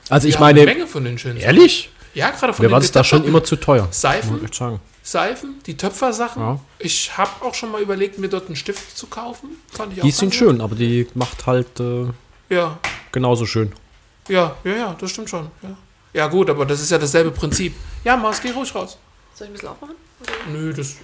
Also 0.09 0.27
ich 0.27 0.35
Wir 0.35 0.39
haben 0.39 0.45
eine 0.47 0.59
meine, 0.61 0.73
Menge 0.73 0.87
von 0.87 1.03
den 1.03 1.17
schönen 1.17 1.37
ehrlich? 1.37 1.83
Sachen. 1.83 2.01
Ja, 2.13 2.29
gerade 2.31 2.53
von 2.53 2.63
Mir 2.63 2.67
den 2.69 2.73
war 2.73 2.79
das 2.81 2.91
da 2.91 3.03
schon 3.03 3.23
immer 3.23 3.43
zu 3.43 3.55
teuer. 3.55 3.87
Seifen? 3.91 4.43
Ich 4.43 4.53
sagen. 4.55 4.81
Seifen, 5.03 5.55
die 5.65 5.77
Töpfersachen. 5.77 6.41
Ja. 6.41 6.59
Ich 6.79 7.17
habe 7.17 7.45
auch 7.45 7.53
schon 7.55 7.71
mal 7.71 7.81
überlegt, 7.81 8.19
mir 8.19 8.27
dort 8.27 8.47
einen 8.47 8.55
Stift 8.55 8.97
zu 8.97 9.07
kaufen. 9.07 9.49
Fand 9.71 9.93
ich 9.93 9.99
auch 9.99 10.05
Die 10.05 10.11
sind 10.11 10.35
schön, 10.35 10.61
aber 10.61 10.75
die 10.75 11.07
macht 11.15 11.45
halt 11.47 11.79
äh. 11.79 12.05
Ja, 12.49 12.77
genauso 13.11 13.45
schön. 13.45 13.71
ja, 14.27 14.55
ja, 14.63 14.75
ja, 14.75 14.95
das 14.99 15.11
stimmt 15.11 15.29
schon. 15.29 15.47
Ja. 15.61 15.77
ja, 16.13 16.27
gut, 16.27 16.49
aber 16.49 16.65
das 16.65 16.81
ist 16.81 16.91
ja 16.91 16.97
dasselbe 16.97 17.31
Prinzip. 17.31 17.73
Ja, 18.03 18.17
Mars, 18.17 18.41
geh 18.41 18.51
ruhig 18.51 18.75
raus. 18.75 18.97
Soll 19.33 19.45
ich 19.47 19.51
ein 19.51 19.53
bisschen 19.53 19.69
aufmachen? 19.69 19.95
Nö, 20.51 20.73
das. 20.73 20.97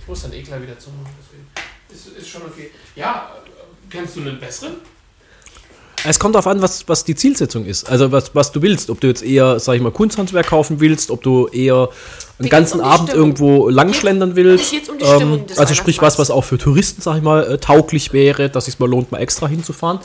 Ich 0.00 0.06
muss 0.08 0.22
dann 0.22 0.32
eh 0.32 0.42
gleich 0.42 0.62
wieder 0.62 0.78
zumachen. 0.78 1.10
Deswegen. 1.20 1.46
Ist, 1.92 2.08
ist 2.18 2.28
schon 2.28 2.42
okay. 2.42 2.70
Ja, 2.96 3.30
kennst 3.88 4.16
du 4.16 4.20
einen 4.20 4.38
besseren? 4.38 4.76
Es 6.04 6.18
kommt 6.18 6.34
darauf 6.34 6.46
an, 6.46 6.62
was, 6.62 6.88
was 6.88 7.04
die 7.04 7.14
Zielsetzung 7.14 7.66
ist. 7.66 7.88
Also 7.90 8.10
was, 8.10 8.34
was 8.34 8.52
du 8.52 8.62
willst. 8.62 8.88
Ob 8.90 9.00
du 9.00 9.08
jetzt 9.08 9.22
eher, 9.22 9.60
sag 9.60 9.74
ich 9.74 9.82
mal, 9.82 9.92
Kunsthandwerk 9.92 10.46
kaufen 10.46 10.80
willst, 10.80 11.10
ob 11.10 11.22
du 11.22 11.46
eher 11.48 11.74
einen 11.74 11.88
geht's 12.38 12.50
ganzen 12.50 12.80
um 12.80 12.86
Abend 12.86 13.10
Stimmung. 13.10 13.26
irgendwo 13.26 13.68
langschlendern 13.68 14.34
willst. 14.34 14.72
Um 14.98 15.46
des 15.46 15.58
also 15.58 15.74
sprich 15.74 16.00
was, 16.00 16.18
was 16.18 16.30
auch 16.30 16.44
für 16.44 16.56
Touristen, 16.56 17.02
sag 17.02 17.18
ich 17.18 17.22
mal, 17.22 17.44
äh, 17.44 17.58
tauglich 17.58 18.12
wäre, 18.14 18.48
dass 18.48 18.66
es 18.66 18.78
mal 18.78 18.88
lohnt, 18.88 19.12
mal 19.12 19.18
extra 19.18 19.46
hinzufahren. 19.46 20.00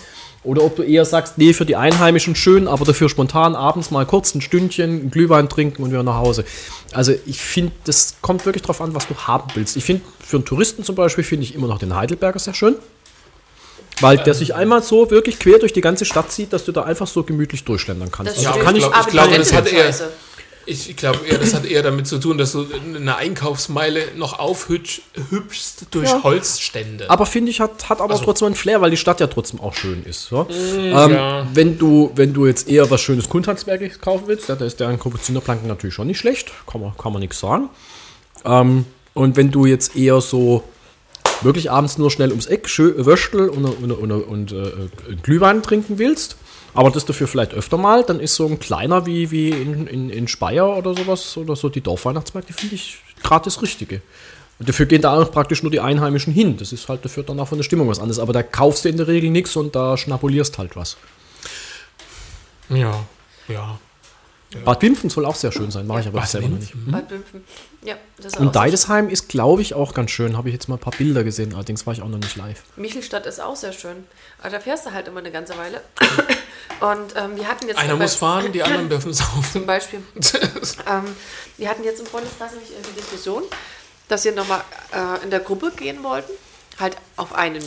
Oder 0.45 0.63
ob 0.63 0.75
du 0.75 0.83
eher 0.83 1.05
sagst, 1.05 1.37
nee, 1.37 1.53
für 1.53 1.65
die 1.65 1.75
Einheimischen 1.75 2.35
schön, 2.35 2.67
aber 2.67 2.85
dafür 2.85 3.09
spontan 3.09 3.55
abends 3.55 3.91
mal 3.91 4.05
kurz 4.05 4.33
ein 4.35 4.41
Stündchen, 4.41 5.11
Glühwein 5.11 5.49
trinken 5.49 5.83
und 5.83 5.89
wieder 5.89 6.03
nach 6.03 6.15
Hause. 6.17 6.45
Also 6.93 7.13
ich 7.25 7.41
finde, 7.41 7.71
das 7.85 8.15
kommt 8.21 8.45
wirklich 8.45 8.63
drauf 8.63 8.79
an, 8.81 8.93
was 8.95 9.07
du 9.07 9.15
haben 9.15 9.49
willst. 9.55 9.75
Ich 9.75 9.83
finde, 9.83 10.03
für 10.19 10.37
einen 10.37 10.45
Touristen 10.45 10.83
zum 10.83 10.95
Beispiel, 10.95 11.23
finde 11.23 11.45
ich 11.45 11.55
immer 11.55 11.67
noch 11.67 11.79
den 11.79 11.95
Heidelberger 11.95 12.39
sehr 12.39 12.53
schön. 12.53 12.75
Weil 14.01 14.17
der 14.17 14.33
sich 14.33 14.53
einmal 14.53 14.83
so 14.83 15.09
wirklich 15.09 15.39
quer 15.39 15.57
durch 15.57 15.71
die 15.71 15.79
ganze 15.81 16.03
Stadt 16.03 16.29
zieht, 16.31 16.51
dass 16.51 16.65
du 16.65 16.73
da 16.73 16.83
einfach 16.83 17.07
so 17.07 17.23
gemütlich 17.23 17.63
durchschlendern 17.63 18.11
kannst. 18.11 18.37
Das 18.37 18.45
Also 18.45 18.59
kann 18.59 18.75
ich, 18.75 18.81
glaub- 18.81 18.93
Aber 18.95 19.05
die 19.05 19.11
glaube, 19.11 19.37
das 19.37 19.53
hat 19.53 19.69
scheiße. 19.69 20.09
Ich 20.67 20.95
glaube 20.95 21.19
eher, 21.27 21.37
das 21.37 21.53
hat 21.53 21.65
eher 21.65 21.83
damit 21.83 22.07
zu 22.07 22.17
tun, 22.19 22.37
dass 22.39 22.53
du 22.53 22.65
eine 22.95 23.15
Einkaufsmeile 23.17 24.01
noch 24.15 24.39
aufhübschst 24.39 25.85
durch 25.91 26.09
Ja. 26.09 26.23
Holzstände. 26.23 27.09
aber 27.09 27.25
finde 27.25 27.51
ich, 27.51 27.59
hat, 27.59 27.89
hat 27.89 28.01
aber 28.01 28.13
Also- 28.13 28.25
trotzdem 28.25 28.47
einen 28.47 28.55
Flair, 28.55 28.81
weil 28.81 28.89
die 28.91 28.97
Stadt 28.97 29.19
ja 29.19 29.27
trotzdem 29.27 29.59
auch 29.59 29.73
schön 29.75 30.03
ist. 30.05 30.25
So. 30.25 30.47
ähm, 30.49 31.11
ja. 31.11 31.47
wenn, 31.53 31.77
du, 31.77 32.11
wenn 32.15 32.33
du 32.33 32.45
jetzt 32.45 32.67
eher 32.67 32.89
was 32.89 33.01
schönes 33.01 33.29
Kunsthandwerkliches 33.29 33.99
kaufen 34.01 34.23
willst, 34.27 34.49
ja, 34.49 34.55
da 34.55 34.65
ist 34.65 34.79
der 34.79 34.87
an 34.87 34.99
Kapuzinerplanken 34.99 35.67
natürlich 35.67 35.93
schon 35.95 36.07
nicht 36.07 36.17
schlecht, 36.19 36.51
kann 36.65 36.81
man, 36.81 36.97
kann 36.97 37.13
man 37.13 37.21
nichts 37.21 37.39
sagen. 37.39 37.69
Ähm, 38.43 38.85
und 39.13 39.37
wenn 39.37 39.51
du 39.51 39.65
jetzt 39.65 39.95
eher 39.95 40.19
so 40.21 40.63
wirklich 41.41 41.69
abends 41.71 41.97
nur 41.97 42.09
schnell 42.11 42.29
ums 42.29 42.45
Eck 42.47 42.67
schön 42.69 43.05
Würstel 43.05 43.49
und, 43.49 43.65
und, 43.65 43.91
und, 43.91 44.11
und 44.11 44.51
äh, 44.51 44.55
äh, 44.55 44.71
Glühwein 45.21 45.61
trinken 45.63 45.99
willst, 45.99 46.37
aber 46.75 46.91
das 46.91 47.05
dafür 47.05 47.27
vielleicht 47.27 47.53
öfter 47.53 47.77
mal, 47.77 48.03
dann 48.03 48.19
ist 48.19 48.35
so 48.35 48.45
ein 48.45 48.59
kleiner 48.59 49.05
wie, 49.05 49.31
wie 49.31 49.49
in, 49.49 49.87
in, 49.87 50.09
in 50.09 50.27
Speyer 50.27 50.77
oder 50.77 50.93
sowas 50.93 51.37
oder 51.37 51.55
so 51.55 51.69
die 51.69 51.81
Dorfweihnachtsmärkte, 51.81 52.53
finde 52.53 52.75
ich 52.75 52.97
gerade 53.23 53.45
das 53.45 53.61
Richtige. 53.61 54.01
Und 54.59 54.69
dafür 54.69 54.85
gehen 54.85 55.01
da 55.01 55.19
auch 55.19 55.31
praktisch 55.31 55.63
nur 55.63 55.71
die 55.71 55.79
Einheimischen 55.79 56.33
hin. 56.33 56.57
Das 56.57 56.71
ist 56.71 56.87
halt 56.87 57.03
dafür 57.03 57.23
dann 57.23 57.39
auch 57.39 57.47
von 57.47 57.57
der 57.57 57.63
Stimmung 57.63 57.89
was 57.89 57.99
anderes. 57.99 58.19
Aber 58.19 58.31
da 58.31 58.43
kaufst 58.43 58.85
du 58.85 58.89
in 58.89 58.97
der 58.97 59.07
Regel 59.07 59.29
nichts 59.29 59.55
und 59.55 59.75
da 59.75 59.97
schnapulierst 59.97 60.57
halt 60.57 60.75
was. 60.75 60.97
ja, 62.69 63.05
ja. 63.47 63.79
Bad 64.63 64.81
Wimpfen 64.81 65.09
soll 65.09 65.25
auch 65.25 65.35
sehr 65.35 65.51
schön 65.51 65.71
sein, 65.71 65.87
mache 65.87 66.01
ich 66.01 66.07
aber 66.07 66.19
Bad 66.19 66.29
selber 66.29 66.47
noch 66.47 66.59
nicht. 66.59 66.73
Bad 66.91 67.09
Wimpfen. 67.09 67.43
Ja, 67.83 67.95
das 68.17 68.27
ist 68.27 68.37
auch 68.37 68.41
Und 68.41 68.55
Deidesheim 68.55 69.09
ist, 69.09 69.29
glaube 69.29 69.61
ich, 69.61 69.73
auch 69.73 69.93
ganz 69.93 70.11
schön. 70.11 70.37
Habe 70.37 70.49
ich 70.49 70.53
jetzt 70.53 70.67
mal 70.69 70.75
ein 70.75 70.79
paar 70.79 70.93
Bilder 70.97 71.23
gesehen, 71.23 71.53
allerdings 71.53 71.85
war 71.85 71.93
ich 71.93 72.01
auch 72.01 72.07
noch 72.07 72.17
nicht 72.17 72.35
live. 72.35 72.63
Michelstadt 72.75 73.25
ist 73.25 73.39
auch 73.39 73.55
sehr 73.55 73.73
schön. 73.73 74.05
Aber 74.39 74.49
da 74.49 74.59
fährst 74.59 74.85
du 74.85 74.91
halt 74.91 75.07
immer 75.07 75.19
eine 75.19 75.31
ganze 75.31 75.57
Weile. 75.57 75.81
Und 76.79 77.15
ähm, 77.15 77.35
wir 77.35 77.47
hatten 77.47 77.67
jetzt 77.67 77.77
Einer 77.77 77.95
muss 77.95 78.15
fahren, 78.15 78.51
die 78.51 78.63
anderen 78.63 78.89
dürfen 78.89 79.13
Zum 79.13 79.25
saufen. 79.25 79.65
Beispiel. 79.65 79.99
ähm, 80.15 81.03
wir 81.57 81.69
hatten 81.69 81.83
jetzt 81.83 81.99
im 81.99 82.05
Freundeskreis 82.05 82.51
nämlich 82.51 82.71
die 82.89 82.99
Diskussion, 82.99 83.43
dass 84.07 84.25
wir 84.25 84.33
nochmal 84.33 84.61
äh, 84.93 85.23
in 85.23 85.29
der 85.29 85.39
Gruppe 85.39 85.71
gehen 85.75 86.03
wollten. 86.03 86.31
Halt 86.79 86.97
auf 87.15 87.33
einen 87.33 87.63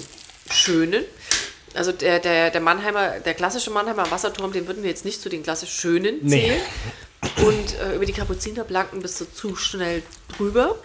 schönen. 0.50 1.04
Also 1.78 1.92
der, 1.92 2.18
der, 2.18 2.50
der 2.50 2.60
Mannheimer, 2.60 3.20
der 3.20 3.34
klassische 3.34 3.70
Mannheimer 3.70 4.10
Wasserturm, 4.10 4.52
den 4.52 4.66
würden 4.66 4.82
wir 4.82 4.90
jetzt 4.90 5.04
nicht 5.04 5.22
zu 5.22 5.28
den 5.28 5.42
klassisch 5.44 5.70
schönen 5.72 6.18
Nee. 6.22 6.42
zählen. 6.42 7.46
Und 7.48 7.78
äh, 7.78 7.94
über 7.94 8.04
die 8.04 8.12
Kapuzinerblanken 8.12 9.00
bist 9.00 9.20
du 9.20 9.24
zu 9.32 9.54
schnell 9.54 10.02
drüber. 10.36 10.76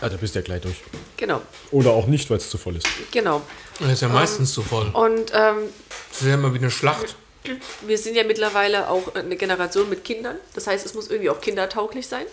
Ja, 0.00 0.08
da 0.08 0.16
bist 0.16 0.34
du 0.34 0.40
ja 0.40 0.44
gleich 0.44 0.60
durch. 0.62 0.76
Genau, 1.16 1.40
Oder 1.70 1.90
auch 1.92 2.06
nicht, 2.06 2.28
weil 2.30 2.38
es 2.38 2.50
zu 2.50 2.58
voll 2.58 2.76
ist. 2.76 2.86
genau. 3.12 3.42
Das 3.78 3.92
ist 3.92 4.02
ja 4.02 4.08
meistens 4.08 4.52
so 4.52 4.62
voll. 4.62 4.88
Und 4.92 5.30
ähm, 5.34 5.68
Das 6.10 6.20
ist 6.22 6.26
ja 6.26 6.34
immer 6.34 6.52
wie 6.52 6.58
eine 6.58 6.70
Schlacht. 6.70 7.14
wir 7.82 7.98
sind 7.98 8.16
ja 8.16 8.24
mittlerweile 8.24 8.88
auch 8.88 9.14
eine 9.14 9.36
Generation 9.36 9.88
mit 9.88 10.02
Kindern. 10.04 10.36
Das 10.54 10.66
heißt, 10.66 10.84
es 10.84 10.94
muss 10.94 11.08
irgendwie 11.10 11.30
auch 11.30 11.40
kindertauglich 11.40 12.08
sein. 12.08 12.26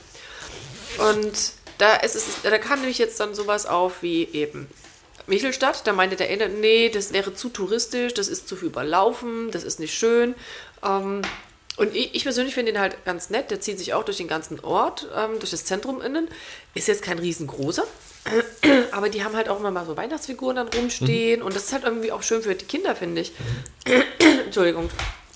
Und 0.97 1.33
da 1.77 1.95
ist 1.97 2.15
es, 2.15 2.23
da 2.43 2.57
kam 2.57 2.79
nämlich 2.79 2.97
jetzt 2.97 3.19
dann 3.19 3.35
sowas 3.35 3.65
auf 3.65 4.01
wie 4.01 4.27
eben 4.33 4.67
Michelstadt. 5.29 5.87
Da 5.87 5.93
meinte 5.93 6.15
der 6.15 6.29
eine, 6.29 6.49
nee, 6.49 6.89
das 6.89 7.13
wäre 7.13 7.33
zu 7.33 7.49
touristisch, 7.49 8.13
das 8.13 8.27
ist 8.27 8.47
zu 8.47 8.55
viel 8.55 8.67
überlaufen, 8.67 9.51
das 9.51 9.63
ist 9.63 9.79
nicht 9.79 9.93
schön. 9.93 10.35
Ähm, 10.83 11.21
und 11.77 11.95
ich, 11.95 12.13
ich 12.13 12.23
persönlich 12.23 12.53
finde 12.53 12.73
ihn 12.73 12.79
halt 12.79 13.05
ganz 13.05 13.29
nett. 13.29 13.51
Der 13.51 13.61
zieht 13.61 13.79
sich 13.79 13.93
auch 13.93 14.03
durch 14.03 14.17
den 14.17 14.27
ganzen 14.27 14.59
Ort, 14.59 15.07
ähm, 15.15 15.39
durch 15.39 15.51
das 15.51 15.63
Zentrum 15.63 16.01
innen. 16.01 16.27
Ist 16.73 16.89
jetzt 16.89 17.03
kein 17.03 17.19
riesengroßer. 17.19 17.85
Aber 18.91 19.07
die 19.07 19.23
haben 19.23 19.33
halt 19.33 19.47
auch 19.47 19.59
immer 19.59 19.71
mal 19.71 19.85
so 19.85 19.95
Weihnachtsfiguren 19.95 20.57
dann 20.57 20.67
rumstehen. 20.67 21.41
Und 21.41 21.55
das 21.55 21.65
ist 21.65 21.73
halt 21.73 21.85
irgendwie 21.85 22.11
auch 22.11 22.21
schön 22.21 22.41
für 22.41 22.53
die 22.53 22.65
Kinder, 22.65 22.97
finde 22.97 23.21
ich. 23.21 23.31
Entschuldigung. 24.45 24.89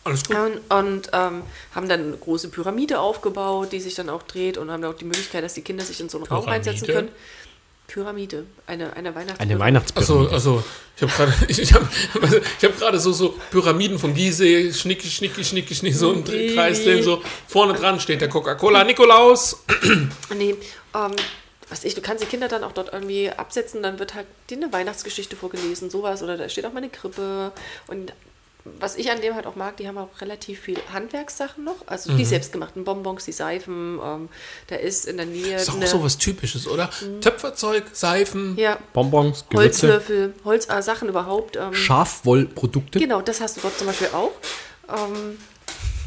Alles 0.03 0.25
gut. 0.25 0.35
Und, 0.35 0.57
und 0.69 1.09
ähm, 1.13 1.43
haben 1.73 1.87
dann 1.87 2.01
eine 2.01 2.17
große 2.17 2.49
Pyramide 2.49 2.99
aufgebaut, 2.99 3.71
die 3.71 3.79
sich 3.79 3.95
dann 3.95 4.09
auch 4.09 4.23
dreht 4.23 4.57
und 4.57 4.69
haben 4.69 4.81
dann 4.81 4.91
auch 4.91 4.97
die 4.97 5.05
Möglichkeit, 5.05 5.45
dass 5.45 5.53
die 5.53 5.61
Kinder 5.61 5.85
sich 5.85 6.01
in 6.01 6.09
so 6.09 6.17
einen 6.17 6.27
Raum 6.27 6.43
Pyramide? 6.43 6.69
reinsetzen 6.69 6.93
können. 6.93 7.09
Pyramide, 7.87 8.45
eine, 8.65 8.95
eine 8.95 9.13
Weihnachtspyramide. 9.13 9.41
Eine 9.41 9.59
Weihnachtspyramide. 9.59 10.33
Also, 10.33 10.59
also 10.59 10.63
ich 10.95 11.01
habe 11.01 11.11
gerade 11.11 11.33
ich, 11.47 11.59
ich 11.59 11.73
hab, 11.73 11.81
ich 12.59 12.63
hab 12.63 12.77
gerade 12.77 12.99
so, 12.99 13.11
so 13.11 13.35
Pyramiden 13.51 13.99
von 13.99 14.13
Gizeh, 14.13 14.71
schnicki, 14.73 15.07
schnicki, 15.09 15.43
schnicki, 15.43 15.75
schnicki, 15.75 15.95
so 15.95 16.13
im 16.13 16.23
Kreis 16.23 16.83
drin, 16.83 17.03
so 17.03 17.21
vorne 17.47 17.73
dran 17.73 17.99
steht 17.99 18.21
der 18.21 18.29
Coca-Cola 18.29 18.83
Nikolaus. 18.83 19.63
Nee, 20.35 20.55
ähm, 20.95 21.11
was 21.69 21.83
ich, 21.83 21.95
du 21.95 22.01
kannst 22.01 22.23
die 22.23 22.27
Kinder 22.27 22.47
dann 22.47 22.63
auch 22.63 22.71
dort 22.71 22.93
irgendwie 22.93 23.31
absetzen, 23.31 23.81
dann 23.81 23.97
wird 23.97 24.13
halt 24.13 24.27
dir 24.49 24.57
eine 24.57 24.71
Weihnachtsgeschichte 24.71 25.35
vorgelesen, 25.35 25.89
sowas, 25.89 26.21
oder 26.21 26.37
da 26.37 26.47
steht 26.47 26.65
auch 26.65 26.73
mal 26.73 26.79
eine 26.79 26.89
Krippe. 26.89 27.51
Und 27.87 28.13
was 28.65 28.95
ich 28.95 29.11
an 29.11 29.19
dem 29.21 29.35
halt 29.35 29.45
auch 29.45 29.55
mag, 29.55 29.75
die 29.77 29.87
haben 29.87 29.97
auch 29.97 30.09
relativ 30.21 30.61
viel 30.61 30.77
Handwerkssachen 30.93 31.63
noch, 31.63 31.75
also 31.85 32.11
Mhm. 32.13 32.17
die 32.17 32.25
selbstgemachten 32.25 32.83
Bonbons, 32.85 33.25
die 33.25 33.31
Seifen, 33.33 33.99
ähm, 34.03 34.29
da 34.67 34.75
ist 34.75 35.05
in 35.05 35.17
der 35.17 35.25
Nähe 35.25 35.57
Ist 35.57 35.69
auch 35.69 35.75
eine- 35.75 35.87
so 35.87 36.01
was 36.03 36.17
Typisches, 36.17 36.67
oder? 36.67 36.89
Töpferzeug, 37.21 37.83
Seifen. 37.91 38.55
ja, 38.57 38.77
Bonbons, 38.93 39.45
Gewürze, 39.49 39.87
Holzlöffel, 39.87 40.33
Holzsachen 40.45 40.79
äh, 40.79 40.83
Sachen 40.83 41.09
überhaupt. 41.09 41.57
Ähm, 41.57 41.73
Schafwollprodukte. 41.73 42.99
Genau, 42.99 43.21
das 43.21 43.41
hast 43.41 43.57
du 43.57 43.61
dort 43.61 43.77
zum 43.77 43.87
Beispiel 43.87 44.07
auch. 44.13 44.31
Ähm, 44.89 45.37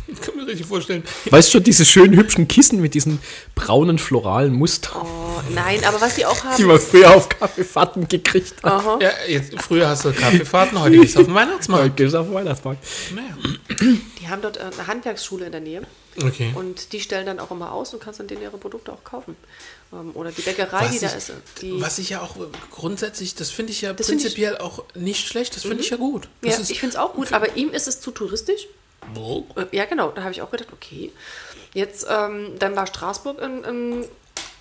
Ich 0.09 0.21
kann 0.21 0.37
mir 0.37 0.47
richtig 0.47 0.67
vorstellen. 0.67 1.03
Weißt 1.31 1.49
du 1.49 1.53
schon, 1.53 1.65
diese 1.65 1.85
schönen 1.85 2.17
hübschen 2.17 2.47
Kissen 2.49 2.81
mit 2.81 2.95
diesen 2.95 3.19
braunen 3.55 3.99
floralen 3.99 4.53
Mustern, 4.55 5.03
oh, 5.05 5.41
nein, 5.55 5.85
aber 5.85 6.01
was 6.01 6.15
die 6.15 6.25
auch 6.27 6.45
haben. 6.45 6.57
die 6.57 6.65
man 6.65 6.79
früher 6.81 7.15
auf 7.15 7.29
Kaffeefahrten 7.29 8.07
gekriegt 8.09 8.63
hat. 8.63 8.73
Aha. 8.73 8.99
Ja, 9.01 9.11
jetzt, 9.29 9.61
früher 9.61 9.89
hast 9.89 10.05
du 10.05 10.13
Kaffeefahrten, 10.13 10.81
heute 10.81 10.99
gehst 10.99 11.17
du 11.17 11.21
auf 11.21 11.27
den 11.27 11.35
Weihnachtsmarkt. 11.35 11.85
Heute 11.85 11.95
gehst 11.95 12.15
du 12.15 12.19
auf 12.19 12.27
den 12.27 12.35
Weihnachtsmarkt. 12.35 12.85
Naja. 13.15 13.37
Die 14.21 14.29
haben 14.29 14.43
dort 14.43 14.57
äh, 14.57 14.61
eine 14.61 14.87
Handwerksschule 14.87 15.47
in 15.47 15.53
der 15.53 15.61
Nähe. 15.61 15.83
Okay. 16.23 16.51
Und 16.55 16.93
die 16.95 17.01
stellen 17.01 17.27
dann 17.27 17.39
auch 17.39 17.51
immer 17.51 17.73
aus 17.73 17.93
und 17.93 18.01
kannst 18.01 18.21
dann 18.21 18.27
denen 18.27 18.41
ihre 18.43 18.57
Produkte 18.57 18.91
auch 18.93 19.05
kaufen. 19.05 19.37
Ähm, 19.93 20.13
oder 20.15 20.31
die 20.33 20.41
Bäckerei, 20.41 20.89
die 20.89 20.95
Was 20.95 21.01
da 21.01 21.07
ich, 21.09 21.15
ist. 21.17 21.33
Die, 21.61 21.81
was 21.81 21.99
ich 21.99 22.09
ja 22.11 22.23
auch 22.23 22.37
grundsätzlich, 22.71 23.35
das 23.35 23.51
finde 23.51 23.73
ich 23.73 23.83
ja 23.83 23.93
Das 23.93 24.07
find 24.07 24.21
ich- 24.21 24.25
prinzipiell 24.27 24.57
auch 24.59 24.85
nicht 24.95 25.27
schlecht, 25.29 25.55
das 25.57 25.63
finde 25.63 25.81
ich 25.83 25.91
ja 25.91 25.97
gut. 25.99 26.29
ja, 26.43 26.51
Das 26.51 26.61
ist, 26.61 26.71
ich 26.71 26.81
finde 26.81 26.95
es 26.97 27.01
auch 27.01 27.13
gut, 27.13 27.33
aber 27.33 27.57
ihm 27.57 27.71
ist 27.71 27.87
es 27.87 28.01
zu 28.01 28.13
touristisch. 28.13 28.67
Oh. 29.17 29.45
Äh, 29.57 29.77
Ja, 29.77 29.85
genau. 29.85 30.11
Da 30.15 30.23
habe 30.23 30.33
ich 30.33 30.43
auch 30.43 30.51
gedacht, 30.51 30.69
okay. 30.73 31.13
Jetzt, 31.75 32.07
ähm, 32.11 32.53
dann 32.59 32.75
war 32.77 32.87
Straßburg 32.87 33.39
in, 33.41 34.05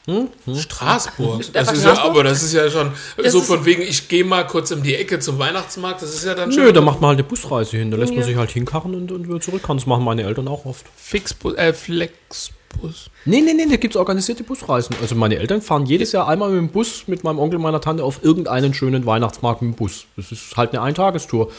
in, 0.08 0.56
Straßburg. 0.56 1.42
Das 1.54 1.72
ist 1.72 1.84
ja, 1.84 1.92
Straßburg? 1.96 2.12
aber 2.12 2.24
das 2.24 2.44
ist 2.44 2.54
ja 2.54 2.70
schon 2.70 2.92
Das 3.18 3.32
so 3.34 3.42
von 3.42 3.66
wegen, 3.66 3.82
ich 3.82 4.08
gehe 4.08 4.24
mal 4.24 4.46
kurz 4.46 4.72
um 4.72 4.84
die 4.84 4.96
Ecke 4.96 5.20
zum 5.20 5.40
Weihnachtsmarkt. 5.40 6.02
Das 6.02 6.14
ist 6.14 6.26
ja 6.26 6.36
dann 6.36 6.52
schon 6.52 6.64
Nö, 6.64 6.74
da 6.74 6.82
macht 6.82 7.02
man 7.02 7.10
halt 7.10 7.20
eine 7.20 7.28
Busreise 7.28 7.78
hin. 7.78 7.90
Da 7.90 7.98
lässt 7.98 8.12
man 8.12 8.20
Ja. 8.22 8.26
sich 8.28 8.36
halt 8.36 8.52
hinkarren 8.52 8.94
und, 8.96 9.12
und 9.12 9.28
wieder 9.28 9.40
zurückkarren. 9.42 9.78
Das 9.78 9.88
machen 9.88 10.04
meine 10.04 10.24
Eltern 10.24 10.48
auch 10.48 10.66
oft. 10.66 10.86
Fixbus, 10.96 11.56
äh, 11.56 11.74
Flexbus. 11.74 13.10
Nee, 13.24 13.42
nee, 13.42 13.54
nee, 13.54 13.66
da 13.70 13.78
gibt 13.78 13.96
es 13.96 13.98
organisierte 14.00 14.44
Busreisen. 14.44 14.96
Also 15.02 15.16
meine 15.16 15.38
Eltern 15.38 15.62
fahren 15.62 15.86
jedes 15.86 16.12
Jahr 16.12 16.28
einmal 16.28 16.50
mit 16.52 16.60
dem 16.60 16.70
Bus 16.70 17.08
mit 17.08 17.24
meinem 17.24 17.40
Onkel 17.40 17.56
und 17.56 17.64
meiner 17.64 17.82
Tante 17.82 18.04
auf 18.04 18.22
irgendeinen 18.24 18.74
schönen 18.74 19.06
Weihnachtsmarkt 19.06 19.62
mit 19.62 19.74
dem 19.74 19.76
Bus. 19.78 20.06
Das 20.18 20.32
ist 20.32 20.56
halt 20.58 20.72
eine 20.74 20.82
Eintagestour. 20.82 21.52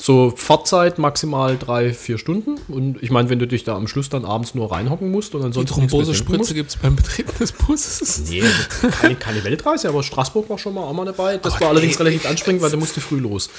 So 0.00 0.32
Fahrzeit 0.36 0.98
maximal 1.00 1.58
drei, 1.58 1.92
vier 1.92 2.18
Stunden. 2.18 2.54
Und 2.68 3.02
ich 3.02 3.10
meine, 3.10 3.30
wenn 3.30 3.40
du 3.40 3.48
dich 3.48 3.64
da 3.64 3.74
am 3.74 3.88
Schluss 3.88 4.08
dann 4.08 4.24
abends 4.24 4.54
nur 4.54 4.70
reinhocken 4.70 5.10
musst 5.10 5.34
und 5.34 5.40
Die 5.40 5.46
ansonsten 5.46 5.74
trinken 5.74 5.90
Thrombosespritze 5.90 6.54
gibt 6.54 6.70
es 6.70 6.76
beim 6.76 6.94
Betreten 6.94 7.36
des 7.40 7.50
Busses. 7.50 8.22
Nee, 8.30 8.44
keine, 9.00 9.16
keine 9.16 9.42
Weltreise, 9.42 9.88
aber 9.88 10.04
Straßburg 10.04 10.48
war 10.48 10.56
schon 10.56 10.74
mal 10.74 10.82
auch 10.82 10.92
mal 10.92 11.04
dabei. 11.04 11.38
Das 11.38 11.54
Aber 11.54 11.62
war 11.62 11.68
allerdings 11.70 11.98
nee, 11.98 12.04
relativ 12.04 12.30
anstrengend, 12.30 12.62
weil 12.62 12.70
du 12.70 12.76
musste 12.76 13.00
früh 13.00 13.18
los. 13.18 13.50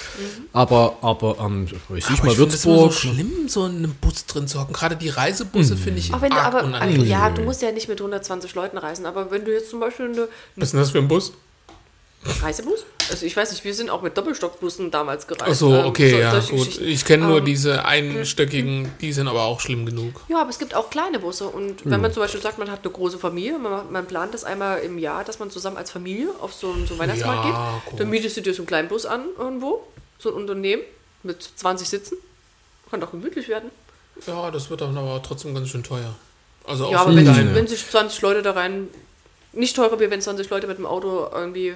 Aber, 0.53 0.95
aber, 1.01 1.37
ähm, 1.41 1.67
weiß 1.89 2.05
ich 2.09 2.19
Aber 2.19 2.25
mal, 2.27 2.31
ich 2.31 2.37
finde 2.37 2.55
es 2.55 2.65
immer 2.65 2.75
so 2.75 2.81
Würzburg. 2.83 2.93
schlimm, 2.93 3.31
so 3.49 3.65
in 3.65 3.75
einem 3.75 3.95
Bus 3.99 4.25
drin 4.25 4.47
zu 4.47 4.61
hocken. 4.61 4.71
Gerade 4.73 4.95
die 4.95 5.09
Reisebusse 5.09 5.75
finde 5.75 5.99
ich 5.99 6.13
Auch 6.13 6.21
wenn 6.21 6.29
du 6.31 6.37
arg 6.37 6.55
aber, 6.55 6.63
unangenehm. 6.63 7.05
ja, 7.05 7.29
du 7.31 7.41
musst 7.41 7.61
ja 7.61 7.73
nicht 7.73 7.89
mit 7.89 7.99
120 7.99 8.55
Leuten 8.55 8.77
reisen, 8.77 9.05
aber 9.05 9.29
wenn 9.29 9.43
du 9.43 9.51
jetzt 9.51 9.69
zum 9.71 9.81
Beispiel 9.81 10.05
eine, 10.05 10.29
Was 10.55 10.67
ist 10.69 10.71
denn 10.71 10.79
das 10.79 10.91
für 10.91 10.99
ein 10.99 11.09
Bus? 11.09 11.33
Reisebus? 12.41 12.85
Also 13.09 13.25
ich 13.25 13.35
weiß 13.35 13.51
nicht, 13.51 13.63
wir 13.63 13.73
sind 13.73 13.89
auch 13.89 14.01
mit 14.01 14.17
Doppelstockbussen 14.17 14.91
damals 14.91 15.25
gereist. 15.25 15.49
Ach 15.51 15.55
so, 15.55 15.73
Ähm, 15.73 15.85
okay, 15.85 16.11
so- 16.11 16.17
ja, 16.17 16.39
gut. 16.39 16.79
Ich 16.79 17.05
kenne 17.05 17.25
nur 17.27 17.39
Ähm, 17.39 17.45
diese 17.45 17.85
einstöckigen, 17.85 18.91
die 19.01 19.13
sind 19.13 19.27
aber 19.27 19.43
auch 19.43 19.59
schlimm 19.61 19.85
genug. 19.85 20.21
Ja, 20.27 20.41
aber 20.41 20.49
es 20.49 20.59
gibt 20.59 20.75
auch 20.75 20.89
kleine 20.89 21.19
Busse. 21.19 21.47
Und 21.47 21.89
wenn 21.89 22.01
man 22.01 22.11
zum 22.13 22.21
Beispiel 22.21 22.41
sagt, 22.41 22.59
man 22.59 22.69
hat 22.69 22.81
eine 22.83 22.91
große 22.91 23.17
Familie, 23.17 23.57
man, 23.57 23.91
man 23.91 24.05
plant 24.05 24.33
das 24.33 24.43
einmal 24.43 24.79
im 24.79 24.97
Jahr, 24.99 25.23
dass 25.23 25.39
man 25.39 25.49
zusammen 25.49 25.77
als 25.77 25.91
Familie 25.91 26.29
auf 26.41 26.53
so 26.53 26.71
einen, 26.71 26.85
so 26.85 26.97
Weihnachtsmarkt 26.99 27.45
Ja, 27.45 27.73
geht, 27.83 27.91
gut. 27.91 27.99
dann 27.99 28.09
mietest 28.09 28.37
du 28.37 28.41
dir 28.41 28.53
so 28.53 28.61
einen 28.61 28.67
kleinen 28.67 28.89
Bus 28.89 29.05
an 29.05 29.23
irgendwo, 29.37 29.81
so 30.19 30.29
ein 30.29 30.35
Unternehmen 30.35 30.83
mit 31.23 31.41
20 31.41 31.89
Sitzen. 31.89 32.17
Kann 32.91 32.99
doch 33.01 33.11
gemütlich 33.11 33.47
werden. 33.47 33.71
Ja, 34.27 34.51
das 34.51 34.69
wird 34.69 34.81
dann 34.81 34.97
aber 34.97 35.21
trotzdem 35.23 35.53
ganz 35.55 35.69
schön 35.69 35.83
teuer. 35.83 36.13
Also 36.65 36.85
auch 36.87 36.91
ja, 36.91 37.01
aber 37.01 37.15
wenn, 37.15 37.55
wenn 37.55 37.67
sich 37.67 37.87
20 37.89 38.21
Leute 38.21 38.41
da 38.41 38.51
rein. 38.51 38.87
Nicht 39.51 39.75
teurer, 39.75 39.99
wie 39.99 40.09
wenn 40.11 40.21
20 40.21 40.49
Leute 40.49 40.67
mit 40.67 40.77
dem 40.77 40.85
Auto 40.85 41.27
irgendwie 41.33 41.73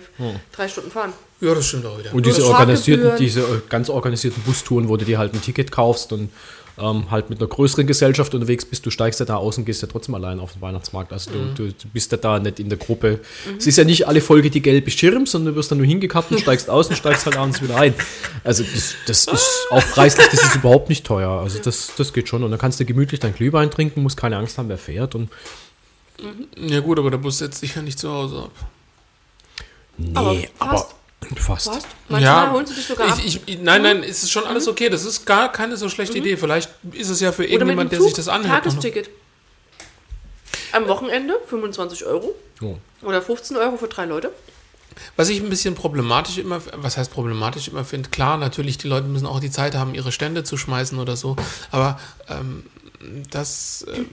drei 0.51 0.67
Stunden 0.67 0.91
fahren. 0.91 1.13
Ja, 1.41 1.55
das 1.55 1.65
stimmt 1.67 1.85
auch 1.85 1.97
wieder. 1.97 2.13
Und 2.13 2.25
diese 2.25 2.45
organisierten, 2.45 3.17
diese 3.17 3.41
äh, 3.41 3.61
ganz 3.67 3.89
organisierten 3.89 4.43
Bustouren, 4.43 4.89
wo 4.89 4.97
du 4.97 5.05
dir 5.05 5.17
halt 5.17 5.33
ein 5.33 5.41
Ticket 5.41 5.71
kaufst 5.71 6.13
und 6.13 6.29
ähm, 6.77 7.11
halt 7.11 7.29
mit 7.29 7.39
einer 7.39 7.47
größeren 7.47 7.85
Gesellschaft 7.85 8.33
unterwegs 8.33 8.65
bist, 8.65 8.85
du 8.85 8.89
steigst 8.89 9.19
ja 9.19 9.25
da 9.25 9.35
aus 9.35 9.57
und 9.57 9.65
gehst 9.65 9.81
ja 9.81 9.87
trotzdem 9.87 10.15
allein 10.15 10.39
auf 10.39 10.53
den 10.53 10.61
Weihnachtsmarkt. 10.61 11.13
Also 11.13 11.31
Mhm. 11.31 11.55
du, 11.55 11.67
du, 11.67 11.87
bist 11.93 12.11
ja 12.11 12.17
da 12.17 12.39
nicht 12.39 12.59
in 12.59 12.69
der 12.69 12.77
Gruppe. 12.77 13.19
Es 13.57 13.67
ist 13.67 13.77
ja 13.77 13.83
nicht 13.83 14.07
alle 14.07 14.21
Folge 14.21 14.49
die 14.49 14.61
gelbe 14.61 14.89
Schirm, 14.89 15.25
sondern 15.25 15.53
du 15.53 15.59
wirst 15.59 15.71
dann 15.71 15.77
nur 15.77 15.87
hingekappt 15.87 16.31
und 16.31 16.39
steigst 16.39 16.69
aus 16.69 16.87
und 16.89 16.95
steigst 16.95 17.25
halt 17.25 17.37
abends 17.37 17.61
wieder 17.61 17.77
ein. 17.77 17.93
Also 18.43 18.63
das, 18.63 18.95
das 19.05 19.25
ist 19.25 19.67
auch 19.69 19.85
preislich, 19.93 20.27
das 20.31 20.43
ist 20.43 20.55
überhaupt 20.55 20.89
nicht 20.89 21.05
teuer. 21.05 21.29
Also 21.29 21.59
das, 21.59 21.91
das 21.95 22.11
geht 22.13 22.27
schon. 22.27 22.43
Und 22.43 22.51
dann 22.51 22.59
kannst 22.59 22.79
du 22.79 22.85
gemütlich 22.85 23.19
dein 23.19 23.35
Glühwein 23.35 23.69
trinken, 23.69 24.01
musst 24.01 24.17
keine 24.17 24.37
Angst 24.37 24.57
haben, 24.57 24.69
wer 24.69 24.77
fährt. 24.79 25.15
Und 25.15 25.29
Ja 26.55 26.79
gut, 26.79 26.99
aber 26.99 27.11
der 27.11 27.17
Bus 27.17 27.39
setzt 27.39 27.59
sich 27.59 27.75
ja 27.75 27.81
nicht 27.81 27.99
zu 27.99 28.11
Hause 28.11 28.43
ab. 28.43 28.51
nee, 29.97 30.11
Aber 30.13 30.35
aber 30.59 30.77
fast. 30.77 30.95
fast. 31.37 31.67
Was? 31.67 31.83
Manchmal 32.09 32.51
holen 32.51 32.65
sie 32.65 32.75
dich 32.75 32.85
sogar 32.85 33.09
ab. 33.09 33.19
ich, 33.25 33.41
ich, 33.45 33.59
Nein, 33.59 33.81
nein, 33.81 34.03
es 34.03 34.23
ist 34.23 34.31
schon 34.31 34.45
alles 34.45 34.67
okay. 34.67 34.89
Das 34.89 35.05
ist 35.05 35.25
gar 35.25 35.51
keine 35.51 35.77
so 35.77 35.89
schlechte 35.89 36.17
Idee. 36.17 36.37
Vielleicht 36.37 36.69
ist 36.91 37.09
es 37.09 37.19
ja 37.19 37.31
für 37.31 37.45
irgendjemand, 37.45 37.91
der 37.91 38.01
sich 38.01 38.13
das 38.13 38.27
anhört. 38.27 38.63
Tagesticket. 38.63 39.09
Am 40.71 40.87
Wochenende 40.87 41.35
25 41.47 42.05
Euro. 42.05 42.33
Oh. 42.61 42.77
Oder 43.01 43.21
15 43.21 43.57
Euro 43.57 43.77
für 43.77 43.87
drei 43.87 44.05
Leute. 44.05 44.31
Was 45.15 45.29
ich 45.29 45.41
ein 45.41 45.49
bisschen 45.49 45.75
problematisch 45.75 46.37
immer, 46.37 46.61
was 46.75 46.97
heißt 46.97 47.11
problematisch 47.11 47.67
immer 47.67 47.83
finde, 47.83 48.09
klar, 48.09 48.37
natürlich, 48.37 48.77
die 48.77 48.87
Leute 48.87 49.07
müssen 49.07 49.25
auch 49.25 49.39
die 49.39 49.51
Zeit 49.51 49.75
haben, 49.75 49.95
ihre 49.95 50.11
Stände 50.11 50.43
zu 50.43 50.55
schmeißen 50.57 50.99
oder 50.99 51.15
so, 51.15 51.35
aber 51.71 51.99
ähm, 52.29 52.63
dass 53.29 53.85
ähm, 53.93 54.07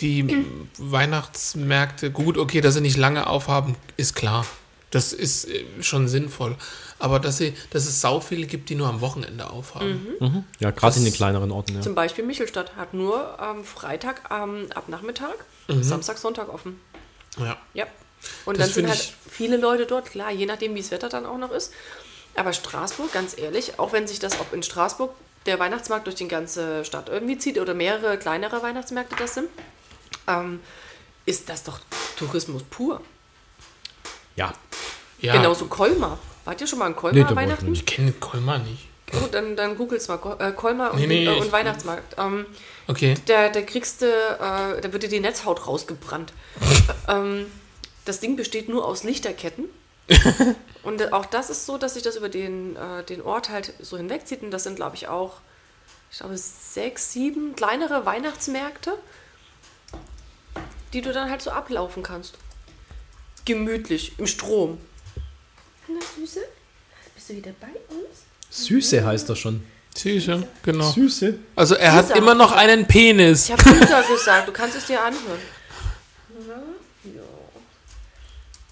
die 0.00 0.44
Weihnachtsmärkte, 0.78 2.10
gut, 2.10 2.38
okay, 2.38 2.60
dass 2.60 2.74
sie 2.74 2.80
nicht 2.80 2.96
lange 2.96 3.26
aufhaben, 3.26 3.76
ist 3.96 4.14
klar. 4.14 4.46
Das 4.90 5.12
ist 5.12 5.48
äh, 5.48 5.64
schon 5.80 6.08
sinnvoll. 6.08 6.56
Aber 6.98 7.20
dass, 7.20 7.38
sie, 7.38 7.54
dass 7.70 7.86
es 7.86 8.00
sau 8.00 8.20
viele 8.20 8.46
gibt, 8.46 8.70
die 8.70 8.74
nur 8.74 8.88
am 8.88 9.00
Wochenende 9.02 9.50
aufhaben. 9.50 10.44
Ja, 10.60 10.70
gerade 10.70 10.96
in 10.98 11.04
den 11.04 11.12
kleineren 11.12 11.50
Orten. 11.50 11.74
Ja. 11.74 11.80
Zum 11.82 11.94
Beispiel 11.94 12.24
Michelstadt 12.24 12.74
hat 12.76 12.94
nur 12.94 13.38
am 13.38 13.64
Freitag 13.64 14.22
ähm, 14.30 14.68
ab 14.74 14.88
Nachmittag, 14.88 15.34
Samstag, 15.68 16.16
Sonntag 16.16 16.48
offen. 16.48 16.80
Ja. 17.38 17.58
Ja. 17.74 17.86
Und 18.46 18.58
Das 18.58 18.68
dann 18.68 18.74
sind 18.74 18.88
halt 18.88 19.12
viele 19.30 19.58
Leute 19.58 19.84
dort, 19.86 20.10
klar, 20.10 20.30
je 20.32 20.46
nachdem, 20.46 20.74
wie 20.74 20.80
das 20.80 20.90
Wetter 20.90 21.10
dann 21.10 21.26
auch 21.26 21.38
noch 21.38 21.50
ist. 21.50 21.72
Aber 22.34 22.52
Straßburg, 22.52 23.12
ganz 23.12 23.36
ehrlich, 23.36 23.78
auch 23.78 23.92
wenn 23.92 24.06
sich 24.06 24.18
das, 24.18 24.40
ob 24.40 24.52
in 24.52 24.62
Straßburg 24.62 25.10
der 25.46 25.58
Weihnachtsmarkt 25.58 26.06
durch 26.06 26.16
die 26.16 26.28
ganze 26.28 26.84
Stadt 26.84 27.08
irgendwie 27.08 27.38
zieht 27.38 27.58
oder 27.58 27.74
mehrere 27.74 28.18
kleinere 28.18 28.62
Weihnachtsmärkte 28.62 29.16
das 29.16 29.34
sind, 29.34 29.48
ähm, 30.28 30.60
ist 31.24 31.48
das 31.48 31.62
doch 31.64 31.80
Tourismus 32.16 32.62
pur. 32.64 33.00
ja. 34.36 34.52
ja. 35.20 35.32
Genauso 35.32 35.66
Colmar. 35.66 36.18
Wart 36.44 36.60
ihr 36.60 36.66
schon 36.66 36.78
mal 36.78 36.86
in 36.88 36.96
Colmar 36.96 37.28
Nee, 37.30 37.36
Weihnachten? 37.36 37.72
Ich 37.72 37.84
kenne 37.86 38.12
Colmar 38.12 38.58
nicht. 38.58 38.86
Gut, 39.10 39.34
dann, 39.34 39.56
dann 39.56 39.76
googelt's 39.76 40.08
mal. 40.08 40.18
Ko- 40.18 40.36
Äh, 40.38 40.52
Colmar 40.52 40.92
und, 40.92 40.98
Nee, 41.00 41.06
nee, 41.06 41.28
und 41.28 41.50
Weihnachtsmarkt. 41.52 42.16
Ähm, 42.18 42.46
Okay. 42.88 43.14
da, 43.26 43.48
da 43.48 43.62
kriegst 43.62 44.02
du, 44.02 44.06
äh, 44.06 44.80
da 44.80 44.92
wird 44.92 45.02
dir 45.02 45.08
die 45.08 45.20
Netzhaut 45.20 45.66
rausgebrannt. 45.66 46.32
ähm, 47.08 47.46
das 48.04 48.20
Ding 48.20 48.36
besteht 48.36 48.68
nur 48.68 48.84
aus 48.84 49.02
Lichterketten. 49.04 49.64
und 50.82 51.12
auch 51.12 51.26
das 51.26 51.50
ist 51.50 51.66
so, 51.66 51.78
dass 51.78 51.94
sich 51.94 52.02
das 52.02 52.16
über 52.16 52.28
den, 52.28 52.76
äh, 52.76 53.02
den 53.04 53.22
Ort 53.22 53.50
halt 53.50 53.72
so 53.80 53.96
hinwegzieht. 53.96 54.42
Und 54.42 54.50
das 54.50 54.64
sind, 54.64 54.76
glaube 54.76 54.96
ich, 54.96 55.08
auch, 55.08 55.40
ich 56.10 56.18
glaube, 56.18 56.36
sechs, 56.36 57.12
sieben 57.12 57.56
kleinere 57.56 58.06
Weihnachtsmärkte, 58.06 58.94
die 60.92 61.00
du 61.00 61.12
dann 61.12 61.30
halt 61.30 61.42
so 61.42 61.50
ablaufen 61.50 62.02
kannst. 62.02 62.38
Gemütlich, 63.44 64.18
im 64.18 64.26
Strom. 64.26 64.78
Na, 65.88 65.98
Süße? 66.16 66.40
Bist 67.14 67.28
du 67.30 67.34
wieder 67.34 67.52
bei 67.60 67.68
uns? 67.88 68.24
Süße 68.50 69.04
heißt 69.04 69.28
das 69.28 69.38
schon. 69.38 69.64
Süße, 69.96 70.46
genau. 70.62 70.90
Süße. 70.90 71.38
Also 71.54 71.74
er 71.74 71.94
hat 71.94 72.08
Süßer. 72.08 72.18
immer 72.18 72.34
noch 72.34 72.52
einen 72.52 72.86
Penis. 72.86 73.46
Ich 73.46 73.52
habe 73.52 73.62
Süßer 73.62 74.02
gesagt, 74.02 74.48
du 74.48 74.52
kannst 74.52 74.76
es 74.76 74.86
dir 74.86 75.02
anhören. 75.02 75.40
Ja, 76.46 76.54
ja. 77.04 77.22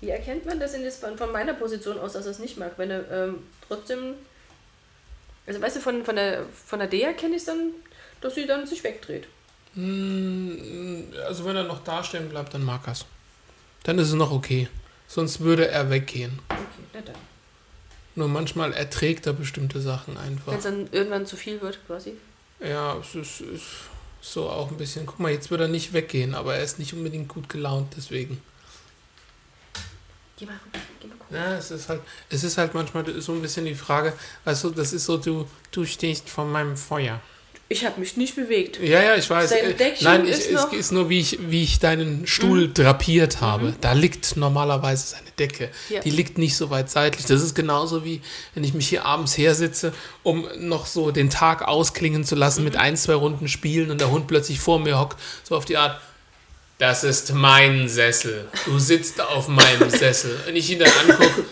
Wie 0.05 0.10
erkennt 0.10 0.44
man 0.44 0.60
das 0.60 0.76
jetzt 0.76 1.01
von, 1.01 1.16
von 1.16 1.32
meiner 1.32 1.55
Position 1.55 1.98
aus, 1.98 2.12
dass 2.12 2.26
er 2.26 2.32
es 2.32 2.39
nicht 2.39 2.59
mag? 2.59 2.72
Wenn 2.76 2.90
er 2.90 3.10
ähm, 3.10 3.39
trotzdem. 3.66 4.16
Also 5.47 5.62
weißt 5.62 5.76
du, 5.76 5.81
von, 5.81 6.05
von 6.05 6.16
der 6.16 6.44
von 6.66 6.78
der 6.78 6.89
Dea 6.89 7.14
kenne 7.14 7.36
ich 7.36 7.43
es 7.43 7.47
dann, 7.47 7.70
dass 8.20 8.35
sie 8.35 8.47
dann 8.47 8.66
sich 8.66 8.85
wegdreht. 8.85 9.26
Also 9.74 11.44
wenn 11.47 11.56
er 11.56 11.64
noch 11.64 11.82
dastehen 11.85 12.28
bleibt, 12.28 12.52
dann 12.52 12.64
mag 12.64 12.86
er's. 12.86 13.06
Dann 13.85 13.98
ist 13.98 14.09
es 14.09 14.14
noch 14.14 14.31
okay. 14.31 14.68
Sonst 15.09 15.40
würde 15.40 15.68
er 15.68 15.89
weggehen. 15.89 16.39
Okay, 16.48 16.64
na 16.93 17.01
dann. 17.01 17.14
Nur 18.14 18.28
manchmal 18.28 18.72
erträgt 18.74 19.26
er 19.26 19.32
bestimmte 19.32 19.81
Sachen 19.81 20.18
einfach. 20.18 20.52
Wenn 20.52 20.59
es 20.59 20.64
dann 20.64 20.89
irgendwann 20.93 21.26
zu 21.26 21.36
viel 21.36 21.62
wird, 21.62 21.78
quasi. 21.86 22.12
Ja, 22.60 22.97
es 22.98 23.14
ist, 23.14 23.40
ist 23.40 23.66
so 24.20 24.51
auch 24.51 24.70
ein 24.70 24.76
bisschen. 24.76 25.06
Guck 25.06 25.18
mal, 25.18 25.32
jetzt 25.32 25.51
wird 25.51 25.62
er 25.62 25.68
nicht 25.68 25.94
weggehen, 25.94 26.35
aber 26.35 26.56
er 26.56 26.62
ist 26.62 26.78
nicht 26.78 26.93
unbedingt 26.93 27.28
gut 27.28 27.48
gelaunt 27.48 27.94
deswegen. 27.97 28.40
Geh 30.39 30.47
mal 30.47 30.55
geh 31.01 31.06
mal 31.09 31.15
gucken. 31.16 31.36
Ja, 31.36 31.55
es 31.56 31.70
ist 31.70 31.89
halt, 31.89 32.01
es 32.31 32.43
ist 32.44 32.59
halt 32.59 32.74
manchmal 32.74 33.05
so 33.20 33.32
ein 33.32 33.43
bisschen 33.43 33.65
die 33.65 33.74
Frage, 33.74 34.12
weißt 34.44 34.65
du, 34.65 34.70
das 34.70 34.93
ist 34.93 35.05
so, 35.05 35.16
du, 35.16 35.47
du 35.70 35.85
stehst 35.85 36.28
vor 36.28 36.44
meinem 36.44 36.77
Feuer. 36.77 37.20
Ich 37.69 37.86
habe 37.86 37.98
mich 37.98 38.19
nicht 38.19 38.36
bewegt. 38.36 38.78
Ja, 38.78 39.02
ja, 39.02 39.16
ich 39.16 39.28
weiß. 39.31 39.48
Sein 39.48 39.59
Äh, 39.65 39.73
Deckchen 39.74 40.05
Nein, 40.05 40.24
ich, 40.27 40.32
ist 40.32 40.47
es 40.48 40.52
noch- 40.52 40.70
Mhm. 40.73 40.78
ist 40.78 40.93
nur, 40.93 41.09
wie 41.09 41.19
ich, 41.20 41.39
wie 41.51 41.62
ich 41.62 41.78
deinen 41.78 42.27
Stuhl 42.27 42.70
drapiert 42.73 43.40
habe. 43.40 43.74
Da 43.81 43.94
liegt 43.94 44.36
normalerweise 44.36 45.06
seine 45.06 45.31
Decke. 45.39 45.70
Ja. 45.89 46.01
Die 46.01 46.11
liegt 46.11 46.36
nicht 46.36 46.56
so 46.56 46.69
weit 46.69 46.90
seitlich. 46.90 47.24
Das 47.24 47.43
ist 47.43 47.55
genauso 47.55 48.05
wie, 48.05 48.20
wenn 48.55 48.65
ich 48.65 48.74
mich 48.74 48.89
hier 48.89 49.06
abends 49.06 49.39
hersitze, 49.39 49.94
um 50.23 50.47
noch 50.59 50.85
so 50.85 51.11
den 51.11 51.31
Tag 51.31 51.62
ausklingen 51.66 52.24
zu 52.24 52.35
lassen 52.35 52.61
Mhm. 52.61 52.65
mit 52.66 52.77
ein, 52.77 52.97
zwei 52.98 53.15
Runden 53.15 53.48
Spielen 53.48 53.90
und 53.90 53.98
der 54.01 54.11
Hund 54.11 54.27
plötzlich 54.27 54.61
vor 54.61 54.78
mir 54.78 54.98
hockt, 54.98 55.19
so 55.43 55.56
auf 55.56 55.65
die 55.65 55.78
Art. 55.78 56.01
Das 56.79 57.05
ist 57.05 57.33
mein 57.33 57.89
Sessel. 57.89 58.49
Du 58.65 58.79
sitzt 58.79 59.21
auf 59.21 59.49
meinem 59.49 59.91
Sessel. 60.01 60.39
Und 60.49 60.57
ich 60.57 60.71
ihn 60.71 60.81
dann 60.81 60.93
angucke. 61.09 61.45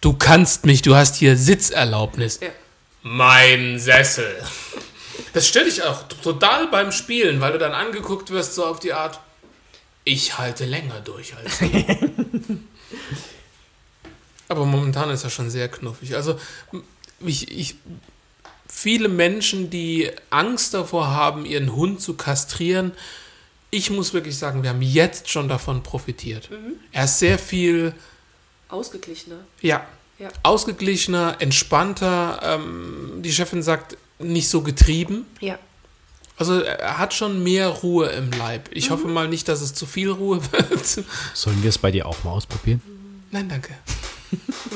Du 0.00 0.12
kannst 0.12 0.64
mich, 0.66 0.82
du 0.82 0.94
hast 0.94 1.16
hier 1.16 1.36
Sitzerlaubnis. 1.36 2.40
Ja. 2.40 2.50
Mein 3.02 3.78
Sessel. 3.78 4.36
Das 5.32 5.48
stört 5.48 5.66
dich 5.66 5.82
auch 5.82 6.06
total 6.22 6.68
beim 6.68 6.92
Spielen, 6.92 7.40
weil 7.40 7.52
du 7.52 7.58
dann 7.58 7.72
angeguckt 7.72 8.30
wirst, 8.30 8.54
so 8.54 8.64
auf 8.64 8.80
die 8.80 8.92
Art, 8.92 9.18
ich 10.04 10.38
halte 10.38 10.64
länger 10.64 11.00
durch 11.00 11.34
als 11.36 11.58
du. 11.58 11.66
Aber 14.48 14.64
momentan 14.66 15.10
ist 15.10 15.24
er 15.24 15.30
schon 15.30 15.50
sehr 15.50 15.68
knuffig. 15.68 16.14
Also, 16.14 16.38
ich, 17.20 17.50
ich, 17.50 17.76
viele 18.68 19.08
Menschen, 19.08 19.70
die 19.70 20.10
Angst 20.30 20.74
davor 20.74 21.08
haben, 21.08 21.46
ihren 21.46 21.74
Hund 21.74 22.00
zu 22.00 22.14
kastrieren, 22.14 22.92
ich 23.74 23.90
muss 23.90 24.12
wirklich 24.14 24.36
sagen, 24.38 24.62
wir 24.62 24.70
haben 24.70 24.82
jetzt 24.82 25.28
schon 25.28 25.48
davon 25.48 25.82
profitiert. 25.82 26.50
Mhm. 26.50 26.74
Er 26.92 27.04
ist 27.04 27.18
sehr 27.18 27.38
viel, 27.38 27.94
Ausgeglichener. 28.68 29.36
ja, 29.60 29.86
Ja. 30.18 30.28
ausgeglichener, 30.42 31.36
entspannter. 31.40 32.40
Ähm, 32.42 33.22
die 33.22 33.32
Chefin 33.32 33.62
sagt, 33.62 33.96
nicht 34.18 34.48
so 34.48 34.62
getrieben. 34.62 35.26
Ja. 35.40 35.58
Also 36.36 36.60
er 36.60 36.98
hat 36.98 37.14
schon 37.14 37.42
mehr 37.44 37.68
Ruhe 37.68 38.06
im 38.08 38.30
Leib. 38.32 38.68
Ich 38.72 38.88
Mhm. 38.88 38.94
hoffe 38.94 39.06
mal 39.08 39.28
nicht, 39.28 39.46
dass 39.48 39.60
es 39.60 39.74
zu 39.74 39.86
viel 39.86 40.10
Ruhe 40.10 40.40
wird. 40.52 40.86
Sollen 41.34 41.62
wir 41.62 41.68
es 41.68 41.78
bei 41.78 41.90
dir 41.90 42.06
auch 42.06 42.22
mal 42.24 42.30
ausprobieren? 42.32 42.80
Nein, 43.30 43.48
danke. 43.48 43.74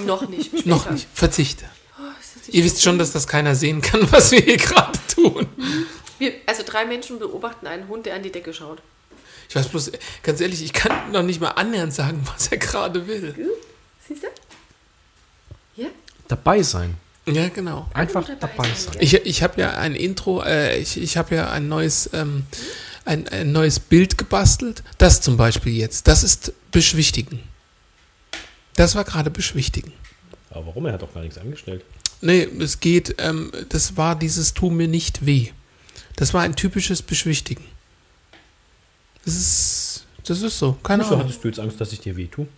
Noch 0.07 0.29
nicht. 0.29 0.47
Später. 0.51 0.69
Noch 0.69 0.91
nicht. 0.91 1.07
Verzichte. 1.15 1.65
Oh, 1.99 2.03
Ihr 2.51 2.65
wisst 2.65 2.83
schon, 2.83 2.99
dass 2.99 3.11
das 3.13 3.27
keiner 3.27 3.55
sehen 3.55 3.81
kann, 3.81 4.07
was 4.13 4.31
wir 4.33 4.41
hier 4.41 4.57
gerade 4.57 4.99
tun. 5.15 5.47
Wir, 6.19 6.35
also 6.47 6.63
drei 6.65 6.85
Menschen 6.85 7.19
beobachten 7.19 7.67
einen 7.67 7.89
Hund, 7.89 8.07
der 8.07 8.15
an 8.15 8.23
die 8.23 8.33
Decke 8.33 8.53
schaut. 8.53 8.83
Ich 9.49 9.57
weiß 9.57 9.69
bloß, 9.69 9.93
ganz 10.23 10.41
ehrlich, 10.41 10.63
ich 10.63 10.73
kann 10.73 11.13
noch 11.13 11.23
nicht 11.23 11.41
mal 11.41 11.51
annähernd 11.51 11.95
sagen, 11.95 12.21
was 12.35 12.49
er 12.49 12.59
gerade 12.59 13.07
will. 13.07 13.35
Siehst 14.07 14.25
du? 14.25 14.29
Ja? 15.83 15.89
Dabei 16.27 16.63
sein. 16.63 16.97
Ja, 17.27 17.49
genau. 17.49 17.89
Einfach 17.95 18.29
dabei 18.41 18.69
sein. 18.75 18.97
Ich, 19.01 19.15
ich 19.15 19.43
habe 19.43 19.61
ja 19.61 19.73
ein 19.73 19.95
Intro, 19.95 20.43
äh, 20.43 20.79
ich, 20.79 21.01
ich 21.01 21.17
habe 21.17 21.35
ja 21.35 21.51
ein 21.51 21.69
neues, 21.69 22.11
ähm, 22.13 22.45
ein, 23.05 23.29
ein 23.29 23.53
neues 23.53 23.81
Bild 23.81 24.19
gebastelt. 24.19 24.83
Das 24.99 25.21
zum 25.21 25.37
Beispiel 25.37 25.75
jetzt. 25.75 26.09
Das 26.09 26.23
ist 26.23 26.53
beschwichtigen. 26.71 27.43
Das 28.77 28.95
war 28.95 29.05
gerade 29.05 29.31
beschwichtigen. 29.31 29.93
Aber 30.51 30.67
warum? 30.67 30.87
Er 30.87 30.95
hat 30.95 31.03
doch 31.03 31.13
gar 31.13 31.23
nichts 31.23 31.39
angestellt. 31.39 31.85
Nee, 32.21 32.49
es 32.61 32.81
geht, 32.81 33.17
ähm, 33.19 33.53
das 33.69 33.97
war 33.97 34.17
dieses 34.17 34.55
Tu 34.55 34.71
mir 34.71 34.89
nicht 34.89 35.25
weh. 35.27 35.51
Das 36.19 36.35
war 36.35 36.43
ein 36.43 36.57
typisches 36.57 37.01
Beschwichtigen. 37.01 37.65
Das 39.25 39.37
ist, 39.37 40.05
das 40.25 40.43
ist 40.43 40.59
so, 40.59 40.73
keine 40.83 41.05
Wieso 41.05 41.15
Ahnung. 41.15 41.27
hattest 41.27 41.45
du 41.45 41.49
jetzt 41.49 41.61
Angst, 41.61 41.81
dass 41.81 41.93
ich 41.93 42.01
dir 42.01 42.17
weh 42.17 42.27
tue? 42.27 42.49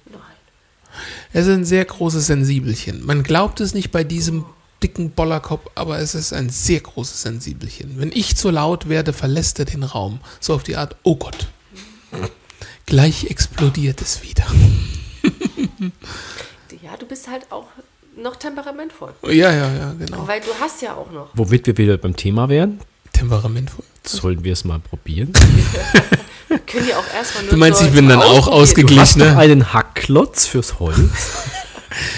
Er 1.34 1.42
ist 1.42 1.48
ein 1.48 1.66
sehr 1.66 1.84
großes 1.84 2.26
Sensibelchen. 2.26 3.04
Man 3.04 3.22
glaubt 3.22 3.60
es 3.60 3.74
nicht 3.74 3.90
bei 3.90 4.02
diesem 4.02 4.46
dicken 4.82 5.10
Bollerkopf, 5.10 5.68
aber 5.74 5.98
es 5.98 6.14
ist 6.14 6.32
ein 6.32 6.48
sehr 6.48 6.80
großes 6.80 7.20
Sensibelchen. 7.20 8.00
Wenn 8.00 8.12
ich 8.12 8.34
zu 8.34 8.48
laut 8.48 8.88
werde, 8.88 9.12
verlässt 9.12 9.58
er 9.58 9.66
den 9.66 9.82
Raum. 9.82 10.20
So 10.40 10.54
auf 10.54 10.62
die 10.62 10.76
Art, 10.76 10.96
oh 11.02 11.16
Gott. 11.16 11.48
Gleich 12.86 13.26
explodiert 13.26 14.00
es 14.00 14.22
wieder. 14.22 14.46
Ja, 16.82 16.96
du 16.96 17.06
bist 17.06 17.28
halt 17.28 17.50
auch 17.50 17.66
noch 18.16 18.36
temperamentvoll. 18.36 19.12
Ja, 19.24 19.52
ja, 19.52 19.72
ja, 19.72 19.92
genau. 19.92 20.26
Weil 20.26 20.40
du 20.40 20.48
hast 20.58 20.82
ja 20.82 20.94
auch 20.94 21.10
noch. 21.10 21.28
Womit 21.34 21.66
wir 21.66 21.76
wieder 21.76 21.98
beim 21.98 22.16
Thema 22.16 22.48
wären, 22.48 22.80
Temperamentvoll. 23.20 23.84
sollen 24.04 24.42
wir 24.44 24.52
es 24.52 24.64
mal 24.64 24.78
probieren. 24.80 25.32
Können 26.66 26.88
ja 26.88 26.96
auch 26.98 27.14
erstmal 27.14 27.44
nur 27.44 27.52
Du 27.52 27.56
meinst, 27.58 27.82
ich 27.82 27.90
bin 27.92 28.08
dann 28.08 28.20
auch 28.20 28.48
Ausprobieren. 28.48 28.86
Du 28.88 29.00
hast 29.00 29.10
ausgeglichen, 29.10 29.20
doch 29.20 29.26
ne? 29.26 29.38
einen 29.38 29.72
Hackklotz 29.72 30.46
fürs 30.46 30.78
Holz. 30.80 30.98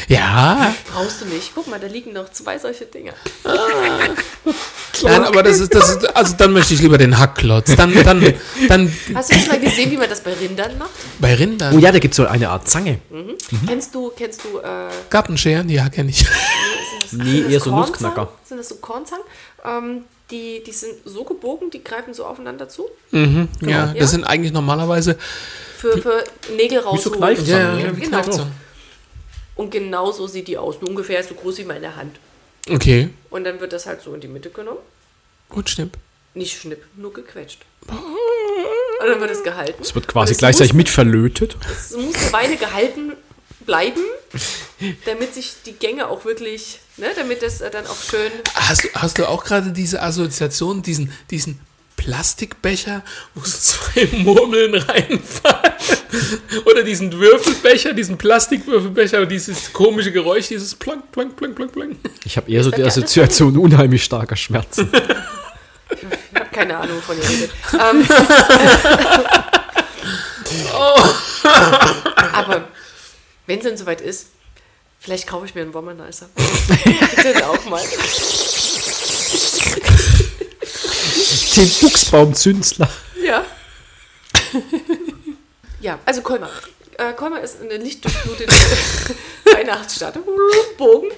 Ja, 0.07 0.74
Brauchst 0.93 1.23
du 1.23 1.24
nicht. 1.24 1.53
Guck 1.55 1.66
mal, 1.66 1.81
da 1.81 1.87
liegen 1.87 2.12
noch 2.12 2.31
zwei 2.31 2.59
solche 2.59 2.85
Dinger. 2.85 3.15
nein, 5.03 5.24
aber 5.24 5.43
das 5.43 5.61
ist, 5.61 5.74
das 5.74 5.89
ist, 5.97 6.15
also 6.15 6.35
dann 6.37 6.53
möchte 6.53 6.74
ich 6.74 6.83
lieber 6.83 6.99
den 6.99 7.19
Hackklotz. 7.19 7.74
Dann, 7.74 7.93
dann, 8.05 8.35
dann 8.69 8.93
Hast 9.15 9.33
du 9.33 9.39
schon 9.39 9.49
mal 9.49 9.61
gesehen, 9.61 9.91
wie 9.91 9.97
man 9.97 10.11
das 10.11 10.20
bei 10.20 10.35
Rindern 10.35 10.77
macht? 10.77 10.91
bei 11.19 11.35
Rindern. 11.35 11.74
Oh 11.74 11.79
ja, 11.79 11.91
da 11.91 11.99
gibt 11.99 12.12
es 12.12 12.16
so 12.16 12.27
eine 12.27 12.51
Art 12.51 12.69
Zange. 12.69 12.99
Kennst 13.66 13.95
du, 13.95 14.12
kennst 14.15 14.45
du, 14.45 14.59
äh, 14.59 14.89
Gartenscheren, 15.09 15.69
ja, 15.70 15.89
kenne 15.89 16.11
ich. 16.11 16.24
Nee, 17.12 17.43
das 17.43 17.53
eher 17.53 17.61
so? 17.61 17.70
Nussknacker. 17.70 18.29
Sind 18.45 18.59
das 18.59 18.69
so 18.69 18.77
Kornzangen? 18.77 19.24
Ähm, 19.65 20.05
die, 20.32 20.62
die 20.64 20.72
sind 20.72 20.94
so 21.04 21.22
gebogen, 21.24 21.70
die 21.70 21.84
greifen 21.84 22.12
so 22.14 22.24
aufeinander 22.24 22.68
zu. 22.68 22.88
Ja, 23.12 23.46
Ja? 23.60 23.94
das 23.96 24.10
sind 24.10 24.24
eigentlich 24.24 24.52
normalerweise. 24.52 25.16
Für, 25.78 25.96
für 25.98 26.24
Nägel 26.56 26.82
Wie 26.92 26.98
so. 26.98 27.10
Kneifzangen. 27.10 27.48
Ja, 27.50 27.78
Ja, 27.78 27.86
ja, 27.86 27.96
wie 27.96 28.00
Genau. 28.00 28.20
Kneifzangen. 28.22 28.52
Und 29.54 29.70
genau 29.70 30.10
so 30.10 30.26
sieht 30.26 30.48
die 30.48 30.56
aus. 30.59 30.80
Nur 30.80 30.90
ungefähr 30.90 31.22
so 31.22 31.34
groß 31.34 31.59
wie 31.59 31.64
meine 31.64 31.94
Hand. 31.94 32.16
Okay, 32.70 33.10
Und 33.30 33.44
dann 33.44 33.60
wird 33.60 33.72
das 33.72 33.86
halt 33.86 34.00
so 34.02 34.14
in 34.14 34.20
die 34.20 34.28
Mitte 34.28 34.50
genommen. 34.50 34.78
gut, 35.48 35.68
Schnipp. 35.68 35.98
Nicht 36.34 36.59
schnipp, 36.60 36.82
nur 36.96 37.12
gequetscht. 37.12 37.59
Und 37.88 39.09
dann 39.09 39.20
wird 39.20 39.30
es 39.32 39.42
gehalten. 39.42 39.82
Es 39.82 39.94
wird 39.94 40.06
quasi 40.09 40.30
Und 40.30 40.32
es 40.32 40.38
gleichzeitig 40.38 40.72
muss, 40.72 40.78
mit 40.78 40.88
verlötet. 40.88 41.56
Es 41.70 41.90
muss 41.96 42.14
eine 42.16 42.32
Weile 42.32 42.56
gehalten 42.56 43.12
bleiben, 43.66 44.00
damit 45.04 45.34
sich 45.34 45.54
die 45.66 45.72
Gänge 45.72 46.09
auch 46.09 46.24
wirklich, 46.24 46.78
ne, 46.97 47.09
damit 47.16 47.43
das 47.43 47.60
äh, 47.60 47.70
dann 47.70 47.86
auch 47.86 47.97
schön. 48.02 48.31
Hast, 48.55 48.85
du- 48.85 48.89
hast 48.94 49.19
du 49.19 49.28
auch 49.28 49.44
gerade 49.44 49.70
diese 49.73 50.02
Assoziation, 50.02 50.82
diesen, 50.82 51.12
diesen 51.31 51.60
Plastikbecher, 51.97 53.02
wo 53.35 53.44
so 53.44 53.56
zwei 53.59 54.06
Murmeln 54.19 54.74
reinfallen? 54.74 55.73
Oder 56.66 56.82
diesen 56.82 57.12
Würfelbecher, 57.12 57.93
diesen 57.94 58.19
Plastikwürfelbecher 58.19 59.20
und 59.20 59.31
dieses 59.31 59.73
komische 59.73 60.10
Geräusch, 60.12 60.48
dieses 60.48 60.74
Plank, 60.74 61.10
Plank, 61.12 61.36
Plank, 61.36 61.55
Plank, 61.55 61.73
Plank. 61.73 61.97
Ich 62.24 62.36
habe 62.36 62.51
eher 62.51 62.62
so 62.64 62.70
die 62.70 62.82
Assoziation 62.82 63.56
unheimlich 63.56 64.05
starker 64.05 64.36
Schmerzen. 64.36 64.90
Ich 66.35 66.40
habe 66.40 66.48
keine 66.51 66.77
Ahnung 66.78 67.02
von 67.02 67.16
ihr 67.19 67.28
redet. 67.28 67.51
Ähm, 67.74 68.09
Aber 72.32 72.69
wenn 73.47 73.59
es 73.59 73.64
dann 73.64 73.77
soweit 73.77 74.01
ist, 74.01 74.28
vielleicht 75.03 75.27
kaufe 75.27 75.47
ich 75.47 75.55
mir 75.55 75.62
einen 75.62 75.74
Womanizer. 75.74 76.29
Bitte 77.16 77.49
auch 77.49 77.65
mal. 77.66 77.83
Den 81.57 81.70
Buchsbaumzünsler. 81.81 82.89
Ja. 83.23 83.45
ja, 85.81 85.99
also 86.07 86.23
Kolmar. 86.23 86.51
Äh, 86.97 87.12
Kolmar 87.12 87.41
ist 87.41 87.61
eine 87.61 87.77
lichtdurchflutete 87.77 88.55
Weihnachtsstadt. 89.45 90.19
Bogen. 90.79 91.11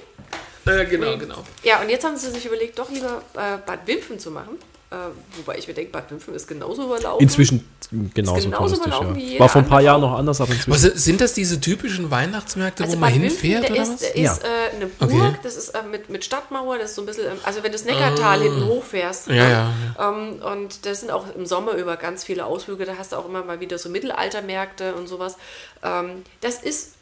Äh, 0.66 0.86
genau, 0.86 1.16
genau. 1.18 1.44
Ja, 1.62 1.80
und 1.80 1.90
jetzt 1.90 2.04
haben 2.04 2.16
sie 2.16 2.30
sich 2.30 2.46
überlegt, 2.46 2.78
doch 2.78 2.90
lieber 2.90 3.22
äh, 3.34 3.58
Bad 3.64 3.86
Wimpfen 3.86 4.18
zu 4.18 4.30
machen. 4.30 4.58
Äh, 4.94 5.38
wobei 5.38 5.58
ich 5.58 5.66
mir 5.66 5.74
denke, 5.74 5.90
Bad 5.90 6.10
Wimpfen 6.10 6.34
ist 6.34 6.46
genauso 6.46 6.84
überlaufen. 6.84 7.22
Inzwischen 7.22 7.68
genauso, 8.14 8.42
genauso 8.44 8.76
touristisch, 8.76 8.86
überlaufen 8.86 9.18
ja. 9.18 9.40
War 9.40 9.48
vor 9.48 9.62
ein 9.62 9.68
paar 9.68 9.80
Jahren 9.80 10.00
noch 10.00 10.12
anders, 10.12 10.40
aber 10.40 10.52
inzwischen. 10.52 10.70
Was, 10.70 11.04
sind 11.04 11.20
das 11.20 11.32
diese 11.32 11.60
typischen 11.60 12.10
Weihnachtsmärkte, 12.10 12.84
wo 12.84 12.96
man 12.96 13.04
Also 13.04 13.20
Bad 13.20 13.22
Wimpfen, 13.22 13.40
hinfährt 13.50 13.70
oder 13.70 13.82
ist, 13.82 13.92
was? 13.92 14.00
der 14.00 14.18
Ja. 14.18 14.32
ist 14.32 14.44
äh, 14.44 14.46
eine 14.76 14.86
Burg, 14.86 15.10
Okay. 15.12 15.38
das 15.42 15.56
ist 15.56 15.68
äh, 15.70 15.82
mit, 15.90 16.10
mit 16.10 16.24
Stadtmauer, 16.24 16.78
das 16.78 16.90
ist 16.90 16.96
so 16.96 17.02
ein 17.02 17.06
bisschen, 17.06 17.24
ähm, 17.26 17.38
also 17.42 17.62
wenn 17.62 17.72
du 17.72 17.78
das 17.78 17.84
Neckartal 17.84 18.40
hinten 18.42 18.66
hochfährst. 18.66 19.26
Ja, 19.28 19.48
ja, 19.48 19.72
Ähm, 20.00 20.40
und 20.42 20.86
das 20.86 21.00
sind 21.00 21.10
auch 21.10 21.24
im 21.34 21.46
Sommer 21.46 21.72
über 21.72 21.96
ganz 21.96 22.22
viele 22.24 22.44
Ausflüge, 22.46 22.84
da 22.84 22.96
hast 22.98 23.12
du 23.12 23.16
auch 23.16 23.26
immer 23.28 23.42
mal 23.42 23.60
wieder 23.60 23.78
so 23.78 23.88
Mittelaltermärkte 23.88 24.94
und 24.94 25.08
sowas. 25.08 25.36
Ähm, 25.82 26.22
das 26.40 26.62
ist 26.62 26.92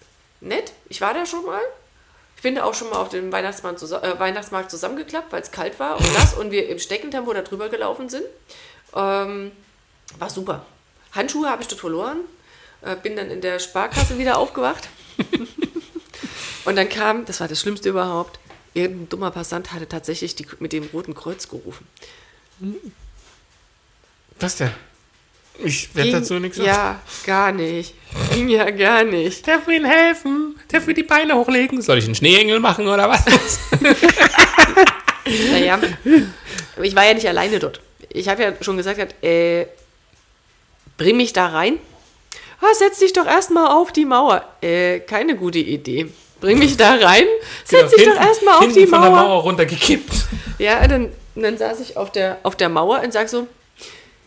nett, 0.41 0.73
ich 0.89 1.01
war 1.01 1.15
da 1.15 1.27
schon 1.27 1.45
mal. 1.45 1.61
Da 2.43 2.65
auch 2.65 2.75
schon 2.75 2.91
mal 2.91 2.97
auf 2.97 3.09
dem 3.09 3.31
Weihnachtsmarkt, 3.31 3.79
zusa- 3.79 4.03
äh, 4.03 4.19
Weihnachtsmarkt 4.19 4.71
zusammengeklappt, 4.71 5.33
weil 5.33 5.43
es 5.43 5.53
kalt 5.53 5.79
war 5.79 5.97
und 5.99 6.15
das 6.17 6.35
und 6.35 6.51
wir 6.51 6.69
im 6.69 6.79
Steckentempo 6.79 7.33
da 7.33 7.43
drüber 7.43 7.69
gelaufen 7.69 8.09
sind. 8.09 8.25
Ähm, 8.95 9.53
war 10.19 10.29
super. 10.29 10.67
Handschuhe 11.13 11.49
habe 11.49 11.63
ich 11.63 11.69
dort 11.69 11.81
verloren. 11.81 12.19
Äh, 12.83 12.97
bin 12.97 13.15
dann 13.17 13.31
in 13.31 13.41
der 13.41 13.61
Sparkasse 13.61 14.19
wieder 14.19 14.39
aufgewacht. 14.39 14.89
und 16.65 16.77
dann 16.77 16.89
kam, 16.89 17.25
das 17.27 17.39
war 17.41 17.47
das 17.49 17.61
Schlimmste 17.61 17.89
überhaupt, 17.91 18.41
irgendein 18.75 19.09
dummer 19.09 19.31
Passant 19.31 19.73
hatte 19.73 19.89
tatsächlich 19.89 20.35
die, 20.35 20.47
mit 20.59 20.73
dem 20.73 20.85
Roten 20.93 21.15
Kreuz 21.15 21.49
gerufen. 21.49 21.87
Was 24.41 24.57
denn? 24.57 24.73
Ich 25.59 25.95
werde 25.95 26.13
dazu 26.13 26.35
nichts 26.35 26.57
sagen. 26.57 26.69
Ja, 26.69 27.01
gar 27.27 27.53
nicht. 27.53 27.95
Ging 28.35 28.49
ja 28.49 28.69
gar 28.71 29.05
nicht. 29.05 29.47
Darf 29.47 29.67
mir 29.67 29.77
Ihnen 29.77 29.85
helfen? 29.85 30.59
Darf 30.69 30.87
mir 30.87 30.95
die 30.95 31.03
Beine 31.03 31.35
hochlegen? 31.37 31.81
Soll 31.83 31.99
ich 31.99 32.05
einen 32.07 32.15
Schneeengel 32.15 32.59
machen 32.61 32.89
oder 32.89 33.09
was? 33.09 33.23
Naja, 35.53 35.79
ich 36.83 36.97
war 36.97 37.07
ja 37.07 37.15
nicht 37.15 37.29
alleine 37.29 37.59
dort. 37.61 37.81
Ich 38.09 38.29
habe 38.29 38.43
ja 38.43 38.53
schon 38.61 38.77
gesagt, 38.77 39.23
äh, 39.25 39.67
bring 40.97 41.17
mich 41.17 41.33
da 41.33 41.47
rein. 41.47 41.79
Ah, 42.61 42.75
setz 42.75 42.99
dich 42.99 43.13
doch 43.13 43.27
erstmal 43.27 43.69
auf 43.69 43.93
die 43.93 44.05
Mauer. 44.05 44.45
Äh, 44.61 45.01
keine 45.01 45.37
gute 45.37 45.59
Idee. 45.61 46.09
Bring 46.41 46.59
mich 46.59 46.77
da 46.77 46.95
rein. 46.97 47.25
Setz 47.65 47.91
dich 47.93 48.03
Hinten- 48.03 48.19
doch 48.19 48.27
erstmal 48.27 48.55
auf 48.57 48.73
die 48.73 48.87
von 48.87 48.99
Mauer. 49.01 49.11
der 49.11 49.11
Mauer 49.25 49.43
runtergekippt. 49.43 50.13
Ja, 50.59 50.87
dann, 50.89 51.13
dann 51.37 51.57
saß 51.57 51.81
ich 51.81 51.97
auf 51.97 52.11
der, 52.11 52.39
auf 52.43 52.57
der 52.57 52.69
Mauer 52.69 53.01
und 53.03 53.13
sag 53.13 53.29
so, 53.29 53.47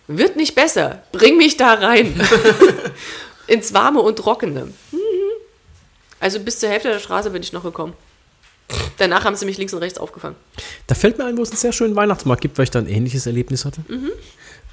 wird 0.07 0.35
nicht 0.35 0.55
besser. 0.55 1.03
Bring 1.11 1.37
mich 1.37 1.57
da 1.57 1.73
rein. 1.73 2.19
Ins 3.47 3.73
Warme 3.73 4.01
und 4.01 4.17
Trockene. 4.17 4.65
Mhm. 4.91 4.99
Also 6.19 6.39
bis 6.39 6.59
zur 6.59 6.69
Hälfte 6.69 6.89
der 6.89 6.99
Straße 6.99 7.29
bin 7.29 7.43
ich 7.43 7.53
noch 7.53 7.63
gekommen. 7.63 7.93
Danach 8.97 9.25
haben 9.25 9.35
sie 9.35 9.45
mich 9.45 9.57
links 9.57 9.73
und 9.73 9.79
rechts 9.79 9.99
aufgefangen. 9.99 10.35
Da 10.87 10.95
fällt 10.95 11.17
mir 11.17 11.25
ein, 11.25 11.37
wo 11.37 11.43
es 11.43 11.51
einen 11.51 11.59
sehr 11.59 11.71
schönen 11.71 11.95
Weihnachtsmarkt 11.95 12.41
gibt, 12.41 12.57
weil 12.57 12.63
ich 12.63 12.71
da 12.71 12.79
ein 12.79 12.87
ähnliches 12.87 13.25
Erlebnis 13.27 13.63
hatte. 13.63 13.81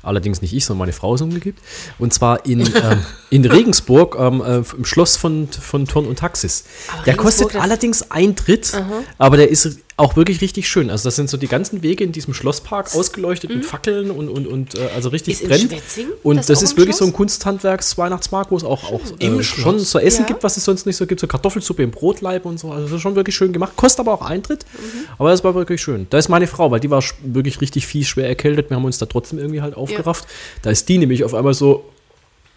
Allerdings 0.02 0.42
nicht 0.42 0.52
ich, 0.52 0.64
sondern 0.64 0.80
meine 0.80 0.92
Frau 0.92 1.14
ist 1.14 1.20
umgekippt. 1.20 1.60
Und 1.98 2.12
zwar 2.12 2.44
in, 2.46 2.60
ähm, 2.60 3.04
in 3.30 3.44
Regensburg, 3.44 4.16
ähm, 4.18 4.42
äh, 4.42 4.62
im 4.76 4.84
Schloss 4.84 5.16
von, 5.16 5.48
von 5.48 5.86
Turn 5.86 6.06
und 6.06 6.18
Taxis. 6.18 6.64
der 7.06 7.14
Regensburg, 7.14 7.16
kostet 7.18 7.56
allerdings 7.56 8.10
Eintritt, 8.10 8.72
aber 9.18 9.36
der 9.36 9.50
ist 9.50 9.78
auch 10.02 10.16
wirklich 10.16 10.40
richtig 10.40 10.68
schön. 10.68 10.90
Also 10.90 11.04
das 11.04 11.16
sind 11.16 11.30
so 11.30 11.36
die 11.36 11.46
ganzen 11.46 11.82
Wege 11.82 12.02
in 12.02 12.10
diesem 12.10 12.34
Schlosspark 12.34 12.94
ausgeleuchtet 12.94 13.50
mit 13.50 13.64
Fackeln 13.64 14.10
und, 14.10 14.28
und, 14.28 14.46
und 14.48 14.74
äh, 14.74 14.88
also 14.94 15.10
richtig 15.10 15.40
Ist 15.40 15.48
brennt. 15.48 15.72
Und 16.24 16.36
das 16.38 16.46
das, 16.46 16.62
ist 16.62 16.76
wirklich 16.76 16.96
so 16.96 17.04
ein 17.04 17.08
Schloss? 17.10 17.16
Kunsthandwerks-Weihnachtsmarkt, 17.16 18.50
wo 18.50 18.56
es 18.56 18.64
auch, 18.64 18.92
auch 18.92 19.00
äh, 19.20 19.42
Schloss? 19.42 19.46
schon 19.46 19.78
so 19.78 19.98
Essen 20.00 20.22
Ja. 20.22 20.26
gibt, 20.26 20.42
was 20.42 20.56
es 20.56 20.64
sonst 20.64 20.86
nicht 20.86 20.96
so 20.96 21.06
gibt. 21.06 21.20
So 21.20 21.28
Kartoffelsuppe 21.28 21.84
im 21.84 21.92
Brotleib 21.92 22.44
und 22.44 22.58
so. 22.58 22.72
Also 22.72 22.84
das 22.86 22.92
ist 22.96 23.00
schon 23.00 23.14
wirklich 23.14 23.36
schön 23.36 23.52
gemacht. 23.52 23.74
Kostet 23.76 24.00
aber 24.00 24.12
auch 24.12 24.22
Eintritt. 24.22 24.66
Mhm. 24.72 25.04
Aber 25.18 25.30
das 25.30 25.44
war 25.44 25.54
wirklich 25.54 25.80
schön. 25.80 26.08
Da 26.10 26.18
ist 26.18 26.28
meine 26.28 26.48
Frau, 26.48 26.70
weil 26.72 26.80
die 26.80 26.90
war 26.90 27.02
wirklich 27.22 27.60
richtig 27.60 27.86
fies, 27.86 28.08
schwer 28.08 28.26
erkältet. 28.26 28.70
Wir 28.70 28.76
haben 28.76 28.84
uns 28.84 28.98
da 28.98 29.06
trotzdem 29.06 29.38
irgendwie 29.38 29.62
halt 29.62 29.76
aufgerafft. 29.76 30.26
Da 30.62 30.70
ist 30.70 30.88
die 30.88 30.98
nämlich 30.98 31.22
auf 31.22 31.32
einmal 31.32 31.54
so 31.54 31.84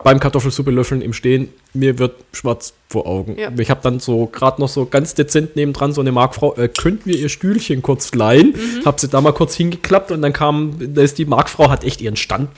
beim 0.06 0.20
Kartoffelsuppe 0.20 0.70
löffeln 0.70 1.02
im 1.02 1.14
Stehen, 1.14 1.50
mir 1.74 1.98
wird 1.98 2.14
schwarz 2.32 2.74
vor 2.90 3.08
Augen. 3.08 3.40
Ja. 3.40 3.50
Ich 3.58 3.72
habe 3.72 3.80
dann 3.82 4.00
so 4.00 4.28
gerade 4.28 4.62
noch 4.62 4.70
so 4.70 4.86
ganz 4.86 5.16
dezent 5.16 5.56
nebendran 5.56 5.94
so 5.94 6.02
eine 6.02 6.12
Markfrau, 6.12 6.56
äh, 6.58 6.68
könnten 6.68 7.10
wir 7.10 7.18
ihr 7.18 7.28
Stühlchen 7.28 7.82
kurz 7.82 8.14
leihen? 8.14 8.50
Mhm. 8.50 8.86
Hab 8.86 9.00
sie 9.00 9.08
da 9.08 9.20
mal 9.20 9.32
kurz 9.34 9.56
hingeklappt 9.56 10.12
und 10.12 10.22
dann 10.22 10.32
kam, 10.32 10.76
da 10.94 11.02
ist 11.02 11.18
die 11.18 11.26
Markfrau, 11.26 11.72
hat 11.72 11.84
echt 11.84 12.02
ihren 12.02 12.18
Stand 12.18 12.50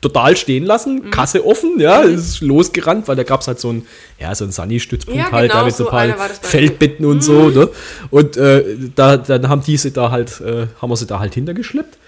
total 0.00 0.36
stehen 0.36 0.64
lassen, 0.64 0.96
Mhm. 1.04 1.10
Kasse 1.12 1.46
offen, 1.46 1.78
ja, 1.78 2.00
ist 2.00 2.40
losgerannt, 2.40 3.06
weil 3.06 3.14
da 3.14 3.22
gab 3.22 3.42
es 3.42 3.46
halt 3.46 3.60
so 3.60 3.72
ein, 3.72 3.86
ja, 4.18 4.34
so 4.34 4.44
ein 4.46 4.50
Sunny-Stützpunkt 4.50 5.20
Ja, 5.20 5.30
halt, 5.30 5.52
genau, 5.52 5.60
da 5.60 5.66
mit 5.66 5.76
so 5.76 5.84
so 5.84 5.90
ein 5.90 6.12
paar. 6.12 6.28
Feldbetten 6.42 7.06
und 7.06 7.22
so, 7.22 7.50
ne? 7.50 7.68
Und 8.10 8.36
äh, 8.36 8.64
da, 8.96 9.16
dann 9.16 9.48
haben 9.48 9.62
diese 9.64 9.92
da 9.92 10.10
halt, 10.10 10.40
äh, 10.40 10.66
haben 10.82 10.90
wir 10.90 10.96
sie 10.96 11.06
da 11.06 11.20
halt 11.20 11.34
hintergeschleppt. 11.34 11.98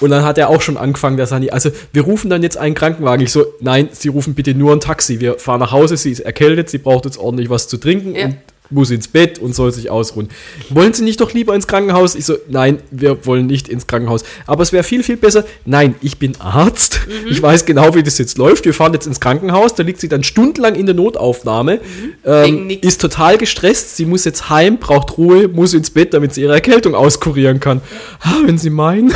Und 0.00 0.10
dann 0.10 0.24
hat 0.24 0.38
er 0.38 0.48
auch 0.50 0.60
schon 0.60 0.76
angefangen, 0.76 1.16
der 1.16 1.26
Sani, 1.26 1.50
also 1.50 1.70
wir 1.92 2.02
rufen 2.02 2.28
dann 2.30 2.42
jetzt 2.42 2.56
einen 2.56 2.74
Krankenwagen. 2.74 3.24
Ich 3.24 3.30
so, 3.32 3.44
nein, 3.60 3.88
Sie 3.92 4.08
rufen 4.08 4.34
bitte 4.34 4.54
nur 4.54 4.72
ein 4.72 4.80
Taxi. 4.80 5.20
Wir 5.20 5.38
fahren 5.38 5.60
nach 5.60 5.70
Hause, 5.72 5.96
sie 5.96 6.10
ist 6.10 6.20
erkältet, 6.20 6.68
sie 6.68 6.78
braucht 6.78 7.04
jetzt 7.04 7.16
ordentlich 7.18 7.48
was 7.48 7.68
zu 7.68 7.76
trinken 7.76 8.14
Ja. 8.16 8.24
und 8.26 8.36
muss 8.70 8.90
ins 8.90 9.06
Bett 9.08 9.38
und 9.38 9.54
soll 9.54 9.70
sich 9.72 9.90
ausruhen. 9.90 10.30
Wollen 10.70 10.94
Sie 10.94 11.04
nicht 11.04 11.20
doch 11.20 11.32
lieber 11.32 11.54
ins 11.54 11.66
Krankenhaus? 11.68 12.14
Ich 12.16 12.24
so, 12.24 12.34
nein, 12.48 12.78
wir 12.90 13.24
wollen 13.26 13.46
nicht 13.46 13.68
ins 13.68 13.86
Krankenhaus. 13.86 14.24
Aber 14.46 14.62
es 14.62 14.72
wäre 14.72 14.82
viel, 14.82 15.02
viel 15.04 15.18
besser. 15.18 15.44
Nein, 15.66 15.94
ich 16.00 16.18
bin 16.18 16.40
Arzt. 16.40 17.00
Mhm. 17.06 17.30
Ich 17.30 17.40
weiß 17.42 17.66
genau, 17.66 17.94
wie 17.94 18.02
das 18.02 18.16
jetzt 18.18 18.36
läuft. 18.38 18.64
Wir 18.64 18.72
fahren 18.74 18.94
jetzt 18.94 19.06
ins 19.06 19.20
Krankenhaus. 19.20 19.74
Da 19.74 19.82
liegt 19.84 20.00
sie 20.00 20.08
dann 20.08 20.24
stundenlang 20.24 20.74
in 20.76 20.86
der 20.86 20.94
Notaufnahme. 20.94 21.78
Wegen 22.24 22.70
Ähm, 22.70 22.78
ist 22.80 23.00
total 23.02 23.36
gestresst. 23.38 23.96
Sie 23.96 24.06
muss 24.06 24.24
jetzt 24.24 24.48
heim, 24.48 24.78
braucht 24.78 25.18
Ruhe, 25.18 25.46
muss 25.46 25.74
ins 25.74 25.90
Bett, 25.90 26.14
damit 26.14 26.32
sie 26.34 26.40
ihre 26.40 26.54
Erkältung 26.54 26.94
auskurieren 26.96 27.60
kann. 27.60 27.80
Ah, 28.20 28.32
wenn 28.46 28.56
Sie 28.58 28.70
meinen. 28.70 29.12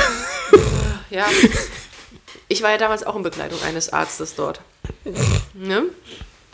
Ja. 1.10 1.26
Ich 2.50 2.62
war 2.62 2.70
ja 2.70 2.78
damals 2.78 3.04
auch 3.04 3.14
in 3.14 3.22
Begleitung 3.22 3.58
eines 3.62 3.92
Arztes 3.92 4.34
dort. 4.34 4.62
Ne? 5.52 5.82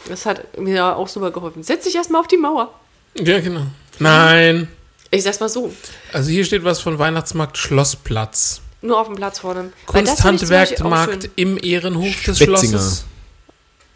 Das 0.09 0.27
hat 0.27 0.59
mir 0.59 0.97
auch 0.97 1.07
super 1.09 1.31
geholfen. 1.31 1.63
Setz 1.63 1.85
dich 1.85 1.95
erstmal 1.95 2.21
auf 2.21 2.27
die 2.27 2.37
Mauer. 2.37 2.75
Ja, 3.17 3.39
genau. 3.39 3.67
Nein. 4.01 4.67
Ich 5.13 5.23
sag's 5.23 5.39
mal 5.39 5.49
so. 5.49 5.73
Also 6.13 6.31
hier 6.31 6.45
steht 6.45 6.65
was 6.65 6.81
von 6.81 6.99
Weihnachtsmarkt 6.99 7.57
Schlossplatz. 7.57 8.61
Nur 8.83 8.99
auf 8.99 9.07
dem 9.07 9.15
Platz 9.15 9.39
vorne. 9.39 9.73
Das 9.87 9.95
Kunsthandwerkmarkt 9.95 11.31
im 11.37 11.63
Ehrenhof 11.63 12.23
des. 12.25 12.39
Schlosses. 12.39 13.05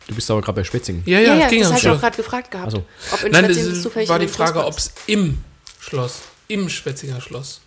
Du 0.07 0.15
bist 0.15 0.31
aber 0.31 0.41
gerade 0.41 0.61
bei 0.61 0.65
Schwetzingen. 0.65 1.03
Ja, 1.05 1.19
Ja, 1.19 1.35
ja, 1.35 1.41
ja, 1.41 1.49
ging 1.49 1.61
das 1.61 1.71
habe 1.71 1.81
ich 1.81 1.89
auch 1.89 2.01
gerade 2.01 2.17
gefragt 2.17 2.51
gehabt. 2.53 2.67
Also. 2.67 2.85
Ob 3.11 3.25
in 3.25 3.33
Nein, 3.33 3.43
das 3.43 3.53
Schwetzingen 3.53 3.73
ist, 3.73 3.83
zufällig 3.83 4.09
war 4.09 4.19
die 4.21 4.29
Frage, 4.29 4.65
ob 4.65 4.79
es 4.79 4.93
im 5.07 5.43
Schloss, 5.81 6.21
im 6.47 6.69
Schwetzinger 6.69 7.21
Schloss. 7.21 7.61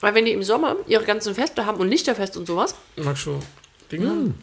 Weil 0.00 0.14
wenn 0.14 0.24
die 0.24 0.32
im 0.32 0.42
Sommer 0.42 0.76
ihre 0.86 1.04
ganzen 1.04 1.34
Feste 1.34 1.66
haben 1.66 1.78
und 1.78 1.88
Lichterfest 1.88 2.36
und 2.36 2.46
sowas, 2.46 2.74
Magst 2.96 3.26
du 3.26 3.40
Dinge? 3.90 4.34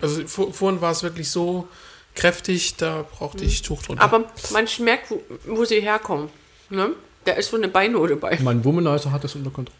Also 0.00 0.26
vor, 0.26 0.52
vorhin 0.52 0.80
war 0.80 0.92
es 0.92 1.02
wirklich 1.02 1.30
so 1.30 1.68
kräftig, 2.14 2.76
da 2.76 3.04
brauchte 3.10 3.44
ich 3.44 3.62
Tuch 3.62 3.82
drunter. 3.82 4.02
aber 4.02 4.30
man 4.50 4.66
schmeckt, 4.66 5.10
wo, 5.10 5.22
wo 5.46 5.64
sie 5.64 5.80
herkommen. 5.80 6.30
Ne? 6.70 6.92
Da 7.24 7.32
ist 7.32 7.50
so 7.50 7.56
eine 7.56 7.68
Beinote 7.68 8.16
bei. 8.16 8.38
Mein 8.42 8.64
Womanizer 8.64 9.12
hat 9.12 9.24
das 9.24 9.34
unter 9.34 9.50
Kontrolle. 9.50 9.76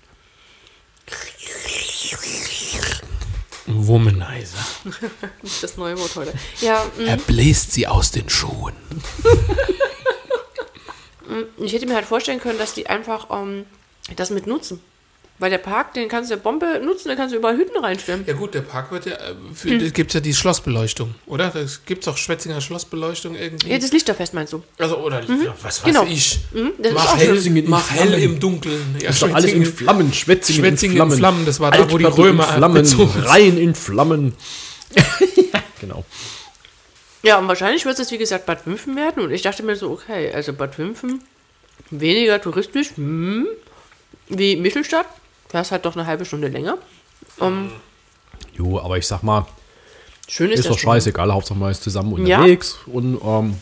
Womanizer. 3.66 4.58
Das 5.62 5.76
neue 5.76 5.98
Wort 5.98 6.14
heute. 6.16 6.32
Ja, 6.60 6.84
mm, 6.98 7.06
Er 7.06 7.16
bläst 7.16 7.72
sie 7.72 7.86
aus 7.86 8.10
den 8.10 8.28
Schuhen. 8.28 8.74
ich 11.58 11.72
hätte 11.72 11.86
mir 11.86 11.94
halt 11.94 12.06
vorstellen 12.06 12.40
können, 12.40 12.58
dass 12.58 12.74
die 12.74 12.88
einfach 12.88 13.28
ähm, 13.30 13.64
das 14.16 14.30
mit 14.30 14.46
nutzen. 14.46 14.80
Weil 15.40 15.48
der 15.50 15.58
Park, 15.58 15.94
den 15.94 16.06
kannst 16.08 16.30
du 16.30 16.34
ja 16.34 16.40
Bombe 16.40 16.80
nutzen, 16.84 17.08
da 17.08 17.16
kannst 17.16 17.32
du 17.32 17.38
überall 17.38 17.56
Hütten 17.56 17.82
reinstellen. 17.82 18.24
Ja 18.26 18.34
gut, 18.34 18.52
der 18.52 18.60
Park 18.60 18.92
wird 18.92 19.06
ja, 19.06 19.12
äh, 19.14 19.34
für, 19.54 19.78
da 19.78 19.88
gibt 19.88 20.10
es 20.10 20.14
ja 20.14 20.20
die 20.20 20.34
Schlossbeleuchtung, 20.34 21.14
oder? 21.26 21.48
Da 21.48 21.60
gibt 21.86 22.02
es 22.02 22.08
auch 22.08 22.18
Schwetzinger 22.18 22.60
Schlossbeleuchtung 22.60 23.34
irgendwie. 23.34 23.70
Ja, 23.70 23.78
das 23.78 23.90
Lichterfest 23.90 24.34
meinst 24.34 24.52
du? 24.52 24.62
also, 24.76 24.98
oder, 24.98 25.22
ja, 25.22 25.54
was 25.62 25.82
weiß 25.82 25.84
Genau. 25.84 26.04
ich. 26.04 26.40
das 26.78 26.88
ist 26.88 26.94
mach 26.94 27.16
hell, 27.16 27.46
in 27.46 27.70
mach 27.70 27.90
hell 27.90 28.08
Flammen. 28.08 28.22
im 28.22 28.38
Dunkeln. 28.38 28.96
Ja, 29.00 29.06
Das 29.06 29.16
ist 29.16 29.22
doch 29.22 29.34
alles 29.34 29.50
in 29.52 29.64
Flammen. 29.64 30.12
Schwetzingen, 30.12 30.60
Schwetzingen 30.62 31.00
in 31.00 31.10
Flammen, 31.10 31.46
das 31.46 31.58
war 31.58 31.70
da, 31.70 31.90
wo 31.90 31.96
die 31.96 32.04
Römer 32.04 32.46
in 32.46 32.54
Flammen. 32.56 32.86
Rhein 33.24 33.56
in 33.56 33.74
Flammen. 33.74 34.34
genau. 35.80 36.04
Ja, 37.22 37.38
und 37.38 37.48
wahrscheinlich 37.48 37.84
wird 37.86 37.98
es, 37.98 38.10
wie 38.10 38.18
gesagt, 38.18 38.44
Bad 38.44 38.66
Wimpfen 38.66 38.94
werden. 38.96 39.22
Und 39.22 39.30
ich 39.30 39.40
dachte 39.42 39.62
mir 39.62 39.76
so, 39.76 39.90
okay, 39.90 40.32
also 40.32 40.52
Bad 40.52 40.78
Wimpfen, 40.78 41.22
weniger 41.90 42.40
touristisch, 42.42 42.90
hm, 42.96 43.46
wie 44.28 44.56
Mittelstadt. 44.56 45.06
Da 45.52 45.60
ist 45.60 45.70
halt 45.72 45.84
doch 45.84 45.94
eine 45.94 46.06
halbe 46.06 46.24
Stunde 46.24 46.48
länger. 46.48 46.78
Um, 47.38 47.70
Jo, 48.54 48.78
aber 48.78 48.98
ich 48.98 49.06
sag 49.06 49.22
mal, 49.22 49.46
schön 50.28 50.50
ist, 50.50 50.60
ist 50.60 50.68
doch 50.68 50.78
scheißegal, 50.78 51.32
Hauptsache 51.32 51.58
man 51.58 51.70
ist 51.70 51.82
zusammen 51.82 52.26
Ja. 52.26 52.38
unterwegs. 52.38 52.76
Und 52.86 53.20
ähm, 53.22 53.56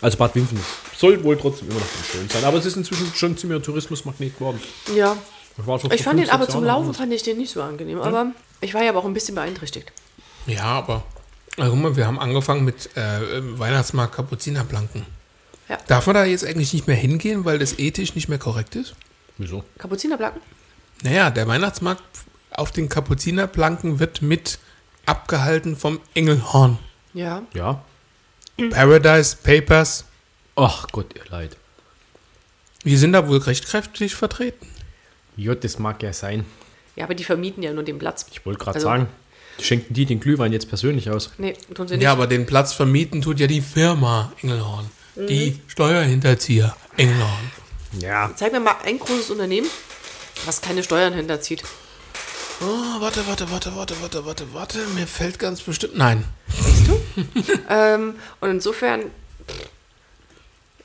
also 0.00 0.16
Bad 0.16 0.34
Wimpfen 0.34 0.60
soll 0.96 1.22
wohl 1.24 1.36
trotzdem 1.36 1.70
immer 1.70 1.80
noch 1.80 1.86
schön 2.10 2.28
sein. 2.28 2.44
Aber 2.44 2.58
es 2.58 2.66
ist 2.66 2.76
inzwischen 2.76 3.12
schon 3.14 3.36
ziemlich 3.36 3.58
ein 3.58 3.62
Tourismusmagnet 3.62 4.36
geworden. 4.38 4.60
Ja, 4.94 5.16
Ich, 5.58 5.66
war 5.66 5.78
schon 5.78 5.90
ich 5.92 6.02
fand 6.02 6.20
den 6.20 6.30
aber 6.30 6.48
zum 6.48 6.64
Laufen 6.64 6.94
fand 6.94 7.12
ich 7.12 7.22
den 7.22 7.38
nicht 7.38 7.50
so 7.52 7.62
angenehm. 7.62 8.00
Aber 8.00 8.32
ich 8.60 8.74
war 8.74 8.82
ja 8.82 8.90
aber 8.90 9.00
auch 9.00 9.04
ein 9.04 9.14
bisschen 9.14 9.34
beeinträchtigt. 9.34 9.92
Ja, 10.46 10.64
aber 10.64 11.02
also, 11.58 11.74
mal, 11.76 11.96
wir 11.96 12.06
haben 12.06 12.18
angefangen 12.18 12.64
mit 12.64 12.96
äh, 12.96 13.58
Weihnachtsmarkt 13.58 14.14
Kapuzinerplanken. 14.14 15.04
Ja. 15.68 15.78
Darf 15.86 16.06
man 16.06 16.14
da 16.14 16.24
jetzt 16.24 16.44
eigentlich 16.44 16.72
nicht 16.72 16.86
mehr 16.86 16.96
hingehen, 16.96 17.44
weil 17.44 17.58
das 17.58 17.78
ethisch 17.78 18.14
nicht 18.14 18.28
mehr 18.28 18.38
korrekt 18.38 18.74
ist? 18.76 18.94
Wieso? 19.38 19.64
Kapuzinerplatten? 19.78 20.40
Naja, 21.02 21.30
der 21.30 21.46
Weihnachtsmarkt 21.48 22.02
auf 22.50 22.72
den 22.72 22.88
Kapuzinerplanken 22.88 23.98
wird 24.00 24.22
mit 24.22 24.58
abgehalten 25.06 25.76
vom 25.76 26.00
Engelhorn. 26.14 26.78
Ja. 27.14 27.42
Ja. 27.54 27.82
Paradise 28.70 29.36
Papers, 29.42 30.04
Ach 30.56 30.86
Gott, 30.92 31.14
ihr 31.16 31.24
Leid. 31.30 31.56
wir 32.84 32.98
sind 32.98 33.12
da 33.14 33.26
wohl 33.28 33.38
recht 33.38 33.66
kräftig 33.66 34.14
vertreten. 34.14 34.66
Ja, 35.36 35.54
das 35.54 35.78
mag 35.78 36.02
ja 36.02 36.12
sein. 36.12 36.44
Ja, 36.96 37.04
aber 37.04 37.14
die 37.14 37.24
vermieten 37.24 37.62
ja 37.62 37.72
nur 37.72 37.82
den 37.84 37.98
Platz. 37.98 38.26
Ich 38.30 38.44
wollte 38.44 38.58
gerade 38.58 38.74
Also- 38.76 38.88
sagen, 38.88 39.08
schenken 39.60 39.94
die 39.94 40.04
den 40.04 40.20
Glühwein 40.20 40.52
jetzt 40.52 40.68
persönlich 40.68 41.08
aus? 41.08 41.32
Nee, 41.38 41.54
tun 41.74 41.88
sie 41.88 41.94
nicht. 41.94 42.02
Ja, 42.04 42.12
aber 42.12 42.26
den 42.26 42.44
Platz 42.44 42.74
vermieten 42.74 43.22
tut 43.22 43.40
ja 43.40 43.46
die 43.46 43.62
Firma 43.62 44.32
Engelhorn. 44.42 44.90
Die 45.16 45.52
Mhm. 45.52 45.60
Steuerhinterzieher 45.66 46.76
Engelhorn. 46.98 47.50
Ja. 48.00 48.30
Zeig 48.36 48.52
mir 48.52 48.60
mal 48.60 48.76
ein 48.84 48.98
großes 48.98 49.30
Unternehmen, 49.30 49.68
was 50.46 50.60
keine 50.60 50.82
Steuern 50.82 51.12
hinterzieht. 51.12 51.62
Oh, 52.62 53.00
warte, 53.00 53.26
warte, 53.26 53.50
warte, 53.50 53.74
warte, 53.76 53.94
warte, 54.02 54.26
warte, 54.26 54.54
warte. 54.54 54.78
Mir 54.94 55.06
fällt 55.06 55.38
ganz 55.38 55.60
bestimmt. 55.62 55.96
Nein. 55.96 56.24
Ähm, 57.68 58.16
und 58.40 58.50
insofern, 58.50 59.02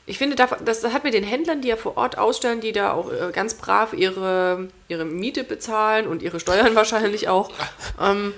ich 0.06 0.18
finde, 0.20 0.36
da- 0.36 0.58
das 0.64 0.84
hat 0.84 1.04
mit 1.04 1.14
den 1.16 1.24
Händlern, 1.24 1.62
die 1.62 1.70
ja 1.70 1.78
vor 1.78 1.98
Ort 1.98 2.18
ausstellen, 2.18 2.62
die 2.62 2.72
da 2.74 2.92
auch 2.94 3.12
äh, 3.12 3.32
ganz 3.32 3.56
brav 3.56 3.94
ihre, 3.94 4.68
ihre 4.88 5.06
Miete 5.06 5.44
bezahlen 5.44 6.06
und 6.08 6.22
ihre 6.22 6.40
Steuern 6.40 6.76
wahrscheinlich 6.76 7.28
auch, 7.28 7.52
ähm, 8.00 8.34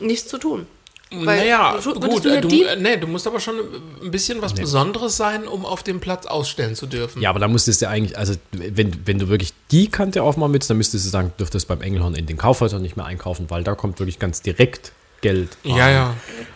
nichts 0.00 0.28
zu 0.28 0.36
tun. 0.38 0.66
Weil 1.14 1.38
naja, 1.40 1.78
du- 1.82 1.94
gut, 1.94 2.24
du 2.24 2.28
äh, 2.30 2.40
du, 2.40 2.48
äh, 2.48 2.76
nee, 2.76 2.96
du 2.96 3.06
musst 3.06 3.26
aber 3.26 3.38
schon 3.40 3.56
ein 4.02 4.10
bisschen 4.10 4.40
was 4.42 4.54
Besonderes 4.54 5.16
sein, 5.16 5.46
um 5.46 5.64
auf 5.66 5.82
dem 5.82 6.00
Platz 6.00 6.26
ausstellen 6.26 6.74
zu 6.74 6.86
dürfen. 6.86 7.20
Ja, 7.22 7.30
aber 7.30 7.38
da 7.40 7.48
müsstest 7.48 7.82
du 7.82 7.88
eigentlich, 7.88 8.16
also 8.18 8.34
wenn, 8.52 9.06
wenn 9.06 9.18
du 9.18 9.28
wirklich 9.28 9.52
die 9.70 9.88
Kante 9.88 10.22
aufmachen 10.22 10.52
willst, 10.52 10.70
dann 10.70 10.76
müsstest 10.78 11.04
du 11.06 11.10
sagen, 11.10 11.32
du 11.36 11.44
dürftest 11.44 11.68
beim 11.68 11.82
Engelhorn 11.82 12.14
in 12.14 12.26
den 12.26 12.36
Kaufhäusern 12.36 12.82
nicht 12.82 12.96
mehr 12.96 13.06
einkaufen, 13.06 13.46
weil 13.50 13.62
da 13.64 13.74
kommt 13.74 13.98
wirklich 13.98 14.18
ganz 14.18 14.42
direkt 14.42 14.92
Geld. 15.20 15.50
rein. 15.64 15.76
ja. 15.76 15.90
ja. 15.90 16.14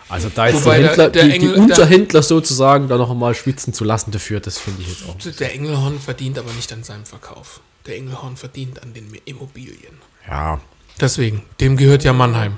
Also 0.09 0.29
da 0.33 0.47
ist 0.47 0.63
Wobei 0.65 0.77
die, 0.77 0.81
der- 0.83 0.89
Händler, 0.89 1.09
der 1.09 1.23
die, 1.25 1.31
Engel- 1.31 1.53
die 1.55 1.59
Unterhändler 1.59 2.21
sozusagen 2.23 2.87
da 2.87 2.97
noch 2.97 3.11
einmal 3.11 3.35
schwitzen 3.35 3.73
zu 3.73 3.83
lassen 3.83 4.11
dafür, 4.11 4.39
das 4.39 4.57
finde 4.57 4.81
ich 4.81 4.87
jetzt 4.89 5.03
auch. 5.09 5.15
Der 5.37 5.53
Engelhorn 5.53 5.99
verdient 5.99 6.37
aber 6.39 6.51
nicht 6.53 6.71
an 6.73 6.83
seinem 6.83 7.05
Verkauf. 7.05 7.59
Der 7.85 7.95
Engelhorn 7.97 8.35
verdient 8.37 8.81
an 8.83 8.93
den 8.93 9.13
Immobilien. 9.25 9.97
Ja, 10.27 10.59
Deswegen, 10.99 11.43
dem 11.61 11.77
gehört 11.77 12.03
ja 12.03 12.11
Mannheim. 12.11 12.57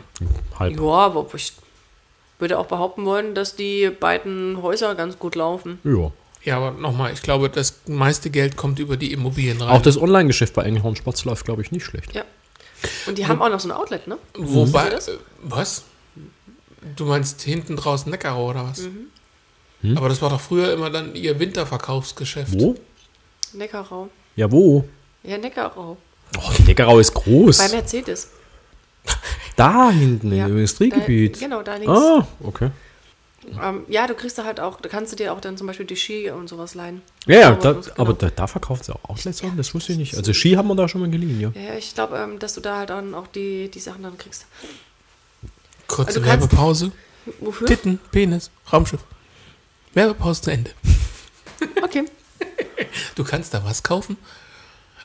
halb. 0.57 0.75
Ja, 0.77 0.81
aber 0.83 1.25
ich 1.35 1.51
würde 2.39 2.57
auch 2.57 2.65
behaupten 2.65 3.05
wollen, 3.05 3.35
dass 3.35 3.55
die 3.55 3.89
beiden 3.89 4.61
Häuser 4.61 4.95
ganz 4.95 5.19
gut 5.19 5.35
laufen. 5.35 5.79
Ja. 5.83 6.11
Ja, 6.45 6.55
aber 6.57 6.71
nochmal, 6.71 7.11
ich 7.11 7.21
glaube, 7.21 7.49
das 7.49 7.81
meiste 7.87 8.29
Geld 8.29 8.55
kommt 8.55 8.79
über 8.79 8.95
die 8.95 9.11
Immobilien 9.11 9.61
rein. 9.61 9.69
Auch 9.69 9.81
das 9.81 10.01
Online-Geschäft 10.01 10.53
bei 10.53 10.63
Engelhorn 10.63 10.95
Sports 10.95 11.25
läuft, 11.25 11.45
glaube 11.45 11.61
ich, 11.61 11.71
nicht 11.71 11.83
schlecht. 11.83 12.15
Ja. 12.15 12.23
Und 13.07 13.17
die 13.17 13.27
haben 13.27 13.41
auch 13.41 13.49
noch 13.49 13.59
so 13.59 13.67
ein 13.67 13.73
Outlet, 13.73 14.07
ne? 14.07 14.17
Wobei, 14.37 14.89
das? 14.89 15.09
äh, 15.09 15.17
was? 15.41 15.83
Du 16.95 17.03
meinst 17.05 17.41
hinten 17.41 17.75
draußen 17.75 18.09
Neckarau 18.09 18.51
oder 18.51 18.63
was? 18.69 18.87
Mhm. 19.81 19.97
Aber 19.97 20.07
das 20.07 20.21
war 20.21 20.29
doch 20.29 20.39
früher 20.39 20.71
immer 20.71 20.89
dann 20.89 21.13
ihr 21.13 21.37
Winterverkaufsgeschäft. 21.39 22.53
Wo? 22.53 22.75
Neckarau. 23.53 24.09
Ja, 24.37 24.49
wo? 24.49 24.87
Ja, 25.23 25.37
Neckarau. 25.37 25.97
Oh, 26.37 26.51
Neckarau 26.65 26.99
ist 26.99 27.13
groß. 27.13 27.57
Bei 27.57 27.67
Mercedes. 27.69 28.29
Da 29.59 29.91
hinten 29.91 30.33
Ja, 30.33 30.45
im 30.45 30.53
Industriegebiet. 30.53 31.35
Da, 31.35 31.39
genau, 31.41 31.61
da 31.63 31.75
links. 31.75 31.91
Ah, 31.91 32.25
okay. 32.41 32.71
Ähm, 33.61 33.83
ja, 33.89 34.07
du 34.07 34.13
kriegst 34.13 34.37
da 34.37 34.45
halt 34.45 34.59
auch, 34.61 34.79
da 34.79 34.87
kannst 34.87 35.11
du 35.11 35.17
dir 35.17 35.33
auch 35.33 35.41
dann 35.41 35.57
zum 35.57 35.67
Beispiel 35.67 35.85
die 35.85 35.97
Ski 35.97 36.29
und 36.29 36.47
sowas 36.47 36.75
leihen. 36.75 37.01
Ja, 37.25 37.39
ja, 37.39 37.51
da, 37.51 37.73
genau. 37.73 37.85
aber 37.97 38.13
da, 38.13 38.29
da 38.29 38.47
verkauft 38.47 38.85
sie 38.85 38.93
auch 38.93 39.09
Outlets 39.09 39.41
Das 39.57 39.73
wusste 39.73 39.91
ich 39.91 39.97
nicht. 39.97 40.15
Also 40.15 40.33
Ski 40.33 40.53
haben 40.53 40.67
wir 40.69 40.75
da 40.75 40.87
schon 40.87 41.01
mal 41.01 41.09
geliehen, 41.09 41.41
ja. 41.41 41.51
Ja, 41.55 41.75
ich 41.77 41.93
glaube, 41.93 42.17
ähm, 42.17 42.39
dass 42.39 42.53
du 42.53 42.61
da 42.61 42.77
halt 42.77 42.89
dann 42.89 43.13
auch 43.13 43.27
die, 43.27 43.69
die 43.69 43.79
Sachen 43.79 44.03
dann 44.03 44.17
kriegst. 44.17 44.45
Kurze 45.87 46.19
Also 46.19 46.25
Werbepause. 46.25 46.91
Wofür? 47.41 47.67
Titten, 47.67 47.99
Penis, 48.11 48.51
Raumschiff. 48.71 49.01
Werbepause 49.93 50.41
zu 50.41 50.51
Ende. 50.51 50.71
Okay. 51.83 52.05
Du 53.15 53.25
kannst 53.25 53.53
da 53.53 53.61
was 53.65 53.83
kaufen? 53.83 54.15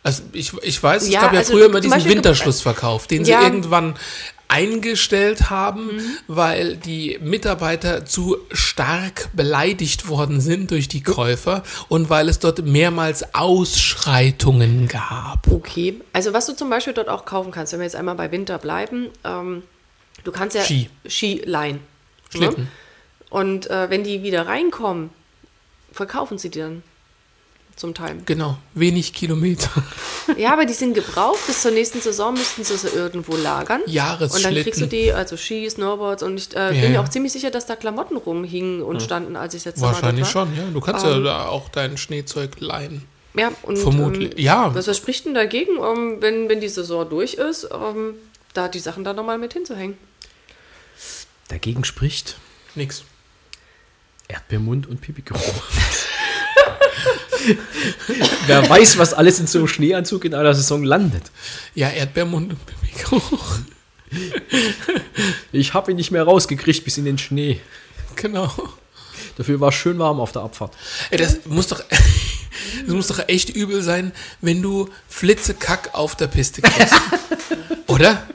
Also 0.05 0.23
ich, 0.33 0.53
ich 0.63 0.81
weiß, 0.81 1.03
es 1.03 1.09
Ja, 1.09 1.23
gab 1.23 1.33
ja 1.33 1.39
also 1.41 1.53
früher 1.55 1.67
immer 1.67 1.81
diesen 1.81 2.05
Winterschlussverkauf, 2.05 3.09
den 3.09 3.25
Ja. 3.25 3.41
sie 3.41 3.47
irgendwann 3.47 3.97
eingestellt 4.55 5.51
haben, 5.51 5.97
Mhm. 5.97 6.01
weil 6.29 6.77
die 6.77 7.19
Mitarbeiter 7.21 8.05
zu 8.07 8.37
stark 8.53 9.29
beleidigt 9.33 10.09
worden 10.09 10.41
sind 10.41 10.71
durch 10.71 10.87
die 10.87 11.03
Käufer 11.03 11.65
und 11.89 12.09
weil 12.09 12.29
es 12.29 12.39
dort 12.39 12.65
mehrmals 12.65 13.35
Ausschreitungen 13.35 14.87
gab. 14.87 15.49
Okay. 15.51 16.01
Also 16.13 16.33
was 16.33 16.47
du 16.47 16.55
zum 16.55 16.71
Beispiel 16.71 16.93
dort 16.93 17.09
auch 17.09 17.25
kaufen 17.25 17.51
kannst, 17.51 17.73
wenn 17.73 17.81
wir 17.81 17.85
jetzt 17.85 17.97
einmal 17.97 18.15
bei 18.15 18.31
Winter 18.31 18.59
bleiben, 18.59 19.09
ähm, 19.25 19.63
du 20.23 20.31
kannst 20.31 20.55
ja 20.55 20.63
Ski. 20.63 20.89
Ski 21.07 21.43
leihen. 21.45 21.81
Schlitten. 22.31 22.65
Ne? 22.65 22.69
Und 23.31 23.69
äh, 23.71 23.91
wenn 23.91 24.05
die 24.05 24.23
wieder 24.23 24.47
reinkommen, 24.47 25.11
verkaufen 25.93 26.39
sie 26.39 26.51
die 26.51 26.61
dann 26.61 26.83
zum 27.77 27.95
Teil. 27.95 28.17
Genau, 28.27 28.57
wenig 28.75 29.13
Kilometer. 29.13 29.71
Ja, 30.39 30.55
aber 30.55 30.65
die 30.65 30.73
sind 30.73 30.95
gebraucht. 30.95 31.39
Bis 31.47 31.61
zur 31.61 31.71
nächsten 31.71 32.01
Saison 32.01 32.33
müssten 32.33 32.65
sie 32.65 32.77
sie 32.79 32.89
irgendwo 32.89 33.37
lagern. 33.37 33.83
Jahresschlitten. 33.87 34.37
Und 34.37 34.57
dann 34.57 34.63
kriegst 34.65 34.81
du 34.81 34.87
die, 34.87 35.13
also 35.13 35.37
Ski, 35.37 35.69
Snowboards 35.69 36.23
und 36.23 36.39
ich 36.39 36.57
äh, 36.57 36.59
Ja, 36.59 36.71
bin 36.71 36.81
mir 36.81 36.91
ja. 36.93 37.03
auch 37.03 37.09
ziemlich 37.11 37.33
sicher, 37.33 37.51
dass 37.51 37.67
da 37.67 37.77
Klamotten 37.77 38.17
rumhingen 38.17 38.83
und 38.83 39.03
standen, 39.03 39.37
als 39.37 39.53
ich 39.53 39.67
jetzt 39.67 39.83
Wahrscheinlich 39.83 40.25
war. 40.35 40.47
schon, 40.47 40.57
ja. 40.57 40.65
Du 40.73 40.81
kannst 40.81 41.05
ja 41.05 41.21
da 41.21 41.47
auch 41.49 41.69
dein 41.69 41.99
Schneezeug 41.99 42.59
leihen. 42.61 43.05
Ja, 43.37 43.51
und 43.63 43.77
Vermutlich. 43.77 44.33
Ähm, 44.33 44.39
Ja. 44.45 44.75
Was, 44.75 44.87
was 44.89 44.97
spricht 44.97 45.27
denn 45.27 45.35
dagegen, 45.35 45.73
ähm, 45.77 46.17
wenn, 46.21 46.49
wenn 46.49 46.61
die 46.63 46.69
Saison 46.71 47.07
durch 47.09 47.35
ist, 47.35 47.69
ähm, 47.71 48.15
da 48.55 48.69
die 48.69 48.79
Sachen 48.81 49.05
dann 49.05 49.17
nochmal 49.17 49.37
mit 49.39 49.53
hinzuhängen? 49.53 49.99
Dagegen 51.49 51.85
spricht 51.85 52.37
Nix. 52.75 53.05
Erdbeermund 54.29 54.87
und 54.89 55.01
Pipigeruch. 55.03 55.41
Wer 58.47 58.69
weiß, 58.69 58.99
was 58.99 59.15
alles 59.15 59.41
in 59.41 59.47
so 59.47 59.59
einem 59.59 59.69
Schneeanzug 59.69 60.25
in 60.25 60.35
einer 60.35 60.55
Saison 60.55 60.83
landet. 60.83 61.25
Ja, 61.75 61.91
Erdbeermund 61.91 62.53
und 62.53 62.67
Pipi-Geruch. 62.67 63.59
Ich 65.53 65.75
habe 65.75 65.91
ihn 65.91 65.97
nicht 65.97 66.11
mehr 66.11 66.25
rausgekriegt 66.25 66.85
bis 66.85 66.99
in 66.99 67.05
den 67.05 67.19
Schnee. 67.19 67.61
Genau. 68.17 68.53
Dafür 69.37 69.61
war 69.61 69.71
es 69.71 69.75
schön 69.75 69.99
warm 69.99 70.21
auf 70.21 70.33
der 70.33 70.43
Abfahrt. 70.43 70.75
Ey, 71.11 71.19
das 71.19 71.45
muss 71.47 71.67
doch, 71.67 71.83
das 72.87 72.95
muss 72.95 73.09
doch 73.09 73.29
echt 73.29 73.51
übel 73.51 73.83
sein, 73.83 74.13
wenn 74.41 74.63
du 74.63 74.89
Flitzekack 75.09 75.91
auf 75.93 76.15
der 76.15 76.29
Piste 76.29 76.63
kriegst. 76.63 76.95
Oder? 77.89 78.27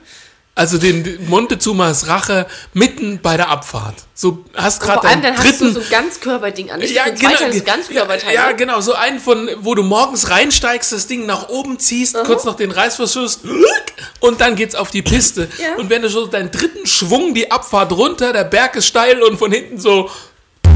Also 0.59 0.77
den 0.77 1.25
Montezumas 1.29 2.07
Rache 2.07 2.45
mitten 2.73 3.21
bei 3.21 3.37
der 3.37 3.47
Abfahrt. 3.47 3.95
So 4.13 4.43
hast 4.53 4.81
gerade 4.81 5.07
deinen 5.07 5.21
dann 5.21 5.37
hast 5.37 5.45
du 5.45 5.53
dritten 5.67 5.73
so 5.73 5.79
ein 5.79 5.89
Ganzkörperding 5.89 6.69
an. 6.69 6.81
Nicht 6.81 6.93
ja, 6.93 7.05
so 7.05 7.13
genau, 7.13 7.29
zweiteiliges 7.29 7.63
Ganzkörperteil. 7.63 8.33
ja, 8.33 8.49
ne? 8.49 8.57
genau, 8.57 8.81
so 8.81 8.91
einen 8.91 9.21
von, 9.21 9.49
wo 9.61 9.73
du 9.73 9.83
morgens 9.83 10.29
reinsteigst, 10.29 10.91
das 10.91 11.07
Ding 11.07 11.25
nach 11.25 11.47
oben 11.47 11.79
ziehst, 11.79 12.17
kurz 12.25 12.43
noch 12.43 12.57
den 12.57 12.71
Reißverschluss 12.71 13.39
und 14.19 14.41
dann 14.41 14.57
geht's 14.57 14.75
auf 14.75 14.91
die 14.91 15.01
Piste. 15.01 15.47
Ja. 15.59 15.75
Und 15.77 15.89
wenn 15.89 16.01
du 16.01 16.09
so 16.09 16.25
deinen 16.25 16.51
dritten 16.51 16.85
Schwung 16.85 17.33
die 17.33 17.49
Abfahrt 17.49 17.93
runter, 17.93 18.33
der 18.33 18.43
Berg 18.43 18.75
ist 18.75 18.87
steil 18.87 19.23
und 19.23 19.37
von 19.37 19.53
hinten 19.53 19.79
so 19.79 20.11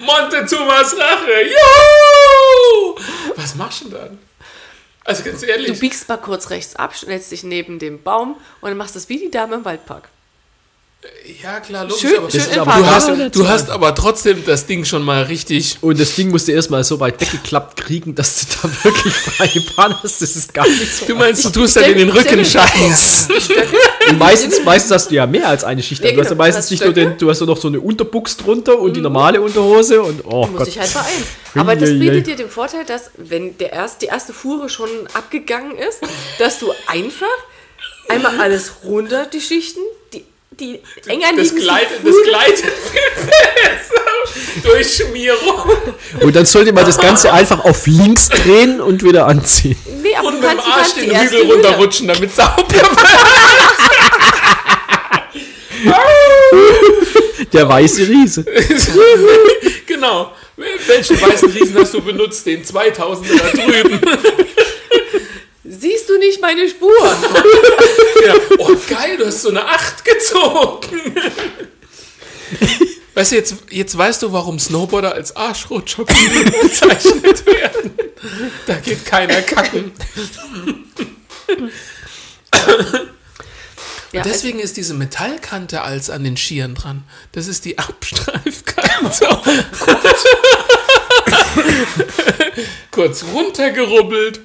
Montezumas 0.00 0.96
Rache. 0.98 1.44
Juhu! 1.44 2.96
Was 3.36 3.54
machst 3.54 3.82
du 3.82 3.90
denn 3.90 3.98
dann? 3.98 4.18
Also 5.04 5.22
ganz 5.22 5.42
ehrlich. 5.42 5.66
Du 5.66 5.78
biegst 5.78 6.08
mal 6.08 6.16
kurz 6.16 6.50
rechts 6.50 6.76
ab, 6.76 6.96
stellst 6.96 7.30
dich 7.30 7.44
neben 7.44 7.78
dem 7.78 8.02
Baum 8.02 8.36
und 8.60 8.76
machst 8.76 8.96
das 8.96 9.08
wie 9.08 9.18
die 9.18 9.30
Dame 9.30 9.56
im 9.56 9.64
Waldpark. 9.64 10.08
Ja, 11.42 11.60
klar, 11.60 11.84
logisch, 11.84 12.02
Schön- 12.02 12.18
aber, 12.18 12.30
schön 12.30 12.40
du, 12.52 13.20
in 13.20 13.24
hast, 13.24 13.36
du 13.36 13.48
hast 13.48 13.70
aber 13.70 13.94
trotzdem 13.94 14.44
das 14.44 14.66
Ding 14.66 14.84
schon 14.84 15.02
mal 15.02 15.22
richtig 15.24 15.78
Und 15.80 15.98
das 16.00 16.14
Ding 16.14 16.30
musst 16.30 16.48
du 16.48 16.52
erstmal 16.52 16.84
so 16.84 17.00
weit 17.00 17.20
weggeklappt 17.20 17.76
kriegen, 17.78 18.14
dass 18.14 18.40
du 18.40 18.46
da 18.62 18.84
wirklich 18.84 19.14
freie 19.14 19.60
Bahn 19.76 19.94
hast. 20.02 20.22
Das 20.22 20.36
ist 20.36 20.52
gar 20.52 20.66
nicht 20.66 20.94
so. 20.94 21.06
Du 21.06 21.14
meinst, 21.14 21.44
du 21.44 21.50
tust 21.50 21.76
dann 21.76 21.84
in 21.84 21.98
den 21.98 22.10
Rücken 22.10 22.44
Scheiß. 22.44 23.28
Und 24.08 24.18
meistens, 24.18 24.62
meistens 24.64 24.92
hast 24.92 25.10
du 25.10 25.14
ja 25.14 25.26
mehr 25.26 25.48
als 25.48 25.64
eine 25.64 25.82
Schicht. 25.82 26.02
Ja, 26.02 26.10
an. 26.10 26.16
du 26.16 26.20
hast 26.20 26.26
ja 26.28 26.30
genau. 26.34 26.44
meistens 26.44 26.68
Du 26.68 26.74
nicht 26.74 26.80
hast 26.82 26.86
nur 26.86 26.94
den, 26.94 27.18
du 27.18 27.30
hast 27.30 27.40
ja 27.40 27.46
noch 27.46 27.58
so 27.58 27.68
eine 27.68 27.80
Unterbuchs 27.80 28.36
drunter 28.36 28.78
und 28.78 28.94
die 28.96 29.00
normale 29.00 29.40
Unterhose 29.40 30.02
und 30.02 30.24
oh 30.24 30.46
Muss 30.46 30.58
Gott. 30.58 30.68
ich 30.68 30.78
halt 30.78 30.92
beeilen. 30.92 31.24
Aber 31.54 31.76
das 31.76 31.90
bietet 31.90 32.26
dir 32.26 32.36
den 32.36 32.50
Vorteil, 32.50 32.84
dass 32.84 33.10
wenn 33.16 33.56
der 33.58 33.72
erst, 33.72 34.02
die 34.02 34.06
erste 34.06 34.32
Fuhre 34.32 34.68
schon 34.68 34.88
abgegangen 35.14 35.76
ist, 35.76 36.00
dass 36.38 36.58
du 36.58 36.72
einfach 36.86 37.26
einmal 38.08 38.40
alles 38.40 38.72
runter, 38.84 39.26
die 39.26 39.40
Schichten, 39.40 39.80
die, 40.60 40.80
die 41.04 41.10
enger 41.10 41.28
Das 41.36 41.54
gleitet, 41.54 41.98
das 42.04 42.12
Fuhren- 42.14 42.24
gleitet 42.28 42.72
durch 44.62 44.94
Schmierung. 44.96 45.70
Und 46.20 46.34
dann 46.36 46.44
sollte 46.46 46.72
man 46.72 46.84
das 46.86 46.98
Ganze 46.98 47.32
einfach 47.32 47.64
auf 47.64 47.86
links 47.86 48.28
drehen 48.28 48.80
und 48.80 49.02
wieder 49.02 49.26
anziehen. 49.26 49.76
Nee, 50.02 50.14
aber 50.16 50.28
Und 50.28 50.34
du 50.34 50.40
mit 50.48 50.50
dem 50.52 50.60
Arsch 50.60 50.94
den 50.94 51.18
Hügel 51.20 51.42
runterrutschen, 51.52 52.08
damit 52.08 52.30
es 52.30 52.36
sauber 52.36 52.64
wird. 52.70 52.86
Der 57.52 57.68
weiße 57.68 58.08
Riese. 58.08 58.44
genau. 59.86 60.32
Welchen 60.86 61.20
weißen 61.20 61.50
Riesen 61.50 61.76
hast 61.78 61.94
du 61.94 62.00
benutzt? 62.00 62.46
Den 62.46 62.64
2000 62.64 63.28
da 63.40 63.48
drüben. 63.50 64.00
Siehst 65.64 66.08
du 66.08 66.18
nicht 66.18 66.40
meine 66.40 66.68
Spur? 66.68 66.90
Ja. 68.26 68.34
Oh, 68.58 68.76
geil, 68.88 69.16
du 69.18 69.26
hast 69.26 69.42
so 69.42 69.50
eine 69.50 69.64
8 69.64 70.04
gezogen. 70.04 71.14
Weißt 73.14 73.32
du, 73.32 73.36
jetzt, 73.36 73.54
jetzt 73.70 73.96
weißt 73.96 74.22
du, 74.22 74.32
warum 74.32 74.58
Snowboarder 74.58 75.14
als 75.14 75.36
Arschrutscher 75.36 76.04
bezeichnet 76.04 77.46
werden. 77.46 77.92
Da 78.66 78.74
geht 78.76 79.04
keiner 79.06 79.40
kacken. 79.42 79.92
Ja, 84.12 84.22
Und 84.22 84.26
deswegen 84.30 84.60
ist 84.60 84.76
diese 84.76 84.94
Metallkante 84.94 85.82
als 85.82 86.08
an 86.08 86.22
den 86.22 86.36
Skiern 86.36 86.76
dran. 86.76 87.02
Das 87.32 87.48
ist 87.48 87.64
die 87.64 87.78
Abstreifkante. 87.78 89.26
Kurz 92.92 93.24
runtergerubbelt. 93.32 94.40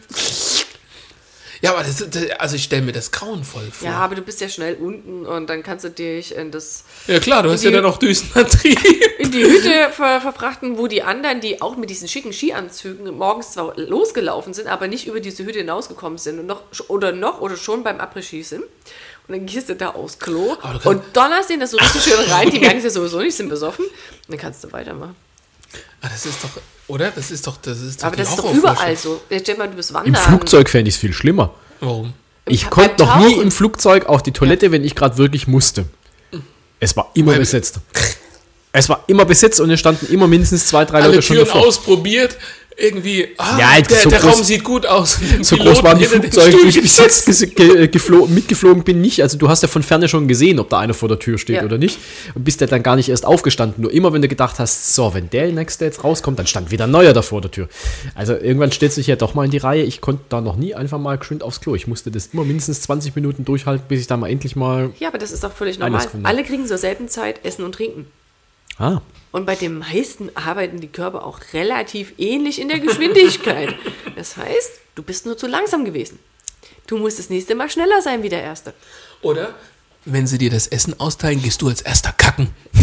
Ja, 1.61 1.71
aber 1.73 1.83
das, 1.83 2.03
also 2.39 2.55
ich 2.55 2.63
stelle 2.63 2.83
mir 2.83 2.91
das 2.93 3.11
grauenvoll 3.11 3.69
vor. 3.71 3.87
ja, 3.87 3.95
aber 3.97 4.15
du 4.15 4.21
bist 4.21 4.39
ja 4.39 4.47
schnell 4.47 4.75
unten 4.75 5.25
und 5.25 5.49
dann 5.49 5.61
kannst 5.61 5.83
du 5.83 5.89
dich 5.89 6.33
in 6.35 6.51
das 6.51 6.83
Ja, 7.07 7.19
klar, 7.19 7.43
du 7.43 7.51
hast 7.51 7.63
ja 7.63 7.69
Die- 7.69 7.75
dann 7.75 7.85
auch 7.85 7.97
Düsenantrieb. 7.97 8.79
in 9.19 9.31
die 9.31 9.43
Hütte 9.43 9.89
ver 9.91 10.21
verfrachten, 10.21 10.77
wo 10.77 10.87
die 10.87 11.03
anderen, 11.03 11.41
die 11.41 11.61
auch 11.61 11.75
mit 11.75 11.89
diesen 11.89 12.07
schicken 12.07 12.31
Skianzügen 12.31 13.13
morgens 13.17 13.51
zwar 13.51 13.77
losgelaufen 13.77 14.53
sind, 14.53 14.67
aber 14.67 14.87
nicht 14.87 15.07
über 15.07 15.19
diese 15.19 15.43
Hütte 15.45 15.59
hinausgekommen 15.59 16.17
sind 16.17 16.39
und 16.39 16.45
noch 16.45 16.61
oder 16.87 17.11
noch 17.11 17.41
oder 17.41 17.57
schon 17.57 17.83
beim 17.83 17.99
Après-Ski 17.99 18.43
sind. 18.43 18.63
Und 18.63 19.35
dann 19.35 19.45
gehst 19.45 19.69
du 19.69 19.75
da 19.75 19.89
aufs 19.89 20.17
Klo 20.17 20.55
und 20.85 21.01
donnerst 21.13 21.49
denen 21.49 21.59
das 21.59 21.71
so 21.71 21.77
richtig 21.77 22.01
schön 22.03 22.19
rein. 22.31 22.49
Die 22.49 22.59
merken 22.61 22.77
es 22.79 22.85
ja 22.85 22.89
sowieso 22.89 23.19
nicht, 23.19 23.35
sind 23.35 23.49
besoffen. 23.49 23.85
Und 23.85 23.93
dann 24.29 24.37
kannst 24.39 24.63
du 24.63 24.71
weitermachen. 24.71 25.15
Ah, 26.01 26.07
das 26.09 26.25
ist 26.25 26.43
doch, 26.43 26.49
oder? 26.87 27.11
Das 27.11 27.29
ist 27.31 27.45
doch, 27.45 27.57
das 27.57 27.79
ist 27.81 28.01
doch 28.01 28.07
Aber 28.07 28.15
das 28.15 28.29
ist 28.29 28.39
doch 28.39 28.53
überall 28.53 28.95
so. 28.95 29.21
Jetzt 29.29 29.43
stell 29.43 29.57
mal, 29.57 29.67
du 29.67 29.75
bist 29.75 29.89
Im 29.91 29.95
wandern. 29.95 30.15
Flugzeug 30.15 30.69
fände 30.69 30.89
ich 30.89 30.95
es 30.95 30.99
viel 31.01 31.13
schlimmer. 31.13 31.53
Warum? 31.79 32.13
Ich 32.45 32.69
konnte 32.69 33.03
noch 33.03 33.17
nie 33.19 33.33
im 33.35 33.51
Flugzeug 33.51 34.05
auf 34.07 34.23
die 34.23 34.31
Toilette, 34.31 34.71
wenn 34.71 34.83
ich 34.83 34.95
gerade 34.95 35.17
wirklich 35.17 35.47
musste. 35.47 35.85
Es 36.79 36.95
war 36.95 37.11
immer 37.13 37.33
Weil- 37.33 37.39
besetzt. 37.39 37.79
Es 38.71 38.87
war 38.87 39.03
immer 39.07 39.25
besetzt 39.25 39.59
und 39.59 39.69
es 39.71 39.79
standen 39.79 40.05
immer 40.13 40.27
mindestens 40.27 40.67
zwei, 40.67 40.85
drei 40.85 40.99
Alle 40.99 41.07
Leute 41.07 41.21
schon 41.23 41.35
Türen 41.37 41.47
davor. 41.47 41.67
ausprobiert. 41.67 42.37
Irgendwie, 42.79 43.27
ah, 43.37 43.57
Ja, 43.59 43.81
der, 43.81 43.97
so 43.97 44.09
der 44.09 44.21
groß- 44.21 44.29
Raum 44.35 44.43
sieht 44.43 44.63
gut 44.63 44.85
aus. 44.85 45.19
So 45.41 45.55
Piloten 45.57 45.73
groß 45.75 45.83
waren 45.83 45.99
die 45.99 46.05
Flugzeuge, 46.05 46.57
die 46.63 46.67
ich 46.69 46.81
bis 46.81 46.97
jetzt 46.97 47.25
ge 47.25 47.45
ge 47.75 47.87
geflo 47.87 48.25
mitgeflogen 48.27 48.83
bin, 48.83 49.01
nicht. 49.01 49.21
Also 49.21 49.37
du 49.37 49.49
hast 49.49 49.61
ja 49.63 49.67
von 49.67 49.83
Ferne 49.83 50.07
schon 50.07 50.27
gesehen, 50.27 50.59
ob 50.59 50.69
da 50.69 50.79
einer 50.79 50.93
vor 50.93 51.09
der 51.09 51.19
Tür 51.19 51.37
steht 51.37 51.57
Ja. 51.57 51.63
oder 51.63 51.77
nicht. 51.77 51.99
Und 52.35 52.43
bist 52.43 52.61
ja 52.61 52.67
dann 52.67 52.81
gar 52.83 52.95
nicht 52.95 53.09
erst 53.09 53.25
aufgestanden. 53.25 53.81
Nur 53.81 53.91
immer, 53.93 54.13
wenn 54.13 54.21
du 54.21 54.27
gedacht 54.27 54.59
hast, 54.59 54.95
so, 54.95 55.13
wenn 55.13 55.29
der 55.29 55.51
nächste 55.51 55.85
jetzt 55.85 56.03
rauskommt, 56.03 56.39
dann 56.39 56.47
stand 56.47 56.71
wieder 56.71 56.85
ein 56.85 56.91
neuer 56.91 57.13
da 57.13 57.21
vor 57.21 57.41
der 57.41 57.51
Tür. 57.51 57.67
Also 58.15 58.33
irgendwann 58.33 58.71
stellt 58.71 58.93
sich 58.93 59.07
ja 59.07 59.15
doch 59.15 59.33
mal 59.33 59.45
in 59.45 59.51
die 59.51 59.57
Reihe. 59.57 59.83
Ich 59.83 60.01
konnte 60.01 60.23
da 60.29 60.41
noch 60.41 60.55
nie 60.55 60.73
einfach 60.75 60.99
mal 60.99 61.17
geschwind 61.17 61.43
aufs 61.43 61.61
Klo. 61.61 61.75
Ich 61.75 61.87
musste 61.87 62.11
das 62.11 62.27
immer 62.33 62.43
mindestens 62.45 62.81
20 62.81 63.15
Minuten 63.15 63.45
durchhalten, 63.45 63.85
bis 63.87 64.01
ich 64.01 64.07
da 64.07 64.17
mal 64.17 64.29
endlich 64.29 64.55
mal... 64.55 64.91
Ja, 64.99 65.09
aber 65.09 65.17
das 65.17 65.31
ist 65.31 65.43
doch 65.43 65.51
völlig 65.53 65.79
normal. 65.79 66.05
Alle 66.23 66.43
kriegen 66.43 66.65
zur 66.65 66.77
selben 66.77 67.07
Zeit 67.09 67.43
Essen 67.43 67.63
und 67.65 67.73
Trinken. 67.75 68.05
Ah, 68.77 69.01
Und 69.31 69.45
bei 69.45 69.55
den 69.55 69.77
meisten 69.77 70.31
arbeiten 70.35 70.79
die 70.81 70.87
Körper 70.87 71.23
auch 71.25 71.39
relativ 71.53 72.13
ähnlich 72.17 72.59
in 72.59 72.67
der 72.69 72.79
Geschwindigkeit. 72.79 73.75
Das 74.15 74.35
heißt, 74.35 74.71
du 74.95 75.03
bist 75.03 75.25
nur 75.25 75.37
zu 75.37 75.47
langsam 75.47 75.85
gewesen. 75.85 76.19
Du 76.87 76.97
musst 76.97 77.19
das 77.19 77.29
nächste 77.29 77.55
Mal 77.55 77.69
schneller 77.69 78.01
sein 78.01 78.21
wie 78.21 78.27
der 78.27 78.41
Erste. 78.43 78.73
Oder 79.21 79.53
wenn 80.03 80.27
sie 80.27 80.37
dir 80.37 80.49
das 80.49 80.67
Essen 80.67 80.99
austeilen, 80.99 81.41
gehst 81.41 81.61
du 81.61 81.69
als 81.69 81.79
erster 81.81 82.11
kacken. 82.17 82.49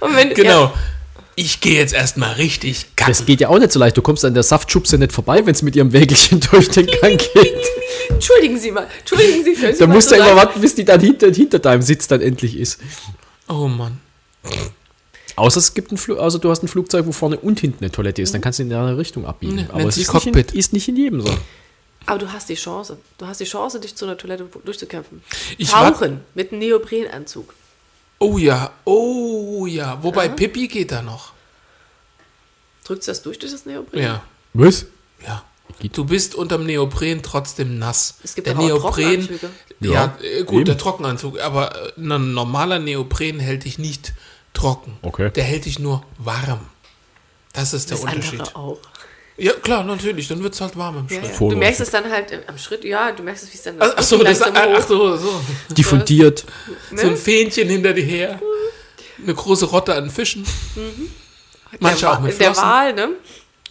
Und 0.00 0.16
wenn, 0.16 0.34
Genau. 0.34 0.64
Ja, 0.64 0.74
Ich 1.36 1.60
gehe 1.60 1.78
jetzt 1.78 1.92
erstmal 1.94 2.32
richtig 2.34 2.96
kacken. 2.96 3.12
das 3.12 3.24
geht 3.26 3.40
ja 3.40 3.48
auch 3.50 3.58
nicht 3.58 3.70
so 3.72 3.78
leicht. 3.78 3.96
Du 3.96 4.02
kommst 4.02 4.24
an 4.24 4.34
der 4.34 4.42
Saftschubse 4.42 4.98
nicht 4.98 5.12
vorbei, 5.12 5.44
wenn 5.44 5.54
es 5.54 5.62
mit 5.62 5.76
ihrem 5.76 5.92
Wägelchen 5.92 6.40
durch 6.50 6.68
den 6.70 6.86
Gang 6.86 7.18
geht. 7.34 7.54
entschuldigen 8.08 8.58
Sie 8.58 8.70
mal. 8.72 8.88
Entschuldigen 8.98 9.44
Sie. 9.44 9.54
Da 9.78 9.86
musst 9.86 10.08
so 10.08 10.14
du 10.16 10.20
immer 10.20 10.28
sagen? 10.30 10.38
warten, 10.38 10.60
bis 10.60 10.74
die 10.74 10.84
dann 10.84 11.00
hinter, 11.00 11.30
hinter 11.32 11.58
deinem 11.58 11.82
Sitz 11.82 12.08
dann 12.08 12.20
endlich 12.20 12.56
ist. 12.56 12.80
Oh 13.48 13.68
Mann. 13.68 14.00
Außer 15.36 15.58
es 15.58 15.74
gibt 15.74 15.92
ein 15.92 15.98
Flug, 15.98 16.18
also 16.18 16.38
du 16.38 16.50
hast 16.50 16.62
ein 16.62 16.68
Flugzeug, 16.68 17.06
wo 17.06 17.12
vorne 17.12 17.36
und 17.38 17.60
hinten 17.60 17.84
eine 17.84 17.92
Toilette 17.92 18.22
ist, 18.22 18.32
dann 18.32 18.40
kannst 18.40 18.58
du 18.58 18.62
in 18.62 18.70
der 18.70 18.96
Richtung 18.96 19.26
abbiegen. 19.26 19.56
Nee, 19.56 19.66
Aber 19.68 19.80
es 19.80 19.98
ist 19.98 20.12
nicht, 20.14 20.26
in, 20.26 20.32
Cockpit. 20.32 20.52
ist 20.52 20.72
nicht 20.72 20.88
in 20.88 20.96
jedem 20.96 21.20
so. 21.20 21.30
Aber 22.06 22.18
du 22.18 22.32
hast 22.32 22.48
die 22.48 22.54
Chance. 22.54 22.98
Du 23.18 23.26
hast 23.26 23.40
die 23.40 23.44
Chance, 23.44 23.80
dich 23.80 23.94
zu 23.94 24.06
einer 24.06 24.16
Toilette 24.16 24.48
durchzukämpfen. 24.64 25.22
Ich 25.58 25.70
Tauchen 25.70 26.20
mit 26.34 26.52
einem 26.52 26.60
Neoprenanzug. 26.60 27.52
Oh 28.18 28.38
ja, 28.38 28.72
oh 28.84 29.66
ja. 29.66 30.02
Wobei 30.02 30.28
Pippi 30.28 30.68
geht 30.68 30.92
da 30.92 31.02
noch. 31.02 31.32
Drückst 32.84 33.08
du 33.08 33.10
das 33.10 33.22
durch, 33.22 33.38
durch 33.38 33.52
das 33.52 33.66
Neopren? 33.66 34.00
Ja. 34.00 34.22
Was? 34.54 34.86
Ja. 35.26 35.44
Du 35.92 36.04
bist 36.04 36.34
unterm 36.34 36.64
Neopren 36.64 37.22
trotzdem 37.22 37.78
nass. 37.78 38.18
Es 38.24 38.34
gibt 38.34 38.46
der 38.46 38.54
aber 38.56 38.64
auch 38.64 38.68
Neopren, 38.68 39.20
Trockenanzüge. 39.26 39.50
ja, 39.80 39.92
Ja, 39.92 40.18
äh, 40.22 40.42
gut, 40.44 40.56
eben. 40.56 40.64
der 40.64 40.78
Trockenanzug, 40.78 41.38
aber 41.40 41.74
äh, 41.96 42.00
ein 42.00 42.32
normaler 42.32 42.78
Neopren 42.78 43.38
hält 43.40 43.64
dich 43.64 43.78
nicht 43.78 44.14
trocken. 44.54 44.96
Okay. 45.02 45.30
Der 45.30 45.44
hält 45.44 45.66
dich 45.66 45.78
nur 45.78 46.02
warm. 46.18 46.60
Das 47.52 47.74
ist 47.74 47.90
der 47.90 47.98
Das 47.98 48.04
Unterschied. 48.04 48.40
andere 48.40 48.56
auch. 48.56 48.78
Ja, 49.38 49.52
klar, 49.52 49.84
natürlich. 49.84 50.28
Dann 50.28 50.42
wird 50.42 50.54
es 50.54 50.60
halt 50.62 50.76
warm 50.78 50.96
im 50.96 51.06
Ja, 51.14 51.20
Schritt. 51.20 51.30
ja. 51.30 51.36
Voll 51.36 51.50
Du 51.50 51.56
merkst 51.56 51.80
es 51.82 51.90
dann 51.90 52.10
halt 52.10 52.48
am 52.48 52.56
Schritt, 52.56 52.82
ja, 52.84 53.12
du 53.12 53.22
merkst 53.22 53.44
es, 53.44 53.52
wie 53.52 53.56
es 53.56 53.62
dann 53.64 53.76
Ach, 53.78 53.92
ach 53.96 54.02
so, 54.02 54.22
das, 54.24 54.40
ach 54.42 54.88
so, 54.88 55.16
so. 55.18 55.40
Diffundiert. 55.76 56.46
So 56.94 57.06
ein 57.08 57.16
Fähnchen 57.18 57.68
hinter 57.68 57.92
dir 57.92 58.04
her. 58.04 58.40
Eine 59.22 59.34
große 59.34 59.66
Rotte 59.66 59.94
an 59.94 60.08
Fischen. 60.10 60.46
Manche 61.80 62.00
der, 62.00 62.12
auch 62.12 62.20
mit 62.20 62.38
Der 62.40 62.46
Flossen. 62.54 62.62
Wahl, 62.62 62.92
ne? 62.94 63.08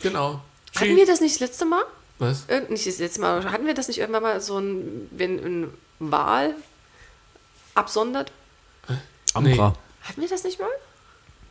Genau. 0.02 0.42
Hatten 0.76 0.96
wir 0.96 1.06
das 1.08 1.22
nicht 1.22 1.36
das 1.36 1.42
letzte 1.50 1.66
Mal? 1.66 1.82
Was? 2.20 2.46
Äh, 2.48 2.62
nicht 2.70 2.88
das 2.88 3.00
letzte 3.00 3.22
Mal, 3.22 3.40
aber 3.40 3.52
hatten 3.52 3.66
wir 3.66 3.74
das 3.74 3.88
nicht 3.88 4.00
irgendwann 4.00 4.24
mal 4.24 4.40
so 4.42 4.58
ein, 4.60 5.10
wenn 5.12 5.40
ein 5.40 5.74
Wal 6.00 6.56
absondert? 7.74 8.32
Ambra. 9.34 9.76
Hatten 10.04 10.22
wir 10.22 10.30
das 10.30 10.44
nicht 10.44 10.60
mal? 10.60 10.70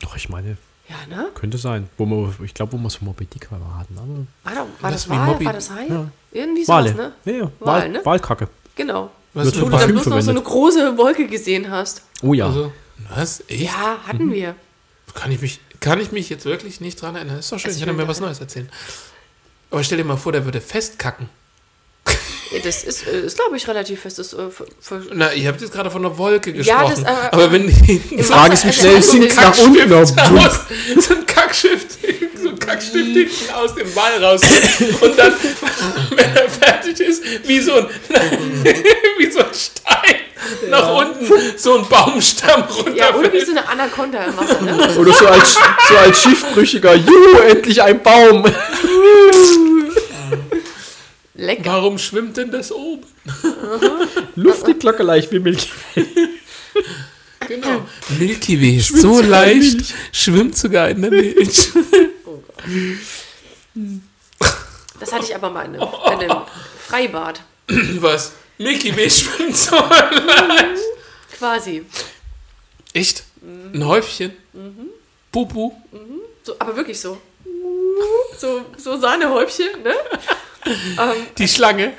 Doch, 0.01 0.17
ich 0.17 0.29
meine, 0.29 0.57
Ja, 0.89 0.97
ne? 1.15 1.29
könnte 1.35 1.59
sein. 1.59 1.89
Wo 1.99 2.07
wir, 2.07 2.35
ich 2.45 2.55
glaube, 2.55 2.73
wo 2.73 2.77
wir 2.79 2.87
es 2.87 2.95
von 2.97 3.07
Moby 3.09 3.27
Dick 3.27 3.51
hatten. 3.51 3.63
Aber 3.63 4.55
War, 4.55 4.65
doch, 4.65 4.83
war 4.83 4.91
Das 4.91 5.03
das, 5.03 5.09
Wal? 5.11 5.27
Moby- 5.27 5.45
War 5.45 5.53
das 5.53 5.71
Hai? 5.71 5.87
Ja. 5.87 6.09
Irgendwie 6.33 6.67
Wale. 6.69 6.91
sowas, 6.93 7.13
ne? 7.25 7.33
Ja, 7.33 7.39
ja. 7.45 7.51
Wal, 7.61 7.83
Wal, 7.83 7.89
ne? 7.91 8.01
Walkacke. 8.05 8.49
Genau. 8.75 9.11
Was 9.35 9.53
du 9.53 9.69
dann 9.69 9.93
bloß 9.93 10.07
noch 10.07 10.21
so 10.21 10.31
eine 10.31 10.43
große 10.43 10.97
Wolke 10.97 11.27
gesehen 11.27 11.71
hast. 11.71 12.03
Oh 12.23 12.33
ja. 12.35 12.47
Also, 12.47 12.73
was? 13.15 13.43
Echt? 13.49 13.65
Ja, 13.65 13.99
hatten 14.07 14.31
wir. 14.33 14.55
Kann 15.15 15.31
ich 15.33 15.41
mich, 15.41 15.61
kann 15.81 16.01
ich 16.01 16.13
mich 16.13 16.29
jetzt 16.31 16.45
wirklich 16.45 16.81
nicht 16.81 17.01
dran 17.03 17.17
erinnern? 17.17 17.39
Ist 17.39 17.51
doch 17.53 17.59
schön, 17.59 17.69
Also 17.71 17.81
ich 17.81 17.87
will 17.87 17.95
mir 17.95 18.07
was 18.09 18.21
Neues 18.21 18.41
erzählen. 18.41 18.71
Aber 19.75 19.83
stell 19.83 19.99
dir 19.99 20.05
mal 20.05 20.17
vor, 20.17 20.31
der 20.31 20.45
würde 20.45 20.61
festkacken. 20.61 21.29
Ja, 22.53 22.61
Das 22.63 22.85
ist, 22.85 23.05
äh, 23.09 23.23
ist 23.23 23.37
glaube 23.37 23.57
ich, 23.57 23.67
relativ 23.67 24.03
fest. 24.03 24.21
Das, 24.21 24.33
äh, 24.33 24.47
Na, 25.13 25.33
ihr 25.33 25.49
habt 25.49 25.61
jetzt 25.61 25.73
gerade 25.73 25.91
von 25.91 26.05
einer 26.07 26.17
Wolke 26.17 26.51
Ja, 26.53 26.85
gesprochen. 26.85 27.05
das, 27.05 27.05
aber- 27.05 27.33
aber 27.33 27.51
wenn 27.53 27.67
die 27.87 27.99
Die 27.99 28.23
Frage 28.23 28.55
ist, 28.55 28.65
wie 28.65 28.73
schnell 28.73 28.99
es 28.99 29.13
nach 29.35 29.59
unten? 29.59 29.89
da 29.91 29.99
muss 29.99 30.15
so 31.09 31.15
ein 31.15 31.27
Kackschiff, 31.27 31.87
so 32.65 32.71
Kackstift 32.71 33.17
hinten 33.17 33.55
aus 33.55 33.75
dem 33.75 33.95
Wal 33.95 34.25
raus 34.25 34.41
und 35.01 35.19
dann, 35.19 35.33
wenn 36.11 36.37
er 36.37 36.49
fertig 36.49 37.01
ist, 37.01 37.23
wie 37.47 37.61
so 37.61 37.75
ein, 37.75 37.87
wie 39.19 39.31
so 39.31 39.41
ein 39.41 39.47
Stein 39.53 40.21
nach 40.69 40.95
unten, 40.95 41.33
so 41.57 41.79
ein 41.79 41.89
Baumstamm 41.89 42.65
Ja, 42.95 43.15
oder 43.15 43.33
wie 43.33 43.41
so 43.41 43.53
eine 43.53 43.67
Anaconda 43.67 44.25
im 44.25 44.37
Wasser, 44.37 44.61
ne? 44.61 44.97
Oder 44.99 45.13
so 45.13 45.27
als, 45.27 45.55
so 45.89 45.97
als 45.97 46.23
Schiffbrüchiger. 46.23 46.95
Juhu, 46.95 47.39
endlich 47.49 47.83
ein 47.83 48.03
Baum. 48.03 48.45
Lecker. 51.35 51.65
Warum 51.65 51.99
schwimmt 51.99 52.37
denn 52.37 52.51
das 52.51 52.73
oben? 52.73 53.05
Luftig 54.37 54.81
glockerleicht 54.81 55.33
wie 55.33 55.39
Milch. 55.39 55.71
Genau. 57.49 57.87
Milky 58.19 58.61
Way 58.61 58.77
ist 58.77 58.97
so 58.97 59.23
sogar 59.23 59.47
in 59.47 59.61
leicht, 59.61 59.95
schwimmt 60.13 60.57
sogar 60.57 60.91
in 60.91 61.03
der 61.03 61.11
Milch. 61.11 61.71
Das 65.01 65.13
hatte 65.13 65.25
ich 65.25 65.35
aber 65.35 65.51
mal 65.51 65.65
in 65.67 65.75
einem, 65.77 65.89
in 66.07 66.31
einem 66.31 66.43
Freibad. 66.87 67.41
Was? 67.69 68.33
Milky 68.59 68.97
Way 68.97 69.11
schwimmt 69.11 69.57
so 69.57 69.75
leicht. 69.77 70.83
Quasi. 71.37 71.85
Echt? 72.93 73.25
Ein 73.43 73.85
Häufchen? 73.87 74.33
Pupu? 75.33 75.73
So, 76.45 76.55
aber 76.59 76.77
wirklich 76.77 77.01
so. 77.01 77.21
So, 78.39 78.65
so 78.77 78.97
Sahnehäubchen, 78.99 79.83
ne? 79.83 79.95
Die 81.37 81.49
Schlange? 81.49 81.95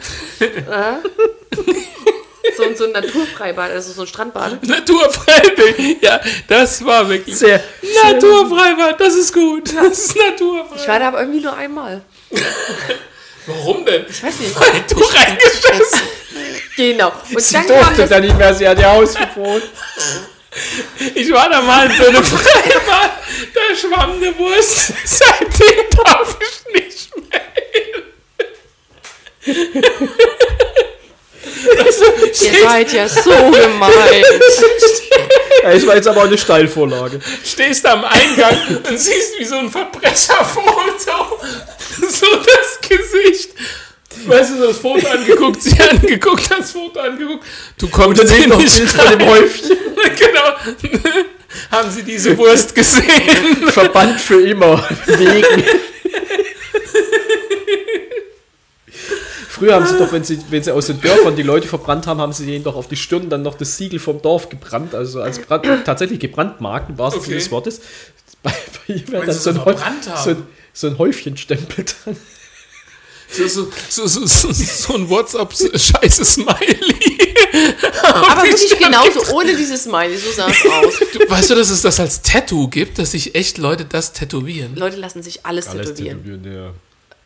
So, 2.57 2.63
so 2.75 2.85
ein 2.85 2.91
Naturfreibad, 2.91 3.71
also 3.71 3.91
so 3.91 4.01
ein 4.01 4.07
Strandbad. 4.07 4.63
Naturfreibad. 4.67 6.01
Ja, 6.01 6.19
das 6.47 6.83
war 6.85 7.07
wirklich. 7.09 7.37
Sehr. 7.37 7.61
Naturfreibad, 8.03 8.99
das 8.99 9.15
ist 9.15 9.33
gut. 9.33 9.73
Das 9.75 9.97
ist 9.99 10.15
Naturfreibad. 10.15 10.79
Ich 10.81 10.87
war 10.87 10.99
da 10.99 11.07
aber 11.07 11.19
irgendwie 11.21 11.41
nur 11.41 11.55
einmal. 11.55 12.01
Warum 13.47 13.85
denn? 13.85 14.05
Ich 14.09 14.23
weiß 14.23 14.39
nicht. 14.39 14.59
Weil 14.59 14.83
du 14.89 15.03
reingeschissen. 15.03 16.01
Genau. 16.75 17.13
Und 17.33 17.39
Sie 17.39 17.53
dann 17.53 17.65
kam 17.67 17.77
durfte 17.77 18.05
dann 18.07 18.21
nicht 18.21 18.37
mehr, 18.37 18.53
sie 18.53 18.67
hat 18.67 18.77
ihr 18.77 18.91
Haus. 18.91 19.13
Ich 21.13 21.31
war 21.31 21.49
da 21.49 21.61
mal 21.61 21.89
in 21.89 21.95
so 21.95 22.07
einem 22.07 22.21
Freibad, 22.21 23.11
da 23.53 23.75
schwamm 23.75 24.11
eine 24.17 24.37
Wurst. 24.37 24.91
Seitdem 25.05 25.89
darf 26.03 26.37
ich 26.41 26.73
nicht 26.73 27.09
mehr 27.29 27.41
hin. 29.45 29.83
Ihr 32.41 32.63
seid 32.63 32.93
ja 32.93 33.07
so 33.07 33.29
gemein. 33.29 33.91
Ja, 35.63 35.73
das 35.73 35.87
war 35.87 35.95
jetzt 35.95 36.07
aber 36.07 36.21
auch 36.21 36.27
eine 36.27 36.37
Steilvorlage. 36.37 37.19
stehst 37.43 37.85
am 37.85 38.05
Eingang 38.05 38.57
und 38.87 38.97
siehst, 38.99 39.39
wie 39.39 39.45
so 39.45 39.55
ein 39.55 39.69
Verbrecherfoto, 39.69 41.39
so 42.09 42.27
das 42.35 42.79
Gesicht. 42.89 43.51
Weißt 44.25 44.51
du, 44.51 44.67
das 44.67 44.77
Foto 44.77 45.07
angeguckt, 45.07 45.61
sie 45.61 45.79
angeguckt, 45.81 46.49
das 46.49 46.71
Foto 46.71 46.99
angeguckt. 46.99 47.43
Du 47.77 47.87
kommst 47.89 48.21
Dann 48.21 48.27
sehen 48.27 48.49
noch 48.49 48.57
nicht 48.57 48.75
Bild 48.75 48.89
von 48.89 49.17
dem. 49.17 49.27
Häufchen. 49.27 49.77
genau. 50.17 51.01
Haben 51.71 51.91
Sie 51.91 52.03
diese 52.03 52.37
Wurst 52.37 52.73
gesehen? 52.73 53.67
Verbannt 53.69 54.19
für 54.19 54.41
immer. 54.41 54.87
Wegen. 55.05 55.63
Früher 59.55 59.75
haben 59.75 59.87
sie 59.87 59.97
doch, 59.97 60.11
wenn 60.11 60.23
sie, 60.25 60.37
wenn 60.49 60.61
sie 60.61 60.73
aus 60.73 60.87
den 60.87 60.99
Dörfern 60.99 61.35
die 61.37 61.43
Leute 61.43 61.65
verbrannt 61.67 62.07
haben, 62.07 62.19
haben 62.19 62.33
sie 62.33 62.45
denen 62.45 62.65
doch 62.65 62.75
auf 62.75 62.89
die 62.89 62.97
Stirn 62.97 63.29
dann 63.29 63.41
noch 63.41 63.55
das 63.57 63.77
Siegel 63.77 63.99
vom 63.99 64.21
Dorf 64.21 64.49
gebrannt, 64.49 64.93
also 64.93 65.21
als 65.21 65.39
Brand, 65.39 65.65
tatsächlich 65.85 66.19
gebrandmarkt, 66.19 66.89
im 66.89 66.97
wahrsten 66.97 67.21
Sinne 67.21 67.35
Okay. 67.35 67.43
des 67.43 67.51
Wortes. 67.51 67.79
Bei, 68.43 68.51
bei 68.51 68.93
ihm 68.93 69.07
wäre 69.07 69.25
dann 69.25 69.33
sie 69.33 69.39
so 69.41 69.49
ein, 69.51 69.55
so, 69.55 70.29
ein, 70.31 70.43
so 70.73 70.87
ein 70.87 70.97
Häufchenstempel 70.97 71.85
dran. 72.03 72.17
So, 73.31 73.47
so, 73.47 73.71
so, 74.07 74.51
so, 74.51 74.93
ein 74.95 75.09
WhatsApp-Scheiße-Smiley. 75.09 77.17
Aber 78.03 78.43
wirklich 78.43 78.77
genauso, 78.77 79.33
ohne 79.33 79.55
dieses 79.55 79.83
Smiley, 79.83 80.17
so 80.17 80.31
sah 80.31 80.49
es 80.49 80.65
aus. 80.65 80.93
Du, 81.13 81.29
weißt 81.29 81.49
du, 81.49 81.55
dass 81.55 81.69
es 81.69 81.81
das 81.81 81.99
als 81.99 82.21
Tattoo 82.21 82.67
gibt, 82.67 82.99
dass 82.99 83.11
sich 83.11 83.35
echt 83.35 83.57
Leute 83.57 83.85
das 83.85 84.13
tätowieren? 84.13 84.75
Leute 84.75 84.97
lassen 84.97 85.23
sich 85.23 85.45
alles, 85.45 85.65
tätowieren. 85.65 86.43
ja. 86.45 86.71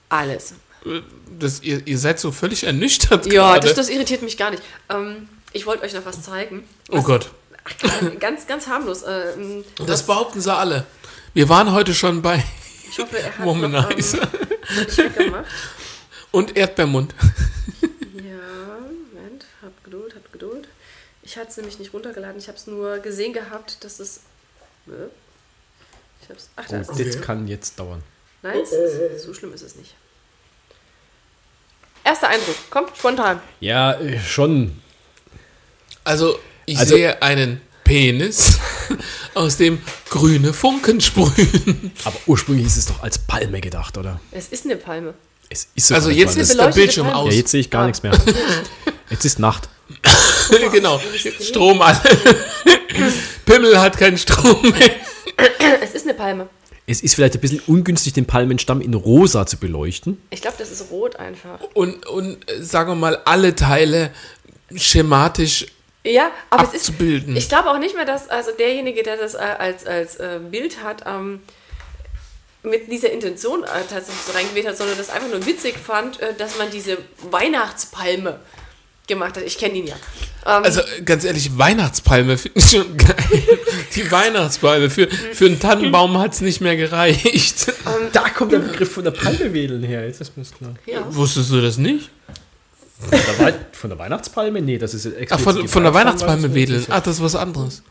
Alles. 0.09 0.53
Das, 1.39 1.61
ihr, 1.61 1.85
ihr 1.87 1.97
seid 1.97 2.19
so 2.19 2.31
völlig 2.31 2.63
ernüchtert 2.63 3.25
Ja, 3.27 3.53
gerade. 3.53 3.67
das, 3.67 3.75
das 3.75 3.89
irritiert 3.89 4.21
mich 4.21 4.37
gar 4.37 4.51
nicht. 4.51 4.63
Ähm, 4.89 5.27
ich 5.53 5.65
wollte 5.65 5.83
euch 5.83 5.93
noch 5.93 6.05
was 6.05 6.21
zeigen. 6.21 6.67
oh 6.89 7.01
Gott. 7.01 7.31
Ganz, 8.19 8.47
ganz 8.47 8.67
harmlos. 8.67 9.03
Ähm, 9.07 9.63
Das 9.85 10.03
behaupten 10.05 10.41
sie 10.41 10.53
alle. 10.53 10.85
Wir 11.33 11.49
waren 11.49 11.71
heute 11.71 11.93
schon 11.93 12.21
bei 12.21 12.43
ich 12.89 12.97
hoffe, 12.97 13.19
er 13.19 13.37
hat 13.37 13.45
noch, 13.45 13.91
ähm, 13.91 15.35
und 16.31 16.57
Erdbeermund. 16.57 17.13
Ja, 18.15 18.79
Moment, 19.13 19.45
hab 19.61 19.83
Geduld, 19.83 20.15
hab 20.15 20.31
Geduld. 20.31 20.67
Ich 21.21 21.37
hatte 21.37 21.49
es 21.49 21.57
nämlich 21.57 21.77
nicht 21.77 21.93
runtergeladen, 21.93 22.39
ich 22.39 22.47
habe 22.47 22.57
es 22.57 22.65
nur 22.65 22.97
gesehen 22.99 23.33
gehabt, 23.33 23.83
dass 23.83 23.99
es. 23.99 24.21
Ne? 24.87 25.09
Ich 26.23 26.29
hab's. 26.29 26.49
Ach, 26.55 26.65
da 26.67 26.77
Oh, 26.77 26.81
ist 26.81 26.99
es. 26.99 27.15
das 27.15 27.21
kann 27.21 27.47
jetzt 27.47 27.77
dauern. 27.79 28.01
Nein, 28.41 28.59
es 28.59 28.71
ist, 28.71 29.23
so 29.25 29.33
schlimm 29.35 29.53
ist 29.53 29.61
es 29.61 29.75
nicht. 29.75 29.93
Erster 32.09 32.27
Eindruck, 32.29 32.55
komm, 32.71 32.85
spontan. 32.97 33.39
Ja, 33.59 33.93
äh, 33.93 34.19
schon. 34.19 34.81
Also, 36.03 36.39
ich 36.65 36.79
Also- 36.79 36.95
sehe 36.95 37.21
einen 37.21 37.61
Penis, 37.83 38.57
aus 39.35 39.57
dem 39.57 39.79
grüne 40.09 40.51
Funken 40.53 41.01
sprühen. 41.01 41.91
Aber 42.05 42.15
ursprünglich 42.25 42.65
ist 42.65 42.77
es 42.77 42.85
doch 42.87 43.03
als 43.03 43.19
Palme 43.19 43.61
gedacht, 43.61 43.95
oder? 43.99 44.19
Es 44.31 44.47
ist 44.47 44.65
eine 44.65 44.75
Palme. 44.75 45.13
Es 45.51 45.67
ist 45.75 45.91
Also 45.91 46.09
jetzt 46.09 46.29
Palme. 46.29 46.41
ist 46.41 46.57
der 46.59 46.67
Bildschirm 46.69 47.05
Palme. 47.07 47.19
aus. 47.21 47.31
Ja, 47.33 47.37
jetzt 47.39 47.51
sehe 47.51 47.59
ich 47.61 47.69
gar 47.69 47.85
nichts 47.85 48.01
mehr. 48.01 48.13
Jetzt 49.11 49.25
ist 49.25 49.39
Nacht. 49.39 49.69
genau. 50.71 50.99
Strom 51.41 51.81
alle. 51.81 51.99
Pimmel 53.45 53.79
hat 53.79 53.97
keinen 53.97 54.17
Strom 54.19 54.61
mehr. 54.61 54.91
Es 55.81 55.91
ist 55.95 56.03
eine 56.05 56.13
Palme. 56.13 56.47
Es 56.91 57.01
ist 57.01 57.13
vielleicht 57.13 57.35
ein 57.35 57.39
bisschen 57.41 57.61
ungünstig, 57.67 58.13
den 58.13 58.25
Palmenstamm 58.25 58.81
in 58.81 58.95
rosa 58.95 59.45
zu 59.45 59.57
beleuchten. 59.57 60.19
Ich 60.31 60.41
glaube, 60.41 60.57
das 60.57 60.71
ist 60.71 60.89
rot 60.89 61.17
einfach. 61.17 61.59
Und, 61.75 62.07
und 62.07 62.49
äh, 62.49 62.63
sagen 62.63 62.89
wir 62.89 62.95
mal, 62.95 63.21
alle 63.25 63.55
Teile 63.55 64.11
schematisch 64.75 65.67
Ja, 66.03 66.31
aber 66.49 66.63
es 66.63 66.69
Abzubilden. 66.73 67.35
ist. 67.35 67.43
Ich 67.43 67.49
glaube 67.49 67.69
auch 67.69 67.77
nicht 67.77 67.95
mehr, 67.95 68.05
dass 68.05 68.27
also 68.27 68.49
derjenige, 68.57 69.03
der 69.03 69.17
das 69.17 69.35
äh, 69.35 69.37
als, 69.37 69.85
als 69.85 70.15
äh, 70.15 70.39
Bild 70.49 70.81
hat, 70.83 71.03
ähm, 71.05 71.41
mit 72.63 72.91
dieser 72.91 73.11
Intention 73.11 73.63
äh, 73.63 73.67
tatsächlich 73.87 74.25
so 74.25 74.31
reingewählt 74.31 74.67
hat, 74.67 74.77
sondern 74.77 74.97
das 74.97 75.11
einfach 75.11 75.29
nur 75.29 75.45
witzig 75.45 75.75
fand, 75.77 76.19
äh, 76.19 76.33
dass 76.33 76.57
man 76.57 76.71
diese 76.71 76.97
Weihnachtspalme 77.29 78.39
gemacht 79.07 79.37
hat. 79.37 79.43
Ich 79.43 79.59
kenne 79.59 79.75
ihn 79.75 79.87
ja. 79.87 79.95
Ähm, 80.45 80.63
Also 80.63 80.81
ganz 81.05 81.23
ehrlich, 81.25 81.57
Weihnachtspalme 81.57 82.37
finde 82.37 82.59
ich 82.59 82.65
schon 82.69 82.97
geil. 82.97 83.15
Die 83.95 84.09
Weihnachtspalme. 84.11 84.89
Für, 84.89 85.07
für 85.09 85.45
einen 85.45 85.59
Tannenbaum 85.59 86.17
hat 86.17 86.33
es 86.33 86.41
nicht 86.41 86.61
mehr 86.61 86.75
gereicht. 86.77 87.71
Da 88.13 88.29
kommt 88.29 88.51
der 88.53 88.59
Begriff 88.59 88.91
von 88.93 89.03
der 89.03 89.11
Palme 89.11 89.53
wedeln 89.53 89.83
her. 89.83 90.05
Jetzt 90.05 90.21
ist 90.21 90.37
mir 90.37 90.43
klar. 90.45 90.75
ja. 90.85 91.03
Wusstest 91.13 91.51
du 91.51 91.61
das 91.61 91.77
nicht? 91.77 92.09
Von 92.99 93.09
der, 93.11 93.39
Wei- 93.39 93.55
von 93.71 93.89
der 93.89 93.99
Weihnachtspalme? 93.99 94.61
Nee, 94.61 94.77
das 94.77 94.93
ist 94.93 95.07
Ach, 95.07 95.13
explizit 95.21 95.43
von, 95.61 95.67
von 95.67 95.83
der 95.83 95.93
Weihnachtspalme, 95.93 96.53
wedeln. 96.53 96.85
Ach, 96.89 96.99
das 97.01 97.15
ist 97.17 97.23
was 97.23 97.35
anderes. 97.35 97.81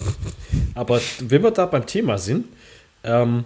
Aber 0.74 1.00
wenn 1.20 1.42
wir 1.42 1.50
da 1.50 1.66
beim 1.66 1.86
Thema 1.86 2.18
sind, 2.18 2.46
ähm, 3.04 3.44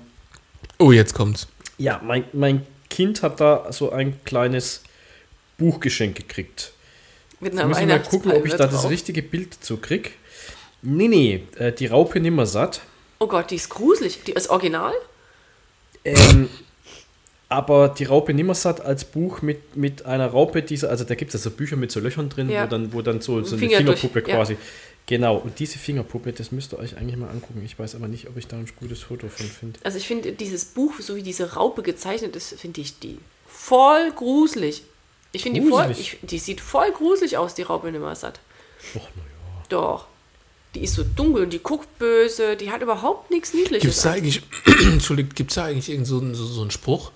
Oh, 0.78 0.92
jetzt 0.92 1.14
kommt's. 1.14 1.46
ja, 1.78 2.00
mein, 2.04 2.24
mein 2.32 2.66
Kind 2.88 3.22
hat 3.22 3.40
da 3.40 3.66
so 3.72 3.92
ein 3.92 4.18
kleines 4.24 4.82
Buchgeschenk 5.58 6.16
gekriegt. 6.16 6.72
Mit 7.40 7.52
einer 7.52 7.66
muss 7.66 7.78
ich 7.78 7.86
mal 7.86 8.00
gucken, 8.02 8.32
ob 8.32 8.44
ich 8.44 8.52
da 8.52 8.58
Weihnachtspalme 8.58 8.72
das 8.72 8.82
drauf. 8.82 8.90
richtige 8.90 9.22
Bild 9.22 9.54
zu 9.54 9.78
krieg. 9.78 10.12
Nee, 10.82 11.08
nee, 11.08 11.42
äh, 11.56 11.72
die 11.72 11.86
Raupe 11.86 12.20
Nimmersatt. 12.20 12.82
Oh 13.18 13.26
Gott, 13.26 13.50
die 13.50 13.56
ist 13.56 13.68
gruselig. 13.68 14.22
Die 14.24 14.32
ist 14.32 14.48
original? 14.50 14.94
Ähm, 16.04 16.48
aber 17.48 17.88
die 17.88 18.04
Raupe 18.04 18.32
Nimmersatt 18.32 18.80
als 18.80 19.04
Buch 19.04 19.42
mit, 19.42 19.76
mit 19.76 20.06
einer 20.06 20.28
Raupe, 20.28 20.62
diese, 20.62 20.88
also 20.88 21.04
da 21.04 21.14
gibt 21.14 21.34
es 21.34 21.40
also 21.40 21.50
Bücher 21.50 21.76
mit 21.76 21.90
so 21.90 22.00
Löchern 22.00 22.28
drin, 22.28 22.48
Ja. 22.48 22.64
wo 22.64 22.68
dann, 22.68 22.92
wo 22.92 23.02
dann 23.02 23.20
so, 23.20 23.42
so 23.42 23.56
eine 23.56 23.58
Finger 23.66 23.82
durch, 23.82 24.00
Fingerpuppe 24.00 24.30
ja. 24.30 24.36
quasi. 24.36 24.56
Genau, 25.06 25.36
und 25.36 25.58
diese 25.58 25.78
Fingerpuppe, 25.78 26.32
das 26.32 26.52
müsst 26.52 26.72
ihr 26.72 26.78
euch 26.78 26.96
eigentlich 26.96 27.16
mal 27.16 27.28
angucken. 27.28 27.62
Ich 27.64 27.78
weiß 27.78 27.96
aber 27.96 28.06
nicht, 28.06 28.28
ob 28.28 28.36
ich 28.36 28.46
da 28.46 28.56
ein 28.56 28.68
gutes 28.78 29.00
Foto 29.00 29.28
von 29.28 29.46
finde. 29.46 29.80
Also 29.82 29.98
ich 29.98 30.06
finde 30.06 30.32
dieses 30.32 30.64
Buch, 30.66 30.92
so 31.00 31.16
wie 31.16 31.22
diese 31.22 31.54
Raupe 31.54 31.82
gezeichnet 31.82 32.36
ist, 32.36 32.58
finde 32.60 32.80
ich 32.80 32.98
die 33.00 33.18
voll 33.48 34.12
gruselig. 34.14 34.84
Ich 35.32 35.42
finde 35.42 35.60
die 35.60 35.68
voll, 35.68 35.90
ich, 35.92 36.18
die 36.22 36.38
sieht 36.38 36.60
voll 36.60 36.90
gruselig 36.92 37.36
aus, 37.36 37.54
die 37.54 37.62
Raupe 37.62 37.90
Nimmersatt. 37.90 38.40
Och, 38.94 39.08
naja. 39.14 39.64
Doch. 39.68 40.06
Die 40.74 40.82
ist 40.84 40.94
so 40.94 41.02
dunkel 41.02 41.44
und 41.44 41.52
die 41.52 41.58
guckt 41.58 41.98
böse, 41.98 42.56
die 42.56 42.70
hat 42.70 42.80
überhaupt 42.80 43.30
nichts 43.30 43.54
Niedliches. 43.54 43.82
Gibt 43.82 43.94
es 43.94 44.02
da 44.02 44.12
eigentlich, 44.12 44.42
Entschuldigung, 44.82 45.32
gibt 45.34 45.50
es 45.50 45.56
da 45.56 45.64
eigentlich 45.64 45.88
irgend 45.88 46.06
so, 46.06 46.20
so, 46.34 46.44
so 46.44 46.60
einen 46.60 46.70
Spruch? 46.70 47.10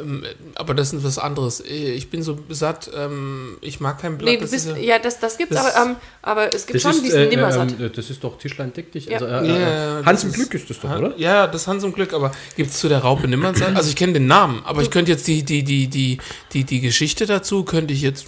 Ähm, 0.00 0.24
aber 0.54 0.74
das 0.74 0.92
ist 0.92 1.04
was 1.04 1.18
anderes. 1.18 1.60
Ich 1.60 2.10
bin 2.10 2.22
so 2.22 2.38
satt, 2.48 2.90
ähm, 2.96 3.56
ich 3.60 3.80
mag 3.80 4.00
kein 4.00 4.18
Blatt. 4.18 4.30
Nee, 4.30 4.36
du 4.36 4.42
das 4.42 4.50
bist, 4.52 4.66
ist 4.68 4.78
ja, 4.78 4.98
das, 4.98 5.20
das 5.20 5.38
gibt's, 5.38 5.54
das- 5.56 5.74
aber, 5.74 5.90
ähm, 5.90 5.96
aber 6.22 6.54
es 6.54 6.66
gibt 6.66 6.80
schon 6.80 6.92
ist, 6.92 7.04
diesen 7.04 7.20
äh, 7.20 7.26
Nimmersatt. 7.28 7.72
ähm, 7.78 7.90
das 7.94 8.10
ist 8.10 8.22
doch 8.24 8.38
Tischlein 8.38 8.72
deck 8.72 8.92
dich. 8.92 9.06
Ja. 9.06 9.14
Also, 9.18 9.26
äh, 9.26 9.48
Ja, 9.48 10.00
äh, 10.00 10.04
Hans 10.04 10.22
im 10.24 10.30
ist- 10.30 10.36
Glück 10.36 10.54
ist 10.54 10.70
das 10.70 10.80
doch, 10.80 10.90
Ja, 10.90 10.98
oder? 10.98 11.14
Ja, 11.18 11.46
das 11.46 11.66
Hans 11.66 11.84
im 11.84 11.92
Glück, 11.92 12.12
aber 12.12 12.32
gibt 12.56 12.70
es 12.70 12.78
zu 12.78 12.88
der 12.88 12.98
Raupe 13.00 13.28
Nimmersatt? 13.28 13.76
Also 13.76 13.88
ich 13.88 13.96
kenne 13.96 14.14
den 14.14 14.26
Namen, 14.26 14.62
aber 14.64 14.82
ich 14.82 14.90
könnte 14.90 15.12
jetzt 15.12 15.26
die, 15.26 15.42
die, 15.42 15.62
die, 15.62 15.88
die, 15.88 16.18
die, 16.52 16.64
die 16.64 16.80
Geschichte 16.80 17.26
dazu, 17.26 17.64
könnte 17.64 17.92
ich 17.94 18.02
jetzt 18.02 18.26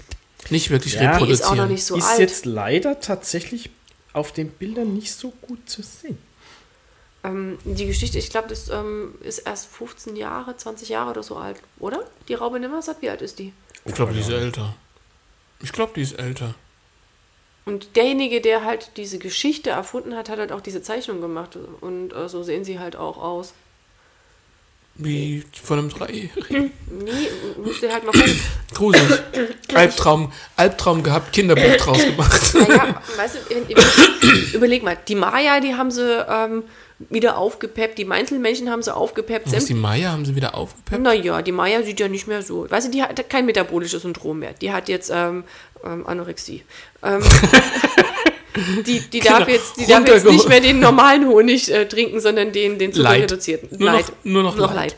nicht 0.50 0.70
wirklich 0.70 0.94
Ja, 0.94 1.00
ist 1.00 1.02
Die 1.02 1.06
ist 1.06 1.14
reproduzieren. 1.42 1.50
auch 1.52 1.56
noch 1.64 1.68
nicht 1.68 1.84
so 1.84 1.96
ist 1.96 2.04
alt. 2.04 2.18
jetzt 2.20 2.46
leider 2.46 3.00
tatsächlich 3.00 3.70
auf 4.12 4.32
den 4.32 4.48
Bildern 4.48 4.94
nicht 4.94 5.12
so 5.12 5.32
gut 5.42 5.58
zu 5.68 5.82
sehen. 5.82 6.18
Ähm, 7.26 7.58
die 7.64 7.86
Geschichte, 7.86 8.18
ich 8.18 8.30
glaube, 8.30 8.48
das 8.48 8.68
ähm, 8.68 9.14
ist 9.22 9.38
erst 9.40 9.66
15 9.74 10.16
Jahre, 10.16 10.56
20 10.56 10.88
Jahre 10.88 11.10
oder 11.10 11.22
so 11.22 11.36
alt, 11.36 11.58
oder? 11.78 12.05
Die 12.28 12.34
Raupe 12.34 12.58
Nimmersatt, 12.60 12.98
wie 13.00 13.10
alt 13.10 13.22
ist 13.22 13.38
die? 13.38 13.52
ich 13.84 13.94
glaube, 13.94 14.12
die 14.12 14.20
ist 14.20 14.30
älter. 14.30 14.74
Ich 15.62 15.72
glaube, 15.72 15.92
die 15.96 16.02
ist 16.02 16.18
älter. 16.18 16.55
Und 17.64 17.96
derjenige, 17.96 18.40
der 18.40 18.64
halt 18.64 18.92
diese 18.96 19.18
Geschichte 19.18 19.70
erfunden 19.70 20.14
hat, 20.16 20.28
hat 20.28 20.38
halt 20.38 20.52
auch 20.52 20.60
diese 20.60 20.82
Zeichnung 20.82 21.20
gemacht. 21.20 21.56
Und 21.80 22.12
äh, 22.12 22.28
so 22.28 22.42
sehen 22.42 22.64
sie 22.64 22.78
halt 22.78 22.94
auch 22.96 23.16
aus. 23.18 23.55
Wie 24.98 25.44
von 25.62 25.78
einem 25.78 25.88
Dreijährigen. 25.90 26.72
Nee, 26.88 27.28
musst 27.62 27.82
du 27.82 27.92
halt 27.92 28.05
mal 28.05 28.12
gucken. 28.12 28.40
Gruselig. 28.72 29.20
Albtraum, 29.74 30.32
Albtraum 30.56 31.02
gehabt, 31.02 31.32
Kinderbuch 31.32 31.76
draus 31.76 32.02
gemacht. 32.02 32.55
Naja, 32.55 33.02
weißt 33.16 33.34
du, 33.36 33.55
wenn- 33.55 33.68
wenn- 33.68 34.52
überleg 34.55 34.82
mal, 34.82 34.96
die 35.06 35.14
Maya, 35.16 35.60
die 35.60 35.74
haben 35.74 35.90
sie 35.90 36.24
ähm, 36.28 36.62
wieder 36.99 37.36
aufgepeppt, 37.36 37.99
die 37.99 38.05
Mainzelmännchen 38.07 38.70
haben 38.70 38.83
sie 38.83 38.94
aufgepeppt. 38.94 39.52
Was, 39.52 39.66
die 39.66 39.75
Maya 39.75 40.12
haben 40.12 40.25
sie 40.25 40.34
wieder 40.34 40.55
aufgepeppt? 40.55 41.02
Naja, 41.02 41.42
die 41.42 41.52
Maya 41.52 41.83
sieht 41.83 42.00
ja 42.00 42.08
nicht 42.08 42.26
mehr 42.26 42.42
so. 42.42 42.70
Weißt 42.70 42.86
du, 42.89 42.91
die 42.91 43.02
hat 43.02 43.28
kein 43.28 43.44
metabolisches 43.47 44.02
Syndrom 44.02 44.39
mehr. 44.39 44.55
Die 44.55 44.73
hat 44.73 44.89
jetzt 44.89 45.10
ähm, 45.15 45.44
ähm, 45.84 46.07
Anorexie. 46.07 46.62
Ähm, 47.02 47.23
die 48.86 49.00
die, 49.00 49.20
darf, 49.20 49.39
Genau. 49.41 49.49
jetzt, 49.50 49.76
die 49.78 49.86
darf 49.86 50.08
jetzt 50.08 50.25
nicht 50.26 50.49
mehr 50.49 50.60
den 50.60 50.81
normalen 50.81 51.26
Honig 51.28 51.70
äh, 51.70 51.86
trinken, 51.86 52.20
sondern 52.20 52.52
den, 52.52 52.78
den 52.78 52.92
Leid. 52.92 52.94
zuckerreduzierten. 53.28 53.78
Nur 53.78 53.91
noch- 53.91 53.97
Leid. 53.99 54.12
nur 54.25 54.42
noch 54.42 54.57
noch 54.57 54.75
Leid. 54.75 54.97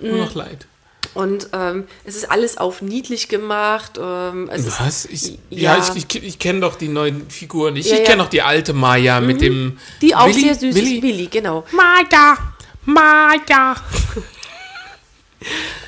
Leid. 0.00 0.10
Nur 0.12 0.18
noch 0.24 0.34
leid. 0.34 0.66
Und 1.14 1.48
ähm, 1.52 1.84
es 2.04 2.14
ist 2.14 2.30
alles 2.30 2.56
auf 2.56 2.82
niedlich 2.82 3.28
gemacht. 3.28 3.98
Ähm, 4.00 4.48
es 4.52 4.66
ist- 4.66 4.80
Was? 4.80 5.04
Ich, 5.06 5.38
ja, 5.50 5.76
ja. 5.76 5.78
ich, 5.94 6.04
ich, 6.14 6.22
ich 6.22 6.38
kenne 6.38 6.60
doch 6.60 6.76
die 6.76 6.88
neuen 6.88 7.28
Figuren. 7.30 7.74
Ich, 7.76 7.86
Ja, 7.86 7.94
ich 7.94 8.00
ja. 8.00 8.06
kenne 8.06 8.22
doch 8.22 8.30
die 8.30 8.42
alte 8.42 8.72
Maya 8.72 9.20
mit 9.20 9.40
dem. 9.40 9.78
Die 10.02 10.14
auch 10.14 10.26
Willi? 10.28 10.40
sehr 10.42 10.54
süß 10.54 10.74
Willi? 10.74 10.96
ist. 10.96 11.02
Willi, 11.02 11.26
genau. 11.26 11.64
Maya! 11.72 12.36
Maya! 12.84 13.76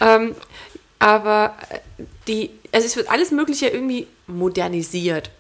Ähm, 0.01 0.35
aber 0.99 1.55
äh, 1.69 1.79
die, 2.27 2.51
also 2.73 2.87
es 2.87 2.97
wird 2.97 3.11
alles 3.11 3.31
Mögliche 3.33 3.67
irgendwie 3.69 4.07
modernisiert, 4.27 5.31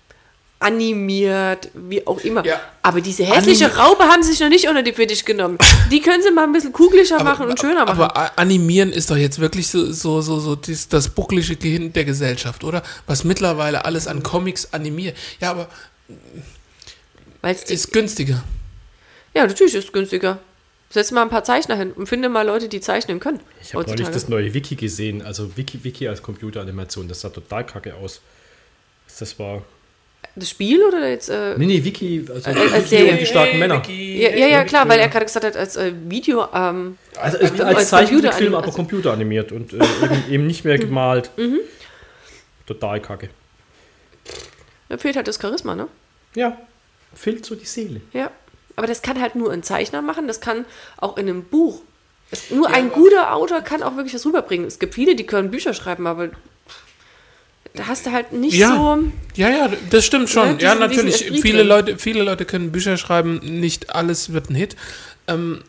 animiert, 0.63 1.69
wie 1.75 2.07
auch 2.07 2.19
immer. 2.21 2.45
Ja. 2.45 2.61
Aber 2.83 3.01
diese 3.01 3.25
hässliche 3.25 3.67
Anim- 3.67 3.77
Raupe 3.79 4.05
haben 4.05 4.23
sie 4.23 4.31
sich 4.31 4.41
noch 4.41 4.49
nicht 4.49 4.69
unter 4.69 4.83
die 4.83 4.93
Fittiche 4.93 5.25
genommen. 5.25 5.59
Die 5.91 6.01
können 6.01 6.23
sie 6.23 6.31
mal 6.31 6.45
ein 6.45 6.53
bisschen 6.53 6.73
kuglicher 6.73 7.23
machen 7.23 7.49
und 7.49 7.61
schöner 7.61 7.85
machen. 7.85 8.01
Aber 8.01 8.39
animieren 8.39 8.91
ist 8.93 9.11
doch 9.11 9.17
jetzt 9.17 9.39
wirklich 9.39 9.69
so, 9.69 9.93
so, 9.93 10.21
so, 10.21 10.41
so 10.41 10.57
das, 10.57 10.89
das 10.89 11.09
bucklige 11.09 11.57
Gehirn 11.57 11.93
der 11.93 12.05
Gesellschaft, 12.05 12.65
oder? 12.65 12.83
Was 13.07 13.25
mittlerweile 13.25 13.85
alles 13.85 14.07
an 14.07 14.23
Comics 14.23 14.73
animiert. 14.73 15.17
Ja, 15.41 15.51
aber 15.51 15.69
Weil's 17.41 17.65
die, 17.65 17.75
ist 17.75 17.93
günstiger. 17.93 18.43
ja, 19.35 19.47
natürlich 19.47 19.75
ist 19.75 19.87
es 19.87 19.93
günstiger. 19.93 20.39
Setz 20.91 21.11
mal 21.11 21.23
ein 21.23 21.31
paar 21.31 21.43
Zeichner 21.43 21.75
hin 21.77 21.93
und 21.93 22.07
finde 22.07 22.29
mal 22.29 22.47
Leute, 22.47 22.69
die 22.69 22.81
zeichnen 22.81 23.19
können. 23.19 23.41
Ich 23.63 23.75
habe 23.75 23.87
neulich 23.87 24.09
das 24.09 24.29
neue 24.29 24.53
Wiki 24.53 24.75
gesehen, 24.77 25.23
also 25.23 25.57
Wiki, 25.57 25.83
Wiki 25.85 26.07
als 26.07 26.23
Computeranimation, 26.23 27.09
das 27.09 27.23
sah 27.23 27.31
total 27.31 27.65
kacke 27.65 27.95
aus. 27.95 28.21
Das 29.19 29.39
war. 29.39 29.63
Das 30.35 30.49
Spiel 30.49 30.83
oder 30.83 31.09
jetzt? 31.11 31.29
Äh, 31.29 31.55
Nee, 31.59 31.67
nee, 31.67 31.85
Wiki, 31.85 32.25
also 32.29 32.49
Als- 32.49 32.59
als 32.59 32.73
Wiki 32.75 32.87
Serie. 32.89 33.13
und 33.13 33.21
die 33.21 33.27
starken 33.27 33.59
Männer. 33.59 33.83
ja, 33.87 34.31
ja, 34.31 34.47
ja, 34.47 34.65
klar, 34.65 34.89
weil 34.89 34.99
er 34.99 35.09
gerade 35.09 35.27
gesagt 35.27 35.45
hat, 35.45 35.57
als 35.57 35.77
äh, 35.77 35.93
Video. 36.09 36.47
Ähm, 36.55 36.97
Also 37.21 37.39
als, 37.39 37.51
als 37.61 37.61
als 37.77 37.89
Zeichentrickfilm, 37.91 38.55
aber 38.55 38.73
computeranimiert 38.73 39.53
und 39.53 39.75
äh, 39.75 39.77
eben, 39.77 40.25
eben 40.31 40.47
nicht 40.47 40.65
mehr 40.65 40.79
gemalt. 40.79 41.31
Total 42.67 43.01
kacke. 43.01 43.29
da 44.89 44.97
fehlt 44.99 45.17
halt 45.17 45.29
das 45.29 45.39
Charisma, 45.41 45.75
ne? 45.75 45.89
Ja, 46.35 46.57
fehlt 47.15 47.45
so 47.45 47.55
die 47.55 47.67
Seele. 47.67 48.01
Ja, 48.13 48.31
aber 48.77 48.87
das 48.87 49.03
kann 49.03 49.21
halt 49.21 49.35
nur 49.35 49.53
ein 49.53 49.63
Zeichner 49.63 50.01
machen, 50.01 50.29
das 50.29 50.41
kann 50.41 50.65
auch 50.97 51.17
in 51.19 51.29
einem 51.29 51.45
Buch. 51.45 51.83
Es, 52.31 52.51
nur 52.51 52.69
ein 52.71 52.91
guter 52.91 53.35
Autor 53.35 53.61
kann 53.61 53.83
auch 53.83 53.97
wirklich 53.97 54.15
was 54.15 54.25
rüberbringen. 54.25 54.67
Es 54.67 54.79
gibt 54.79 54.95
viele, 54.95 55.15
die 55.15 55.27
können 55.27 55.51
Bücher 55.51 55.75
schreiben, 55.75 56.07
aber 56.07 56.31
da 57.75 57.87
hast 57.87 58.07
du 58.07 58.13
halt 58.13 58.33
nicht 58.33 58.55
Ja. 58.55 58.75
so. 58.77 58.99
Ja, 59.35 59.49
ja, 59.49 59.71
das 59.91 60.05
stimmt 60.05 60.29
schon. 60.31 60.59
Ja, 60.59 60.75
diesen- 60.75 60.81
ja, 60.81 60.89
diesen 60.89 61.07
natürlich. 61.07 61.41
Viele. 61.43 61.63
Leute, 61.63 61.99
viele 61.99 62.23
Leute 62.23 62.45
können 62.45 62.71
Bücher 62.73 62.97
schreiben, 62.97 63.39
nicht 63.43 63.95
alles 63.95 64.33
wird 64.33 64.51
ein 64.51 64.55
Hit. 64.55 64.77
Ähm, 65.27 65.63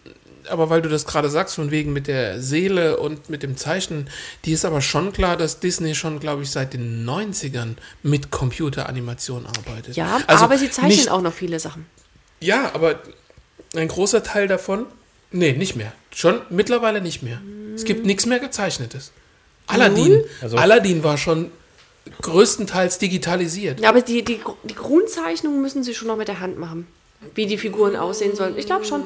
aber 0.50 0.70
weil 0.70 0.82
du 0.82 0.90
das 0.90 1.06
gerade 1.06 1.30
sagst, 1.30 1.56
von 1.56 1.72
wegen 1.72 1.94
mit 1.94 2.08
der 2.08 2.42
Seele 2.42 2.98
und 2.98 3.30
mit 3.30 3.44
dem 3.44 3.56
Zeichnen, 3.56 4.10
die 4.44 4.52
ist 4.52 4.66
aber 4.66 4.82
schon 4.82 5.14
klar, 5.14 5.38
dass 5.38 5.62
Disney 5.62 5.96
schon, 5.96 6.20
glaube 6.20 6.44
ich, 6.44 6.52
seit 6.52 6.74
den 6.74 7.06
90ern 7.06 7.76
mit 8.02 8.30
Computeranimation 8.32 9.46
arbeitet. 9.46 9.96
Ja, 9.96 10.20
Also 10.28 10.44
aber 10.44 10.58
sie 10.58 10.70
zeichnen 10.70 10.92
nicht, 10.92 11.10
auch 11.10 11.22
noch 11.22 11.34
viele 11.34 11.60
Sachen. 11.60 11.86
Ja, 12.42 12.72
aber 12.74 13.00
ein 13.76 13.88
großer 13.88 14.22
Teil 14.24 14.50
davon, 14.50 14.86
nee, 15.32 15.54
nicht 15.54 15.78
mehr. 15.78 15.94
Schon 16.14 16.42
mittlerweile 16.50 17.00
nicht 17.00 17.24
mehr. 17.24 17.42
Es 17.76 17.86
gibt 17.86 18.06
nichts 18.06 18.26
mehr 18.26 18.40
gezeichnetes. 18.40 19.12
Aladdin, 19.68 20.22
Also- 20.42 20.58
Aladdin 20.58 21.04
war 21.06 21.18
schon 21.18 21.52
größtenteils 22.22 22.98
digitalisiert. 23.00 23.80
Ja, 23.80 23.90
aber 23.90 24.02
die, 24.02 24.24
die, 24.24 24.40
die 24.64 24.76
Grundzeichnungen 24.76 25.62
müssen 25.62 25.84
sie 25.84 25.94
schon 25.94 26.08
noch 26.08 26.18
mit 26.18 26.28
der 26.28 26.40
Hand 26.40 26.58
machen. 26.60 26.88
Wie 27.36 27.46
die 27.46 27.58
Figuren 27.58 27.96
aussehen 27.96 28.36
sollen. 28.36 28.58
Ich 28.58 28.66
glaube 28.66 28.84
schon. 28.86 29.04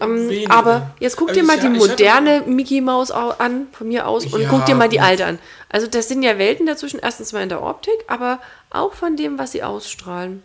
Ähm, 0.00 0.30
aber 0.48 0.94
jetzt 1.00 1.16
guck 1.16 1.32
dir 1.32 1.40
Also 1.40 1.46
mal 1.46 1.56
ich- 1.56 1.62
die 1.62 1.68
moderne 1.68 2.42
Mickey 2.46 2.80
Maus 2.80 3.10
au- 3.10 3.30
an, 3.38 3.66
von 3.72 3.88
mir 3.88 4.06
aus, 4.06 4.26
und 4.26 4.40
Ja, 4.40 4.48
guck 4.48 4.64
dir 4.64 4.74
mal 4.76 4.88
die 4.88 5.00
alte 5.00 5.26
an. 5.26 5.38
Also 5.68 5.86
das 5.86 6.08
sind 6.08 6.22
ja 6.22 6.38
Welten 6.38 6.66
dazwischen, 6.66 7.00
erstens 7.02 7.32
mal 7.32 7.42
in 7.42 7.48
der 7.48 7.62
Optik, 7.62 7.94
aber 8.06 8.40
auch 8.70 8.94
von 8.94 9.16
dem, 9.16 9.38
was 9.38 9.52
sie 9.52 9.62
ausstrahlen. 9.62 10.42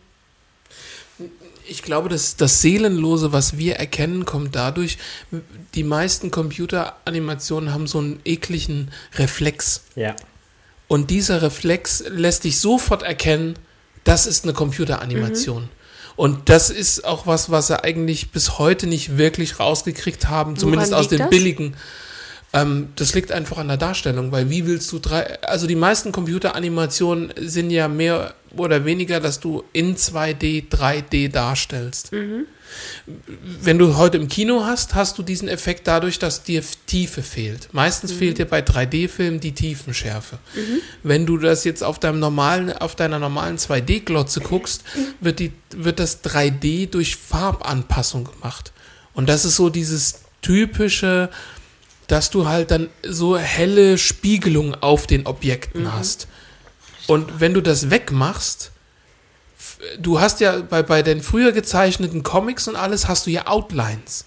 Ich 1.66 1.84
glaube, 1.84 2.10
dass 2.10 2.36
das 2.36 2.62
Seelenlose, 2.62 3.32
was 3.32 3.58
wir 3.58 3.76
erkennen, 3.78 4.26
kommt 4.26 4.56
dadurch, 4.56 4.98
die 5.76 5.84
meisten 5.84 6.30
Computeranimationen 6.30 7.74
haben 7.74 7.88
so 7.88 8.00
einen 8.00 8.20
ekligen 8.26 8.92
Reflex. 9.18 9.84
Ja. 9.96 10.16
Und 10.94 11.10
dieser 11.10 11.42
Reflex 11.42 12.04
lässt 12.08 12.44
dich 12.44 12.60
sofort 12.60 13.02
erkennen, 13.02 13.56
das 14.04 14.28
ist 14.28 14.44
eine 14.44 14.54
Computeranimation. 14.54 15.70
Und 16.16 16.50
das 16.50 16.70
ist 16.70 17.04
auch 17.04 17.26
was, 17.26 17.50
was 17.50 17.66
sie 17.66 17.84
eigentlich 17.84 18.30
bis 18.30 18.60
heute 18.60 18.86
nicht 18.86 19.18
wirklich 19.18 19.60
rausgekriegt 19.60 20.30
haben, 20.30 20.56
zumindest 20.56 20.94
aus 20.94 21.08
den 21.08 21.18
das? 21.18 21.32
billigen. 21.32 21.76
Ähm, 22.54 22.90
das 22.96 23.16
liegt 23.16 23.32
einfach 23.32 23.58
an 23.58 23.68
der 23.68 23.78
Darstellung, 23.78 24.32
weil 24.32 24.50
wie 24.50 24.66
willst 24.68 24.92
du 24.92 25.00
drei, 25.00 25.42
also 25.42 25.66
die 25.66 25.76
meisten 25.76 26.12
Computeranimationen 26.12 27.34
sind 27.38 27.72
ja 27.72 27.88
mehr 27.88 28.36
oder 28.56 28.86
weniger, 28.86 29.20
dass 29.20 29.40
du 29.40 29.64
in 29.74 29.96
2D, 29.96 30.70
3D 30.70 31.30
darstellst. 31.30 32.12
Wenn 33.62 33.78
du 33.78 33.98
heute 33.98 34.18
im 34.18 34.28
Kino 34.28 34.66
hast, 34.66 34.96
hast 34.96 35.18
du 35.18 35.24
diesen 35.24 35.48
Effekt 35.48 35.88
dadurch, 35.88 36.20
dass 36.20 36.44
dir 36.44 36.64
Tiefe 36.86 37.24
fehlt. 37.24 37.70
Meistens 37.72 38.12
fehlt 38.12 38.38
dir 38.38 38.46
bei 38.46 38.60
3D-Filmen 38.60 39.40
die 39.40 39.54
Tiefenschärfe. 39.54 40.38
Wenn 41.02 41.26
du 41.26 41.38
das 41.38 41.64
jetzt 41.64 41.84
auf 41.84 42.00
deinem 42.00 42.20
normalen, 42.20 42.72
auf 42.72 42.96
deiner 42.96 43.20
normalen 43.20 43.58
2D-Glotze 43.58 44.42
guckst, 44.42 44.84
wird 45.20 45.40
die, 45.40 45.52
wird 45.72 46.00
das 46.00 46.24
3D 46.24 46.90
durch 46.90 47.16
Farbanpassung 47.16 48.26
gemacht. 48.26 48.72
Und 49.14 49.30
das 49.30 49.46
ist 49.46 49.56
so 49.56 49.70
dieses 49.70 50.22
typische, 50.42 51.30
dass 52.08 52.30
du 52.30 52.48
halt 52.48 52.72
dann 52.72 52.90
so 53.08 53.38
helle 53.38 53.98
Spiegelung 53.98 54.76
auf 54.76 55.08
den 55.08 55.26
Objekten 55.26 55.94
hast. 55.94 56.28
Und 57.08 57.40
wenn 57.40 57.54
du 57.54 57.62
das 57.62 57.90
wegmachst, 57.90 58.72
du 60.00 60.20
hast 60.20 60.40
ja 60.40 60.62
bei, 60.62 60.84
bei 60.84 61.02
den 61.02 61.22
früher 61.22 61.52
gezeichneten 61.52 62.24
Comics 62.24 62.68
und 62.68 62.76
alles, 62.76 63.08
hast 63.08 63.28
du 63.28 63.32
ja 63.32 63.48
Outlines. 63.48 64.26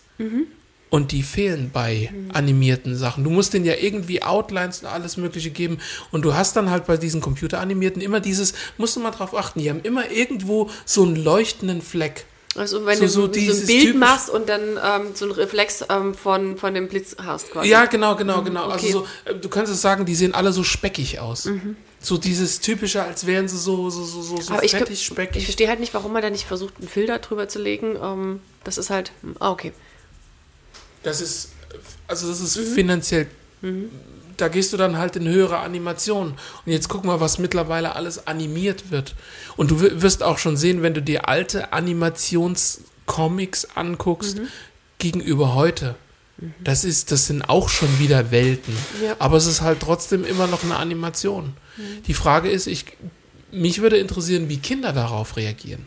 Und 0.89 1.13
die 1.13 1.23
fehlen 1.23 1.71
bei 1.73 2.13
animierten 2.33 2.97
Sachen. 2.97 3.25
Du 3.25 3.31
musst 3.31 3.53
denen 3.53 3.65
ja 3.65 3.75
irgendwie 3.75 4.23
Outlines 4.23 4.81
und 4.81 4.87
alles 4.87 5.17
Mögliche 5.17 5.51
geben. 5.51 5.79
Und 6.13 6.23
du 6.23 6.35
hast 6.35 6.57
dann 6.57 6.71
halt 6.71 6.87
bei 6.87 6.97
diesen 6.97 7.21
computeranimierten 7.21 8.01
immer 8.01 8.21
dieses, 8.21 8.55
musst 8.79 8.97
du 8.97 9.01
mal 9.01 9.11
drauf 9.11 9.37
achten, 9.37 9.61
die 9.61 9.69
haben 9.69 9.81
immer 9.83 10.11
irgendwo 10.11 10.71
so 10.85 11.03
einen 11.03 11.17
leuchtenden 11.17 11.83
Fleck. 11.83 12.25
Also 12.57 12.87
wenn 12.87 12.97
So- 12.99 13.27
du 13.27 13.41
so 13.41 13.61
ein 13.61 13.67
Bild 13.67 13.97
machst 13.97 14.31
und 14.31 14.49
dann 14.49 14.79
ähm, 14.83 15.11
so 15.15 15.25
einen 15.27 15.33
Reflex 15.35 15.85
ähm, 15.91 16.15
von, 16.15 16.57
von 16.57 16.73
dem 16.75 16.89
Blitz 16.89 17.17
hast 17.23 17.51
quasi. 17.51 17.69
Ja, 17.69 17.85
genau, 17.87 18.17
genau, 18.17 18.43
genau. 18.43 18.67
okay. 18.67 18.87
Also 18.87 19.07
so, 19.25 19.31
äh, 19.31 19.35
du 19.35 19.49
kannst 19.49 19.73
es 19.73 19.83
sagen, 19.83 20.07
die 20.07 20.15
sehen 20.15 20.35
alle 20.35 20.53
so 20.53 20.63
speckig 20.65 21.19
aus. 21.21 21.49
So 22.01 22.17
dieses 22.19 22.61
typische, 22.61 23.03
als 23.03 23.27
wären 23.27 23.49
sie 23.49 23.59
so, 23.59 23.91
so, 23.91 24.05
so, 24.05 24.23
so, 24.23 24.53
Aber 24.53 24.63
ich, 24.65 24.71
fettig, 24.73 24.93
ich 25.01 25.07
speckig. 25.07 25.45
verstehe 25.45 25.69
halt 25.69 25.81
nicht, 25.81 25.93
warum 25.95 26.13
man 26.13 26.23
da 26.23 26.31
nicht 26.31 26.45
versucht, 26.47 26.75
einen 26.79 26.89
Filter 26.89 27.19
drüber 27.19 27.49
zu 27.49 27.59
legen. 27.61 27.97
Ähm, 28.01 28.41
das 28.65 28.79
ist 28.79 28.91
halt, 28.91 29.13
hm, 29.23 29.35
ah, 29.41 29.51
okay. 29.51 29.73
Das 31.03 31.21
ist, 31.21 31.51
also 32.09 32.29
das 32.29 32.41
ist 32.41 32.57
finanziell, 32.75 33.27
da 34.37 34.49
gehst 34.49 34.73
du 34.73 34.77
dann 34.77 34.97
halt 34.99 35.17
in 35.17 35.27
höhere 35.29 35.59
Animationen. 35.59 36.33
Und 36.65 36.73
jetzt 36.73 36.89
guck 36.89 37.05
mal, 37.05 37.21
was 37.21 37.39
mittlerweile 37.39 37.97
alles 37.97 38.27
animiert 38.27 38.91
wird. 38.91 39.15
Und 39.57 39.71
du 39.71 39.81
wi- 39.81 40.03
wirst 40.03 40.23
auch 40.23 40.39
schon 40.39 40.57
sehen, 40.57 40.83
wenn 40.83 40.95
du 40.95 41.03
dir 41.03 41.29
alte 41.29 41.73
Animationscomics 41.73 43.69
anguckst, 43.75 44.41
gegenüber 44.99 45.55
heute. 45.55 45.95
Das 46.63 46.85
ist, 46.85 47.13
das 47.13 47.27
sind 47.27 47.49
auch 47.49 47.69
schon 47.71 47.99
wieder 47.99 48.31
Welten. 48.31 48.75
Ja. 49.03 49.17
Aber 49.19 49.37
es 49.39 49.47
ist 49.47 49.63
halt 49.63 49.81
trotzdem 49.81 50.25
immer 50.25 50.47
noch 50.47 50.65
eine 50.65 50.77
Animation. 50.77 51.55
Die 52.07 52.15
Frage 52.15 52.51
ist, 52.51 52.67
ich, 52.67 52.85
mich 53.53 53.81
würde 53.81 53.97
interessieren, 53.97 54.49
wie 54.49 54.59
Kinder 54.59 54.93
darauf 54.93 55.37
reagieren. 55.37 55.87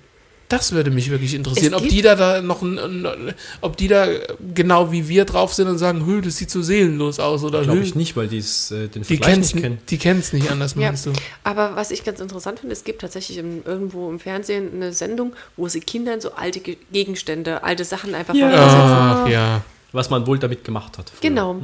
Das 0.50 0.72
würde 0.72 0.90
mich 0.90 1.12
wirklich 1.12 1.36
interessieren, 1.36 1.74
Es 1.76 1.82
ob 1.82 1.88
die 1.88 2.02
da, 2.02 2.16
da 2.16 2.42
noch, 2.42 2.64
ein, 2.64 2.80
ein, 2.80 3.34
ob 3.62 3.78
die 3.78 3.88
da 3.88 4.08
genau 4.56 4.92
wie 4.92 5.08
wir 5.08 5.26
drauf 5.26 5.54
sind 5.54 5.68
und 5.68 5.78
sagen, 5.78 6.06
Hö, 6.08 6.22
das 6.22 6.38
sieht 6.38 6.50
so 6.50 6.62
seelenlos 6.64 7.20
aus 7.20 7.44
oder 7.44 7.62
Glaube 7.62 7.80
ich 7.82 7.94
nicht, 7.94 8.18
weil 8.18 8.28
die 8.28 8.40
es, 8.40 8.72
äh, 8.72 8.88
den 8.88 9.04
die 9.04 9.18
Vergleich 9.18 9.38
nicht 9.38 9.58
kennen. 9.58 9.78
die 9.90 9.98
kennen's 10.00 10.34
nicht 10.34 10.50
anders, 10.50 10.74
Ja. 10.74 10.82
meinst 10.88 11.06
du? 11.06 11.14
Aber 11.44 11.76
was 11.76 11.92
ich 11.92 12.04
ganz 12.04 12.20
interessant 12.20 12.60
finde, 12.60 12.74
es 12.74 12.84
gibt 12.84 13.02
tatsächlich 13.02 13.38
im, 13.38 13.62
irgendwo 13.64 14.10
im 14.10 14.20
Fernsehen 14.20 14.74
eine 14.74 14.92
Sendung, 14.92 15.34
wo 15.56 15.68
sie 15.68 15.82
Kindern 15.82 16.20
so 16.20 16.32
alte 16.34 16.60
Ge 16.62 16.78
Gegenstände, 16.92 17.62
alte 17.64 17.86
Sachen 17.86 18.16
einfach 18.16 18.34
Ja. 18.34 18.50
vorsetzen. 18.50 19.24
Ach 19.26 19.30
ja. 19.30 19.62
Was 19.92 20.10
man 20.10 20.26
wohl 20.28 20.40
damit 20.40 20.64
gemacht 20.64 20.98
hat. 20.98 21.10
früher. 21.10 21.30
Genau. 21.30 21.56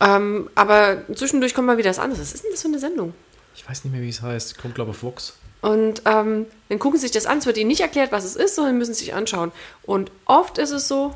Ähm, 0.00 0.48
aber 0.54 1.02
zwischendurch 1.14 1.54
kommt 1.54 1.66
mal 1.66 1.78
wieder 1.78 1.90
was 1.90 1.98
anderes. 1.98 2.20
Was 2.20 2.32
ist 2.34 2.44
denn 2.44 2.50
das 2.52 2.62
für 2.62 2.68
eine 2.68 2.78
Sendung? 2.78 3.14
Ich 3.56 3.68
weiß 3.68 3.84
nicht 3.84 3.92
mehr, 3.92 4.02
wie 4.02 4.08
es 4.08 4.22
heißt. 4.22 4.58
Kommt, 4.58 4.76
glaube 4.76 4.90
ich, 4.92 4.96
auf 4.96 5.02
Vox. 5.02 5.34
Und 5.60 6.02
ähm, 6.04 6.46
dann 6.68 6.78
gucken 6.78 6.98
sie 7.00 7.06
sich 7.06 7.12
das 7.12 7.26
an. 7.26 7.38
Es 7.38 7.46
wird 7.46 7.56
ihnen 7.56 7.68
nicht 7.68 7.80
erklärt, 7.80 8.12
was 8.12 8.24
es 8.24 8.36
ist, 8.36 8.54
sondern 8.54 8.78
müssen 8.78 8.94
sich 8.94 9.14
anschauen. 9.14 9.50
Und 9.82 10.10
oft 10.24 10.58
ist 10.58 10.70
es 10.70 10.86
so, 10.88 11.14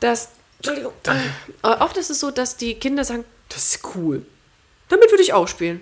dass. 0.00 0.30
Entschuldigung. 0.58 0.92
Äh, 1.62 1.68
oft 1.68 1.96
ist 1.96 2.10
es 2.10 2.20
so, 2.20 2.30
dass 2.30 2.56
die 2.56 2.74
Kinder 2.74 3.04
sagen: 3.04 3.24
Das 3.48 3.74
ist 3.74 3.80
cool. 3.94 4.24
Damit 4.88 5.10
würde 5.10 5.22
ich 5.22 5.32
auch 5.32 5.48
spielen. 5.48 5.80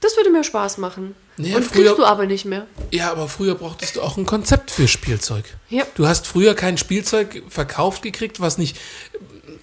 Das 0.00 0.16
würde 0.16 0.30
mir 0.30 0.42
Spaß 0.44 0.78
machen. 0.78 1.14
Ja, 1.36 1.56
Und 1.56 1.64
früher- 1.64 1.84
kriegst 1.84 1.98
du 1.98 2.04
aber 2.04 2.26
nicht 2.26 2.44
mehr. 2.44 2.66
Ja, 2.90 3.10
aber 3.12 3.28
früher 3.28 3.54
brauchtest 3.54 3.96
du 3.96 4.02
auch 4.02 4.16
ein 4.16 4.26
Konzept 4.26 4.70
für 4.70 4.88
Spielzeug. 4.88 5.44
Ja. 5.70 5.84
Du 5.94 6.06
hast 6.06 6.26
früher 6.26 6.54
kein 6.54 6.76
Spielzeug 6.76 7.42
verkauft 7.48 8.02
gekriegt, 8.02 8.40
was 8.40 8.58
nicht 8.58 8.76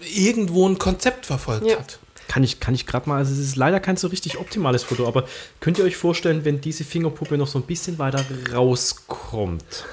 irgendwo 0.02 0.68
ein 0.68 0.78
Konzept 0.80 1.26
verfolgt 1.26 1.68
Ja. 1.68 1.78
hat. 1.80 2.00
Kann 2.30 2.44
ich, 2.44 2.62
kann 2.62 2.74
ich 2.76 2.86
gerade 2.86 3.10
mal, 3.10 3.18
also 3.18 3.34
es 3.34 3.40
ist 3.40 3.56
leider 3.58 3.82
kein 3.82 3.98
so 3.98 4.08
richtig 4.08 4.38
optimales 4.38 4.84
Foto, 4.84 5.06
aber 5.08 5.28
könnt 5.60 5.78
ihr 5.80 5.84
euch 5.84 5.98
vorstellen, 5.98 6.46
wenn 6.46 6.62
diese 6.62 6.84
Fingerpuppe 6.86 7.38
noch 7.38 7.48
so 7.48 7.60
ein 7.60 7.64
bisschen 7.64 7.98
weiter 8.00 8.24
rauskommt, 8.54 9.84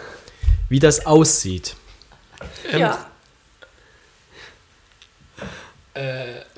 wie 0.68 0.78
das 0.78 1.06
aussieht? 1.06 1.74
Ähm, 2.70 2.80
ja. 2.80 3.06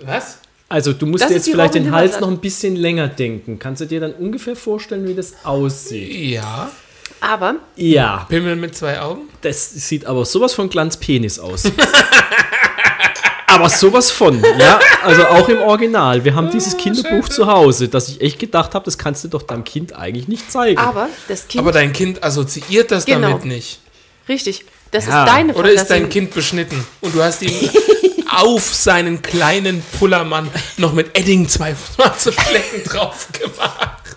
Was? 0.03 0.39
Also 0.69 0.93
du 0.93 1.07
musst 1.07 1.23
Das 1.23 1.29
dir 1.31 1.37
jetzt 1.37 1.49
vielleicht 1.49 1.75
Robin 1.75 1.85
den 1.85 1.93
Hals 1.95 2.19
noch 2.21 2.29
ein 2.29 2.39
bisschen 2.41 2.75
länger 2.77 3.09
denken. 3.09 3.59
Kannst 3.59 3.81
du 3.81 3.87
dir 3.87 4.01
dann 4.01 4.13
ungefähr 4.15 4.57
vorstellen, 4.57 5.07
wie 5.07 5.15
das 5.15 5.45
aussieht? 5.45 6.13
Ja. 6.33 6.71
Aber 7.21 7.55
Ja, 7.77 8.27
Pimmel 8.29 8.57
mit 8.57 8.77
zwei 8.77 9.01
Augen? 9.01 9.29
das 9.43 9.71
sieht 9.73 10.05
aber 10.07 10.25
sowas 10.25 10.55
von 10.55 10.69
Glanzpenis 10.69 11.39
aus. 11.39 11.63
aber 13.49 13.69
sowas 13.69 14.11
von, 14.11 14.43
ja. 14.59 14.79
Also 15.03 15.27
auch 15.27 15.49
im 15.49 15.59
Original. 15.61 16.25
Wir 16.25 16.35
haben 16.35 16.51
dieses 16.51 16.77
Kinderbuch 16.77 17.29
zu 17.29 17.47
Hause, 17.47 17.89
dass 17.89 18.09
ich 18.09 18.21
echt 18.21 18.39
gedacht 18.39 18.75
habe, 18.75 18.85
das 18.85 18.99
kannst 18.99 19.25
du 19.25 19.29
doch 19.29 19.43
deinem 19.43 19.65
Kind 19.65 19.95
eigentlich 19.97 20.29
nicht 20.29 20.51
zeigen. 20.53 20.79
Aber 20.79 21.09
das 21.29 21.49
Kind. 21.49 21.63
Aber 21.63 21.73
dein 21.73 21.93
Kind 21.93 22.23
assoziiert 22.23 22.91
das 22.91 23.05
Genau. 23.07 23.29
damit 23.29 23.45
nicht. 23.45 23.81
richtig. 24.29 24.65
Das 24.91 25.07
Ja. 25.07 25.25
ist 25.25 25.33
deine 25.33 25.55
Oder 25.55 25.71
ist 25.71 25.87
dein 25.89 26.09
Kind 26.09 26.33
beschnitten 26.33 26.83
und 27.03 27.15
du 27.15 27.23
hast 27.23 27.43
ihm 27.43 27.53
auf 28.31 28.63
seinen 28.75 29.21
kleinen 29.21 29.83
Pullermann 29.99 30.51
noch 30.79 30.93
mit 30.93 31.17
Edding 31.19 31.47
zwei 31.49 31.75
schwarze 31.95 32.33
Flecken 32.33 32.85
drauf 32.85 33.29
gemacht? 33.33 34.17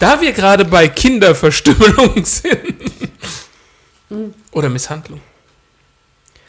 Da 0.00 0.20
wir 0.20 0.32
gerade 0.32 0.64
bei 0.64 0.88
Kinderverstümmelung 0.88 2.24
sind. 2.24 2.76
Oder 4.52 4.68
Misshandlung. 4.68 5.20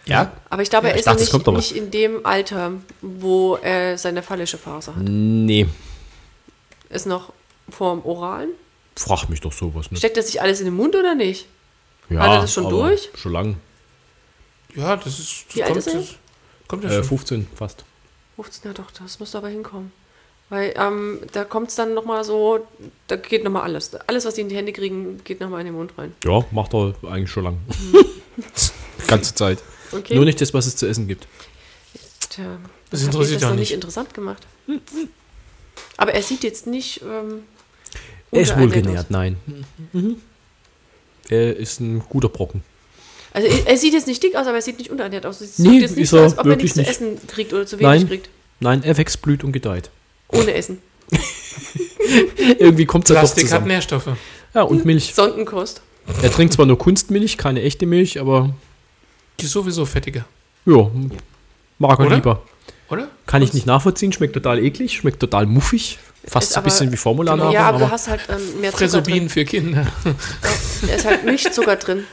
Ja, 0.08 0.32
Aber 0.50 0.62
ich 0.62 0.70
glaube, 0.70 0.88
Ja, 0.88 0.92
er 0.94 0.96
ich 0.96 1.00
ist 1.06 1.08
dachte, 1.34 1.52
nicht, 1.52 1.58
nicht 1.58 1.76
in 1.76 1.92
dem 1.92 2.26
Alter, 2.26 2.74
wo 3.02 3.56
er 3.56 3.98
seine 3.98 4.24
phallische 4.24 4.58
Phase 4.58 4.96
hat. 4.96 5.04
nee. 5.04 5.68
Ist 6.90 7.06
noch 7.06 7.34
vorm 7.70 8.04
Oralen. 8.06 8.50
Frag 8.96 9.28
mich 9.30 9.42
doch 9.42 9.52
sowas 9.52 9.92
nicht. 9.92 10.00
Steckt 10.00 10.16
er 10.18 10.24
sich 10.24 10.42
alles 10.42 10.60
in 10.60 10.66
den 10.66 10.74
Mund 10.76 10.96
oder 10.96 11.16
nicht? 11.16 11.48
Ja, 12.10 12.20
Hat 12.22 12.32
er 12.32 12.42
das 12.42 12.54
schon 12.54 12.66
aber 12.68 12.88
durch? 12.88 13.10
Schon 13.16 13.34
lang. 13.34 13.58
Ja, 14.74 14.96
das 14.96 15.20
ist. 15.20 15.46
Das 15.50 15.56
Wie 15.56 15.64
alt 15.64 15.74
kommt, 15.74 15.86
ist 15.86 15.94
er? 15.94 16.00
das 16.00 16.16
kommt 16.68 16.84
ja 16.86 16.90
Äh, 16.90 16.94
schon. 16.94 17.04
15 17.04 17.48
fast. 17.56 17.84
15, 18.38 18.72
ja 18.72 18.74
doch, 18.74 18.90
das 18.92 19.20
müsste 19.20 19.38
aber 19.40 19.50
hinkommen. 19.50 19.92
Weil 20.50 20.74
ähm, 20.78 21.20
da 21.34 21.44
kommt 21.44 21.68
es 21.70 21.76
dann 21.76 21.94
nochmal 21.94 22.24
so, 22.24 22.66
da 23.08 23.18
geht 23.18 23.44
nochmal 23.44 23.64
alles. 23.64 23.94
Alles, 24.08 24.24
was 24.24 24.36
die 24.36 24.42
in 24.42 24.48
die 24.50 24.56
Hände 24.56 24.72
kriegen, 24.72 25.22
geht 25.26 25.42
nochmal 25.42 25.60
in 25.60 25.66
den 25.66 25.76
Mund 25.76 25.92
rein. 25.98 26.14
Ja, 26.24 26.46
macht 26.52 26.74
er 26.74 26.94
eigentlich 27.04 27.30
schon 27.30 27.44
lang. 27.44 27.58
Ganze 29.08 29.36
Zeit. 29.36 29.60
Okay. 29.92 30.16
Nur 30.16 30.26
nicht 30.26 30.40
das, 30.42 30.54
was 30.54 30.66
es 30.68 30.76
zu 30.76 30.86
essen 30.88 31.08
gibt. 31.08 31.28
Tja, 32.30 32.58
Das 32.90 33.04
interessiert 33.04 33.30
ich 33.30 33.34
das 33.36 33.44
auch 33.44 33.50
noch 33.50 33.56
nicht. 33.56 33.70
nicht 33.70 33.74
interessant 33.74 34.14
gemacht. 34.14 34.46
Aber 35.98 36.14
er 36.14 36.22
sieht 36.24 36.44
jetzt 36.44 36.68
nicht. 36.68 37.02
Ähm, 37.02 37.44
Er 38.32 38.42
ist 38.42 38.58
wohlgenährt, 38.58 39.06
aus. 39.06 39.10
nein. 39.10 39.38
Mhm. 39.94 40.18
Er 41.30 41.56
ist 41.56 41.80
ein 41.80 42.00
guter 42.08 42.30
Brocken. 42.30 42.64
Also 43.34 43.48
er, 43.66 43.78
sieht 43.78 43.94
jetzt 43.94 44.08
nicht 44.08 44.24
dick 44.24 44.36
aus, 44.36 44.48
aber 44.48 44.56
er 44.56 44.62
sieht 44.62 44.78
nicht 44.80 44.90
unterernährt 44.90 45.26
aus. 45.26 45.42
Es 45.42 45.60
Nee, 45.60 45.70
sieht 45.70 45.82
jetzt 45.82 45.92
nicht 45.96 46.04
ist 46.06 46.10
so, 46.12 46.18
er 46.18 46.24
als 46.24 46.34
ob 46.34 46.40
er 46.40 46.46
wirklich 46.46 46.76
nichts 46.76 46.98
zu 46.98 47.04
nicht. 47.04 47.18
essen 47.20 47.28
kriegt 47.28 47.54
oder 47.54 47.66
zu 47.68 47.78
wenig 47.80 48.00
Nein. 48.02 48.08
kriegt. 48.08 48.30
Nein, 48.60 48.84
er 48.84 48.98
wächst, 48.98 49.22
blüht 49.22 49.44
und 49.44 49.52
gedeiht. 49.52 49.90
Ohne 50.30 50.54
Essen. 50.54 50.82
Irgendwie 52.60 52.86
kommt 52.86 53.06
es 53.06 53.10
ja 53.10 53.16
doch 53.16 53.22
Plastik 53.22 53.44
hat 53.46 53.50
zusammen. 53.50 53.68
Nährstoffe. 53.68 54.10
Ja, 54.54 54.64
und 54.64 54.86
Milch. 54.86 55.14
Sondenkost. 55.14 55.82
Er 56.22 56.32
trinkt 56.32 56.54
zwar 56.54 56.66
nur 56.66 56.78
Kunstmilch, 56.78 57.38
keine 57.38 57.62
echte 57.62 57.86
Milch, 57.86 58.20
aber 58.20 58.54
Die 59.40 59.46
ist 59.46 59.52
sowieso 59.52 59.86
fettiger, 59.86 60.26
ja, 60.66 60.90
mag 61.78 62.00
er 62.00 62.06
Oder? 62.08 62.16
lieber. 62.16 62.42
oder? 62.90 63.08
Kann 63.26 63.42
ich 63.42 63.54
nicht 63.54 63.66
nachvollziehen, 63.68 64.12
schmeckt 64.12 64.34
total 64.34 64.60
eklig, 64.60 64.94
schmeckt 64.98 65.20
total 65.20 65.46
muffig. 65.46 66.00
Fast 66.26 66.52
so 66.54 66.60
ein 66.60 66.64
bisschen 66.64 66.92
wie 66.92 66.98
Formula 66.98 67.36
Ja, 67.52 67.68
aber 67.68 67.78
aber 67.78 67.86
du 67.86 67.92
hast 67.92 68.08
halt 68.10 68.22
ähm, 68.30 68.60
mehr 68.62 68.74
Zucker 68.74 69.02
drin. 69.02 69.30
für 69.30 69.46
Kinder. 69.46 69.88
Da 70.82 70.94
ist 70.94 71.06
halt 71.06 71.24
Milchzucker 71.24 71.76
drin. 71.78 72.04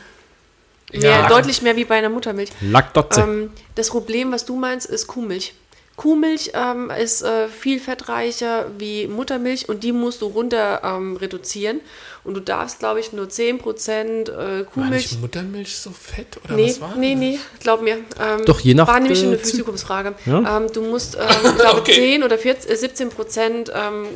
Mehr, 0.92 1.00
Ja. 1.10 1.28
Deutlich 1.28 1.62
mehr 1.62 1.74
wie 1.74 1.84
bei 1.84 1.96
einer 1.96 2.10
Muttermilch. 2.10 2.50
Lactotze. 2.60 3.22
Ähm, 3.22 3.50
das 3.74 3.88
Problem, 3.88 4.30
was 4.30 4.44
du 4.44 4.56
meinst, 4.56 4.86
ist 4.86 5.08
Kuhmilch. 5.08 5.54
Kuhmilch 5.96 6.52
ähm, 6.54 6.90
ist 6.90 7.22
äh, 7.22 7.48
viel 7.48 7.80
fettreicher 7.80 8.66
wie 8.78 9.06
Muttermilch 9.08 9.68
und 9.68 9.82
die 9.82 9.92
musst 9.92 10.22
du 10.22 10.26
runter 10.26 10.82
ähm, 10.84 11.16
reduzieren. 11.16 11.80
Und 12.24 12.34
du 12.34 12.40
darfst, 12.40 12.78
glaube 12.78 13.00
ich, 13.00 13.12
nur 13.12 13.26
10% 13.26 13.60
äh, 14.00 14.28
War 14.36 14.64
Kuhmilch. 14.64 15.12
nicht 15.12 15.20
Muttermilch 15.20 15.76
so 15.76 15.90
fett 15.90 16.38
oder 16.44 16.54
Nee, 16.54 16.68
was 16.70 16.80
war? 16.80 16.96
nee, 16.96 17.14
nee, 17.14 17.38
glaub 17.60 17.82
mir. 17.82 17.96
Ähm, 18.18 18.44
Doch, 18.46 18.60
je 18.60 18.72
nach, 18.74 18.88
War 18.88 18.98
nämlich 18.98 19.22
äh, 19.22 19.26
eine 19.26 19.38
Physikumsfrage. 19.38 20.14
Ja? 20.24 20.56
Ähm, 20.56 20.66
du 20.72 20.82
musst, 20.82 21.16
ähm, 21.16 21.22
ich 21.44 21.54
glaube, 21.56 21.80
Okay. 21.84 21.92
10 21.92 22.22
oder 22.22 22.38
14, 22.38 22.70
äh, 22.70 22.76
17 22.76 23.08
Prozent 23.10 23.70
ähm, 23.74 24.06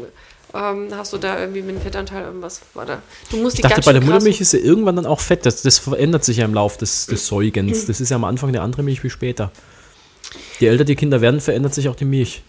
ähm, 0.55 0.89
hast 0.97 1.13
du 1.13 1.19
da 1.19 1.39
irgendwie 1.39 1.61
mit 1.61 1.77
dem 1.77 1.83
Fettanteil 1.83 2.25
irgendwas. 2.25 2.63
War 2.73 2.87
da. 2.87 3.03
Du 3.31 3.37
musst 3.37 3.57
Ich 3.57 3.63
die 3.63 3.69
dachte, 3.69 3.83
bei 3.83 3.93
der 3.93 4.01
Muttermilch 4.03 4.41
ist 4.41 4.55
ja 4.55 4.59
irgendwann 4.59 4.97
dann 4.97 5.05
auch 5.05 5.21
Fett. 5.21 5.45
Das, 5.45 5.61
das 5.61 5.79
verändert 5.79 6.25
sich 6.25 6.39
ja 6.39 6.47
im 6.47 6.55
Lauf 6.55 6.79
des, 6.79 7.05
des 7.05 7.27
Säugens. 7.27 7.85
Das 7.85 8.01
ist 8.01 8.09
ja 8.09 8.17
am 8.17 8.25
Anfang 8.25 8.49
eine 8.49 8.63
andere 8.63 8.83
Milch 8.83 9.05
wie 9.05 9.11
später. 9.11 9.51
Je 10.61 10.69
älter 10.69 10.85
die 10.85 10.97
Kinder 10.97 11.21
werden, 11.21 11.41
verändert 11.43 11.75
sich 11.75 11.91
auch 11.91 11.97
die 11.97 12.07
Milch. 12.07 12.43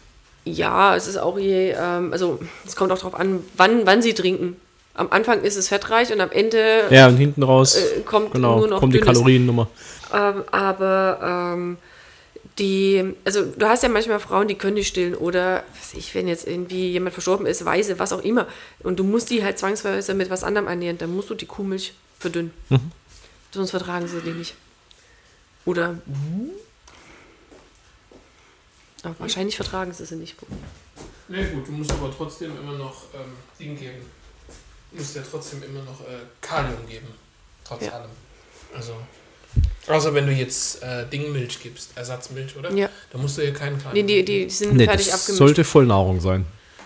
Ja, 0.46 0.96
es 0.96 1.08
ist 1.08 1.18
auch 1.18 1.38
je, 1.38 1.72
ähm, 1.78 2.14
also 2.14 2.40
es 2.66 2.78
kommt 2.78 2.94
auch 2.94 2.98
darauf 2.98 3.16
an, 3.16 3.44
wann, 3.58 3.86
wann 3.86 4.02
sie 4.02 4.14
trinken. 4.14 4.56
Am 5.00 5.08
Anfang 5.12 5.44
ist 5.44 5.56
es 5.56 5.70
fettreich 5.70 6.12
und 6.12 6.20
am 6.20 6.30
Ende 6.30 6.84
Ja, 6.90 7.08
und 7.08 7.16
hinten 7.16 7.42
raus 7.42 7.76
äh, 7.76 8.02
kommt 8.02 8.34
genau, 8.34 8.60
nur 8.60 8.68
noch 8.68 8.80
kommt 8.82 8.94
die. 8.94 9.00
Kaloriennummer. 9.00 9.70
Ähm, 10.14 10.44
aber 10.52 11.54
ähm, 11.54 11.78
die, 12.58 13.14
also 13.24 13.46
du 13.46 13.66
hast 13.66 13.82
ja 13.82 13.88
manchmal 13.88 14.20
Frauen, 14.20 14.50
die 14.50 14.56
können 14.56 14.74
nicht 14.74 14.90
stillen 14.90 15.16
oder, 15.16 15.64
was 15.72 15.94
weiß 15.94 16.00
ich, 16.00 16.14
wenn 16.16 16.28
jetzt 16.28 16.46
irgendwie 16.46 16.90
jemand 16.90 17.14
verstorben 17.14 17.46
ist, 17.46 17.64
Weise, 17.64 17.98
was 17.98 18.12
auch 18.12 18.22
immer, 18.22 18.46
und 18.84 19.00
du 19.00 19.06
musst 19.06 19.30
die 19.30 19.42
halt 19.42 19.58
zwangsweise 19.58 20.14
mit 20.16 20.30
was 20.30 20.44
anderem 20.44 20.68
ernähren, 20.68 20.98
dann 20.98 21.16
musst 21.16 21.30
du 21.30 21.36
die 21.36 21.46
Kuhmilch 21.46 21.94
verdünnen. 22.20 22.52
Mhm. 22.68 22.92
Sonst 23.52 23.72
vertragen 23.72 24.06
sie 24.06 24.20
die 24.20 24.32
nicht. 24.32 24.56
Oder. 25.64 25.98
Aber 29.04 29.16
wahrscheinlich 29.20 29.56
vertragen 29.56 29.94
sie 29.94 30.06
sie 30.06 30.18
nicht. 30.18 30.36
Nee, 31.30 31.46
gut, 31.54 31.68
du 31.68 31.72
musst 31.72 31.92
aber 31.92 32.12
trotzdem 32.16 32.52
immer 32.60 32.78
noch 32.78 33.04
ähm, 33.14 33.32
Ding 33.58 33.80
geben. 33.80 34.19
Du 34.92 34.98
musst 34.98 35.16
ja 35.16 35.22
trotzdem 35.30 35.64
immer 35.64 35.84
noch 35.84 36.02
äh, 36.02 36.20
Kalium 36.42 36.88
geben. 36.88 37.08
Trotz 37.64 37.84
Ja. 37.86 37.92
allem. 37.92 38.10
Also. 38.76 38.94
Außer 39.88 40.14
wenn 40.14 40.28
du 40.28 40.32
jetzt 40.34 40.84
äh, 40.84 41.06
Dingmilch 41.08 41.62
gibst, 41.62 41.92
Ersatzmilch, 41.96 42.56
oder? 42.58 42.72
Ja. 42.72 42.90
Da 43.12 43.18
musst 43.18 43.38
du 43.38 43.46
ja 43.46 43.52
keinen 43.52 43.82
Kalium 43.82 43.94
Nee, 44.06 44.22
die, 44.24 44.26
geben. 44.26 44.48
die 44.50 44.54
sind 44.54 44.76
Nee, 44.76 44.86
fertig 44.86 45.08
das 45.08 45.16
abgemischt. 45.22 45.38
sollte 45.40 45.64
Vollnahrung 45.64 46.22
sein. 46.22 46.46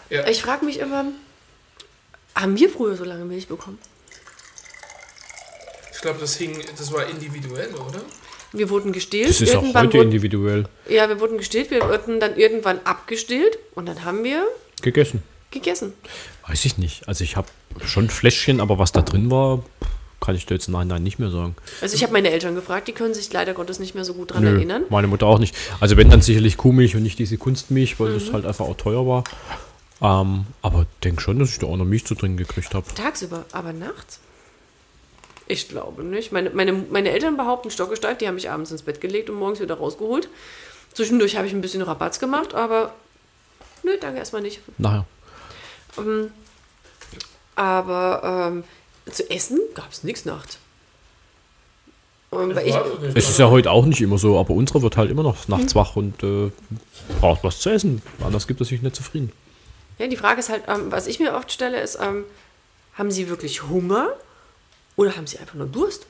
Ja. 0.09 0.27
Ich 0.27 0.41
frage 0.41 0.63
mich 0.65 0.79
immer, 0.79 1.05
haben 2.35 2.57
wir 2.57 2.69
früher 2.69 2.95
so 2.95 3.03
lange 3.03 3.25
Milch 3.25 3.47
bekommen? 3.47 3.79
Ich 5.93 6.01
glaube, 6.01 6.19
das 6.19 6.35
hing, 6.35 6.61
das 6.77 6.91
war 6.91 7.07
individuell, 7.07 7.73
oder? 7.75 8.01
Wir 8.51 8.69
wurden 8.69 8.91
gestillt. 8.91 9.29
Das 9.29 9.41
ist 9.41 9.49
auch 9.55 9.61
irgendwann 9.61 9.87
heute 9.87 9.97
wurden, 9.99 10.07
individuell 10.11 10.65
Ja, 10.87 11.07
wir 11.09 11.19
wurden 11.19 11.37
gestillt, 11.37 11.71
wir 11.71 11.81
wurden 11.81 12.19
dann 12.19 12.35
irgendwann 12.37 12.79
abgestillt 12.83 13.57
und 13.73 13.85
dann 13.87 14.03
haben 14.05 14.23
wir 14.23 14.45
gegessen. 14.81 15.23
Gegessen. 15.53 15.93
Weiß 16.47 16.65
ich 16.65 16.77
nicht. 16.77 17.07
Also 17.07 17.23
ich 17.23 17.35
habe 17.37 17.47
schon 17.85 18.09
Fläschchen, 18.09 18.59
aber 18.59 18.77
was 18.79 18.91
da 18.91 19.01
drin 19.01 19.31
war, 19.31 19.63
kann 20.19 20.35
ich 20.35 20.45
dir 20.45 20.53
jetzt 20.55 20.67
nein, 20.69 20.87
nein 20.87 21.03
nicht 21.03 21.19
mehr 21.19 21.29
sagen. 21.29 21.55
Also 21.81 21.95
ich 21.95 22.03
habe 22.03 22.13
meine 22.13 22.29
Eltern 22.31 22.55
gefragt, 22.55 22.87
die 22.87 22.93
können 22.93 23.13
sich 23.13 23.31
leider 23.31 23.53
Gottes 23.53 23.79
nicht 23.79 23.93
mehr 23.95 24.05
so 24.05 24.13
gut 24.13 24.31
dran 24.33 24.43
Nö, 24.43 24.55
erinnern. 24.55 24.83
meine 24.89 25.07
Mutter 25.07 25.25
auch 25.27 25.39
nicht. 25.39 25.55
Also 25.79 25.97
wenn 25.97 26.09
dann 26.09 26.21
sicherlich 26.21 26.57
Kuhmilch 26.57 26.95
und 26.95 27.03
nicht 27.03 27.19
diese 27.19 27.37
Kunstmilch, 27.37 27.99
weil 27.99 28.11
Mhm. 28.11 28.19
das 28.19 28.33
halt 28.33 28.45
einfach 28.45 28.65
auch 28.65 28.77
teuer 28.77 29.05
war. 29.07 29.23
Ähm, 30.01 30.45
aber 30.61 30.85
denk 31.03 31.21
schon, 31.21 31.39
dass 31.39 31.49
ich 31.51 31.59
da 31.59 31.67
auch 31.67 31.77
noch 31.77 31.85
Milch 31.85 32.05
zu 32.05 32.15
trinken 32.15 32.37
gekriegt 32.37 32.73
habe. 32.73 32.85
Tagsüber, 32.93 33.45
aber 33.53 33.71
nachts? 33.73 34.19
Ich 35.47 35.67
glaube 35.67 36.03
nicht. 36.03 36.31
Meine, 36.31 36.49
meine, 36.51 36.71
meine 36.73 37.09
Eltern 37.11 37.35
behaupten 37.37 37.69
stockesteif, 37.69 38.17
die 38.17 38.27
haben 38.27 38.35
mich 38.35 38.49
abends 38.49 38.71
ins 38.71 38.81
Bett 38.83 39.01
gelegt 39.01 39.29
und 39.29 39.35
morgens 39.37 39.59
wieder 39.59 39.75
rausgeholt. 39.75 40.29
Zwischendurch 40.93 41.35
habe 41.37 41.47
ich 41.47 41.53
ein 41.53 41.61
bisschen 41.61 41.81
Rabatz 41.81 42.19
gemacht, 42.19 42.53
aber 42.53 42.93
nö, 43.83 43.91
danke 43.99 44.19
erstmal 44.19 44.41
nicht. 44.41 44.59
Nachher. 44.77 45.05
Ähm, 45.97 46.31
aber 47.55 48.51
ähm, 48.51 48.63
zu 49.11 49.29
essen 49.29 49.59
gab 49.75 49.91
es 49.91 50.03
nichts 50.03 50.25
nachts. 50.25 50.57
Ich, 52.65 52.75
Es 53.13 53.29
ist 53.29 53.37
ja 53.37 53.49
heute 53.51 53.69
auch 53.69 53.85
nicht 53.85 54.01
immer 54.01 54.17
so, 54.17 54.39
aber 54.39 54.55
unsere 54.55 54.81
wird 54.81 54.97
halt 54.97 55.11
immer 55.11 55.21
noch 55.21 55.47
Mhm. 55.47 55.55
nachts 55.57 55.75
wach 55.75 55.95
und 55.95 56.23
äh, 56.23 56.49
braucht 57.19 57.43
was 57.43 57.59
zu 57.59 57.69
essen. 57.69 58.01
Anders 58.23 58.47
gibt 58.47 58.59
es 58.61 58.69
sich 58.69 58.81
nicht 58.81 58.95
zufrieden. 58.95 59.31
ja, 59.99 60.07
die 60.07 60.17
Frage 60.17 60.39
ist 60.39 60.49
halt, 60.49 60.63
ähm, 60.67 60.91
was 60.91 61.05
ich 61.05 61.19
mir 61.19 61.35
oft 61.35 61.51
stelle, 61.51 61.79
ist, 61.79 61.99
ähm, 62.01 62.23
haben 62.95 63.11
sie 63.11 63.29
wirklich 63.29 63.63
Hunger 63.69 64.09
oder 64.95 65.15
haben 65.15 65.27
sie 65.27 65.37
einfach 65.37 65.53
nur 65.55 65.67
Durst? 65.67 66.07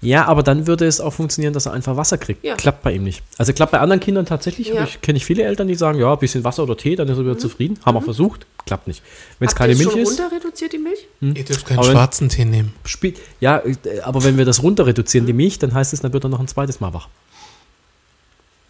Ja, 0.00 0.26
aber 0.26 0.42
dann 0.42 0.66
würde 0.66 0.86
es 0.86 1.00
auch 1.00 1.12
funktionieren, 1.12 1.52
dass 1.52 1.66
er 1.66 1.72
einfach 1.72 1.96
Wasser 1.96 2.18
kriegt. 2.18 2.44
Ja. 2.44 2.54
Klappt 2.56 2.82
bei 2.82 2.92
ihm 2.92 3.02
nicht. 3.04 3.22
Also 3.38 3.52
klappt 3.52 3.72
bei 3.72 3.80
anderen 3.80 4.00
Kindern 4.00 4.24
tatsächlich. 4.26 4.68
Ja. 4.68 4.80
Mhm. 4.82 4.86
Ich 4.86 5.00
kenne 5.00 5.16
ich 5.16 5.24
viele 5.24 5.42
Eltern, 5.42 5.66
die 5.68 5.74
sagen, 5.74 5.98
ja, 5.98 6.12
ein 6.12 6.18
bisschen 6.18 6.44
Wasser 6.44 6.62
oder 6.62 6.76
Tee, 6.76 6.94
dann 6.96 7.08
ist 7.08 7.18
er 7.18 7.24
wieder 7.24 7.38
zufrieden. 7.38 7.78
Haben 7.84 7.96
auch 7.96 8.04
versucht, 8.04 8.46
klappt 8.66 8.86
nicht. 8.86 9.02
Wenn 9.38 9.48
es 9.48 9.54
keine 9.56 9.74
Milch 9.74 9.90
schon 9.90 10.00
ist, 10.00 10.20
runter 10.20 10.34
reduziert, 10.36 10.72
die 10.72 10.78
Milch? 10.78 11.06
Ihr 11.20 11.44
dürft 11.44 11.66
keinen 11.66 11.78
Aber 11.78 11.88
wenn- 11.88 11.94
schwarzen 11.94 12.28
Tee 12.28 12.44
nehmen. 12.44 12.72
spielt. 12.84 13.18
Ja, 13.40 13.58
äh, 13.58 14.00
aber 14.02 14.22
wenn 14.24 14.38
wir 14.38 14.44
das 14.44 14.62
runter 14.62 14.86
reduzieren, 14.86 15.26
die 15.26 15.32
Milch, 15.32 15.58
dann 15.58 15.74
heißt 15.74 15.92
es, 15.92 16.00
dann 16.00 16.12
wird 16.12 16.24
er 16.24 16.30
noch 16.30 16.40
ein 16.40 16.48
zweites 16.48 16.80
Mal 16.80 16.94
wach. 16.94 17.08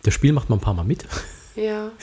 Das 0.02 0.14
Spiel 0.14 0.32
macht 0.32 0.48
man 0.50 0.58
ein 0.58 0.62
paar 0.62 0.74
Mal 0.74 0.84
mit. 0.84 1.04
Ja. 1.56 1.90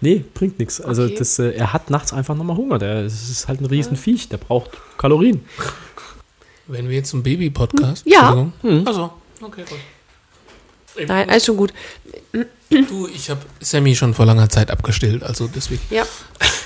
Nee, 0.00 0.24
bringt 0.32 0.58
nichts. 0.58 0.80
Also 0.80 1.02
Okay. 1.04 1.16
das, 1.18 1.38
äh, 1.38 1.50
er 1.50 1.74
hat 1.74 1.90
nachts 1.90 2.14
einfach 2.14 2.34
nochmal 2.34 2.56
Hunger. 2.56 2.78
Der, 2.78 3.02
das 3.02 3.28
ist 3.28 3.46
halt 3.46 3.60
ein 3.60 3.66
Riesenviech, 3.66 4.30
der 4.30 4.38
braucht 4.38 4.70
Kalorien. 4.96 5.42
Wenn 6.66 6.88
wir 6.88 6.96
jetzt 6.96 7.10
zum 7.10 7.22
Baby-Podcast. 7.22 8.04
Ja. 8.06 8.32
Entschuldigung. 8.32 8.86
Also, 8.86 9.12
okay, 9.40 9.64
gut. 9.68 9.78
Eben. 10.96 11.08
Nein, 11.08 11.30
alles 11.30 11.44
schon 11.44 11.56
gut. 11.56 11.72
Du, 12.70 13.06
ich 13.06 13.30
habe 13.30 13.40
Sammy 13.60 13.94
schon 13.94 14.14
vor 14.14 14.26
langer 14.26 14.48
Zeit 14.48 14.70
abgestillt, 14.70 15.22
also 15.22 15.46
deswegen. 15.46 15.82
Ja. 15.90 16.04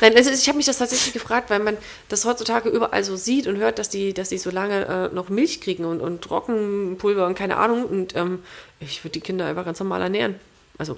Nein, 0.00 0.16
also 0.16 0.30
ich 0.30 0.48
habe 0.48 0.56
mich 0.56 0.66
das 0.66 0.78
tatsächlich 0.78 1.12
gefragt, 1.12 1.50
weil 1.50 1.60
man 1.60 1.76
das 2.08 2.24
heutzutage 2.24 2.70
überall 2.70 3.04
so 3.04 3.16
sieht 3.16 3.46
und 3.46 3.56
hört, 3.58 3.78
dass 3.78 3.90
die, 3.90 4.14
dass 4.14 4.30
die 4.30 4.38
so 4.38 4.50
lange 4.50 4.86
äh, 5.10 5.14
noch 5.14 5.28
Milch 5.28 5.60
kriegen 5.60 5.84
und, 5.84 6.00
und 6.00 6.22
Trockenpulver 6.22 7.26
und 7.26 7.34
keine 7.34 7.56
Ahnung. 7.56 7.84
Und 7.84 8.16
ähm, 8.16 8.38
ich 8.78 9.04
würde 9.04 9.12
die 9.12 9.20
Kinder 9.20 9.46
einfach 9.46 9.64
ganz 9.64 9.78
normal 9.80 10.00
ernähren. 10.00 10.36
Also, 10.78 10.96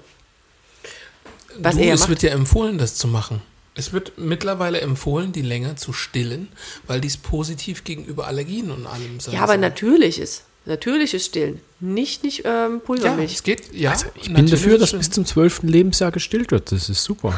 was 1.57 1.75
du, 1.75 1.81
er 1.81 1.87
ja 1.87 1.93
es 1.95 2.01
macht. 2.01 2.09
wird 2.09 2.23
ja 2.23 2.29
empfohlen, 2.29 2.77
das 2.77 2.95
zu 2.95 3.07
machen. 3.07 3.41
Es 3.75 3.91
wird 3.91 4.13
mittlerweile 4.17 4.81
empfohlen, 4.81 5.31
die 5.31 5.41
länger 5.41 5.75
zu 5.75 5.93
stillen, 5.93 6.49
weil 6.87 7.01
dies 7.01 7.17
positiv 7.17 7.83
gegenüber 7.83 8.27
Allergien 8.27 8.69
und 8.71 8.85
allem 8.85 9.19
sein 9.19 9.33
Ja, 9.33 9.41
aber 9.41 9.53
soll. 9.53 9.61
natürliches. 9.61 10.43
Natürliches 10.65 11.25
Stillen. 11.25 11.59
Nicht, 11.81 12.23
nicht 12.23 12.43
ähm, 12.45 12.75
Ja, 12.75 12.79
Pulvermilch. 12.85 13.33
es 13.33 13.43
geht, 13.43 13.73
ja. 13.73 13.93
Ich 14.21 14.33
bin 14.33 14.47
dafür, 14.47 14.77
dass 14.77 14.93
bis 14.93 15.09
zum 15.09 15.25
12. 15.25 15.63
Lebensjahr 15.63 16.11
gestillt 16.11 16.51
wird. 16.51 16.71
Das 16.71 16.87
ist 16.87 17.03
super. 17.03 17.33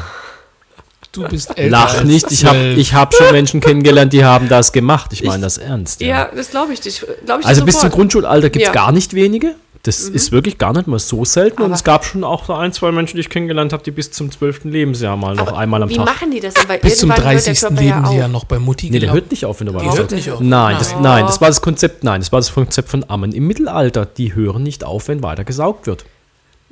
du 1.10 1.26
bist 1.26 1.56
älter 1.58 1.70
Lach 1.70 2.04
nicht, 2.04 2.30
ich 2.30 2.44
habe 2.44 2.58
12. 2.58 2.78
ich 2.78 2.92
hab 2.94 3.14
schon 3.14 3.32
Menschen 3.32 3.60
kennengelernt, 3.60 4.12
die 4.12 4.24
haben 4.24 4.48
das 4.48 4.70
gemacht. 4.70 5.12
Ich 5.12 5.24
meine 5.24 5.42
das 5.42 5.58
ernst. 5.58 6.02
ja. 6.02 6.30
das 6.32 6.50
glaube 6.50 6.72
ich 6.74 6.80
dich. 6.80 7.04
Glaub 7.24 7.40
ich 7.40 7.46
Also 7.46 7.64
bis 7.64 7.80
zum. 7.80 7.90
Grundschulalter 7.90 8.48
gibt 8.50 8.62
es 8.62 8.68
Ja. 8.68 8.72
Gar 8.72 8.92
nicht 8.92 9.14
wenige. 9.14 9.56
Das 9.86 10.00
ist 10.00 10.32
wirklich 10.32 10.58
gar 10.58 10.72
nicht 10.72 10.86
mal 10.86 10.98
so 10.98 11.24
selten. 11.24 11.58
und 11.58 11.66
Aber- 11.66 11.74
es 11.74 11.84
gab 11.84 12.04
schon 12.04 12.24
auch 12.24 12.44
so 12.44 12.54
ein, 12.54 12.72
zwei 12.72 12.90
Menschen, 12.92 13.16
die 13.16 13.20
ich 13.20 13.28
kennengelernt 13.30 13.72
habe, 13.72 13.82
die 13.84 13.90
bis 13.92 14.10
zum 14.10 14.30
12. 14.32 14.64
Lebensjahr 14.70 15.16
mal 15.16 15.34
noch 15.36 15.46
Aber 15.48 15.58
einmal 15.58 15.82
am 15.82 15.88
Wie 15.88 15.94
Tag. 15.96 16.06
machen 16.06 16.30
die 16.30 16.40
das 16.40 16.54
denn? 16.54 16.68
Weil 16.68 16.78
bis 16.80 16.98
zum 16.98 17.10
irgendwann 17.10 17.32
hört 17.32 17.46
der 17.46 17.54
30. 17.54 17.60
Körper 17.60 17.82
ja 17.82 17.96
Lebensjahr 17.96 18.26
auf. 18.26 18.32
noch 18.32 18.44
bei 18.44 18.58
Mutti 18.58 18.90
Nee, 18.90 18.98
der 18.98 19.12
hört 19.12 19.30
nicht 19.30 19.44
auf, 19.44 19.60
wenn 19.60 19.68
Die 19.68 19.74
weiß. 19.74 19.96
hört 19.98 20.10
nicht 20.10 20.30
auf. 20.30 20.40
Nein, 20.40 20.76
das, 20.78 20.92
Nein. 20.94 21.02
nein, 21.02 21.26
das 21.26 21.40
war 21.40 21.48
das 21.48 21.60
Konzept, 21.62 22.02
nein, 22.04 22.20
das 22.20 22.32
war 22.32 22.40
das 22.40 22.52
Konzept 22.52 22.88
von 22.88 23.04
Ammen 23.08 23.32
im 23.32 23.46
Mittelalter. 23.46 24.06
Die 24.06 24.34
hören 24.34 24.62
nicht 24.64 24.82
auf, 24.84 25.08
wenn 25.08 25.22
weiter 25.22 25.44
gesaugt 25.44 25.86
wird. 25.86 26.04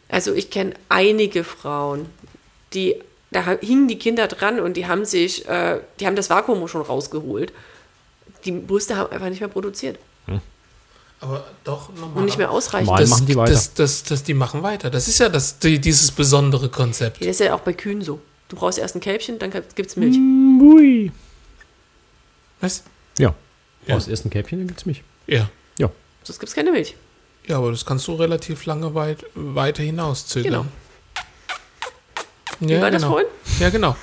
Also 0.09 0.33
ich 0.34 0.51
kenne 0.51 0.75
einige 0.89 1.44
Frauen, 1.44 2.07
die 2.73 2.97
da 3.31 3.43
hingen 3.60 3.89
die 3.89 3.99
Kinder 3.99 4.28
dran 4.28 4.60
und 4.60 4.76
die 4.76 4.86
haben 4.86 5.05
sich, 5.05 5.49
äh, 5.49 5.78
die 5.99 6.07
haben 6.07 6.15
das 6.17 6.31
Vakuum 6.31 6.67
schon 6.68 6.83
rausgeholt. 6.83 7.52
Die 8.44 8.52
Brüste 8.52 8.97
haben 8.97 9.10
einfach 9.12 9.28
nicht 9.28 9.41
mehr 9.41 9.49
produziert 9.49 9.99
Aber 11.25 11.43
doch 11.65 11.89
normal. 11.94 12.19
und 12.19 12.25
nicht 12.27 12.36
mehr 12.36 12.51
ausreichend. 12.51 12.91
Mal 12.91 13.01
das, 13.01 13.09
machen 13.09 13.25
die 13.25 13.35
weiter. 13.35 13.53
Das, 13.53 13.73
das, 13.73 14.03
das, 14.03 14.23
die 14.25 14.35
machen 14.35 14.62
weiter. 14.62 14.91
Das 14.91 15.09
ist 15.09 15.19
ja 15.19 15.31
das, 15.31 15.59
die, 15.59 15.78
dieses 15.78 16.11
besondere 16.11 16.69
Konzept. 16.69 17.20
Das 17.20 17.28
ist 17.28 17.41
ja 17.41 17.55
auch 17.55 17.61
bei 17.61 17.73
Kühen 17.73 18.03
so. 18.03 18.20
Du 18.49 18.57
brauchst 18.57 18.78
erst 18.78 18.94
ein 18.94 19.01
Kälbchen, 19.01 19.39
dann 19.39 19.51
gibt 19.51 19.78
es 19.91 19.97
Milch. 19.97 20.17
Ui. 20.17 21.11
Was? 22.61 22.83
Ja. 23.19 23.35
Ja. 23.86 23.97
Aus 23.97 24.07
ersten 24.07 24.28
Käppchen, 24.28 24.59
dann 24.59 24.69
gibt's 24.69 24.85
mich. 24.85 25.03
Ja. 25.27 25.49
Ja. 25.78 25.91
Sonst 26.25 26.41
gibt 26.41 26.51
es 26.51 26.55
keine 26.55 26.73
Milch. 26.73 26.94
Ja, 27.47 27.57
aber 27.59 27.70
das 27.70 27.85
kannst 27.86 28.07
du 28.07 28.15
relativ 28.15 28.67
lange 28.67 28.94
weit, 28.94 29.25
weiter 29.35 29.83
hinauszögern. 29.83 30.69
Wie 32.61 32.73
Ja, 32.73 32.81
war 32.83 32.91
das 32.91 33.03
genau. 33.03 33.12
vorhin? 33.15 33.28
Ja, 33.61 33.70
genau. 33.70 33.97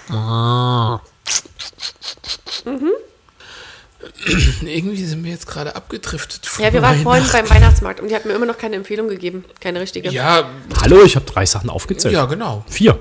Irgendwie 4.66 5.04
sind 5.06 5.24
wir 5.24 5.32
jetzt 5.32 5.48
gerade 5.48 5.76
abgedriftet. 5.76 6.42
Ja, 6.60 6.72
wir 6.74 6.82
waren 6.82 7.02
vorhin 7.02 7.26
beim 7.32 7.50
Weihnachtsmarkt 7.50 8.00
und 8.00 8.08
die 8.10 8.16
hat 8.16 8.26
mir 8.26 8.34
immer 8.34 8.46
noch 8.46 8.58
keine 8.58 8.76
Empfehlung 8.76 9.08
gegeben. 9.08 9.46
Keine 9.60 9.80
richtige. 9.80 10.10
Ja, 10.10 10.50
Hallo, 10.82 11.04
ich 11.04 11.16
habe 11.16 11.26
drei 11.26 11.46
Sachen 11.46 11.70
aufgezählt. 11.70 12.14
ja, 12.14 12.26
genau. 12.26 12.64
Vier. 12.70 13.00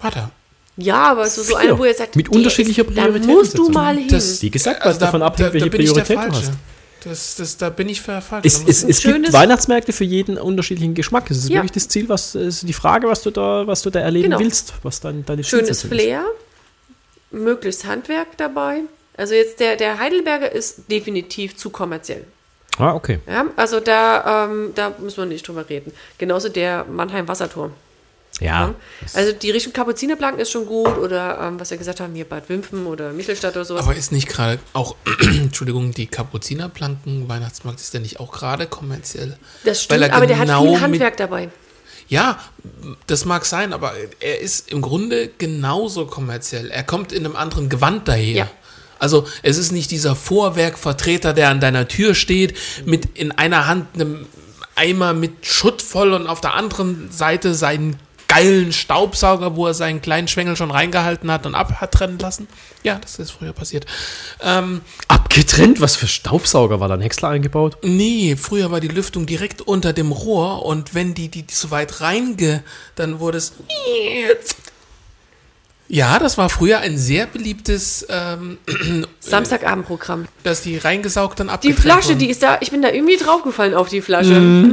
Warte. 0.00 0.30
Ja, 0.76 1.10
aber 1.10 1.28
so, 1.28 1.42
so 1.42 1.54
eine, 1.56 1.78
wo 1.78 1.84
ihr 1.84 1.94
sagt, 1.94 2.16
Mit 2.16 2.30
unterschiedlicher 2.30 2.86
ist, 2.88 2.96
Da 2.96 3.08
musst 3.08 3.58
du 3.58 3.68
mal 3.68 3.96
hin. 3.96 4.08
Das- 4.08 4.40
Wie 4.42 4.50
gesagt, 4.50 4.84
was 4.84 4.98
davon 4.98 5.22
abhängt, 5.22 5.52
welche 5.52 5.68
bin 5.70 5.80
ich 5.82 5.92
der 5.92 6.02
Prioritäten 6.02 6.32
du 6.32 6.38
hast. 6.38 6.52
Das, 7.04 7.34
das, 7.34 7.56
da 7.56 7.68
bin 7.68 7.88
ich 7.88 8.00
ver- 8.00 8.22
falsch. 8.22 8.46
Es, 8.46 8.64
Da 8.64 8.70
es, 8.70 8.84
es 8.84 9.02
gibt 9.02 9.32
Weihnachtsmärkte 9.32 9.92
für 9.92 10.04
jeden 10.04 10.38
unterschiedlichen 10.38 10.94
Geschmack. 10.94 11.30
Es 11.30 11.38
ist 11.38 11.48
Ja. 11.50 11.56
wirklich 11.56 11.72
das 11.72 11.88
Ziel, 11.88 12.08
was 12.08 12.34
es 12.36 12.58
ist 12.58 12.68
die 12.68 12.72
Frage, 12.72 13.08
was 13.08 13.22
du 13.22 13.30
da, 13.30 13.66
was 13.66 13.82
du 13.82 13.90
da 13.90 14.00
erleben 14.00 14.30
Genau. 14.30 14.38
willst, 14.38 14.72
was 14.82 15.00
dein, 15.00 15.26
deine 15.26 15.42
Schönes 15.44 15.82
Flair, 15.82 16.24
möglichst 17.30 17.84
Handwerk 17.86 18.36
dabei. 18.36 18.82
Also 19.16 19.34
jetzt 19.34 19.60
der, 19.60 19.76
der 19.76 19.98
Heidelberger 19.98 20.50
ist 20.50 20.90
definitiv 20.90 21.56
zu 21.56 21.70
kommerziell. 21.70 22.24
Ah, 22.78 22.94
okay. 22.94 23.18
Ja, 23.26 23.46
also 23.56 23.80
da, 23.80 24.46
ähm, 24.46 24.72
da 24.74 24.94
müssen 24.98 25.18
wir 25.18 25.26
nicht 25.26 25.46
drüber 25.46 25.68
reden. 25.68 25.92
Genauso 26.16 26.48
der 26.48 26.84
Mannheim 26.84 27.28
Wasserturm. 27.28 27.72
Ja. 28.40 28.74
Also 29.12 29.32
die 29.32 29.50
Richtung 29.50 29.74
Kapuzinerblanken 29.74 30.40
ist 30.40 30.50
schon 30.50 30.64
gut 30.64 30.96
oder 30.96 31.38
ähm, 31.42 31.60
was 31.60 31.70
wir 31.70 31.76
gesagt 31.76 32.00
haben, 32.00 32.14
hier 32.14 32.24
Bad 32.24 32.48
Wimpfen 32.48 32.86
oder 32.86 33.12
Mittelstadt 33.12 33.54
oder 33.56 33.66
sowas. 33.66 33.84
Aber 33.84 33.94
ist 33.94 34.10
nicht 34.10 34.26
gerade 34.26 34.58
auch, 34.72 34.96
Entschuldigung, 35.20 35.92
die 35.92 36.06
Kapuzinerplanken 36.06 37.28
Weihnachtsmarkt 37.28 37.80
ist 37.80 37.92
der 37.92 38.00
nicht 38.00 38.20
auch 38.20 38.32
gerade 38.32 38.66
kommerziell? 38.66 39.36
das 39.64 39.82
stimmt, 39.82 40.02
er 40.02 40.14
aber 40.14 40.26
der 40.26 40.38
hat 40.38 40.46
genau 40.46 40.62
viel 40.62 40.72
mit- 40.72 40.80
Handwerk 40.80 41.16
dabei. 41.18 41.50
Ja, 42.08 42.38
das 43.06 43.24
mag 43.26 43.44
sein, 43.44 43.72
aber 43.72 43.92
er 44.20 44.40
ist 44.40 44.70
im 44.70 44.82
Grunde 44.82 45.28
genauso 45.38 46.06
kommerziell. 46.06 46.70
Er 46.70 46.82
kommt 46.82 47.12
in 47.12 47.24
einem 47.24 47.36
anderen 47.36 47.68
Gewand 47.68 48.08
daher. 48.08 48.34
Ja. 48.34 48.50
Also 49.02 49.26
es 49.42 49.58
ist 49.58 49.72
nicht 49.72 49.90
dieser 49.90 50.14
Vorwerkvertreter, 50.14 51.32
der 51.32 51.48
an 51.48 51.58
deiner 51.58 51.88
Tür 51.88 52.14
steht, 52.14 52.56
mit 52.84 53.18
in 53.18 53.32
einer 53.32 53.66
Hand 53.66 53.88
einem 53.94 54.26
Eimer 54.76 55.12
mit 55.12 55.44
Schutt 55.44 55.82
voll 55.82 56.12
und 56.12 56.28
auf 56.28 56.40
der 56.40 56.54
anderen 56.54 57.10
Seite 57.10 57.54
seinen 57.54 57.98
geilen 58.28 58.72
Staubsauger, 58.72 59.56
wo 59.56 59.66
er 59.66 59.74
seinen 59.74 60.00
kleinen 60.00 60.28
Schwengel 60.28 60.56
schon 60.56 60.70
reingehalten 60.70 61.32
hat 61.32 61.46
und 61.46 61.56
ab 61.56 61.80
hat 61.80 61.92
trennen 61.92 62.18
lassen. 62.20 62.46
Ja, 62.84 63.00
das 63.00 63.18
ist 63.18 63.32
früher 63.32 63.52
passiert. 63.52 63.86
Ähm, 64.40 64.82
Abgetrennt? 65.08 65.80
Was 65.80 65.96
für 65.96 66.06
Staubsauger 66.06 66.78
war 66.78 66.86
da 66.86 66.94
ein 66.94 67.00
Häcksler 67.00 67.30
eingebaut? 67.30 67.78
Nee, 67.82 68.36
früher 68.36 68.70
war 68.70 68.78
die 68.78 68.88
Lüftung 68.88 69.26
direkt 69.26 69.62
unter 69.62 69.92
dem 69.92 70.12
Rohr 70.12 70.64
und 70.64 70.94
wenn 70.94 71.12
die, 71.12 71.28
die, 71.28 71.42
die 71.42 71.54
so 71.54 71.72
weit 71.72 72.00
reinge, 72.00 72.62
dann 72.94 73.18
wurde 73.18 73.38
es. 73.38 73.52
Ja, 75.88 76.18
das 76.18 76.38
war 76.38 76.48
früher 76.48 76.78
ein 76.78 76.96
sehr 76.96 77.26
beliebtes, 77.26 78.06
ähm, 78.08 78.56
Samstagabendprogramm. 79.20 80.26
dass 80.42 80.62
die 80.62 80.78
reingesaugt 80.78 81.40
dann 81.40 81.48
Die 81.48 81.52
abgetrennt 81.52 81.80
Flasche, 81.80 82.08
wurden. 82.10 82.18
die 82.20 82.30
ist 82.30 82.42
da, 82.42 82.58
ich 82.60 82.70
bin 82.70 82.80
da 82.82 82.90
irgendwie 82.90 83.16
draufgefallen 83.16 83.74
auf 83.74 83.88
die 83.88 84.00
Flasche. 84.00 84.32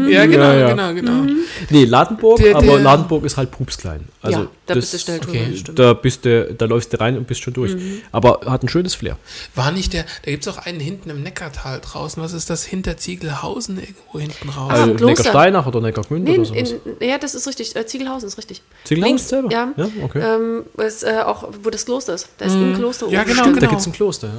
Ja, 0.10 0.26
genau, 0.26 0.44
Ja, 0.46 0.54
ja. 0.54 0.70
genau, 0.70 0.94
genau. 0.94 1.34
Nee, 1.70 1.86
Ladenburg, 1.86 2.38
Der- 2.40 2.56
aber 2.56 2.66
der- 2.66 2.80
Ladenburg 2.80 3.26
ist 3.26 3.38
halt 3.38 3.52
pupsklein. 3.52 4.08
Also 4.22 4.40
ja, 4.42 4.48
da 4.70 4.76
das, 4.76 4.92
bist 4.92 4.94
du 4.94 4.98
schnell 5.00 5.20
drüber. 5.20 5.40
okay. 5.40 5.58
stimmt. 5.58 5.80
Da, 5.80 5.94
bist 5.94 6.26
du, 6.26 6.54
da 6.54 6.66
läufst 6.66 6.94
du 6.94 7.00
rein 7.00 7.18
und 7.18 7.28
bist 7.28 7.42
schon 7.42 7.54
durch. 7.54 7.74
Mhm. 7.76 8.02
Aber 8.12 8.42
hat 8.46 8.64
ein 8.64 8.70
schönes 8.70 8.96
Flair. 8.96 9.18
War 9.56 9.72
nicht 9.72 9.94
der, 9.94 10.04
da 10.24 10.32
gibt's 10.32 10.48
auch 10.48 10.58
einen 10.58 10.80
hinten 10.80 11.10
im 11.10 11.22
Neckartal 11.24 11.82
draußen. 11.82 12.22
Was 12.24 12.34
ist 12.34 12.50
das? 12.50 12.64
Hinter 12.64 12.98
Ziegelhausen 12.98 13.80
irgendwo 13.80 14.20
hinten 14.20 14.50
raus. 14.50 14.72
Ah, 14.72 14.82
Also 14.82 14.86
Kloster. 14.96 15.06
Neckarsteinach 15.06 15.66
oder 15.66 15.82
Neckargmünd 15.82 16.26
Nee, 16.26 16.36
oder 16.38 16.46
sowas. 16.46 16.72
in, 17.00 17.08
ja, 17.08 17.18
das 17.18 17.36
ist 17.36 17.48
richtig. 17.48 17.76
Äh, 17.76 17.86
Ziegelhausen 17.86 18.28
ist 18.28 18.38
richtig. 18.38 18.62
Ziegelhausen 18.86 19.10
Links, 19.18 19.30
selber? 19.30 19.52
Ja, 19.52 19.74
Ja, 19.76 19.90
okay. 20.04 20.20
ähm, 20.22 20.64
ist, 20.78 21.04
äh, 21.04 21.22
auch, 21.26 21.50
wo 21.64 21.70
das 21.70 21.86
Kloster 21.86 22.14
ist. 22.14 22.30
Da 22.38 22.46
ist 22.46 22.54
ein 22.54 22.76
Kloster 22.76 23.08
Ja, 23.10 23.22
oben. 23.22 23.30
genau, 23.32 23.42
Stimmt, 23.44 23.56
da 23.58 23.60
genau. 23.62 23.70
gibt 23.72 23.82
es 23.82 23.88
ein 23.88 23.94
Kloster. 23.94 24.32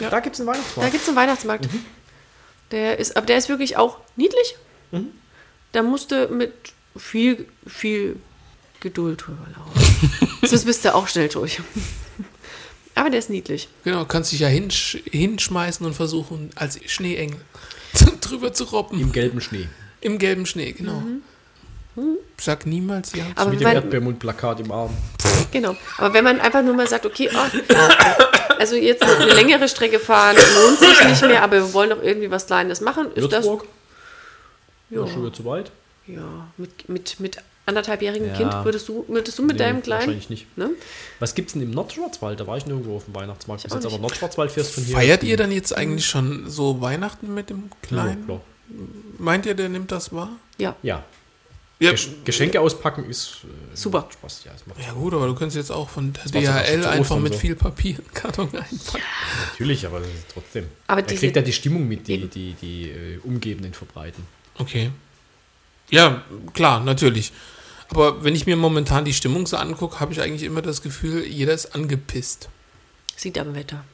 Ja. 0.00 0.10
Da 0.10 0.20
gibt 0.20 0.34
es 0.34 0.40
einen 0.40 0.46
Da 0.48 0.52
Weihnachtsmarkt. 0.54 0.90
gibt 0.92 1.02
es 1.02 1.08
einen 1.08 1.16
Weihnachtsmarkt. 1.16 1.72
Mhm. 1.72 1.84
Der 2.72 2.98
ist, 2.98 3.16
aber 3.16 3.26
der 3.26 3.36
ist 3.36 3.48
wirklich 3.48 3.76
auch 3.76 3.98
niedlich. 4.16 4.56
Da 5.72 5.82
musste 5.82 6.28
mit 6.28 6.52
viel, 6.96 7.46
viel 7.66 8.16
Geduld 8.82 9.24
drüber 9.26 9.46
laufen. 9.56 10.38
Sonst 10.46 10.64
bist 10.66 10.84
du 10.84 10.94
auch 10.94 11.08
schnell 11.08 11.28
durch. 11.28 11.60
aber 12.94 13.08
der 13.10 13.20
ist 13.20 13.30
niedlich. 13.30 13.68
Genau, 13.84 14.04
kannst 14.04 14.32
dich 14.32 14.40
ja 14.40 14.48
hinsch 14.48 14.98
hinschmeißen 15.10 15.86
und 15.86 15.94
versuchen, 15.94 16.50
als 16.56 16.78
Schneeengel 16.86 17.40
drüber 18.20 18.52
zu 18.52 18.64
robben. 18.64 19.00
Im 19.00 19.12
gelben 19.12 19.40
Schnee. 19.40 19.68
Im 20.00 20.18
gelben 20.18 20.44
Schnee, 20.46 20.72
genau. 20.72 21.02
Sag 22.40 22.66
niemals 22.66 23.12
ja. 23.14 23.24
Aber 23.36 23.50
Mit 23.50 23.60
dem 23.60 23.68
Erdbeermundplakat 23.68 24.60
im 24.60 24.72
Arm. 24.72 24.96
genau. 25.52 25.76
Aber 25.98 26.12
wenn 26.14 26.24
man 26.24 26.40
einfach 26.40 26.62
nur 26.62 26.74
mal 26.74 26.88
sagt, 26.88 27.06
okay, 27.06 27.28
oh, 27.32 27.74
also 28.58 28.76
jetzt 28.76 29.02
eine 29.02 29.32
längere 29.32 29.68
Strecke 29.68 29.98
fahren 30.00 30.36
lohnt 30.36 30.78
sich 30.78 31.04
nicht 31.04 31.22
mehr, 31.22 31.42
aber 31.42 31.56
wir 31.56 31.72
wollen 31.72 31.90
doch 31.90 32.02
irgendwie 32.02 32.30
was 32.30 32.46
Kleines 32.46 32.80
machen, 32.80 33.06
ist 33.14 33.30
das 33.32 33.44
Würzburg? 33.44 33.66
ja, 34.90 35.00
Ja, 35.02 35.06
schon 35.06 35.22
wieder 35.22 35.32
zu 35.34 35.44
weit. 35.44 35.70
ja 36.06 36.48
mit, 36.56 36.88
mit, 36.88 37.20
mit 37.20 37.38
anderthalbjährigem 37.66 38.28
Ja. 38.28 38.34
Kind 38.36 38.52
würdest 38.64 38.88
du, 38.88 39.04
würdest 39.08 39.38
du 39.38 39.42
mit 39.42 39.52
Nee, 39.52 39.58
deinem 39.58 39.82
Kleinen? 39.82 40.00
Wahrscheinlich 40.00 40.30
nicht. 40.30 40.58
Ne? 40.58 40.70
Was 41.20 41.34
gibt's 41.34 41.52
denn 41.52 41.62
im 41.62 41.70
Nordschwarzwald? 41.70 42.40
Da 42.40 42.46
war 42.46 42.56
ich 42.56 42.66
nirgendwo 42.66 42.96
auf 42.96 43.04
dem 43.04 43.14
Weihnachtsmarkt. 43.14 43.62
Bis 43.62 43.72
jetzt 43.72 43.86
aber. 43.86 43.98
Nordschwarzwald 43.98 44.50
fährst 44.50 44.74
von 44.74 44.84
hier. 44.84 44.94
Feiert 44.96 45.22
ihr 45.22 45.36
dann 45.36 45.52
jetzt 45.52 45.76
eigentlich 45.76 46.06
schon 46.06 46.48
so 46.50 46.80
Weihnachten 46.80 47.32
mit 47.34 47.50
dem 47.50 47.64
Ja, 47.70 47.76
Kleinen? 47.88 48.24
klar. 48.26 48.40
Meint 49.18 49.46
ihr, 49.46 49.54
der 49.54 49.68
nimmt 49.68 49.92
das 49.92 50.12
wahr? 50.12 50.30
Ja, 50.58 50.76
ja. 50.82 51.04
Ja, 51.78 51.90
Gesch 51.90 52.10
Geschenke 52.24 52.60
auspacken 52.60 53.04
ist 53.10 53.38
äh, 53.42 53.76
Super. 53.76 54.08
Spaß. 54.12 54.44
Ja, 54.44 54.52
es 54.54 54.64
macht 54.68 54.78
ja 54.80 54.92
gut, 54.92 55.12
aber 55.14 55.26
du 55.26 55.34
könntest 55.34 55.56
jetzt 55.56 55.72
auch 55.72 55.88
von 55.88 56.12
der 56.32 56.40
ja 56.40 56.62
DHL 56.62 56.86
einfach 56.86 57.18
mit 57.18 57.32
so. 57.32 57.38
viel 57.40 57.56
Papier 57.56 57.96
einen 57.98 58.14
Karton 58.14 58.46
einpacken. 58.46 59.02
natürlich, 59.50 59.84
aber 59.84 60.00
trotzdem. 60.32 60.68
Aber 60.86 61.00
er 61.00 61.06
kriegt 61.16 61.34
ja 61.34 61.42
die 61.42 61.52
Stimmung 61.52 61.88
mit, 61.88 62.06
die 62.06 62.12
Eben. 62.14 62.30
die, 62.30 62.54
die 62.62 62.88
äh, 62.88 63.18
Umgebenden 63.24 63.74
verbreiten. 63.74 64.24
Okay. 64.58 64.90
Ja, 65.92 66.22
klar, 66.54 66.80
natürlich. 66.80 67.32
Aber 67.90 68.24
wenn 68.24 68.34
ich 68.34 68.46
mir 68.46 68.56
momentan 68.56 69.04
die 69.04 69.12
Stimmung 69.12 69.46
so 69.46 69.58
angucke, 69.58 70.00
habe 70.00 70.12
ich 70.12 70.20
eigentlich 70.22 70.42
immer 70.42 70.62
das 70.62 70.80
Gefühl, 70.80 71.24
jeder 71.26 71.52
ist 71.52 71.74
angepisst. 71.74 72.48
sieht 73.14 73.38
am 73.38 73.54
Wetter. 73.54 73.84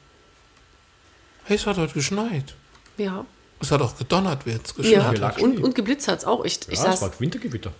Hey, 1.43 1.57
es 1.57 1.65
hat 1.65 1.77
heute 1.77 1.93
geschneit. 1.93 2.55
Ja, 2.97 3.25
Es 3.59 3.71
hat 3.71 3.81
auch 3.81 3.97
gedonnert, 3.97 4.45
wird 4.45 4.65
es 4.65 4.89
ja. 4.89 5.11
geschneit. 5.11 5.21
hat. 5.35 5.41
Und, 5.41 5.59
und 5.61 5.75
geblitzt 5.75 6.07
hat 6.07 6.19
es 6.19 6.25
auch. 6.25 6.45
Ich, 6.45 6.59
ich 6.61 6.67
Ja, 6.67 6.73
es 6.73 6.81
saß, 6.99 7.01
war 7.01 7.19
Wintergewitter. 7.19 7.73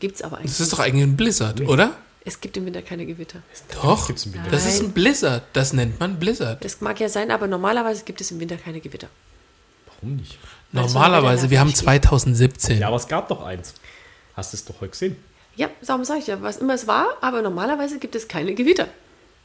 gibt's 0.00 0.22
aber 0.22 0.38
eigentlich. 0.38 0.52
Das 0.52 0.60
ist 0.60 0.72
doch 0.72 0.78
eigentlich 0.78 1.04
ein 1.04 1.16
Blizzard, 1.16 1.60
oder? 1.60 1.98
Es 2.24 2.40
gibt 2.40 2.56
im 2.56 2.64
Winter 2.64 2.80
keine 2.80 3.04
Gewitter. 3.04 3.42
Doch. 3.82 4.06
Gibt's 4.06 4.24
im 4.24 4.32
Winter. 4.32 4.50
Das 4.50 4.64
ist 4.64 4.80
ein 4.80 4.92
Blizzard. 4.92 5.42
Das 5.52 5.74
nennt 5.74 6.00
man 6.00 6.18
Blizzard. 6.18 6.64
Das 6.64 6.80
mag 6.80 6.98
ja 6.98 7.10
sein, 7.10 7.30
aber 7.30 7.46
normalerweise 7.46 8.04
gibt 8.04 8.22
es 8.22 8.30
im 8.30 8.40
Winter 8.40 8.56
keine 8.56 8.80
Gewitter. 8.80 9.08
Warum 9.86 10.16
nicht? 10.16 10.38
Es 10.74 10.92
Normalerweise, 10.92 11.50
wir 11.50 11.60
haben 11.60 11.68
wieder 11.68 11.78
2017. 11.78 12.78
Ja, 12.80 12.88
aber 12.88 12.96
es 12.96 13.06
gab 13.08 13.28
doch 13.28 13.42
eins. 13.44 13.74
Hast 14.34 14.52
du 14.52 14.56
es 14.56 14.64
doch 14.64 14.74
heute 14.80 14.90
gesehen? 14.90 15.16
Ja, 15.56 15.68
darum 15.86 16.04
sage 16.04 16.20
ich 16.20 16.26
ja, 16.26 16.42
was 16.42 16.56
immer 16.56 16.74
es 16.74 16.86
war, 16.86 17.06
aber 17.20 17.40
normalerweise 17.42 17.98
gibt 17.98 18.14
es 18.16 18.26
keine 18.26 18.54
Gewitter. 18.54 18.88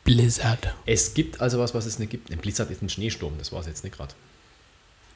Blizzard. 0.04 0.74
Es 0.86 1.14
gibt 1.14 1.40
also 1.40 1.60
was, 1.60 1.76
was 1.76 1.86
es 1.86 2.00
nicht 2.00 2.10
gibt. 2.10 2.32
Ein 2.32 2.40
Blizzard 2.40 2.72
ist 2.72 2.82
ein 2.82 2.90
Schneesturm, 2.90 3.34
das 3.38 3.52
war 3.52 3.60
es 3.60 3.68
jetzt 3.68 3.84
nicht 3.84 3.96
gerade. 3.96 4.14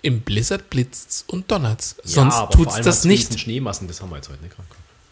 Im 0.03 0.21
Blizzard 0.21 0.69
blitzt's 0.69 1.23
und 1.27 1.49
donnert's. 1.49 1.95
Sonst 2.03 2.35
aber 2.35 2.51
tut's 2.51 2.65
vor 2.65 2.73
allem 2.75 2.85
das 2.85 3.05
nicht. 3.05 3.39
Schneemassen, 3.39 3.87
das 3.87 4.01
haben 4.01 4.09
wir 4.11 4.17
jetzt 4.17 4.29
heute 4.29 4.43
nicht 4.43 4.55
gerade. 4.55 4.67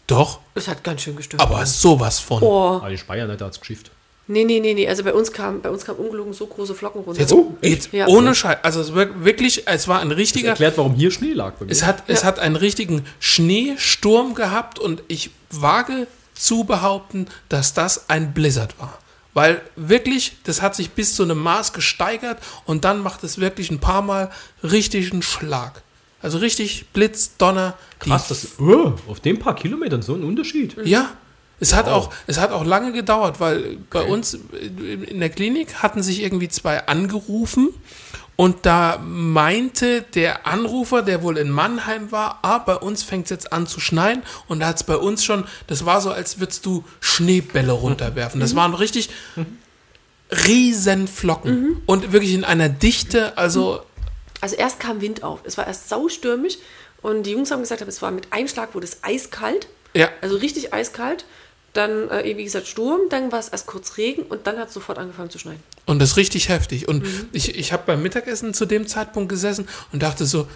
Doch, 0.06 0.40
Es 0.54 0.68
hat 0.68 0.84
ganz 0.84 1.02
schön 1.02 1.16
gestört. 1.16 1.42
aber 1.42 1.64
sowas 1.66 2.20
von. 2.20 2.42
oh, 2.42 2.74
Aber 2.76 2.90
in 2.90 2.98
Speyer 2.98 3.26
nicht, 3.26 3.40
da 3.40 3.46
hat 3.46 3.52
es 3.54 3.60
geschifft. 3.60 3.90
Nee, 4.32 4.44
nee, 4.44 4.60
nee, 4.60 4.74
nee. 4.74 4.88
Also 4.88 5.04
bei 5.04 5.12
uns 5.14 5.32
kam, 5.32 5.60
bei 5.60 5.70
uns 5.70 5.84
kam 5.84 5.96
ungelogen 5.96 6.32
so 6.32 6.46
große 6.46 6.74
Flocken 6.74 7.02
runter. 7.02 7.20
Jetzt, 7.20 7.34
jetzt 7.60 7.92
Ja. 7.92 8.06
ohne 8.08 8.34
Scheiß. 8.34 8.58
Also 8.62 8.80
es 8.80 8.94
war 8.94 9.24
wirklich, 9.24 9.66
es 9.66 9.86
war 9.88 10.00
ein 10.00 10.08
Das 10.08 10.18
richtiger. 10.18 10.48
erklärt, 10.50 10.76
warum 10.78 10.94
hier 10.94 11.10
Schnee 11.10 11.32
lag 11.32 11.54
bei 11.54 11.66
mir. 11.66 11.70
Es 11.72 11.84
hat, 11.84 12.04
es 12.08 12.24
hat 12.24 12.38
einen 12.38 12.56
richtigen 12.56 13.04
Schneesturm 13.20 14.34
gehabt 14.34 14.78
und 14.78 15.02
ich 15.08 15.30
wage 15.50 16.06
zu 16.34 16.64
behaupten, 16.64 17.26
dass 17.48 17.74
das 17.74 18.08
ein 18.10 18.32
Blizzard 18.34 18.78
war. 18.80 18.98
Weil 19.34 19.62
wirklich, 19.76 20.36
das 20.44 20.60
hat 20.60 20.74
sich 20.74 20.90
bis 20.90 21.14
zu 21.14 21.22
einem 21.22 21.38
Maß 21.38 21.72
gesteigert 21.72 22.38
und 22.66 22.84
dann 22.84 23.00
macht 23.02 23.24
es 23.24 23.38
wirklich 23.38 23.70
ein 23.70 23.78
paar 23.80 24.02
Mal 24.02 24.30
richtig 24.62 25.12
einen 25.12 25.22
Schlag. 25.22 25.82
Also 26.20 26.38
richtig 26.38 26.86
Blitz, 26.92 27.36
Donner. 27.38 27.74
Krass, 27.98 28.28
das 28.28 28.60
oh, 28.60 28.92
auf 29.08 29.20
den 29.20 29.38
paar 29.38 29.56
Kilometern 29.56 30.02
so 30.02 30.14
ein 30.14 30.22
Unterschied. 30.22 30.76
Ja, 30.84 31.10
es 31.60 31.74
hat, 31.74 31.86
auch, 31.88 32.12
es 32.26 32.38
hat 32.38 32.50
auch 32.50 32.64
lange 32.64 32.92
gedauert, 32.92 33.38
weil 33.38 33.78
bei 33.90 34.02
uns 34.02 34.34
in 34.34 35.20
der 35.20 35.30
Klinik 35.30 35.74
hatten 35.74 36.02
sich 36.02 36.22
irgendwie 36.22 36.48
zwei 36.48 36.86
angerufen 36.86 37.68
und 38.34 38.66
da 38.66 38.98
meinte 38.98 40.02
der 40.02 40.46
Anrufer, 40.46 41.02
der 41.02 41.22
wohl 41.22 41.38
in 41.38 41.50
Mannheim 41.50 42.10
war, 42.10 42.40
ah, 42.42 42.58
bei 42.58 42.74
uns 42.74 43.02
fängt 43.04 43.26
es 43.26 43.30
jetzt 43.30 43.52
an 43.52 43.66
zu 43.66 43.78
schneien 43.78 44.22
und 44.48 44.60
da 44.60 44.66
hat 44.68 44.76
es 44.76 44.84
bei 44.84 44.96
uns 44.96 45.24
schon, 45.24 45.44
das 45.68 45.84
war 45.84 46.00
so, 46.00 46.10
als 46.10 46.40
würdest 46.40 46.66
du 46.66 46.82
Schneebälle 47.00 47.72
runterwerfen. 47.72 48.40
Das 48.40 48.56
waren 48.56 48.74
richtig 48.74 49.10
riesen 50.46 51.06
Flocken 51.08 51.82
und 51.86 52.12
wirklich 52.12 52.32
in 52.34 52.44
einer 52.44 52.68
Dichte, 52.68 53.36
also 53.36 53.82
Also 54.40 54.56
erst 54.56 54.80
kam 54.80 55.00
Wind 55.00 55.22
auf. 55.22 55.40
Es 55.44 55.56
war 55.56 55.66
erst 55.66 55.88
saustürmisch 55.88 56.56
und 57.02 57.24
die 57.24 57.32
Jungs 57.32 57.50
haben 57.50 57.60
gesagt, 57.60 57.82
es 57.82 58.02
war 58.02 58.10
mit 58.10 58.32
einem 58.32 58.48
Schlag 58.48 58.74
wurde 58.74 58.86
es 58.86 59.04
eiskalt. 59.04 59.68
Ja, 59.94 60.08
Also 60.20 60.36
richtig 60.36 60.72
eiskalt. 60.74 61.24
dann, 61.74 62.10
äh, 62.10 62.36
wie 62.36 62.44
gesagt, 62.44 62.66
Sturm, 62.66 63.00
dann 63.08 63.32
war 63.32 63.38
es 63.38 63.48
erst 63.48 63.66
kurz 63.66 63.96
Regen 63.96 64.24
und 64.24 64.46
dann 64.46 64.58
hat 64.58 64.68
es 64.68 64.74
sofort 64.74 64.98
angefangen 64.98 65.30
zu 65.30 65.38
schneien. 65.38 65.58
Und 65.86 66.00
das 66.00 66.10
ist 66.10 66.16
richtig 66.18 66.50
heftig. 66.50 66.86
Und 66.86 67.02
Mhm. 67.02 67.28
ich, 67.32 67.56
ich 67.56 67.72
habe 67.72 67.84
beim 67.86 68.02
Mittagessen 68.02 68.52
zu 68.52 68.66
dem 68.66 68.86
Zeitpunkt 68.86 69.30
gesessen 69.30 69.66
und 69.90 70.02
dachte 70.02 70.26
so, 70.26 70.46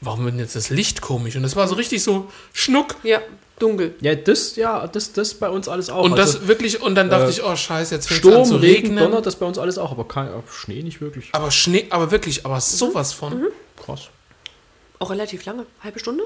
warum 0.00 0.24
wird 0.24 0.34
denn 0.34 0.40
jetzt 0.40 0.56
das 0.56 0.68
Licht 0.68 1.00
komisch? 1.00 1.36
Und 1.36 1.44
das 1.44 1.54
war 1.54 1.68
so 1.68 1.76
richtig 1.76 2.02
so 2.02 2.28
Schnuck. 2.52 2.96
Ja, 3.04 3.20
dunkel. 3.60 3.94
Ja, 4.00 4.16
das, 4.16 4.56
ja, 4.56 4.84
das, 4.88 5.12
das 5.12 5.34
bei 5.34 5.48
uns 5.48 5.68
alles 5.68 5.90
auch. 5.90 6.02
Und 6.02 6.18
das 6.18 6.34
Also, 6.34 6.48
wirklich, 6.48 6.82
und 6.82 6.96
dann 6.96 7.08
dachte 7.08 7.26
äh, 7.26 7.30
ich, 7.30 7.44
oh 7.44 7.54
scheiße, 7.54 7.94
jetzt 7.94 8.08
fängt 8.08 8.20
es 8.20 8.26
an 8.26 8.32
Sturm, 8.32 8.44
zu 8.44 8.56
Regen, 8.56 8.86
regnen. 8.88 9.04
Donner, 9.04 9.22
das 9.22 9.36
bei 9.36 9.46
uns 9.46 9.58
alles 9.58 9.78
auch, 9.78 9.92
aber 9.92 10.08
kein 10.08 10.28
Schnee 10.50 10.82
nicht 10.82 11.00
wirklich. 11.00 11.28
aber 11.30 11.52
Schnee, 11.52 11.86
aber 11.90 12.10
wirklich, 12.10 12.44
aber 12.44 12.60
sowas 12.60 13.12
von. 13.12 13.46
Krass. 13.84 14.08
Auch 14.98 15.10
relativ 15.10 15.44
lange. 15.44 15.66
Halbe 15.84 16.00
Stunde? 16.00 16.24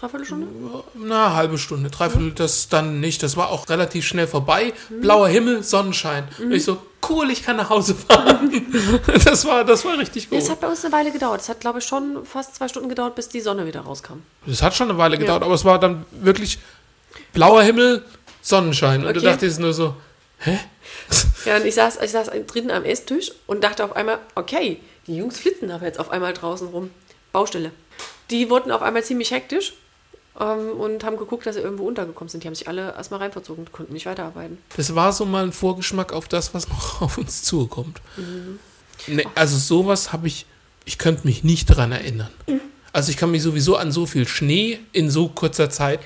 Dreiviertel 0.00 0.24
Stunde? 0.26 0.46
Na, 0.94 1.34
halbe 1.34 1.58
Stunde, 1.58 1.90
dreiviertel, 1.90 2.32
das 2.32 2.68
dann 2.70 3.00
nicht. 3.00 3.22
Das 3.22 3.36
war 3.36 3.50
auch 3.50 3.68
relativ 3.68 4.06
schnell 4.06 4.26
vorbei. 4.26 4.72
Blauer 4.88 5.28
Himmel, 5.28 5.62
Sonnenschein. 5.62 6.26
Und 6.38 6.52
ich 6.52 6.64
so, 6.64 6.78
cool, 7.10 7.30
ich 7.30 7.42
kann 7.44 7.56
nach 7.56 7.68
Hause 7.68 7.94
fahren. 7.94 8.50
das, 9.24 9.44
war, 9.44 9.62
das 9.64 9.84
war 9.84 9.98
richtig 9.98 10.30
gut. 10.30 10.38
Es 10.38 10.48
hat 10.48 10.60
bei 10.60 10.68
uns 10.68 10.82
eine 10.84 10.94
Weile 10.94 11.12
gedauert. 11.12 11.42
Es 11.42 11.50
hat, 11.50 11.60
glaube 11.60 11.80
ich, 11.80 11.84
schon 11.84 12.24
fast 12.24 12.54
zwei 12.54 12.66
Stunden 12.68 12.88
gedauert, 12.88 13.14
bis 13.14 13.28
die 13.28 13.40
Sonne 13.40 13.66
wieder 13.66 13.80
rauskam. 13.82 14.22
Das 14.46 14.62
hat 14.62 14.74
schon 14.74 14.88
eine 14.88 14.96
Weile 14.98 15.18
gedauert, 15.18 15.42
aber 15.42 15.52
es 15.54 15.66
war 15.66 15.78
dann 15.78 16.06
wirklich 16.12 16.58
blauer 17.34 17.62
Himmel, 17.62 18.02
Sonnenschein. 18.40 19.04
Und 19.04 19.14
du 19.14 19.20
Okay. 19.20 19.28
dachtest 19.28 19.60
nur 19.60 19.74
so, 19.74 19.94
Ja, 21.44 21.56
und 21.56 21.66
ich 21.66 21.74
saß, 21.74 21.98
ich 22.02 22.10
saß 22.10 22.30
drinnen 22.46 22.70
am 22.70 22.84
Esstisch 22.84 23.32
und 23.46 23.62
dachte 23.62 23.84
auf 23.84 23.94
einmal, 23.94 24.18
okay, 24.34 24.80
die 25.06 25.16
Jungs 25.16 25.38
flitzen 25.38 25.70
aber 25.70 25.84
jetzt 25.84 26.00
auf 26.00 26.10
einmal 26.10 26.32
draußen 26.32 26.68
rum. 26.68 26.90
Baustelle. 27.32 27.70
Die 28.30 28.48
wurden 28.48 28.70
auf 28.72 28.80
einmal 28.82 29.04
ziemlich 29.04 29.30
hektisch 29.30 29.74
ähm, 30.40 30.70
und 30.80 31.04
haben 31.04 31.16
geguckt, 31.16 31.46
dass 31.46 31.54
sie 31.56 31.60
irgendwo 31.60 31.86
untergekommen 31.86 32.28
sind. 32.28 32.42
Die 32.42 32.48
haben 32.48 32.54
sich 32.54 32.66
alle 32.68 32.94
erstmal 32.96 33.20
reinverzogen 33.20 33.64
und 33.64 33.72
konnten 33.72 33.92
nicht 33.92 34.06
weiterarbeiten. 34.06 34.58
das 34.76 34.94
war 34.94 35.12
so 35.12 35.26
mal 35.26 35.44
ein 35.44 35.52
Vorgeschmack 35.52 36.12
auf 36.12 36.26
das, 36.28 36.54
was 36.54 36.68
noch 36.68 37.00
auf 37.02 37.18
uns 37.18 37.42
zukommt. 37.42 38.00
Mhm. 38.16 38.58
Nee, 39.06 39.26
also 39.34 39.56
sowas 39.56 40.12
habe 40.12 40.26
ich, 40.26 40.46
ich 40.84 40.98
könnte 40.98 41.26
mich 41.26 41.44
nicht 41.44 41.66
dran 41.66 41.92
erinnern. 41.92 42.30
Also 42.92 43.10
ich 43.10 43.16
kann 43.16 43.30
mich 43.30 43.42
sowieso 43.42 43.76
an 43.76 43.92
so 43.92 44.04
viel 44.06 44.26
Schnee 44.26 44.80
in 44.92 45.10
so 45.10 45.28
kurzer 45.28 45.70
Zeit 45.70 46.00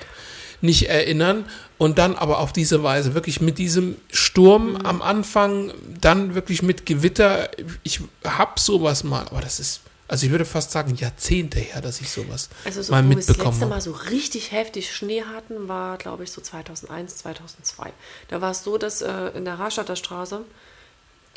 nicht 0.61 0.87
erinnern 0.89 1.45
und 1.77 1.97
dann 1.97 2.15
aber 2.15 2.39
auf 2.39 2.53
diese 2.53 2.81
Weise 2.83 3.13
wirklich 3.13 3.41
mit 3.41 3.57
diesem 3.57 3.97
Sturm 4.11 4.73
Mhm. 4.73 4.85
am 4.85 5.01
Anfang, 5.01 5.73
dann 5.99 6.35
wirklich 6.35 6.61
mit 6.61 6.85
Gewitter. 6.85 7.49
Ich 7.83 7.99
hab 8.23 8.59
sowas 8.59 9.03
mal, 9.03 9.25
aber 9.29 9.41
das 9.41 9.59
ist, 9.59 9.81
also 10.07 10.25
ich 10.25 10.31
würde 10.31 10.45
fast 10.45 10.71
sagen 10.71 10.95
Jahrzehnte 10.95 11.59
her, 11.59 11.81
dass 11.81 11.99
ich 11.99 12.09
sowas 12.09 12.49
Also 12.63 12.81
so, 12.81 12.91
mal 12.91 13.03
wo 13.03 13.09
wir 13.09 13.15
das 13.15 13.27
mitbekommen 13.27 13.51
letzte 13.51 13.65
habe. 13.65 13.75
Mal 13.75 13.81
so 13.81 13.91
richtig 13.91 14.51
heftig 14.51 14.93
Schnee 14.93 15.23
hatten, 15.23 15.67
war, 15.67 15.97
glaube 15.97 16.23
ich, 16.23 16.31
so 16.31 16.41
2001, 16.41 17.17
2002. 17.17 17.91
Da 18.27 18.41
war 18.41 18.51
es 18.51 18.63
so, 18.63 18.77
dass 18.77 19.01
äh, 19.01 19.29
in 19.35 19.45
der 19.45 19.57
Rastatter 19.59 19.95
Straße 19.95 20.41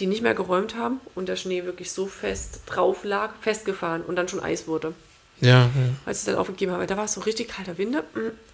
die 0.00 0.06
nicht 0.06 0.22
mehr 0.22 0.34
geräumt 0.34 0.76
haben 0.76 1.00
und 1.14 1.28
der 1.28 1.36
Schnee 1.36 1.64
wirklich 1.64 1.90
so 1.90 2.06
fest 2.06 2.60
drauf 2.66 3.04
lag, 3.04 3.32
festgefahren 3.40 4.02
und 4.02 4.16
dann 4.16 4.28
schon 4.28 4.40
Eis 4.40 4.68
wurde. 4.68 4.94
Ja, 5.40 5.62
ja. 5.62 5.70
als 6.04 6.20
ich 6.20 6.24
dann 6.26 6.34
aufgegeben 6.36 6.72
habe. 6.72 6.86
Da 6.86 6.96
war 6.96 7.04
es 7.04 7.14
so 7.14 7.20
richtig 7.22 7.48
kalter 7.48 7.78
Winter 7.78 8.04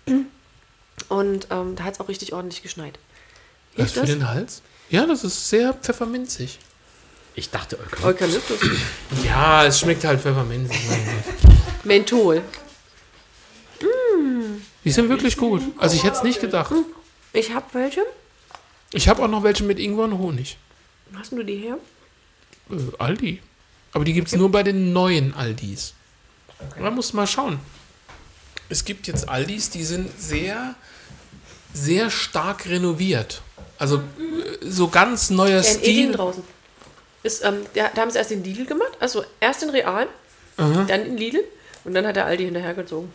und 1.09 1.47
ähm, 1.51 1.77
da 1.77 1.85
hat 1.85 1.95
es 1.95 2.01
auch 2.01 2.09
richtig 2.09 2.33
ordentlich 2.33 2.63
geschneit. 2.63 2.99
Was 3.77 3.93
Hilft 3.93 4.09
für 4.09 4.15
den 4.15 4.29
Hals? 4.29 4.63
Ja, 4.91 5.07
das 5.07 5.25
ist 5.25 5.49
sehr 5.49 5.73
pfefferminzig. 5.75 6.59
Ich 7.37 7.51
dachte, 7.51 7.79
okay. 7.85 8.05
Eukalyptus. 8.05 8.61
Ja, 9.25 9.65
es 9.65 9.81
schmeckt 9.81 10.05
halt 10.05 10.23
Gott. 10.23 10.47
Menthol. 11.85 12.43
Die 14.85 14.91
sind 14.91 15.09
wirklich 15.09 15.37
gut. 15.37 15.63
Also 15.79 15.97
ich 15.97 16.05
hätte 16.05 16.17
es 16.17 16.23
nicht 16.23 16.41
gedacht. 16.41 16.73
Ich 17.33 17.53
habe 17.53 17.67
welche. 17.73 18.03
Ich 18.93 19.09
habe 19.09 19.23
auch 19.23 19.29
noch 19.29 19.43
welche 19.43 19.65
mit 19.65 19.79
Ingwer 19.81 20.05
und 20.05 20.19
Honig. 20.19 20.57
Hast 21.17 21.33
du 21.33 21.43
die 21.43 21.57
her? 21.57 21.79
Äh, 22.71 22.75
Aldi. 22.99 23.43
Aber 23.93 24.05
die 24.05 24.13
gibt 24.13 24.29
es 24.29 24.35
nur 24.35 24.51
bei 24.51 24.63
den 24.63 24.93
neuen 24.93 25.35
Aldis. 25.35 25.95
Da 26.79 26.91
musst 26.91 27.13
du 27.13 27.17
mal 27.17 27.27
schauen. 27.27 27.59
Es 28.69 28.85
gibt 28.85 29.07
jetzt 29.07 29.29
Aldis, 29.29 29.71
die 29.71 29.85
sind 29.85 30.09
sehr, 30.21 30.75
sehr 31.73 32.11
stark 32.11 32.67
renoviert. 32.67 33.43
Also 33.79 33.97
äh, 33.99 34.01
so 34.63 34.89
ganz 34.89 35.31
neuer 35.31 35.61
Ja, 35.63 35.71
in 35.71 35.81
Eding 35.81 35.95
Stil. 35.95 36.13
draußen. 36.13 36.43
Ist, 37.25 37.45
ähm, 37.45 37.67
da, 37.75 37.91
da 37.93 38.03
haben 38.03 38.11
sie 38.13 38.19
erst 38.19 38.31
den 38.31 38.45
Lidl 38.45 38.65
gemacht. 38.67 38.93
Also 39.01 39.25
erst 39.41 39.63
den 39.63 39.71
Real, 39.71 40.07
dann 40.57 40.87
den 40.87 41.17
Lidl 41.17 41.43
und 41.85 41.95
dann 41.95 42.07
hat 42.07 42.15
der 42.17 42.27
Aldi 42.27 42.45
hinterhergezogen. 42.45 43.11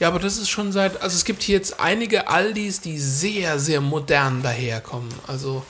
Ja, 0.00 0.08
aber 0.08 0.18
das 0.18 0.38
ist 0.38 0.48
schon 0.50 0.72
seit. 0.72 1.00
Also 1.02 1.14
es 1.16 1.24
gibt 1.24 1.42
hier 1.44 1.56
jetzt 1.56 1.78
einige 1.80 2.26
Aldis, 2.28 2.80
die 2.80 2.98
sehr, 2.98 3.58
sehr 3.60 3.80
modern 3.80 4.42
daherkommen. 4.42 5.08
Also 5.28 5.64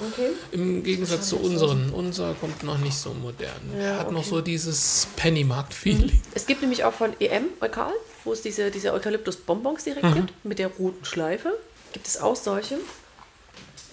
im 0.50 0.82
Gegensatz 0.82 1.28
zu 1.28 1.36
unseren. 1.38 1.90
Unser 1.90 2.32
kommt 2.34 2.62
noch 2.62 2.78
nicht 2.78 2.96
so 2.96 3.12
modern. 3.14 3.50
Er 3.78 3.98
hat 3.98 4.10
noch 4.12 4.24
so 4.24 4.40
dieses 4.40 5.08
Pennymarkt-Feeling. 5.16 6.20
Es 6.34 6.46
gibt 6.46 6.62
nämlich 6.62 6.84
auch 6.84 6.94
von 6.94 7.12
EM 7.20 7.44
Eukal, 7.60 7.92
wo 8.24 8.32
es 8.32 8.40
diese, 8.40 8.70
diese 8.70 8.92
Eukalyptus-Bonbons 8.94 9.84
direkt 9.84 10.04
Mhm. 10.06 10.14
gibt, 10.14 10.44
mit 10.44 10.58
der 10.58 10.68
roten 10.68 11.04
Schleife. 11.04 11.52
Gibt 11.92 12.06
es 12.06 12.18
auch 12.18 12.34
solche. 12.34 12.76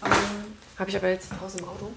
Ähm, 0.03 0.11
Habe 0.79 0.89
ich 0.89 0.95
aber 0.95 1.09
jetzt 1.09 1.27
draußen 1.39 1.59
im 1.59 1.65
Auto. 1.67 1.91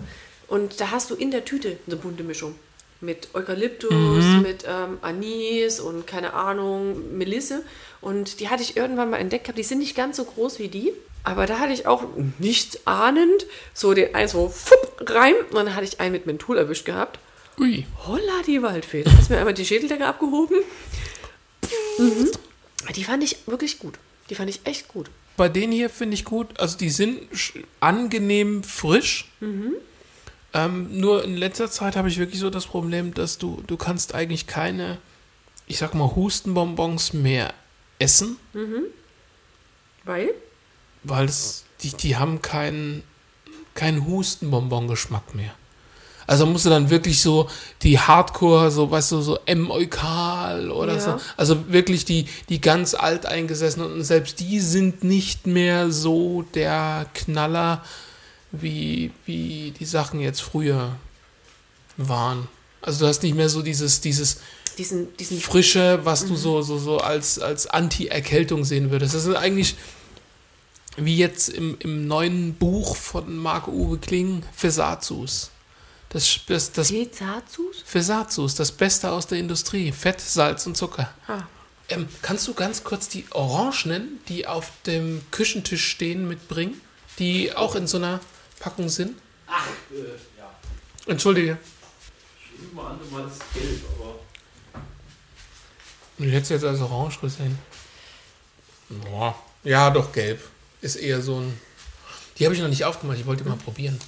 Und 0.55 0.81
da 0.81 0.93
hast 0.93 1.11
du 1.11 1.17
in 1.17 1.33
der 1.33 1.45
Tüte 1.45 1.79
eine 1.87 1.97
bunte 1.97 2.23
Mischung. 2.23 2.55
Mit 3.01 3.35
Eukalyptus, 3.35 3.93
Mhm. 4.25 4.43
mit 4.43 4.65
ähm, 4.69 4.99
Anis 5.03 5.81
und 5.81 6.07
keine 6.07 6.33
Ahnung, 6.33 7.17
Melisse. 7.19 7.65
Und 8.01 8.39
die 8.39 8.49
hatte 8.51 8.63
ich 8.63 8.77
irgendwann 8.77 9.11
mal 9.11 9.17
entdeckt 9.19 9.45
gehabt. 9.45 9.59
Die 9.59 9.65
sind 9.65 9.79
nicht 9.79 9.97
ganz 9.97 10.17
so 10.17 10.25
groß 10.25 10.61
wie 10.61 10.69
die. 10.69 10.93
Aber 11.25 11.47
da 11.47 11.59
hatte 11.59 11.73
ich 11.73 11.87
auch 11.89 12.05
nichts 12.39 12.87
ahnend 12.87 13.47
so 13.75 13.95
den 13.95 14.15
einen 14.15 14.29
so 14.29 14.49
fupp, 14.49 15.11
rein. 15.11 15.35
Und 15.51 15.55
dann 15.57 15.75
hatte 15.75 15.85
ich 15.87 15.99
einen 16.01 16.13
mit 16.13 16.27
Menthol 16.27 16.57
erwischt 16.57 16.85
gehabt. 16.85 17.19
Ui. 17.59 17.85
Holla, 18.07 18.43
die 18.47 18.63
Waldfee. 18.63 19.03
Da 19.03 19.11
hast 19.19 19.31
mir 19.31 19.39
einmal 19.39 19.55
die 19.55 19.65
Schädeldecke 19.67 20.07
abgehoben. 20.07 20.59
Mhm. 21.99 22.31
Die 22.95 23.05
fand 23.05 23.25
ich 23.25 23.39
wirklich 23.47 23.81
gut. 23.81 23.95
Die 24.31 24.35
fand 24.37 24.51
ich 24.51 24.61
echt 24.65 24.87
gut. 24.89 25.11
Bei 25.37 25.49
denen 25.49 25.73
hier 25.73 25.91
finde 25.91 26.15
ich 26.15 26.25
gut, 26.25 26.61
also 26.61 26.79
die 26.79 26.91
sind 26.91 27.23
angenehm 27.81 28.63
frisch. 28.63 29.29
Ähm, 30.55 31.01
nur 31.01 31.25
in 31.25 31.37
letzter 31.37 31.71
Zeit 31.71 31.97
habe 31.97 32.09
ich 32.09 32.19
wirklich 32.19 32.41
so 32.41 32.49
das 32.49 32.67
Problem, 32.67 33.13
dass 33.13 33.39
du, 33.39 33.63
du 33.67 33.77
kannst 33.77 34.15
eigentlich 34.15 34.47
keine, 34.47 34.99
ich 35.67 35.79
sag 35.79 35.95
mal, 35.95 36.15
Hustenbonbons 36.15 37.13
mehr 37.13 37.53
essen, 37.99 38.37
Weil? 40.05 40.31
weil 41.03 41.27
es, 41.27 41.65
die, 41.83 41.91
die 41.91 42.17
haben 42.17 42.41
keinen 42.41 43.03
keinen 43.75 44.07
Hustenbonbon-Geschmack 44.07 45.35
mehr. 45.35 45.51
Also 46.27 46.47
musst 46.47 46.65
du 46.65 46.71
dann 46.71 46.89
wirklich 46.91 47.21
so 47.21 47.51
die 47.83 47.99
Hardcore, 47.99 48.71
so 48.71 48.91
weißt 48.91 49.13
du, 49.13 49.21
so 49.21 49.39
M-Eukal 49.45 50.71
oder 50.71 50.95
Ja. 50.95 51.01
so. 51.01 51.21
Also 51.37 51.71
wirklich 51.73 52.05
die, 52.05 52.27
die 52.49 52.61
ganz 52.61 52.95
alteingesessenen 52.95 53.93
und 53.93 54.05
selbst 54.05 54.41
die 54.41 54.61
sind 54.61 55.05
nicht 55.05 55.47
mehr 55.47 55.91
so 55.91 56.43
der 56.55 57.07
Knaller, 57.15 57.85
wie, 58.63 59.11
wie 59.27 59.73
die 59.79 59.85
Sachen 59.85 60.21
jetzt 60.21 60.41
früher 60.41 60.97
waren. 61.97 62.49
Also 62.83 63.01
du 63.05 63.09
hast 63.09 63.23
nicht 63.23 63.35
mehr 63.35 63.49
so 63.49 63.63
dieses, 63.63 64.01
dieses 64.01 64.39
Diesen, 64.77 65.17
diesen 65.17 65.41
Frische, 65.41 66.01
was 66.03 66.27
du 66.27 66.35
so, 66.35 66.61
so, 66.63 66.79
so 66.79 66.99
als, 66.99 67.39
als 67.39 67.67
Anti-Erkältung 67.69 68.65
sehen 68.65 68.91
würdest. 68.91 69.15
Das 69.15 69.25
ist 69.25 69.37
eigentlich 69.37 69.77
wie 70.97 71.17
jetzt 71.17 71.49
im, 71.49 71.77
im 71.81 72.07
neuen 72.07 72.55
Buch 72.55 72.97
von 72.97 73.37
Marc-Uwe 73.37 73.99
Kling, 73.99 74.43
Fesazus. 74.53 75.51
Das, 76.09 76.41
das, 76.47 76.71
das 76.73 76.91
Pezazus? 76.91 77.83
Fesazus, 77.85 78.55
das 78.55 78.71
Beste 78.71 79.11
aus 79.11 79.27
der 79.27 79.39
Industrie. 79.39 79.91
Fett, 79.91 80.21
Salz 80.21 80.67
und 80.67 80.77
Zucker. 80.77 81.13
Ah. 81.27 81.43
Ähm, 81.89 82.09
kannst 82.23 82.47
du 82.49 82.55
ganz 82.55 82.85
kurz 82.85 83.09
die 83.09 83.27
Orangen, 83.31 84.21
die 84.29 84.47
auf 84.47 84.71
dem 84.87 85.23
Küchentisch 85.31 85.85
stehen, 85.89 86.29
mitbringen? 86.29 86.81
Die 87.19 87.55
auch 87.55 87.75
in 87.75 87.87
so 87.87 87.97
einer 87.99 88.21
Packung 88.65 88.89
sind? 88.89 89.21
Ach, 89.47 89.67
ja. 90.39 90.51
Entschuldige. 91.07 91.59
Ich 96.17 96.25
hätte 96.27 96.39
es 96.39 96.49
jetzt 96.49 96.65
als 96.65 96.81
orange 96.81 97.21
gesehen. 97.21 97.59
Boah. 98.89 99.35
Ja, 99.65 99.91
doch 99.91 100.11
gelb. 100.13 100.41
Ist 100.81 100.97
eher 100.97 101.21
so 101.21 101.41
ein. 101.41 101.61
Die 102.39 102.47
habe 102.47 102.55
ich 102.55 102.63
noch 102.63 102.69
nicht 102.69 102.87
aufgemacht, 102.87 103.19
ich 103.19 103.27
wollte 103.27 103.45
mal 103.45 103.57
probieren. 103.57 104.01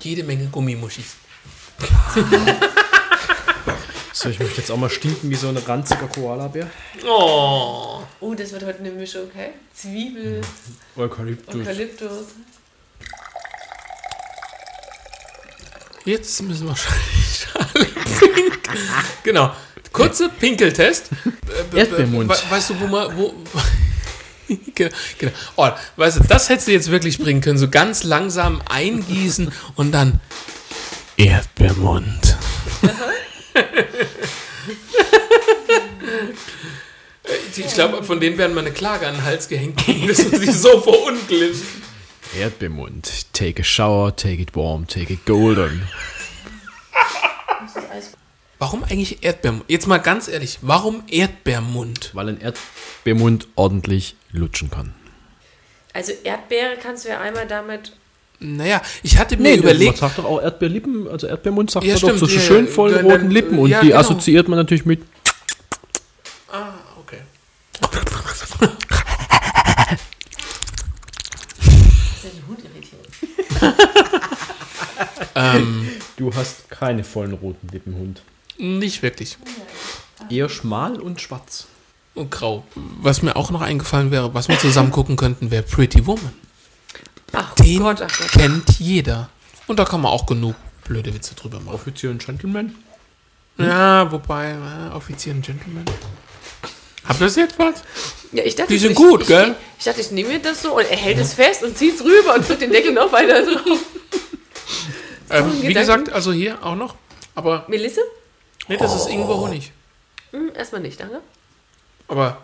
Jede 0.00 0.24
Menge 0.24 0.46
Gummimuschis. 0.48 1.16
So, 4.18 4.30
ich 4.30 4.38
möchte 4.38 4.62
jetzt 4.62 4.70
auch 4.70 4.78
mal 4.78 4.88
stinken 4.88 5.28
wie 5.28 5.34
so 5.34 5.48
ein 5.48 5.58
ranziger 5.58 6.08
Koalabär. 6.08 6.70
Oh. 7.06 8.00
Oh, 8.20 8.34
das 8.34 8.50
wird 8.50 8.64
heute 8.64 8.78
eine 8.78 8.90
Mischung, 8.90 9.24
okay? 9.24 9.50
Zwiebel, 9.74 10.40
Eukalyptus. 10.96 11.54
Eukalyptus. 11.54 12.24
Jetzt 16.06 16.42
müssen 16.44 16.66
wir 16.66 16.72
sch- 16.74 16.88
Schale 17.52 17.84
pink. 17.84 18.68
Genau. 19.22 19.52
Kurze 19.92 20.30
Pinkeltest. 20.30 21.10
Äh, 21.26 21.64
be- 21.70 21.78
Erdbeermund. 21.80 22.30
we- 22.30 22.50
Weißt 22.50 22.70
du, 22.70 22.80
wo 22.80 22.86
man, 22.86 23.14
wo, 23.18 23.34
genau, 24.74 24.96
genau. 25.18 25.32
Oh, 25.56 25.68
weißt 25.96 26.20
du, 26.20 26.22
das 26.22 26.48
hättest 26.48 26.68
du 26.68 26.72
jetzt 26.72 26.90
wirklich 26.90 27.18
bringen 27.18 27.42
können. 27.42 27.58
So 27.58 27.68
ganz 27.68 28.02
langsam 28.02 28.62
eingießen 28.66 29.52
und 29.74 29.92
dann 29.92 30.20
Erdbeermund. 31.18 32.38
Äh, 37.24 37.32
ich 37.56 37.74
glaube, 37.74 38.02
von 38.04 38.20
denen 38.20 38.38
werden 38.38 38.54
wir 38.54 38.60
eine 38.60 38.72
Klage 38.72 39.06
an 39.06 39.14
den 39.14 39.24
Hals 39.24 39.48
gehängt 39.48 39.82
dass 40.08 40.18
sich 40.18 40.52
so 40.52 40.80
verunglimpft. 40.80 41.64
Erdbeermund. 42.38 43.32
Take 43.32 43.62
a 43.62 43.64
shower, 43.64 44.14
take 44.14 44.42
it 44.42 44.54
warm, 44.54 44.86
take 44.86 45.12
it 45.12 45.24
golden. 45.26 45.88
Warum 48.58 48.84
eigentlich 48.84 49.22
Erdbeermund? 49.22 49.64
Jetzt 49.68 49.86
mal 49.86 49.98
ganz 49.98 50.28
ehrlich, 50.28 50.58
warum 50.62 51.02
Erdbeermund? 51.08 52.10
Weil 52.14 52.30
ein 52.30 52.40
Erdbeermund 52.40 53.48
ordentlich 53.54 54.16
lutschen 54.32 54.70
kann. 54.70 54.94
Also 55.92 56.12
Erdbeere 56.24 56.76
kannst 56.82 57.04
du 57.04 57.10
ja 57.10 57.20
einmal 57.20 57.46
damit. 57.46 57.92
Naja, 58.38 58.82
ich 59.02 59.16
hatte 59.18 59.36
mir 59.36 59.42
Nee, 59.44 59.50
man 59.56 59.60
überlegt, 59.60 59.96
sagt 59.98 60.18
doch 60.18 60.24
auch 60.26 60.42
Erdbeerlippen, 60.42 61.08
also 61.08 61.26
Erdbeermund 61.26 61.70
sagt 61.70 61.86
Ja, 61.86 61.94
man 61.94 62.00
doch 62.02 62.08
stimmt, 62.16 62.30
so 62.30 62.36
ja, 62.36 62.40
schön 62.40 62.66
ja, 62.66 62.70
vollen 62.72 62.94
dann- 62.96 63.04
roten 63.06 63.18
dann- 63.22 63.30
Lippen 63.30 63.58
und 63.58 63.70
ja, 63.70 63.80
die 63.80 63.88
genau. 63.88 64.00
assoziiert 64.00 64.46
man 64.48 64.58
natürlich 64.58 64.84
mit 64.84 65.00
Ah, 66.52 66.74
okay. 67.00 67.18
ähm, 75.34 75.88
Du 76.16 76.34
hast 76.34 76.70
keine 76.70 77.04
vollen 77.04 77.32
roten 77.34 77.68
Lippen, 77.68 77.94
Hund. 77.94 78.22
nicht 78.58 79.02
wirklich. 79.02 79.36
Eher 80.30 80.48
schmal 80.48 80.98
und 81.00 81.20
schwarz. 81.20 81.66
Und 82.14 82.30
grau. 82.30 82.64
Was 82.74 83.20
mir 83.22 83.36
auch 83.36 83.50
noch 83.50 83.60
eingefallen 83.60 84.10
wäre, 84.10 84.32
was 84.32 84.48
wir 84.48 84.58
zusammen 84.58 84.90
gucken 84.90 85.16
könnten, 85.16 85.50
wäre 85.50 85.62
Pretty 85.62 86.06
Woman. 86.06 86.32
Ach 87.32 87.54
Den 87.56 87.80
Gott, 87.80 88.00
ach 88.02 88.18
Gott. 88.18 88.28
kennt 88.32 88.78
jeder. 88.78 89.28
Und 89.66 89.78
da 89.78 89.84
kann 89.84 90.00
man 90.00 90.12
auch 90.12 90.26
genug 90.26 90.54
blöde 90.84 91.12
Witze 91.14 91.34
drüber 91.34 91.58
machen. 91.60 91.74
Offizier 91.74 92.10
und 92.10 92.24
Gentleman? 92.24 92.74
Ja, 93.58 94.10
wobei, 94.12 94.50
äh, 94.52 94.94
Offizier 94.94 95.32
und 95.32 95.44
Gentleman. 95.44 95.84
Habt 97.04 97.20
ihr 97.20 97.26
das 97.26 97.36
jetzt 97.36 97.58
was? 97.58 97.82
Ja, 98.32 98.42
ich 98.44 98.54
dachte, 98.54 98.72
Die 98.72 98.78
sind 98.78 98.92
ich, 98.92 98.96
gut, 98.96 99.22
ich, 99.22 99.28
gell? 99.28 99.54
Ich 99.78 99.84
dachte, 99.84 100.00
ich 100.00 100.10
nehme 100.10 100.28
mir 100.30 100.38
das 100.40 100.62
so 100.62 100.76
und 100.76 100.84
er 100.90 100.96
hält 100.96 101.18
es 101.18 101.34
fest 101.34 101.62
und 101.62 101.76
zieht 101.76 101.94
es 101.96 102.04
rüber 102.04 102.34
und 102.34 102.48
drückt 102.48 102.62
den 102.62 102.70
Deckel 102.72 102.92
noch 102.92 103.10
weiter 103.12 103.44
drauf. 103.44 103.78
Ähm, 105.28 105.44
wie 105.60 105.66
Gedanken. 105.68 105.74
gesagt, 105.74 106.12
also 106.12 106.32
hier 106.32 106.64
auch 106.64 106.76
noch. 106.76 106.94
Aber, 107.34 107.64
Melisse? 107.66 108.00
nee, 108.68 108.76
das 108.76 108.94
ist 108.94 109.08
Ingwer 109.08 109.36
Honig. 109.36 109.72
Hm, 110.30 110.52
erstmal 110.54 110.80
nicht, 110.80 111.00
danke. 111.00 111.20
Aber 112.06 112.42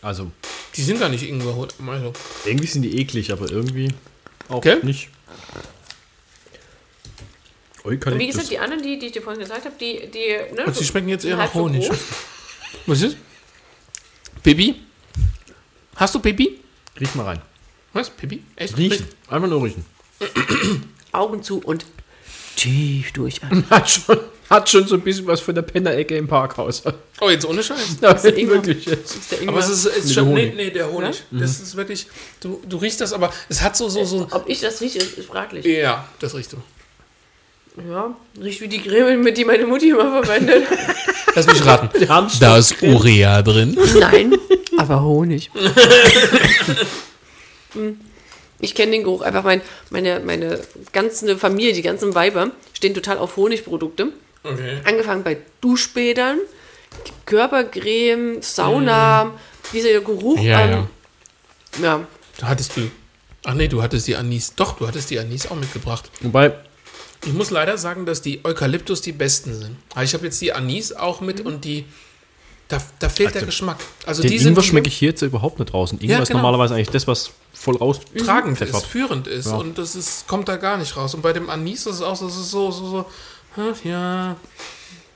Also, 0.00 0.30
die 0.74 0.82
sind 0.82 0.98
gar 0.98 1.10
nicht 1.10 1.28
Ingwer 1.28 1.54
Honig. 1.54 1.74
Also, 1.86 2.14
irgendwie 2.46 2.66
sind 2.66 2.82
die 2.82 2.98
eklig, 2.98 3.32
aber 3.32 3.50
irgendwie 3.50 3.88
auch 4.52 4.60
Gell? 4.60 4.80
nicht. 4.82 5.08
Und 7.84 7.90
wie 7.90 7.94
Eukalyptus. 7.96 8.26
gesagt, 8.28 8.50
die 8.50 8.58
anderen, 8.58 8.82
die, 8.82 8.98
die 8.98 9.06
ich 9.06 9.12
dir 9.12 9.22
vorhin 9.22 9.40
gesagt 9.40 9.64
habe, 9.64 9.74
die, 9.80 10.08
die, 10.10 10.54
ne, 10.54 10.66
Und 10.66 10.76
sie 10.76 10.84
schmecken 10.84 11.08
jetzt 11.08 11.24
eher 11.24 11.36
nach 11.36 11.52
so 11.52 11.60
Honig. 11.60 11.88
groß. 11.88 11.98
was 12.86 13.02
ist? 13.02 13.16
Bibi? 14.42 14.76
Hast 15.96 16.14
du 16.14 16.20
Bibi? 16.20 16.60
Riech 17.00 17.14
mal 17.14 17.24
rein. 17.24 17.42
Was? 17.92 18.10
Bibi? 18.10 18.42
Echt? 18.56 18.76
Riechen. 18.76 19.06
Einfach 19.28 19.48
nur 19.48 19.64
riechen. 19.64 19.84
Augen 21.12 21.42
zu 21.42 21.58
und 21.60 21.84
tief 22.56 23.12
durchatmen. 23.12 23.64
Hat 23.70 23.90
schon, 23.90 24.18
hat 24.52 24.68
schon 24.68 24.86
so 24.86 24.94
ein 24.94 25.00
bisschen 25.00 25.26
was 25.26 25.40
von 25.40 25.54
der 25.54 25.62
Penner-Ecke 25.62 26.16
im 26.16 26.28
Parkhaus. 26.28 26.82
Oh, 27.20 27.30
jetzt 27.30 27.46
ohne 27.46 27.62
Scheiß. 27.62 27.96
Ja, 28.00 28.10
Ingwer. 28.12 28.56
wirklich 28.56 28.84
jetzt. 28.84 29.16
Ist 29.16 29.32
der 29.32 29.48
Aber 29.48 29.58
es 29.58 29.68
ist, 29.68 29.86
ist 29.86 30.14
schon. 30.14 30.34
der 30.34 30.34
Nee, 30.34 30.52
nee, 30.54 30.70
der 30.70 30.92
Honig. 30.92 31.22
Das 31.30 31.60
ist 31.60 31.74
wirklich. 31.76 32.06
Du, 32.40 32.60
du 32.68 32.76
riechst 32.76 33.00
das, 33.00 33.12
aber 33.12 33.32
es 33.48 33.62
hat 33.62 33.76
so, 33.76 33.88
so, 33.88 34.04
so. 34.04 34.28
Ob 34.30 34.48
ich 34.48 34.60
das 34.60 34.80
rieche, 34.80 34.98
ist, 34.98 35.18
ist 35.18 35.28
fraglich. 35.28 35.64
Ja, 35.64 36.06
das 36.20 36.34
riechst 36.34 36.52
du. 36.52 36.58
Ja, 37.88 38.14
riecht 38.40 38.60
wie 38.60 38.68
die 38.68 38.82
Creme, 38.82 39.22
mit 39.22 39.38
die 39.38 39.46
meine 39.46 39.66
Mutti 39.66 39.88
immer 39.88 40.22
verwendet. 40.22 40.66
Lass 41.34 41.46
mich 41.46 41.64
raten. 41.64 41.88
Da 42.38 42.58
ist 42.58 42.82
Urea 42.82 43.40
drin. 43.40 43.78
Nein, 43.98 44.36
aber 44.76 45.02
Honig. 45.02 45.50
Hm. 47.74 47.98
ich 48.60 48.74
kenne 48.74 48.92
den 48.92 49.02
Geruch 49.02 49.22
einfach. 49.22 49.44
Mein, 49.44 49.62
meine, 49.88 50.20
meine 50.20 50.60
ganze 50.92 51.38
Familie, 51.38 51.72
die 51.72 51.80
ganzen 51.80 52.14
Weiber, 52.14 52.50
stehen 52.74 52.92
total 52.92 53.16
auf 53.16 53.38
Honigprodukte. 53.38 54.12
Okay. 54.44 54.80
Angefangen 54.84 55.22
bei 55.22 55.38
Duschbädern, 55.60 56.38
Körpercreme, 57.26 58.42
Sauna, 58.42 59.32
dieser 59.72 60.00
Geruch. 60.00 60.40
Ja, 60.40 60.60
ähm, 60.60 60.86
ja. 61.80 61.82
ja. 61.82 62.06
Du 62.38 62.46
hattest 62.46 62.76
die. 62.76 62.90
Ach 63.44 63.54
nee, 63.54 63.68
du 63.68 63.82
hattest 63.82 64.06
die 64.06 64.16
Anis. 64.16 64.54
Doch, 64.54 64.76
du 64.76 64.86
hattest 64.86 65.10
die 65.10 65.18
Anis 65.18 65.46
auch 65.50 65.56
mitgebracht. 65.56 66.10
Wobei, 66.20 66.54
Ich 67.24 67.32
muss 67.32 67.50
leider 67.50 67.78
sagen, 67.78 68.04
dass 68.04 68.20
die 68.22 68.44
Eukalyptus 68.44 69.00
die 69.00 69.12
besten 69.12 69.54
sind. 69.54 69.76
Aber 69.94 70.02
ich 70.04 70.12
habe 70.14 70.24
jetzt 70.24 70.40
die 70.40 70.52
Anis 70.52 70.92
auch 70.92 71.20
mit 71.20 71.40
Mhm. 71.40 71.46
und 71.46 71.64
die. 71.64 71.84
Da, 72.68 72.78
da 73.00 73.08
fehlt 73.10 73.34
der 73.34 73.42
Geschmack. 73.42 73.76
Also 74.06 74.22
den 74.22 74.30
die 74.30 74.38
sind 74.38 74.48
Ingwer 74.52 74.62
schmecke 74.62 74.88
ich 74.88 74.96
hier 74.96 75.10
jetzt 75.10 75.20
überhaupt 75.22 75.58
nicht 75.58 75.74
raus. 75.74 75.92
Und 75.92 76.02
Ingwer 76.02 76.16
Ja, 76.16 76.22
ist 76.22 76.28
genau. 76.28 76.40
normalerweise 76.42 76.74
eigentlich 76.74 76.88
das, 76.88 77.06
was 77.06 77.30
voll 77.52 77.76
raus 77.76 78.00
tragend 78.16 78.60
ist, 78.62 78.86
führend 78.86 79.26
ist. 79.26 79.46
Ja. 79.46 79.56
Und 79.56 79.76
das 79.76 79.94
ist, 79.94 80.26
kommt 80.26 80.48
da 80.48 80.56
gar 80.56 80.78
nicht 80.78 80.96
raus. 80.96 81.14
Und 81.14 81.20
bei 81.20 81.32
dem 81.34 81.50
Anis 81.50 81.80
ist 81.86 81.96
es 81.96 82.02
auch 82.02 82.16
so, 82.16 82.28
so, 82.30 82.42
so, 82.42 82.70
so, 82.70 83.06
hm, 83.54 83.74
ja. 83.84 84.36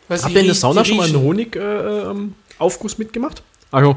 Weiß 0.08 0.22
Habt 0.24 0.34
ihr 0.34 0.40
in 0.40 0.46
der 0.46 0.54
Sauna 0.54 0.84
schon 0.84 0.96
mal 0.98 1.06
einen 1.08 1.18
Honig-Aufguss 1.20 2.98
mitgemacht? 2.98 3.42
Also, 3.70 3.96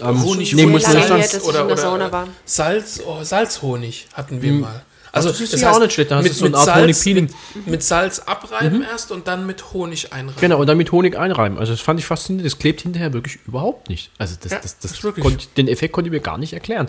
ähm, 0.00 0.22
Honig 0.22 0.52
nee, 0.54 0.62
lange 0.62 0.74
nicht 0.74 0.86
her, 0.88 1.02
sagen. 1.02 1.20
dass 1.22 1.34
ich 1.34 1.54
in 1.60 1.68
der 1.68 1.76
Sauna 1.76 2.12
war. 2.12 2.28
Salz, 2.44 3.00
oh, 3.06 3.22
Salzhonig 3.22 4.06
hatten 4.14 4.42
wir 4.42 4.52
mal. 4.52 4.82
Also 5.12 5.28
das 5.30 5.40
ist 5.40 5.60
ja 5.60 5.72
auch 5.72 5.80
nicht 5.80 5.92
schlecht, 5.92 6.10
da 6.12 6.16
hast 6.16 6.22
mit, 6.22 6.32
du 6.32 6.36
so 6.36 6.44
eine 6.46 6.56
Art 6.56 6.66
Salz, 6.66 6.82
Honig-Peeling. 6.82 7.30
mit, 7.54 7.66
mit 7.66 7.82
Salz 7.82 8.20
abreiben 8.20 8.84
erst 8.88 9.10
und 9.10 9.26
dann 9.26 9.44
mit 9.44 9.72
Honig 9.72 10.12
einreiben. 10.12 10.40
Genau, 10.40 10.60
und 10.60 10.68
dann 10.68 10.76
mit 10.76 10.92
Honig 10.92 11.18
einreiben. 11.18 11.58
Also 11.58 11.72
das 11.72 11.80
fand 11.80 11.98
ich 11.98 12.06
faszinierend. 12.06 12.46
Das 12.46 12.58
klebt 12.58 12.82
hinterher 12.82 13.12
wirklich 13.12 13.38
überhaupt 13.46 13.88
nicht. 13.88 14.10
Also 14.18 14.36
das, 14.40 14.52
Ja, 14.52 14.58
das, 14.60 14.78
das 14.78 14.92
ist 14.92 15.02
wirklich- 15.02 15.24
konnt, 15.24 15.56
den 15.56 15.66
Effekt 15.66 15.92
konnte 15.94 16.08
ich 16.08 16.12
mir 16.12 16.20
gar 16.20 16.38
nicht 16.38 16.52
erklären. 16.52 16.86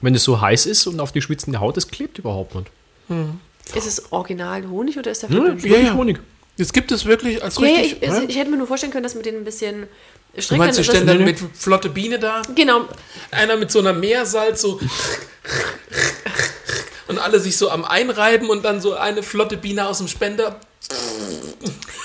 Wenn 0.00 0.14
es 0.16 0.24
so 0.24 0.40
heiß 0.40 0.66
ist 0.66 0.86
und 0.88 0.98
auf 0.98 1.12
die 1.12 1.22
schwitzende 1.22 1.60
Haut, 1.60 1.76
das 1.76 1.88
klebt 1.88 2.18
überhaupt 2.18 2.54
nicht. 2.56 2.66
Ist 3.76 3.86
es 3.86 4.12
original 4.12 4.68
Honig 4.68 4.98
oder 4.98 5.10
ist 5.10 5.22
der 5.22 5.30
Ja, 5.30 5.36
wirklich 5.44 5.72
ja. 5.72 5.94
Honig. 5.94 6.18
Jetzt 6.56 6.72
gibt 6.74 6.92
es 6.92 7.04
wirklich 7.06 7.42
als 7.42 7.56
Ja, 7.58 7.66
ja, 7.66 7.76
richtig. 7.80 8.02
ich, 8.02 8.08
also 8.10 8.22
ich 8.28 8.36
hätte 8.36 8.50
mir 8.50 8.56
nur 8.58 8.66
vorstellen 8.66 8.92
können, 8.92 9.04
dass 9.04 9.14
mit 9.14 9.24
denen 9.26 9.38
ein 9.38 9.44
bisschen 9.44 9.86
du 10.34 10.42
strikt 10.42 10.58
meinst, 10.58 10.76
sie 10.76 10.82
das- 10.82 10.86
stellen 10.94 11.06
dann 11.06 11.24
mit 11.24 11.38
flotte 11.54 11.88
Biene 11.88 12.18
da, 12.18 12.42
Genau, 12.54 12.86
einer 13.30 13.56
mit 13.56 13.70
so 13.70 13.78
einer 13.78 13.92
Meersalz 13.94 14.60
so 14.62 14.78
und 17.08 17.18
alle 17.18 17.40
sich 17.40 17.56
so 17.56 17.70
am 17.70 17.84
Einreiben 17.84 18.48
und 18.50 18.64
dann 18.64 18.80
so 18.80 18.94
eine 18.94 19.22
flotte 19.22 19.56
Biene 19.56 19.86
aus 19.88 19.98
dem 19.98 20.08
Spender. 20.08 20.60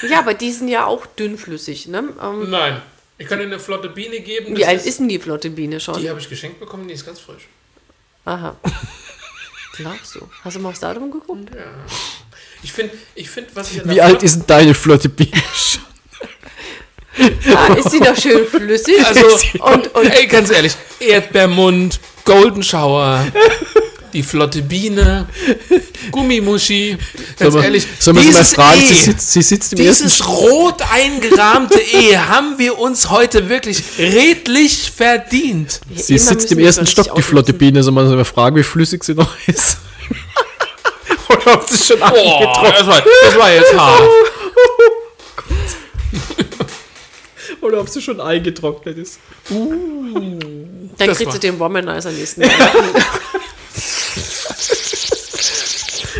Ja, 0.09 0.19
aber 0.19 0.33
die 0.33 0.51
sind 0.51 0.67
ja 0.67 0.85
auch 0.85 1.05
dünnflüssig. 1.05 1.87
Ne? 1.87 2.03
Ähm, 2.21 2.49
Nein, 2.49 2.81
ich 3.17 3.27
kann 3.27 3.39
dir 3.39 3.45
eine 3.45 3.59
flotte 3.59 3.89
Biene 3.89 4.19
geben. 4.21 4.55
wie 4.55 4.61
das 4.61 4.69
alt 4.69 4.85
ist 4.85 4.99
denn 4.99 5.07
die 5.09 5.19
flotte 5.19 5.49
Biene 5.49 5.79
schon? 5.79 5.99
Die 5.99 6.09
habe 6.09 6.19
ich 6.19 6.29
geschenkt 6.29 6.59
bekommen, 6.59 6.87
die 6.87 6.93
ist 6.93 7.05
ganz 7.05 7.19
frisch. 7.19 7.47
Aha. 8.25 8.55
Glaubst 9.77 10.15
du? 10.15 10.29
Hast 10.43 10.55
du 10.55 10.59
mal 10.59 10.69
aufs 10.69 10.79
Datum 10.79 11.11
geguckt? 11.11 11.49
Ich 12.63 12.71
finde, 12.71 12.93
ich 13.13 13.29
find, 13.29 13.55
was 13.55 13.71
ich 13.71 13.87
Wie 13.87 14.01
alt 14.01 14.23
ist 14.23 14.35
denn 14.35 14.47
deine 14.47 14.73
flotte 14.73 15.09
Biene? 15.09 15.41
Ah, 17.55 17.73
ist 17.75 17.91
sie 17.91 17.99
doch 17.99 18.17
schön 18.17 18.45
flüssig? 18.45 19.05
Also, 19.05 19.25
und, 19.59 19.95
und 19.95 20.07
ey, 20.07 20.27
ganz 20.27 20.49
ehrlich, 20.51 20.75
Erdbeermund, 20.99 21.99
Golden 22.25 22.61
Shower, 22.61 23.25
die 24.15 24.23
flotte 24.23 24.61
Biene, 24.61 25.27
Gummimuschi. 26.11 26.97
Ganz 27.37 27.39
Sollen 27.39 27.53
wir- 27.55 27.63
ehrlich, 27.65 27.85
sollen 27.99 28.15
wir 28.17 28.23
sie 28.23 28.31
mal 28.31 28.37
dieses 28.39 28.53
fragen? 28.53 28.81
E, 28.81 28.85
Sie 28.87 28.93
sitzt, 28.95 29.31
sie 29.33 29.41
sitzt 29.41 29.73
im 29.73 29.85
ersten 29.85 30.03
dieses 30.05 30.25
rot 30.27 30.81
eingerahmte 30.91 31.79
E 31.81 32.17
haben 32.17 32.57
wir 32.57 32.79
uns 32.79 33.09
heute 33.09 33.49
wirklich 33.49 33.83
redlich 33.99 34.91
verdient. 34.95 35.81
Sie 35.95 36.13
immer 36.15 36.21
sitzt 36.23 36.51
im 36.51 36.59
ersten 36.59 36.87
Stock, 36.87 37.13
die 37.15 37.21
flotte. 37.21 37.53
Biene. 37.53 37.83
Soll 37.83 37.91
man 37.93 38.09
sie 38.09 38.15
mal 38.15 38.23
fragen, 38.25 38.55
wie 38.55 38.63
flüssig 38.63 39.03
sie 39.03 39.13
noch 39.13 39.35
ist? 39.47 39.77
Oder 41.29 41.53
ob 41.55 41.69
sie 41.69 41.83
schon 41.83 42.01
eingetrocknet 42.01 42.73
das 42.79 42.87
war, 42.87 43.03
das 43.23 43.37
war 43.37 43.51
jetzt 43.53 43.73
hart. 43.77 44.01
Oder 47.61 47.79
ob 47.81 47.89
sie 47.89 48.01
schon 48.01 48.21
eingetrocknet 48.21 48.97
ist. 48.97 49.19
dann 49.49 50.39
das 50.97 51.17
kriegst 51.17 51.33
du 51.35 51.39
den 51.39 51.59
Womanizer 51.59 52.11
nächsten 52.11 52.41
Weihnachten. 52.43 53.03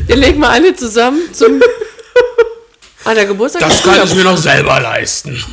Den 0.08 0.20
legen 0.20 0.40
wir 0.40 0.50
alle 0.50 0.76
zusammen 0.76 1.22
zum 1.34 1.62
an 3.06 3.16
der 3.16 3.26
Geburtstag. 3.26 3.62
Das 3.62 3.84
kann 3.84 4.04
ich 4.04 4.16
mir 4.16 4.24
noch 4.24 4.38
selber 4.38 4.80
leisten. 4.80 5.44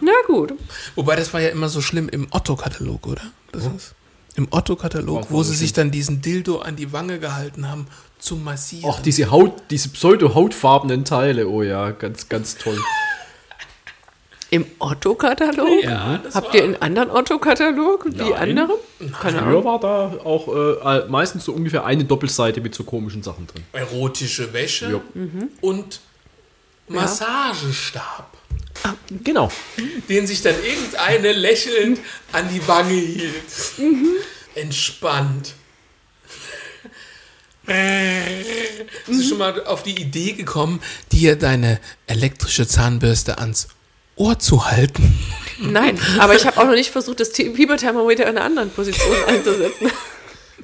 Na 0.00 0.12
gut. 0.26 0.54
Wobei, 0.96 1.16
das 1.16 1.32
war 1.32 1.40
ja 1.40 1.48
immer 1.48 1.68
so 1.68 1.80
schlimm 1.80 2.08
im 2.08 2.26
Otto-Katalog, 2.30 3.06
oder? 3.06 3.22
Das 3.52 3.64
ist, 3.64 3.94
Im 4.34 4.48
Otto-Katalog, 4.50 5.26
wo 5.30 5.42
sie 5.42 5.54
sich 5.54 5.72
dann 5.72 5.90
diesen 5.90 6.20
Dildo 6.20 6.58
an 6.58 6.76
die 6.76 6.92
Wange 6.92 7.18
gehalten 7.18 7.68
haben, 7.68 7.86
zum 8.18 8.42
Massieren. 8.42 8.90
Auch 8.90 9.00
diese 9.00 9.30
Haut, 9.30 9.52
diese 9.70 9.90
pseudo-hautfarbenen 9.90 11.04
Teile, 11.04 11.48
oh 11.48 11.62
ja, 11.62 11.92
ganz, 11.92 12.28
ganz 12.28 12.56
toll. 12.56 12.78
Im 14.50 14.64
Otto-Katalog? 14.78 15.82
Ja, 15.82 16.22
Habt 16.32 16.54
ihr 16.54 16.64
einen 16.64 16.76
anderen 16.76 17.10
Otto-Katalog 17.10 18.06
wie 18.06 18.30
Nein. 18.30 18.58
andere? 18.58 18.78
Keine 19.20 19.38
Früher 19.40 19.42
Ahnung. 19.48 19.64
war 19.64 19.78
da 19.80 20.18
auch 20.24 20.48
äh, 21.04 21.06
meistens 21.08 21.44
so 21.44 21.52
ungefähr 21.52 21.84
eine 21.84 22.04
Doppelseite 22.04 22.60
mit 22.62 22.74
so 22.74 22.84
komischen 22.84 23.22
Sachen 23.22 23.46
drin. 23.46 23.62
erotische 23.72 24.52
Wäsche 24.54 24.90
Ja. 24.90 25.00
und 25.60 26.00
Massagestab, 26.88 28.30
Genau. 29.22 29.50
den 30.08 30.26
sich 30.26 30.40
dann 30.40 30.54
irgendeine 30.64 31.32
lächelnd 31.32 32.00
an 32.32 32.48
die 32.48 32.66
Wange 32.66 32.94
hielt. 32.94 33.32
Entspannt. 34.54 35.52
Bist 39.06 39.20
du 39.24 39.28
schon 39.28 39.38
mal 39.38 39.62
auf 39.66 39.82
die 39.82 40.00
Idee 40.00 40.32
gekommen, 40.32 40.80
dir 41.12 41.36
deine 41.36 41.78
elektrische 42.06 42.66
Zahnbürste 42.66 43.36
ans 43.38 43.68
Ohr 44.18 44.38
zu 44.38 44.66
halten? 44.70 45.18
Nein, 45.60 45.98
aber 46.18 46.34
ich 46.36 46.46
habe 46.46 46.56
auch 46.58 46.66
noch 46.66 46.74
nicht 46.74 46.90
versucht, 46.90 47.20
das 47.20 47.30
Fieberthermometer 47.30 48.24
in 48.24 48.30
einer 48.36 48.44
anderen 48.44 48.70
Position 48.70 49.16
einzusetzen. 49.26 49.90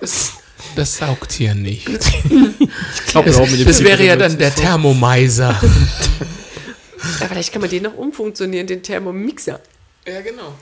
Das, 0.00 0.32
das 0.76 0.96
saugt 0.98 1.32
hier 1.32 1.54
nicht. 1.54 1.88
Ich 1.88 3.06
glaube 3.06 3.30
Das, 3.30 3.38
auch 3.38 3.48
mit 3.48 3.60
dem 3.60 3.66
das 3.66 3.82
wäre 3.82 4.04
ja 4.04 4.16
dann 4.16 4.38
der 4.38 4.48
ist 4.48 4.56
so. 4.58 4.62
Thermomiser. 4.62 5.60
Ja, 7.20 7.28
vielleicht 7.28 7.52
kann 7.52 7.60
man 7.60 7.68
den 7.68 7.82
noch 7.82 7.94
umfunktionieren, 7.94 8.66
den 8.66 8.82
Thermomixer. 8.82 9.60
Ja, 10.06 10.20
genau. 10.22 10.54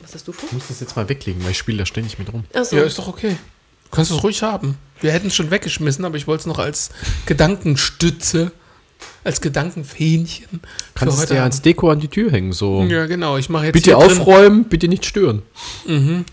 Was 0.00 0.14
hast 0.14 0.26
du 0.26 0.32
vor? 0.32 0.48
Ich 0.48 0.52
muss 0.52 0.64
das 0.66 0.80
jetzt 0.80 0.96
mal 0.96 1.08
weglegen, 1.08 1.44
weil 1.44 1.52
ich 1.52 1.58
spiele 1.58 1.78
da 1.78 1.86
ständig 1.86 2.18
mit 2.18 2.32
rum. 2.32 2.42
Achso. 2.52 2.74
Ja, 2.76 2.82
ist 2.82 2.98
doch 2.98 3.06
okay. 3.06 3.36
Du 3.84 3.90
kannst 3.92 4.10
es 4.10 4.20
ruhig 4.24 4.42
haben. 4.42 4.76
Wir 5.00 5.12
hätten 5.12 5.28
es 5.28 5.36
schon 5.36 5.52
weggeschmissen, 5.52 6.04
aber 6.04 6.16
ich 6.16 6.26
wollte 6.26 6.40
es 6.40 6.46
noch 6.46 6.58
als 6.58 6.90
Gedankenstütze, 7.26 8.50
als 9.24 9.40
Gedankenfähnchen 9.40 10.60
Kannst 10.94 11.30
du 11.30 11.34
haben. 11.34 11.42
als 11.42 11.62
Deko 11.62 11.90
an 11.90 12.00
die 12.00 12.08
Tür 12.08 12.30
hängen, 12.30 12.52
so. 12.52 12.82
Ja, 12.84 13.06
genau. 13.06 13.36
Ich 13.36 13.48
mache 13.48 13.66
jetzt 13.66 13.74
Bitte 13.74 13.96
hier 13.96 14.06
drin 14.06 14.18
aufräumen, 14.20 14.64
bitte 14.64 14.88
nicht 14.88 15.04
stören. 15.04 15.42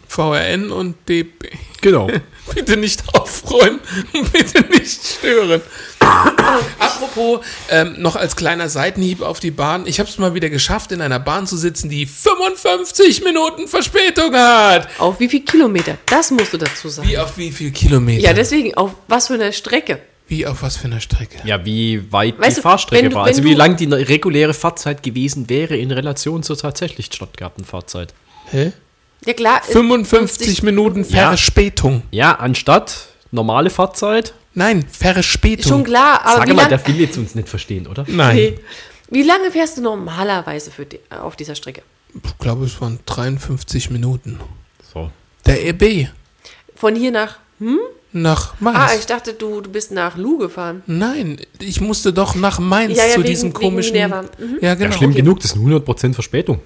VRN 0.07 0.71
und 0.71 0.95
DB. 1.07 1.49
Genau. 1.81 2.09
Bitte 2.53 2.77
nicht 2.77 3.03
aufräumen, 3.13 3.79
bitte 4.33 4.61
nicht 4.71 5.05
stören. 5.05 5.61
Apropos, 6.79 7.41
ähm, 7.69 7.95
noch 7.99 8.15
als 8.15 8.35
kleiner 8.35 8.69
Seitenhieb 8.69 9.21
auf 9.21 9.39
die 9.39 9.51
Bahn. 9.51 9.85
Ich 9.85 9.99
habe 9.99 10.09
es 10.09 10.17
mal 10.17 10.33
wieder 10.33 10.49
geschafft, 10.49 10.91
in 10.91 11.01
einer 11.01 11.19
Bahn 11.19 11.45
zu 11.45 11.57
sitzen, 11.57 11.89
die 11.89 12.07
55 12.07 13.23
Minuten 13.23 13.67
Verspätung 13.67 14.33
hat. 14.33 14.89
Auf 14.97 15.19
wie 15.19 15.29
viel 15.29 15.41
Kilometer? 15.41 15.99
Das 16.07 16.31
musst 16.31 16.51
du 16.51 16.57
dazu 16.57 16.89
sagen. 16.89 17.07
Wie 17.07 17.19
auf 17.19 17.37
wie 17.37 17.51
viel 17.51 17.71
Kilometer? 17.71 18.23
Ja, 18.23 18.33
deswegen, 18.33 18.73
auf 18.73 18.95
was 19.07 19.27
für 19.27 19.35
eine 19.35 19.53
Strecke? 19.53 20.01
Wie 20.29 20.45
auf 20.47 20.61
was 20.61 20.77
für 20.77 20.85
einer 20.85 21.01
Strecke? 21.01 21.39
Ja, 21.45 21.65
wie 21.65 22.11
weit 22.11 22.39
Weißt 22.39 22.51
die 22.57 22.61
du, 22.61 22.61
Fahrstrecke 22.61 23.09
du- 23.09 23.15
war. 23.15 23.25
Also 23.25 23.43
wie 23.43 23.53
lang 23.55 23.75
die 23.77 23.85
reguläre 23.85 24.53
Fahrzeit 24.53 25.03
gewesen 25.03 25.49
wäre 25.49 25.75
in 25.75 25.91
Relation 25.91 26.43
zur 26.43 26.57
tatsächlich 26.57 27.07
stattgehabten 27.07 27.65
Fahrzeit. 27.65 28.13
Hä? 28.51 28.71
Ja 29.25 29.33
klar. 29.33 29.61
äh, 29.67 29.71
55 29.71 30.63
Minuten 30.63 31.03
Ja. 31.09 31.29
Verspätung. 31.29 32.03
Ja, 32.11 32.35
anstatt 32.35 33.07
normale 33.31 33.69
Fahrzeit. 33.69 34.33
Nein, 34.53 34.85
Verspätung. 34.89 35.69
Schon 35.71 35.83
klar, 35.83 36.21
aber 36.23 36.37
Sag 36.37 36.47
wie, 36.47 36.53
mal, 36.53 36.61
lang, 36.61 36.69
der 36.69 36.87
will 36.87 36.99
jetzt 37.01 37.17
uns 37.17 37.35
nicht 37.35 37.49
verstehen, 37.49 37.87
oder? 37.87 38.05
Nein. 38.07 38.35
nee. 38.35 38.59
wie 39.09 39.23
lange 39.23 39.51
fährst 39.51 39.77
du 39.77 39.81
normalerweise 39.81 40.71
für 40.71 40.85
die, 40.85 40.99
auf 41.09 41.35
dieser 41.35 41.55
Strecke? 41.55 41.81
Ich 42.23 42.37
glaube, 42.39 42.65
es 42.65 42.79
waren 42.81 42.99
53 43.05 43.89
Minuten. 43.91 44.39
So. 44.93 45.11
Der 45.45 45.65
EB 45.67 46.07
Von 46.75 46.95
hier 46.95 47.11
nach. 47.11 47.37
Nach 48.11 48.59
Mainz. 48.59 48.77
Ah, 48.79 48.89
ich 48.97 49.05
dachte, 49.05 49.33
du, 49.33 49.61
du 49.61 49.69
bist 49.69 49.91
nach 49.91 50.17
Lu 50.17 50.37
gefahren. 50.37 50.81
Nein, 50.87 51.39
ich 51.59 51.79
musste 51.81 52.11
doch 52.11 52.35
nach 52.35 52.59
Mainz 52.59 52.97
Ja, 52.97 53.05
ja, 53.05 53.11
zu 53.13 53.19
wegen- 53.19 53.29
diesem 53.29 53.49
wegen 53.49 53.59
komischen. 53.59 53.95
Mhm. 53.95 54.57
Ja, 54.61 54.73
genau. 54.75 54.89
Ja, 54.89 54.97
schlimm 54.97 55.13
genug, 55.13 55.39
das 55.41 55.51
ist 55.51 55.57
100% 55.57 56.13
Verspätung. 56.15 56.59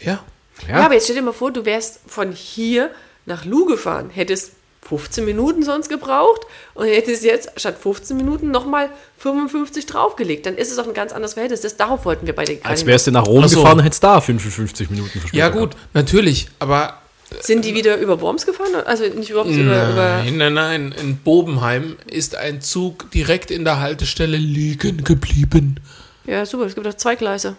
Ja. 0.00 0.20
Ja. 0.68 0.84
aber 0.84 0.94
jetzt 0.94 1.04
stell 1.04 1.16
dir 1.16 1.22
mal 1.22 1.32
vor, 1.32 1.50
du 1.50 1.64
wärst 1.64 1.98
von 2.06 2.30
hier 2.32 2.90
nach 3.26 3.44
Lu 3.44 3.66
gefahren, 3.66 4.10
hättest 4.10 4.52
15 4.82 5.24
Minuten 5.24 5.62
sonst 5.64 5.88
gebraucht 5.88 6.42
und 6.74 6.86
hättest 6.86 7.24
jetzt 7.24 7.50
statt 7.56 7.76
15 7.82 8.16
Minuten 8.16 8.50
nochmal 8.50 8.90
55 9.18 9.86
draufgelegt. 9.86 10.46
Dann 10.46 10.56
ist 10.56 10.70
es 10.70 10.78
auch 10.78 10.86
ein 10.86 10.94
ganz 10.94 11.12
anderes 11.12 11.34
Verhältnis. 11.34 11.62
Das, 11.62 11.76
darauf 11.76 12.04
wollten 12.04 12.26
wir 12.26 12.34
beide 12.34 12.54
gar 12.56 12.70
Als 12.70 12.84
wärst 12.86 13.06
du 13.06 13.10
nach 13.10 13.26
Rom 13.26 13.48
so. 13.48 13.56
gefahren, 13.62 13.80
hättest 13.80 14.04
da 14.04 14.20
55 14.20 14.90
Minuten 14.90 15.10
Verspätung. 15.10 15.38
Ja, 15.38 15.48
gut, 15.48 15.70
natürlich, 15.94 16.48
aber. 16.60 17.00
Sind 17.40 17.64
die 17.64 17.74
wieder 17.74 17.96
über 17.98 18.20
Worms 18.20 18.46
gefahren? 18.46 18.74
Also 18.84 19.04
nicht 19.04 19.30
über 19.30 19.40
Worms, 19.44 19.56
über, 19.56 19.90
über. 19.90 20.22
nein, 20.24 20.36
nein, 20.36 20.54
nein. 20.54 20.94
In 21.00 21.16
Bobenheim 21.18 21.96
ist 22.10 22.36
ein 22.36 22.60
Zug 22.60 23.10
direkt 23.10 23.50
in 23.50 23.64
der 23.64 23.80
Haltestelle 23.80 24.36
liegen 24.36 25.04
geblieben. 25.04 25.80
Ja, 26.26 26.46
super, 26.46 26.64
es 26.64 26.74
gibt 26.74 26.86
doch 26.86 26.94
zwei 26.94 27.16
Gleise. 27.16 27.56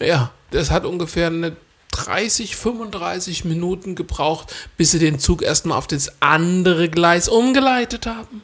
Ja, 0.00 0.32
das 0.50 0.70
hat 0.70 0.84
ungefähr 0.84 1.28
eine 1.28 1.56
30, 1.90 2.56
35 2.56 3.44
Minuten 3.44 3.94
gebraucht, 3.94 4.54
bis 4.76 4.92
sie 4.92 4.98
den 4.98 5.18
Zug 5.18 5.42
erstmal 5.42 5.78
auf 5.78 5.86
das 5.86 6.20
andere 6.20 6.88
Gleis 6.88 7.28
umgeleitet 7.28 8.06
haben. 8.06 8.42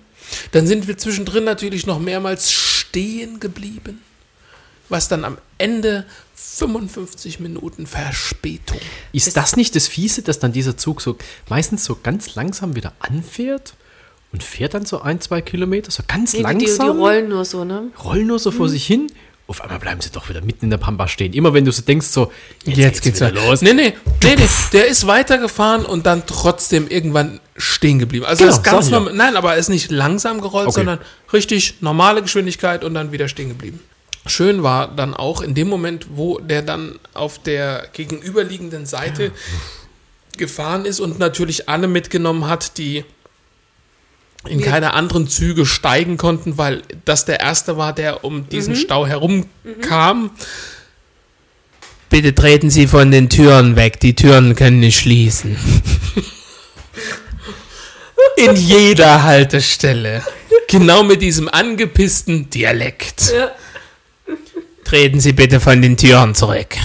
Dann 0.52 0.66
sind 0.66 0.88
wir 0.88 0.96
zwischendrin 0.96 1.44
natürlich 1.44 1.86
noch 1.86 1.98
mehrmals 1.98 2.50
stehen 2.50 3.40
geblieben, 3.40 4.02
was 4.88 5.08
dann 5.08 5.24
am 5.24 5.38
Ende 5.58 6.06
55 6.56 7.40
Minuten 7.40 7.86
Verspätung. 7.86 8.78
Ist 9.12 9.36
das 9.36 9.56
nicht 9.56 9.74
das 9.74 9.88
Fiese, 9.88 10.22
dass 10.22 10.38
dann 10.38 10.52
dieser 10.52 10.76
Zug 10.76 11.00
so 11.00 11.16
meistens 11.48 11.84
so 11.84 11.98
ganz 12.00 12.34
langsam 12.34 12.76
wieder 12.76 12.92
anfährt 13.00 13.74
und 14.32 14.42
fährt 14.42 14.74
dann 14.74 14.86
so 14.86 15.00
ein, 15.00 15.20
zwei 15.20 15.40
Kilometer, 15.40 15.90
so 15.90 16.02
ganz 16.06 16.32
die, 16.32 16.38
die, 16.38 16.42
langsam? 16.42 16.92
die 16.92 16.98
rollen 16.98 17.28
nur 17.28 17.44
so, 17.44 17.64
ne? 17.64 17.88
rollen 18.04 18.26
nur 18.26 18.38
so 18.38 18.50
vor 18.50 18.68
sich 18.68 18.86
hin. 18.86 19.08
Auf 19.46 19.60
einmal 19.60 19.78
bleiben 19.78 20.00
sie 20.00 20.10
doch 20.10 20.30
wieder 20.30 20.40
mitten 20.40 20.64
in 20.66 20.70
der 20.70 20.78
Pampa 20.78 21.06
stehen. 21.06 21.34
Immer 21.34 21.52
wenn 21.52 21.66
du 21.66 21.72
so 21.72 21.82
denkst, 21.82 22.06
so, 22.06 22.32
Jetzt, 22.64 23.02
geht's 23.02 23.20
wieder 23.20 23.30
los. 23.32 23.60
Nee, 23.60 23.74
nee, 23.74 23.92
nee, 24.22 24.36
nee, 24.36 24.48
der 24.72 24.86
ist 24.86 25.06
weitergefahren 25.06 25.84
und 25.84 26.06
dann 26.06 26.22
trotzdem 26.26 26.88
irgendwann 26.88 27.40
stehen 27.56 27.98
geblieben. 27.98 28.24
Also 28.24 28.44
Genau, 28.44 28.56
ist 28.56 28.62
ganz 28.62 28.88
normal, 28.88 29.12
nein, 29.12 29.36
aber 29.36 29.52
er 29.52 29.58
ist 29.58 29.68
nicht 29.68 29.90
langsam 29.90 30.40
gerollt, 30.40 30.68
Okay. 30.68 30.76
sondern 30.76 30.98
richtig 31.32 31.82
normale 31.82 32.22
Geschwindigkeit 32.22 32.84
und 32.84 32.94
dann 32.94 33.12
wieder 33.12 33.28
stehen 33.28 33.50
geblieben. 33.50 33.80
Schön 34.26 34.62
war 34.62 34.88
dann 34.88 35.14
auch 35.14 35.42
in 35.42 35.54
dem 35.54 35.68
Moment, 35.68 36.06
wo 36.16 36.38
der 36.38 36.62
dann 36.62 36.98
auf 37.12 37.38
der 37.38 37.88
gegenüberliegenden 37.92 38.86
Seite 38.86 39.32
gefahren 40.38 40.86
ist 40.86 41.00
und 41.00 41.18
natürlich 41.18 41.68
alle 41.68 41.88
mitgenommen 41.88 42.46
hat, 42.48 42.78
die 42.78 43.04
in 44.48 44.60
keine 44.60 44.94
anderen 44.94 45.28
Züge 45.28 45.66
steigen 45.66 46.16
konnten, 46.16 46.58
weil 46.58 46.82
das 47.04 47.24
der 47.24 47.40
erste 47.40 47.76
war, 47.76 47.92
der 47.92 48.24
um 48.24 48.48
diesen 48.48 48.76
Stau 48.76 49.06
herumkam. 49.06 50.30
Bitte 52.10 52.34
treten 52.34 52.70
Sie 52.70 52.86
von 52.86 53.10
den 53.10 53.28
Türen 53.28 53.76
weg, 53.76 54.00
die 54.00 54.14
Türen 54.14 54.54
können 54.54 54.80
nicht 54.80 54.98
schließen. 54.98 55.56
In 58.36 58.56
jeder 58.56 59.22
Haltestelle. 59.22 60.22
Genau 60.66 61.02
mit 61.02 61.20
diesem 61.22 61.48
angepissten 61.48 62.48
Dialekt. 62.50 63.32
Treten 64.84 65.18
Sie 65.18 65.32
bitte 65.32 65.60
von 65.60 65.80
den 65.80 65.96
Türen 65.96 66.34
zurück. 66.34 66.76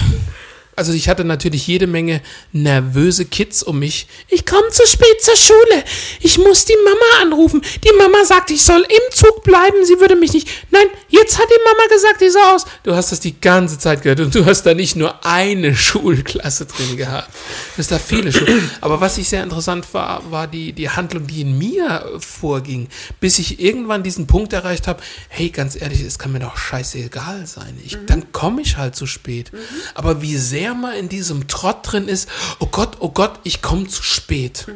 Also 0.80 0.94
ich 0.94 1.10
hatte 1.10 1.26
natürlich 1.26 1.68
jede 1.68 1.88
Menge 1.88 2.22
nervöse 2.54 3.26
Kids 3.26 3.64
um 3.64 3.80
mich. 3.80 4.08
Ich 4.30 4.46
komme 4.46 4.70
zu 4.70 4.88
spät 4.88 5.22
zur 5.22 5.36
Schule. 5.36 5.84
Ich 6.22 6.38
muss 6.38 6.64
die 6.64 6.78
Mama 6.86 7.22
anrufen. 7.22 7.62
Die 7.84 7.92
Mama 7.98 8.24
sagt, 8.24 8.50
ich 8.50 8.64
soll 8.64 8.80
im 8.88 9.14
Zug 9.14 9.44
bleiben. 9.44 9.84
Sie 9.84 10.00
würde 10.00 10.16
mich 10.16 10.32
nicht. 10.32 10.48
Nein, 10.72 10.86
jetzt 11.10 11.38
hat 11.38 11.48
die 11.50 11.64
Mama 11.66 11.94
gesagt, 11.94 12.22
die 12.22 12.30
soll 12.30 12.42
aus. 12.44 12.66
Du 12.84 12.96
hast 12.96 13.12
das 13.12 13.20
die 13.20 13.42
ganze 13.42 13.78
Zeit 13.78 14.04
gehört 14.04 14.22
und 14.22 14.34
du 14.34 14.46
hast 14.46 14.64
da 14.64 14.74
nicht 14.74 14.96
nur 14.96 15.26
eine 15.26 15.76
Schulklasse 15.90 16.66
drin 16.66 16.96
gehabt. 16.96 17.28
Du 17.76 17.80
hast 17.80 17.92
da 17.92 18.00
viele 18.00 18.32
Schulen. 18.32 18.72
Aber 18.80 19.02
was 19.02 19.18
ich 19.18 19.28
sehr 19.28 19.44
interessant 19.44 19.86
war, 19.94 20.32
war 20.32 20.48
die, 20.48 20.72
die 20.72 20.90
Handlung, 20.90 21.28
die 21.28 21.42
in 21.42 21.58
mir 21.58 22.10
vorging, 22.20 22.88
bis 23.20 23.38
ich 23.38 23.60
irgendwann 23.60 24.02
diesen 24.02 24.28
Punkt 24.28 24.54
erreicht 24.54 24.88
habe, 24.88 25.04
hey, 25.28 25.50
ganz 25.50 25.76
ehrlich, 25.76 26.00
es 26.00 26.18
kann 26.18 26.32
mir 26.32 26.40
doch 26.40 26.56
scheißegal 26.56 27.46
sein. 27.48 27.78
Ich, 27.84 27.98
Dann 28.06 28.32
komme 28.32 28.62
ich 28.62 28.78
halt 28.78 28.96
zu 28.96 29.08
spät. 29.08 29.52
Aber 29.94 30.22
wie 30.22 30.38
sehr 30.38 30.69
man 30.74 30.96
in 30.96 31.10
diesem 31.10 31.48
Trott 31.48 31.80
drin 31.84 32.08
ist, 32.08 32.30
oh 32.60 32.68
Gott, 32.68 32.98
oh 33.00 33.10
Gott, 33.10 33.40
ich 33.44 33.62
komme 33.62 33.88
zu 33.88 34.04
spät. 34.04 34.68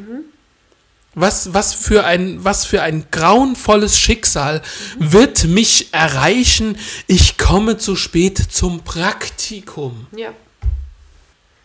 Was, 1.15 1.53
was, 1.53 1.73
für 1.73 2.05
ein, 2.05 2.43
was 2.43 2.65
für 2.65 2.81
ein 2.81 3.05
grauenvolles 3.11 3.97
Schicksal 3.99 4.63
wird 4.97 5.45
mich 5.45 5.93
erreichen? 5.93 6.75
Ich 7.05 7.37
komme 7.37 7.77
zu 7.77 7.95
spät 7.95 8.37
zum 8.37 8.81
Praktikum. 8.81 10.07
Ja. 10.15 10.33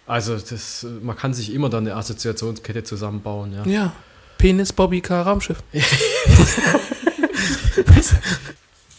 Also 0.07 0.37
das, 0.37 0.87
man 1.03 1.17
kann 1.17 1.33
sich 1.35 1.53
immer 1.53 1.71
dann 1.71 1.87
eine 1.87 1.97
Assoziationskette 1.97 2.85
zusammenbauen. 2.85 3.55
Ja. 3.55 3.65
Ja. 3.67 3.93
Penis 4.39 4.73
Bobby 4.73 5.01
K. 5.01 5.23
Raumschiff. 5.23 5.63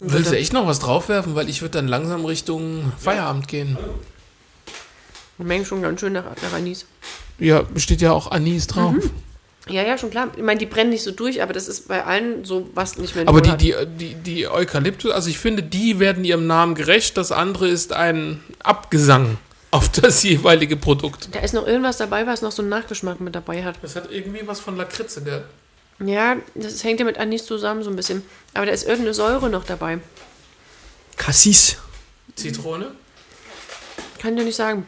Willst 0.00 0.30
du 0.30 0.36
echt 0.36 0.52
noch 0.52 0.66
was 0.66 0.78
draufwerfen? 0.78 1.34
Weil 1.34 1.48
ich 1.48 1.62
würde 1.62 1.72
dann 1.72 1.88
langsam 1.88 2.24
Richtung 2.24 2.92
Feierabend 2.98 3.48
gehen. 3.48 3.76
Die 5.40 5.44
mengen 5.46 5.64
schon 5.64 5.82
ganz 5.82 6.00
schön 6.00 6.12
nach, 6.12 6.24
nach 6.24 6.52
Anis. 6.52 6.86
Ja, 7.38 7.64
steht 7.76 8.02
ja 8.02 8.12
auch 8.12 8.30
Anis 8.30 8.66
drauf. 8.66 8.94
Ja, 9.68 9.82
ja, 9.82 9.96
schon 9.96 10.10
klar. 10.10 10.28
Ich 10.36 10.42
meine, 10.42 10.58
die 10.58 10.66
brennen 10.66 10.90
nicht 10.90 11.02
so 11.02 11.12
durch, 11.12 11.42
aber 11.42 11.52
das 11.52 11.68
ist 11.68 11.88
bei 11.88 12.04
allen 12.04 12.44
so, 12.44 12.68
was 12.74 12.98
nicht 12.98 13.14
mehr 13.14 13.26
Aber 13.28 13.40
die, 13.40 13.56
die, 13.56 13.74
die, 13.86 14.14
die 14.14 14.48
Eukalyptus, 14.48 15.12
also 15.12 15.30
ich 15.30 15.38
finde, 15.38 15.62
die 15.62 15.98
werden 15.98 16.24
ihrem 16.24 16.46
Namen 16.46 16.74
gerecht. 16.74 17.16
Das 17.16 17.32
andere 17.32 17.68
ist 17.68 17.92
ein 17.92 18.42
Abgesang 18.62 19.38
auf 19.70 19.88
das 19.88 20.22
jeweilige 20.22 20.76
Produkt. 20.76 21.28
Da 21.32 21.40
ist 21.40 21.54
noch 21.54 21.66
irgendwas 21.66 21.98
dabei, 21.98 22.26
was 22.26 22.42
noch 22.42 22.52
so 22.52 22.62
einen 22.62 22.68
Nachgeschmack 22.68 23.20
mit 23.20 23.34
dabei 23.34 23.64
hat. 23.64 23.76
Das 23.82 23.96
hat 23.96 24.10
irgendwie 24.10 24.46
was 24.46 24.60
von 24.60 24.76
Lakritze, 24.76 25.22
gell? 25.22 25.44
Ja, 26.04 26.36
das 26.54 26.82
hängt 26.82 26.98
ja 26.98 27.06
mit 27.06 27.18
Anis 27.18 27.46
zusammen 27.46 27.82
so 27.82 27.90
ein 27.90 27.96
bisschen. 27.96 28.22
Aber 28.54 28.66
da 28.66 28.72
ist 28.72 28.84
irgendeine 28.84 29.14
Säure 29.14 29.48
noch 29.48 29.64
dabei. 29.64 30.00
Cassis. 31.16 31.76
Zitrone? 32.34 32.92
Kann 34.18 34.32
ich 34.32 34.38
dir 34.40 34.44
nicht 34.44 34.56
sagen. 34.56 34.86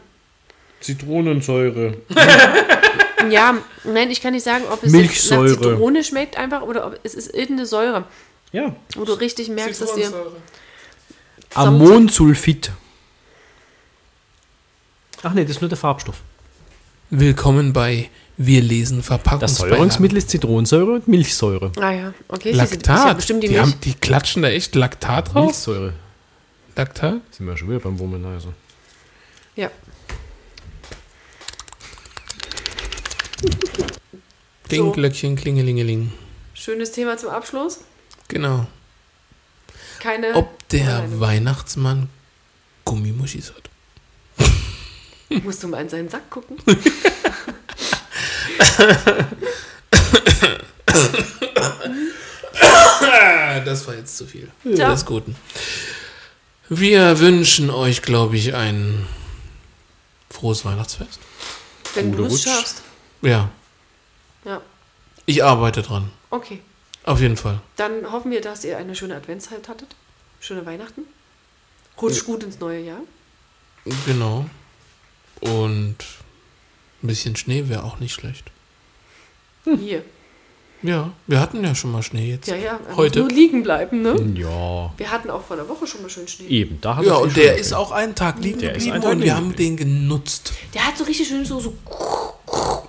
Zitronensäure. 0.83 1.97
Ja, 3.31 3.57
nein, 3.85 4.11
ich 4.11 4.20
kann 4.20 4.33
nicht 4.33 4.43
sagen, 4.43 4.65
ob 4.69 4.83
es 4.83 4.91
Milchsäure. 4.91 5.44
nach 5.44 5.51
Zitrone 5.57 6.02
schmeckt 6.02 6.36
einfach 6.36 6.62
oder 6.62 6.89
ob 6.89 6.99
es 7.05 7.15
ist 7.15 7.28
irgendeine 7.33 7.67
Säure, 7.67 8.05
Ja. 8.51 8.75
wo 8.97 9.05
du 9.05 9.12
richtig 9.12 9.49
merkst, 9.49 9.81
dass 9.81 9.94
dir... 9.94 10.12
Ammonsulfid. 11.55 12.73
Ach 15.23 15.33
nee, 15.35 15.43
das 15.43 15.52
ist 15.52 15.61
nur 15.61 15.69
der 15.69 15.78
Farbstoff. 15.78 16.17
Willkommen 17.11 17.73
bei 17.73 18.11
Wir 18.36 18.61
lesen 18.61 18.99
Das 18.99 19.07
Verpackungsbeilagen. 19.07 19.77
Säurungsmittel 19.77 20.19
ist 20.19 20.31
Zitronensäure 20.31 20.94
und 20.94 21.07
Milchsäure. 21.07 21.70
Ah 21.78 21.93
ja, 21.93 22.15
okay. 22.28 22.52
das 22.52 22.73
Laktat. 22.73 23.17
bestimmt 23.19 23.43
die 23.44 23.49
die, 23.49 23.55
Milch. 23.55 23.62
haben, 23.67 23.81
die 23.85 23.94
klatschen 23.94 24.43
da 24.43 24.49
echt 24.49 24.75
Laktat 24.75 25.33
drauf? 25.33 25.44
Milchsäure. 25.44 25.93
Laktat? 26.75 27.20
Sind 27.31 27.47
wir 27.47 27.57
schon 27.57 27.69
wieder 27.69 27.78
beim 27.81 27.99
Womanizer. 28.01 28.52
Ja. 29.55 29.70
Ding, 34.71 34.85
So. 34.87 34.93
Glöckchen, 34.93 35.37
Klingelingeling. 35.37 36.12
Schönes 36.55 36.93
Thema 36.93 37.17
zum 37.19 37.31
Abschluss. 37.31 37.81
Genau. 38.29 38.67
Keine... 40.01 40.35
Ob 40.35 40.69
der 40.69 41.01
Nein. 41.01 41.21
Weihnachtsmann 41.21 42.09
Gummimuschis 42.85 43.53
hat. 43.55 45.43
Musst 45.43 45.62
du 45.62 45.69
mal 45.69 45.81
in 45.83 45.89
seinen 45.89 46.09
Sack 46.09 46.29
gucken? 46.31 46.57
Das 53.65 53.87
war 53.87 53.95
jetzt 53.95 54.17
zu 54.17 54.27
viel. 54.27 54.51
Tja. 54.62 54.91
Des 54.91 55.05
Guten. 55.07 55.37
Wir 56.69 57.19
wünschen 57.21 57.71
euch, 57.71 58.03
glaube 58.03 58.37
ich, 58.37 58.55
ein 58.55 59.07
frohes 60.31 60.65
Weihnachtsfest. 60.65 61.19
Wenn 61.95 62.12
du 62.12 62.27
es 62.27 62.43
schaffst. 62.43 62.83
Ja, 63.23 63.49
Ja, 64.44 64.60
ich 65.26 65.42
arbeite 65.44 65.83
dran. 65.83 66.10
okay. 66.31 66.60
Auf 67.05 67.20
jeden 67.20 67.36
Fall. 67.36 67.59
Dann 67.76 68.12
hoffen 68.12 68.31
wir, 68.31 68.41
dass 68.41 68.62
ihr 68.65 68.78
eine 68.78 68.94
schöne 68.94 69.17
Adventszeit 69.17 69.68
hattet. 69.68 69.89
Schöne 70.39 70.65
Weihnachten. 70.67 71.02
Rutsch 72.01 72.25
gut 72.25 72.44
ins 72.44 72.60
neue 72.60 72.81
Jahr. 72.81 73.01
Genau. 74.07 74.47
Und 75.41 75.97
ein 77.02 77.07
bisschen 77.09 77.34
Schnee 77.34 77.68
wäre 77.68 77.83
auch 77.83 77.99
nicht 77.99 78.12
schlecht. 78.15 78.44
Hier. 79.65 80.05
Ja, 80.83 81.10
wir 81.26 81.41
hatten 81.41 81.65
ja 81.65 81.75
schon 81.75 81.91
mal 81.91 82.02
Schnee 82.05 82.31
jetzt. 82.31 82.47
Ja, 82.47 82.55
ja. 82.57 82.78
Heute. 82.97 83.20
Nur 83.20 83.28
liegen 83.31 83.65
bleiben, 83.65 84.02
ne? 84.02 84.15
Ja. 84.36 84.92
Wir 84.97 85.10
hatten 85.10 85.31
auch 85.31 85.42
vor 85.44 85.57
der 85.57 85.68
Woche 85.68 85.89
schon 85.89 86.02
mal 86.02 86.09
schön 86.09 86.28
Schnee. 86.28 86.47
Eben, 86.47 86.81
da 86.81 86.94
hat 86.97 87.05
Ja, 87.05 87.15
er 87.15 87.17
viel 87.18 87.26
und 87.28 87.36
der 87.36 87.57
ist 87.59 87.73
auch 87.73 87.91
einen 87.91 88.15
Tag 88.15 88.39
liegen 88.41 88.60
Der 88.60 88.76
ist 88.76 88.84
geblieben 88.84 89.02
Tag 89.02 89.12
und 89.12 89.18
wir 89.18 89.25
liegen 89.25 89.36
haben 89.36 89.57
den 89.57 89.76
genutzt. 89.76 90.52
Der 90.75 90.86
hat 90.86 90.97
so 90.97 91.02
richtig 91.05 91.26
schön 91.26 91.44
so, 91.44 91.59
so 91.59 91.75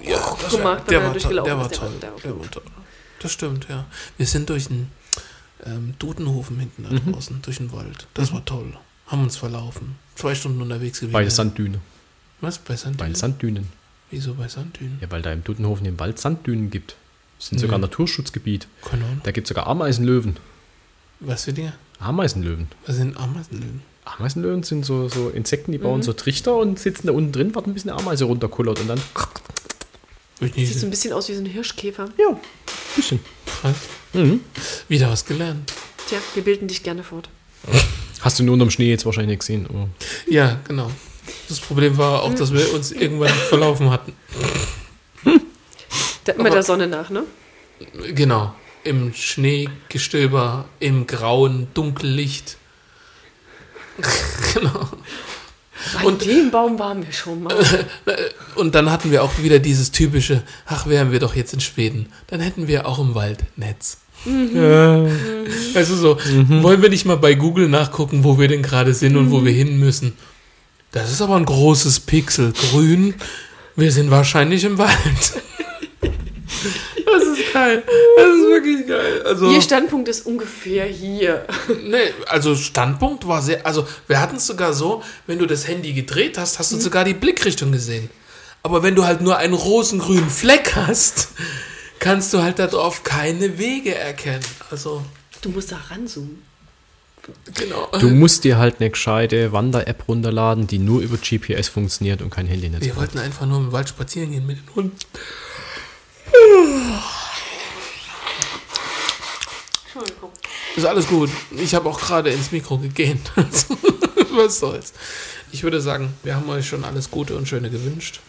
Ja, 0.01 0.35
das 0.41 0.51
gemacht, 0.55 0.89
der 0.89 0.99
er 0.99 1.05
war, 1.05 1.11
durchgelaufen 1.13 1.49
der 1.49 1.57
war. 1.57 1.67
Der 1.69 1.77
toll. 1.77 1.89
war- 1.93 1.99
der 1.99 2.11
war 2.13 2.19
Der 2.21 2.39
war 2.39 2.51
toll. 2.51 2.63
Das 3.19 3.31
stimmt, 3.31 3.67
ja. 3.69 3.85
Wir 4.17 4.25
sind 4.25 4.49
durch 4.49 4.69
einen 4.69 4.91
ähm, 5.65 5.93
Dudenhofen 5.99 6.59
hinten 6.59 6.83
da 6.83 6.89
Mhm. 6.89 7.13
draußen, 7.13 7.41
durch 7.41 7.57
den 7.57 7.71
Wald. 7.71 8.05
Das 8.15 8.33
war 8.33 8.43
toll. 8.43 8.73
Haben 9.07 9.23
uns 9.23 9.37
verlaufen. 9.37 9.95
Zwei 10.15 10.35
Stunden 10.35 10.61
unterwegs 10.61 10.99
gewesen. 10.99 11.13
Bei 11.13 11.21
der 11.21 11.31
Sanddüne. 11.31 11.79
Was? 12.41 12.57
Bei 12.59 12.73
Bei 12.73 12.75
Sanddünen? 12.75 13.09
den 13.11 13.15
Sanddünen. 13.15 13.69
Wieso 14.11 14.33
bei 14.33 14.47
Sanddünen? 14.49 14.97
Ja, 15.01 15.09
weil 15.09 15.21
da 15.21 15.31
im 15.31 15.43
Dudenhofen 15.43 15.85
im 15.85 15.97
Wald 15.99 16.19
Sanddünen 16.19 16.69
gibt. 16.69 16.95
Das 17.39 17.47
sind 17.47 17.59
sogar 17.59 17.77
Naturschutzgebiet. 17.79 18.67
Keine 18.83 19.05
Ahnung. 19.05 19.21
Da 19.23 19.31
gibt 19.31 19.45
es 19.45 19.49
sogar 19.49 19.67
Ameisenlöwen. 19.67 20.37
Was 21.21 21.45
für 21.45 21.53
Dinge? 21.53 21.73
Ameisenlöwen. 21.99 22.67
Was 22.85 22.97
sind 22.97 23.15
Ameisenlöwen? 23.17 23.81
Ameisenlöwen 24.05 24.63
sind 24.63 24.85
so, 24.85 25.07
so 25.07 25.29
Insekten, 25.29 25.71
die 25.71 25.77
bauen 25.77 26.01
so 26.01 26.13
Trichter 26.13 26.55
und 26.55 26.79
sitzen 26.79 27.07
da 27.07 27.13
unten 27.13 27.31
drin, 27.31 27.55
warten, 27.55 27.73
bis 27.73 27.83
eine 27.83 27.93
Ameise 27.93 28.25
runterkullert 28.25 28.79
und 28.79 28.87
dann. 28.87 29.01
Sieht 30.41 30.77
so 30.77 30.85
ein 30.87 30.89
bisschen 30.89 31.13
aus 31.13 31.29
wie 31.29 31.33
so 31.33 31.41
ein 31.41 31.45
Hirschkäfer. 31.45 32.09
Ja, 32.17 32.39
bisschen. 32.95 33.19
Was? 33.61 33.75
Wieder 34.89 35.09
was 35.09 35.25
gelernt. 35.25 35.73
Tja, 36.07 36.17
wir 36.33 36.43
bilden 36.43 36.67
dich 36.67 36.83
gerne 36.83 37.03
fort. 37.03 37.29
Hast 38.21 38.39
du 38.39 38.43
nur 38.43 38.53
unterm 38.53 38.69
Schnee 38.69 38.89
jetzt 38.89 39.05
wahrscheinlich 39.05 39.37
nicht 39.37 39.39
gesehen. 39.39 39.67
Oh. 39.73 39.87
Ja, 40.29 40.59
genau. 40.67 40.91
Das 41.47 41.59
Problem 41.59 41.97
war 41.97 42.23
auch, 42.23 42.33
dass 42.33 42.53
wir 42.53 42.73
uns 42.73 42.91
irgendwann 42.91 43.29
verlaufen 43.29 43.89
hatten. 43.89 44.13
Da, 46.25 46.33
immer 46.33 46.49
der 46.49 46.63
Sonne 46.63 46.87
nach, 46.87 47.09
ne? 47.09 47.23
Genau. 48.13 48.53
Im 48.83 49.13
Schneegestöber, 49.13 50.65
im 50.79 51.07
grauen 51.07 51.67
Dunkellicht. 51.73 52.57
genau. 54.53 54.87
Bei 56.01 56.11
dem 56.11 56.49
Baum 56.49 56.79
waren 56.79 57.05
wir 57.05 57.11
schon 57.11 57.43
mal. 57.43 57.55
Und 58.55 58.73
dann 58.75 58.89
hatten 58.91 59.11
wir 59.11 59.23
auch 59.23 59.37
wieder 59.39 59.59
dieses 59.59 59.91
typische, 59.91 60.43
ach, 60.65 60.87
wären 60.87 61.11
wir 61.11 61.19
doch 61.19 61.35
jetzt 61.35 61.53
in 61.53 61.59
Schweden, 61.59 62.07
dann 62.27 62.39
hätten 62.39 62.67
wir 62.67 62.87
auch 62.87 62.99
im 62.99 63.15
Wald 63.15 63.39
Netz. 63.55 63.97
Also 65.75 65.95
so, 65.97 66.17
wollen 66.61 66.81
wir 66.81 66.89
nicht 66.89 67.05
mal 67.05 67.17
bei 67.17 67.33
Google 67.33 67.67
nachgucken, 67.67 68.23
wo 68.23 68.39
wir 68.39 68.47
denn 68.47 68.61
gerade 68.61 68.93
sind 68.93 69.17
und 69.17 69.31
wo 69.31 69.43
wir 69.43 69.51
hin 69.51 69.77
müssen? 69.79 70.13
Das 70.93 71.11
ist 71.11 71.21
aber 71.21 71.35
ein 71.35 71.45
großes 71.45 72.01
Pixel, 72.01 72.53
grün. 72.53 73.15
Wir 73.75 73.91
sind 73.91 74.11
wahrscheinlich 74.11 74.63
im 74.63 74.77
Wald. 74.77 74.93
Das 77.53 77.53
ist 77.53 77.55
geil. 77.55 77.83
Das 78.17 78.27
ist 78.27 78.47
wirklich 78.47 78.87
geil. 78.87 79.21
Also, 79.25 79.51
Ihr 79.51 79.61
Standpunkt 79.61 80.09
ist 80.09 80.25
ungefähr 80.25 80.85
hier. 80.85 81.45
nee, 81.83 82.11
also 82.27 82.55
Standpunkt 82.55 83.27
war 83.27 83.41
sehr, 83.41 83.65
also 83.65 83.87
wir 84.07 84.19
hatten 84.19 84.37
es 84.37 84.47
sogar 84.47 84.73
so, 84.73 85.03
wenn 85.27 85.39
du 85.39 85.45
das 85.45 85.67
Handy 85.67 85.93
gedreht 85.93 86.37
hast, 86.37 86.59
hast 86.59 86.71
du 86.71 86.77
sogar 86.77 87.05
die 87.05 87.13
Blickrichtung 87.13 87.71
gesehen. 87.71 88.09
Aber 88.63 88.81
wenn 88.81 88.95
du 88.95 89.05
halt 89.05 89.21
nur 89.21 89.37
einen 89.37 89.53
rosengrünen 89.53 90.29
Fleck 90.29 90.75
hast, 90.75 91.29
kannst 91.99 92.33
du 92.33 92.41
halt 92.41 92.59
darauf 92.59 93.03
keine 93.03 93.57
Wege 93.57 93.95
erkennen. 93.95 94.43
Also, 94.71 95.03
Du 95.41 95.49
musst 95.49 95.73
da 95.73 95.77
ranzoomen. 95.89 96.41
genau. 97.53 97.89
Du 97.99 98.09
musst 98.09 98.45
dir 98.45 98.57
halt 98.57 98.77
eine 98.79 98.89
gescheite 98.89 99.51
Wander-App 99.51 100.07
runterladen, 100.07 100.67
die 100.67 100.79
nur 100.79 101.01
über 101.01 101.17
GPS 101.17 101.67
funktioniert 101.67 102.21
und 102.21 102.29
kein 102.29 102.47
Handynetz. 102.47 102.83
Wir 102.85 102.95
wollten 102.95 103.19
einfach 103.19 103.45
nur 103.45 103.57
im 103.59 103.71
Wald 103.73 103.89
spazieren 103.89 104.31
gehen 104.31 104.47
mit 104.47 104.57
den 104.57 104.75
Hunden. 104.75 104.95
Entschuldigung. 109.85 110.31
Ist 110.75 110.85
alles 110.85 111.07
gut. 111.07 111.29
Ich 111.63 111.75
habe 111.75 111.87
auch 111.89 111.99
gerade 111.99 112.31
ins 112.31 112.51
Mikro 112.51 112.77
gegähnt. 112.77 113.31
Also, 113.35 113.77
Was 114.31 114.59
soll's. 114.59 114.93
Ich 115.51 115.61
würde 115.63 115.79
sagen, 115.79 116.09
wir 116.23 116.35
haben 116.35 116.49
euch 116.49 116.67
schon 116.67 116.83
alles 116.83 117.11
Gute 117.11 117.35
und 117.35 117.47
Schöne 117.47 117.69
gewünscht. 117.69 118.19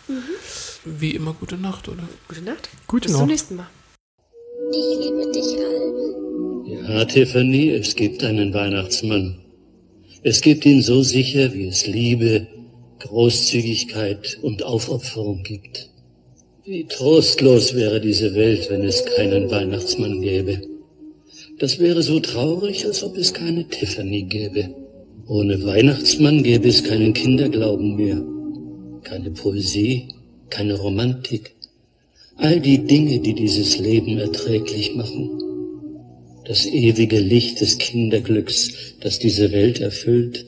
Wie 0.85 1.13
immer 1.13 1.33
gute 1.33 1.57
Nacht, 1.57 1.89
oder? 1.89 2.07
Gute 2.29 2.43
Nacht. 2.43 2.69
Gute 2.87 3.05
Bis 3.05 3.13
zum 3.13 3.21
Nacht. 3.23 3.31
nächsten 3.31 3.57
Mal. 3.57 3.67
Ich 4.71 4.99
liebe 4.99 5.33
dich, 5.33 5.59
Alben. 5.59 6.67
Ja, 6.67 7.05
Tiffany, 7.07 7.71
es 7.71 7.95
gibt 7.95 8.23
einen 8.23 8.53
Weihnachtsmann. 8.53 9.39
Es 10.23 10.43
gibt 10.43 10.67
ihn 10.67 10.83
so 10.83 11.03
sicher, 11.03 11.55
wie 11.55 11.69
es 11.69 11.87
Liebe, 11.87 12.47
Großzügigkeit 13.01 14.39
und 14.43 14.63
Aufopferung 14.63 15.43
gibt. 15.43 15.91
Wie 16.65 16.85
trostlos 16.87 17.75
wäre 17.75 18.01
diese 18.01 18.35
Welt, 18.35 18.69
wenn 18.71 18.83
es 18.83 19.05
keinen 19.17 19.51
Weihnachtsmann 19.51 20.21
gäbe. 20.21 20.61
Das 21.59 21.79
wäre 21.79 22.03
so 22.03 22.19
traurig, 22.19 22.85
als 22.85 23.05
ob 23.05 23.17
es 23.17 23.33
keine 23.33 23.69
Tiffany 23.69 24.25
gäbe. 24.25 24.75
Ohne 25.27 25.65
Weihnachtsmann 25.65 26.43
gäbe 26.43 26.69
es 26.69 26.83
keinen 26.83 27.15
Kinderglauben 27.15 27.95
mehr, 27.95 28.23
keine 29.05 29.31
Poesie, 29.31 30.09
keine 30.51 30.75
Romantik, 30.75 31.55
all 32.37 32.61
die 32.61 32.85
Dinge, 32.85 33.21
die 33.21 33.35
dieses 33.35 33.79
Leben 33.79 34.19
erträglich 34.19 34.97
machen. 34.97 35.31
Das 36.45 36.67
ewige 36.67 37.21
Licht 37.21 37.61
des 37.61 37.79
Kinderglücks, 37.79 38.97
das 39.01 39.19
diese 39.19 39.53
Welt 39.53 39.81
erfüllt, 39.81 40.45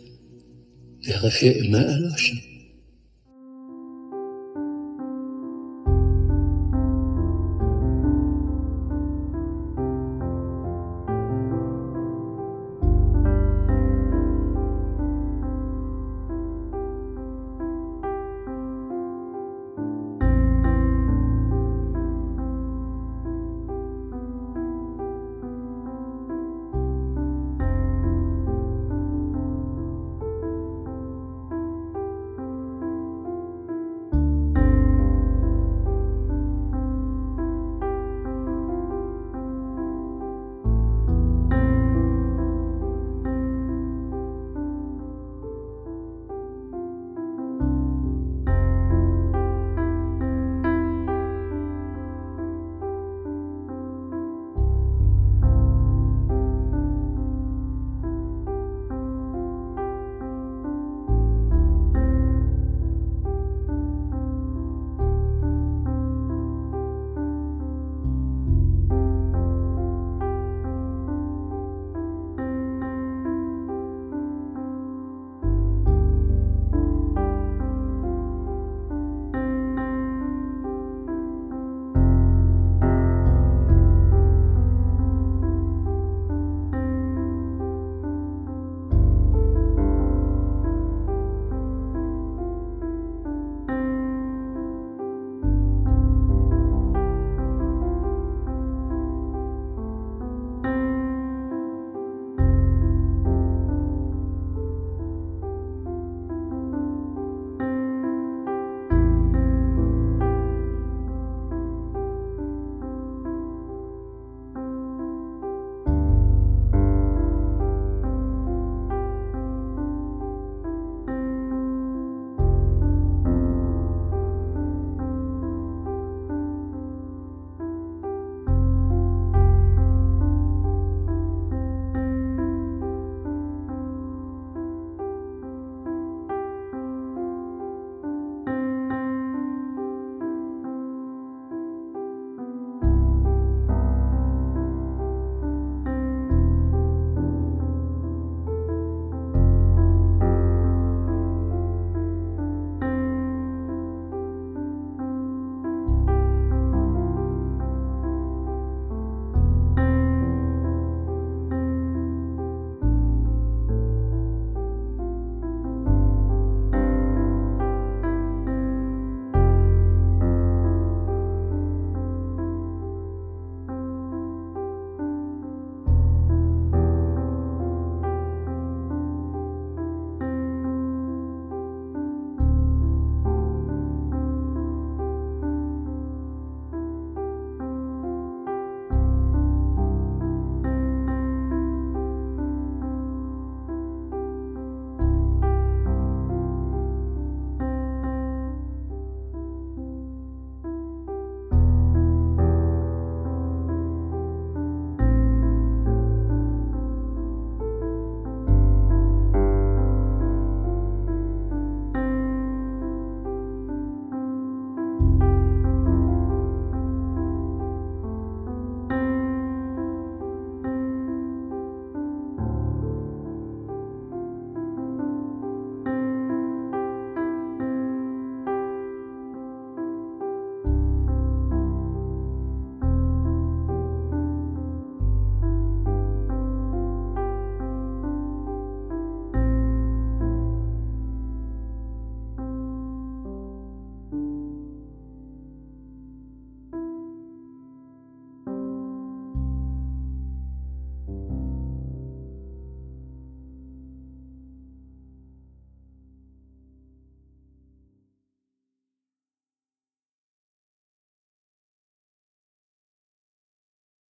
wäre 1.03 1.31
für 1.31 1.51
immer 1.51 1.83
erloschen. 1.87 2.43